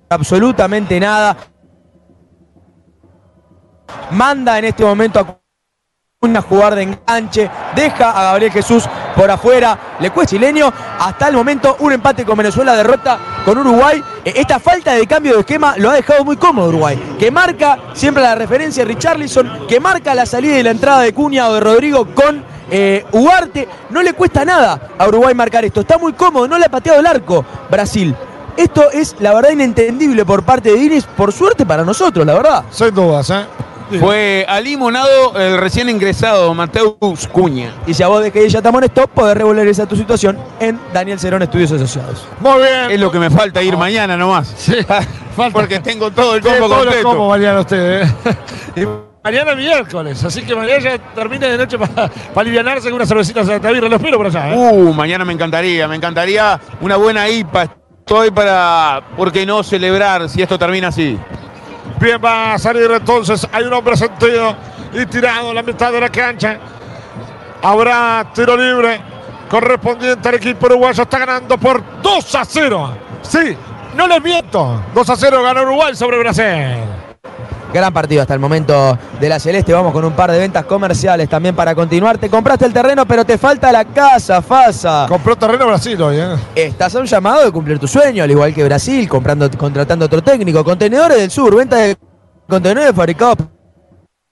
absolutamente 0.09 0.99
nada. 0.99 1.37
Manda 4.11 4.59
en 4.59 4.65
este 4.67 4.85
momento 4.85 5.21
a 5.21 5.39
una 6.23 6.41
jugar 6.41 6.75
de 6.77 6.83
enganche, 6.83 7.51
deja 7.75 8.11
a 8.11 8.25
Gabriel 8.25 8.53
Jesús 8.53 8.85
por 9.17 9.31
afuera, 9.31 9.97
le 9.99 10.11
cuesta 10.11 10.31
chileño, 10.31 10.73
hasta 11.01 11.29
el 11.29 11.35
momento 11.35 11.77
un 11.81 11.93
empate 11.93 12.25
con 12.25 12.37
Venezuela, 12.37 12.77
derrota 12.77 13.19
con 13.45 13.59
Uruguay. 13.59 14.03
Eh, 14.25 14.35
Esta 14.37 14.61
falta 14.61 14.93
de 14.93 15.07
cambio 15.07 15.35
de 15.35 15.41
esquema 15.41 15.75
lo 15.79 15.91
ha 15.91 15.95
dejado 15.95 16.25
muy 16.25 16.37
cómodo 16.37 16.69
Uruguay, 16.69 17.17
que 17.19 17.31
marca 17.31 17.77
siempre 17.95 18.23
la 18.23 18.37
referencia 18.37 18.85
de 18.85 18.95
Richarlison, 18.95 19.67
que 19.67 19.81
marca 19.81 20.15
la 20.15 20.25
salida 20.25 20.59
y 20.59 20.63
la 20.63 20.71
entrada 20.71 21.01
de 21.01 21.13
Cuña 21.13 21.49
o 21.49 21.55
de 21.55 21.61
Rodrigo 21.61 22.07
con 22.15 22.45
eh, 22.73 23.05
Ugarte. 23.13 23.69
No 23.91 24.03
le 24.03 24.15
cuesta 24.15 24.45
nada 24.45 24.89
a 24.99 25.07
Uruguay 25.07 25.35
marcar 25.35 25.65
esto, 25.65 25.83
está 25.83 25.99
muy 25.99 26.15
cómodo, 26.15 26.49
no 26.49 26.59
le 26.59 26.65
ha 26.65 26.71
pateado 26.71 26.99
el 27.01 27.07
arco 27.07 27.45
Brasil. 27.71 28.17
Esto 28.57 28.91
es 28.91 29.15
la 29.21 29.33
verdad 29.35 29.51
inentendible 29.51 30.25
por 30.25 30.43
parte 30.43 30.71
de 30.73 30.77
Diniz, 30.77 31.05
por 31.05 31.33
suerte 31.33 31.65
para 31.65 31.85
nosotros, 31.85 32.27
la 32.27 32.35
verdad. 32.35 32.65
Sin 32.71 32.95
dudas, 32.95 33.31
¿eh? 33.31 33.45
Fue 34.01 34.47
alimonado 34.49 35.39
el 35.39 35.59
recién 35.59 35.91
ingresado 35.91 36.55
Mateus 36.55 37.29
Cuña. 37.31 37.75
Y 37.87 37.93
si 37.93 38.03
a 38.03 38.09
vos 38.09 38.23
de 38.23 38.31
que 38.33 38.49
ya 38.49 38.63
te 38.63 38.69
amonestó, 38.69 39.07
podés 39.07 39.37
regularizar 39.37 39.87
tu 39.87 39.97
situación 39.97 40.39
en 40.61 40.81
Daniel 40.95 41.19
Cerón 41.21 41.43
Estudios 41.43 41.73
Asociados. 41.73 42.25
Muy 42.41 42.59
bien. 42.63 42.91
Es 42.91 42.99
lo 43.01 43.11
que 43.11 43.19
me 43.19 43.29
falta 43.29 43.63
ir 43.63 43.77
mañana 43.77 44.17
nomás. 44.17 44.51
Sí, 44.57 44.77
falta. 45.37 45.53
Porque 45.53 45.81
tengo 45.81 46.11
todo 46.11 46.37
el 46.37 46.43
Sí, 46.43 46.49
combo 46.49 46.69
todo 46.69 46.79
lo 46.79 46.85
completo. 46.85 47.09
como 47.09 47.29
mañana 47.29 47.61
usted, 47.61 48.03
¿eh? 48.03 48.87
Mañana 49.25 49.55
miércoles, 49.55 50.25
así 50.25 50.43
que 50.43 50.57
mañana 50.57 50.79
ya 50.81 50.99
termine 50.99 51.47
de 51.47 51.57
noche 51.57 51.79
para 51.79 52.11
alivianarse 52.35 52.89
con 52.89 52.95
una 52.95 53.07
cervecita 53.07 53.45
de 53.45 53.61
Tabirra. 53.61 53.89
Lo 53.89 53.97
espero 53.97 54.17
por 54.17 54.27
allá, 54.27 54.53
¿eh? 54.53 54.57
Uh, 54.57 54.93
mañana 54.93 55.25
me 55.25 55.33
encantaría, 55.33 55.87
me 55.87 55.95
encantaría 55.95 56.59
una 56.81 56.97
buena 56.97 57.29
IPA. 57.29 57.69
Estoy 58.01 58.33
para, 58.33 59.01
¿por 59.17 59.31
qué 59.31 59.47
no 59.47 59.63
celebrar 59.63 60.29
si 60.29 60.43
esto 60.43 60.59
termina 60.59 60.89
así? 60.89 61.17
Bien, 62.01 62.21
va 62.23 62.55
a 62.55 62.59
salir 62.59 62.91
entonces. 62.91 63.47
Hay 63.53 63.63
un 63.63 63.73
hombre 63.73 63.97
sentido 63.97 64.57
y 64.93 65.07
tirado 65.07 65.51
en 65.51 65.55
la 65.55 65.63
mitad 65.63 65.93
de 65.93 66.01
la 66.01 66.09
cancha. 66.09 66.59
Habrá 67.63 68.27
tiro 68.35 68.57
libre 68.57 69.01
correspondiente 69.49 70.29
al 70.29 70.35
equipo 70.35 70.67
uruguayo. 70.67 71.01
Está 71.01 71.21
ganando 71.21 71.57
por 71.59 71.81
2 72.03 72.35
a 72.35 72.45
0. 72.45 72.97
Sí, 73.23 73.57
no 73.95 74.09
les 74.09 74.21
miento. 74.21 74.83
2 74.93 75.11
a 75.11 75.17
0 75.17 75.43
ganó 75.45 75.63
Uruguay 75.63 75.95
sobre 75.95 76.19
Brasil. 76.19 76.79
Gran 77.73 77.93
partido 77.93 78.21
hasta 78.21 78.35
el 78.35 78.41
momento 78.41 78.99
de 79.19 79.29
la 79.29 79.41
Celeste. 79.41 79.73
Vamos 79.73 79.93
con 79.93 80.05
un 80.05 80.13
par 80.13 80.31
de 80.31 80.39
ventas 80.39 80.65
comerciales 80.67 81.29
también 81.29 81.57
para 81.57 81.75
continuar. 81.75 82.19
Te 82.19 82.29
compraste 82.29 82.67
el 82.67 82.73
terreno, 82.73 83.07
pero 83.07 83.25
te 83.25 83.39
falta 83.39 83.73
la 83.73 83.87
casa, 83.87 84.43
Fasa. 84.43 85.07
Compró 85.09 85.37
terreno 85.37 85.67
Brasil 85.67 86.01
hoy, 86.03 86.17
¿eh? 86.19 86.37
Estás 86.55 86.95
a 86.95 87.01
un 87.01 87.07
llamado 87.07 87.45
de 87.45 87.51
cumplir 87.51 87.79
tu 87.79 87.89
sueño, 87.89 88.25
al 88.25 88.31
igual 88.31 88.53
que 88.53 88.63
Brasil, 88.63 89.09
comprando, 89.09 89.51
contratando 89.57 90.05
otro 90.05 90.23
técnico. 90.23 90.63
Contenedores 90.63 91.17
del 91.17 91.31
Sur, 91.31 91.57
venta 91.57 91.77
de 91.77 91.97
contenedores 92.47 92.95
fabricados 92.95 93.39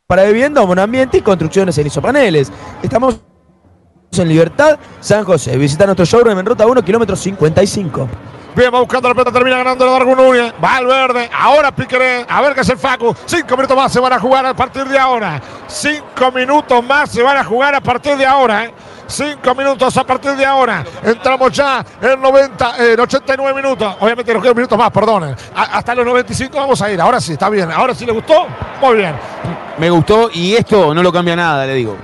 para 0.07 0.25
vivienda, 0.25 0.65
monoambiente 0.67 1.19
y 1.19 1.21
construcciones 1.23 1.79
en 1.79 1.87
isopaneles. 1.87 2.53
Estamos 2.83 3.21
en 4.19 4.29
Libertad, 4.29 4.79
San 5.01 5.25
José. 5.25 5.57
Visita 5.57 5.87
nuestro 5.87 6.05
showroom 6.05 6.39
en 6.41 6.45
Ruta 6.45 6.67
1, 6.67 6.83
kilómetro 6.83 7.17
55. 7.17 8.09
Bien, 8.55 8.75
va 8.75 8.81
buscando 8.81 9.09
la 9.09 9.15
pelota, 9.15 9.33
termina 9.33 9.59
ganando 9.59 9.87
la 9.87 9.93
Darwin 9.93 10.17
Núñez. 10.17 10.53
Va 10.63 10.77
al 10.77 10.87
verde, 10.87 11.31
ahora 11.39 11.71
Piqueré, 11.73 12.27
a 12.29 12.41
ver 12.43 12.55
qué 12.55 12.63
es 12.63 12.69
el 12.69 12.79
Facu. 12.79 13.15
Cinco 13.25 13.57
minutos 13.57 13.77
más 13.77 13.93
se 13.93 14.01
van 14.01 14.13
a 14.13 14.19
jugar 14.19 14.45
a 14.45 14.55
partir 14.55 14.85
de 14.87 14.99
ahora. 14.99 15.41
Cinco 15.69 16.33
minutos 16.33 16.85
más 16.85 17.11
se 17.11 17.23
van 17.23 17.37
a 17.37 17.45
jugar 17.45 17.75
a 17.75 17.81
partir 17.81 18.17
de 18.17 18.27
ahora. 18.27 18.65
¿eh? 18.65 18.75
Cinco 19.07 19.55
minutos 19.55 19.97
a 19.97 20.05
partir 20.05 20.33
de 20.33 20.45
ahora. 20.45 20.85
Entramos 21.03 21.53
ya 21.53 21.85
en 22.03 22.21
90, 22.21 22.75
en 22.93 23.01
89 23.01 23.55
minutos. 23.63 23.97
Obviamente 24.01 24.35
los 24.35 24.43
minutos 24.55 24.77
más, 24.79 24.91
perdonen. 24.91 25.35
A- 25.55 25.79
hasta 25.79 25.95
los 25.95 26.05
95 26.05 26.57
vamos 26.57 26.81
a 26.83 26.91
ir. 26.91 27.01
Ahora 27.01 27.21
sí, 27.21 27.33
está 27.33 27.49
bien. 27.49 27.71
Ahora 27.71 27.95
sí 27.95 28.05
le 28.05 28.13
gustó. 28.13 28.47
Muy 28.81 28.97
bien. 28.97 29.15
Me 29.79 29.91
gustó 29.91 30.29
y 30.33 30.55
esto 30.55 30.93
no 30.95 31.03
lo 31.03 31.13
cambia 31.13 31.35
nada, 31.37 31.67
le 31.67 31.75
digo. 31.75 31.97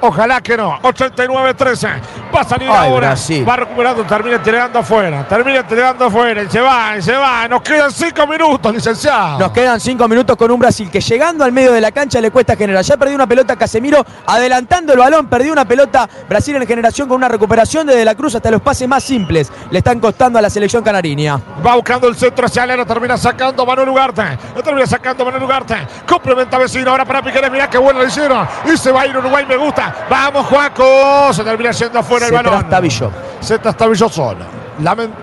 Ojalá 0.00 0.40
que 0.40 0.56
no. 0.56 0.78
89-13. 0.82 1.88
Va 2.34 2.40
a 2.40 2.44
salir 2.44 2.68
Ay, 2.70 2.90
ahora. 2.90 3.08
Brasil. 3.08 3.48
Va 3.48 3.56
recuperando. 3.56 4.04
Termina 4.04 4.42
tirando 4.42 4.78
afuera. 4.78 5.26
Termina 5.28 5.66
tirando 5.66 6.04
afuera. 6.06 6.42
Y 6.42 6.50
se 6.50 6.60
va, 6.60 6.96
y 6.96 7.02
se 7.02 7.12
va. 7.16 7.48
Nos 7.48 7.62
quedan 7.62 7.90
cinco 7.90 8.26
minutos, 8.26 8.74
licenciado. 8.74 9.38
Nos 9.38 9.52
quedan 9.52 9.80
cinco 9.80 10.06
minutos 10.08 10.36
con 10.36 10.50
un 10.50 10.58
Brasil 10.58 10.90
que 10.90 11.00
llegando 11.00 11.44
al 11.44 11.52
medio 11.52 11.72
de 11.72 11.80
la 11.80 11.92
cancha 11.92 12.20
le 12.20 12.30
cuesta 12.30 12.56
generar. 12.56 12.82
Ya 12.84 12.96
perdió 12.96 13.14
una 13.14 13.26
pelota 13.26 13.56
Casemiro 13.56 14.04
adelantando 14.26 14.92
el 14.92 14.98
balón, 14.98 15.26
perdió 15.28 15.52
una 15.52 15.64
pelota 15.64 16.08
Brasil 16.28 16.56
en 16.56 16.66
generación 16.66 17.08
con 17.08 17.16
una 17.16 17.28
recuperación 17.28 17.86
desde 17.86 18.04
la 18.04 18.14
cruz 18.14 18.34
hasta 18.34 18.50
los 18.50 18.60
pases 18.60 18.88
más 18.88 19.02
simples. 19.02 19.50
Le 19.70 19.78
están 19.78 20.00
costando 20.00 20.38
a 20.38 20.42
la 20.42 20.50
selección 20.50 20.82
canariña. 20.82 21.40
Va 21.66 21.74
buscando 21.74 22.08
el 22.08 22.16
centro 22.16 22.46
hacia 22.46 22.66
Lera, 22.66 22.84
termina 22.84 23.16
sacando 23.16 23.64
Manuel 23.64 23.88
Ugarte. 23.88 24.22
Lo 24.54 24.62
termina 24.62 24.86
sacando 24.86 25.24
Manuel 25.24 25.42
Ugarte. 25.44 25.76
Complementa 26.06 26.58
vecino 26.58 26.90
ahora 26.90 27.04
para 27.04 27.22
Piqueres. 27.22 27.50
Mirá 27.50 27.68
qué 27.70 27.78
bueno 27.78 28.00
lo 28.00 28.06
hicieron. 28.06 28.46
Y 28.72 28.76
se 28.76 28.92
va 28.92 29.02
a 29.02 29.06
ir 29.06 29.16
Uruguay, 29.16 29.44
me 29.48 29.56
gusta. 29.56 29.85
Vamos, 30.08 30.46
Juaco. 30.46 31.32
Se 31.32 31.44
termina 31.44 31.70
yendo 31.72 31.98
afuera 31.98 32.26
Se 32.26 32.34
el 32.34 32.36
balón. 32.42 32.58
trastabilló. 32.60 33.10
Se 33.40 33.58
trastabilló 33.58 34.08
solo. 34.08 34.65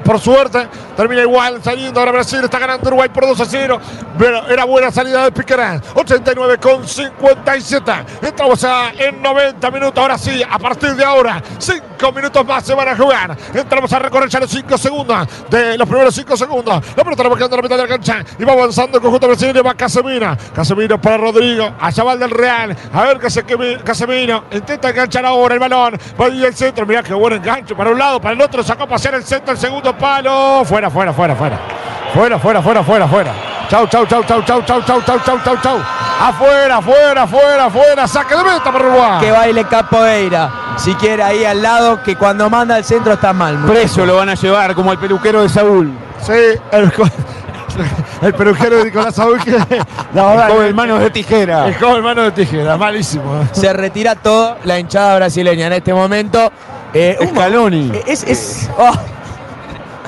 Por 0.04 0.20
suerte, 0.20 0.68
termina 0.96 1.22
igual 1.22 1.62
saliendo. 1.64 2.00
Ahora 2.00 2.12
Brasil 2.12 2.40
está 2.44 2.60
ganando 2.60 2.88
Uruguay 2.88 3.10
por 3.10 3.28
2 3.28 3.40
a 3.40 3.46
0. 3.46 3.80
Pero 4.18 4.48
era 4.48 4.66
buena 4.66 4.92
salida 4.92 5.24
de 5.24 5.32
Piquerán. 5.32 5.82
89 5.96 6.58
con 6.58 6.88
57. 6.88 7.92
Entramos 8.22 8.62
ya 8.62 8.92
en 8.98 9.22
90 9.22 9.72
minutos. 9.72 10.02
Ahora 10.02 10.18
sí, 10.18 10.42
a 10.48 10.58
partir 10.60 10.96
de 10.96 11.04
ahora, 11.04 11.42
5 11.58 12.12
minutos 12.12 12.46
más 12.46 12.64
se 12.64 12.74
van 12.74 12.88
a 12.88 12.96
jugar. 12.96 13.38
Entramos 13.54 13.92
a 13.94 14.00
recorrer 14.00 14.30
ya 14.30 14.40
los 14.40 14.50
5 14.50 14.78
segundos 14.78 15.28
de 15.50 15.78
los 15.78 15.88
primeros 15.88 16.16
5 16.16 16.38
segundos. 16.38 16.84
La 16.96 17.04
pelota 17.04 17.24
la 17.24 17.30
en 17.34 17.52
la 17.52 17.62
mitad 17.62 17.78
de 17.78 17.84
la 17.84 17.88
cancha 17.88 18.24
y 18.38 18.44
va 18.44 18.54
avanzando 18.54 18.98
el 18.98 19.04
conjunto 19.04 19.28
brasileño. 19.28 19.64
Va 19.64 19.74
Casemiro. 19.76 20.36
Casemiro 20.54 21.00
para 21.02 21.18
Rodrigo. 21.18 21.74
Allá 21.80 22.04
va 22.04 22.14
el 22.14 22.20
del 22.20 22.32
Real. 22.32 22.76
A 22.94 23.04
ver 23.04 23.20
Casemiro. 23.84 24.46
Intenta 24.52 24.90
enganchar 24.90 25.26
ahora 25.26 25.56
el 25.56 25.60
balón. 25.60 26.00
Va 26.20 26.26
ahí 26.26 26.44
el 26.44 26.56
centro. 26.56 26.86
Mirá 26.86 27.04
qué 27.04 27.14
buen 27.14 27.34
enganche 27.34 27.76
para 27.76 27.92
un 27.92 28.00
lado, 28.00 28.22
para 28.22 28.36
el 28.36 28.42
otro. 28.42 28.64
Sacó 28.64 28.84
a 28.84 28.88
pasear 28.88 29.16
el 29.16 29.24
centro, 29.24 29.43
el 29.52 29.58
segundo 29.58 29.96
palo. 29.98 30.64
Fuera, 30.66 30.90
fuera, 30.90 31.14
fuera, 31.14 31.36
fuera. 31.36 31.60
Fuera, 32.14 32.40
fuera, 32.40 32.62
fuera, 32.62 32.84
fuera, 32.84 33.08
fuera. 33.08 33.32
Chau, 33.70 33.88
chau, 33.88 34.06
chau, 34.06 34.24
chau, 34.24 34.42
chau, 34.44 34.62
chau, 34.64 34.82
chau, 34.84 35.02
chau, 35.02 35.20
chau, 35.26 35.40
chau, 35.44 35.58
chau. 35.62 35.78
Afuera, 36.22 36.78
afuera, 36.78 37.24
afuera, 37.24 37.66
afuera. 37.66 38.08
Saque 38.08 38.36
de 38.36 38.44
meta 38.44 38.72
para 38.72 38.86
Uruguay. 38.86 39.20
Que 39.20 39.32
baile 39.32 39.64
Capoeira. 39.66 40.52
Si 40.78 40.94
quiere 40.96 41.24
ahí 41.24 41.44
al 41.44 41.62
lado, 41.62 42.02
que 42.04 42.16
cuando 42.16 42.50
manda 42.50 42.78
el 42.78 42.84
centro 42.84 43.14
está 43.14 43.34
mal. 43.34 43.56
muchacho. 43.58 43.74
Preso 43.74 44.06
lo 44.06 44.18
van 44.18 44.30
a 44.30 44.36
llevar 44.36 44.76
como 44.76 44.92
el 44.92 45.00
peluquero 45.00 45.42
de 45.42 45.50
Saúl. 45.50 45.92
Sí, 46.22 46.32
el, 46.72 46.92
el 48.22 48.34
peluquero 48.34 48.78
de 48.78 48.86
Nicolás 48.86 49.16
Saúl 49.16 49.40
que 49.44 49.52
la 49.52 49.66
verdad, 50.14 50.66
el 50.66 50.74
manos 50.76 51.00
de 51.00 51.10
tijera. 51.10 51.68
El 51.68 51.76
joven 51.76 52.04
mano 52.04 52.22
de 52.24 52.32
tijera, 52.32 52.78
malísimo. 52.78 53.44
Se 53.52 53.74
retira 53.74 54.16
todo 54.16 54.58
la 54.64 54.80
hinchada 54.80 55.16
brasileña 55.16 55.68
en 55.68 55.74
este 55.74 55.94
momento. 55.94 56.52
Eh, 56.94 57.18
un- 57.20 57.30
Scaloni. 57.30 57.92
Es, 58.06 58.24
es, 58.24 58.70
oh, 58.78 58.92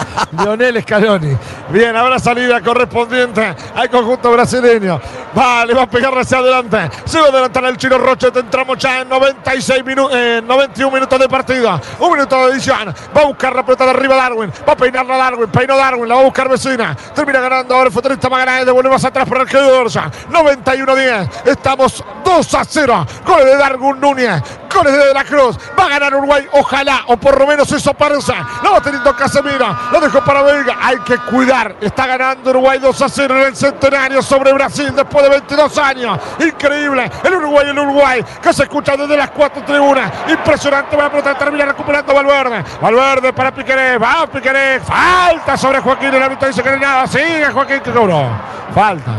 Lionel 0.32 0.82
Scaloni. 0.82 1.38
Bien, 1.70 1.96
habrá 1.96 2.20
salida 2.20 2.62
correspondiente 2.62 3.56
al 3.76 3.90
conjunto 3.90 4.32
brasileño. 4.32 5.00
Vale, 5.34 5.74
va 5.74 5.84
a 5.84 5.90
pegar 5.90 6.18
hacia 6.18 6.38
adelante. 6.38 6.90
Se 7.06 7.20
va 7.20 7.26
a 7.26 7.30
adelantar 7.30 7.66
el 7.66 7.78
Chino 7.78 7.98
Roche. 7.98 8.28
Entramos 8.34 8.78
ya 8.78 9.02
en 9.02 9.10
96 9.10 9.84
minutos, 9.84 10.16
91 10.44 10.92
minutos 10.92 11.20
de 11.20 11.28
partido. 11.28 11.82
Un 12.00 12.12
minuto 12.14 12.48
de 12.48 12.54
edición. 12.54 12.94
Va 13.16 13.22
a 13.22 13.26
buscar 13.26 13.56
la 13.56 13.66
pelota 13.66 13.86
de 13.86 13.92
arriba 13.92 14.16
Darwin. 14.16 14.52
Va 14.68 14.74
a 14.74 14.78
peinarla 14.78 15.18
Darwin. 15.18 15.50
Peinó 15.50 15.76
Darwin. 15.76 16.08
La 16.08 16.16
va 16.16 16.22
a 16.22 16.24
buscar 16.24 16.48
vecina. 16.48 16.96
Termina 17.14 17.42
ganando 17.42 17.76
ahora 17.76 17.88
el 17.88 17.94
futbolista 17.94 18.30
Magallanes. 18.30 18.66
Devuelve 18.66 18.90
más 18.90 19.04
atrás 19.04 19.28
para 19.28 19.42
el 19.42 19.50
que 19.50 19.58
91-10. 19.58 21.30
Estamos 21.46 22.04
2 22.24 22.54
a 22.54 22.64
0. 22.64 23.08
Goles 23.26 23.46
de 23.46 23.58
Darwin 23.58 24.00
Núñez. 24.00 24.42
Goles 24.74 24.94
de 24.94 25.06
De 25.06 25.14
la 25.14 25.24
Cruz. 25.24 25.58
Va 25.78 25.86
a 25.86 25.90
ganar 25.90 26.16
Uruguay. 26.16 26.48
Ojalá. 26.54 27.02
O 27.08 27.18
por 27.18 27.38
lo 27.38 27.48
menos 27.48 27.72
eso 27.72 27.94
parece. 27.94 28.34
Lo 28.64 28.72
va 28.72 28.82
teniendo 28.82 29.16
Casemiro. 29.16 29.68
Lo 29.92 30.00
dejó 30.00 30.22
para 30.24 30.42
Vega. 30.42 30.78
Hay 30.82 30.98
que 31.00 31.18
cuidar. 31.18 31.76
Está 31.82 32.08
ganando 32.08 32.50
Uruguay 32.50 32.80
2 32.80 33.02
a 33.02 33.10
0 33.10 33.38
en 33.38 33.48
el 33.48 33.56
centenario 33.56 34.22
sobre 34.22 34.54
Brasil 34.54 34.94
después 34.96 35.24
de 35.24 35.30
22 35.30 35.78
años. 35.78 36.20
Increíble. 36.40 37.12
El 37.24 37.36
Uruguay, 37.36 37.70
el 37.70 37.80
Uruguay. 37.80 38.26
Que 38.42 38.54
se 38.54 38.64
escucha 38.64 38.96
desde 38.98 39.16
las 39.16 39.32
cuatro 39.32 39.64
tribunas. 39.64 40.12
Impresionante. 40.28 40.96
Va 40.96 41.06
a 41.06 41.10
pelota. 41.10 41.36
Termina 41.36 41.66
recuperando 41.66 42.14
Valverde. 42.14 42.64
Valverde 42.82 43.34
para 43.34 43.54
Piqueré. 43.54 43.98
Va 43.98 44.28
Piqueré. 44.28 44.80
Falta 44.80 45.58
sobre 45.58 45.80
Joaquín. 45.80 46.14
El 46.14 46.24
árbitro 46.24 46.48
dice 46.48 46.62
que 46.62 46.70
no 46.70 46.76
hay 46.76 46.82
nada. 46.82 47.08
Sigue 47.08 47.52
Joaquín 47.52 47.80
que 47.82 47.92
cobró. 47.92 48.30
Falta. 48.74 49.12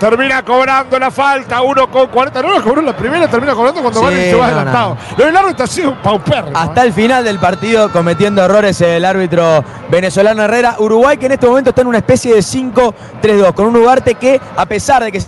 Termina 0.00 0.42
cobrando 0.42 0.98
la 0.98 1.10
falta, 1.10 1.60
uno 1.60 1.90
con 1.90 2.06
40. 2.08 2.40
No 2.40 2.58
lo 2.58 2.62
cobró 2.64 2.80
la 2.80 2.96
primera, 2.96 3.28
termina 3.28 3.54
cobrando 3.54 3.82
cuando 3.82 4.00
Sí, 4.00 4.06
Vale 4.06 4.30
se 4.30 4.34
va 4.34 4.38
no, 4.38 4.44
adelantado. 4.46 4.96
Lo 5.18 5.26
del 5.26 5.36
árbitro 5.36 5.64
ha 5.64 5.68
sido 5.68 6.02
paupérrimo. 6.02 6.56
Hasta 6.56 6.82
el 6.82 6.92
final 6.94 7.22
del 7.22 7.38
partido 7.38 7.92
cometiendo 7.92 8.42
errores 8.42 8.80
el 8.80 9.04
árbitro 9.04 9.62
venezolano 9.90 10.42
Herrera. 10.42 10.76
Uruguay 10.78 11.18
que 11.18 11.26
en 11.26 11.32
este 11.32 11.46
momento 11.46 11.70
está 11.70 11.82
en 11.82 11.88
una 11.88 11.98
especie 11.98 12.34
de 12.34 12.40
5-3-2 12.40 13.52
con 13.52 13.66
un 13.66 13.76
Ugarte 13.76 14.14
que 14.14 14.40
a 14.56 14.64
pesar 14.64 15.04
de 15.04 15.12
que 15.12 15.20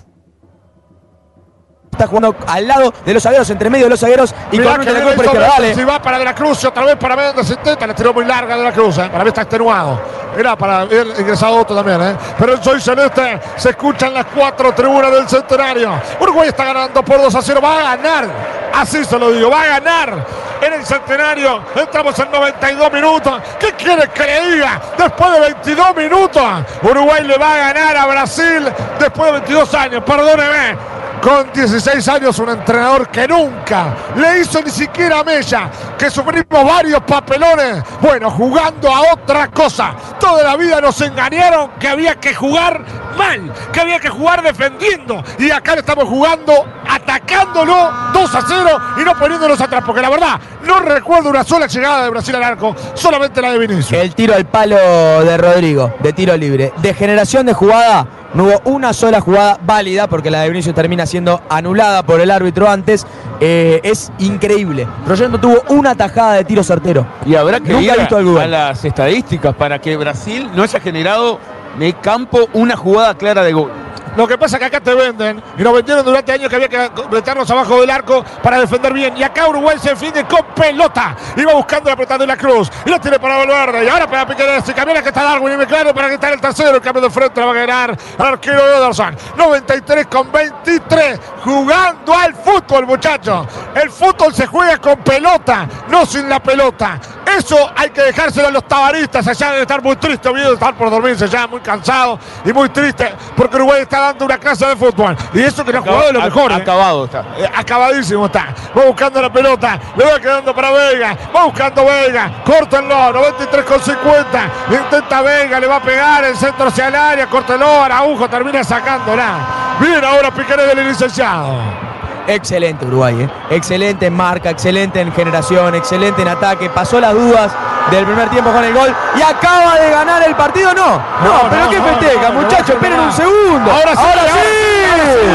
está 1.92 2.06
jugando 2.06 2.34
al 2.46 2.66
lado 2.66 2.92
de 3.04 3.14
los 3.14 3.22
zagueros, 3.22 3.48
entre 3.50 3.68
medio 3.68 3.84
de 3.84 3.90
los 3.90 4.00
zagueros 4.00 4.34
y 4.50 4.58
Mirá 4.58 4.72
con 4.72 4.80
un 4.80 4.86
bien 4.86 5.14
por 5.14 5.24
izquierda. 5.26 5.48
Dale. 5.48 5.74
Si 5.74 5.84
va 5.84 6.00
para 6.00 6.18
De 6.18 6.24
la 6.24 6.34
Cruz, 6.34 6.64
y 6.64 6.66
otra 6.66 6.84
vez 6.84 6.96
para 6.96 7.14
Méndez, 7.14 7.50
intenta, 7.50 7.86
la 7.86 7.94
tiró 7.94 8.14
muy 8.14 8.24
larga 8.24 8.56
De 8.56 8.64
la 8.64 8.72
Cruz, 8.72 8.98
¿eh? 8.98 9.08
para 9.12 9.22
mí 9.22 9.28
está 9.28 9.42
extenuado. 9.42 10.00
Era 10.36 10.56
para 10.56 10.80
haber 10.80 11.06
ingresado 11.18 11.56
otro 11.56 11.76
también, 11.76 12.00
¿eh? 12.00 12.16
pero 12.38 12.54
el 12.54 12.62
Soy 12.62 12.80
Celeste 12.80 13.38
se 13.56 13.70
escuchan 13.70 14.14
las 14.14 14.24
cuatro 14.26 14.72
tribunas 14.72 15.12
del 15.12 15.28
centenario. 15.28 15.92
Uruguay 16.18 16.48
está 16.48 16.64
ganando 16.64 17.04
por 17.04 17.20
2 17.20 17.34
a 17.34 17.42
0, 17.42 17.60
va 17.62 17.78
a 17.78 17.96
ganar, 17.96 18.26
así 18.74 19.04
se 19.04 19.18
lo 19.18 19.30
digo, 19.30 19.50
va 19.50 19.60
a 19.60 19.66
ganar 19.66 20.26
en 20.62 20.72
el 20.72 20.86
centenario. 20.86 21.62
Entramos 21.76 22.18
en 22.18 22.30
92 22.30 22.92
minutos. 22.92 23.42
¿Qué 23.58 23.72
quiere 23.72 24.08
que 24.08 24.22
le 24.24 24.52
diga? 24.52 24.80
Después 24.96 25.32
de 25.32 25.40
22 25.40 25.96
minutos, 25.96 26.42
Uruguay 26.82 27.24
le 27.24 27.36
va 27.36 27.52
a 27.52 27.58
ganar 27.58 27.96
a 27.98 28.06
Brasil 28.06 28.66
después 28.98 29.26
de 29.26 29.32
22 29.32 29.74
años, 29.74 30.02
perdóneme 30.02 30.92
con 31.22 31.52
16 31.52 32.08
años, 32.08 32.36
un 32.40 32.50
entrenador 32.50 33.08
que 33.08 33.28
nunca 33.28 33.94
le 34.16 34.40
hizo 34.40 34.60
ni 34.60 34.70
siquiera 34.70 35.20
a 35.20 35.24
Mella, 35.24 35.70
que 35.96 36.10
sufrimos 36.10 36.64
varios 36.66 37.00
papelones. 37.02 37.84
Bueno, 38.00 38.28
jugando 38.28 38.92
a 38.92 39.12
otra 39.12 39.48
cosa. 39.48 39.94
Toda 40.18 40.42
la 40.42 40.56
vida 40.56 40.80
nos 40.80 41.00
engañaron 41.00 41.70
que 41.78 41.86
había 41.86 42.16
que 42.16 42.34
jugar 42.34 42.84
mal, 43.16 43.52
que 43.72 43.80
había 43.80 43.98
que 43.98 44.08
jugar 44.08 44.42
defendiendo. 44.42 45.22
Y 45.38 45.50
acá 45.50 45.74
le 45.74 45.80
estamos 45.80 46.04
jugando, 46.04 46.52
atacándolo 46.88 47.90
2 48.12 48.34
a 48.34 48.42
0 48.46 48.80
y 49.00 49.04
no 49.04 49.18
poniéndonos 49.18 49.60
atrás. 49.60 49.82
Porque 49.84 50.00
la 50.02 50.10
verdad, 50.10 50.40
no 50.64 50.80
recuerdo 50.80 51.30
una 51.30 51.44
sola 51.44 51.66
llegada 51.66 52.04
de 52.04 52.10
Brasil 52.10 52.34
al 52.34 52.42
arco, 52.42 52.74
solamente 52.94 53.40
la 53.40 53.52
de 53.52 53.58
Vinicius. 53.58 53.92
El 53.92 54.14
tiro 54.14 54.34
al 54.34 54.46
palo 54.46 54.76
de 54.76 55.36
Rodrigo, 55.36 55.94
de 56.00 56.12
tiro 56.12 56.36
libre. 56.36 56.72
De 56.78 56.94
generación 56.94 57.46
de 57.46 57.52
jugada, 57.52 58.06
no 58.34 58.44
hubo 58.44 58.60
una 58.64 58.92
sola 58.92 59.20
jugada 59.20 59.58
válida, 59.62 60.08
porque 60.08 60.30
la 60.30 60.40
de 60.42 60.48
Vinicius 60.48 60.74
termina 60.74 61.06
siendo 61.06 61.42
anulada 61.48 62.02
por 62.02 62.20
el 62.20 62.30
árbitro 62.30 62.68
antes. 62.68 63.06
Eh, 63.40 63.80
es 63.82 64.12
increíble. 64.18 64.86
Roger 65.06 65.28
no 65.28 65.40
tuvo 65.40 65.62
una 65.68 65.94
tajada 65.94 66.34
de 66.34 66.44
tiro 66.44 66.62
certero. 66.62 67.06
Y 67.26 67.34
habrá 67.34 67.60
que 67.60 67.72
Nunca 67.72 67.82
ir 67.82 68.38
a 68.38 68.46
las 68.46 68.84
estadísticas 68.84 69.54
para 69.54 69.78
que 69.78 69.96
Brasil 69.96 70.50
no 70.54 70.62
haya 70.62 70.80
generado 70.80 71.40
el 71.80 71.98
campo 72.00 72.48
una 72.52 72.76
jugada 72.76 73.14
clara 73.14 73.42
de 73.42 73.52
gol. 73.52 73.70
Lo 74.16 74.28
que 74.28 74.36
pasa 74.36 74.56
es 74.56 74.60
que 74.60 74.66
acá 74.66 74.80
te 74.80 74.94
venden 74.94 75.42
y 75.56 75.62
nos 75.62 75.72
vendieron 75.72 76.04
durante 76.04 76.32
años 76.32 76.50
que 76.50 76.56
había 76.56 76.68
que 76.68 76.90
meternos 77.10 77.50
abajo 77.50 77.80
del 77.80 77.88
arco 77.88 78.22
para 78.42 78.60
defender 78.60 78.92
bien. 78.92 79.16
Y 79.16 79.22
acá 79.22 79.48
Uruguay 79.48 79.78
se 79.80 79.90
defiende 79.90 80.24
con 80.24 80.44
pelota. 80.54 81.16
Iba 81.34 81.54
buscando 81.54 81.88
la 81.88 81.96
pelota 81.96 82.18
de 82.18 82.26
la 82.26 82.36
Cruz 82.36 82.70
y 82.84 82.90
la 82.90 82.98
tiene 83.00 83.18
para 83.18 83.38
Valverde. 83.38 83.84
Y 83.86 83.88
ahora 83.88 84.06
para 84.06 84.26
Piqueres. 84.26 84.68
Y 84.68 84.72
cambió 84.74 84.94
la 84.94 85.02
que 85.02 85.08
está 85.08 85.22
Darwin 85.22 85.54
y 85.54 85.56
me 85.56 85.66
claro 85.66 85.94
para 85.94 86.08
que 86.08 86.14
está 86.14 86.28
el 86.28 86.40
tercero. 86.40 86.76
El 86.76 86.82
cambio 86.82 87.02
de 87.02 87.10
frente 87.10 87.40
va 87.40 87.52
a 87.52 87.54
ganar 87.54 87.96
al 88.18 88.26
arquero 88.26 88.60
Ederson. 88.60 89.16
93 89.36 90.06
con 90.06 90.30
23. 90.30 91.18
Jugando 91.42 92.14
al 92.14 92.34
fútbol, 92.34 92.86
muchachos. 92.86 93.46
El 93.74 93.90
fútbol 93.90 94.34
se 94.34 94.46
juega 94.46 94.76
con 94.76 94.98
pelota, 94.98 95.66
no 95.88 96.04
sin 96.04 96.28
la 96.28 96.38
pelota. 96.40 97.00
Eso 97.36 97.70
hay 97.74 97.90
que 97.90 98.02
dejárselo 98.02 98.48
a 98.48 98.50
los 98.50 98.64
tabaristas. 98.64 99.26
Allá 99.26 99.46
deben 99.48 99.62
estar 99.62 99.82
muy 99.82 99.96
tristes, 99.96 100.32
de 100.32 100.52
estar 100.52 100.74
por 100.74 100.90
dormirse 100.90 101.28
ya, 101.28 101.46
muy 101.46 101.60
cansado 101.60 102.18
y 102.44 102.52
muy 102.52 102.68
triste. 102.68 103.14
Porque 103.36 103.56
Uruguay 103.56 103.82
está 103.82 104.00
dando 104.00 104.24
una 104.24 104.38
clase 104.38 104.66
de 104.66 104.76
fútbol. 104.76 105.16
Y 105.32 105.40
eso 105.40 105.64
que 105.64 105.72
no 105.72 105.78
ha 105.78 105.82
jugado 105.82 106.06
de 106.06 106.12
lo 106.12 106.20
mejor. 106.22 106.52
¿eh? 106.52 106.56
Acabado 106.56 107.04
está. 107.06 107.24
Eh, 107.38 107.50
acabadísimo 107.54 108.26
está. 108.26 108.54
Va 108.76 108.84
buscando 108.84 109.22
la 109.22 109.32
pelota. 109.32 109.78
Le 109.96 110.04
va 110.04 110.18
quedando 110.20 110.54
para 110.54 110.70
Vega. 110.72 111.16
Va 111.34 111.44
buscando 111.44 111.84
Vega. 111.84 112.42
Córtenlo. 112.44 113.12
93 113.12 113.64
con 113.64 113.80
50. 113.80 114.50
Intenta 114.70 115.22
Vega. 115.22 115.60
Le 115.60 115.66
va 115.66 115.76
a 115.76 115.82
pegar 115.82 116.24
el 116.24 116.36
centro 116.36 116.68
hacia 116.68 116.88
el 116.88 116.94
área. 116.94 117.26
Córtelo. 117.26 117.82
Araujo 117.84 118.28
termina 118.28 118.62
sacándola. 118.62 119.78
Bien 119.80 120.04
ahora 120.04 120.30
Piqueré 120.30 120.66
del 120.74 120.88
licenciado. 120.88 121.91
Excelente 122.26 122.84
Uruguay, 122.86 123.22
¿eh? 123.22 123.28
excelente 123.50 124.06
en 124.06 124.14
marca, 124.14 124.50
excelente 124.50 125.00
en 125.00 125.12
generación, 125.12 125.74
excelente 125.74 126.22
en 126.22 126.28
ataque. 126.28 126.70
Pasó 126.70 127.00
las 127.00 127.14
dudas 127.14 127.52
del 127.90 128.04
primer 128.04 128.28
tiempo 128.30 128.50
con 128.52 128.64
el 128.64 128.72
gol 128.72 128.94
y 129.16 129.22
acaba 129.22 129.74
de 129.76 129.90
ganar 129.90 130.22
el 130.22 130.34
partido. 130.34 130.72
No, 130.74 130.96
no, 130.96 131.50
pero 131.50 131.64
no, 131.64 131.70
qué 131.70 131.78
no, 131.78 131.84
festeja, 131.84 132.28
no, 132.28 132.40
muchachos, 132.42 132.70
esperen 132.70 133.00
un 133.00 133.12
segundo. 133.12 133.70
Ahora 133.70 133.96
sí, 133.96 134.02
ahora 134.02 134.22
sí. 134.22 134.82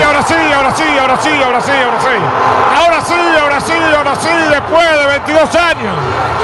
Ahora 0.05 0.21
sí, 0.21 0.33
ahora 0.53 0.75
sí, 0.75 0.83
ahora 0.99 1.17
sí, 1.21 1.29
ahora 1.43 1.61
sí, 1.61 1.71
ahora 1.71 1.99
sí. 2.01 2.07
Ahora 2.77 3.01
sí, 3.01 3.13
ahora 3.41 3.61
sí, 3.61 3.73
ahora 3.95 4.15
sí, 4.15 4.29
después 4.49 4.99
de 4.99 5.05
22 5.07 5.55
años. 5.55 5.95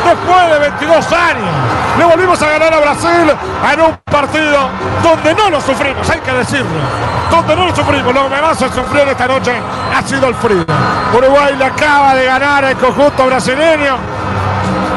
Después 0.05 0.49
de 0.51 0.59
22 0.59 1.11
años. 1.13 1.83
Le 1.97 2.05
volvimos 2.05 2.41
a 2.41 2.49
ganar 2.49 2.73
a 2.73 2.79
Brasil 2.79 3.31
en 3.71 3.81
un 3.81 3.95
partido 4.11 4.69
donde 5.03 5.35
no 5.35 5.49
lo 5.51 5.61
sufrimos, 5.61 6.09
hay 6.09 6.19
que 6.19 6.31
decirlo. 6.31 6.81
Donde 7.29 7.55
no 7.55 7.67
lo 7.67 7.75
sufrimos. 7.75 8.13
Lo 8.13 8.29
que 8.29 8.41
más 8.41 8.57
se 8.57 8.69
sufrió 8.69 9.03
esta 9.03 9.27
noche 9.27 9.53
ha 9.95 10.01
sido 10.01 10.27
el 10.27 10.32
Uruguay 11.15 11.55
le 11.57 11.65
acaba 11.65 12.15
de 12.15 12.25
ganar 12.25 12.63
el 12.65 12.75
conjunto 12.77 13.25
brasileño. 13.25 13.97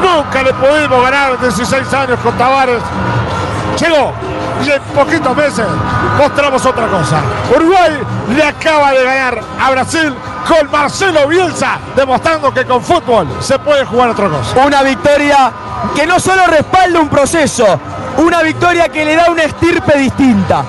Nunca 0.01 0.43
le 0.43 0.53
pudimos 0.53 1.01
ganar 1.03 1.33
en 1.33 1.41
16 1.41 1.93
años 1.93 2.19
con 2.23 2.37
Tavares. 2.37 2.81
Llegó 3.79 4.13
y 4.65 4.71
en 4.71 4.81
poquitos 4.95 5.35
meses 5.35 5.65
mostramos 6.17 6.65
otra 6.65 6.87
cosa. 6.87 7.17
Uruguay 7.55 7.99
le 8.35 8.43
acaba 8.43 8.91
de 8.91 9.03
ganar 9.03 9.39
a 9.59 9.71
Brasil 9.71 10.15
con 10.47 10.71
Marcelo 10.71 11.27
Bielsa, 11.27 11.77
demostrando 11.95 12.53
que 12.53 12.65
con 12.65 12.81
fútbol 12.81 13.27
se 13.39 13.59
puede 13.59 13.85
jugar 13.85 14.09
otra 14.09 14.29
cosa. 14.29 14.65
Una 14.65 14.81
victoria 14.81 15.51
que 15.95 16.07
no 16.07 16.19
solo 16.19 16.47
respalda 16.47 16.99
un 16.99 17.09
proceso, 17.09 17.79
una 18.17 18.41
victoria 18.41 18.89
que 18.89 19.05
le 19.05 19.15
da 19.15 19.29
una 19.29 19.43
estirpe 19.43 19.97
distinta, 19.97 20.63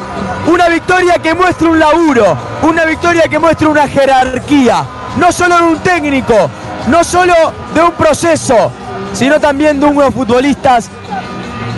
una 0.47 0.69
victoria 0.69 1.15
que 1.15 1.35
muestra 1.35 1.69
un 1.69 1.79
laburo, 1.79 2.37
una 2.63 2.85
victoria 2.85 3.23
que 3.23 3.39
muestra 3.39 3.69
una 3.69 3.89
jerarquía, 3.89 4.85
no 5.17 5.33
solo 5.33 5.57
de 5.57 5.63
un 5.65 5.79
técnico, 5.79 6.51
no 6.89 7.03
solo 7.05 7.35
de 7.75 7.83
un 7.83 7.93
proceso, 7.93 8.71
sino 9.13 9.41
también 9.41 9.81
de 9.81 9.87
unos 9.87 10.15
futbolistas 10.15 10.89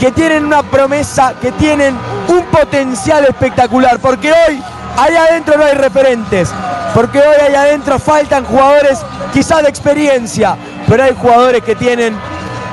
que 0.01 0.11
tienen 0.11 0.45
una 0.45 0.63
promesa, 0.63 1.35
que 1.41 1.53
tienen 1.53 1.97
un 2.29 2.45
potencial 2.47 3.25
espectacular, 3.25 3.99
porque 4.01 4.33
hoy 4.33 4.63
ahí 4.97 5.15
adentro 5.15 5.57
no 5.57 5.65
hay 5.65 5.75
referentes, 5.75 6.51
porque 6.95 7.19
hoy 7.19 7.37
ahí 7.47 7.55
adentro 7.55 7.99
faltan 7.99 8.45
jugadores 8.45 9.01
quizás 9.33 9.63
de 9.63 9.69
experiencia, 9.69 10.57
pero 10.89 11.05
hay 11.05 11.15
jugadores 11.15 11.63
que 11.63 11.77
tienen 11.77 12.17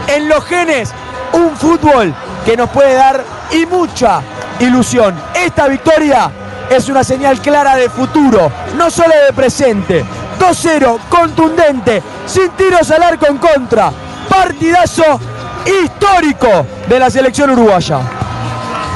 en 0.07 0.29
los 0.29 0.43
genes 0.45 0.93
un 1.33 1.55
fútbol 1.55 2.13
que 2.45 2.57
nos 2.57 2.69
puede 2.69 2.93
dar 2.93 3.23
y 3.51 3.65
mucha 3.65 4.21
ilusión. 4.59 5.15
Esta 5.33 5.67
victoria 5.67 6.29
es 6.69 6.89
una 6.89 7.03
señal 7.03 7.39
clara 7.39 7.75
de 7.75 7.89
futuro, 7.89 8.51
no 8.75 8.89
solo 8.89 9.13
de 9.25 9.33
presente. 9.33 10.05
2-0, 10.39 10.99
contundente, 11.09 12.01
sin 12.25 12.49
tiros 12.51 12.89
al 12.91 13.03
arco 13.03 13.27
en 13.27 13.37
contra. 13.37 13.91
Partidazo 14.29 15.19
histórico 15.83 16.65
de 16.87 16.99
la 16.99 17.09
selección 17.09 17.49
uruguaya. 17.51 17.99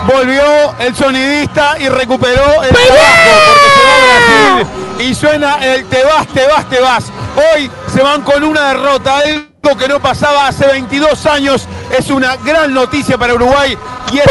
Volvió 0.06 0.44
el 0.80 0.96
sonidista 0.96 1.78
y 1.80 1.88
recuperó 1.90 2.64
el 2.64 2.70
trabajo 2.70 3.30
porque 3.46 3.70
se 3.70 3.86
va 3.86 4.58
Brasil 4.58 4.82
y 5.00 5.16
suena 5.16 5.58
el 5.64 5.86
te 5.86 6.04
vas, 6.04 6.28
te 6.28 6.48
vas, 6.48 6.70
te 6.70 6.80
vas. 6.80 7.06
Hoy 7.36 7.70
se 7.94 8.02
van 8.02 8.22
con 8.22 8.44
una 8.44 8.70
derrota, 8.70 9.20
algo 9.64 9.78
que 9.78 9.88
no 9.88 10.00
pasaba 10.00 10.48
hace 10.48 10.66
22 10.66 11.26
años. 11.28 11.68
Es 11.96 12.10
una 12.10 12.36
gran 12.38 12.74
noticia 12.74 13.18
para 13.18 13.36
Uruguay 13.36 13.78
y 14.12 14.18
es 14.18 14.26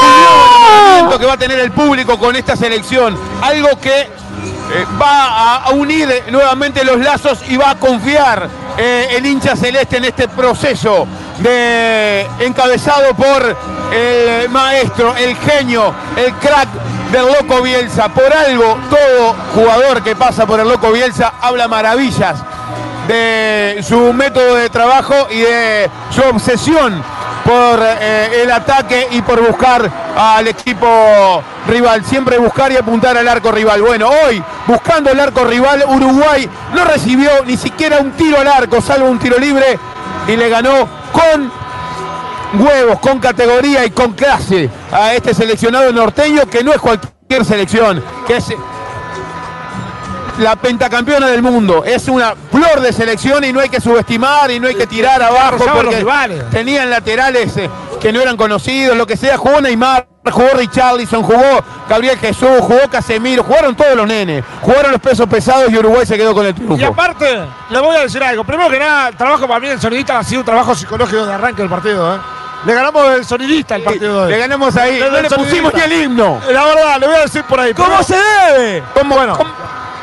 enamoramiento 0.00 1.18
que 1.18 1.26
va 1.26 1.32
a 1.32 1.38
tener 1.38 1.58
el 1.58 1.72
público 1.72 2.18
con 2.18 2.36
esta 2.36 2.56
selección. 2.56 3.18
Algo 3.42 3.78
que 3.80 4.02
eh, 4.02 4.08
va 5.00 5.56
a 5.56 5.70
unir 5.70 6.08
nuevamente 6.30 6.84
los 6.84 6.98
lazos 6.98 7.40
y 7.48 7.56
va 7.56 7.70
a 7.70 7.74
confiar 7.78 8.48
eh, 8.78 9.08
el 9.16 9.26
hincha 9.26 9.56
celeste 9.56 9.96
en 9.96 10.04
este 10.04 10.28
proceso 10.28 11.06
de 11.38 12.26
encabezado 12.38 13.14
por 13.14 13.56
el 13.92 14.48
maestro, 14.50 15.16
el 15.16 15.36
genio, 15.36 15.92
el 16.16 16.32
crack 16.34 16.68
del 17.10 17.26
Loco 17.26 17.60
Bielsa. 17.60 18.08
Por 18.08 18.32
algo, 18.32 18.78
todo 18.88 19.34
jugador 19.54 20.02
que 20.02 20.14
pasa 20.14 20.46
por 20.46 20.60
el 20.60 20.68
Loco 20.68 20.92
Bielsa 20.92 21.34
habla 21.40 21.66
maravillas 21.66 22.36
de 23.08 23.84
su 23.86 24.12
método 24.12 24.54
de 24.56 24.68
trabajo 24.68 25.14
y 25.30 25.40
de 25.40 25.90
su 26.10 26.22
obsesión 26.22 27.02
por 27.44 27.78
eh, 27.82 28.42
el 28.42 28.50
ataque 28.50 29.08
y 29.10 29.20
por 29.22 29.46
buscar 29.46 29.90
al 30.16 30.46
equipo 30.48 31.42
rival. 31.68 32.04
Siempre 32.04 32.38
buscar 32.38 32.72
y 32.72 32.76
apuntar 32.76 33.16
al 33.16 33.28
arco 33.28 33.52
rival. 33.52 33.82
Bueno, 33.82 34.08
hoy, 34.08 34.42
buscando 34.66 35.10
el 35.10 35.20
arco 35.20 35.44
rival, 35.44 35.84
Uruguay 35.86 36.48
no 36.74 36.84
recibió 36.84 37.30
ni 37.46 37.56
siquiera 37.56 37.98
un 37.98 38.12
tiro 38.12 38.38
al 38.40 38.48
arco, 38.48 38.80
salvo 38.80 39.08
un 39.08 39.18
tiro 39.18 39.38
libre, 39.38 39.78
y 40.26 40.36
le 40.36 40.48
ganó 40.48 40.88
con 41.12 41.52
huevos, 42.54 42.98
con 43.00 43.18
categoría 43.18 43.84
y 43.84 43.90
con 43.90 44.12
clase 44.12 44.70
a 44.92 45.12
este 45.12 45.34
seleccionado 45.34 45.92
norteño 45.92 46.46
que 46.46 46.62
no 46.62 46.72
es 46.72 46.80
cualquier 46.80 47.44
selección, 47.44 48.02
que 48.26 48.36
es 48.36 48.54
la 50.38 50.56
pentacampeona 50.56 51.28
del 51.28 51.42
mundo. 51.42 51.84
Es 51.84 52.08
una 52.08 52.34
flor 52.50 52.80
de 52.80 52.92
selección 52.92 53.44
y 53.44 53.52
no 53.52 53.60
hay 53.60 53.68
que 53.68 53.80
subestimar 53.80 54.50
y 54.50 54.58
no 54.60 54.68
hay 54.68 54.74
que 54.74 54.86
tirar 54.86 55.22
abajo 55.22 55.64
porque 55.74 56.04
tenían 56.50 56.90
laterales 56.90 57.56
eh, 57.56 57.70
que 58.00 58.12
no 58.12 58.20
eran 58.20 58.36
conocidos, 58.36 58.96
lo 58.96 59.06
que 59.06 59.16
sea. 59.16 59.36
Jugó 59.36 59.60
Neymar, 59.60 60.06
jugó 60.30 60.48
Richarlison, 60.54 61.22
jugó 61.22 61.62
Gabriel 61.88 62.18
Jesús, 62.18 62.48
jugó 62.60 62.80
Casemiro, 62.90 63.44
jugaron 63.44 63.74
todos 63.76 63.94
los 63.94 64.06
nenes, 64.06 64.44
jugaron 64.62 64.92
los 64.92 65.00
pesos 65.00 65.28
pesados 65.28 65.70
y 65.70 65.76
Uruguay 65.78 66.04
se 66.06 66.16
quedó 66.16 66.34
con 66.34 66.46
el 66.46 66.54
triunfo. 66.54 66.76
Y 66.76 66.84
aparte, 66.84 67.40
le 67.70 67.80
voy 67.80 67.96
a 67.96 68.00
decir 68.00 68.22
algo. 68.22 68.44
Primero 68.44 68.68
que 68.70 68.78
nada, 68.78 69.08
el 69.08 69.16
trabajo 69.16 69.46
para 69.46 69.60
mí 69.60 69.68
del 69.68 69.80
sonidista 69.80 70.18
ha 70.18 70.24
sido 70.24 70.40
un 70.40 70.46
trabajo 70.46 70.74
psicológico 70.74 71.24
de 71.26 71.32
arranque 71.32 71.62
del 71.62 71.70
partido. 71.70 72.14
¿eh? 72.14 72.18
Le 72.66 72.72
ganamos 72.74 73.06
el 73.14 73.24
sonidista 73.26 73.76
el 73.76 73.82
partido 73.82 74.20
de 74.20 74.24
hoy. 74.24 74.30
Le 74.32 74.38
ganamos 74.38 74.74
ahí, 74.76 74.98
Le- 74.98 75.22
no 75.22 75.28
pusimos 75.36 75.74
ni 75.74 75.80
el 75.82 75.92
himno. 76.04 76.40
La 76.50 76.64
verdad, 76.64 76.98
le 76.98 77.06
voy 77.06 77.16
a 77.16 77.20
decir 77.20 77.42
por 77.44 77.60
ahí. 77.60 77.74
¿Cómo 77.74 78.02
se 78.02 78.16
debe? 78.16 78.82
¿Cómo, 78.94 79.14
Bueno, 79.16 79.36
cómo- 79.36 79.50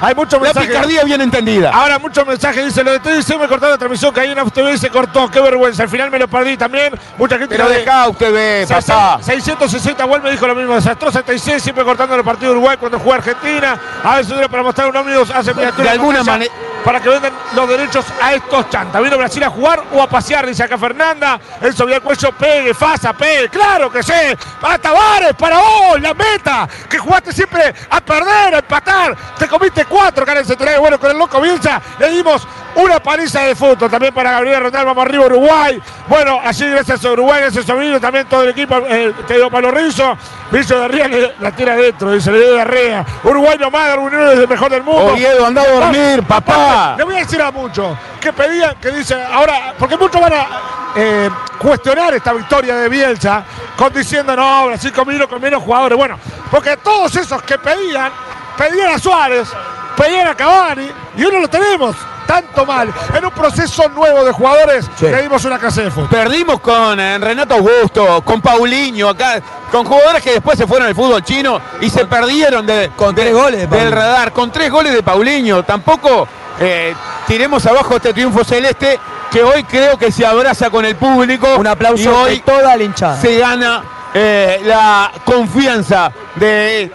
hay 0.01 0.15
muchos 0.15 0.39
la 0.41 0.45
mensajes. 0.47 0.69
picardía 0.69 1.03
bien 1.03 1.21
entendida. 1.21 1.71
Ahora 1.71 1.99
muchos 1.99 2.25
mensajes 2.25 2.65
dice, 2.65 2.83
lo 2.83 2.91
de 2.91 2.99
TDC 2.99 3.37
me 3.39 3.47
cortaron 3.47 3.71
la 3.71 3.77
transmisión, 3.77 4.13
que 4.13 4.19
ahí 4.21 4.31
en 4.31 4.49
TV 4.51 4.77
se 4.77 4.89
cortó, 4.89 5.29
qué 5.29 5.39
vergüenza, 5.39 5.83
al 5.83 5.89
final 5.89 6.09
me 6.11 6.19
lo 6.19 6.27
perdí 6.27 6.57
también, 6.57 6.93
mucha 7.17 7.37
gente 7.37 7.55
Pero 7.55 7.65
lo 7.65 7.69
deja 7.69 8.07
ver, 8.31 8.67
papá. 8.67 9.19
660 9.21 10.03
igual 10.03 10.21
me 10.21 10.31
dijo 10.31 10.47
lo 10.47 10.55
mismo, 10.55 10.75
desastroso 10.75 11.19
76, 11.19 11.61
siempre 11.63 11.83
cortando 11.85 12.15
el 12.15 12.23
partido 12.23 12.51
de 12.51 12.57
Uruguay 12.57 12.77
cuando 12.79 12.99
juega 12.99 13.17
Argentina, 13.17 13.79
a 14.03 14.17
veces 14.17 14.33
dura 14.33 14.47
para 14.47 14.63
mostrar 14.63 14.89
un 14.89 14.95
ómnibus, 14.97 15.29
hace 15.31 15.53
miniatura 15.53 15.83
De 15.83 15.89
alguna 15.91 16.23
manera- 16.23 16.53
para 16.83 16.99
que 16.99 17.09
vendan 17.09 17.33
los 17.55 17.67
derechos 17.67 18.05
a 18.21 18.33
estos 18.33 18.69
chantas. 18.69 19.01
Vino 19.01 19.17
Brasil 19.17 19.43
a 19.43 19.49
jugar 19.49 19.83
o 19.93 20.01
a 20.01 20.07
pasear, 20.07 20.45
dice 20.45 20.63
acá 20.63 20.77
Fernanda, 20.77 21.39
el 21.61 21.75
sobre 21.75 21.95
el 21.95 22.01
cuello, 22.01 22.31
pegue, 22.33 22.73
fasa, 22.73 23.13
pegue, 23.13 23.49
claro 23.49 23.91
que 23.91 24.03
sí, 24.03 24.13
para 24.59 24.77
Tavares, 24.77 25.33
para 25.33 25.57
vos, 25.57 26.01
la 26.01 26.13
meta, 26.13 26.67
que 26.89 26.97
jugaste 26.97 27.33
siempre 27.33 27.73
a 27.89 28.01
perder, 28.01 28.55
a 28.55 28.59
empatar, 28.59 29.15
te 29.37 29.47
comiste 29.47 29.85
cuatro, 29.85 30.25
Karen 30.25 30.45
Centenario, 30.45 30.81
bueno, 30.81 30.99
con 30.99 31.11
el 31.11 31.17
loco 31.17 31.39
Bielsa. 31.41 31.81
Le 31.99 32.09
dimos 32.09 32.47
una 32.75 32.99
paliza 32.99 33.41
de 33.41 33.55
fútbol 33.55 33.89
también 33.89 34.13
para 34.13 34.31
Gabriel 34.31 34.63
Ronald, 34.63 34.85
vamos 34.85 35.05
arriba 35.05 35.25
Uruguay, 35.25 35.81
bueno, 36.07 36.39
allí 36.43 36.69
gracias 36.69 37.03
a 37.03 37.11
Uruguay, 37.11 37.41
gracias 37.41 37.69
a 37.69 37.73
Vino, 37.75 37.99
también 37.99 38.25
todo 38.27 38.43
el 38.43 38.49
equipo, 38.49 38.77
eh, 38.87 39.13
te 39.27 39.35
digo 39.35 39.49
Palo 39.49 39.71
Rizzo, 39.71 40.17
Rizzo 40.51 40.79
de 40.79 40.87
Ría 40.87 41.09
la 41.39 41.51
tira 41.51 41.73
adentro, 41.73 42.11
dice, 42.11 42.31
le 42.31 42.39
dio 42.39 42.55
de 42.55 42.65
Ría, 42.65 43.05
Uruguay 43.23 43.57
nomás, 43.59 43.89
es 43.89 44.39
el 44.39 44.47
mejor 44.47 44.71
del 44.71 44.83
mundo. 44.83 45.13
Oviedo, 45.13 45.45
anda 45.45 45.61
a 45.61 45.67
dormir, 45.67 46.23
papá. 46.23 46.95
Le 46.97 47.03
voy 47.03 47.15
a 47.15 47.19
decir 47.19 47.41
a 47.41 47.51
muchos 47.51 47.97
que 48.19 48.31
pedían, 48.31 48.75
que 48.75 48.91
dicen, 48.91 49.19
ahora, 49.31 49.73
porque 49.77 49.97
muchos 49.97 50.21
van 50.21 50.33
a 50.33 50.47
eh, 50.95 51.29
cuestionar 51.57 52.13
esta 52.13 52.33
victoria 52.33 52.75
de 52.75 52.89
Bielsa, 52.89 53.43
con 53.75 53.91
diciendo, 53.93 54.35
no, 54.35 54.67
Brasil 54.67 54.91
con 54.91 55.07
menos, 55.07 55.27
con 55.27 55.41
menos 55.41 55.63
jugadores. 55.63 55.97
Bueno, 55.97 56.19
porque 56.49 56.77
todos 56.77 57.15
esos 57.15 57.41
que 57.43 57.57
pedían, 57.57 58.11
pedían 58.57 58.93
a 58.93 58.99
Suárez, 58.99 59.49
pedían 59.97 60.27
a 60.27 60.35
Cavani, 60.35 60.89
y 61.17 61.23
hoy 61.23 61.31
no 61.31 61.39
lo 61.39 61.47
tenemos 61.47 61.95
tanto 62.31 62.65
mal. 62.65 62.93
En 63.13 63.25
un 63.25 63.31
proceso 63.31 63.89
nuevo 63.89 64.23
de 64.23 64.31
jugadores, 64.31 64.89
Sí. 64.97 65.05
le 65.05 65.21
dimos 65.23 65.43
una 65.43 65.59
clase 65.59 65.83
de 65.83 65.91
fútbol. 65.91 66.09
Perdimos 66.09 66.61
con 66.61 66.97
eh, 66.99 67.17
Renato 67.17 67.55
Augusto, 67.55 68.21
con 68.23 68.41
Paulinho 68.41 69.09
acá, 69.09 69.41
con 69.71 69.85
jugadores 69.85 70.23
que 70.23 70.31
después 70.31 70.57
se 70.57 70.65
fueron 70.65 70.87
al 70.87 70.95
fútbol 70.95 71.21
chino 71.23 71.59
y 71.81 71.89
se 71.89 72.05
perdieron 72.05 72.65
de, 72.65 72.91
con 72.95 73.13
de- 73.13 73.21
tres 73.23 73.33
goles 73.33 73.69
de 73.69 73.77
del 73.77 73.91
radar, 73.91 74.31
con 74.31 74.49
tres 74.51 74.71
goles 74.71 74.93
de 74.93 75.03
Paulinho. 75.03 75.63
Tampoco 75.63 76.27
eh, 76.59 76.93
tiremos 77.27 77.65
abajo 77.65 77.97
este 77.97 78.13
triunfo 78.13 78.43
celeste 78.45 78.97
que 79.31 79.43
hoy 79.43 79.63
creo 79.63 79.97
que 79.97 80.11
se 80.11 80.25
abraza 80.25 80.69
con 80.69 80.85
el 80.85 80.95
público. 80.95 81.47
Un 81.57 81.65
y 81.65 81.69
aplauso 81.69 82.17
hoy 82.21 82.35
de 82.35 82.39
toda 82.41 82.75
la 82.77 82.83
hinchada. 82.83 83.19
se 83.19 83.37
gana 83.39 83.83
eh, 84.13 84.61
la 84.63 85.11
confianza 85.25 86.11
de, 86.35 86.91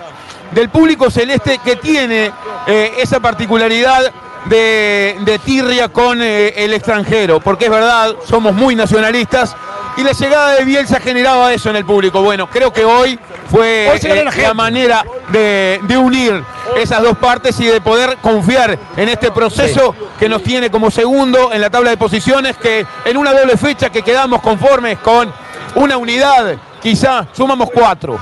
del 0.52 0.68
público 0.70 1.10
celeste 1.10 1.58
que 1.64 1.76
tiene 1.76 2.30
eh, 2.66 2.92
esa 2.98 3.20
particularidad 3.20 4.12
de, 4.48 5.16
de 5.20 5.38
tirria 5.38 5.88
con 5.88 6.20
eh, 6.22 6.54
el 6.56 6.72
extranjero, 6.72 7.40
porque 7.40 7.66
es 7.66 7.70
verdad, 7.70 8.14
somos 8.26 8.54
muy 8.54 8.74
nacionalistas 8.74 9.56
y 9.96 10.02
la 10.02 10.12
llegada 10.12 10.54
de 10.54 10.64
Bielsa 10.64 11.00
generaba 11.00 11.52
eso 11.52 11.70
en 11.70 11.76
el 11.76 11.84
público. 11.84 12.22
Bueno, 12.22 12.48
creo 12.48 12.72
que 12.72 12.84
hoy 12.84 13.18
fue 13.50 13.88
Hoy 13.90 13.98
eh, 14.02 14.24
la 14.24 14.30
la, 14.30 14.54
manera 14.54 15.04
de, 15.28 15.80
de 15.82 15.96
unir 15.96 16.42
esas 16.76 17.02
dos 17.02 17.16
partes 17.16 17.58
y 17.60 17.66
de 17.66 17.80
poder 17.80 18.18
confiar 18.18 18.78
en 18.96 19.08
este 19.08 19.30
proceso 19.30 19.94
que 20.18 20.28
nos 20.28 20.42
tiene 20.42 20.70
como 20.70 20.90
segundo 20.90 21.52
en 21.52 21.60
la 21.60 21.70
tabla 21.70 21.90
de 21.90 21.96
posiciones, 21.96 22.56
que 22.56 22.86
en 23.04 23.16
una 23.16 23.32
doble 23.32 23.56
fecha 23.56 23.90
que 23.90 24.02
quedamos 24.02 24.42
conformes 24.42 24.98
con 24.98 25.32
una 25.76 25.96
unidad, 25.96 26.56
quizá 26.82 27.26
sumamos 27.32 27.70
cuatro. 27.72 28.18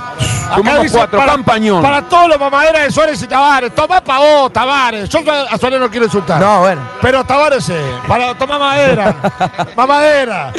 Sumamos 0.55 0.83
dice, 0.83 0.97
cuatro, 0.97 1.19
para, 1.19 1.33
campañón. 1.33 1.83
para 1.83 2.03
todos 2.03 2.29
los 2.29 2.39
mamaderas 2.39 2.83
de 2.83 2.93
Suárez 2.93 3.23
y 3.23 3.27
Tavares. 3.27 3.75
Tomá 3.75 4.03
pa' 4.03 4.19
vos, 4.19 4.53
Tavares. 4.53 5.09
Yo 5.09 5.21
a 5.29 5.57
Suárez 5.59 5.81
no 5.81 5.91
quiero 5.91 6.07
insultar. 6.07 6.41
No, 6.41 6.61
bueno. 6.61 6.83
Pero 7.01 7.25
Tavares, 7.25 7.69
eh, 7.71 7.81
para 8.07 8.35
tomar 8.35 8.61
madera. 8.61 9.15
mamadera. 9.77 10.53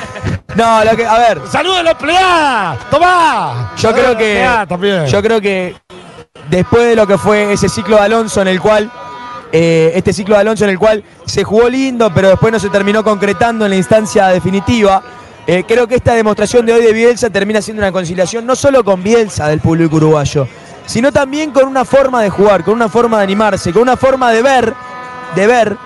No, 0.55 0.83
lo 0.83 0.95
que, 0.95 1.05
a 1.05 1.17
ver, 1.17 1.41
¡Saluda 1.51 1.79
a 1.79 1.83
la 1.83 1.91
empleada! 1.91 2.77
¡Tomá! 2.89 3.71
yo 3.77 3.91
creo 3.93 4.17
que 4.17 4.47
también. 4.67 5.05
yo 5.07 5.21
creo 5.21 5.41
que 5.41 5.75
después 6.49 6.85
de 6.85 6.95
lo 6.95 7.05
que 7.05 7.17
fue 7.17 7.51
ese 7.51 7.67
ciclo 7.67 7.97
de 7.97 8.03
Alonso 8.03 8.41
en 8.41 8.47
el 8.47 8.61
cual 8.61 8.89
eh, 9.51 9.91
este 9.95 10.13
ciclo 10.13 10.35
de 10.35 10.41
Alonso 10.41 10.65
en 10.65 10.71
el 10.71 10.79
cual 10.79 11.03
se 11.25 11.43
jugó 11.43 11.69
lindo, 11.69 12.11
pero 12.13 12.29
después 12.29 12.51
no 12.51 12.59
se 12.59 12.69
terminó 12.69 13.03
concretando 13.03 13.65
en 13.65 13.71
la 13.71 13.77
instancia 13.77 14.27
definitiva. 14.27 15.01
Eh, 15.47 15.63
creo 15.67 15.87
que 15.87 15.95
esta 15.95 16.13
demostración 16.13 16.65
de 16.65 16.73
hoy 16.73 16.83
de 16.83 16.91
Bielsa 16.91 17.29
termina 17.29 17.61
siendo 17.61 17.83
una 17.83 17.91
conciliación 17.91 18.45
no 18.45 18.55
solo 18.55 18.83
con 18.83 19.03
Bielsa 19.03 19.47
del 19.47 19.59
público 19.59 19.97
uruguayo, 19.97 20.47
sino 20.85 21.11
también 21.11 21.51
con 21.51 21.67
una 21.67 21.85
forma 21.85 22.21
de 22.21 22.29
jugar, 22.29 22.63
con 22.63 22.73
una 22.73 22.89
forma 22.89 23.17
de 23.17 23.23
animarse, 23.23 23.71
con 23.71 23.83
una 23.83 23.95
forma 23.95 24.31
de 24.31 24.41
ver, 24.41 24.73
de 25.35 25.47
ver 25.47 25.77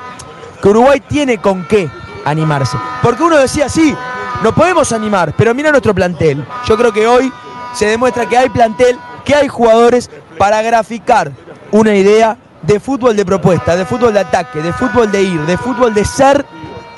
que 0.61 0.67
Uruguay 0.69 1.01
tiene 1.01 1.39
con 1.39 1.65
qué 1.65 1.89
animarse. 2.25 2.77
Porque 3.01 3.23
uno 3.23 3.37
decía, 3.37 3.69
sí, 3.69 3.95
nos 4.43 4.53
podemos 4.53 4.91
animar, 4.91 5.33
pero 5.37 5.53
mira 5.53 5.71
nuestro 5.71 5.93
plantel. 5.93 6.45
Yo 6.65 6.77
creo 6.77 6.93
que 6.93 7.07
hoy 7.07 7.31
se 7.73 7.85
demuestra 7.85 8.27
que 8.27 8.37
hay 8.37 8.49
plantel, 8.49 8.97
que 9.25 9.35
hay 9.35 9.47
jugadores 9.47 10.09
para 10.37 10.61
graficar 10.61 11.31
una 11.71 11.95
idea 11.95 12.37
de 12.61 12.79
fútbol 12.79 13.15
de 13.15 13.25
propuesta, 13.25 13.75
de 13.75 13.85
fútbol 13.85 14.13
de 14.13 14.19
ataque, 14.21 14.61
de 14.61 14.73
fútbol 14.73 15.11
de 15.11 15.21
ir, 15.21 15.41
de 15.41 15.57
fútbol 15.57 15.93
de 15.93 16.05
ser 16.05 16.45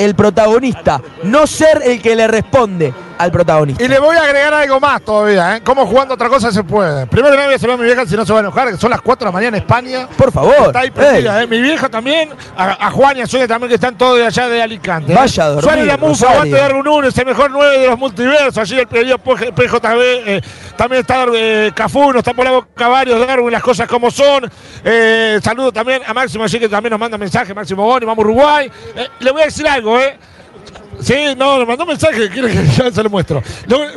el 0.05 0.15
protagonista, 0.15 1.01
no 1.23 1.45
ser 1.45 1.81
el 1.85 2.01
que 2.01 2.15
le 2.15 2.27
responde 2.27 2.93
al 3.21 3.31
protagonista. 3.31 3.83
Y 3.83 3.87
le 3.87 3.99
voy 3.99 4.15
a 4.15 4.23
agregar 4.23 4.53
algo 4.53 4.79
más 4.79 5.01
todavía, 5.01 5.57
¿eh? 5.57 5.61
¿Cómo 5.63 5.85
jugando 5.85 6.13
otra 6.15 6.27
cosa 6.29 6.51
se 6.51 6.63
puede? 6.63 7.05
Primero 7.07 7.35
nada 7.35 7.47
voy 7.47 7.55
a 7.55 7.59
saludar 7.59 7.79
a 7.79 7.81
mi 7.81 7.85
vieja 7.87 8.05
si 8.05 8.15
no 8.15 8.25
se 8.25 8.33
va 8.33 8.39
a 8.39 8.41
enojar, 8.41 8.71
que 8.71 8.77
son 8.77 8.89
las 8.89 9.01
4 9.01 9.25
de 9.25 9.29
la 9.29 9.31
mañana 9.31 9.57
en 9.57 9.63
España. 9.63 10.07
Por 10.17 10.31
favor. 10.31 10.67
Está 10.67 10.79
ahí 10.79 10.91
prendida, 10.91 11.43
¿eh? 11.43 11.47
Mi 11.47 11.61
vieja 11.61 11.87
también, 11.89 12.29
a, 12.57 12.87
a 12.87 12.91
Juan 12.91 13.17
y 13.17 13.21
a 13.21 13.27
Sonia 13.27 13.47
también, 13.47 13.69
que 13.69 13.75
están 13.75 13.97
todos 13.97 14.17
de 14.17 14.25
allá 14.25 14.49
de 14.49 14.61
Alicante. 14.61 15.11
¿eh? 15.13 15.15
Vaya 15.15 15.43
a 15.43 15.47
dormir, 15.49 15.63
Suárez 15.63 15.85
la 15.85 15.97
Rosario. 15.97 16.29
aguante 16.29 16.55
de 16.55 16.61
Darwin 16.61 16.83
Núñez, 16.83 17.17
el 17.17 17.25
mejor 17.25 17.51
9 17.51 17.77
de 17.79 17.87
los 17.87 17.99
multiversos. 17.99 18.57
Allí 18.57 18.79
el 18.79 18.87
pedido 18.87 19.17
PJB, 19.17 20.01
eh, 20.01 20.41
también 20.75 21.01
está 21.01 21.25
Cafú, 21.75 22.11
no 22.11 22.19
está 22.19 22.33
por 22.33 22.45
la 22.45 22.51
boca 22.51 22.87
varios, 22.87 23.25
Darwin, 23.27 23.51
las 23.51 23.63
cosas 23.63 23.87
como 23.87 24.09
son. 24.09 24.49
Saludo 25.41 25.71
también 25.71 26.01
a 26.05 26.13
Máximo, 26.13 26.43
así 26.43 26.59
que 26.59 26.67
también 26.67 26.91
nos 26.91 26.99
manda 26.99 27.17
mensaje, 27.17 27.53
Máximo 27.53 27.83
Boni, 27.83 28.05
vamos 28.05 28.23
a 28.23 28.27
Uruguay. 28.27 28.71
Le 29.19 29.31
voy 29.31 29.41
a 29.43 29.45
decir 29.45 29.67
algo, 29.67 29.99
¿eh? 29.99 30.17
Sí, 31.01 31.15
no, 31.37 31.57
nos 31.59 31.67
mandó 31.67 31.83
un 31.83 31.89
mensaje, 31.89 32.29
quiere 32.29 32.51
que 32.51 32.65
ya 32.77 32.91
se 32.91 33.03
lo 33.03 33.09
muestro. 33.09 33.41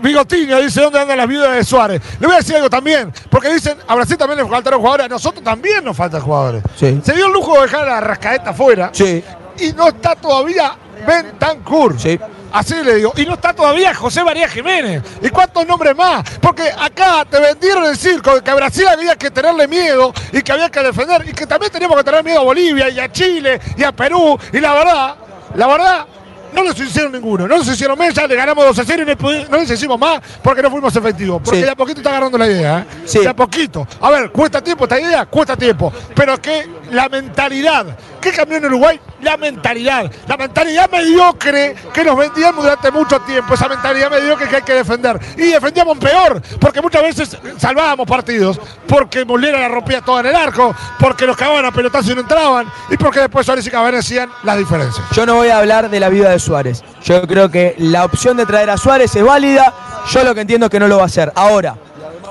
Bigotiño 0.02 0.60
dice 0.60 0.80
dónde 0.80 1.00
andan 1.00 1.18
las 1.18 1.28
viudas 1.28 1.54
de 1.54 1.64
Suárez. 1.64 2.00
Le 2.18 2.26
voy 2.26 2.34
a 2.34 2.38
decir 2.38 2.56
algo 2.56 2.70
también, 2.70 3.12
porque 3.30 3.52
dicen, 3.52 3.76
a 3.86 3.94
Brasil 3.94 4.16
también 4.16 4.38
le 4.42 4.48
faltaron 4.48 4.80
jugadores, 4.80 5.06
a 5.06 5.08
nosotros 5.08 5.44
también 5.44 5.84
nos 5.84 5.96
faltan 5.96 6.20
jugadores. 6.20 6.62
Sí. 6.76 7.00
Se 7.04 7.12
dio 7.14 7.26
el 7.26 7.32
lujo 7.32 7.54
de 7.56 7.62
dejar 7.62 7.82
a 7.88 7.94
la 7.94 8.00
rascaeta 8.00 8.50
afuera 8.50 8.90
Sí. 8.92 9.22
y 9.58 9.72
no 9.72 9.88
está 9.88 10.14
todavía 10.16 10.72
Bentancur. 11.06 11.98
Sí. 12.00 12.18
Así 12.52 12.74
le 12.82 12.94
digo. 12.94 13.12
Y 13.16 13.26
no 13.26 13.34
está 13.34 13.52
todavía 13.52 13.92
José 13.94 14.22
María 14.22 14.48
Jiménez. 14.48 15.02
¿Y 15.20 15.28
cuántos 15.28 15.66
nombres 15.66 15.94
más? 15.96 16.22
Porque 16.40 16.62
acá 16.62 17.24
te 17.28 17.40
vendieron 17.40 17.84
el 17.84 17.96
circo 17.96 18.36
de 18.36 18.42
que 18.42 18.50
a 18.50 18.54
Brasil 18.54 18.86
había 18.86 19.16
que 19.16 19.30
tenerle 19.30 19.66
miedo 19.66 20.12
y 20.32 20.40
que 20.40 20.52
había 20.52 20.70
que 20.70 20.80
defender 20.80 21.28
y 21.28 21.32
que 21.32 21.46
también 21.46 21.72
teníamos 21.72 21.96
que 21.98 22.04
tener 22.04 22.22
miedo 22.24 22.40
a 22.40 22.44
Bolivia 22.44 22.88
y 22.90 23.00
a 23.00 23.10
Chile 23.10 23.60
y 23.76 23.82
a 23.82 23.90
Perú. 23.92 24.38
Y 24.52 24.60
la 24.60 24.72
verdad, 24.72 25.14
la 25.56 25.66
verdad, 25.66 26.06
no 26.54 26.62
les 26.62 26.78
hicieron 26.80 27.12
ninguno. 27.12 27.46
No 27.46 27.58
les 27.58 27.68
hicieron 27.68 27.98
mesa, 27.98 28.26
le 28.26 28.34
ganamos 28.36 28.64
2 28.64 28.78
a 28.78 28.84
0 28.84 29.02
y 29.02 29.50
no 29.50 29.58
les 29.58 29.70
hicimos 29.70 29.98
más 29.98 30.20
porque 30.42 30.62
no 30.62 30.70
fuimos 30.70 30.94
efectivos. 30.96 31.42
Porque 31.44 31.58
Sí. 31.60 31.64
de 31.64 31.70
a 31.70 31.74
poquito 31.74 32.00
está 32.00 32.10
agarrando 32.10 32.38
la 32.38 32.46
idea. 32.46 32.78
¿eh? 32.80 32.84
Sí. 33.04 33.18
De 33.20 33.28
a 33.28 33.34
poquito. 33.36 33.86
A 34.00 34.10
ver, 34.10 34.30
¿cuesta 34.30 34.62
tiempo 34.62 34.84
esta 34.84 34.98
idea? 35.00 35.26
Cuesta 35.26 35.56
tiempo. 35.56 35.92
Pero 36.14 36.40
que 36.40 36.66
la 36.92 37.08
mentalidad. 37.08 37.86
¿Qué 38.24 38.32
cambió 38.32 38.56
en 38.56 38.64
Uruguay? 38.64 38.98
La 39.20 39.36
mentalidad. 39.36 40.10
La 40.26 40.38
mentalidad 40.38 40.90
mediocre 40.90 41.74
que 41.92 42.02
nos 42.02 42.16
vendían 42.16 42.56
durante 42.56 42.90
mucho 42.90 43.20
tiempo. 43.20 43.52
Esa 43.52 43.68
mentalidad 43.68 44.10
mediocre 44.10 44.48
que 44.48 44.56
hay 44.56 44.62
que 44.62 44.72
defender. 44.72 45.20
Y 45.36 45.48
defendíamos 45.48 45.98
peor. 45.98 46.40
Porque 46.58 46.80
muchas 46.80 47.02
veces 47.02 47.36
salvábamos 47.58 48.08
partidos. 48.08 48.58
Porque 48.88 49.26
Molera 49.26 49.60
la 49.60 49.68
rompía 49.68 50.00
toda 50.00 50.20
en 50.20 50.28
el 50.28 50.36
arco. 50.36 50.74
Porque 50.98 51.26
los 51.26 51.36
cagaban 51.36 51.66
a 51.66 51.70
pelotazos 51.70 52.12
y 52.12 52.14
no 52.14 52.22
entraban. 52.22 52.66
Y 52.88 52.96
porque 52.96 53.20
después 53.20 53.44
Suárez 53.44 53.66
y 53.66 53.70
Cavani 53.70 53.98
hacían 53.98 54.30
las 54.42 54.56
diferencias. 54.56 55.04
Yo 55.12 55.26
no 55.26 55.34
voy 55.34 55.48
a 55.48 55.58
hablar 55.58 55.90
de 55.90 56.00
la 56.00 56.08
vida 56.08 56.30
de 56.30 56.38
Suárez. 56.38 56.82
Yo 57.04 57.26
creo 57.26 57.50
que 57.50 57.74
la 57.76 58.06
opción 58.06 58.38
de 58.38 58.46
traer 58.46 58.70
a 58.70 58.78
Suárez 58.78 59.14
es 59.14 59.22
válida. 59.22 59.74
Yo 60.10 60.24
lo 60.24 60.34
que 60.34 60.40
entiendo 60.40 60.64
es 60.64 60.70
que 60.70 60.80
no 60.80 60.88
lo 60.88 60.96
va 60.96 61.02
a 61.02 61.06
hacer. 61.06 61.30
Ahora, 61.34 61.76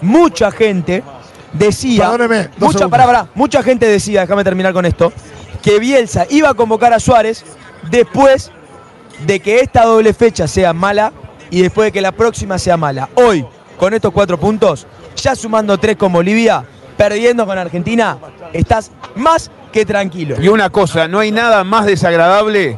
mucha 0.02 0.50
gente 0.50 1.04
decía. 1.54 2.10
Perdóneme, 2.10 2.50
mucha, 2.58 2.88
pará, 2.88 3.06
pará, 3.06 3.28
mucha 3.36 3.64
gente 3.64 3.86
decía, 3.86 4.22
déjame 4.22 4.44
terminar 4.44 4.74
con 4.74 4.86
esto, 4.86 5.14
que 5.64 5.80
Bielsa 5.80 6.28
iba 6.30 6.50
a 6.50 6.54
convocar 6.54 6.94
a 6.94 7.00
Suárez 7.00 7.44
después 7.90 8.52
de 9.26 9.40
que 9.40 9.62
esta 9.62 9.86
doble 9.86 10.14
fecha 10.14 10.48
sea 10.48 10.74
mala 10.74 11.12
y 11.50 11.62
después 11.62 11.88
de 11.88 11.92
que 11.92 12.02
la 12.02 12.12
próxima 12.12 12.60
sea 12.60 12.78
mala. 12.78 13.10
Hoy, 13.16 13.46
con 13.80 13.94
estos 13.94 14.12
cuatro 14.12 14.40
puntos, 14.40 14.86
ya 15.16 15.36
sumando 15.36 15.78
tres 15.78 15.96
con 15.96 16.12
Bolivia, 16.12 16.66
perdiendo 16.98 17.46
con 17.46 17.58
Argentina, 17.58 18.18
estás 18.52 18.92
más 19.16 19.50
que 19.72 19.86
tranquilo. 19.86 20.36
Y 20.42 20.50
una 20.50 20.70
cosa, 20.70 21.08
no 21.08 21.20
hay 21.20 21.32
nada 21.32 21.64
más 21.64 21.86
desagradable 21.86 22.78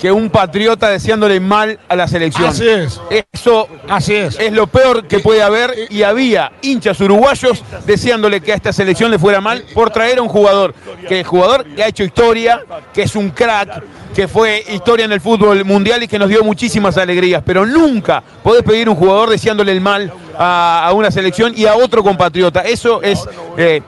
que 0.00 0.10
un 0.10 0.30
patriota 0.30 0.88
deseándole 0.88 1.40
mal 1.40 1.78
a 1.88 1.94
la 1.96 2.08
selección. 2.08 2.48
Así 2.48 2.66
es. 2.66 3.00
Eso 3.32 3.68
Así 3.88 4.14
es. 4.14 4.38
es 4.38 4.52
lo 4.52 4.66
peor 4.66 5.06
que 5.06 5.18
puede 5.18 5.42
haber 5.42 5.74
y 5.90 6.02
había 6.02 6.52
hinchas 6.62 7.00
uruguayos 7.00 7.62
deseándole 7.84 8.40
que 8.40 8.52
a 8.52 8.54
esta 8.56 8.72
selección 8.72 9.10
le 9.10 9.18
fuera 9.18 9.40
mal 9.40 9.64
por 9.74 9.90
traer 9.90 10.18
a 10.18 10.22
un 10.22 10.28
jugador, 10.28 10.74
que 11.06 11.20
el 11.20 11.26
jugador 11.26 11.64
que 11.64 11.82
ha 11.82 11.88
hecho 11.88 12.02
historia, 12.02 12.62
que 12.94 13.02
es 13.02 13.14
un 13.14 13.30
crack, 13.30 13.82
que 14.14 14.26
fue 14.26 14.64
historia 14.72 15.04
en 15.04 15.12
el 15.12 15.20
fútbol 15.20 15.64
mundial 15.64 16.02
y 16.02 16.08
que 16.08 16.18
nos 16.18 16.28
dio 16.28 16.42
muchísimas 16.42 16.96
alegrías, 16.96 17.42
pero 17.44 17.66
nunca 17.66 18.22
podés 18.42 18.62
pedir 18.62 18.88
un 18.88 18.96
jugador 18.96 19.28
deseándole 19.30 19.72
el 19.72 19.80
mal 19.80 20.12
a, 20.38 20.86
a 20.86 20.92
una 20.92 21.10
selección 21.10 21.52
y 21.54 21.66
a 21.66 21.76
otro 21.76 22.02
compatriota. 22.02 22.60
Eso 22.62 23.02
es... 23.02 23.20
eh, 23.56 23.82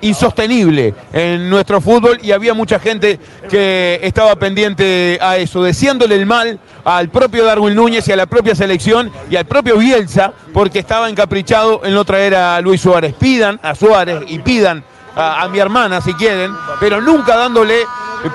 insostenible 0.00 0.94
en 1.12 1.48
nuestro 1.48 1.80
fútbol 1.80 2.18
y 2.22 2.32
había 2.32 2.54
mucha 2.54 2.78
gente 2.78 3.18
que 3.48 4.00
estaba 4.02 4.34
pendiente 4.36 5.18
a 5.20 5.36
eso, 5.36 5.62
deseándole 5.62 6.14
el 6.16 6.26
mal 6.26 6.58
al 6.84 7.08
propio 7.08 7.44
Darwin 7.44 7.74
Núñez 7.74 8.06
y 8.08 8.12
a 8.12 8.16
la 8.16 8.26
propia 8.26 8.54
selección 8.54 9.10
y 9.30 9.36
al 9.36 9.46
propio 9.46 9.78
Bielsa 9.78 10.32
porque 10.52 10.78
estaba 10.78 11.08
encaprichado 11.08 11.82
en 11.84 11.94
no 11.94 12.04
traer 12.04 12.34
a 12.34 12.60
Luis 12.60 12.80
Suárez. 12.80 13.14
Pidan 13.14 13.58
a 13.62 13.74
Suárez 13.74 14.22
y 14.28 14.38
pidan 14.38 14.84
a, 15.16 15.48
mi 15.48 15.58
hermana 15.58 16.00
si 16.00 16.12
quieren, 16.14 16.52
pero 16.80 17.00
nunca 17.00 17.36
dándole 17.36 17.84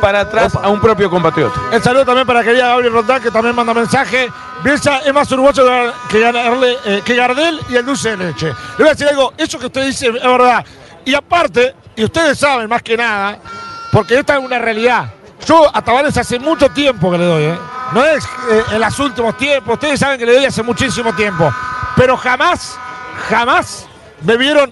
para 0.01 0.21
atrás 0.21 0.55
a 0.55 0.69
un 0.69 0.79
propio 0.79 1.09
compatriota. 1.09 1.59
El 1.71 1.81
saludo 1.81 2.05
también 2.05 2.27
para 2.27 2.43
querida 2.43 2.67
Gabriel 2.67 2.93
Rondán, 2.93 3.21
que 3.21 3.31
también 3.31 3.55
manda 3.55 3.73
mensaje. 3.73 4.29
Bielsa 4.63 4.99
es 4.99 5.13
más 5.13 5.31
uruguayo 5.31 5.93
que, 6.09 6.21
eh, 6.85 7.01
que 7.03 7.15
Gardel 7.15 7.59
y 7.69 7.75
el 7.75 7.85
dulce 7.85 8.15
de 8.15 8.25
leche. 8.25 8.47
Le 8.47 8.53
voy 8.77 8.87
a 8.87 8.91
decir 8.91 9.07
algo, 9.07 9.33
eso 9.37 9.57
que 9.57 9.67
usted 9.67 9.85
dice 9.85 10.07
es 10.07 10.13
verdad. 10.13 10.65
Y 11.09 11.15
aparte, 11.15 11.73
y 11.95 12.03
ustedes 12.03 12.37
saben 12.37 12.69
más 12.69 12.83
que 12.83 12.95
nada, 12.95 13.39
porque 13.91 14.19
esta 14.19 14.37
es 14.37 14.45
una 14.45 14.59
realidad. 14.59 15.11
Yo 15.43 15.75
a 15.75 15.81
Tavares 15.81 16.15
hace 16.17 16.37
mucho 16.37 16.69
tiempo 16.69 17.09
que 17.09 17.17
le 17.17 17.25
doy, 17.25 17.43
¿eh? 17.45 17.57
No 17.93 18.05
es 18.05 18.23
eh, 18.23 18.63
en 18.73 18.79
los 18.79 18.99
últimos 18.99 19.35
tiempos, 19.35 19.73
ustedes 19.73 19.99
saben 19.99 20.19
que 20.19 20.25
le 20.27 20.35
doy 20.35 20.45
hace 20.45 20.61
muchísimo 20.61 21.11
tiempo. 21.15 21.51
Pero 21.95 22.15
jamás, 22.15 22.77
jamás 23.27 23.87
me 24.21 24.37
vieron 24.37 24.71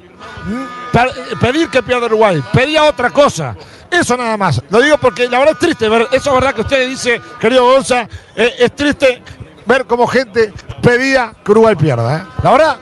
pedir 1.41 1.69
que 1.69 1.81
pierda 1.81 2.05
Uruguay. 2.05 2.43
Pedía 2.53 2.83
otra 2.83 3.09
cosa. 3.09 3.55
Eso 3.89 4.15
nada 4.15 4.37
más. 4.37 4.61
Lo 4.69 4.79
digo 4.79 4.99
porque 4.99 5.27
la 5.27 5.39
verdad 5.39 5.55
es 5.55 5.59
triste 5.59 5.89
ver, 5.89 6.07
eso 6.11 6.29
es 6.29 6.35
verdad 6.35 6.53
que 6.53 6.61
usted 6.61 6.87
dice, 6.87 7.19
querido 7.39 7.65
Gonza, 7.65 8.07
eh, 8.35 8.53
es 8.59 8.75
triste 8.75 9.23
ver 9.65 9.85
cómo 9.87 10.05
gente 10.05 10.53
pedía 10.83 11.33
que 11.43 11.49
Uruguay 11.49 11.75
pierda. 11.75 12.17
¿eh? 12.17 12.23
La 12.43 12.51
verdad, 12.51 12.77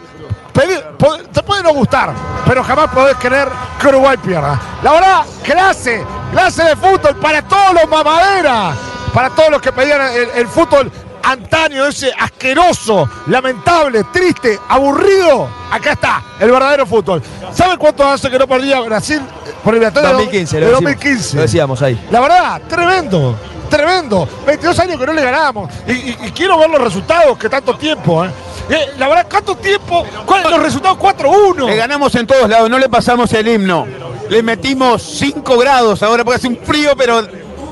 te 1.33 1.43
puede 1.43 1.63
no 1.63 1.73
gustar, 1.73 2.13
pero 2.47 2.63
jamás 2.63 2.89
podés 2.89 3.15
querer 3.17 3.47
que 3.79 3.87
Uruguay 3.87 4.17
pierda. 4.17 4.59
La 4.81 4.91
verdad, 4.93 5.25
clase, 5.43 6.03
clase 6.31 6.63
de 6.63 6.75
fútbol 6.75 7.15
para 7.17 7.41
todos 7.41 7.73
los 7.73 7.89
mamaderas, 7.89 8.77
para 9.13 9.29
todos 9.29 9.49
los 9.51 9.61
que 9.61 9.71
pedían 9.71 10.01
el, 10.01 10.29
el 10.35 10.47
fútbol 10.47 10.91
antaño, 11.25 11.87
ese 11.87 12.13
asqueroso, 12.17 13.09
lamentable, 13.27 14.03
triste, 14.13 14.59
aburrido. 14.69 15.49
Acá 15.71 15.93
está, 15.93 16.23
el 16.39 16.51
verdadero 16.51 16.85
fútbol. 16.85 17.21
¿Saben 17.53 17.77
cuánto 17.77 18.07
hace 18.07 18.29
que 18.29 18.39
no 18.39 18.47
perdía 18.47 18.79
Brasil 18.81 19.21
por 19.63 19.75
el 19.75 19.81
2015, 19.81 20.55
de 20.55 20.61
lo, 20.61 20.67
decimos. 20.67 20.93
2015. 20.93 21.35
Lo 21.35 21.41
decíamos 21.41 21.81
ahí. 21.81 22.07
La 22.11 22.19
verdad, 22.19 22.61
tremendo, 22.69 23.35
tremendo. 23.69 24.27
22 24.45 24.79
años 24.79 24.99
que 24.99 25.05
no 25.05 25.13
le 25.13 25.23
ganamos. 25.23 25.71
Y, 25.87 26.13
quiero 26.31 26.57
ver 26.57 26.69
los 26.69 26.81
resultados 26.81 27.37
que 27.37 27.49
tanto 27.49 27.75
tiempo, 27.75 28.25
¿eh? 28.25 28.29
Eh, 28.69 28.93
la 28.97 29.07
verdad, 29.07 29.27
¿cuánto 29.29 29.55
tiempo? 29.55 30.05
¿Cuáles 30.25 30.49
los 30.49 30.61
resultados? 30.61 30.97
4-1. 30.97 31.67
Le 31.67 31.75
ganamos 31.75 32.15
en 32.15 32.25
todos 32.25 32.49
lados, 32.49 32.69
no 32.69 32.79
le 32.79 32.89
pasamos 32.89 33.31
el 33.33 33.47
himno. 33.47 33.87
Le 34.29 34.41
metimos 34.41 35.03
5 35.03 35.57
grados 35.57 36.01
ahora 36.01 36.23
porque 36.23 36.37
hace 36.37 36.47
un 36.47 36.57
frío, 36.57 36.93
pero 36.97 37.21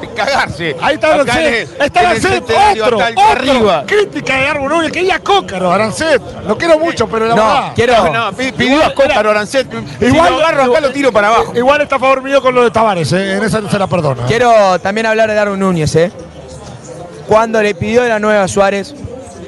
cagarse. 0.09 0.75
Ahí 0.81 0.95
está 0.95 1.13
Arancet. 1.13 1.69
Está 1.81 1.99
Arancet, 2.01 2.43
otro, 2.81 2.97
otro. 2.97 3.01
arriba. 3.31 3.83
Crítica 3.85 4.35
de 4.37 4.47
Árbol 4.47 4.69
Núñez, 4.69 4.91
quería 4.91 5.19
Cócaro, 5.19 5.71
Arancet. 5.71 6.21
Lo 6.47 6.57
quiero 6.57 6.77
mucho, 6.79 7.07
pero 7.07 7.27
la 7.27 7.35
No, 7.35 7.45
verdad. 7.45 7.71
quiero. 7.75 8.13
No, 8.13 8.31
pi- 8.33 8.51
pidió 8.51 8.83
a 8.83 8.93
Cócaro 8.93 9.31
Arancet. 9.31 9.67
Igual- 10.01 10.27
si 10.29 10.33
lo 10.33 10.39
agarro 10.45 10.63
acá 10.71 10.81
lo 10.81 10.89
tiro 10.91 11.11
para 11.11 11.27
abajo. 11.29 11.53
Igual 11.55 11.81
está 11.81 11.95
a 11.95 11.99
favor 11.99 12.21
mío 12.21 12.41
con 12.41 12.53
lo 12.55 12.63
de 12.63 12.71
Tavares, 12.71 13.11
¿eh? 13.13 13.33
en 13.37 13.43
esa 13.43 13.61
no 13.61 13.69
se 13.69 13.79
la 13.79 13.87
perdono. 13.87 14.21
¿eh? 14.21 14.25
Quiero 14.27 14.79
también 14.79 15.05
hablar 15.07 15.29
de 15.29 15.35
Darwin 15.35 15.59
Núñez, 15.59 15.95
¿eh? 15.95 16.11
Cuando 17.27 17.61
le 17.61 17.73
pidió 17.75 18.03
la 18.07 18.19
nueva 18.19 18.43
a 18.43 18.47
Suárez, 18.47 18.93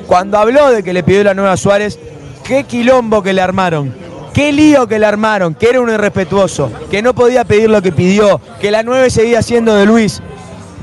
cuando 0.08 0.38
habló 0.38 0.70
de 0.72 0.84
que 0.84 0.94
le 0.94 1.04
pidió 1.04 1.24
la 1.24 1.34
nueva 1.34 1.54
a 1.54 1.58
Suárez, 1.58 2.00
qué 2.44 2.64
quilombo 2.64 3.22
que 3.22 3.34
le 3.34 3.42
armaron, 3.42 3.94
qué 4.34 4.52
lío 4.52 4.88
que 4.88 4.98
le 5.00 5.06
armaron, 5.06 5.54
que 5.56 5.70
era 5.70 5.82
un 5.82 5.90
irrespetuoso, 5.90 6.72
que 6.90 7.02
no 7.02 7.14
podía 7.14 7.44
pedir 7.44 7.70
lo 7.70 7.82
que 7.82 7.92
pidió, 7.92 8.40
que 8.62 8.72
la 8.72 8.84
9 8.84 9.10
seguía 9.10 9.42
siendo 9.42 9.76
de 9.76 9.86
Luis. 9.86 10.22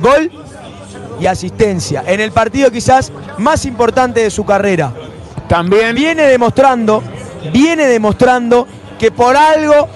Gol 0.03 0.31
y 1.21 1.27
asistencia. 1.27 2.05
En 2.07 2.21
el 2.21 2.33
partido 2.33 2.71
quizás 2.71 3.13
más 3.39 3.65
importante 3.65 4.21
de 4.21 4.31
su 4.31 4.45
carrera. 4.45 4.93
También 5.49 5.95
Viene 5.95 6.25
demostrando, 6.25 7.03
viene 7.53 7.87
demostrando 7.87 8.67
que 8.99 9.11
por 9.11 9.37
algo 9.37 9.89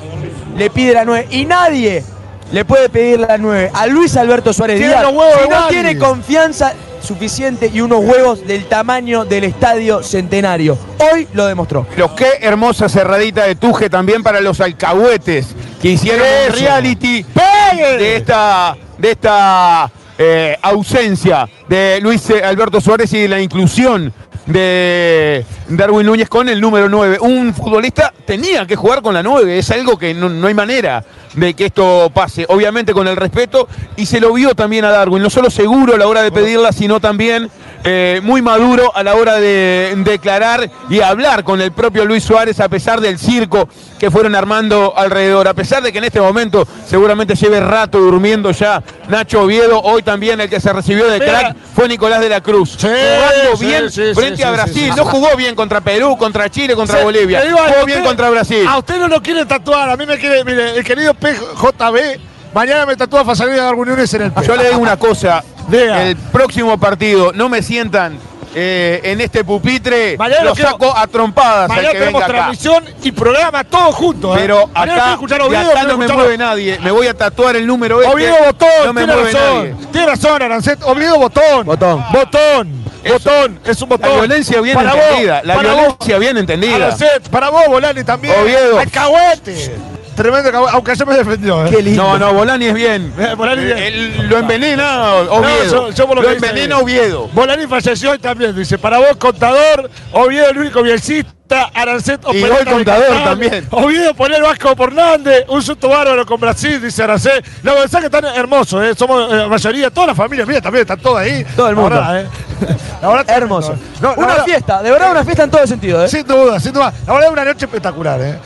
le 0.56 0.70
pide 0.70 0.94
la 0.94 1.04
9 1.04 1.28
y 1.30 1.44
nadie 1.44 2.04
le 2.52 2.64
puede 2.64 2.88
pedir 2.88 3.20
la 3.20 3.38
9 3.38 3.70
a 3.74 3.86
Luis 3.86 4.16
Alberto 4.16 4.52
Suárez 4.52 4.78
Tiene 4.78 4.92
Díaz 4.92 5.02
los 5.02 5.12
huevos 5.12 5.40
si 5.42 5.48
no 5.48 5.68
tiene 5.68 5.98
confianza 5.98 6.72
suficiente 7.02 7.70
y 7.72 7.80
unos 7.80 8.04
huevos 8.04 8.46
del 8.46 8.66
tamaño 8.66 9.24
del 9.24 9.44
estadio 9.44 10.02
centenario. 10.02 10.76
Hoy 11.12 11.28
lo 11.32 11.46
demostró. 11.46 11.86
Pero 11.90 12.14
qué 12.14 12.38
hermosa 12.40 12.88
cerradita 12.88 13.44
de 13.44 13.54
Tuje 13.54 13.88
también 13.88 14.22
para 14.22 14.40
los 14.40 14.60
alcahuetes 14.60 15.46
que 15.80 15.90
hicieron 15.90 16.26
Eso. 16.26 16.56
reality 16.56 17.24
¡Pegue! 17.24 17.98
de 17.98 18.16
esta, 18.16 18.76
de 18.98 19.10
esta 19.10 19.90
eh, 20.18 20.56
ausencia 20.62 21.48
de 21.68 22.00
Luis 22.00 22.28
eh, 22.30 22.42
Alberto 22.42 22.80
Suárez 22.80 23.12
y 23.12 23.28
la 23.28 23.40
inclusión 23.40 24.12
de 24.46 25.44
Darwin 25.68 26.06
Núñez 26.06 26.28
con 26.28 26.48
el 26.48 26.60
número 26.60 26.88
9. 26.88 27.18
Un 27.20 27.52
futbolista 27.52 28.12
tenía 28.24 28.66
que 28.66 28.76
jugar 28.76 29.02
con 29.02 29.14
la 29.14 29.22
9, 29.22 29.58
es 29.58 29.70
algo 29.70 29.98
que 29.98 30.14
no, 30.14 30.28
no 30.28 30.46
hay 30.46 30.54
manera 30.54 31.04
de 31.36 31.54
que 31.54 31.66
esto 31.66 32.10
pase, 32.12 32.46
obviamente 32.48 32.92
con 32.92 33.06
el 33.06 33.16
respeto, 33.16 33.68
y 33.96 34.06
se 34.06 34.20
lo 34.20 34.32
vio 34.32 34.54
también 34.54 34.84
a 34.84 34.90
Darwin, 34.90 35.22
no 35.22 35.30
solo 35.30 35.50
seguro 35.50 35.94
a 35.94 35.98
la 35.98 36.08
hora 36.08 36.22
de 36.22 36.32
pedirla, 36.32 36.72
sino 36.72 36.98
también 36.98 37.50
eh, 37.84 38.20
muy 38.24 38.42
maduro 38.42 38.90
a 38.96 39.02
la 39.02 39.14
hora 39.14 39.36
de 39.36 39.94
declarar 39.98 40.68
y 40.90 41.00
hablar 41.00 41.44
con 41.44 41.60
el 41.60 41.70
propio 41.72 42.04
Luis 42.04 42.24
Suárez 42.24 42.58
a 42.58 42.68
pesar 42.68 43.00
del 43.00 43.18
circo 43.18 43.68
que 43.98 44.10
fueron 44.10 44.34
armando 44.34 44.92
alrededor, 44.96 45.46
a 45.46 45.54
pesar 45.54 45.82
de 45.82 45.92
que 45.92 45.98
en 45.98 46.04
este 46.04 46.20
momento 46.20 46.66
seguramente 46.86 47.34
lleve 47.34 47.60
rato 47.60 47.98
durmiendo 47.98 48.50
ya 48.50 48.82
Nacho 49.08 49.42
Oviedo, 49.42 49.80
hoy 49.80 50.02
también 50.02 50.40
el 50.40 50.50
que 50.50 50.60
se 50.60 50.72
recibió 50.72 51.08
de 51.08 51.20
crack 51.20 51.56
fue 51.74 51.88
Nicolás 51.88 52.20
de 52.20 52.28
la 52.28 52.40
Cruz, 52.40 52.76
Sí, 52.76 52.88
jugando 52.88 53.58
bien 53.58 53.90
sí, 53.90 54.02
sí, 54.08 54.14
frente 54.14 54.44
a 54.44 54.50
Brasil, 54.50 54.92
no 54.96 55.04
jugó 55.04 55.36
bien 55.36 55.54
contra 55.54 55.80
Perú, 55.80 56.16
contra 56.18 56.50
Chile, 56.50 56.74
contra 56.74 57.02
Bolivia, 57.02 57.42
jugó 57.48 57.86
bien 57.86 58.02
contra 58.02 58.30
Brasil. 58.30 58.66
A 58.68 58.78
usted 58.78 58.98
no 58.98 59.08
lo 59.08 59.22
quiere 59.22 59.46
tatuar, 59.46 59.90
a 59.90 59.96
mí 59.96 60.06
me 60.06 60.18
quiere, 60.18 60.44
mire, 60.44 60.76
el 60.76 60.84
querido 60.84 61.14
PJB, 61.34 62.18
mañana 62.54 62.86
me 62.86 62.96
tatúa 62.96 63.24
Fasalida 63.24 63.70
de 63.70 63.76
Núñez 63.76 64.12
en 64.14 64.22
el 64.22 64.32
pecho. 64.32 64.46
Yo 64.48 64.56
le 64.56 64.68
digo 64.68 64.78
una 64.80 64.96
cosa, 64.96 65.42
Diga. 65.68 66.02
el 66.04 66.16
próximo 66.16 66.78
partido 66.78 67.32
no 67.34 67.48
me 67.48 67.62
sientan 67.62 68.18
eh, 68.58 69.00
en 69.04 69.20
este 69.20 69.44
pupitre, 69.44 70.16
Mañana 70.16 70.44
lo 70.44 70.54
quiero- 70.54 70.70
saco 70.70 70.96
a 70.96 71.06
trompadas 71.08 71.64
al 71.64 71.76
Mañana 71.76 71.88
que 71.92 71.98
tenemos 71.98 72.12
venga 72.22 72.24
acá. 72.26 72.34
transmisión 72.34 72.84
y 73.02 73.12
programa 73.12 73.64
todos 73.64 73.94
juntos. 73.94 74.34
¿eh? 74.36 74.40
Pero 74.40 74.66
Mañana 74.68 74.84
quiero 74.84 75.02
acá, 75.02 75.12
escuchar 75.12 75.40
a 75.40 75.42
de 75.44 75.48
Oviedo, 75.48 75.62
acá 75.64 75.72
quiero 75.80 75.88
no 75.92 75.98
me 75.98 76.04
escuchar 76.06 76.20
a- 76.20 76.22
mueve 76.24 76.38
nadie. 76.38 76.78
Me 76.82 76.90
voy 76.90 77.06
a 77.06 77.14
tatuar 77.14 77.56
el 77.56 77.66
número 77.66 78.00
este. 78.00 78.14
Oviedo 78.14 78.34
Botón, 78.46 78.68
no 78.86 78.92
me 78.94 79.00
tiene 79.02 79.12
mueve 79.14 79.32
razón. 79.32 79.56
nadie. 79.70 79.86
Tiene 79.92 80.06
razón, 80.06 80.42
Arancet. 80.42 80.82
Oviedo 80.84 81.18
Botón. 81.18 81.66
Botón. 81.66 82.04
Botón. 82.12 82.86
Botón. 83.06 83.60
Es 83.64 83.82
un 83.82 83.88
botón. 83.90 84.08
La 84.10 84.16
violencia 84.16 84.60
bien 84.62 84.74
Para 84.76 84.94
vos, 84.94 85.02
entendida. 85.04 85.42
La 85.44 85.54
para 85.54 85.72
violencia 85.74 86.18
bien 86.18 86.36
entendida. 86.38 86.76
Arancet, 86.76 87.28
para 87.28 87.50
vos, 87.50 87.62
Volani 87.68 88.04
también. 88.04 88.34
Oviedo. 88.42 88.78
Alcahuete. 88.78 89.76
Tremendo. 90.16 90.68
Aunque 90.68 90.90
ayer 90.92 91.06
me 91.06 91.16
defendió. 91.16 91.64
¿eh? 91.66 91.70
Qué 91.70 91.82
lindo. 91.82 92.02
No, 92.02 92.18
no, 92.18 92.32
Volani 92.34 92.66
es 92.66 92.74
bien. 92.74 93.12
Eh, 93.18 93.34
Volani 93.36 93.64
bien. 93.64 93.78
Eh, 93.78 93.86
él 93.88 94.28
lo 94.28 94.38
envenena 94.38 95.12
Oviedo. 95.14 95.64
yo- 95.70 95.90
yo 95.90 96.06
por 96.06 96.16
lo 96.16 96.22
lo 96.22 96.28
que 96.28 96.34
envenena. 96.34 96.78
Oviedo. 96.78 97.28
Volani 97.32 97.66
falleció 97.66 98.10
hoy 98.12 98.18
también. 98.18 98.56
Dice, 98.56 98.78
para 98.78 98.98
vos, 98.98 99.16
contador. 99.18 99.90
Oviedo, 100.12 100.48
el 100.50 100.58
único 100.58 100.82
bielcista. 100.82 101.35
Arancet, 101.50 102.20
Y 102.32 102.42
hoy 102.42 102.64
contador 102.64 103.22
también. 103.24 103.66
Oviedo, 103.70 104.14
poner 104.14 104.42
Vasco 104.42 104.74
por 104.74 104.88
Hernández. 104.90 105.44
Un 105.48 105.62
susto 105.62 105.88
bárbaro 105.88 106.26
con 106.26 106.40
Brasil, 106.40 106.80
dice 106.82 107.02
Arancet. 107.04 107.44
Los 107.62 107.78
mensajes 107.78 108.06
están 108.06 108.24
hermosos, 108.24 108.82
¿eh? 108.84 108.94
Somos 108.96 109.32
eh, 109.32 109.36
la 109.36 109.48
mayoría, 109.48 109.90
toda 109.90 110.08
la 110.08 110.14
familia 110.14 110.44
mía 110.44 110.60
también, 110.60 110.82
están 110.82 110.98
todas 110.98 111.24
ahí. 111.24 111.44
Todo 111.56 111.68
el 111.68 111.76
La 111.76 111.80
mundo. 111.80 111.96
verdad, 111.96 112.20
¿eh? 112.22 112.28
La 113.02 113.08
verdad, 113.08 113.24
Hermoso. 113.36 113.72
¿eh? 113.74 113.76
No, 114.00 114.08
la 114.10 114.14
una 114.16 114.26
verdad- 114.28 114.44
fiesta, 114.44 114.82
de 114.82 114.90
verdad 114.90 115.10
una 115.12 115.24
fiesta 115.24 115.44
en 115.44 115.50
todo 115.50 115.66
sentido, 115.66 116.04
¿eh? 116.04 116.08
Sin 116.08 116.26
duda, 116.26 116.58
sin 116.58 116.72
duda. 116.72 116.92
La 117.06 117.12
verdad 117.12 117.28
es 117.28 117.32
una 117.32 117.44
noche 117.44 117.64
espectacular, 117.66 118.20
¿eh? 118.22 118.38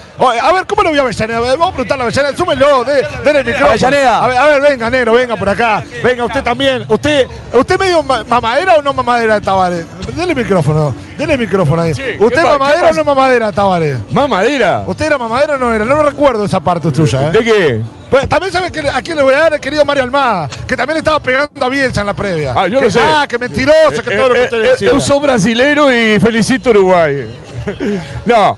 A 0.43 0.53
ver, 0.53 0.67
¿cómo 0.67 0.83
lo 0.83 0.91
voy 0.91 0.99
a 0.99 1.03
Avellaneda? 1.03 1.41
Vamos 1.41 1.69
a 1.69 1.73
preguntarle 1.73 2.03
a 2.05 2.07
Avellaneda. 2.07 2.37
Súmenlo, 2.37 2.85
de, 2.85 3.07
denle 3.25 3.41
el 3.41 3.47
micrófono. 3.47 3.69
Avellaneda. 3.71 4.25
A 4.25 4.27
ver, 4.29 4.37
a 4.39 4.47
ver, 4.47 4.61
venga, 4.63 4.91
negro, 4.91 5.13
venga 5.15 5.37
por 5.37 5.49
acá. 5.49 5.83
Venga, 6.03 6.25
usted 6.27 6.43
también. 6.43 6.85
¿Usted 6.89 7.27
usted 7.55 7.79
medio 7.79 8.03
ma- 8.03 8.25
mamadera 8.25 8.75
o 8.75 8.83
no 8.83 8.93
mamadera 8.93 9.35
de 9.37 9.41
Tavares? 9.41 9.87
Denle 10.15 10.33
el 10.33 10.37
micrófono. 10.37 10.95
Denle 11.21 11.35
el 11.35 11.41
micrófono 11.41 11.83
ahí. 11.83 11.95
Sí, 11.95 12.03
¿qué 12.03 12.17
¿Usted 12.25 12.43
mamadera 12.43 12.91
o 12.91 12.93
no 12.95 13.05
mamadera 13.05 13.47
de 13.49 13.53
Tavares? 13.53 13.99
¿Más 14.11 14.29
madera? 14.29 14.85
¿Usted 14.87 15.05
era 15.07 15.19
mamadera 15.19 15.55
o 15.55 15.59
no 15.59 15.73
era? 15.73 15.85
No 15.85 16.03
recuerdo 16.03 16.45
esa 16.47 16.61
parte 16.61 16.95
suya, 16.95 17.29
¿eh? 17.29 17.31
¿De 17.31 17.39
qué? 17.45 17.81
Pues, 18.11 18.29
también 18.29 18.53
sabe 18.53 18.73
que, 18.73 18.81
a 18.89 19.01
quién 19.03 19.17
le 19.17 19.23
voy 19.23 19.35
a 19.35 19.39
dar, 19.41 19.55
el 19.55 19.61
querido 19.61 19.85
Mario 19.85 20.03
Almada, 20.03 20.49
que 20.67 20.77
también 20.77 20.97
estaba 20.99 21.21
pegando 21.21 21.65
a 21.65 21.69
Bielsa 21.69 22.01
en 22.01 22.07
la 22.07 22.15
previa. 22.15 22.55
Ah, 22.57 22.67
yo 22.67 22.79
que, 22.81 22.87
lo 22.87 22.91
sé. 22.91 23.01
Ah, 23.03 23.27
que 23.29 23.39
mentiroso, 23.39 24.03
que 24.03 24.17
todo 24.17 24.29
lo 24.31 24.35
que 24.35 24.43
usted 24.45 24.57
Eh, 24.63 24.67
eh, 24.67 24.71
decía. 24.71 24.91
yo 24.93 24.99
soy 25.01 25.21
brasilero 25.21 25.93
y 25.93 26.19
felicito 26.19 26.71
a 26.71 26.73
Uruguay. 26.73 27.27
No, 28.25 28.57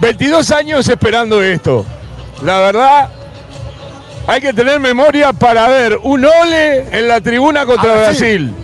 22 0.00 0.50
años 0.50 0.88
esperando 0.88 1.40
esto. 1.42 1.86
La 2.44 2.58
verdad, 2.58 3.08
hay 4.26 4.40
que 4.40 4.52
tener 4.52 4.80
memoria 4.80 5.32
para 5.32 5.68
ver 5.68 5.98
un 6.02 6.24
ole 6.24 6.98
en 6.98 7.06
la 7.08 7.20
tribuna 7.20 7.64
contra 7.64 7.92
Ah, 7.92 8.12
sí. 8.12 8.18
Brasil. 8.20 8.54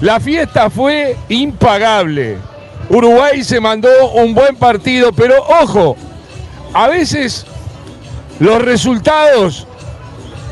La 0.00 0.20
fiesta 0.20 0.68
fue 0.70 1.16
impagable. 1.28 2.38
Uruguay 2.90 3.44
se 3.44 3.60
mandó 3.60 3.88
un 4.14 4.34
buen 4.34 4.56
partido, 4.56 5.12
pero 5.12 5.34
ojo, 5.62 5.96
a 6.72 6.88
veces 6.88 7.44
los 8.40 8.62
resultados 8.62 9.66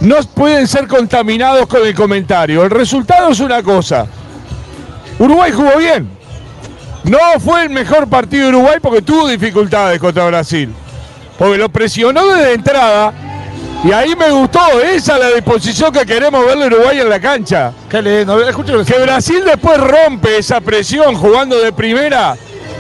no 0.01 0.17
pueden 0.35 0.67
ser 0.67 0.87
contaminados 0.87 1.67
con 1.67 1.87
el 1.87 1.95
comentario. 1.95 2.65
El 2.65 2.71
resultado 2.71 3.31
es 3.31 3.41
una 3.41 3.63
cosa. 3.63 4.07
Uruguay 5.19 5.53
jugó 5.53 5.79
bien. 5.79 6.09
No 7.05 7.19
fue 7.39 7.63
el 7.63 7.71
mejor 7.71 8.09
partido 8.09 8.45
de 8.45 8.57
Uruguay 8.57 8.79
porque 8.83 9.01
tuvo 9.01 9.29
dificultades 9.29 9.99
contra 9.99 10.27
Brasil. 10.27 10.75
Porque 11.39 11.57
lo 11.57 11.69
presionó 11.69 12.27
desde 12.27 12.55
entrada. 12.55 13.13
Y 13.85 13.93
ahí 13.93 14.17
me 14.17 14.31
gustó. 14.31 14.81
Esa 14.81 15.15
es 15.15 15.21
la 15.21 15.29
disposición 15.31 15.93
que 15.93 16.05
queremos 16.05 16.45
verle 16.45 16.65
a 16.65 16.67
Uruguay 16.69 17.01
en 17.01 17.09
la 17.09 17.21
cancha. 17.21 17.73
Qué 17.89 18.03
lindo. 18.03 18.39
Que 18.85 18.99
Brasil 18.99 19.43
después 19.45 19.79
rompe 19.79 20.39
esa 20.39 20.61
presión 20.61 21.15
jugando 21.15 21.59
de 21.59 21.73
primera. 21.73 22.37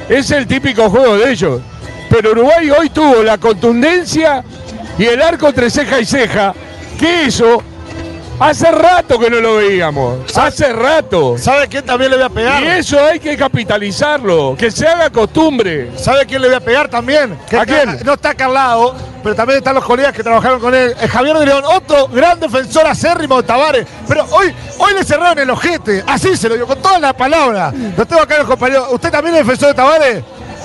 Es 0.08 0.30
el 0.30 0.46
típico 0.46 0.88
juego 0.90 1.16
de 1.16 1.30
ellos. 1.30 1.60
Pero 2.08 2.32
Uruguay 2.32 2.70
hoy 2.70 2.90
tuvo 2.90 3.22
la 3.22 3.38
contundencia 3.38 4.44
y 4.98 5.04
el 5.04 5.20
arco 5.20 5.48
entre 5.48 5.70
ceja 5.70 6.00
y 6.00 6.06
ceja. 6.06 6.54
Que 6.98 7.24
eso 7.24 7.62
hace 8.38 8.70
rato 8.70 9.18
que 9.18 9.30
no 9.30 9.40
lo 9.40 9.56
veíamos. 9.56 10.36
Hace 10.36 10.72
rato. 10.72 11.36
¿Sabe 11.38 11.68
quién 11.68 11.84
también 11.84 12.10
le 12.10 12.16
voy 12.16 12.26
a 12.26 12.30
pegar? 12.30 12.62
Y 12.62 12.66
eso 12.68 13.02
hay 13.04 13.20
que 13.20 13.36
capitalizarlo, 13.36 14.56
que 14.58 14.70
se 14.70 14.86
haga 14.86 15.10
costumbre. 15.10 15.90
¿Sabe 15.96 16.26
quién 16.26 16.42
le 16.42 16.48
voy 16.48 16.56
a 16.56 16.60
pegar 16.60 16.88
también? 16.88 17.36
Que 17.48 17.58
¿A 17.58 17.66
quién? 17.66 17.98
No 18.04 18.14
está 18.14 18.30
acá 18.30 18.46
al 18.46 18.54
lado, 18.54 18.94
pero 19.26 19.34
también 19.34 19.58
están 19.58 19.74
los 19.74 19.84
colegas 19.84 20.12
que 20.12 20.22
trabajaron 20.22 20.60
con 20.60 20.72
él. 20.72 20.94
Eh, 21.00 21.08
Javier 21.08 21.36
de 21.36 21.46
León, 21.46 21.64
otro 21.66 22.06
gran 22.06 22.38
defensor 22.38 22.86
acérrimo 22.86 23.38
de 23.38 23.42
Tavares. 23.42 23.84
Pero 24.06 24.24
hoy, 24.30 24.54
hoy 24.78 24.94
le 24.94 25.02
cerraron 25.02 25.36
el 25.36 25.50
ojete. 25.50 26.04
Así 26.06 26.36
se 26.36 26.48
lo 26.48 26.54
digo, 26.54 26.68
con 26.68 26.80
todas 26.80 27.00
las 27.00 27.12
palabras. 27.14 27.74
Lo 27.74 28.06
tengo 28.06 28.22
acá 28.22 28.38
los 28.38 28.46
compañeros. 28.46 28.86
¿Usted 28.92 29.10
también 29.10 29.34
es 29.34 29.44
defensor 29.44 29.70
de 29.70 29.74
Tavares? 29.74 30.24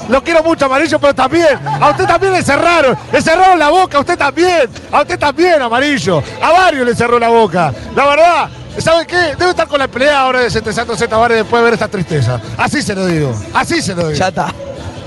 Lo 0.09 0.23
quiero 0.23 0.43
mucho, 0.43 0.65
Amarillo, 0.65 0.99
pero 0.99 1.15
también. 1.15 1.59
A 1.65 1.89
usted 1.89 2.05
también 2.05 2.33
le 2.33 2.43
cerraron. 2.43 2.95
Le 3.11 3.19
cerraron 3.19 3.57
la 3.57 3.69
boca, 3.69 3.97
a 3.97 4.01
usted 4.01 4.15
también. 4.15 4.69
A 4.91 5.01
usted 5.01 5.17
también, 5.17 5.59
Amarillo. 5.59 6.21
A 6.39 6.51
varios 6.51 6.85
le 6.85 6.93
cerró 6.93 7.17
la 7.17 7.29
boca. 7.29 7.73
La 7.95 8.05
verdad, 8.05 8.49
¿sabe 8.77 9.07
qué? 9.07 9.35
Debe 9.39 9.49
estar 9.49 9.67
con 9.67 9.79
la 9.79 9.87
pelea 9.87 10.21
ahora 10.21 10.41
de 10.41 10.51
Centro 10.51 10.71
Santos 10.71 10.99
Z 10.99 11.09
Tavares 11.09 11.37
después 11.37 11.61
de 11.61 11.63
ver 11.63 11.73
esta 11.73 11.87
tristeza. 11.87 12.39
Así 12.59 12.83
se 12.83 12.93
lo 12.93 13.07
digo. 13.07 13.33
Así 13.55 13.81
se 13.81 13.95
lo 13.95 14.09
digo. 14.09 14.19
Ya 14.19 14.27
está. 14.27 14.53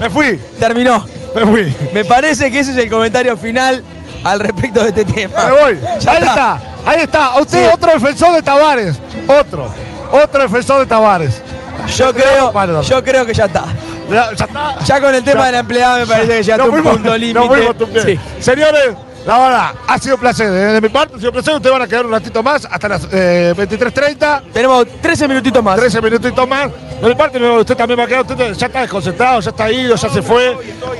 Me 0.00 0.10
fui, 0.10 0.40
Terminó. 0.58 1.06
Me 1.92 2.04
parece 2.04 2.50
que 2.50 2.60
ese 2.60 2.70
es 2.72 2.76
el 2.78 2.90
comentario 2.90 3.36
final 3.36 3.82
al 4.22 4.40
respecto 4.40 4.82
de 4.82 4.88
este 4.88 5.04
tema. 5.04 5.44
Me 5.46 5.52
voy. 5.52 5.80
Ya 6.00 6.12
ahí 6.12 6.18
está. 6.22 6.60
ahí 6.86 7.00
está. 7.02 7.40
Usted 7.40 7.64
Sí. 7.66 7.70
otro 7.74 7.92
defensor 7.92 8.34
de 8.34 8.42
Tavares. 8.42 8.96
Otro. 9.26 9.68
Otro 10.12 10.42
defensor 10.42 10.80
de 10.80 10.86
Tavares. 10.86 11.42
Yo 11.96 12.14
creo, 12.14 12.52
Perdón. 12.52 12.82
yo 12.84 13.02
creo 13.04 13.26
que 13.26 13.34
ya 13.34 13.44
está. 13.46 13.64
Ya, 14.10 14.32
ya 14.34 14.44
está. 14.44 14.78
Ya 14.84 15.00
con 15.00 15.14
el 15.14 15.24
tema 15.24 15.40
Ya. 15.40 15.46
de 15.46 15.52
la 15.52 15.58
empleada 15.58 15.98
me 15.98 16.06
parece 16.06 16.28
que 16.38 16.42
ya 16.42 16.54
está 16.54 16.66
un 16.68 16.82
punto 16.82 17.16
límite. 17.16 17.74
Sí. 18.04 18.20
Señores, 18.40 18.90
la 19.26 19.38
verdad, 19.38 19.70
ha 19.86 19.98
sido 19.98 20.16
un 20.16 20.20
placer. 20.20 20.46
¿eh? 20.48 20.72
De 20.74 20.80
mi 20.80 20.88
parte, 20.90 21.14
ha 21.14 21.18
sido 21.18 21.30
un 21.30 21.34
placer. 21.34 21.54
Ustedes 21.54 21.72
van 21.72 21.82
a 21.82 21.86
quedar 21.88 22.04
un 22.06 22.12
ratito 22.12 22.42
más 22.42 22.66
hasta 22.70 22.88
las 22.88 23.08
eh, 23.10 23.54
23.30. 23.56 24.42
Tenemos 24.52 24.86
13 25.00 25.28
minutitos 25.28 25.62
más. 25.64 25.78
13 25.78 26.02
minutitos 26.02 26.48
más. 26.48 26.70
De 27.00 27.08
mi 27.08 27.14
parte, 27.14 27.40
no, 27.40 27.54
usted 27.56 27.76
también 27.76 27.98
va 27.98 28.04
a 28.04 28.06
quedar. 28.06 28.20
Usted 28.22 28.52
ya 28.54 28.66
está 28.66 28.80
desconcentrado, 28.82 29.40
ya 29.40 29.50
está 29.50 29.70
ido, 29.70 29.96
ya 29.96 30.08
se 30.10 30.20
fue. 30.22 30.50
Eh, 30.52 30.56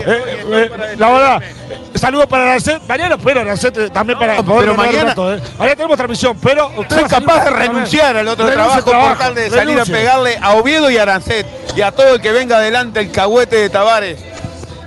eh, 0.06 0.70
la 0.96 1.10
verdad, 1.10 1.42
eh, 1.42 1.98
saludos 1.98 2.26
para 2.26 2.44
Arancet. 2.44 2.82
Mañana, 2.88 3.16
pero 3.18 3.40
Arancet 3.40 3.76
eh, 3.76 3.90
también 3.90 4.18
para. 4.18 4.42
poder 4.42 4.60
pero 4.70 4.74
mañana- 4.74 5.08
rato, 5.10 5.34
eh. 5.34 5.40
Mañana 5.58 5.76
tenemos 5.76 5.96
transmisión, 5.96 6.38
pero. 6.42 6.70
usted 6.78 7.00
Soy 7.00 7.08
capaz 7.08 7.44
de 7.44 7.50
renunciar 7.50 8.16
al 8.16 8.28
otro 8.28 8.46
trabajo, 8.48 8.82
trabajo, 8.90 9.08
por 9.10 9.18
tal 9.18 9.34
de 9.34 9.50
salir 9.50 9.78
a 9.78 9.84
pegarle 9.84 10.38
a 10.40 10.54
Oviedo 10.54 10.90
y 10.90 10.96
a 10.96 11.02
Arancet 11.02 11.46
y 11.76 11.82
a 11.82 11.92
todo 11.92 12.14
el 12.14 12.20
que 12.20 12.32
venga 12.32 12.56
adelante 12.56 13.00
el 13.00 13.10
cagüete 13.12 13.56
de 13.56 13.68
Tavares. 13.70 14.18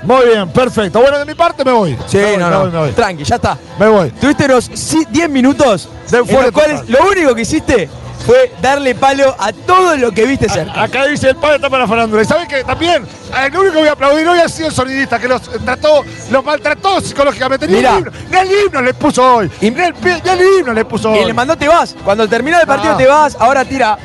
Muy 0.07 0.25
bien, 0.25 0.49
perfecto. 0.49 1.01
Bueno, 1.01 1.19
de 1.19 1.25
mi 1.25 1.35
parte 1.35 1.63
me 1.65 1.71
voy. 1.73 1.97
Sí, 2.07 2.17
me 2.17 2.23
voy, 2.25 2.37
no, 2.37 2.45
me 2.45 2.51
no. 2.51 2.59
voy, 2.61 2.71
me 2.71 2.77
voy. 2.79 2.91
Tranqui, 2.91 3.23
ya 3.25 3.35
está. 3.35 3.57
Me 3.77 3.87
voy. 3.87 4.09
Tuviste 4.11 4.45
unos 4.45 4.69
si- 4.73 5.05
10 5.09 5.29
minutos 5.29 5.89
De 6.09 6.19
en 6.19 6.25
los 6.27 6.51
cuales 6.51 6.81
total. 6.81 6.85
lo 6.87 7.11
único 7.11 7.35
que 7.35 7.41
hiciste 7.41 7.89
fue 8.25 8.53
darle 8.61 8.95
palo 8.95 9.35
a 9.37 9.51
todo 9.53 9.95
lo 9.97 10.11
que 10.11 10.25
viste 10.25 10.47
cerca. 10.49 10.81
Acá 10.83 11.05
dice 11.07 11.29
el 11.29 11.35
padre 11.35 11.57
está 11.57 11.69
para 11.69 11.83
la 11.83 11.89
farándula. 11.89 12.21
Y 12.21 12.25
saben 12.25 12.47
que 12.47 12.63
también, 12.63 13.05
el 13.45 13.55
único 13.57 13.73
que 13.73 13.79
voy 13.79 13.87
a 13.89 13.91
aplaudir 13.91 14.27
hoy 14.27 14.39
ha 14.39 14.47
sido 14.49 14.69
el 14.69 14.73
sonidista, 14.73 15.19
que 15.19 15.27
los 15.27 15.41
eh, 15.49 15.59
trató, 15.63 16.03
los 16.31 16.43
maltrató 16.43 17.01
psicológicamente. 17.01 17.67
Ni 17.67 17.73
el 17.75 17.79
Mirá. 17.79 17.97
himno, 17.99 18.11
ni 18.31 18.37
el 18.37 18.47
himno 18.65 18.81
le 18.81 18.93
puso 18.93 19.35
hoy. 19.35 19.51
Y- 19.61 19.71
Ni 19.71 19.81
el, 19.81 19.93
ni 20.01 20.29
el 20.31 20.41
himno 20.59 20.73
le 20.73 20.85
puso 20.85 21.13
Y 21.15 21.19
hoy. 21.19 21.25
le 21.25 21.33
mandó 21.33 21.57
te 21.57 21.67
vas. 21.67 21.95
Cuando 22.05 22.27
terminó 22.29 22.59
el 22.59 22.65
partido 22.67 22.93
Ah. 22.93 22.97
te 22.97 23.07
vas, 23.07 23.35
ahora 23.39 23.65
tira 23.65 23.97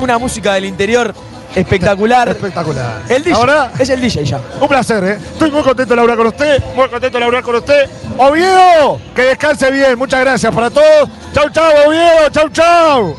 una 0.00 0.18
música 0.18 0.54
del 0.54 0.64
interior 0.66 1.12
espectacular. 1.54 2.28
Espectacular. 2.28 3.02
El 3.08 3.22
DJ. 3.24 3.34
Ahora, 3.34 3.72
Es 3.78 3.88
el 3.90 4.00
DJ 4.00 4.24
ya. 4.24 4.40
un 4.60 4.68
placer, 4.68 5.04
¿eh? 5.04 5.18
Estoy 5.32 5.50
muy 5.50 5.62
contento 5.62 5.90
de 5.90 5.96
laburar 5.96 6.16
con 6.16 6.26
usted, 6.28 6.62
muy 6.74 6.88
contento 6.88 7.16
de 7.16 7.20
laburar 7.20 7.42
con 7.42 7.56
usted. 7.56 7.88
Oviedo, 8.18 9.00
que 9.14 9.22
descanse 9.22 9.70
bien. 9.70 9.98
Muchas 9.98 10.20
gracias 10.20 10.54
para 10.54 10.70
todos. 10.70 11.08
Chau, 11.32 11.48
chau, 11.50 11.72
Oviedo. 11.86 12.28
Chau, 12.30 12.48
chau. 12.50 13.16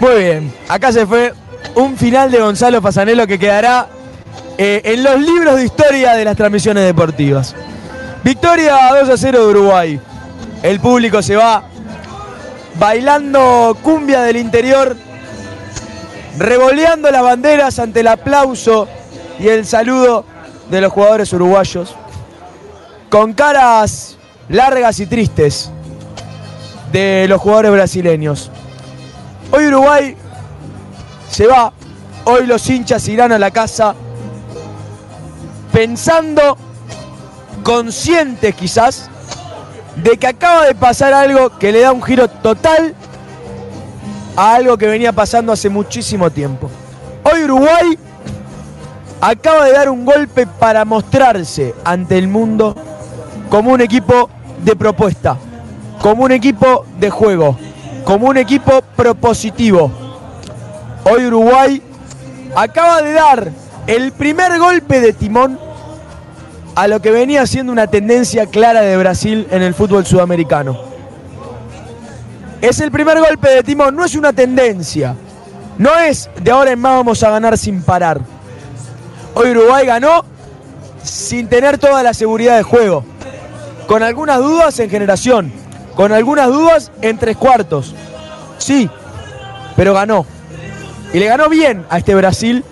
Muy 0.00 0.14
bien. 0.22 0.54
Acá 0.68 0.92
se 0.92 1.06
fue 1.06 1.32
un 1.74 1.96
final 1.96 2.30
de 2.30 2.38
Gonzalo 2.40 2.80
Fasanelo 2.80 3.26
que 3.26 3.38
quedará 3.38 3.86
eh, 4.58 4.80
en 4.84 5.02
los 5.04 5.20
libros 5.20 5.56
de 5.56 5.64
historia 5.64 6.14
de 6.14 6.24
las 6.24 6.36
transmisiones 6.36 6.84
deportivas. 6.84 7.54
Victoria 8.24 8.76
2 9.00 9.08
a 9.08 9.16
0 9.16 9.38
de 9.40 9.46
Uruguay. 9.46 10.00
El 10.62 10.78
público 10.80 11.22
se 11.22 11.36
va 11.36 11.64
bailando 12.78 13.76
cumbia 13.82 14.22
del 14.22 14.36
interior, 14.36 14.96
revoleando 16.38 17.10
las 17.10 17.22
banderas 17.22 17.78
ante 17.78 18.00
el 18.00 18.08
aplauso 18.08 18.88
y 19.38 19.48
el 19.48 19.66
saludo 19.66 20.24
de 20.70 20.80
los 20.80 20.92
jugadores 20.92 21.32
uruguayos, 21.32 21.94
con 23.08 23.32
caras 23.32 24.16
largas 24.48 25.00
y 25.00 25.06
tristes 25.06 25.70
de 26.92 27.26
los 27.28 27.40
jugadores 27.40 27.72
brasileños. 27.72 28.50
Hoy 29.50 29.66
Uruguay 29.66 30.16
se 31.28 31.46
va, 31.46 31.72
hoy 32.24 32.46
los 32.46 32.68
hinchas 32.68 33.06
irán 33.08 33.32
a 33.32 33.38
la 33.38 33.50
casa 33.50 33.94
pensando, 35.72 36.56
conscientes 37.62 38.54
quizás, 38.54 39.08
de 39.96 40.16
que 40.16 40.26
acaba 40.26 40.66
de 40.66 40.74
pasar 40.74 41.12
algo 41.12 41.58
que 41.58 41.72
le 41.72 41.80
da 41.80 41.92
un 41.92 42.02
giro 42.02 42.28
total 42.28 42.94
a 44.40 44.54
algo 44.54 44.78
que 44.78 44.86
venía 44.86 45.12
pasando 45.12 45.52
hace 45.52 45.68
muchísimo 45.68 46.30
tiempo. 46.30 46.70
Hoy 47.24 47.44
Uruguay 47.44 47.98
acaba 49.20 49.66
de 49.66 49.72
dar 49.72 49.90
un 49.90 50.06
golpe 50.06 50.46
para 50.46 50.86
mostrarse 50.86 51.74
ante 51.84 52.16
el 52.16 52.26
mundo 52.26 52.74
como 53.50 53.70
un 53.70 53.82
equipo 53.82 54.30
de 54.64 54.74
propuesta, 54.76 55.36
como 56.00 56.24
un 56.24 56.32
equipo 56.32 56.86
de 56.98 57.10
juego, 57.10 57.58
como 58.06 58.28
un 58.28 58.38
equipo 58.38 58.80
propositivo. 58.96 59.92
Hoy 61.04 61.26
Uruguay 61.26 61.82
acaba 62.56 63.02
de 63.02 63.12
dar 63.12 63.50
el 63.86 64.12
primer 64.12 64.58
golpe 64.58 65.02
de 65.02 65.12
timón 65.12 65.58
a 66.76 66.88
lo 66.88 67.02
que 67.02 67.10
venía 67.10 67.46
siendo 67.46 67.72
una 67.72 67.88
tendencia 67.88 68.46
clara 68.46 68.80
de 68.80 68.96
Brasil 68.96 69.46
en 69.50 69.60
el 69.60 69.74
fútbol 69.74 70.06
sudamericano. 70.06 70.89
Es 72.60 72.78
el 72.80 72.90
primer 72.90 73.18
golpe 73.18 73.48
de 73.48 73.62
timón, 73.62 73.96
no 73.96 74.04
es 74.04 74.14
una 74.14 74.32
tendencia. 74.34 75.14
No 75.78 75.96
es 75.98 76.28
de 76.42 76.50
ahora 76.50 76.72
en 76.72 76.78
más 76.78 76.96
vamos 76.96 77.22
a 77.22 77.30
ganar 77.30 77.56
sin 77.56 77.82
parar. 77.82 78.20
Hoy 79.32 79.52
Uruguay 79.52 79.86
ganó 79.86 80.24
sin 81.02 81.48
tener 81.48 81.78
toda 81.78 82.02
la 82.02 82.12
seguridad 82.12 82.58
de 82.58 82.62
juego. 82.62 83.02
Con 83.86 84.02
algunas 84.02 84.38
dudas 84.38 84.78
en 84.78 84.90
generación. 84.90 85.52
Con 85.94 86.12
algunas 86.12 86.48
dudas 86.48 86.92
en 87.00 87.16
tres 87.16 87.38
cuartos. 87.38 87.94
Sí, 88.58 88.90
pero 89.74 89.94
ganó. 89.94 90.26
Y 91.14 91.18
le 91.18 91.26
ganó 91.26 91.48
bien 91.48 91.86
a 91.88 91.96
este 91.96 92.14
Brasil. 92.14 92.62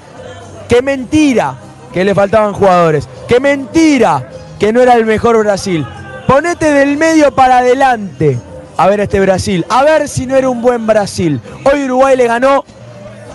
Qué 0.69 0.83
mentira 0.83 1.55
que 1.95 2.05
le 2.05 2.15
faltaban 2.15 2.53
jugadores. 2.53 3.09
Qué 3.27 3.41
mentira 3.41 4.29
que 4.61 4.71
no 4.71 4.83
era 4.83 4.95
el 4.95 5.07
mejor 5.07 5.39
Brasil. 5.39 5.87
Ponete 6.27 6.73
del 6.73 6.99
medio 6.99 7.35
para 7.35 7.59
adelante 7.59 8.39
a 8.79 8.87
ver 8.87 9.01
este 9.01 9.21
Brasil. 9.21 9.67
A 9.69 9.85
ver 9.85 10.09
si 10.09 10.25
no 10.25 10.37
era 10.37 10.49
un 10.49 10.63
buen 10.63 10.87
Brasil. 10.87 11.41
Hoy 11.65 11.85
Uruguay 11.85 12.17
le 12.17 12.27
ganó 12.27 12.65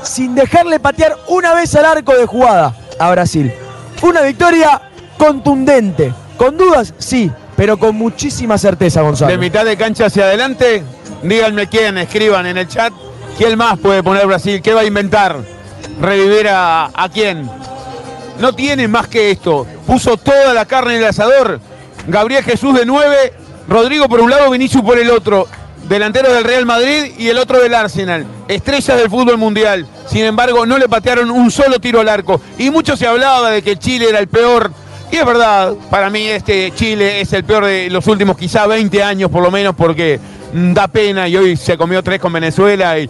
sin 0.02 0.34
dejarle 0.34 0.80
patear 0.80 1.16
una 1.28 1.54
vez 1.54 1.76
al 1.76 1.86
arco 1.86 2.16
de 2.16 2.26
jugada 2.26 2.76
a 2.98 3.12
Brasil. 3.12 3.54
Una 4.02 4.22
victoria 4.22 4.82
contundente. 5.18 6.14
Con 6.38 6.58
dudas, 6.58 6.94
sí, 6.98 7.30
pero 7.56 7.78
con 7.78 7.96
muchísima 7.96 8.58
certeza, 8.58 9.02
Gonzalo. 9.02 9.32
De 9.32 9.38
mitad 9.38 9.66
de 9.66 9.78
cancha 9.78 10.08
hacia 10.08 10.24
adelante, 10.24 10.84
díganme 11.22 11.68
quién, 11.68 11.98
escriban 11.98 12.46
en 12.48 12.58
el 12.58 12.68
chat. 12.68 12.92
¿Quién 13.38 13.58
más 13.58 13.78
puede 13.80 14.02
poner 14.02 14.26
Brasil? 14.26 14.62
¿Qué 14.62 14.74
va 14.74 14.82
a 14.82 14.86
inventar? 14.86 15.38
¿Revivir 16.00 16.48
a, 16.48 16.90
a 16.94 17.10
quién? 17.10 17.50
No 18.40 18.54
tiene 18.54 18.88
más 18.88 19.08
que 19.08 19.32
esto. 19.32 19.68
Puso 19.86 20.18
toda 20.18 20.54
la 20.54 20.66
carne 20.66 20.96
en 20.96 21.02
el 21.02 21.08
asador. 21.10 21.60
Gabriel 22.08 22.44
Jesús 22.44 22.74
de 22.76 22.86
9, 22.86 23.34
Rodrigo 23.68 24.08
por 24.10 24.20
un 24.20 24.30
lado, 24.30 24.52
Vinicius 24.52 24.84
por 24.84 24.98
el 24.98 25.10
otro. 25.10 25.48
Delantero 25.88 26.32
del 26.34 26.46
Real 26.46 26.66
Madrid 26.66 27.12
y 27.18 27.28
el 27.28 27.38
otro 27.38 27.60
del 27.62 27.74
Arsenal. 27.74 28.26
Estrellas 28.48 28.98
del 28.98 29.10
fútbol 29.10 29.38
mundial. 29.38 29.86
Sin 30.08 30.24
embargo, 30.24 30.66
no 30.66 30.78
le 30.78 30.88
patearon 30.88 31.30
un 31.30 31.52
solo 31.52 31.80
tiro 31.80 32.00
al 32.00 32.10
arco. 32.10 32.42
Y 32.58 32.70
mucho 32.70 32.96
se 32.96 33.06
hablaba 33.06 33.52
de 33.52 33.62
que 33.62 33.78
Chile 33.78 34.08
era 34.10 34.20
el 34.20 34.28
peor. 34.28 34.72
Y 35.12 35.18
es 35.18 35.26
verdad, 35.26 35.74
para 35.90 36.10
mí 36.10 36.26
este 36.26 36.72
Chile 36.74 37.22
es 37.22 37.34
el 37.34 37.44
peor 37.44 37.66
de 37.66 37.90
los 37.90 38.08
últimos 38.08 38.38
quizá 38.38 38.66
20 38.66 39.04
años 39.04 39.30
por 39.30 39.44
lo 39.44 39.52
menos 39.52 39.76
porque 39.76 40.20
da 40.54 40.88
pena 40.88 41.28
y 41.28 41.38
hoy 41.38 41.56
se 41.56 41.78
comió 41.78 42.02
tres 42.02 42.20
con 42.20 42.34
Venezuela 42.34 42.98
y, 42.98 43.08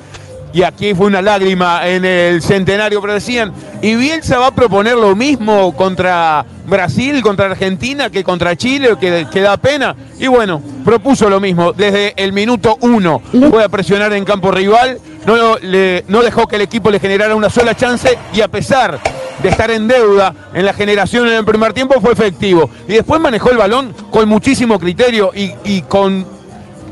y 0.54 0.62
aquí 0.64 0.94
fue 0.94 1.08
una 1.08 1.22
lágrima 1.22 1.88
en 1.88 2.06
el 2.06 2.42
centenario, 2.42 3.02
pero 3.02 3.14
decían, 3.14 3.52
¿y 3.82 3.96
Bielsa 3.96 4.38
va 4.38 4.48
a 4.48 4.56
proponer 4.56 4.96
lo 4.96 5.16
mismo 5.16 5.76
contra 5.76 6.46
Brasil, 6.68 7.22
contra 7.24 7.48
Argentina, 7.48 8.10
que 8.12 8.24
contra 8.24 8.56
Chile, 8.56 8.90
que, 9.00 9.42
da 9.42 9.58
pena? 9.58 9.96
Y 10.20 10.28
bueno, 10.28 10.62
propuso 10.86 11.28
lo 11.30 11.40
mismo, 11.40 11.74
desde 11.74 12.14
el 12.18 12.34
minuto 12.34 12.78
uno 12.82 13.22
fue 13.50 13.64
a 13.64 13.70
presionar 13.70 14.14
en 14.14 14.24
campo 14.26 14.52
rival, 14.52 15.00
no, 15.26 15.58
le- 15.58 16.04
no 16.08 16.22
dejó 16.22 16.46
que 16.48 16.58
el 16.58 16.62
equipo 16.62 16.92
le 16.92 17.00
generara 17.00 17.36
una 17.36 17.50
sola 17.50 17.76
chance 17.76 18.16
y 18.34 18.42
a 18.42 18.48
pesar 18.48 19.00
de 19.42 19.50
estar 19.50 19.72
en 19.72 19.88
deuda 19.88 20.34
en 20.54 20.66
la 20.66 20.74
generación 20.74 21.28
en 21.28 21.34
el 21.34 21.46
primer 21.46 21.74
tiempo 21.74 22.00
fue 22.00 22.12
efectivo. 22.14 22.70
Y 22.88 22.94
después 22.94 23.20
manejó 23.20 23.50
el 23.50 23.58
balón 23.58 23.94
con 24.12 24.30
muchísimo 24.30 24.78
criterio 24.80 25.32
y, 25.36 25.52
y 25.64 25.82
con 25.82 26.26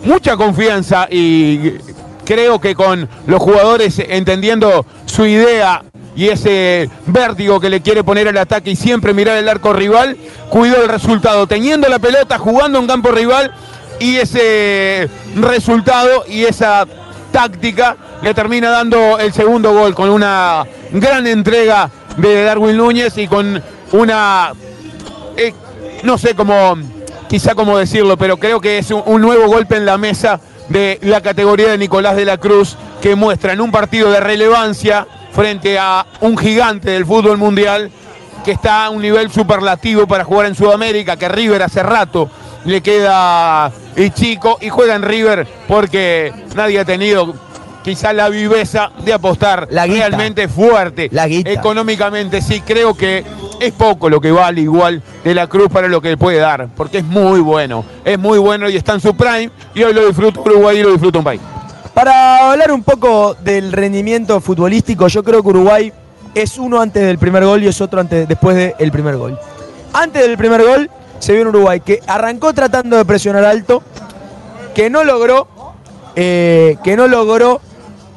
mucha 0.04 0.36
confianza 0.36 1.08
y 1.12 1.74
creo 2.26 2.60
que 2.60 2.76
con 2.76 3.08
los 3.28 3.42
jugadores 3.42 4.00
entendiendo 4.00 4.86
su 5.06 5.26
idea 5.26 5.84
y 6.16 6.28
ese 6.30 6.90
vértigo 7.06 7.60
que 7.60 7.70
le 7.70 7.82
quiere 7.82 8.04
poner 8.04 8.28
al 8.28 8.38
ataque 8.38 8.72
y 8.72 8.76
siempre 8.76 9.14
mirar 9.14 9.38
el 9.38 9.48
arco 9.48 9.74
rival, 9.74 10.18
cuidó 10.50 10.82
el 10.82 10.90
resultado, 10.90 11.48
teniendo 11.48 11.88
la 11.88 12.00
pelota, 12.00 12.38
jugando 12.38 12.80
en 12.80 12.88
campo 12.88 13.12
rival 13.12 13.54
y 14.00 14.18
ese 14.18 15.10
resultado 15.36 16.26
y 16.28 16.44
esa 16.44 16.86
táctica 17.32 17.96
le 18.22 18.34
termina 18.34 18.70
dando 18.70 19.20
el 19.20 19.32
segundo 19.32 19.74
gol 19.74 19.96
con 19.96 20.10
una 20.10 20.66
gran 20.92 21.26
entrega 21.28 21.90
de 22.18 22.44
Darwin 22.44 22.76
Núñez 22.76 23.18
y 23.18 23.28
con 23.28 23.62
una 23.94 24.52
eh, 25.38 25.54
no 26.04 26.18
sé 26.18 26.36
cómo, 26.36 26.78
quizá 27.30 27.56
cómo 27.56 27.78
decirlo, 27.78 28.18
pero 28.18 28.38
creo 28.38 28.60
que 28.60 28.80
es 28.80 28.92
un, 28.92 29.04
un 29.06 29.22
nuevo 29.22 29.48
golpe 29.48 29.78
en 29.78 29.86
la 29.86 29.98
mesa 29.98 30.40
de 30.72 31.00
la 31.02 31.22
categoría 31.22 31.70
de 31.70 31.78
Nicolás 31.78 32.16
de 32.16 32.26
la 32.26 32.38
Cruz, 32.38 32.78
que 33.02 33.16
muestra 33.16 33.54
en 33.54 33.62
un 33.62 33.72
partido 33.72 34.10
de 34.12 34.20
relevancia 34.20 35.06
frente 35.34 35.78
a 35.78 36.06
un 36.22 36.38
gigante 36.38 36.92
del 36.92 37.06
fútbol 37.06 37.38
mundial 37.38 37.92
que 38.44 38.52
está 38.52 38.86
a 38.86 38.90
un 38.90 39.02
nivel 39.02 39.32
superlativo 39.32 40.08
para 40.08 40.24
jugar 40.24 40.48
en 40.48 40.56
Sudamérica, 40.56 41.18
que 41.18 41.30
River 41.30 41.62
hace 41.64 41.84
rato 41.84 42.30
le 42.66 42.82
queda 42.82 43.72
y 43.96 44.10
chico 44.12 44.58
y 44.62 44.70
juega 44.70 44.96
en 44.96 45.04
River 45.04 45.48
porque 45.68 46.34
nadie 46.56 46.80
ha 46.80 46.86
tenido 46.86 47.34
quizá 47.84 48.14
la 48.14 48.30
viveza 48.30 48.92
de 49.04 49.14
apostar 49.14 49.68
La 49.72 49.86
realmente 49.86 50.48
fuerte 50.48 51.10
económicamente. 51.46 52.42
Sí 52.42 52.62
creo 52.62 52.96
que 52.96 53.24
es 53.62 53.74
poco 53.74 54.10
lo 54.10 54.20
que 54.20 54.32
vale 54.32 54.62
igual 54.62 55.04
de 55.24 55.36
la 55.36 55.46
Cruz 55.46 55.70
para 55.70 55.88
lo 55.88 56.02
que 56.02 56.18
puede 56.18 56.40
dar, 56.40 56.68
porque 56.76 56.98
es 56.98 57.04
muy 57.04 57.40
bueno, 57.40 57.86
es 58.04 58.18
muy 58.18 58.40
bueno 58.40 58.68
y 58.68 58.76
está 58.76 58.94
en 58.94 59.00
su 59.00 59.16
prime 59.16 59.52
y 59.76 59.84
hoy 59.84 59.94
lo 59.94 60.08
disfruta 60.08 60.42
Uruguay 60.42 60.80
y 60.80 60.84
lo 60.84 60.92
disfruta 60.92 61.20
un 61.20 61.24
país. 61.24 61.42
Para 61.94 62.50
hablar 62.52 62.72
un 62.72 62.84
poco 62.84 63.36
del 63.36 63.72
rendimiento 63.72 64.42
futbolístico, 64.42 65.08
yo 65.08 65.24
creo 65.24 65.44
que 65.44 65.50
Uruguay 65.50 65.94
es 66.34 66.58
uno 66.58 66.82
antes 66.82 67.06
del 67.06 67.20
primer 67.20 67.46
gol 67.46 67.62
y 67.64 67.68
es 67.68 67.80
otro 67.82 68.02
antes, 68.02 68.28
después 68.28 68.56
del 68.56 68.92
primer 68.92 69.18
gol. 69.18 69.38
Antes 69.94 70.24
del 70.24 70.38
primer 70.38 70.64
gol 70.64 70.90
se 71.20 71.34
vio 71.34 71.44
un 71.44 71.50
Uruguay 71.50 71.82
que 71.82 72.00
arrancó 72.08 72.54
tratando 72.54 72.98
de 72.98 73.06
presionar 73.06 73.46
alto, 73.46 73.84
que 74.74 74.90
no 74.90 75.04
logró, 75.04 75.48
eh, 76.16 76.78
que 76.84 76.98
no 76.98 77.08
logró 77.08 77.62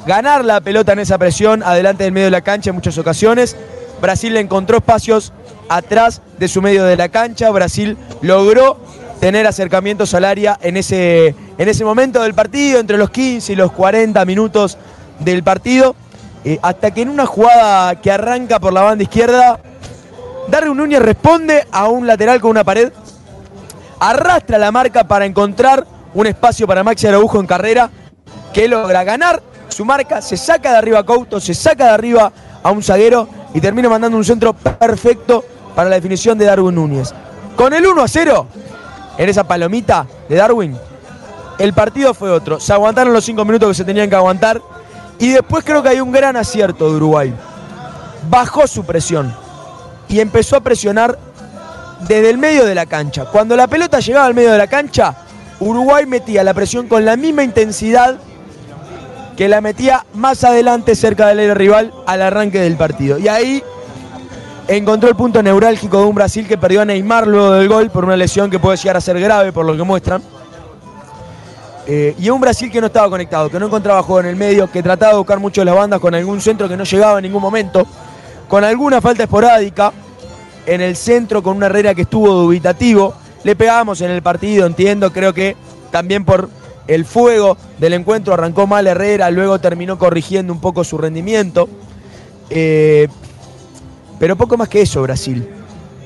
ganar 0.06 0.42
la 0.42 0.62
pelota 0.62 0.94
en 0.94 1.00
esa 1.00 1.18
presión 1.18 1.62
adelante 1.62 2.05
del 2.05 2.12
medio 2.12 2.26
de 2.26 2.31
la 2.31 2.40
cancha 2.40 2.70
en 2.70 2.76
muchas 2.76 2.97
ocasiones. 2.97 3.56
Brasil 4.00 4.36
encontró 4.36 4.78
espacios 4.78 5.32
atrás 5.68 6.20
de 6.39 6.48
su 6.48 6.62
medio 6.62 6.84
de 6.84 6.97
la 6.97 7.08
cancha. 7.08 7.50
Brasil 7.50 7.97
logró 8.23 8.78
tener 9.20 9.47
acercamientos 9.47 10.12
al 10.14 10.24
área 10.24 10.58
en 10.60 10.76
ese, 10.76 11.34
en 11.58 11.68
ese 11.68 11.84
momento 11.84 12.23
del 12.23 12.34
partido, 12.34 12.78
entre 12.81 12.98
los 12.98 13.10
15 13.10 13.52
y 13.52 13.56
los 13.56 13.73
40 13.73 14.24
minutos 14.24 14.76
del 15.18 15.42
partido, 15.42 15.94
eh, 16.44 16.58
hasta 16.62 16.92
que 16.92 17.02
en 17.02 17.08
una 17.08 17.26
jugada 17.26 18.00
que 18.00 18.10
arranca 18.10 18.58
por 18.58 18.73
la 18.73 18.82
banda 18.82 19.05
izquierda, 19.05 19.60
Darwin 20.48 20.76
Núñez 20.76 21.00
responde 21.00 21.66
a 21.70 21.89
un 21.89 22.06
lateral 22.06 22.40
con 22.40 22.50
una 22.50 22.64
pared, 22.64 22.92
arrastra 23.98 24.58
la 24.58 24.70
marca 24.70 25.05
para 25.05 25.24
encontrar 25.24 25.86
un 26.12 26.26
espacio 26.26 26.66
para 26.66 26.84
Maxi 26.84 27.06
Araujo 27.06 27.40
en 27.40 27.47
carrera, 27.47 27.90
que 28.52 28.68
logra 28.68 29.05
ganar 29.05 29.42
su 29.68 29.84
marca, 29.84 30.20
se 30.20 30.36
saca 30.36 30.73
de 30.73 30.76
arriba 30.76 30.98
a 31.00 31.02
Couto, 31.02 31.40
se 31.40 31.55
saca 31.55 31.84
de 31.86 31.90
arriba 31.90 32.32
a 32.62 32.70
un 32.70 32.82
zaguero 32.82 33.28
y 33.55 33.60
termina 33.60 33.89
mandando 33.89 34.18
un 34.18 34.24
centro 34.24 34.52
perfecto 34.52 35.44
para 35.74 35.89
la 35.89 35.97
definición 35.97 36.36
de 36.36 36.44
Darwin 36.44 36.74
Núñez. 36.74 37.15
Con 37.57 37.73
el 37.73 37.86
1 37.86 38.02
a 38.02 38.08
0, 38.08 38.47
en 39.16 39.28
esa 39.28 39.44
palomita 39.44 40.07
de 40.28 40.36
Darwin, 40.36 40.76
el 41.58 41.73
partido 41.73 42.12
fue 42.12 42.31
otro. 42.31 42.58
Se 42.58 42.73
aguantaron 42.73 43.12
los 43.12 43.24
5 43.24 43.44
minutos 43.44 43.68
que 43.68 43.74
se 43.74 43.84
tenían 43.84 44.10
que 44.10 44.16
aguantar 44.16 44.60
y 45.18 45.31
después 45.31 45.65
creo 45.65 45.83
que 45.83 45.91
hay 45.91 46.00
un 46.00 46.10
gran 46.10 46.36
acierto 46.36 46.91
de 46.91 46.97
Uruguay. 46.97 47.33
Bajó 48.28 48.66
su 48.66 48.84
presión 48.84 49.34
y 50.08 50.18
empezó 50.20 50.57
a 50.57 50.60
presionar 50.60 51.16
desde 52.00 52.31
el 52.31 52.39
medio 52.39 52.65
de 52.65 52.74
la 52.74 52.86
cancha. 52.86 53.26
Cuando 53.26 53.57
la 53.57 53.68
pelota 53.68 54.00
llegaba 54.00 54.26
al 54.26 54.34
medio 54.34 54.50
de 54.50 54.58
la 54.58 54.66
cancha, 54.66 55.15
Uruguay 55.60 56.07
metía 56.07 56.42
la 56.42 56.55
presión 56.55 56.89
con 56.89 57.05
la 57.05 57.16
misma 57.16 57.44
intensidad 57.44 58.16
que 59.36 59.48
la 59.48 59.60
metía 59.60 60.04
más 60.14 60.44
adelante 60.44 60.94
cerca 60.94 61.26
del 61.26 61.40
área 61.40 61.54
rival 61.54 61.92
al 62.06 62.22
arranque 62.22 62.60
del 62.60 62.76
partido. 62.76 63.18
Y 63.18 63.28
ahí 63.28 63.62
encontró 64.68 65.08
el 65.08 65.16
punto 65.16 65.42
neurálgico 65.42 65.98
de 65.98 66.04
un 66.04 66.14
Brasil 66.14 66.46
que 66.46 66.56
perdió 66.56 66.82
a 66.82 66.84
Neymar 66.84 67.26
luego 67.26 67.52
del 67.52 67.68
gol 67.68 67.90
por 67.90 68.04
una 68.04 68.16
lesión 68.16 68.50
que 68.50 68.58
puede 68.58 68.76
llegar 68.76 68.96
a 68.96 69.00
ser 69.00 69.18
grave 69.20 69.52
por 69.52 69.66
lo 69.66 69.76
que 69.76 69.82
muestran. 69.82 70.22
Eh, 71.86 72.14
y 72.18 72.30
un 72.30 72.40
Brasil 72.40 72.70
que 72.70 72.80
no 72.80 72.86
estaba 72.86 73.10
conectado, 73.10 73.50
que 73.50 73.58
no 73.58 73.66
encontraba 73.66 74.02
juego 74.02 74.20
en 74.20 74.26
el 74.26 74.36
medio, 74.36 74.70
que 74.70 74.82
trataba 74.82 75.12
de 75.12 75.18
buscar 75.18 75.38
mucho 75.38 75.64
las 75.64 75.74
bandas 75.74 76.00
con 76.00 76.14
algún 76.14 76.40
centro 76.40 76.68
que 76.68 76.76
no 76.76 76.84
llegaba 76.84 77.18
en 77.18 77.24
ningún 77.24 77.42
momento, 77.42 77.86
con 78.48 78.64
alguna 78.64 79.02
falta 79.02 79.24
esporádica 79.24 79.92
en 80.64 80.80
el 80.80 80.96
centro, 80.96 81.42
con 81.42 81.58
una 81.58 81.66
Herrera 81.66 81.94
que 81.94 82.02
estuvo 82.02 82.32
dubitativo. 82.32 83.14
Le 83.42 83.54
pegamos 83.54 84.00
en 84.00 84.10
el 84.10 84.22
partido, 84.22 84.64
entiendo, 84.64 85.12
creo 85.12 85.34
que 85.34 85.56
también 85.90 86.24
por 86.24 86.48
el 86.86 87.04
fuego 87.04 87.56
del 87.78 87.94
encuentro 87.94 88.34
arrancó 88.34 88.66
mal 88.66 88.86
Herrera, 88.86 89.30
luego 89.30 89.58
terminó 89.58 89.98
corrigiendo 89.98 90.52
un 90.52 90.60
poco 90.60 90.84
su 90.84 90.98
rendimiento. 90.98 91.68
Eh, 92.50 93.08
pero 94.18 94.36
poco 94.36 94.56
más 94.56 94.68
que 94.68 94.82
eso 94.82 95.02
Brasil. 95.02 95.48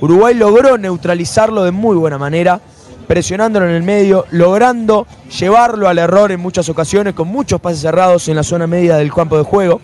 Uruguay 0.00 0.34
logró 0.34 0.78
neutralizarlo 0.78 1.64
de 1.64 1.72
muy 1.72 1.96
buena 1.96 2.18
manera, 2.18 2.60
presionándolo 3.06 3.68
en 3.68 3.74
el 3.74 3.82
medio, 3.82 4.26
logrando 4.30 5.06
llevarlo 5.38 5.88
al 5.88 5.98
error 5.98 6.30
en 6.30 6.40
muchas 6.40 6.68
ocasiones, 6.68 7.14
con 7.14 7.28
muchos 7.28 7.60
pases 7.60 7.80
cerrados 7.80 8.28
en 8.28 8.36
la 8.36 8.42
zona 8.42 8.66
media 8.66 8.96
del 8.96 9.12
campo 9.12 9.36
de 9.36 9.44
juego. 9.44 9.80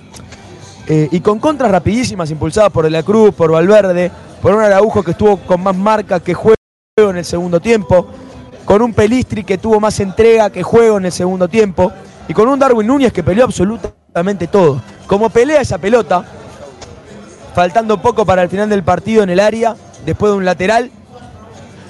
Eh, 0.86 1.08
y 1.10 1.20
con 1.20 1.38
contras 1.38 1.70
rapidísimas 1.70 2.30
impulsadas 2.30 2.70
por 2.70 2.84
De 2.84 2.90
la 2.90 3.02
Cruz, 3.02 3.34
por 3.34 3.50
Valverde, 3.50 4.10
por 4.42 4.54
un 4.54 4.60
Araujo 4.62 5.02
que 5.02 5.12
estuvo 5.12 5.38
con 5.38 5.62
más 5.62 5.74
marca 5.74 6.20
que 6.20 6.34
juego 6.34 6.54
en 6.96 7.16
el 7.16 7.24
segundo 7.24 7.58
tiempo, 7.58 8.06
con 8.64 8.82
un 8.82 8.94
Pelistri 8.94 9.44
que 9.44 9.58
tuvo 9.58 9.80
más 9.80 10.00
entrega 10.00 10.50
que 10.50 10.62
juego 10.62 10.98
en 10.98 11.06
el 11.06 11.12
segundo 11.12 11.48
tiempo, 11.48 11.92
y 12.28 12.34
con 12.34 12.48
un 12.48 12.58
Darwin 12.58 12.86
Núñez 12.86 13.12
que 13.12 13.22
peleó 13.22 13.44
absolutamente 13.44 14.46
todo. 14.46 14.80
Como 15.06 15.28
pelea 15.28 15.60
esa 15.60 15.78
pelota, 15.78 16.24
faltando 17.54 18.00
poco 18.00 18.24
para 18.24 18.42
el 18.42 18.48
final 18.48 18.68
del 18.68 18.82
partido 18.82 19.22
en 19.22 19.30
el 19.30 19.40
área, 19.40 19.76
después 20.06 20.32
de 20.32 20.38
un 20.38 20.44
lateral, 20.44 20.90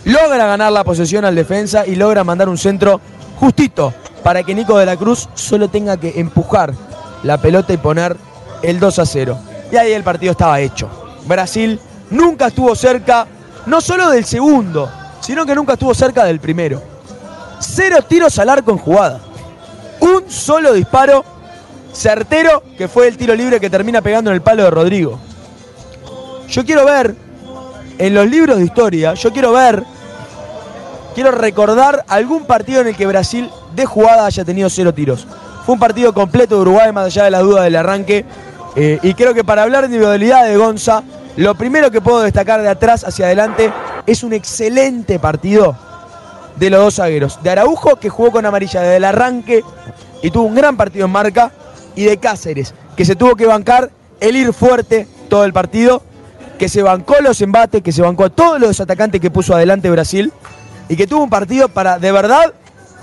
logra 0.05 0.47
ganar 0.47 0.73
la 0.73 0.85
posesión 0.85 1.25
al 1.25 1.35
defensa 1.35 1.87
y 1.87 1.95
logra 1.95 2.25
mandar 2.25 2.49
un 2.49 2.59
centro 2.59 3.01
justito 3.37 3.95
para 4.23 4.43
que 4.43 4.55
Nico 4.55 4.79
de 4.79 4.87
la 4.87 4.97
Cruz 4.97 5.29
solo 5.35 5.69
tenga 5.69 5.97
que 5.97 6.19
empujar 6.19 6.75
la 7.23 7.39
pelota 7.39 7.73
y 7.73 7.77
poner 7.77 8.17
el 8.63 8.81
2 8.81 8.99
a 8.99 9.07
0. 9.07 9.39
Y 9.71 9.77
ahí 9.77 9.93
el 9.93 10.03
partido 10.03 10.33
estaba 10.33 10.61
hecho. 10.61 10.89
Brasil 11.27 11.79
nunca 12.11 12.49
estuvo 12.49 12.75
cerca, 12.75 13.27
no 13.67 13.81
solo 13.81 14.11
del 14.11 14.25
segundo, 14.25 14.91
sino 15.25 15.47
que 15.47 15.55
nunca 15.55 15.73
estuvo 15.73 15.95
cerca 15.95 16.25
del 16.25 16.39
primero. 16.39 16.83
Cero 17.59 17.97
tiros 18.07 18.39
al 18.39 18.51
arco 18.51 18.73
en 18.73 18.79
jugada. 18.79 19.21
Un 20.01 20.31
solo 20.31 20.75
disparo 20.75 21.25
certero 21.95 22.63
que 22.77 22.89
fue 22.89 23.09
el 23.09 23.17
tiro 23.17 23.35
libre 23.35 23.59
que 23.59 23.71
termina 23.71 24.03
pegando 24.03 24.31
en 24.31 24.35
el 24.35 24.43
palo 24.43 24.65
de 24.65 24.71
Rodrigo. 24.71 25.19
Yo 26.51 26.63
quiero 26.67 26.85
ver 26.85 27.15
en 27.97 28.13
los 28.13 28.29
libros 28.29 28.59
de 28.59 28.65
historia, 28.65 29.15
yo 29.15 29.33
quiero 29.33 29.53
ver, 29.53 29.83
quiero 31.15 31.31
recordar 31.31 32.05
algún 32.07 32.45
partido 32.45 32.83
en 32.83 32.89
el 32.89 32.97
que 32.97 33.07
Brasil 33.07 33.49
de 33.75 33.87
jugada 33.87 34.27
haya 34.27 34.45
tenido 34.45 34.69
cero 34.69 34.93
tiros. 34.93 35.27
Fue 35.65 35.73
un 35.73 35.79
partido 35.79 36.13
completo 36.13 36.57
de 36.57 36.61
Uruguay, 36.61 36.93
más 36.93 37.07
allá 37.07 37.25
de 37.25 37.31
las 37.31 37.43
dudas 37.43 37.65
del 37.65 37.77
arranque. 37.77 38.27
Eh, 38.77 38.99
y 39.03 39.15
creo 39.15 39.33
que 39.33 39.43
para 39.43 39.63
hablar 39.63 39.83
de 39.83 39.87
individualidad 39.87 40.45
de 40.45 40.59
Gonza, 40.59 41.03
lo 41.37 41.55
primero 41.55 41.91
que 41.91 42.03
puedo 42.03 42.21
destacar 42.21 42.61
de 42.61 42.69
atrás 42.69 43.05
hacia 43.05 43.25
adelante 43.25 43.73
es 44.07 44.23
un 44.23 44.33
excelente 44.33 45.19
partido 45.19 45.77
de 46.57 46.71
los 46.71 46.81
dos 46.81 46.95
zagueros. 46.97 47.43
De 47.43 47.51
Araujo, 47.51 47.97
que 47.97 48.09
jugó 48.09 48.31
con 48.31 48.47
amarilla 48.47 48.81
desde 48.81 48.97
el 48.97 49.05
arranque 49.05 49.63
y 50.23 50.31
tuvo 50.31 50.45
un 50.45 50.55
gran 50.55 50.77
partido 50.77 51.07
en 51.07 51.13
marca. 51.13 51.53
Y 51.97 52.05
de 52.05 52.17
Cáceres, 52.17 52.75
que 52.97 53.05
se 53.05 53.15
tuvo 53.15 53.37
que 53.37 53.47
bancar 53.47 53.91
el 54.21 54.35
ir 54.35 54.53
fuerte 54.53 55.07
todo 55.29 55.45
el 55.45 55.53
partido 55.53 56.03
que 56.59 56.69
se 56.69 56.83
bancó 56.83 57.15
los 57.21 57.41
embates, 57.41 57.83
que 57.83 57.93
se 57.93 58.03
bancó 58.03 58.25
a 58.25 58.31
todos 58.31 58.61
los 58.61 58.81
atacantes 58.81 59.21
que 59.21 59.31
puso 59.31 59.55
adelante 59.55 59.91
Brasil 59.91 60.33
y 60.89 60.97
que 60.97 61.07
tuvo 61.07 61.25
un 61.25 61.31
partido 61.31 61.69
para 61.69 61.99
de 61.99 62.13
verdad 62.13 62.53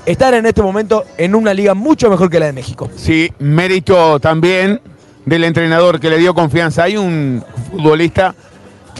estar 0.06 0.34
en 0.34 0.46
este 0.46 0.62
momento 0.62 1.04
en 1.18 1.36
una 1.36 1.54
liga 1.54 1.74
mucho 1.74 2.10
mejor 2.10 2.30
que 2.30 2.40
la 2.40 2.48
de 2.48 2.54
México. 2.54 2.90
Sí, 2.96 3.32
mérito 3.40 4.20
también 4.20 4.82
del 5.26 5.44
entrenador 5.44 6.00
que 6.00 6.10
le 6.10 6.18
dio 6.18 6.34
confianza. 6.34 6.84
Hay 6.84 6.98
un 6.98 7.44
futbolista 7.70 8.36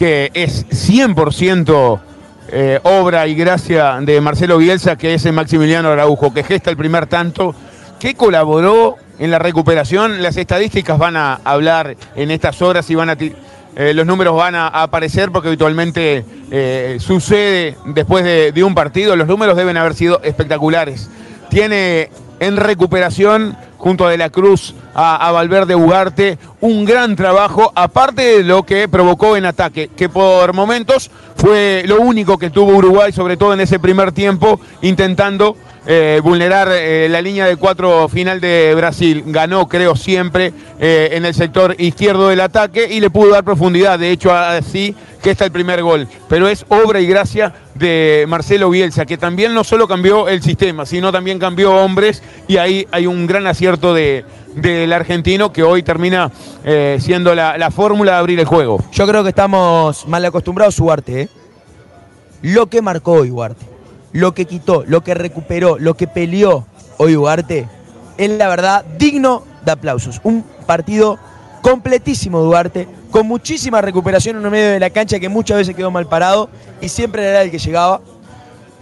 que 0.02 0.32
es 0.34 0.66
100% 0.66 2.00
eh, 2.48 2.80
obra 2.82 3.28
y 3.28 3.36
gracia 3.36 4.00
de 4.00 4.20
Marcelo 4.20 4.58
Bielsa, 4.58 4.96
que 4.96 5.14
es 5.14 5.24
el 5.26 5.32
Maximiliano 5.32 5.90
Araujo, 5.90 6.34
que 6.34 6.42
gesta 6.42 6.70
el 6.70 6.76
primer 6.76 7.06
tanto, 7.06 7.54
que 8.00 8.16
colaboró 8.16 8.96
en 9.20 9.30
la 9.30 9.38
recuperación. 9.38 10.20
Las 10.20 10.36
estadísticas 10.36 10.98
van 10.98 11.16
a 11.16 11.34
hablar 11.44 11.94
en 12.16 12.32
estas 12.32 12.60
horas 12.62 12.90
y 12.90 12.96
van 12.96 13.10
a 13.10 13.12
eh, 13.12 13.94
los 13.94 14.04
números 14.04 14.34
van 14.34 14.56
a, 14.56 14.66
aparecer 14.66 15.30
porque 15.30 15.46
habitualmente 15.46 16.24
eh, 16.50 16.96
sucede 16.98 17.76
después 17.84 18.24
de, 18.24 18.64
un 18.64 18.74
partido. 18.74 19.14
Los 19.14 19.28
números 19.28 19.56
deben 19.56 19.76
haber 19.76 19.94
sido 19.94 20.20
espectaculares. 20.24 21.10
Tiene 21.48 22.10
en 22.40 22.56
recuperación 22.56 23.56
junto 23.82 24.06
a 24.06 24.10
De 24.12 24.16
la 24.16 24.30
Cruz, 24.30 24.76
a, 24.94 25.32
Valverde 25.32 25.74
Ugarte, 25.74 26.38
un 26.60 26.84
gran 26.84 27.16
trabajo, 27.16 27.72
aparte 27.74 28.22
de 28.22 28.44
lo 28.44 28.62
que 28.62 28.86
provocó 28.86 29.36
en 29.36 29.44
ataque, 29.44 29.90
que 29.96 30.08
por 30.08 30.54
momentos 30.54 31.10
fue 31.34 31.82
lo 31.84 32.00
único 32.00 32.38
que 32.38 32.50
tuvo 32.50 32.76
Uruguay, 32.76 33.10
sobre 33.10 33.36
todo 33.36 33.54
en 33.54 33.60
ese 33.60 33.80
primer 33.80 34.12
tiempo, 34.12 34.60
intentando 34.82 35.56
eh, 35.84 36.20
vulnerar 36.22 36.68
eh, 36.70 37.08
la 37.10 37.20
línea 37.20 37.46
de 37.46 37.56
cuatro 37.56 38.08
final 38.08 38.40
de 38.40 38.72
Brasil. 38.76 39.24
Ganó, 39.26 39.68
creo, 39.68 39.96
siempre 39.96 40.52
eh, 40.78 41.10
en 41.12 41.24
el 41.24 41.34
sector 41.34 41.74
izquierdo 41.78 42.28
del 42.28 42.40
ataque 42.40 42.86
y 42.88 43.00
le 43.00 43.10
pudo 43.10 43.32
dar 43.32 43.42
profundidad. 43.42 43.98
De 43.98 44.10
hecho, 44.10 44.32
así 44.32 44.94
que 45.22 45.32
está 45.32 45.44
el 45.44 45.50
primer 45.50 45.82
gol. 45.82 46.06
Pero 46.28 46.48
es 46.48 46.64
obra 46.68 47.00
y 47.00 47.06
gracia 47.06 47.52
de 47.74 48.26
Marcelo 48.28 48.70
Bielsa, 48.70 49.06
que 49.06 49.18
también 49.18 49.54
no 49.54 49.64
solo 49.64 49.88
cambió 49.88 50.28
el 50.28 50.40
sistema, 50.42 50.86
sino 50.86 51.10
también 51.10 51.38
cambió 51.38 51.74
hombres 51.74 52.22
y 52.46 52.58
ahí 52.58 52.86
hay 52.92 53.06
un 53.06 53.26
gran 53.26 53.46
acierto 53.46 53.92
de, 53.92 54.24
del 54.54 54.92
argentino 54.92 55.52
que 55.52 55.62
hoy 55.62 55.82
termina 55.82 56.30
siendo 56.98 57.34
la, 57.34 57.58
la 57.58 57.70
fórmula 57.70 58.12
de 58.12 58.18
abrir 58.18 58.40
el 58.40 58.46
juego. 58.46 58.82
Yo 58.92 59.06
creo 59.06 59.22
que 59.22 59.30
estamos 59.30 60.06
mal 60.06 60.24
acostumbrados 60.24 60.78
a. 60.80 61.28
Lo 62.42 62.66
que 62.66 62.82
marcó 62.82 63.12
hoy 63.12 63.30
Ugarte 63.30 63.71
lo 64.12 64.34
que 64.34 64.44
quitó, 64.44 64.84
lo 64.86 65.02
que 65.02 65.14
recuperó, 65.14 65.78
lo 65.78 65.94
que 65.94 66.06
peleó 66.06 66.66
hoy 66.98 67.16
Ugarte, 67.16 67.68
es 68.18 68.30
la 68.30 68.48
verdad 68.48 68.84
digno 68.98 69.44
de 69.64 69.72
aplausos. 69.72 70.20
Un 70.22 70.44
partido 70.66 71.18
completísimo 71.62 72.40
Duarte, 72.40 72.88
con 73.10 73.26
muchísima 73.26 73.80
recuperación 73.80 74.36
en 74.36 74.44
el 74.44 74.50
medio 74.50 74.70
de 74.70 74.80
la 74.80 74.90
cancha 74.90 75.20
que 75.20 75.28
muchas 75.28 75.58
veces 75.58 75.74
quedó 75.74 75.90
mal 75.90 76.06
parado 76.06 76.50
y 76.80 76.88
siempre 76.88 77.24
era 77.24 77.42
el 77.42 77.50
que 77.50 77.58
llegaba. 77.58 78.00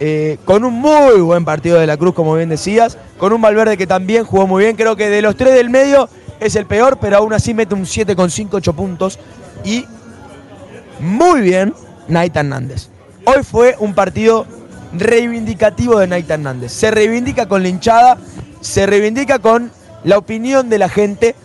Eh, 0.03 0.39
con 0.45 0.65
un 0.65 0.73
muy 0.73 1.21
buen 1.21 1.45
partido 1.45 1.79
de 1.79 1.85
la 1.85 1.95
Cruz, 1.95 2.15
como 2.15 2.33
bien 2.33 2.49
decías, 2.49 2.97
con 3.19 3.33
un 3.33 3.41
Valverde 3.41 3.77
que 3.77 3.85
también 3.85 4.25
jugó 4.25 4.47
muy 4.47 4.63
bien. 4.63 4.75
Creo 4.75 4.95
que 4.95 5.09
de 5.09 5.21
los 5.21 5.35
tres 5.35 5.53
del 5.53 5.69
medio 5.69 6.09
es 6.39 6.55
el 6.55 6.65
peor, 6.65 6.97
pero 6.99 7.17
aún 7.17 7.33
así 7.33 7.53
mete 7.53 7.75
un 7.75 7.83
7,5, 7.83 8.49
8 8.53 8.73
puntos. 8.73 9.19
Y 9.63 9.85
muy 10.99 11.41
bien, 11.41 11.75
Naita 12.07 12.39
Hernández. 12.39 12.89
Hoy 13.25 13.43
fue 13.43 13.75
un 13.77 13.93
partido 13.93 14.47
reivindicativo 14.93 15.99
de 15.99 16.07
Naita 16.07 16.35
Hernández. 16.35 16.71
Se 16.71 16.91
reivindica 16.91 17.47
con 17.47 17.63
la 17.63 17.69
hinchada, 17.69 18.17
se 18.61 18.85
reivindica 18.85 19.39
con 19.39 19.71
la 20.03 20.17
opinión 20.17 20.69
de 20.69 20.79
la 20.79 20.89
gente 20.89 21.35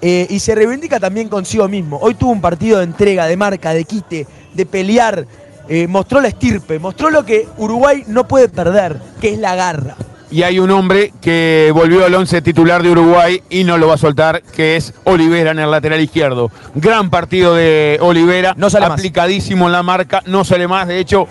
eh, 0.00 0.26
y 0.30 0.38
se 0.38 0.54
reivindica 0.54 1.00
también 1.00 1.28
consigo 1.28 1.68
mismo. 1.68 1.98
Hoy 2.00 2.14
tuvo 2.14 2.30
un 2.30 2.40
partido 2.40 2.78
de 2.78 2.84
entrega, 2.84 3.26
de 3.26 3.36
marca, 3.36 3.72
de 3.74 3.84
quite, 3.84 4.26
de 4.54 4.66
pelear. 4.66 5.26
Eh, 5.68 5.86
mostró 5.86 6.20
la 6.20 6.28
estirpe, 6.28 6.78
mostró 6.78 7.10
lo 7.10 7.26
que 7.26 7.46
Uruguay 7.58 8.04
no 8.06 8.26
puede 8.26 8.48
perder, 8.48 8.96
que 9.20 9.34
es 9.34 9.38
la 9.38 9.54
garra. 9.54 9.96
Y 10.30 10.42
hay 10.42 10.58
un 10.58 10.70
hombre 10.70 11.12
que 11.22 11.70
volvió 11.74 12.04
al 12.04 12.14
once 12.14 12.42
titular 12.42 12.82
de 12.82 12.90
Uruguay 12.90 13.42
y 13.48 13.64
no 13.64 13.78
lo 13.78 13.88
va 13.88 13.94
a 13.94 13.98
soltar, 13.98 14.42
que 14.42 14.76
es 14.76 14.92
Olivera 15.04 15.52
en 15.52 15.58
el 15.58 15.70
lateral 15.70 16.00
izquierdo. 16.00 16.50
Gran 16.74 17.08
partido 17.08 17.54
de 17.54 17.98
Olivera, 18.02 18.54
no 18.56 18.68
sale 18.68 18.86
aplicadísimo 18.86 19.66
en 19.66 19.72
la 19.72 19.82
marca, 19.82 20.22
no 20.26 20.44
sale 20.44 20.68
más. 20.68 20.86
De 20.86 20.98
hecho, 20.98 21.28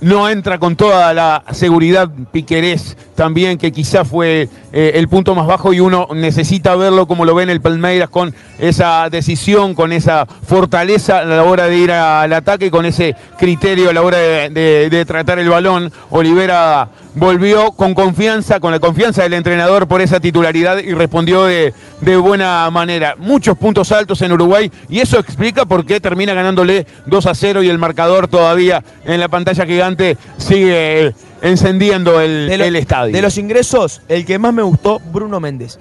no 0.00 0.28
entra 0.28 0.58
con 0.58 0.76
toda 0.76 1.12
la 1.14 1.42
seguridad 1.52 2.10
Piquerés 2.32 2.96
también, 3.16 3.58
que 3.58 3.72
quizá 3.72 4.04
fue 4.04 4.48
eh, 4.72 4.92
el 4.94 5.08
punto 5.08 5.34
más 5.34 5.46
bajo 5.46 5.72
y 5.72 5.80
uno 5.80 6.06
necesita 6.14 6.76
verlo 6.76 7.06
como 7.08 7.24
lo 7.24 7.34
ve 7.34 7.42
en 7.42 7.50
el 7.50 7.60
Palmeiras 7.60 8.10
con 8.10 8.34
esa 8.58 9.08
decisión, 9.10 9.74
con 9.74 9.92
esa 9.92 10.26
fortaleza 10.26 11.18
a 11.18 11.24
la 11.24 11.42
hora 11.42 11.66
de 11.66 11.78
ir 11.78 11.90
al 11.90 12.32
ataque, 12.32 12.70
con 12.70 12.86
ese 12.86 13.16
criterio 13.38 13.90
a 13.90 13.92
la 13.92 14.02
hora 14.02 14.18
de, 14.18 15.04
tratar 15.06 15.38
el 15.38 15.48
balón. 15.48 15.90
Olivera 16.10 16.88
volvió 17.14 17.72
con 17.72 17.94
confianza, 17.94 18.60
con 18.60 18.70
la 18.70 18.78
confianza 18.78 19.22
del 19.22 19.32
entrenador 19.32 19.88
por 19.88 20.02
esa 20.02 20.20
titularidad 20.20 20.78
y 20.78 20.92
respondió 20.92 21.44
de, 21.44 21.72
de 22.02 22.16
buena 22.16 22.70
manera. 22.70 23.14
Muchos 23.18 23.56
puntos 23.56 23.90
altos 23.92 24.20
en 24.22 24.32
Uruguay 24.32 24.70
y 24.88 25.00
eso 25.00 25.18
explica 25.18 25.64
por 25.64 25.86
qué 25.86 26.00
termina 26.00 26.34
ganándole 26.34 26.86
2 27.06 27.26
a 27.26 27.34
0 27.34 27.62
y 27.62 27.70
el 27.70 27.78
marcador 27.78 28.28
todavía 28.28 28.84
en 29.04 29.20
la 29.20 29.28
pantalla 29.28 29.64
gigante 29.64 30.18
sigue 30.36 31.14
encendiendo 31.42 32.20
el, 32.20 32.76
estadio. 32.76 33.14
De 33.14 33.22
los 33.22 33.38
ingresos, 33.38 34.02
el 34.08 34.24
que 34.24 34.38
más 34.38 34.52
me 34.52 34.62
gustó, 34.62 35.00
Bruno 35.12 35.40
Méndez. 35.40 35.78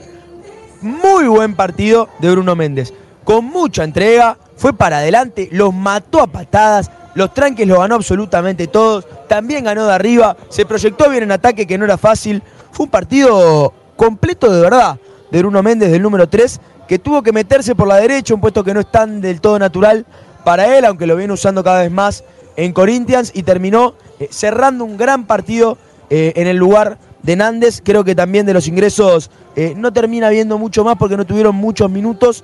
Muy 0.82 1.27
buen 1.27 1.56
partido 1.56 2.09
de 2.19 2.32
Bruno 2.32 2.56
Méndez. 2.56 2.93
Con 3.24 3.45
mucha 3.45 3.84
entrega, 3.84 4.38
fue 4.56 4.74
para 4.74 4.98
adelante, 4.98 5.50
los 5.51 5.74
mató 5.74 6.22
a 6.22 6.27
patadas, 6.27 6.92
los 7.16 7.34
tranques 7.34 7.67
los 7.67 7.80
ganó 7.80 7.95
absolutamente 7.95 8.67
todos, 8.67 9.08
también 9.27 9.64
ganó 9.64 9.85
de 9.85 9.93
arriba, 9.93 10.38
se 10.50 10.66
proyectó 10.66 11.09
bien 11.09 11.24
en 11.24 11.32
ataque 11.32 11.66
que 11.66 11.77
no 11.77 11.85
era 11.85 11.98
fácil. 11.98 12.43
Fue 12.72 12.85
un 12.85 12.92
partido 12.92 13.74
completo 13.95 14.51
de 14.51 14.61
verdad 14.61 15.00
de 15.32 15.40
Bruno 15.40 15.64
Méndez 15.64 15.92
del 15.92 16.01
número 16.01 16.30
3, 16.30 16.59
que 16.88 17.00
tuvo 17.00 17.24
que 17.24 17.32
meterse 17.32 17.74
por 17.74 17.88
la 17.88 17.95
derecha, 17.95 18.34
un 18.34 18.42
puesto 18.42 18.64
que 18.64 18.74
no 18.74 18.80
es 18.80 18.92
tan 18.92 19.22
del 19.22 19.42
todo 19.42 19.58
natural 19.58 20.06
para 20.43 20.77
él, 20.77 20.85
aunque 20.85 21.08
lo 21.08 21.16
viene 21.16 21.34
usando 21.34 21.64
cada 21.64 21.82
vez 21.82 21.92
más 21.92 22.24
en 22.56 22.74
Corinthians 22.74 23.32
y 23.34 23.43
terminó 23.43 23.95
eh, 24.19 24.27
cerrando 24.32 24.85
un 24.85 24.98
gran 24.98 25.26
partido 25.26 25.77
eh, 26.10 26.34
en 26.35 26.48
el 26.48 26.58
lugar 26.58 26.98
de 27.24 27.35
Nández. 27.35 27.82
Creo 27.84 28.03
que 28.03 28.16
también 28.16 28.45
de 28.45 28.53
los 28.53 28.68
ingresos 28.68 29.30
eh, 29.56 29.74
no 29.76 29.92
termina 29.92 30.30
viendo 30.30 30.58
mucho 30.58 30.84
más 30.84 30.98
porque 30.98 31.18
no 31.18 31.26
tuvieron 31.26 31.56
muchos 31.56 31.90
minutos, 31.90 32.44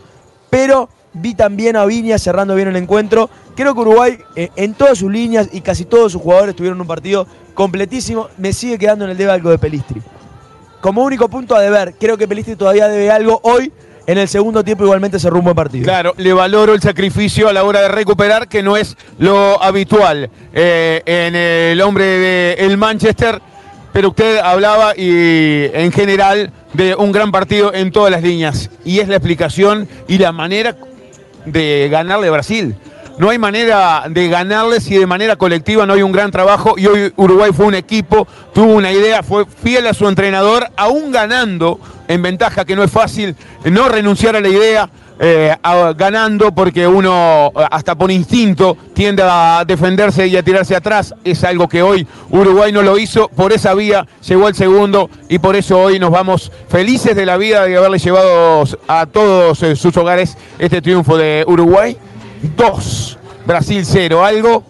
pero 0.50 0.90
Vi 1.14 1.36
también 1.36 1.76
a 1.76 1.84
Viña 1.84 2.18
cerrando 2.18 2.56
bien 2.56 2.70
el 2.70 2.78
encuentro. 2.78 3.30
Creo 3.54 3.74
que 3.74 3.82
Uruguay 3.82 4.18
en 4.38 4.74
todas 4.74 4.98
sus 4.98 5.12
líneas 5.12 5.50
y 5.52 5.60
casi 5.60 5.84
todos 5.84 6.14
sus 6.14 6.22
jugadores 6.22 6.56
tuvieron 6.56 6.80
un 6.80 6.88
partido 6.88 7.28
completísimo. 7.54 8.30
Me 8.38 8.54
sigue 8.54 8.78
quedando 8.78 9.04
en 9.04 9.12
el 9.12 9.18
debe 9.18 9.30
algo 9.30 9.50
de 9.50 9.58
Pelistri. 9.58 10.02
Como 10.80 11.04
único 11.04 11.28
punto 11.28 11.54
a 11.54 11.60
deber, 11.60 11.96
creo 12.00 12.18
que 12.18 12.30
Pelistri 12.30 12.56
todavía 12.56 12.88
debe 12.88 13.12
algo 13.12 13.42
hoy. 13.44 13.74
En 14.08 14.18
el 14.18 14.28
segundo 14.28 14.64
tiempo 14.64 14.84
igualmente 14.84 15.20
se 15.20 15.30
rumbo 15.30 15.52
el 15.52 15.56
partido. 15.56 15.84
Claro, 15.84 16.14
le 16.18 16.34
valoro 16.34 16.74
el 16.74 16.82
sacrificio 16.82 17.48
a 17.48 17.54
la 17.54 17.64
hora 17.64 17.82
de 17.82 17.88
recuperar, 17.88 18.48
que 18.48 18.64
no 18.64 18.76
es 18.76 18.98
lo 19.20 19.62
habitual 19.62 20.30
eh, 20.54 21.02
en 21.06 21.36
el 21.36 21.82
hombre 21.82 22.06
del 22.56 22.78
Manchester. 22.78 23.42
Pero 23.94 24.10
usted 24.10 24.40
hablaba 24.40 24.94
y 24.96 25.70
en 25.74 25.92
general 25.92 26.52
de 26.74 26.96
un 26.96 27.12
gran 27.12 27.32
partido 27.32 27.74
en 27.74 27.92
todas 27.92 28.10
las 28.12 28.24
líneas. 28.24 28.70
Y 28.86 29.00
es 29.00 29.08
la 29.08 29.18
explicación 29.18 29.88
y 30.08 30.18
la 30.18 30.32
manera 30.32 30.78
de 31.46 31.90
ganarle 31.92 32.30
Brasil. 32.30 32.76
No 33.22 33.30
hay 33.30 33.38
manera 33.38 34.06
de 34.10 34.30
ganarle 34.30 34.82
si 34.82 34.98
de 34.98 35.06
manera 35.06 35.36
colectiva 35.36 35.86
no 35.86 35.94
hay 35.94 36.02
un 36.02 36.12
gran 36.12 36.32
trabajo 36.32 36.74
y 36.76 36.88
hoy 36.88 37.14
Uruguay 37.18 37.52
fue 37.56 37.68
un 37.68 37.76
equipo, 37.76 38.28
tuvo 38.52 38.74
una 38.74 38.92
idea, 38.92 39.22
fue 39.22 39.46
fiel 39.46 39.86
a 39.86 39.94
su 39.94 40.08
entrenador, 40.08 40.68
aún 40.76 41.12
ganando 41.12 41.80
en 42.08 42.24
ventaja 42.24 42.66
que 42.66 42.76
no 42.76 42.82
es 42.82 42.90
fácil 42.90 43.36
no 43.64 43.90
renunciar 43.90 44.36
a 44.36 44.42
la 44.42 44.50
idea, 44.50 44.90
eh, 45.20 45.56
ganando 45.96 46.52
porque 46.52 46.88
uno 46.88 47.52
eh, 47.56 47.64
hasta 47.70 47.94
por 47.94 48.10
instinto 48.10 48.76
tiende 48.96 49.22
a 49.24 49.66
defenderse 49.68 50.26
y 50.26 50.36
a 50.36 50.42
tirarse 50.42 50.76
atrás. 50.76 51.14
Es 51.24 51.44
algo 51.44 51.70
que 51.70 51.84
hoy 51.84 52.08
Uruguay 52.32 52.72
no 52.72 52.82
lo 52.82 52.98
hizo, 52.98 53.28
por 53.28 53.54
esa 53.54 53.76
vía 53.76 54.08
llegó 54.28 54.48
al 54.48 54.56
segundo 54.56 55.12
y 55.30 55.38
por 55.38 55.56
eso 55.56 55.80
hoy 55.80 56.00
nos 56.00 56.10
vamos 56.10 56.52
felices 56.70 57.16
de 57.16 57.28
la 57.28 57.38
vida 57.38 57.66
de 57.66 57.78
haberle 57.78 58.00
llevado 58.00 58.64
a 58.88 59.06
todos 59.06 59.62
eh, 59.62 59.76
sus 59.76 59.96
hogares 59.96 60.40
este 60.58 60.82
triunfo 60.82 61.18
de 61.18 61.44
Uruguay. 61.46 61.96
Dos, 62.56 63.18
Brasil 63.46 63.84
cero, 63.86 64.24
algo 64.26 64.64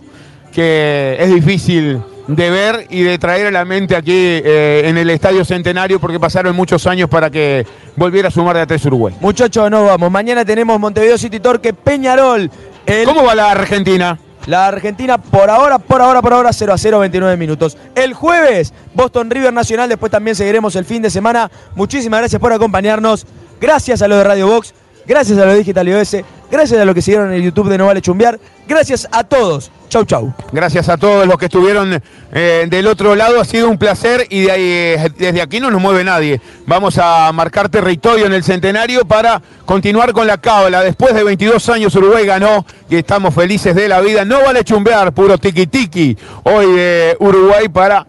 que 0.52 1.16
es 1.20 1.34
difícil 1.34 2.02
de 2.28 2.50
ver 2.50 2.88
y 2.90 3.02
de 3.04 3.18
traer 3.18 3.48
a 3.48 3.52
la 3.52 3.66
mente 3.66 3.96
aquí 3.96 4.14
eh, 4.14 4.84
en 4.86 4.98
el 4.98 5.10
Estadio 5.10 5.44
Centenario 5.44 6.00
porque 6.00 6.20
pasaron 6.20 6.56
muchos 6.56 6.86
años 6.88 7.10
para 7.10 7.30
que 7.30 7.66
volviera 7.96 8.28
a 8.28 8.32
sumar 8.32 8.56
de 8.56 8.62
a 8.62 8.68
tres 8.68 8.86
Uruguay. 8.86 9.16
Muchachos, 9.20 9.70
nos 9.72 9.86
vamos. 9.88 10.12
Mañana 10.12 10.44
tenemos 10.46 10.80
Montevideo 10.80 11.18
City 11.18 11.40
Torque 11.40 11.74
Peñarol. 11.74 12.50
El- 12.86 13.06
¿Cómo 13.06 13.24
va 13.24 13.36
la 13.36 13.52
Argentina? 13.52 14.20
La 14.48 14.68
Argentina 14.68 15.20
por 15.20 15.50
ahora, 15.52 15.78
por 15.78 16.02
ahora, 16.02 16.22
por 16.22 16.34
ahora 16.34 16.52
0 16.52 16.74
a 16.74 16.78
0, 16.78 17.00
29 17.00 17.38
minutos. 17.38 17.78
El 17.96 18.14
jueves, 18.14 18.74
Boston 18.94 19.30
River 19.30 19.54
Nacional. 19.54 19.88
Después 19.88 20.12
también 20.12 20.36
seguiremos 20.36 20.76
el 20.76 20.84
fin 20.86 21.02
de 21.02 21.10
semana. 21.12 21.50
Muchísimas 21.76 22.22
gracias 22.22 22.42
por 22.42 22.52
acompañarnos. 22.52 23.26
Gracias 23.60 24.02
a 24.02 24.08
lo 24.08 24.18
de 24.18 24.24
Radio 24.24 24.48
Box. 24.48 24.74
Gracias 25.12 25.38
a 25.40 25.46
lo 25.46 25.52
de 25.52 25.58
Digital 25.58 25.90
iOS. 25.90 26.16
Gracias 26.50 26.80
a 26.80 26.86
los 26.86 26.96
que 26.96 27.02
siguieron 27.02 27.28
en 27.32 27.34
el 27.34 27.44
YouTube 27.44 27.68
de 27.68 27.78
No 27.78 27.88
Vale 27.88 28.02
Chumbear. 28.02 28.40
Gracias 28.66 29.06
a 29.12 29.26
todos. 29.26 29.70
Chau, 29.90 30.06
chau. 30.06 30.34
Gracias 30.54 30.88
a 30.88 30.96
todos 30.96 31.28
los 31.28 31.38
que 31.38 31.48
estuvieron 31.48 32.02
eh, 32.32 32.66
del 32.70 32.88
otro 32.88 33.14
lado, 33.14 33.42
ha 33.42 33.44
sido 33.44 33.68
un 33.68 33.78
placer 33.78 34.26
y 34.30 34.44
de 34.44 34.52
ahí, 34.54 34.64
eh, 34.64 35.12
desde 35.18 35.42
aquí 35.42 35.60
no 35.60 35.70
nos 35.70 35.82
mueve 35.82 36.06
nadie. 36.06 36.40
Vamos 36.66 36.98
a 36.98 37.30
marcar 37.34 37.68
territorio 37.68 38.26
en 38.26 38.32
el 38.32 38.46
centenario 38.46 39.04
para 39.04 39.42
continuar 39.66 40.14
con 40.14 40.28
la 40.28 40.38
cábala. 40.38 40.82
Después 40.82 41.14
de 41.14 41.26
22 41.26 41.68
años 41.68 41.94
Uruguay 41.94 42.26
ganó 42.26 42.66
y 42.90 42.96
estamos 42.96 43.36
felices 43.36 43.76
de 43.76 43.90
la 43.90 44.00
vida. 44.00 44.24
No 44.24 44.42
vale 44.44 44.64
chumbear, 44.64 45.12
puro 45.12 45.38
tiki 45.38 45.68
tiki 45.68 46.18
hoy 46.44 46.72
de 46.72 47.18
Uruguay 47.20 47.68
para 47.68 48.08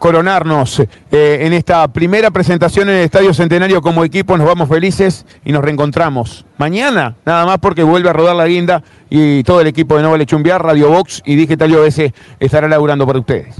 coronarnos 0.00 0.80
eh, 0.80 1.38
en 1.42 1.52
esta 1.52 1.86
primera 1.88 2.30
presentación 2.30 2.88
en 2.88 2.96
el 2.96 3.04
Estadio 3.04 3.34
Centenario 3.34 3.82
como 3.82 4.02
equipo. 4.02 4.36
Nos 4.38 4.46
vamos 4.46 4.68
felices 4.68 5.26
y 5.44 5.52
nos 5.52 5.62
reencontramos 5.62 6.46
mañana, 6.56 7.16
nada 7.24 7.44
más 7.44 7.58
porque 7.58 7.82
vuelve 7.82 8.08
a 8.08 8.14
rodar 8.14 8.34
la 8.34 8.46
guinda 8.46 8.82
y 9.10 9.44
todo 9.44 9.60
el 9.60 9.66
equipo 9.66 9.96
de 9.96 10.02
No 10.02 10.10
Vale 10.10 10.24
Chumbear, 10.24 10.62
Radio 10.62 10.88
Box 10.88 11.22
y 11.26 11.36
Digital 11.36 11.74
OS 11.74 12.00
estará 12.40 12.66
laburando 12.66 13.06
para 13.06 13.20
ustedes. 13.20 13.54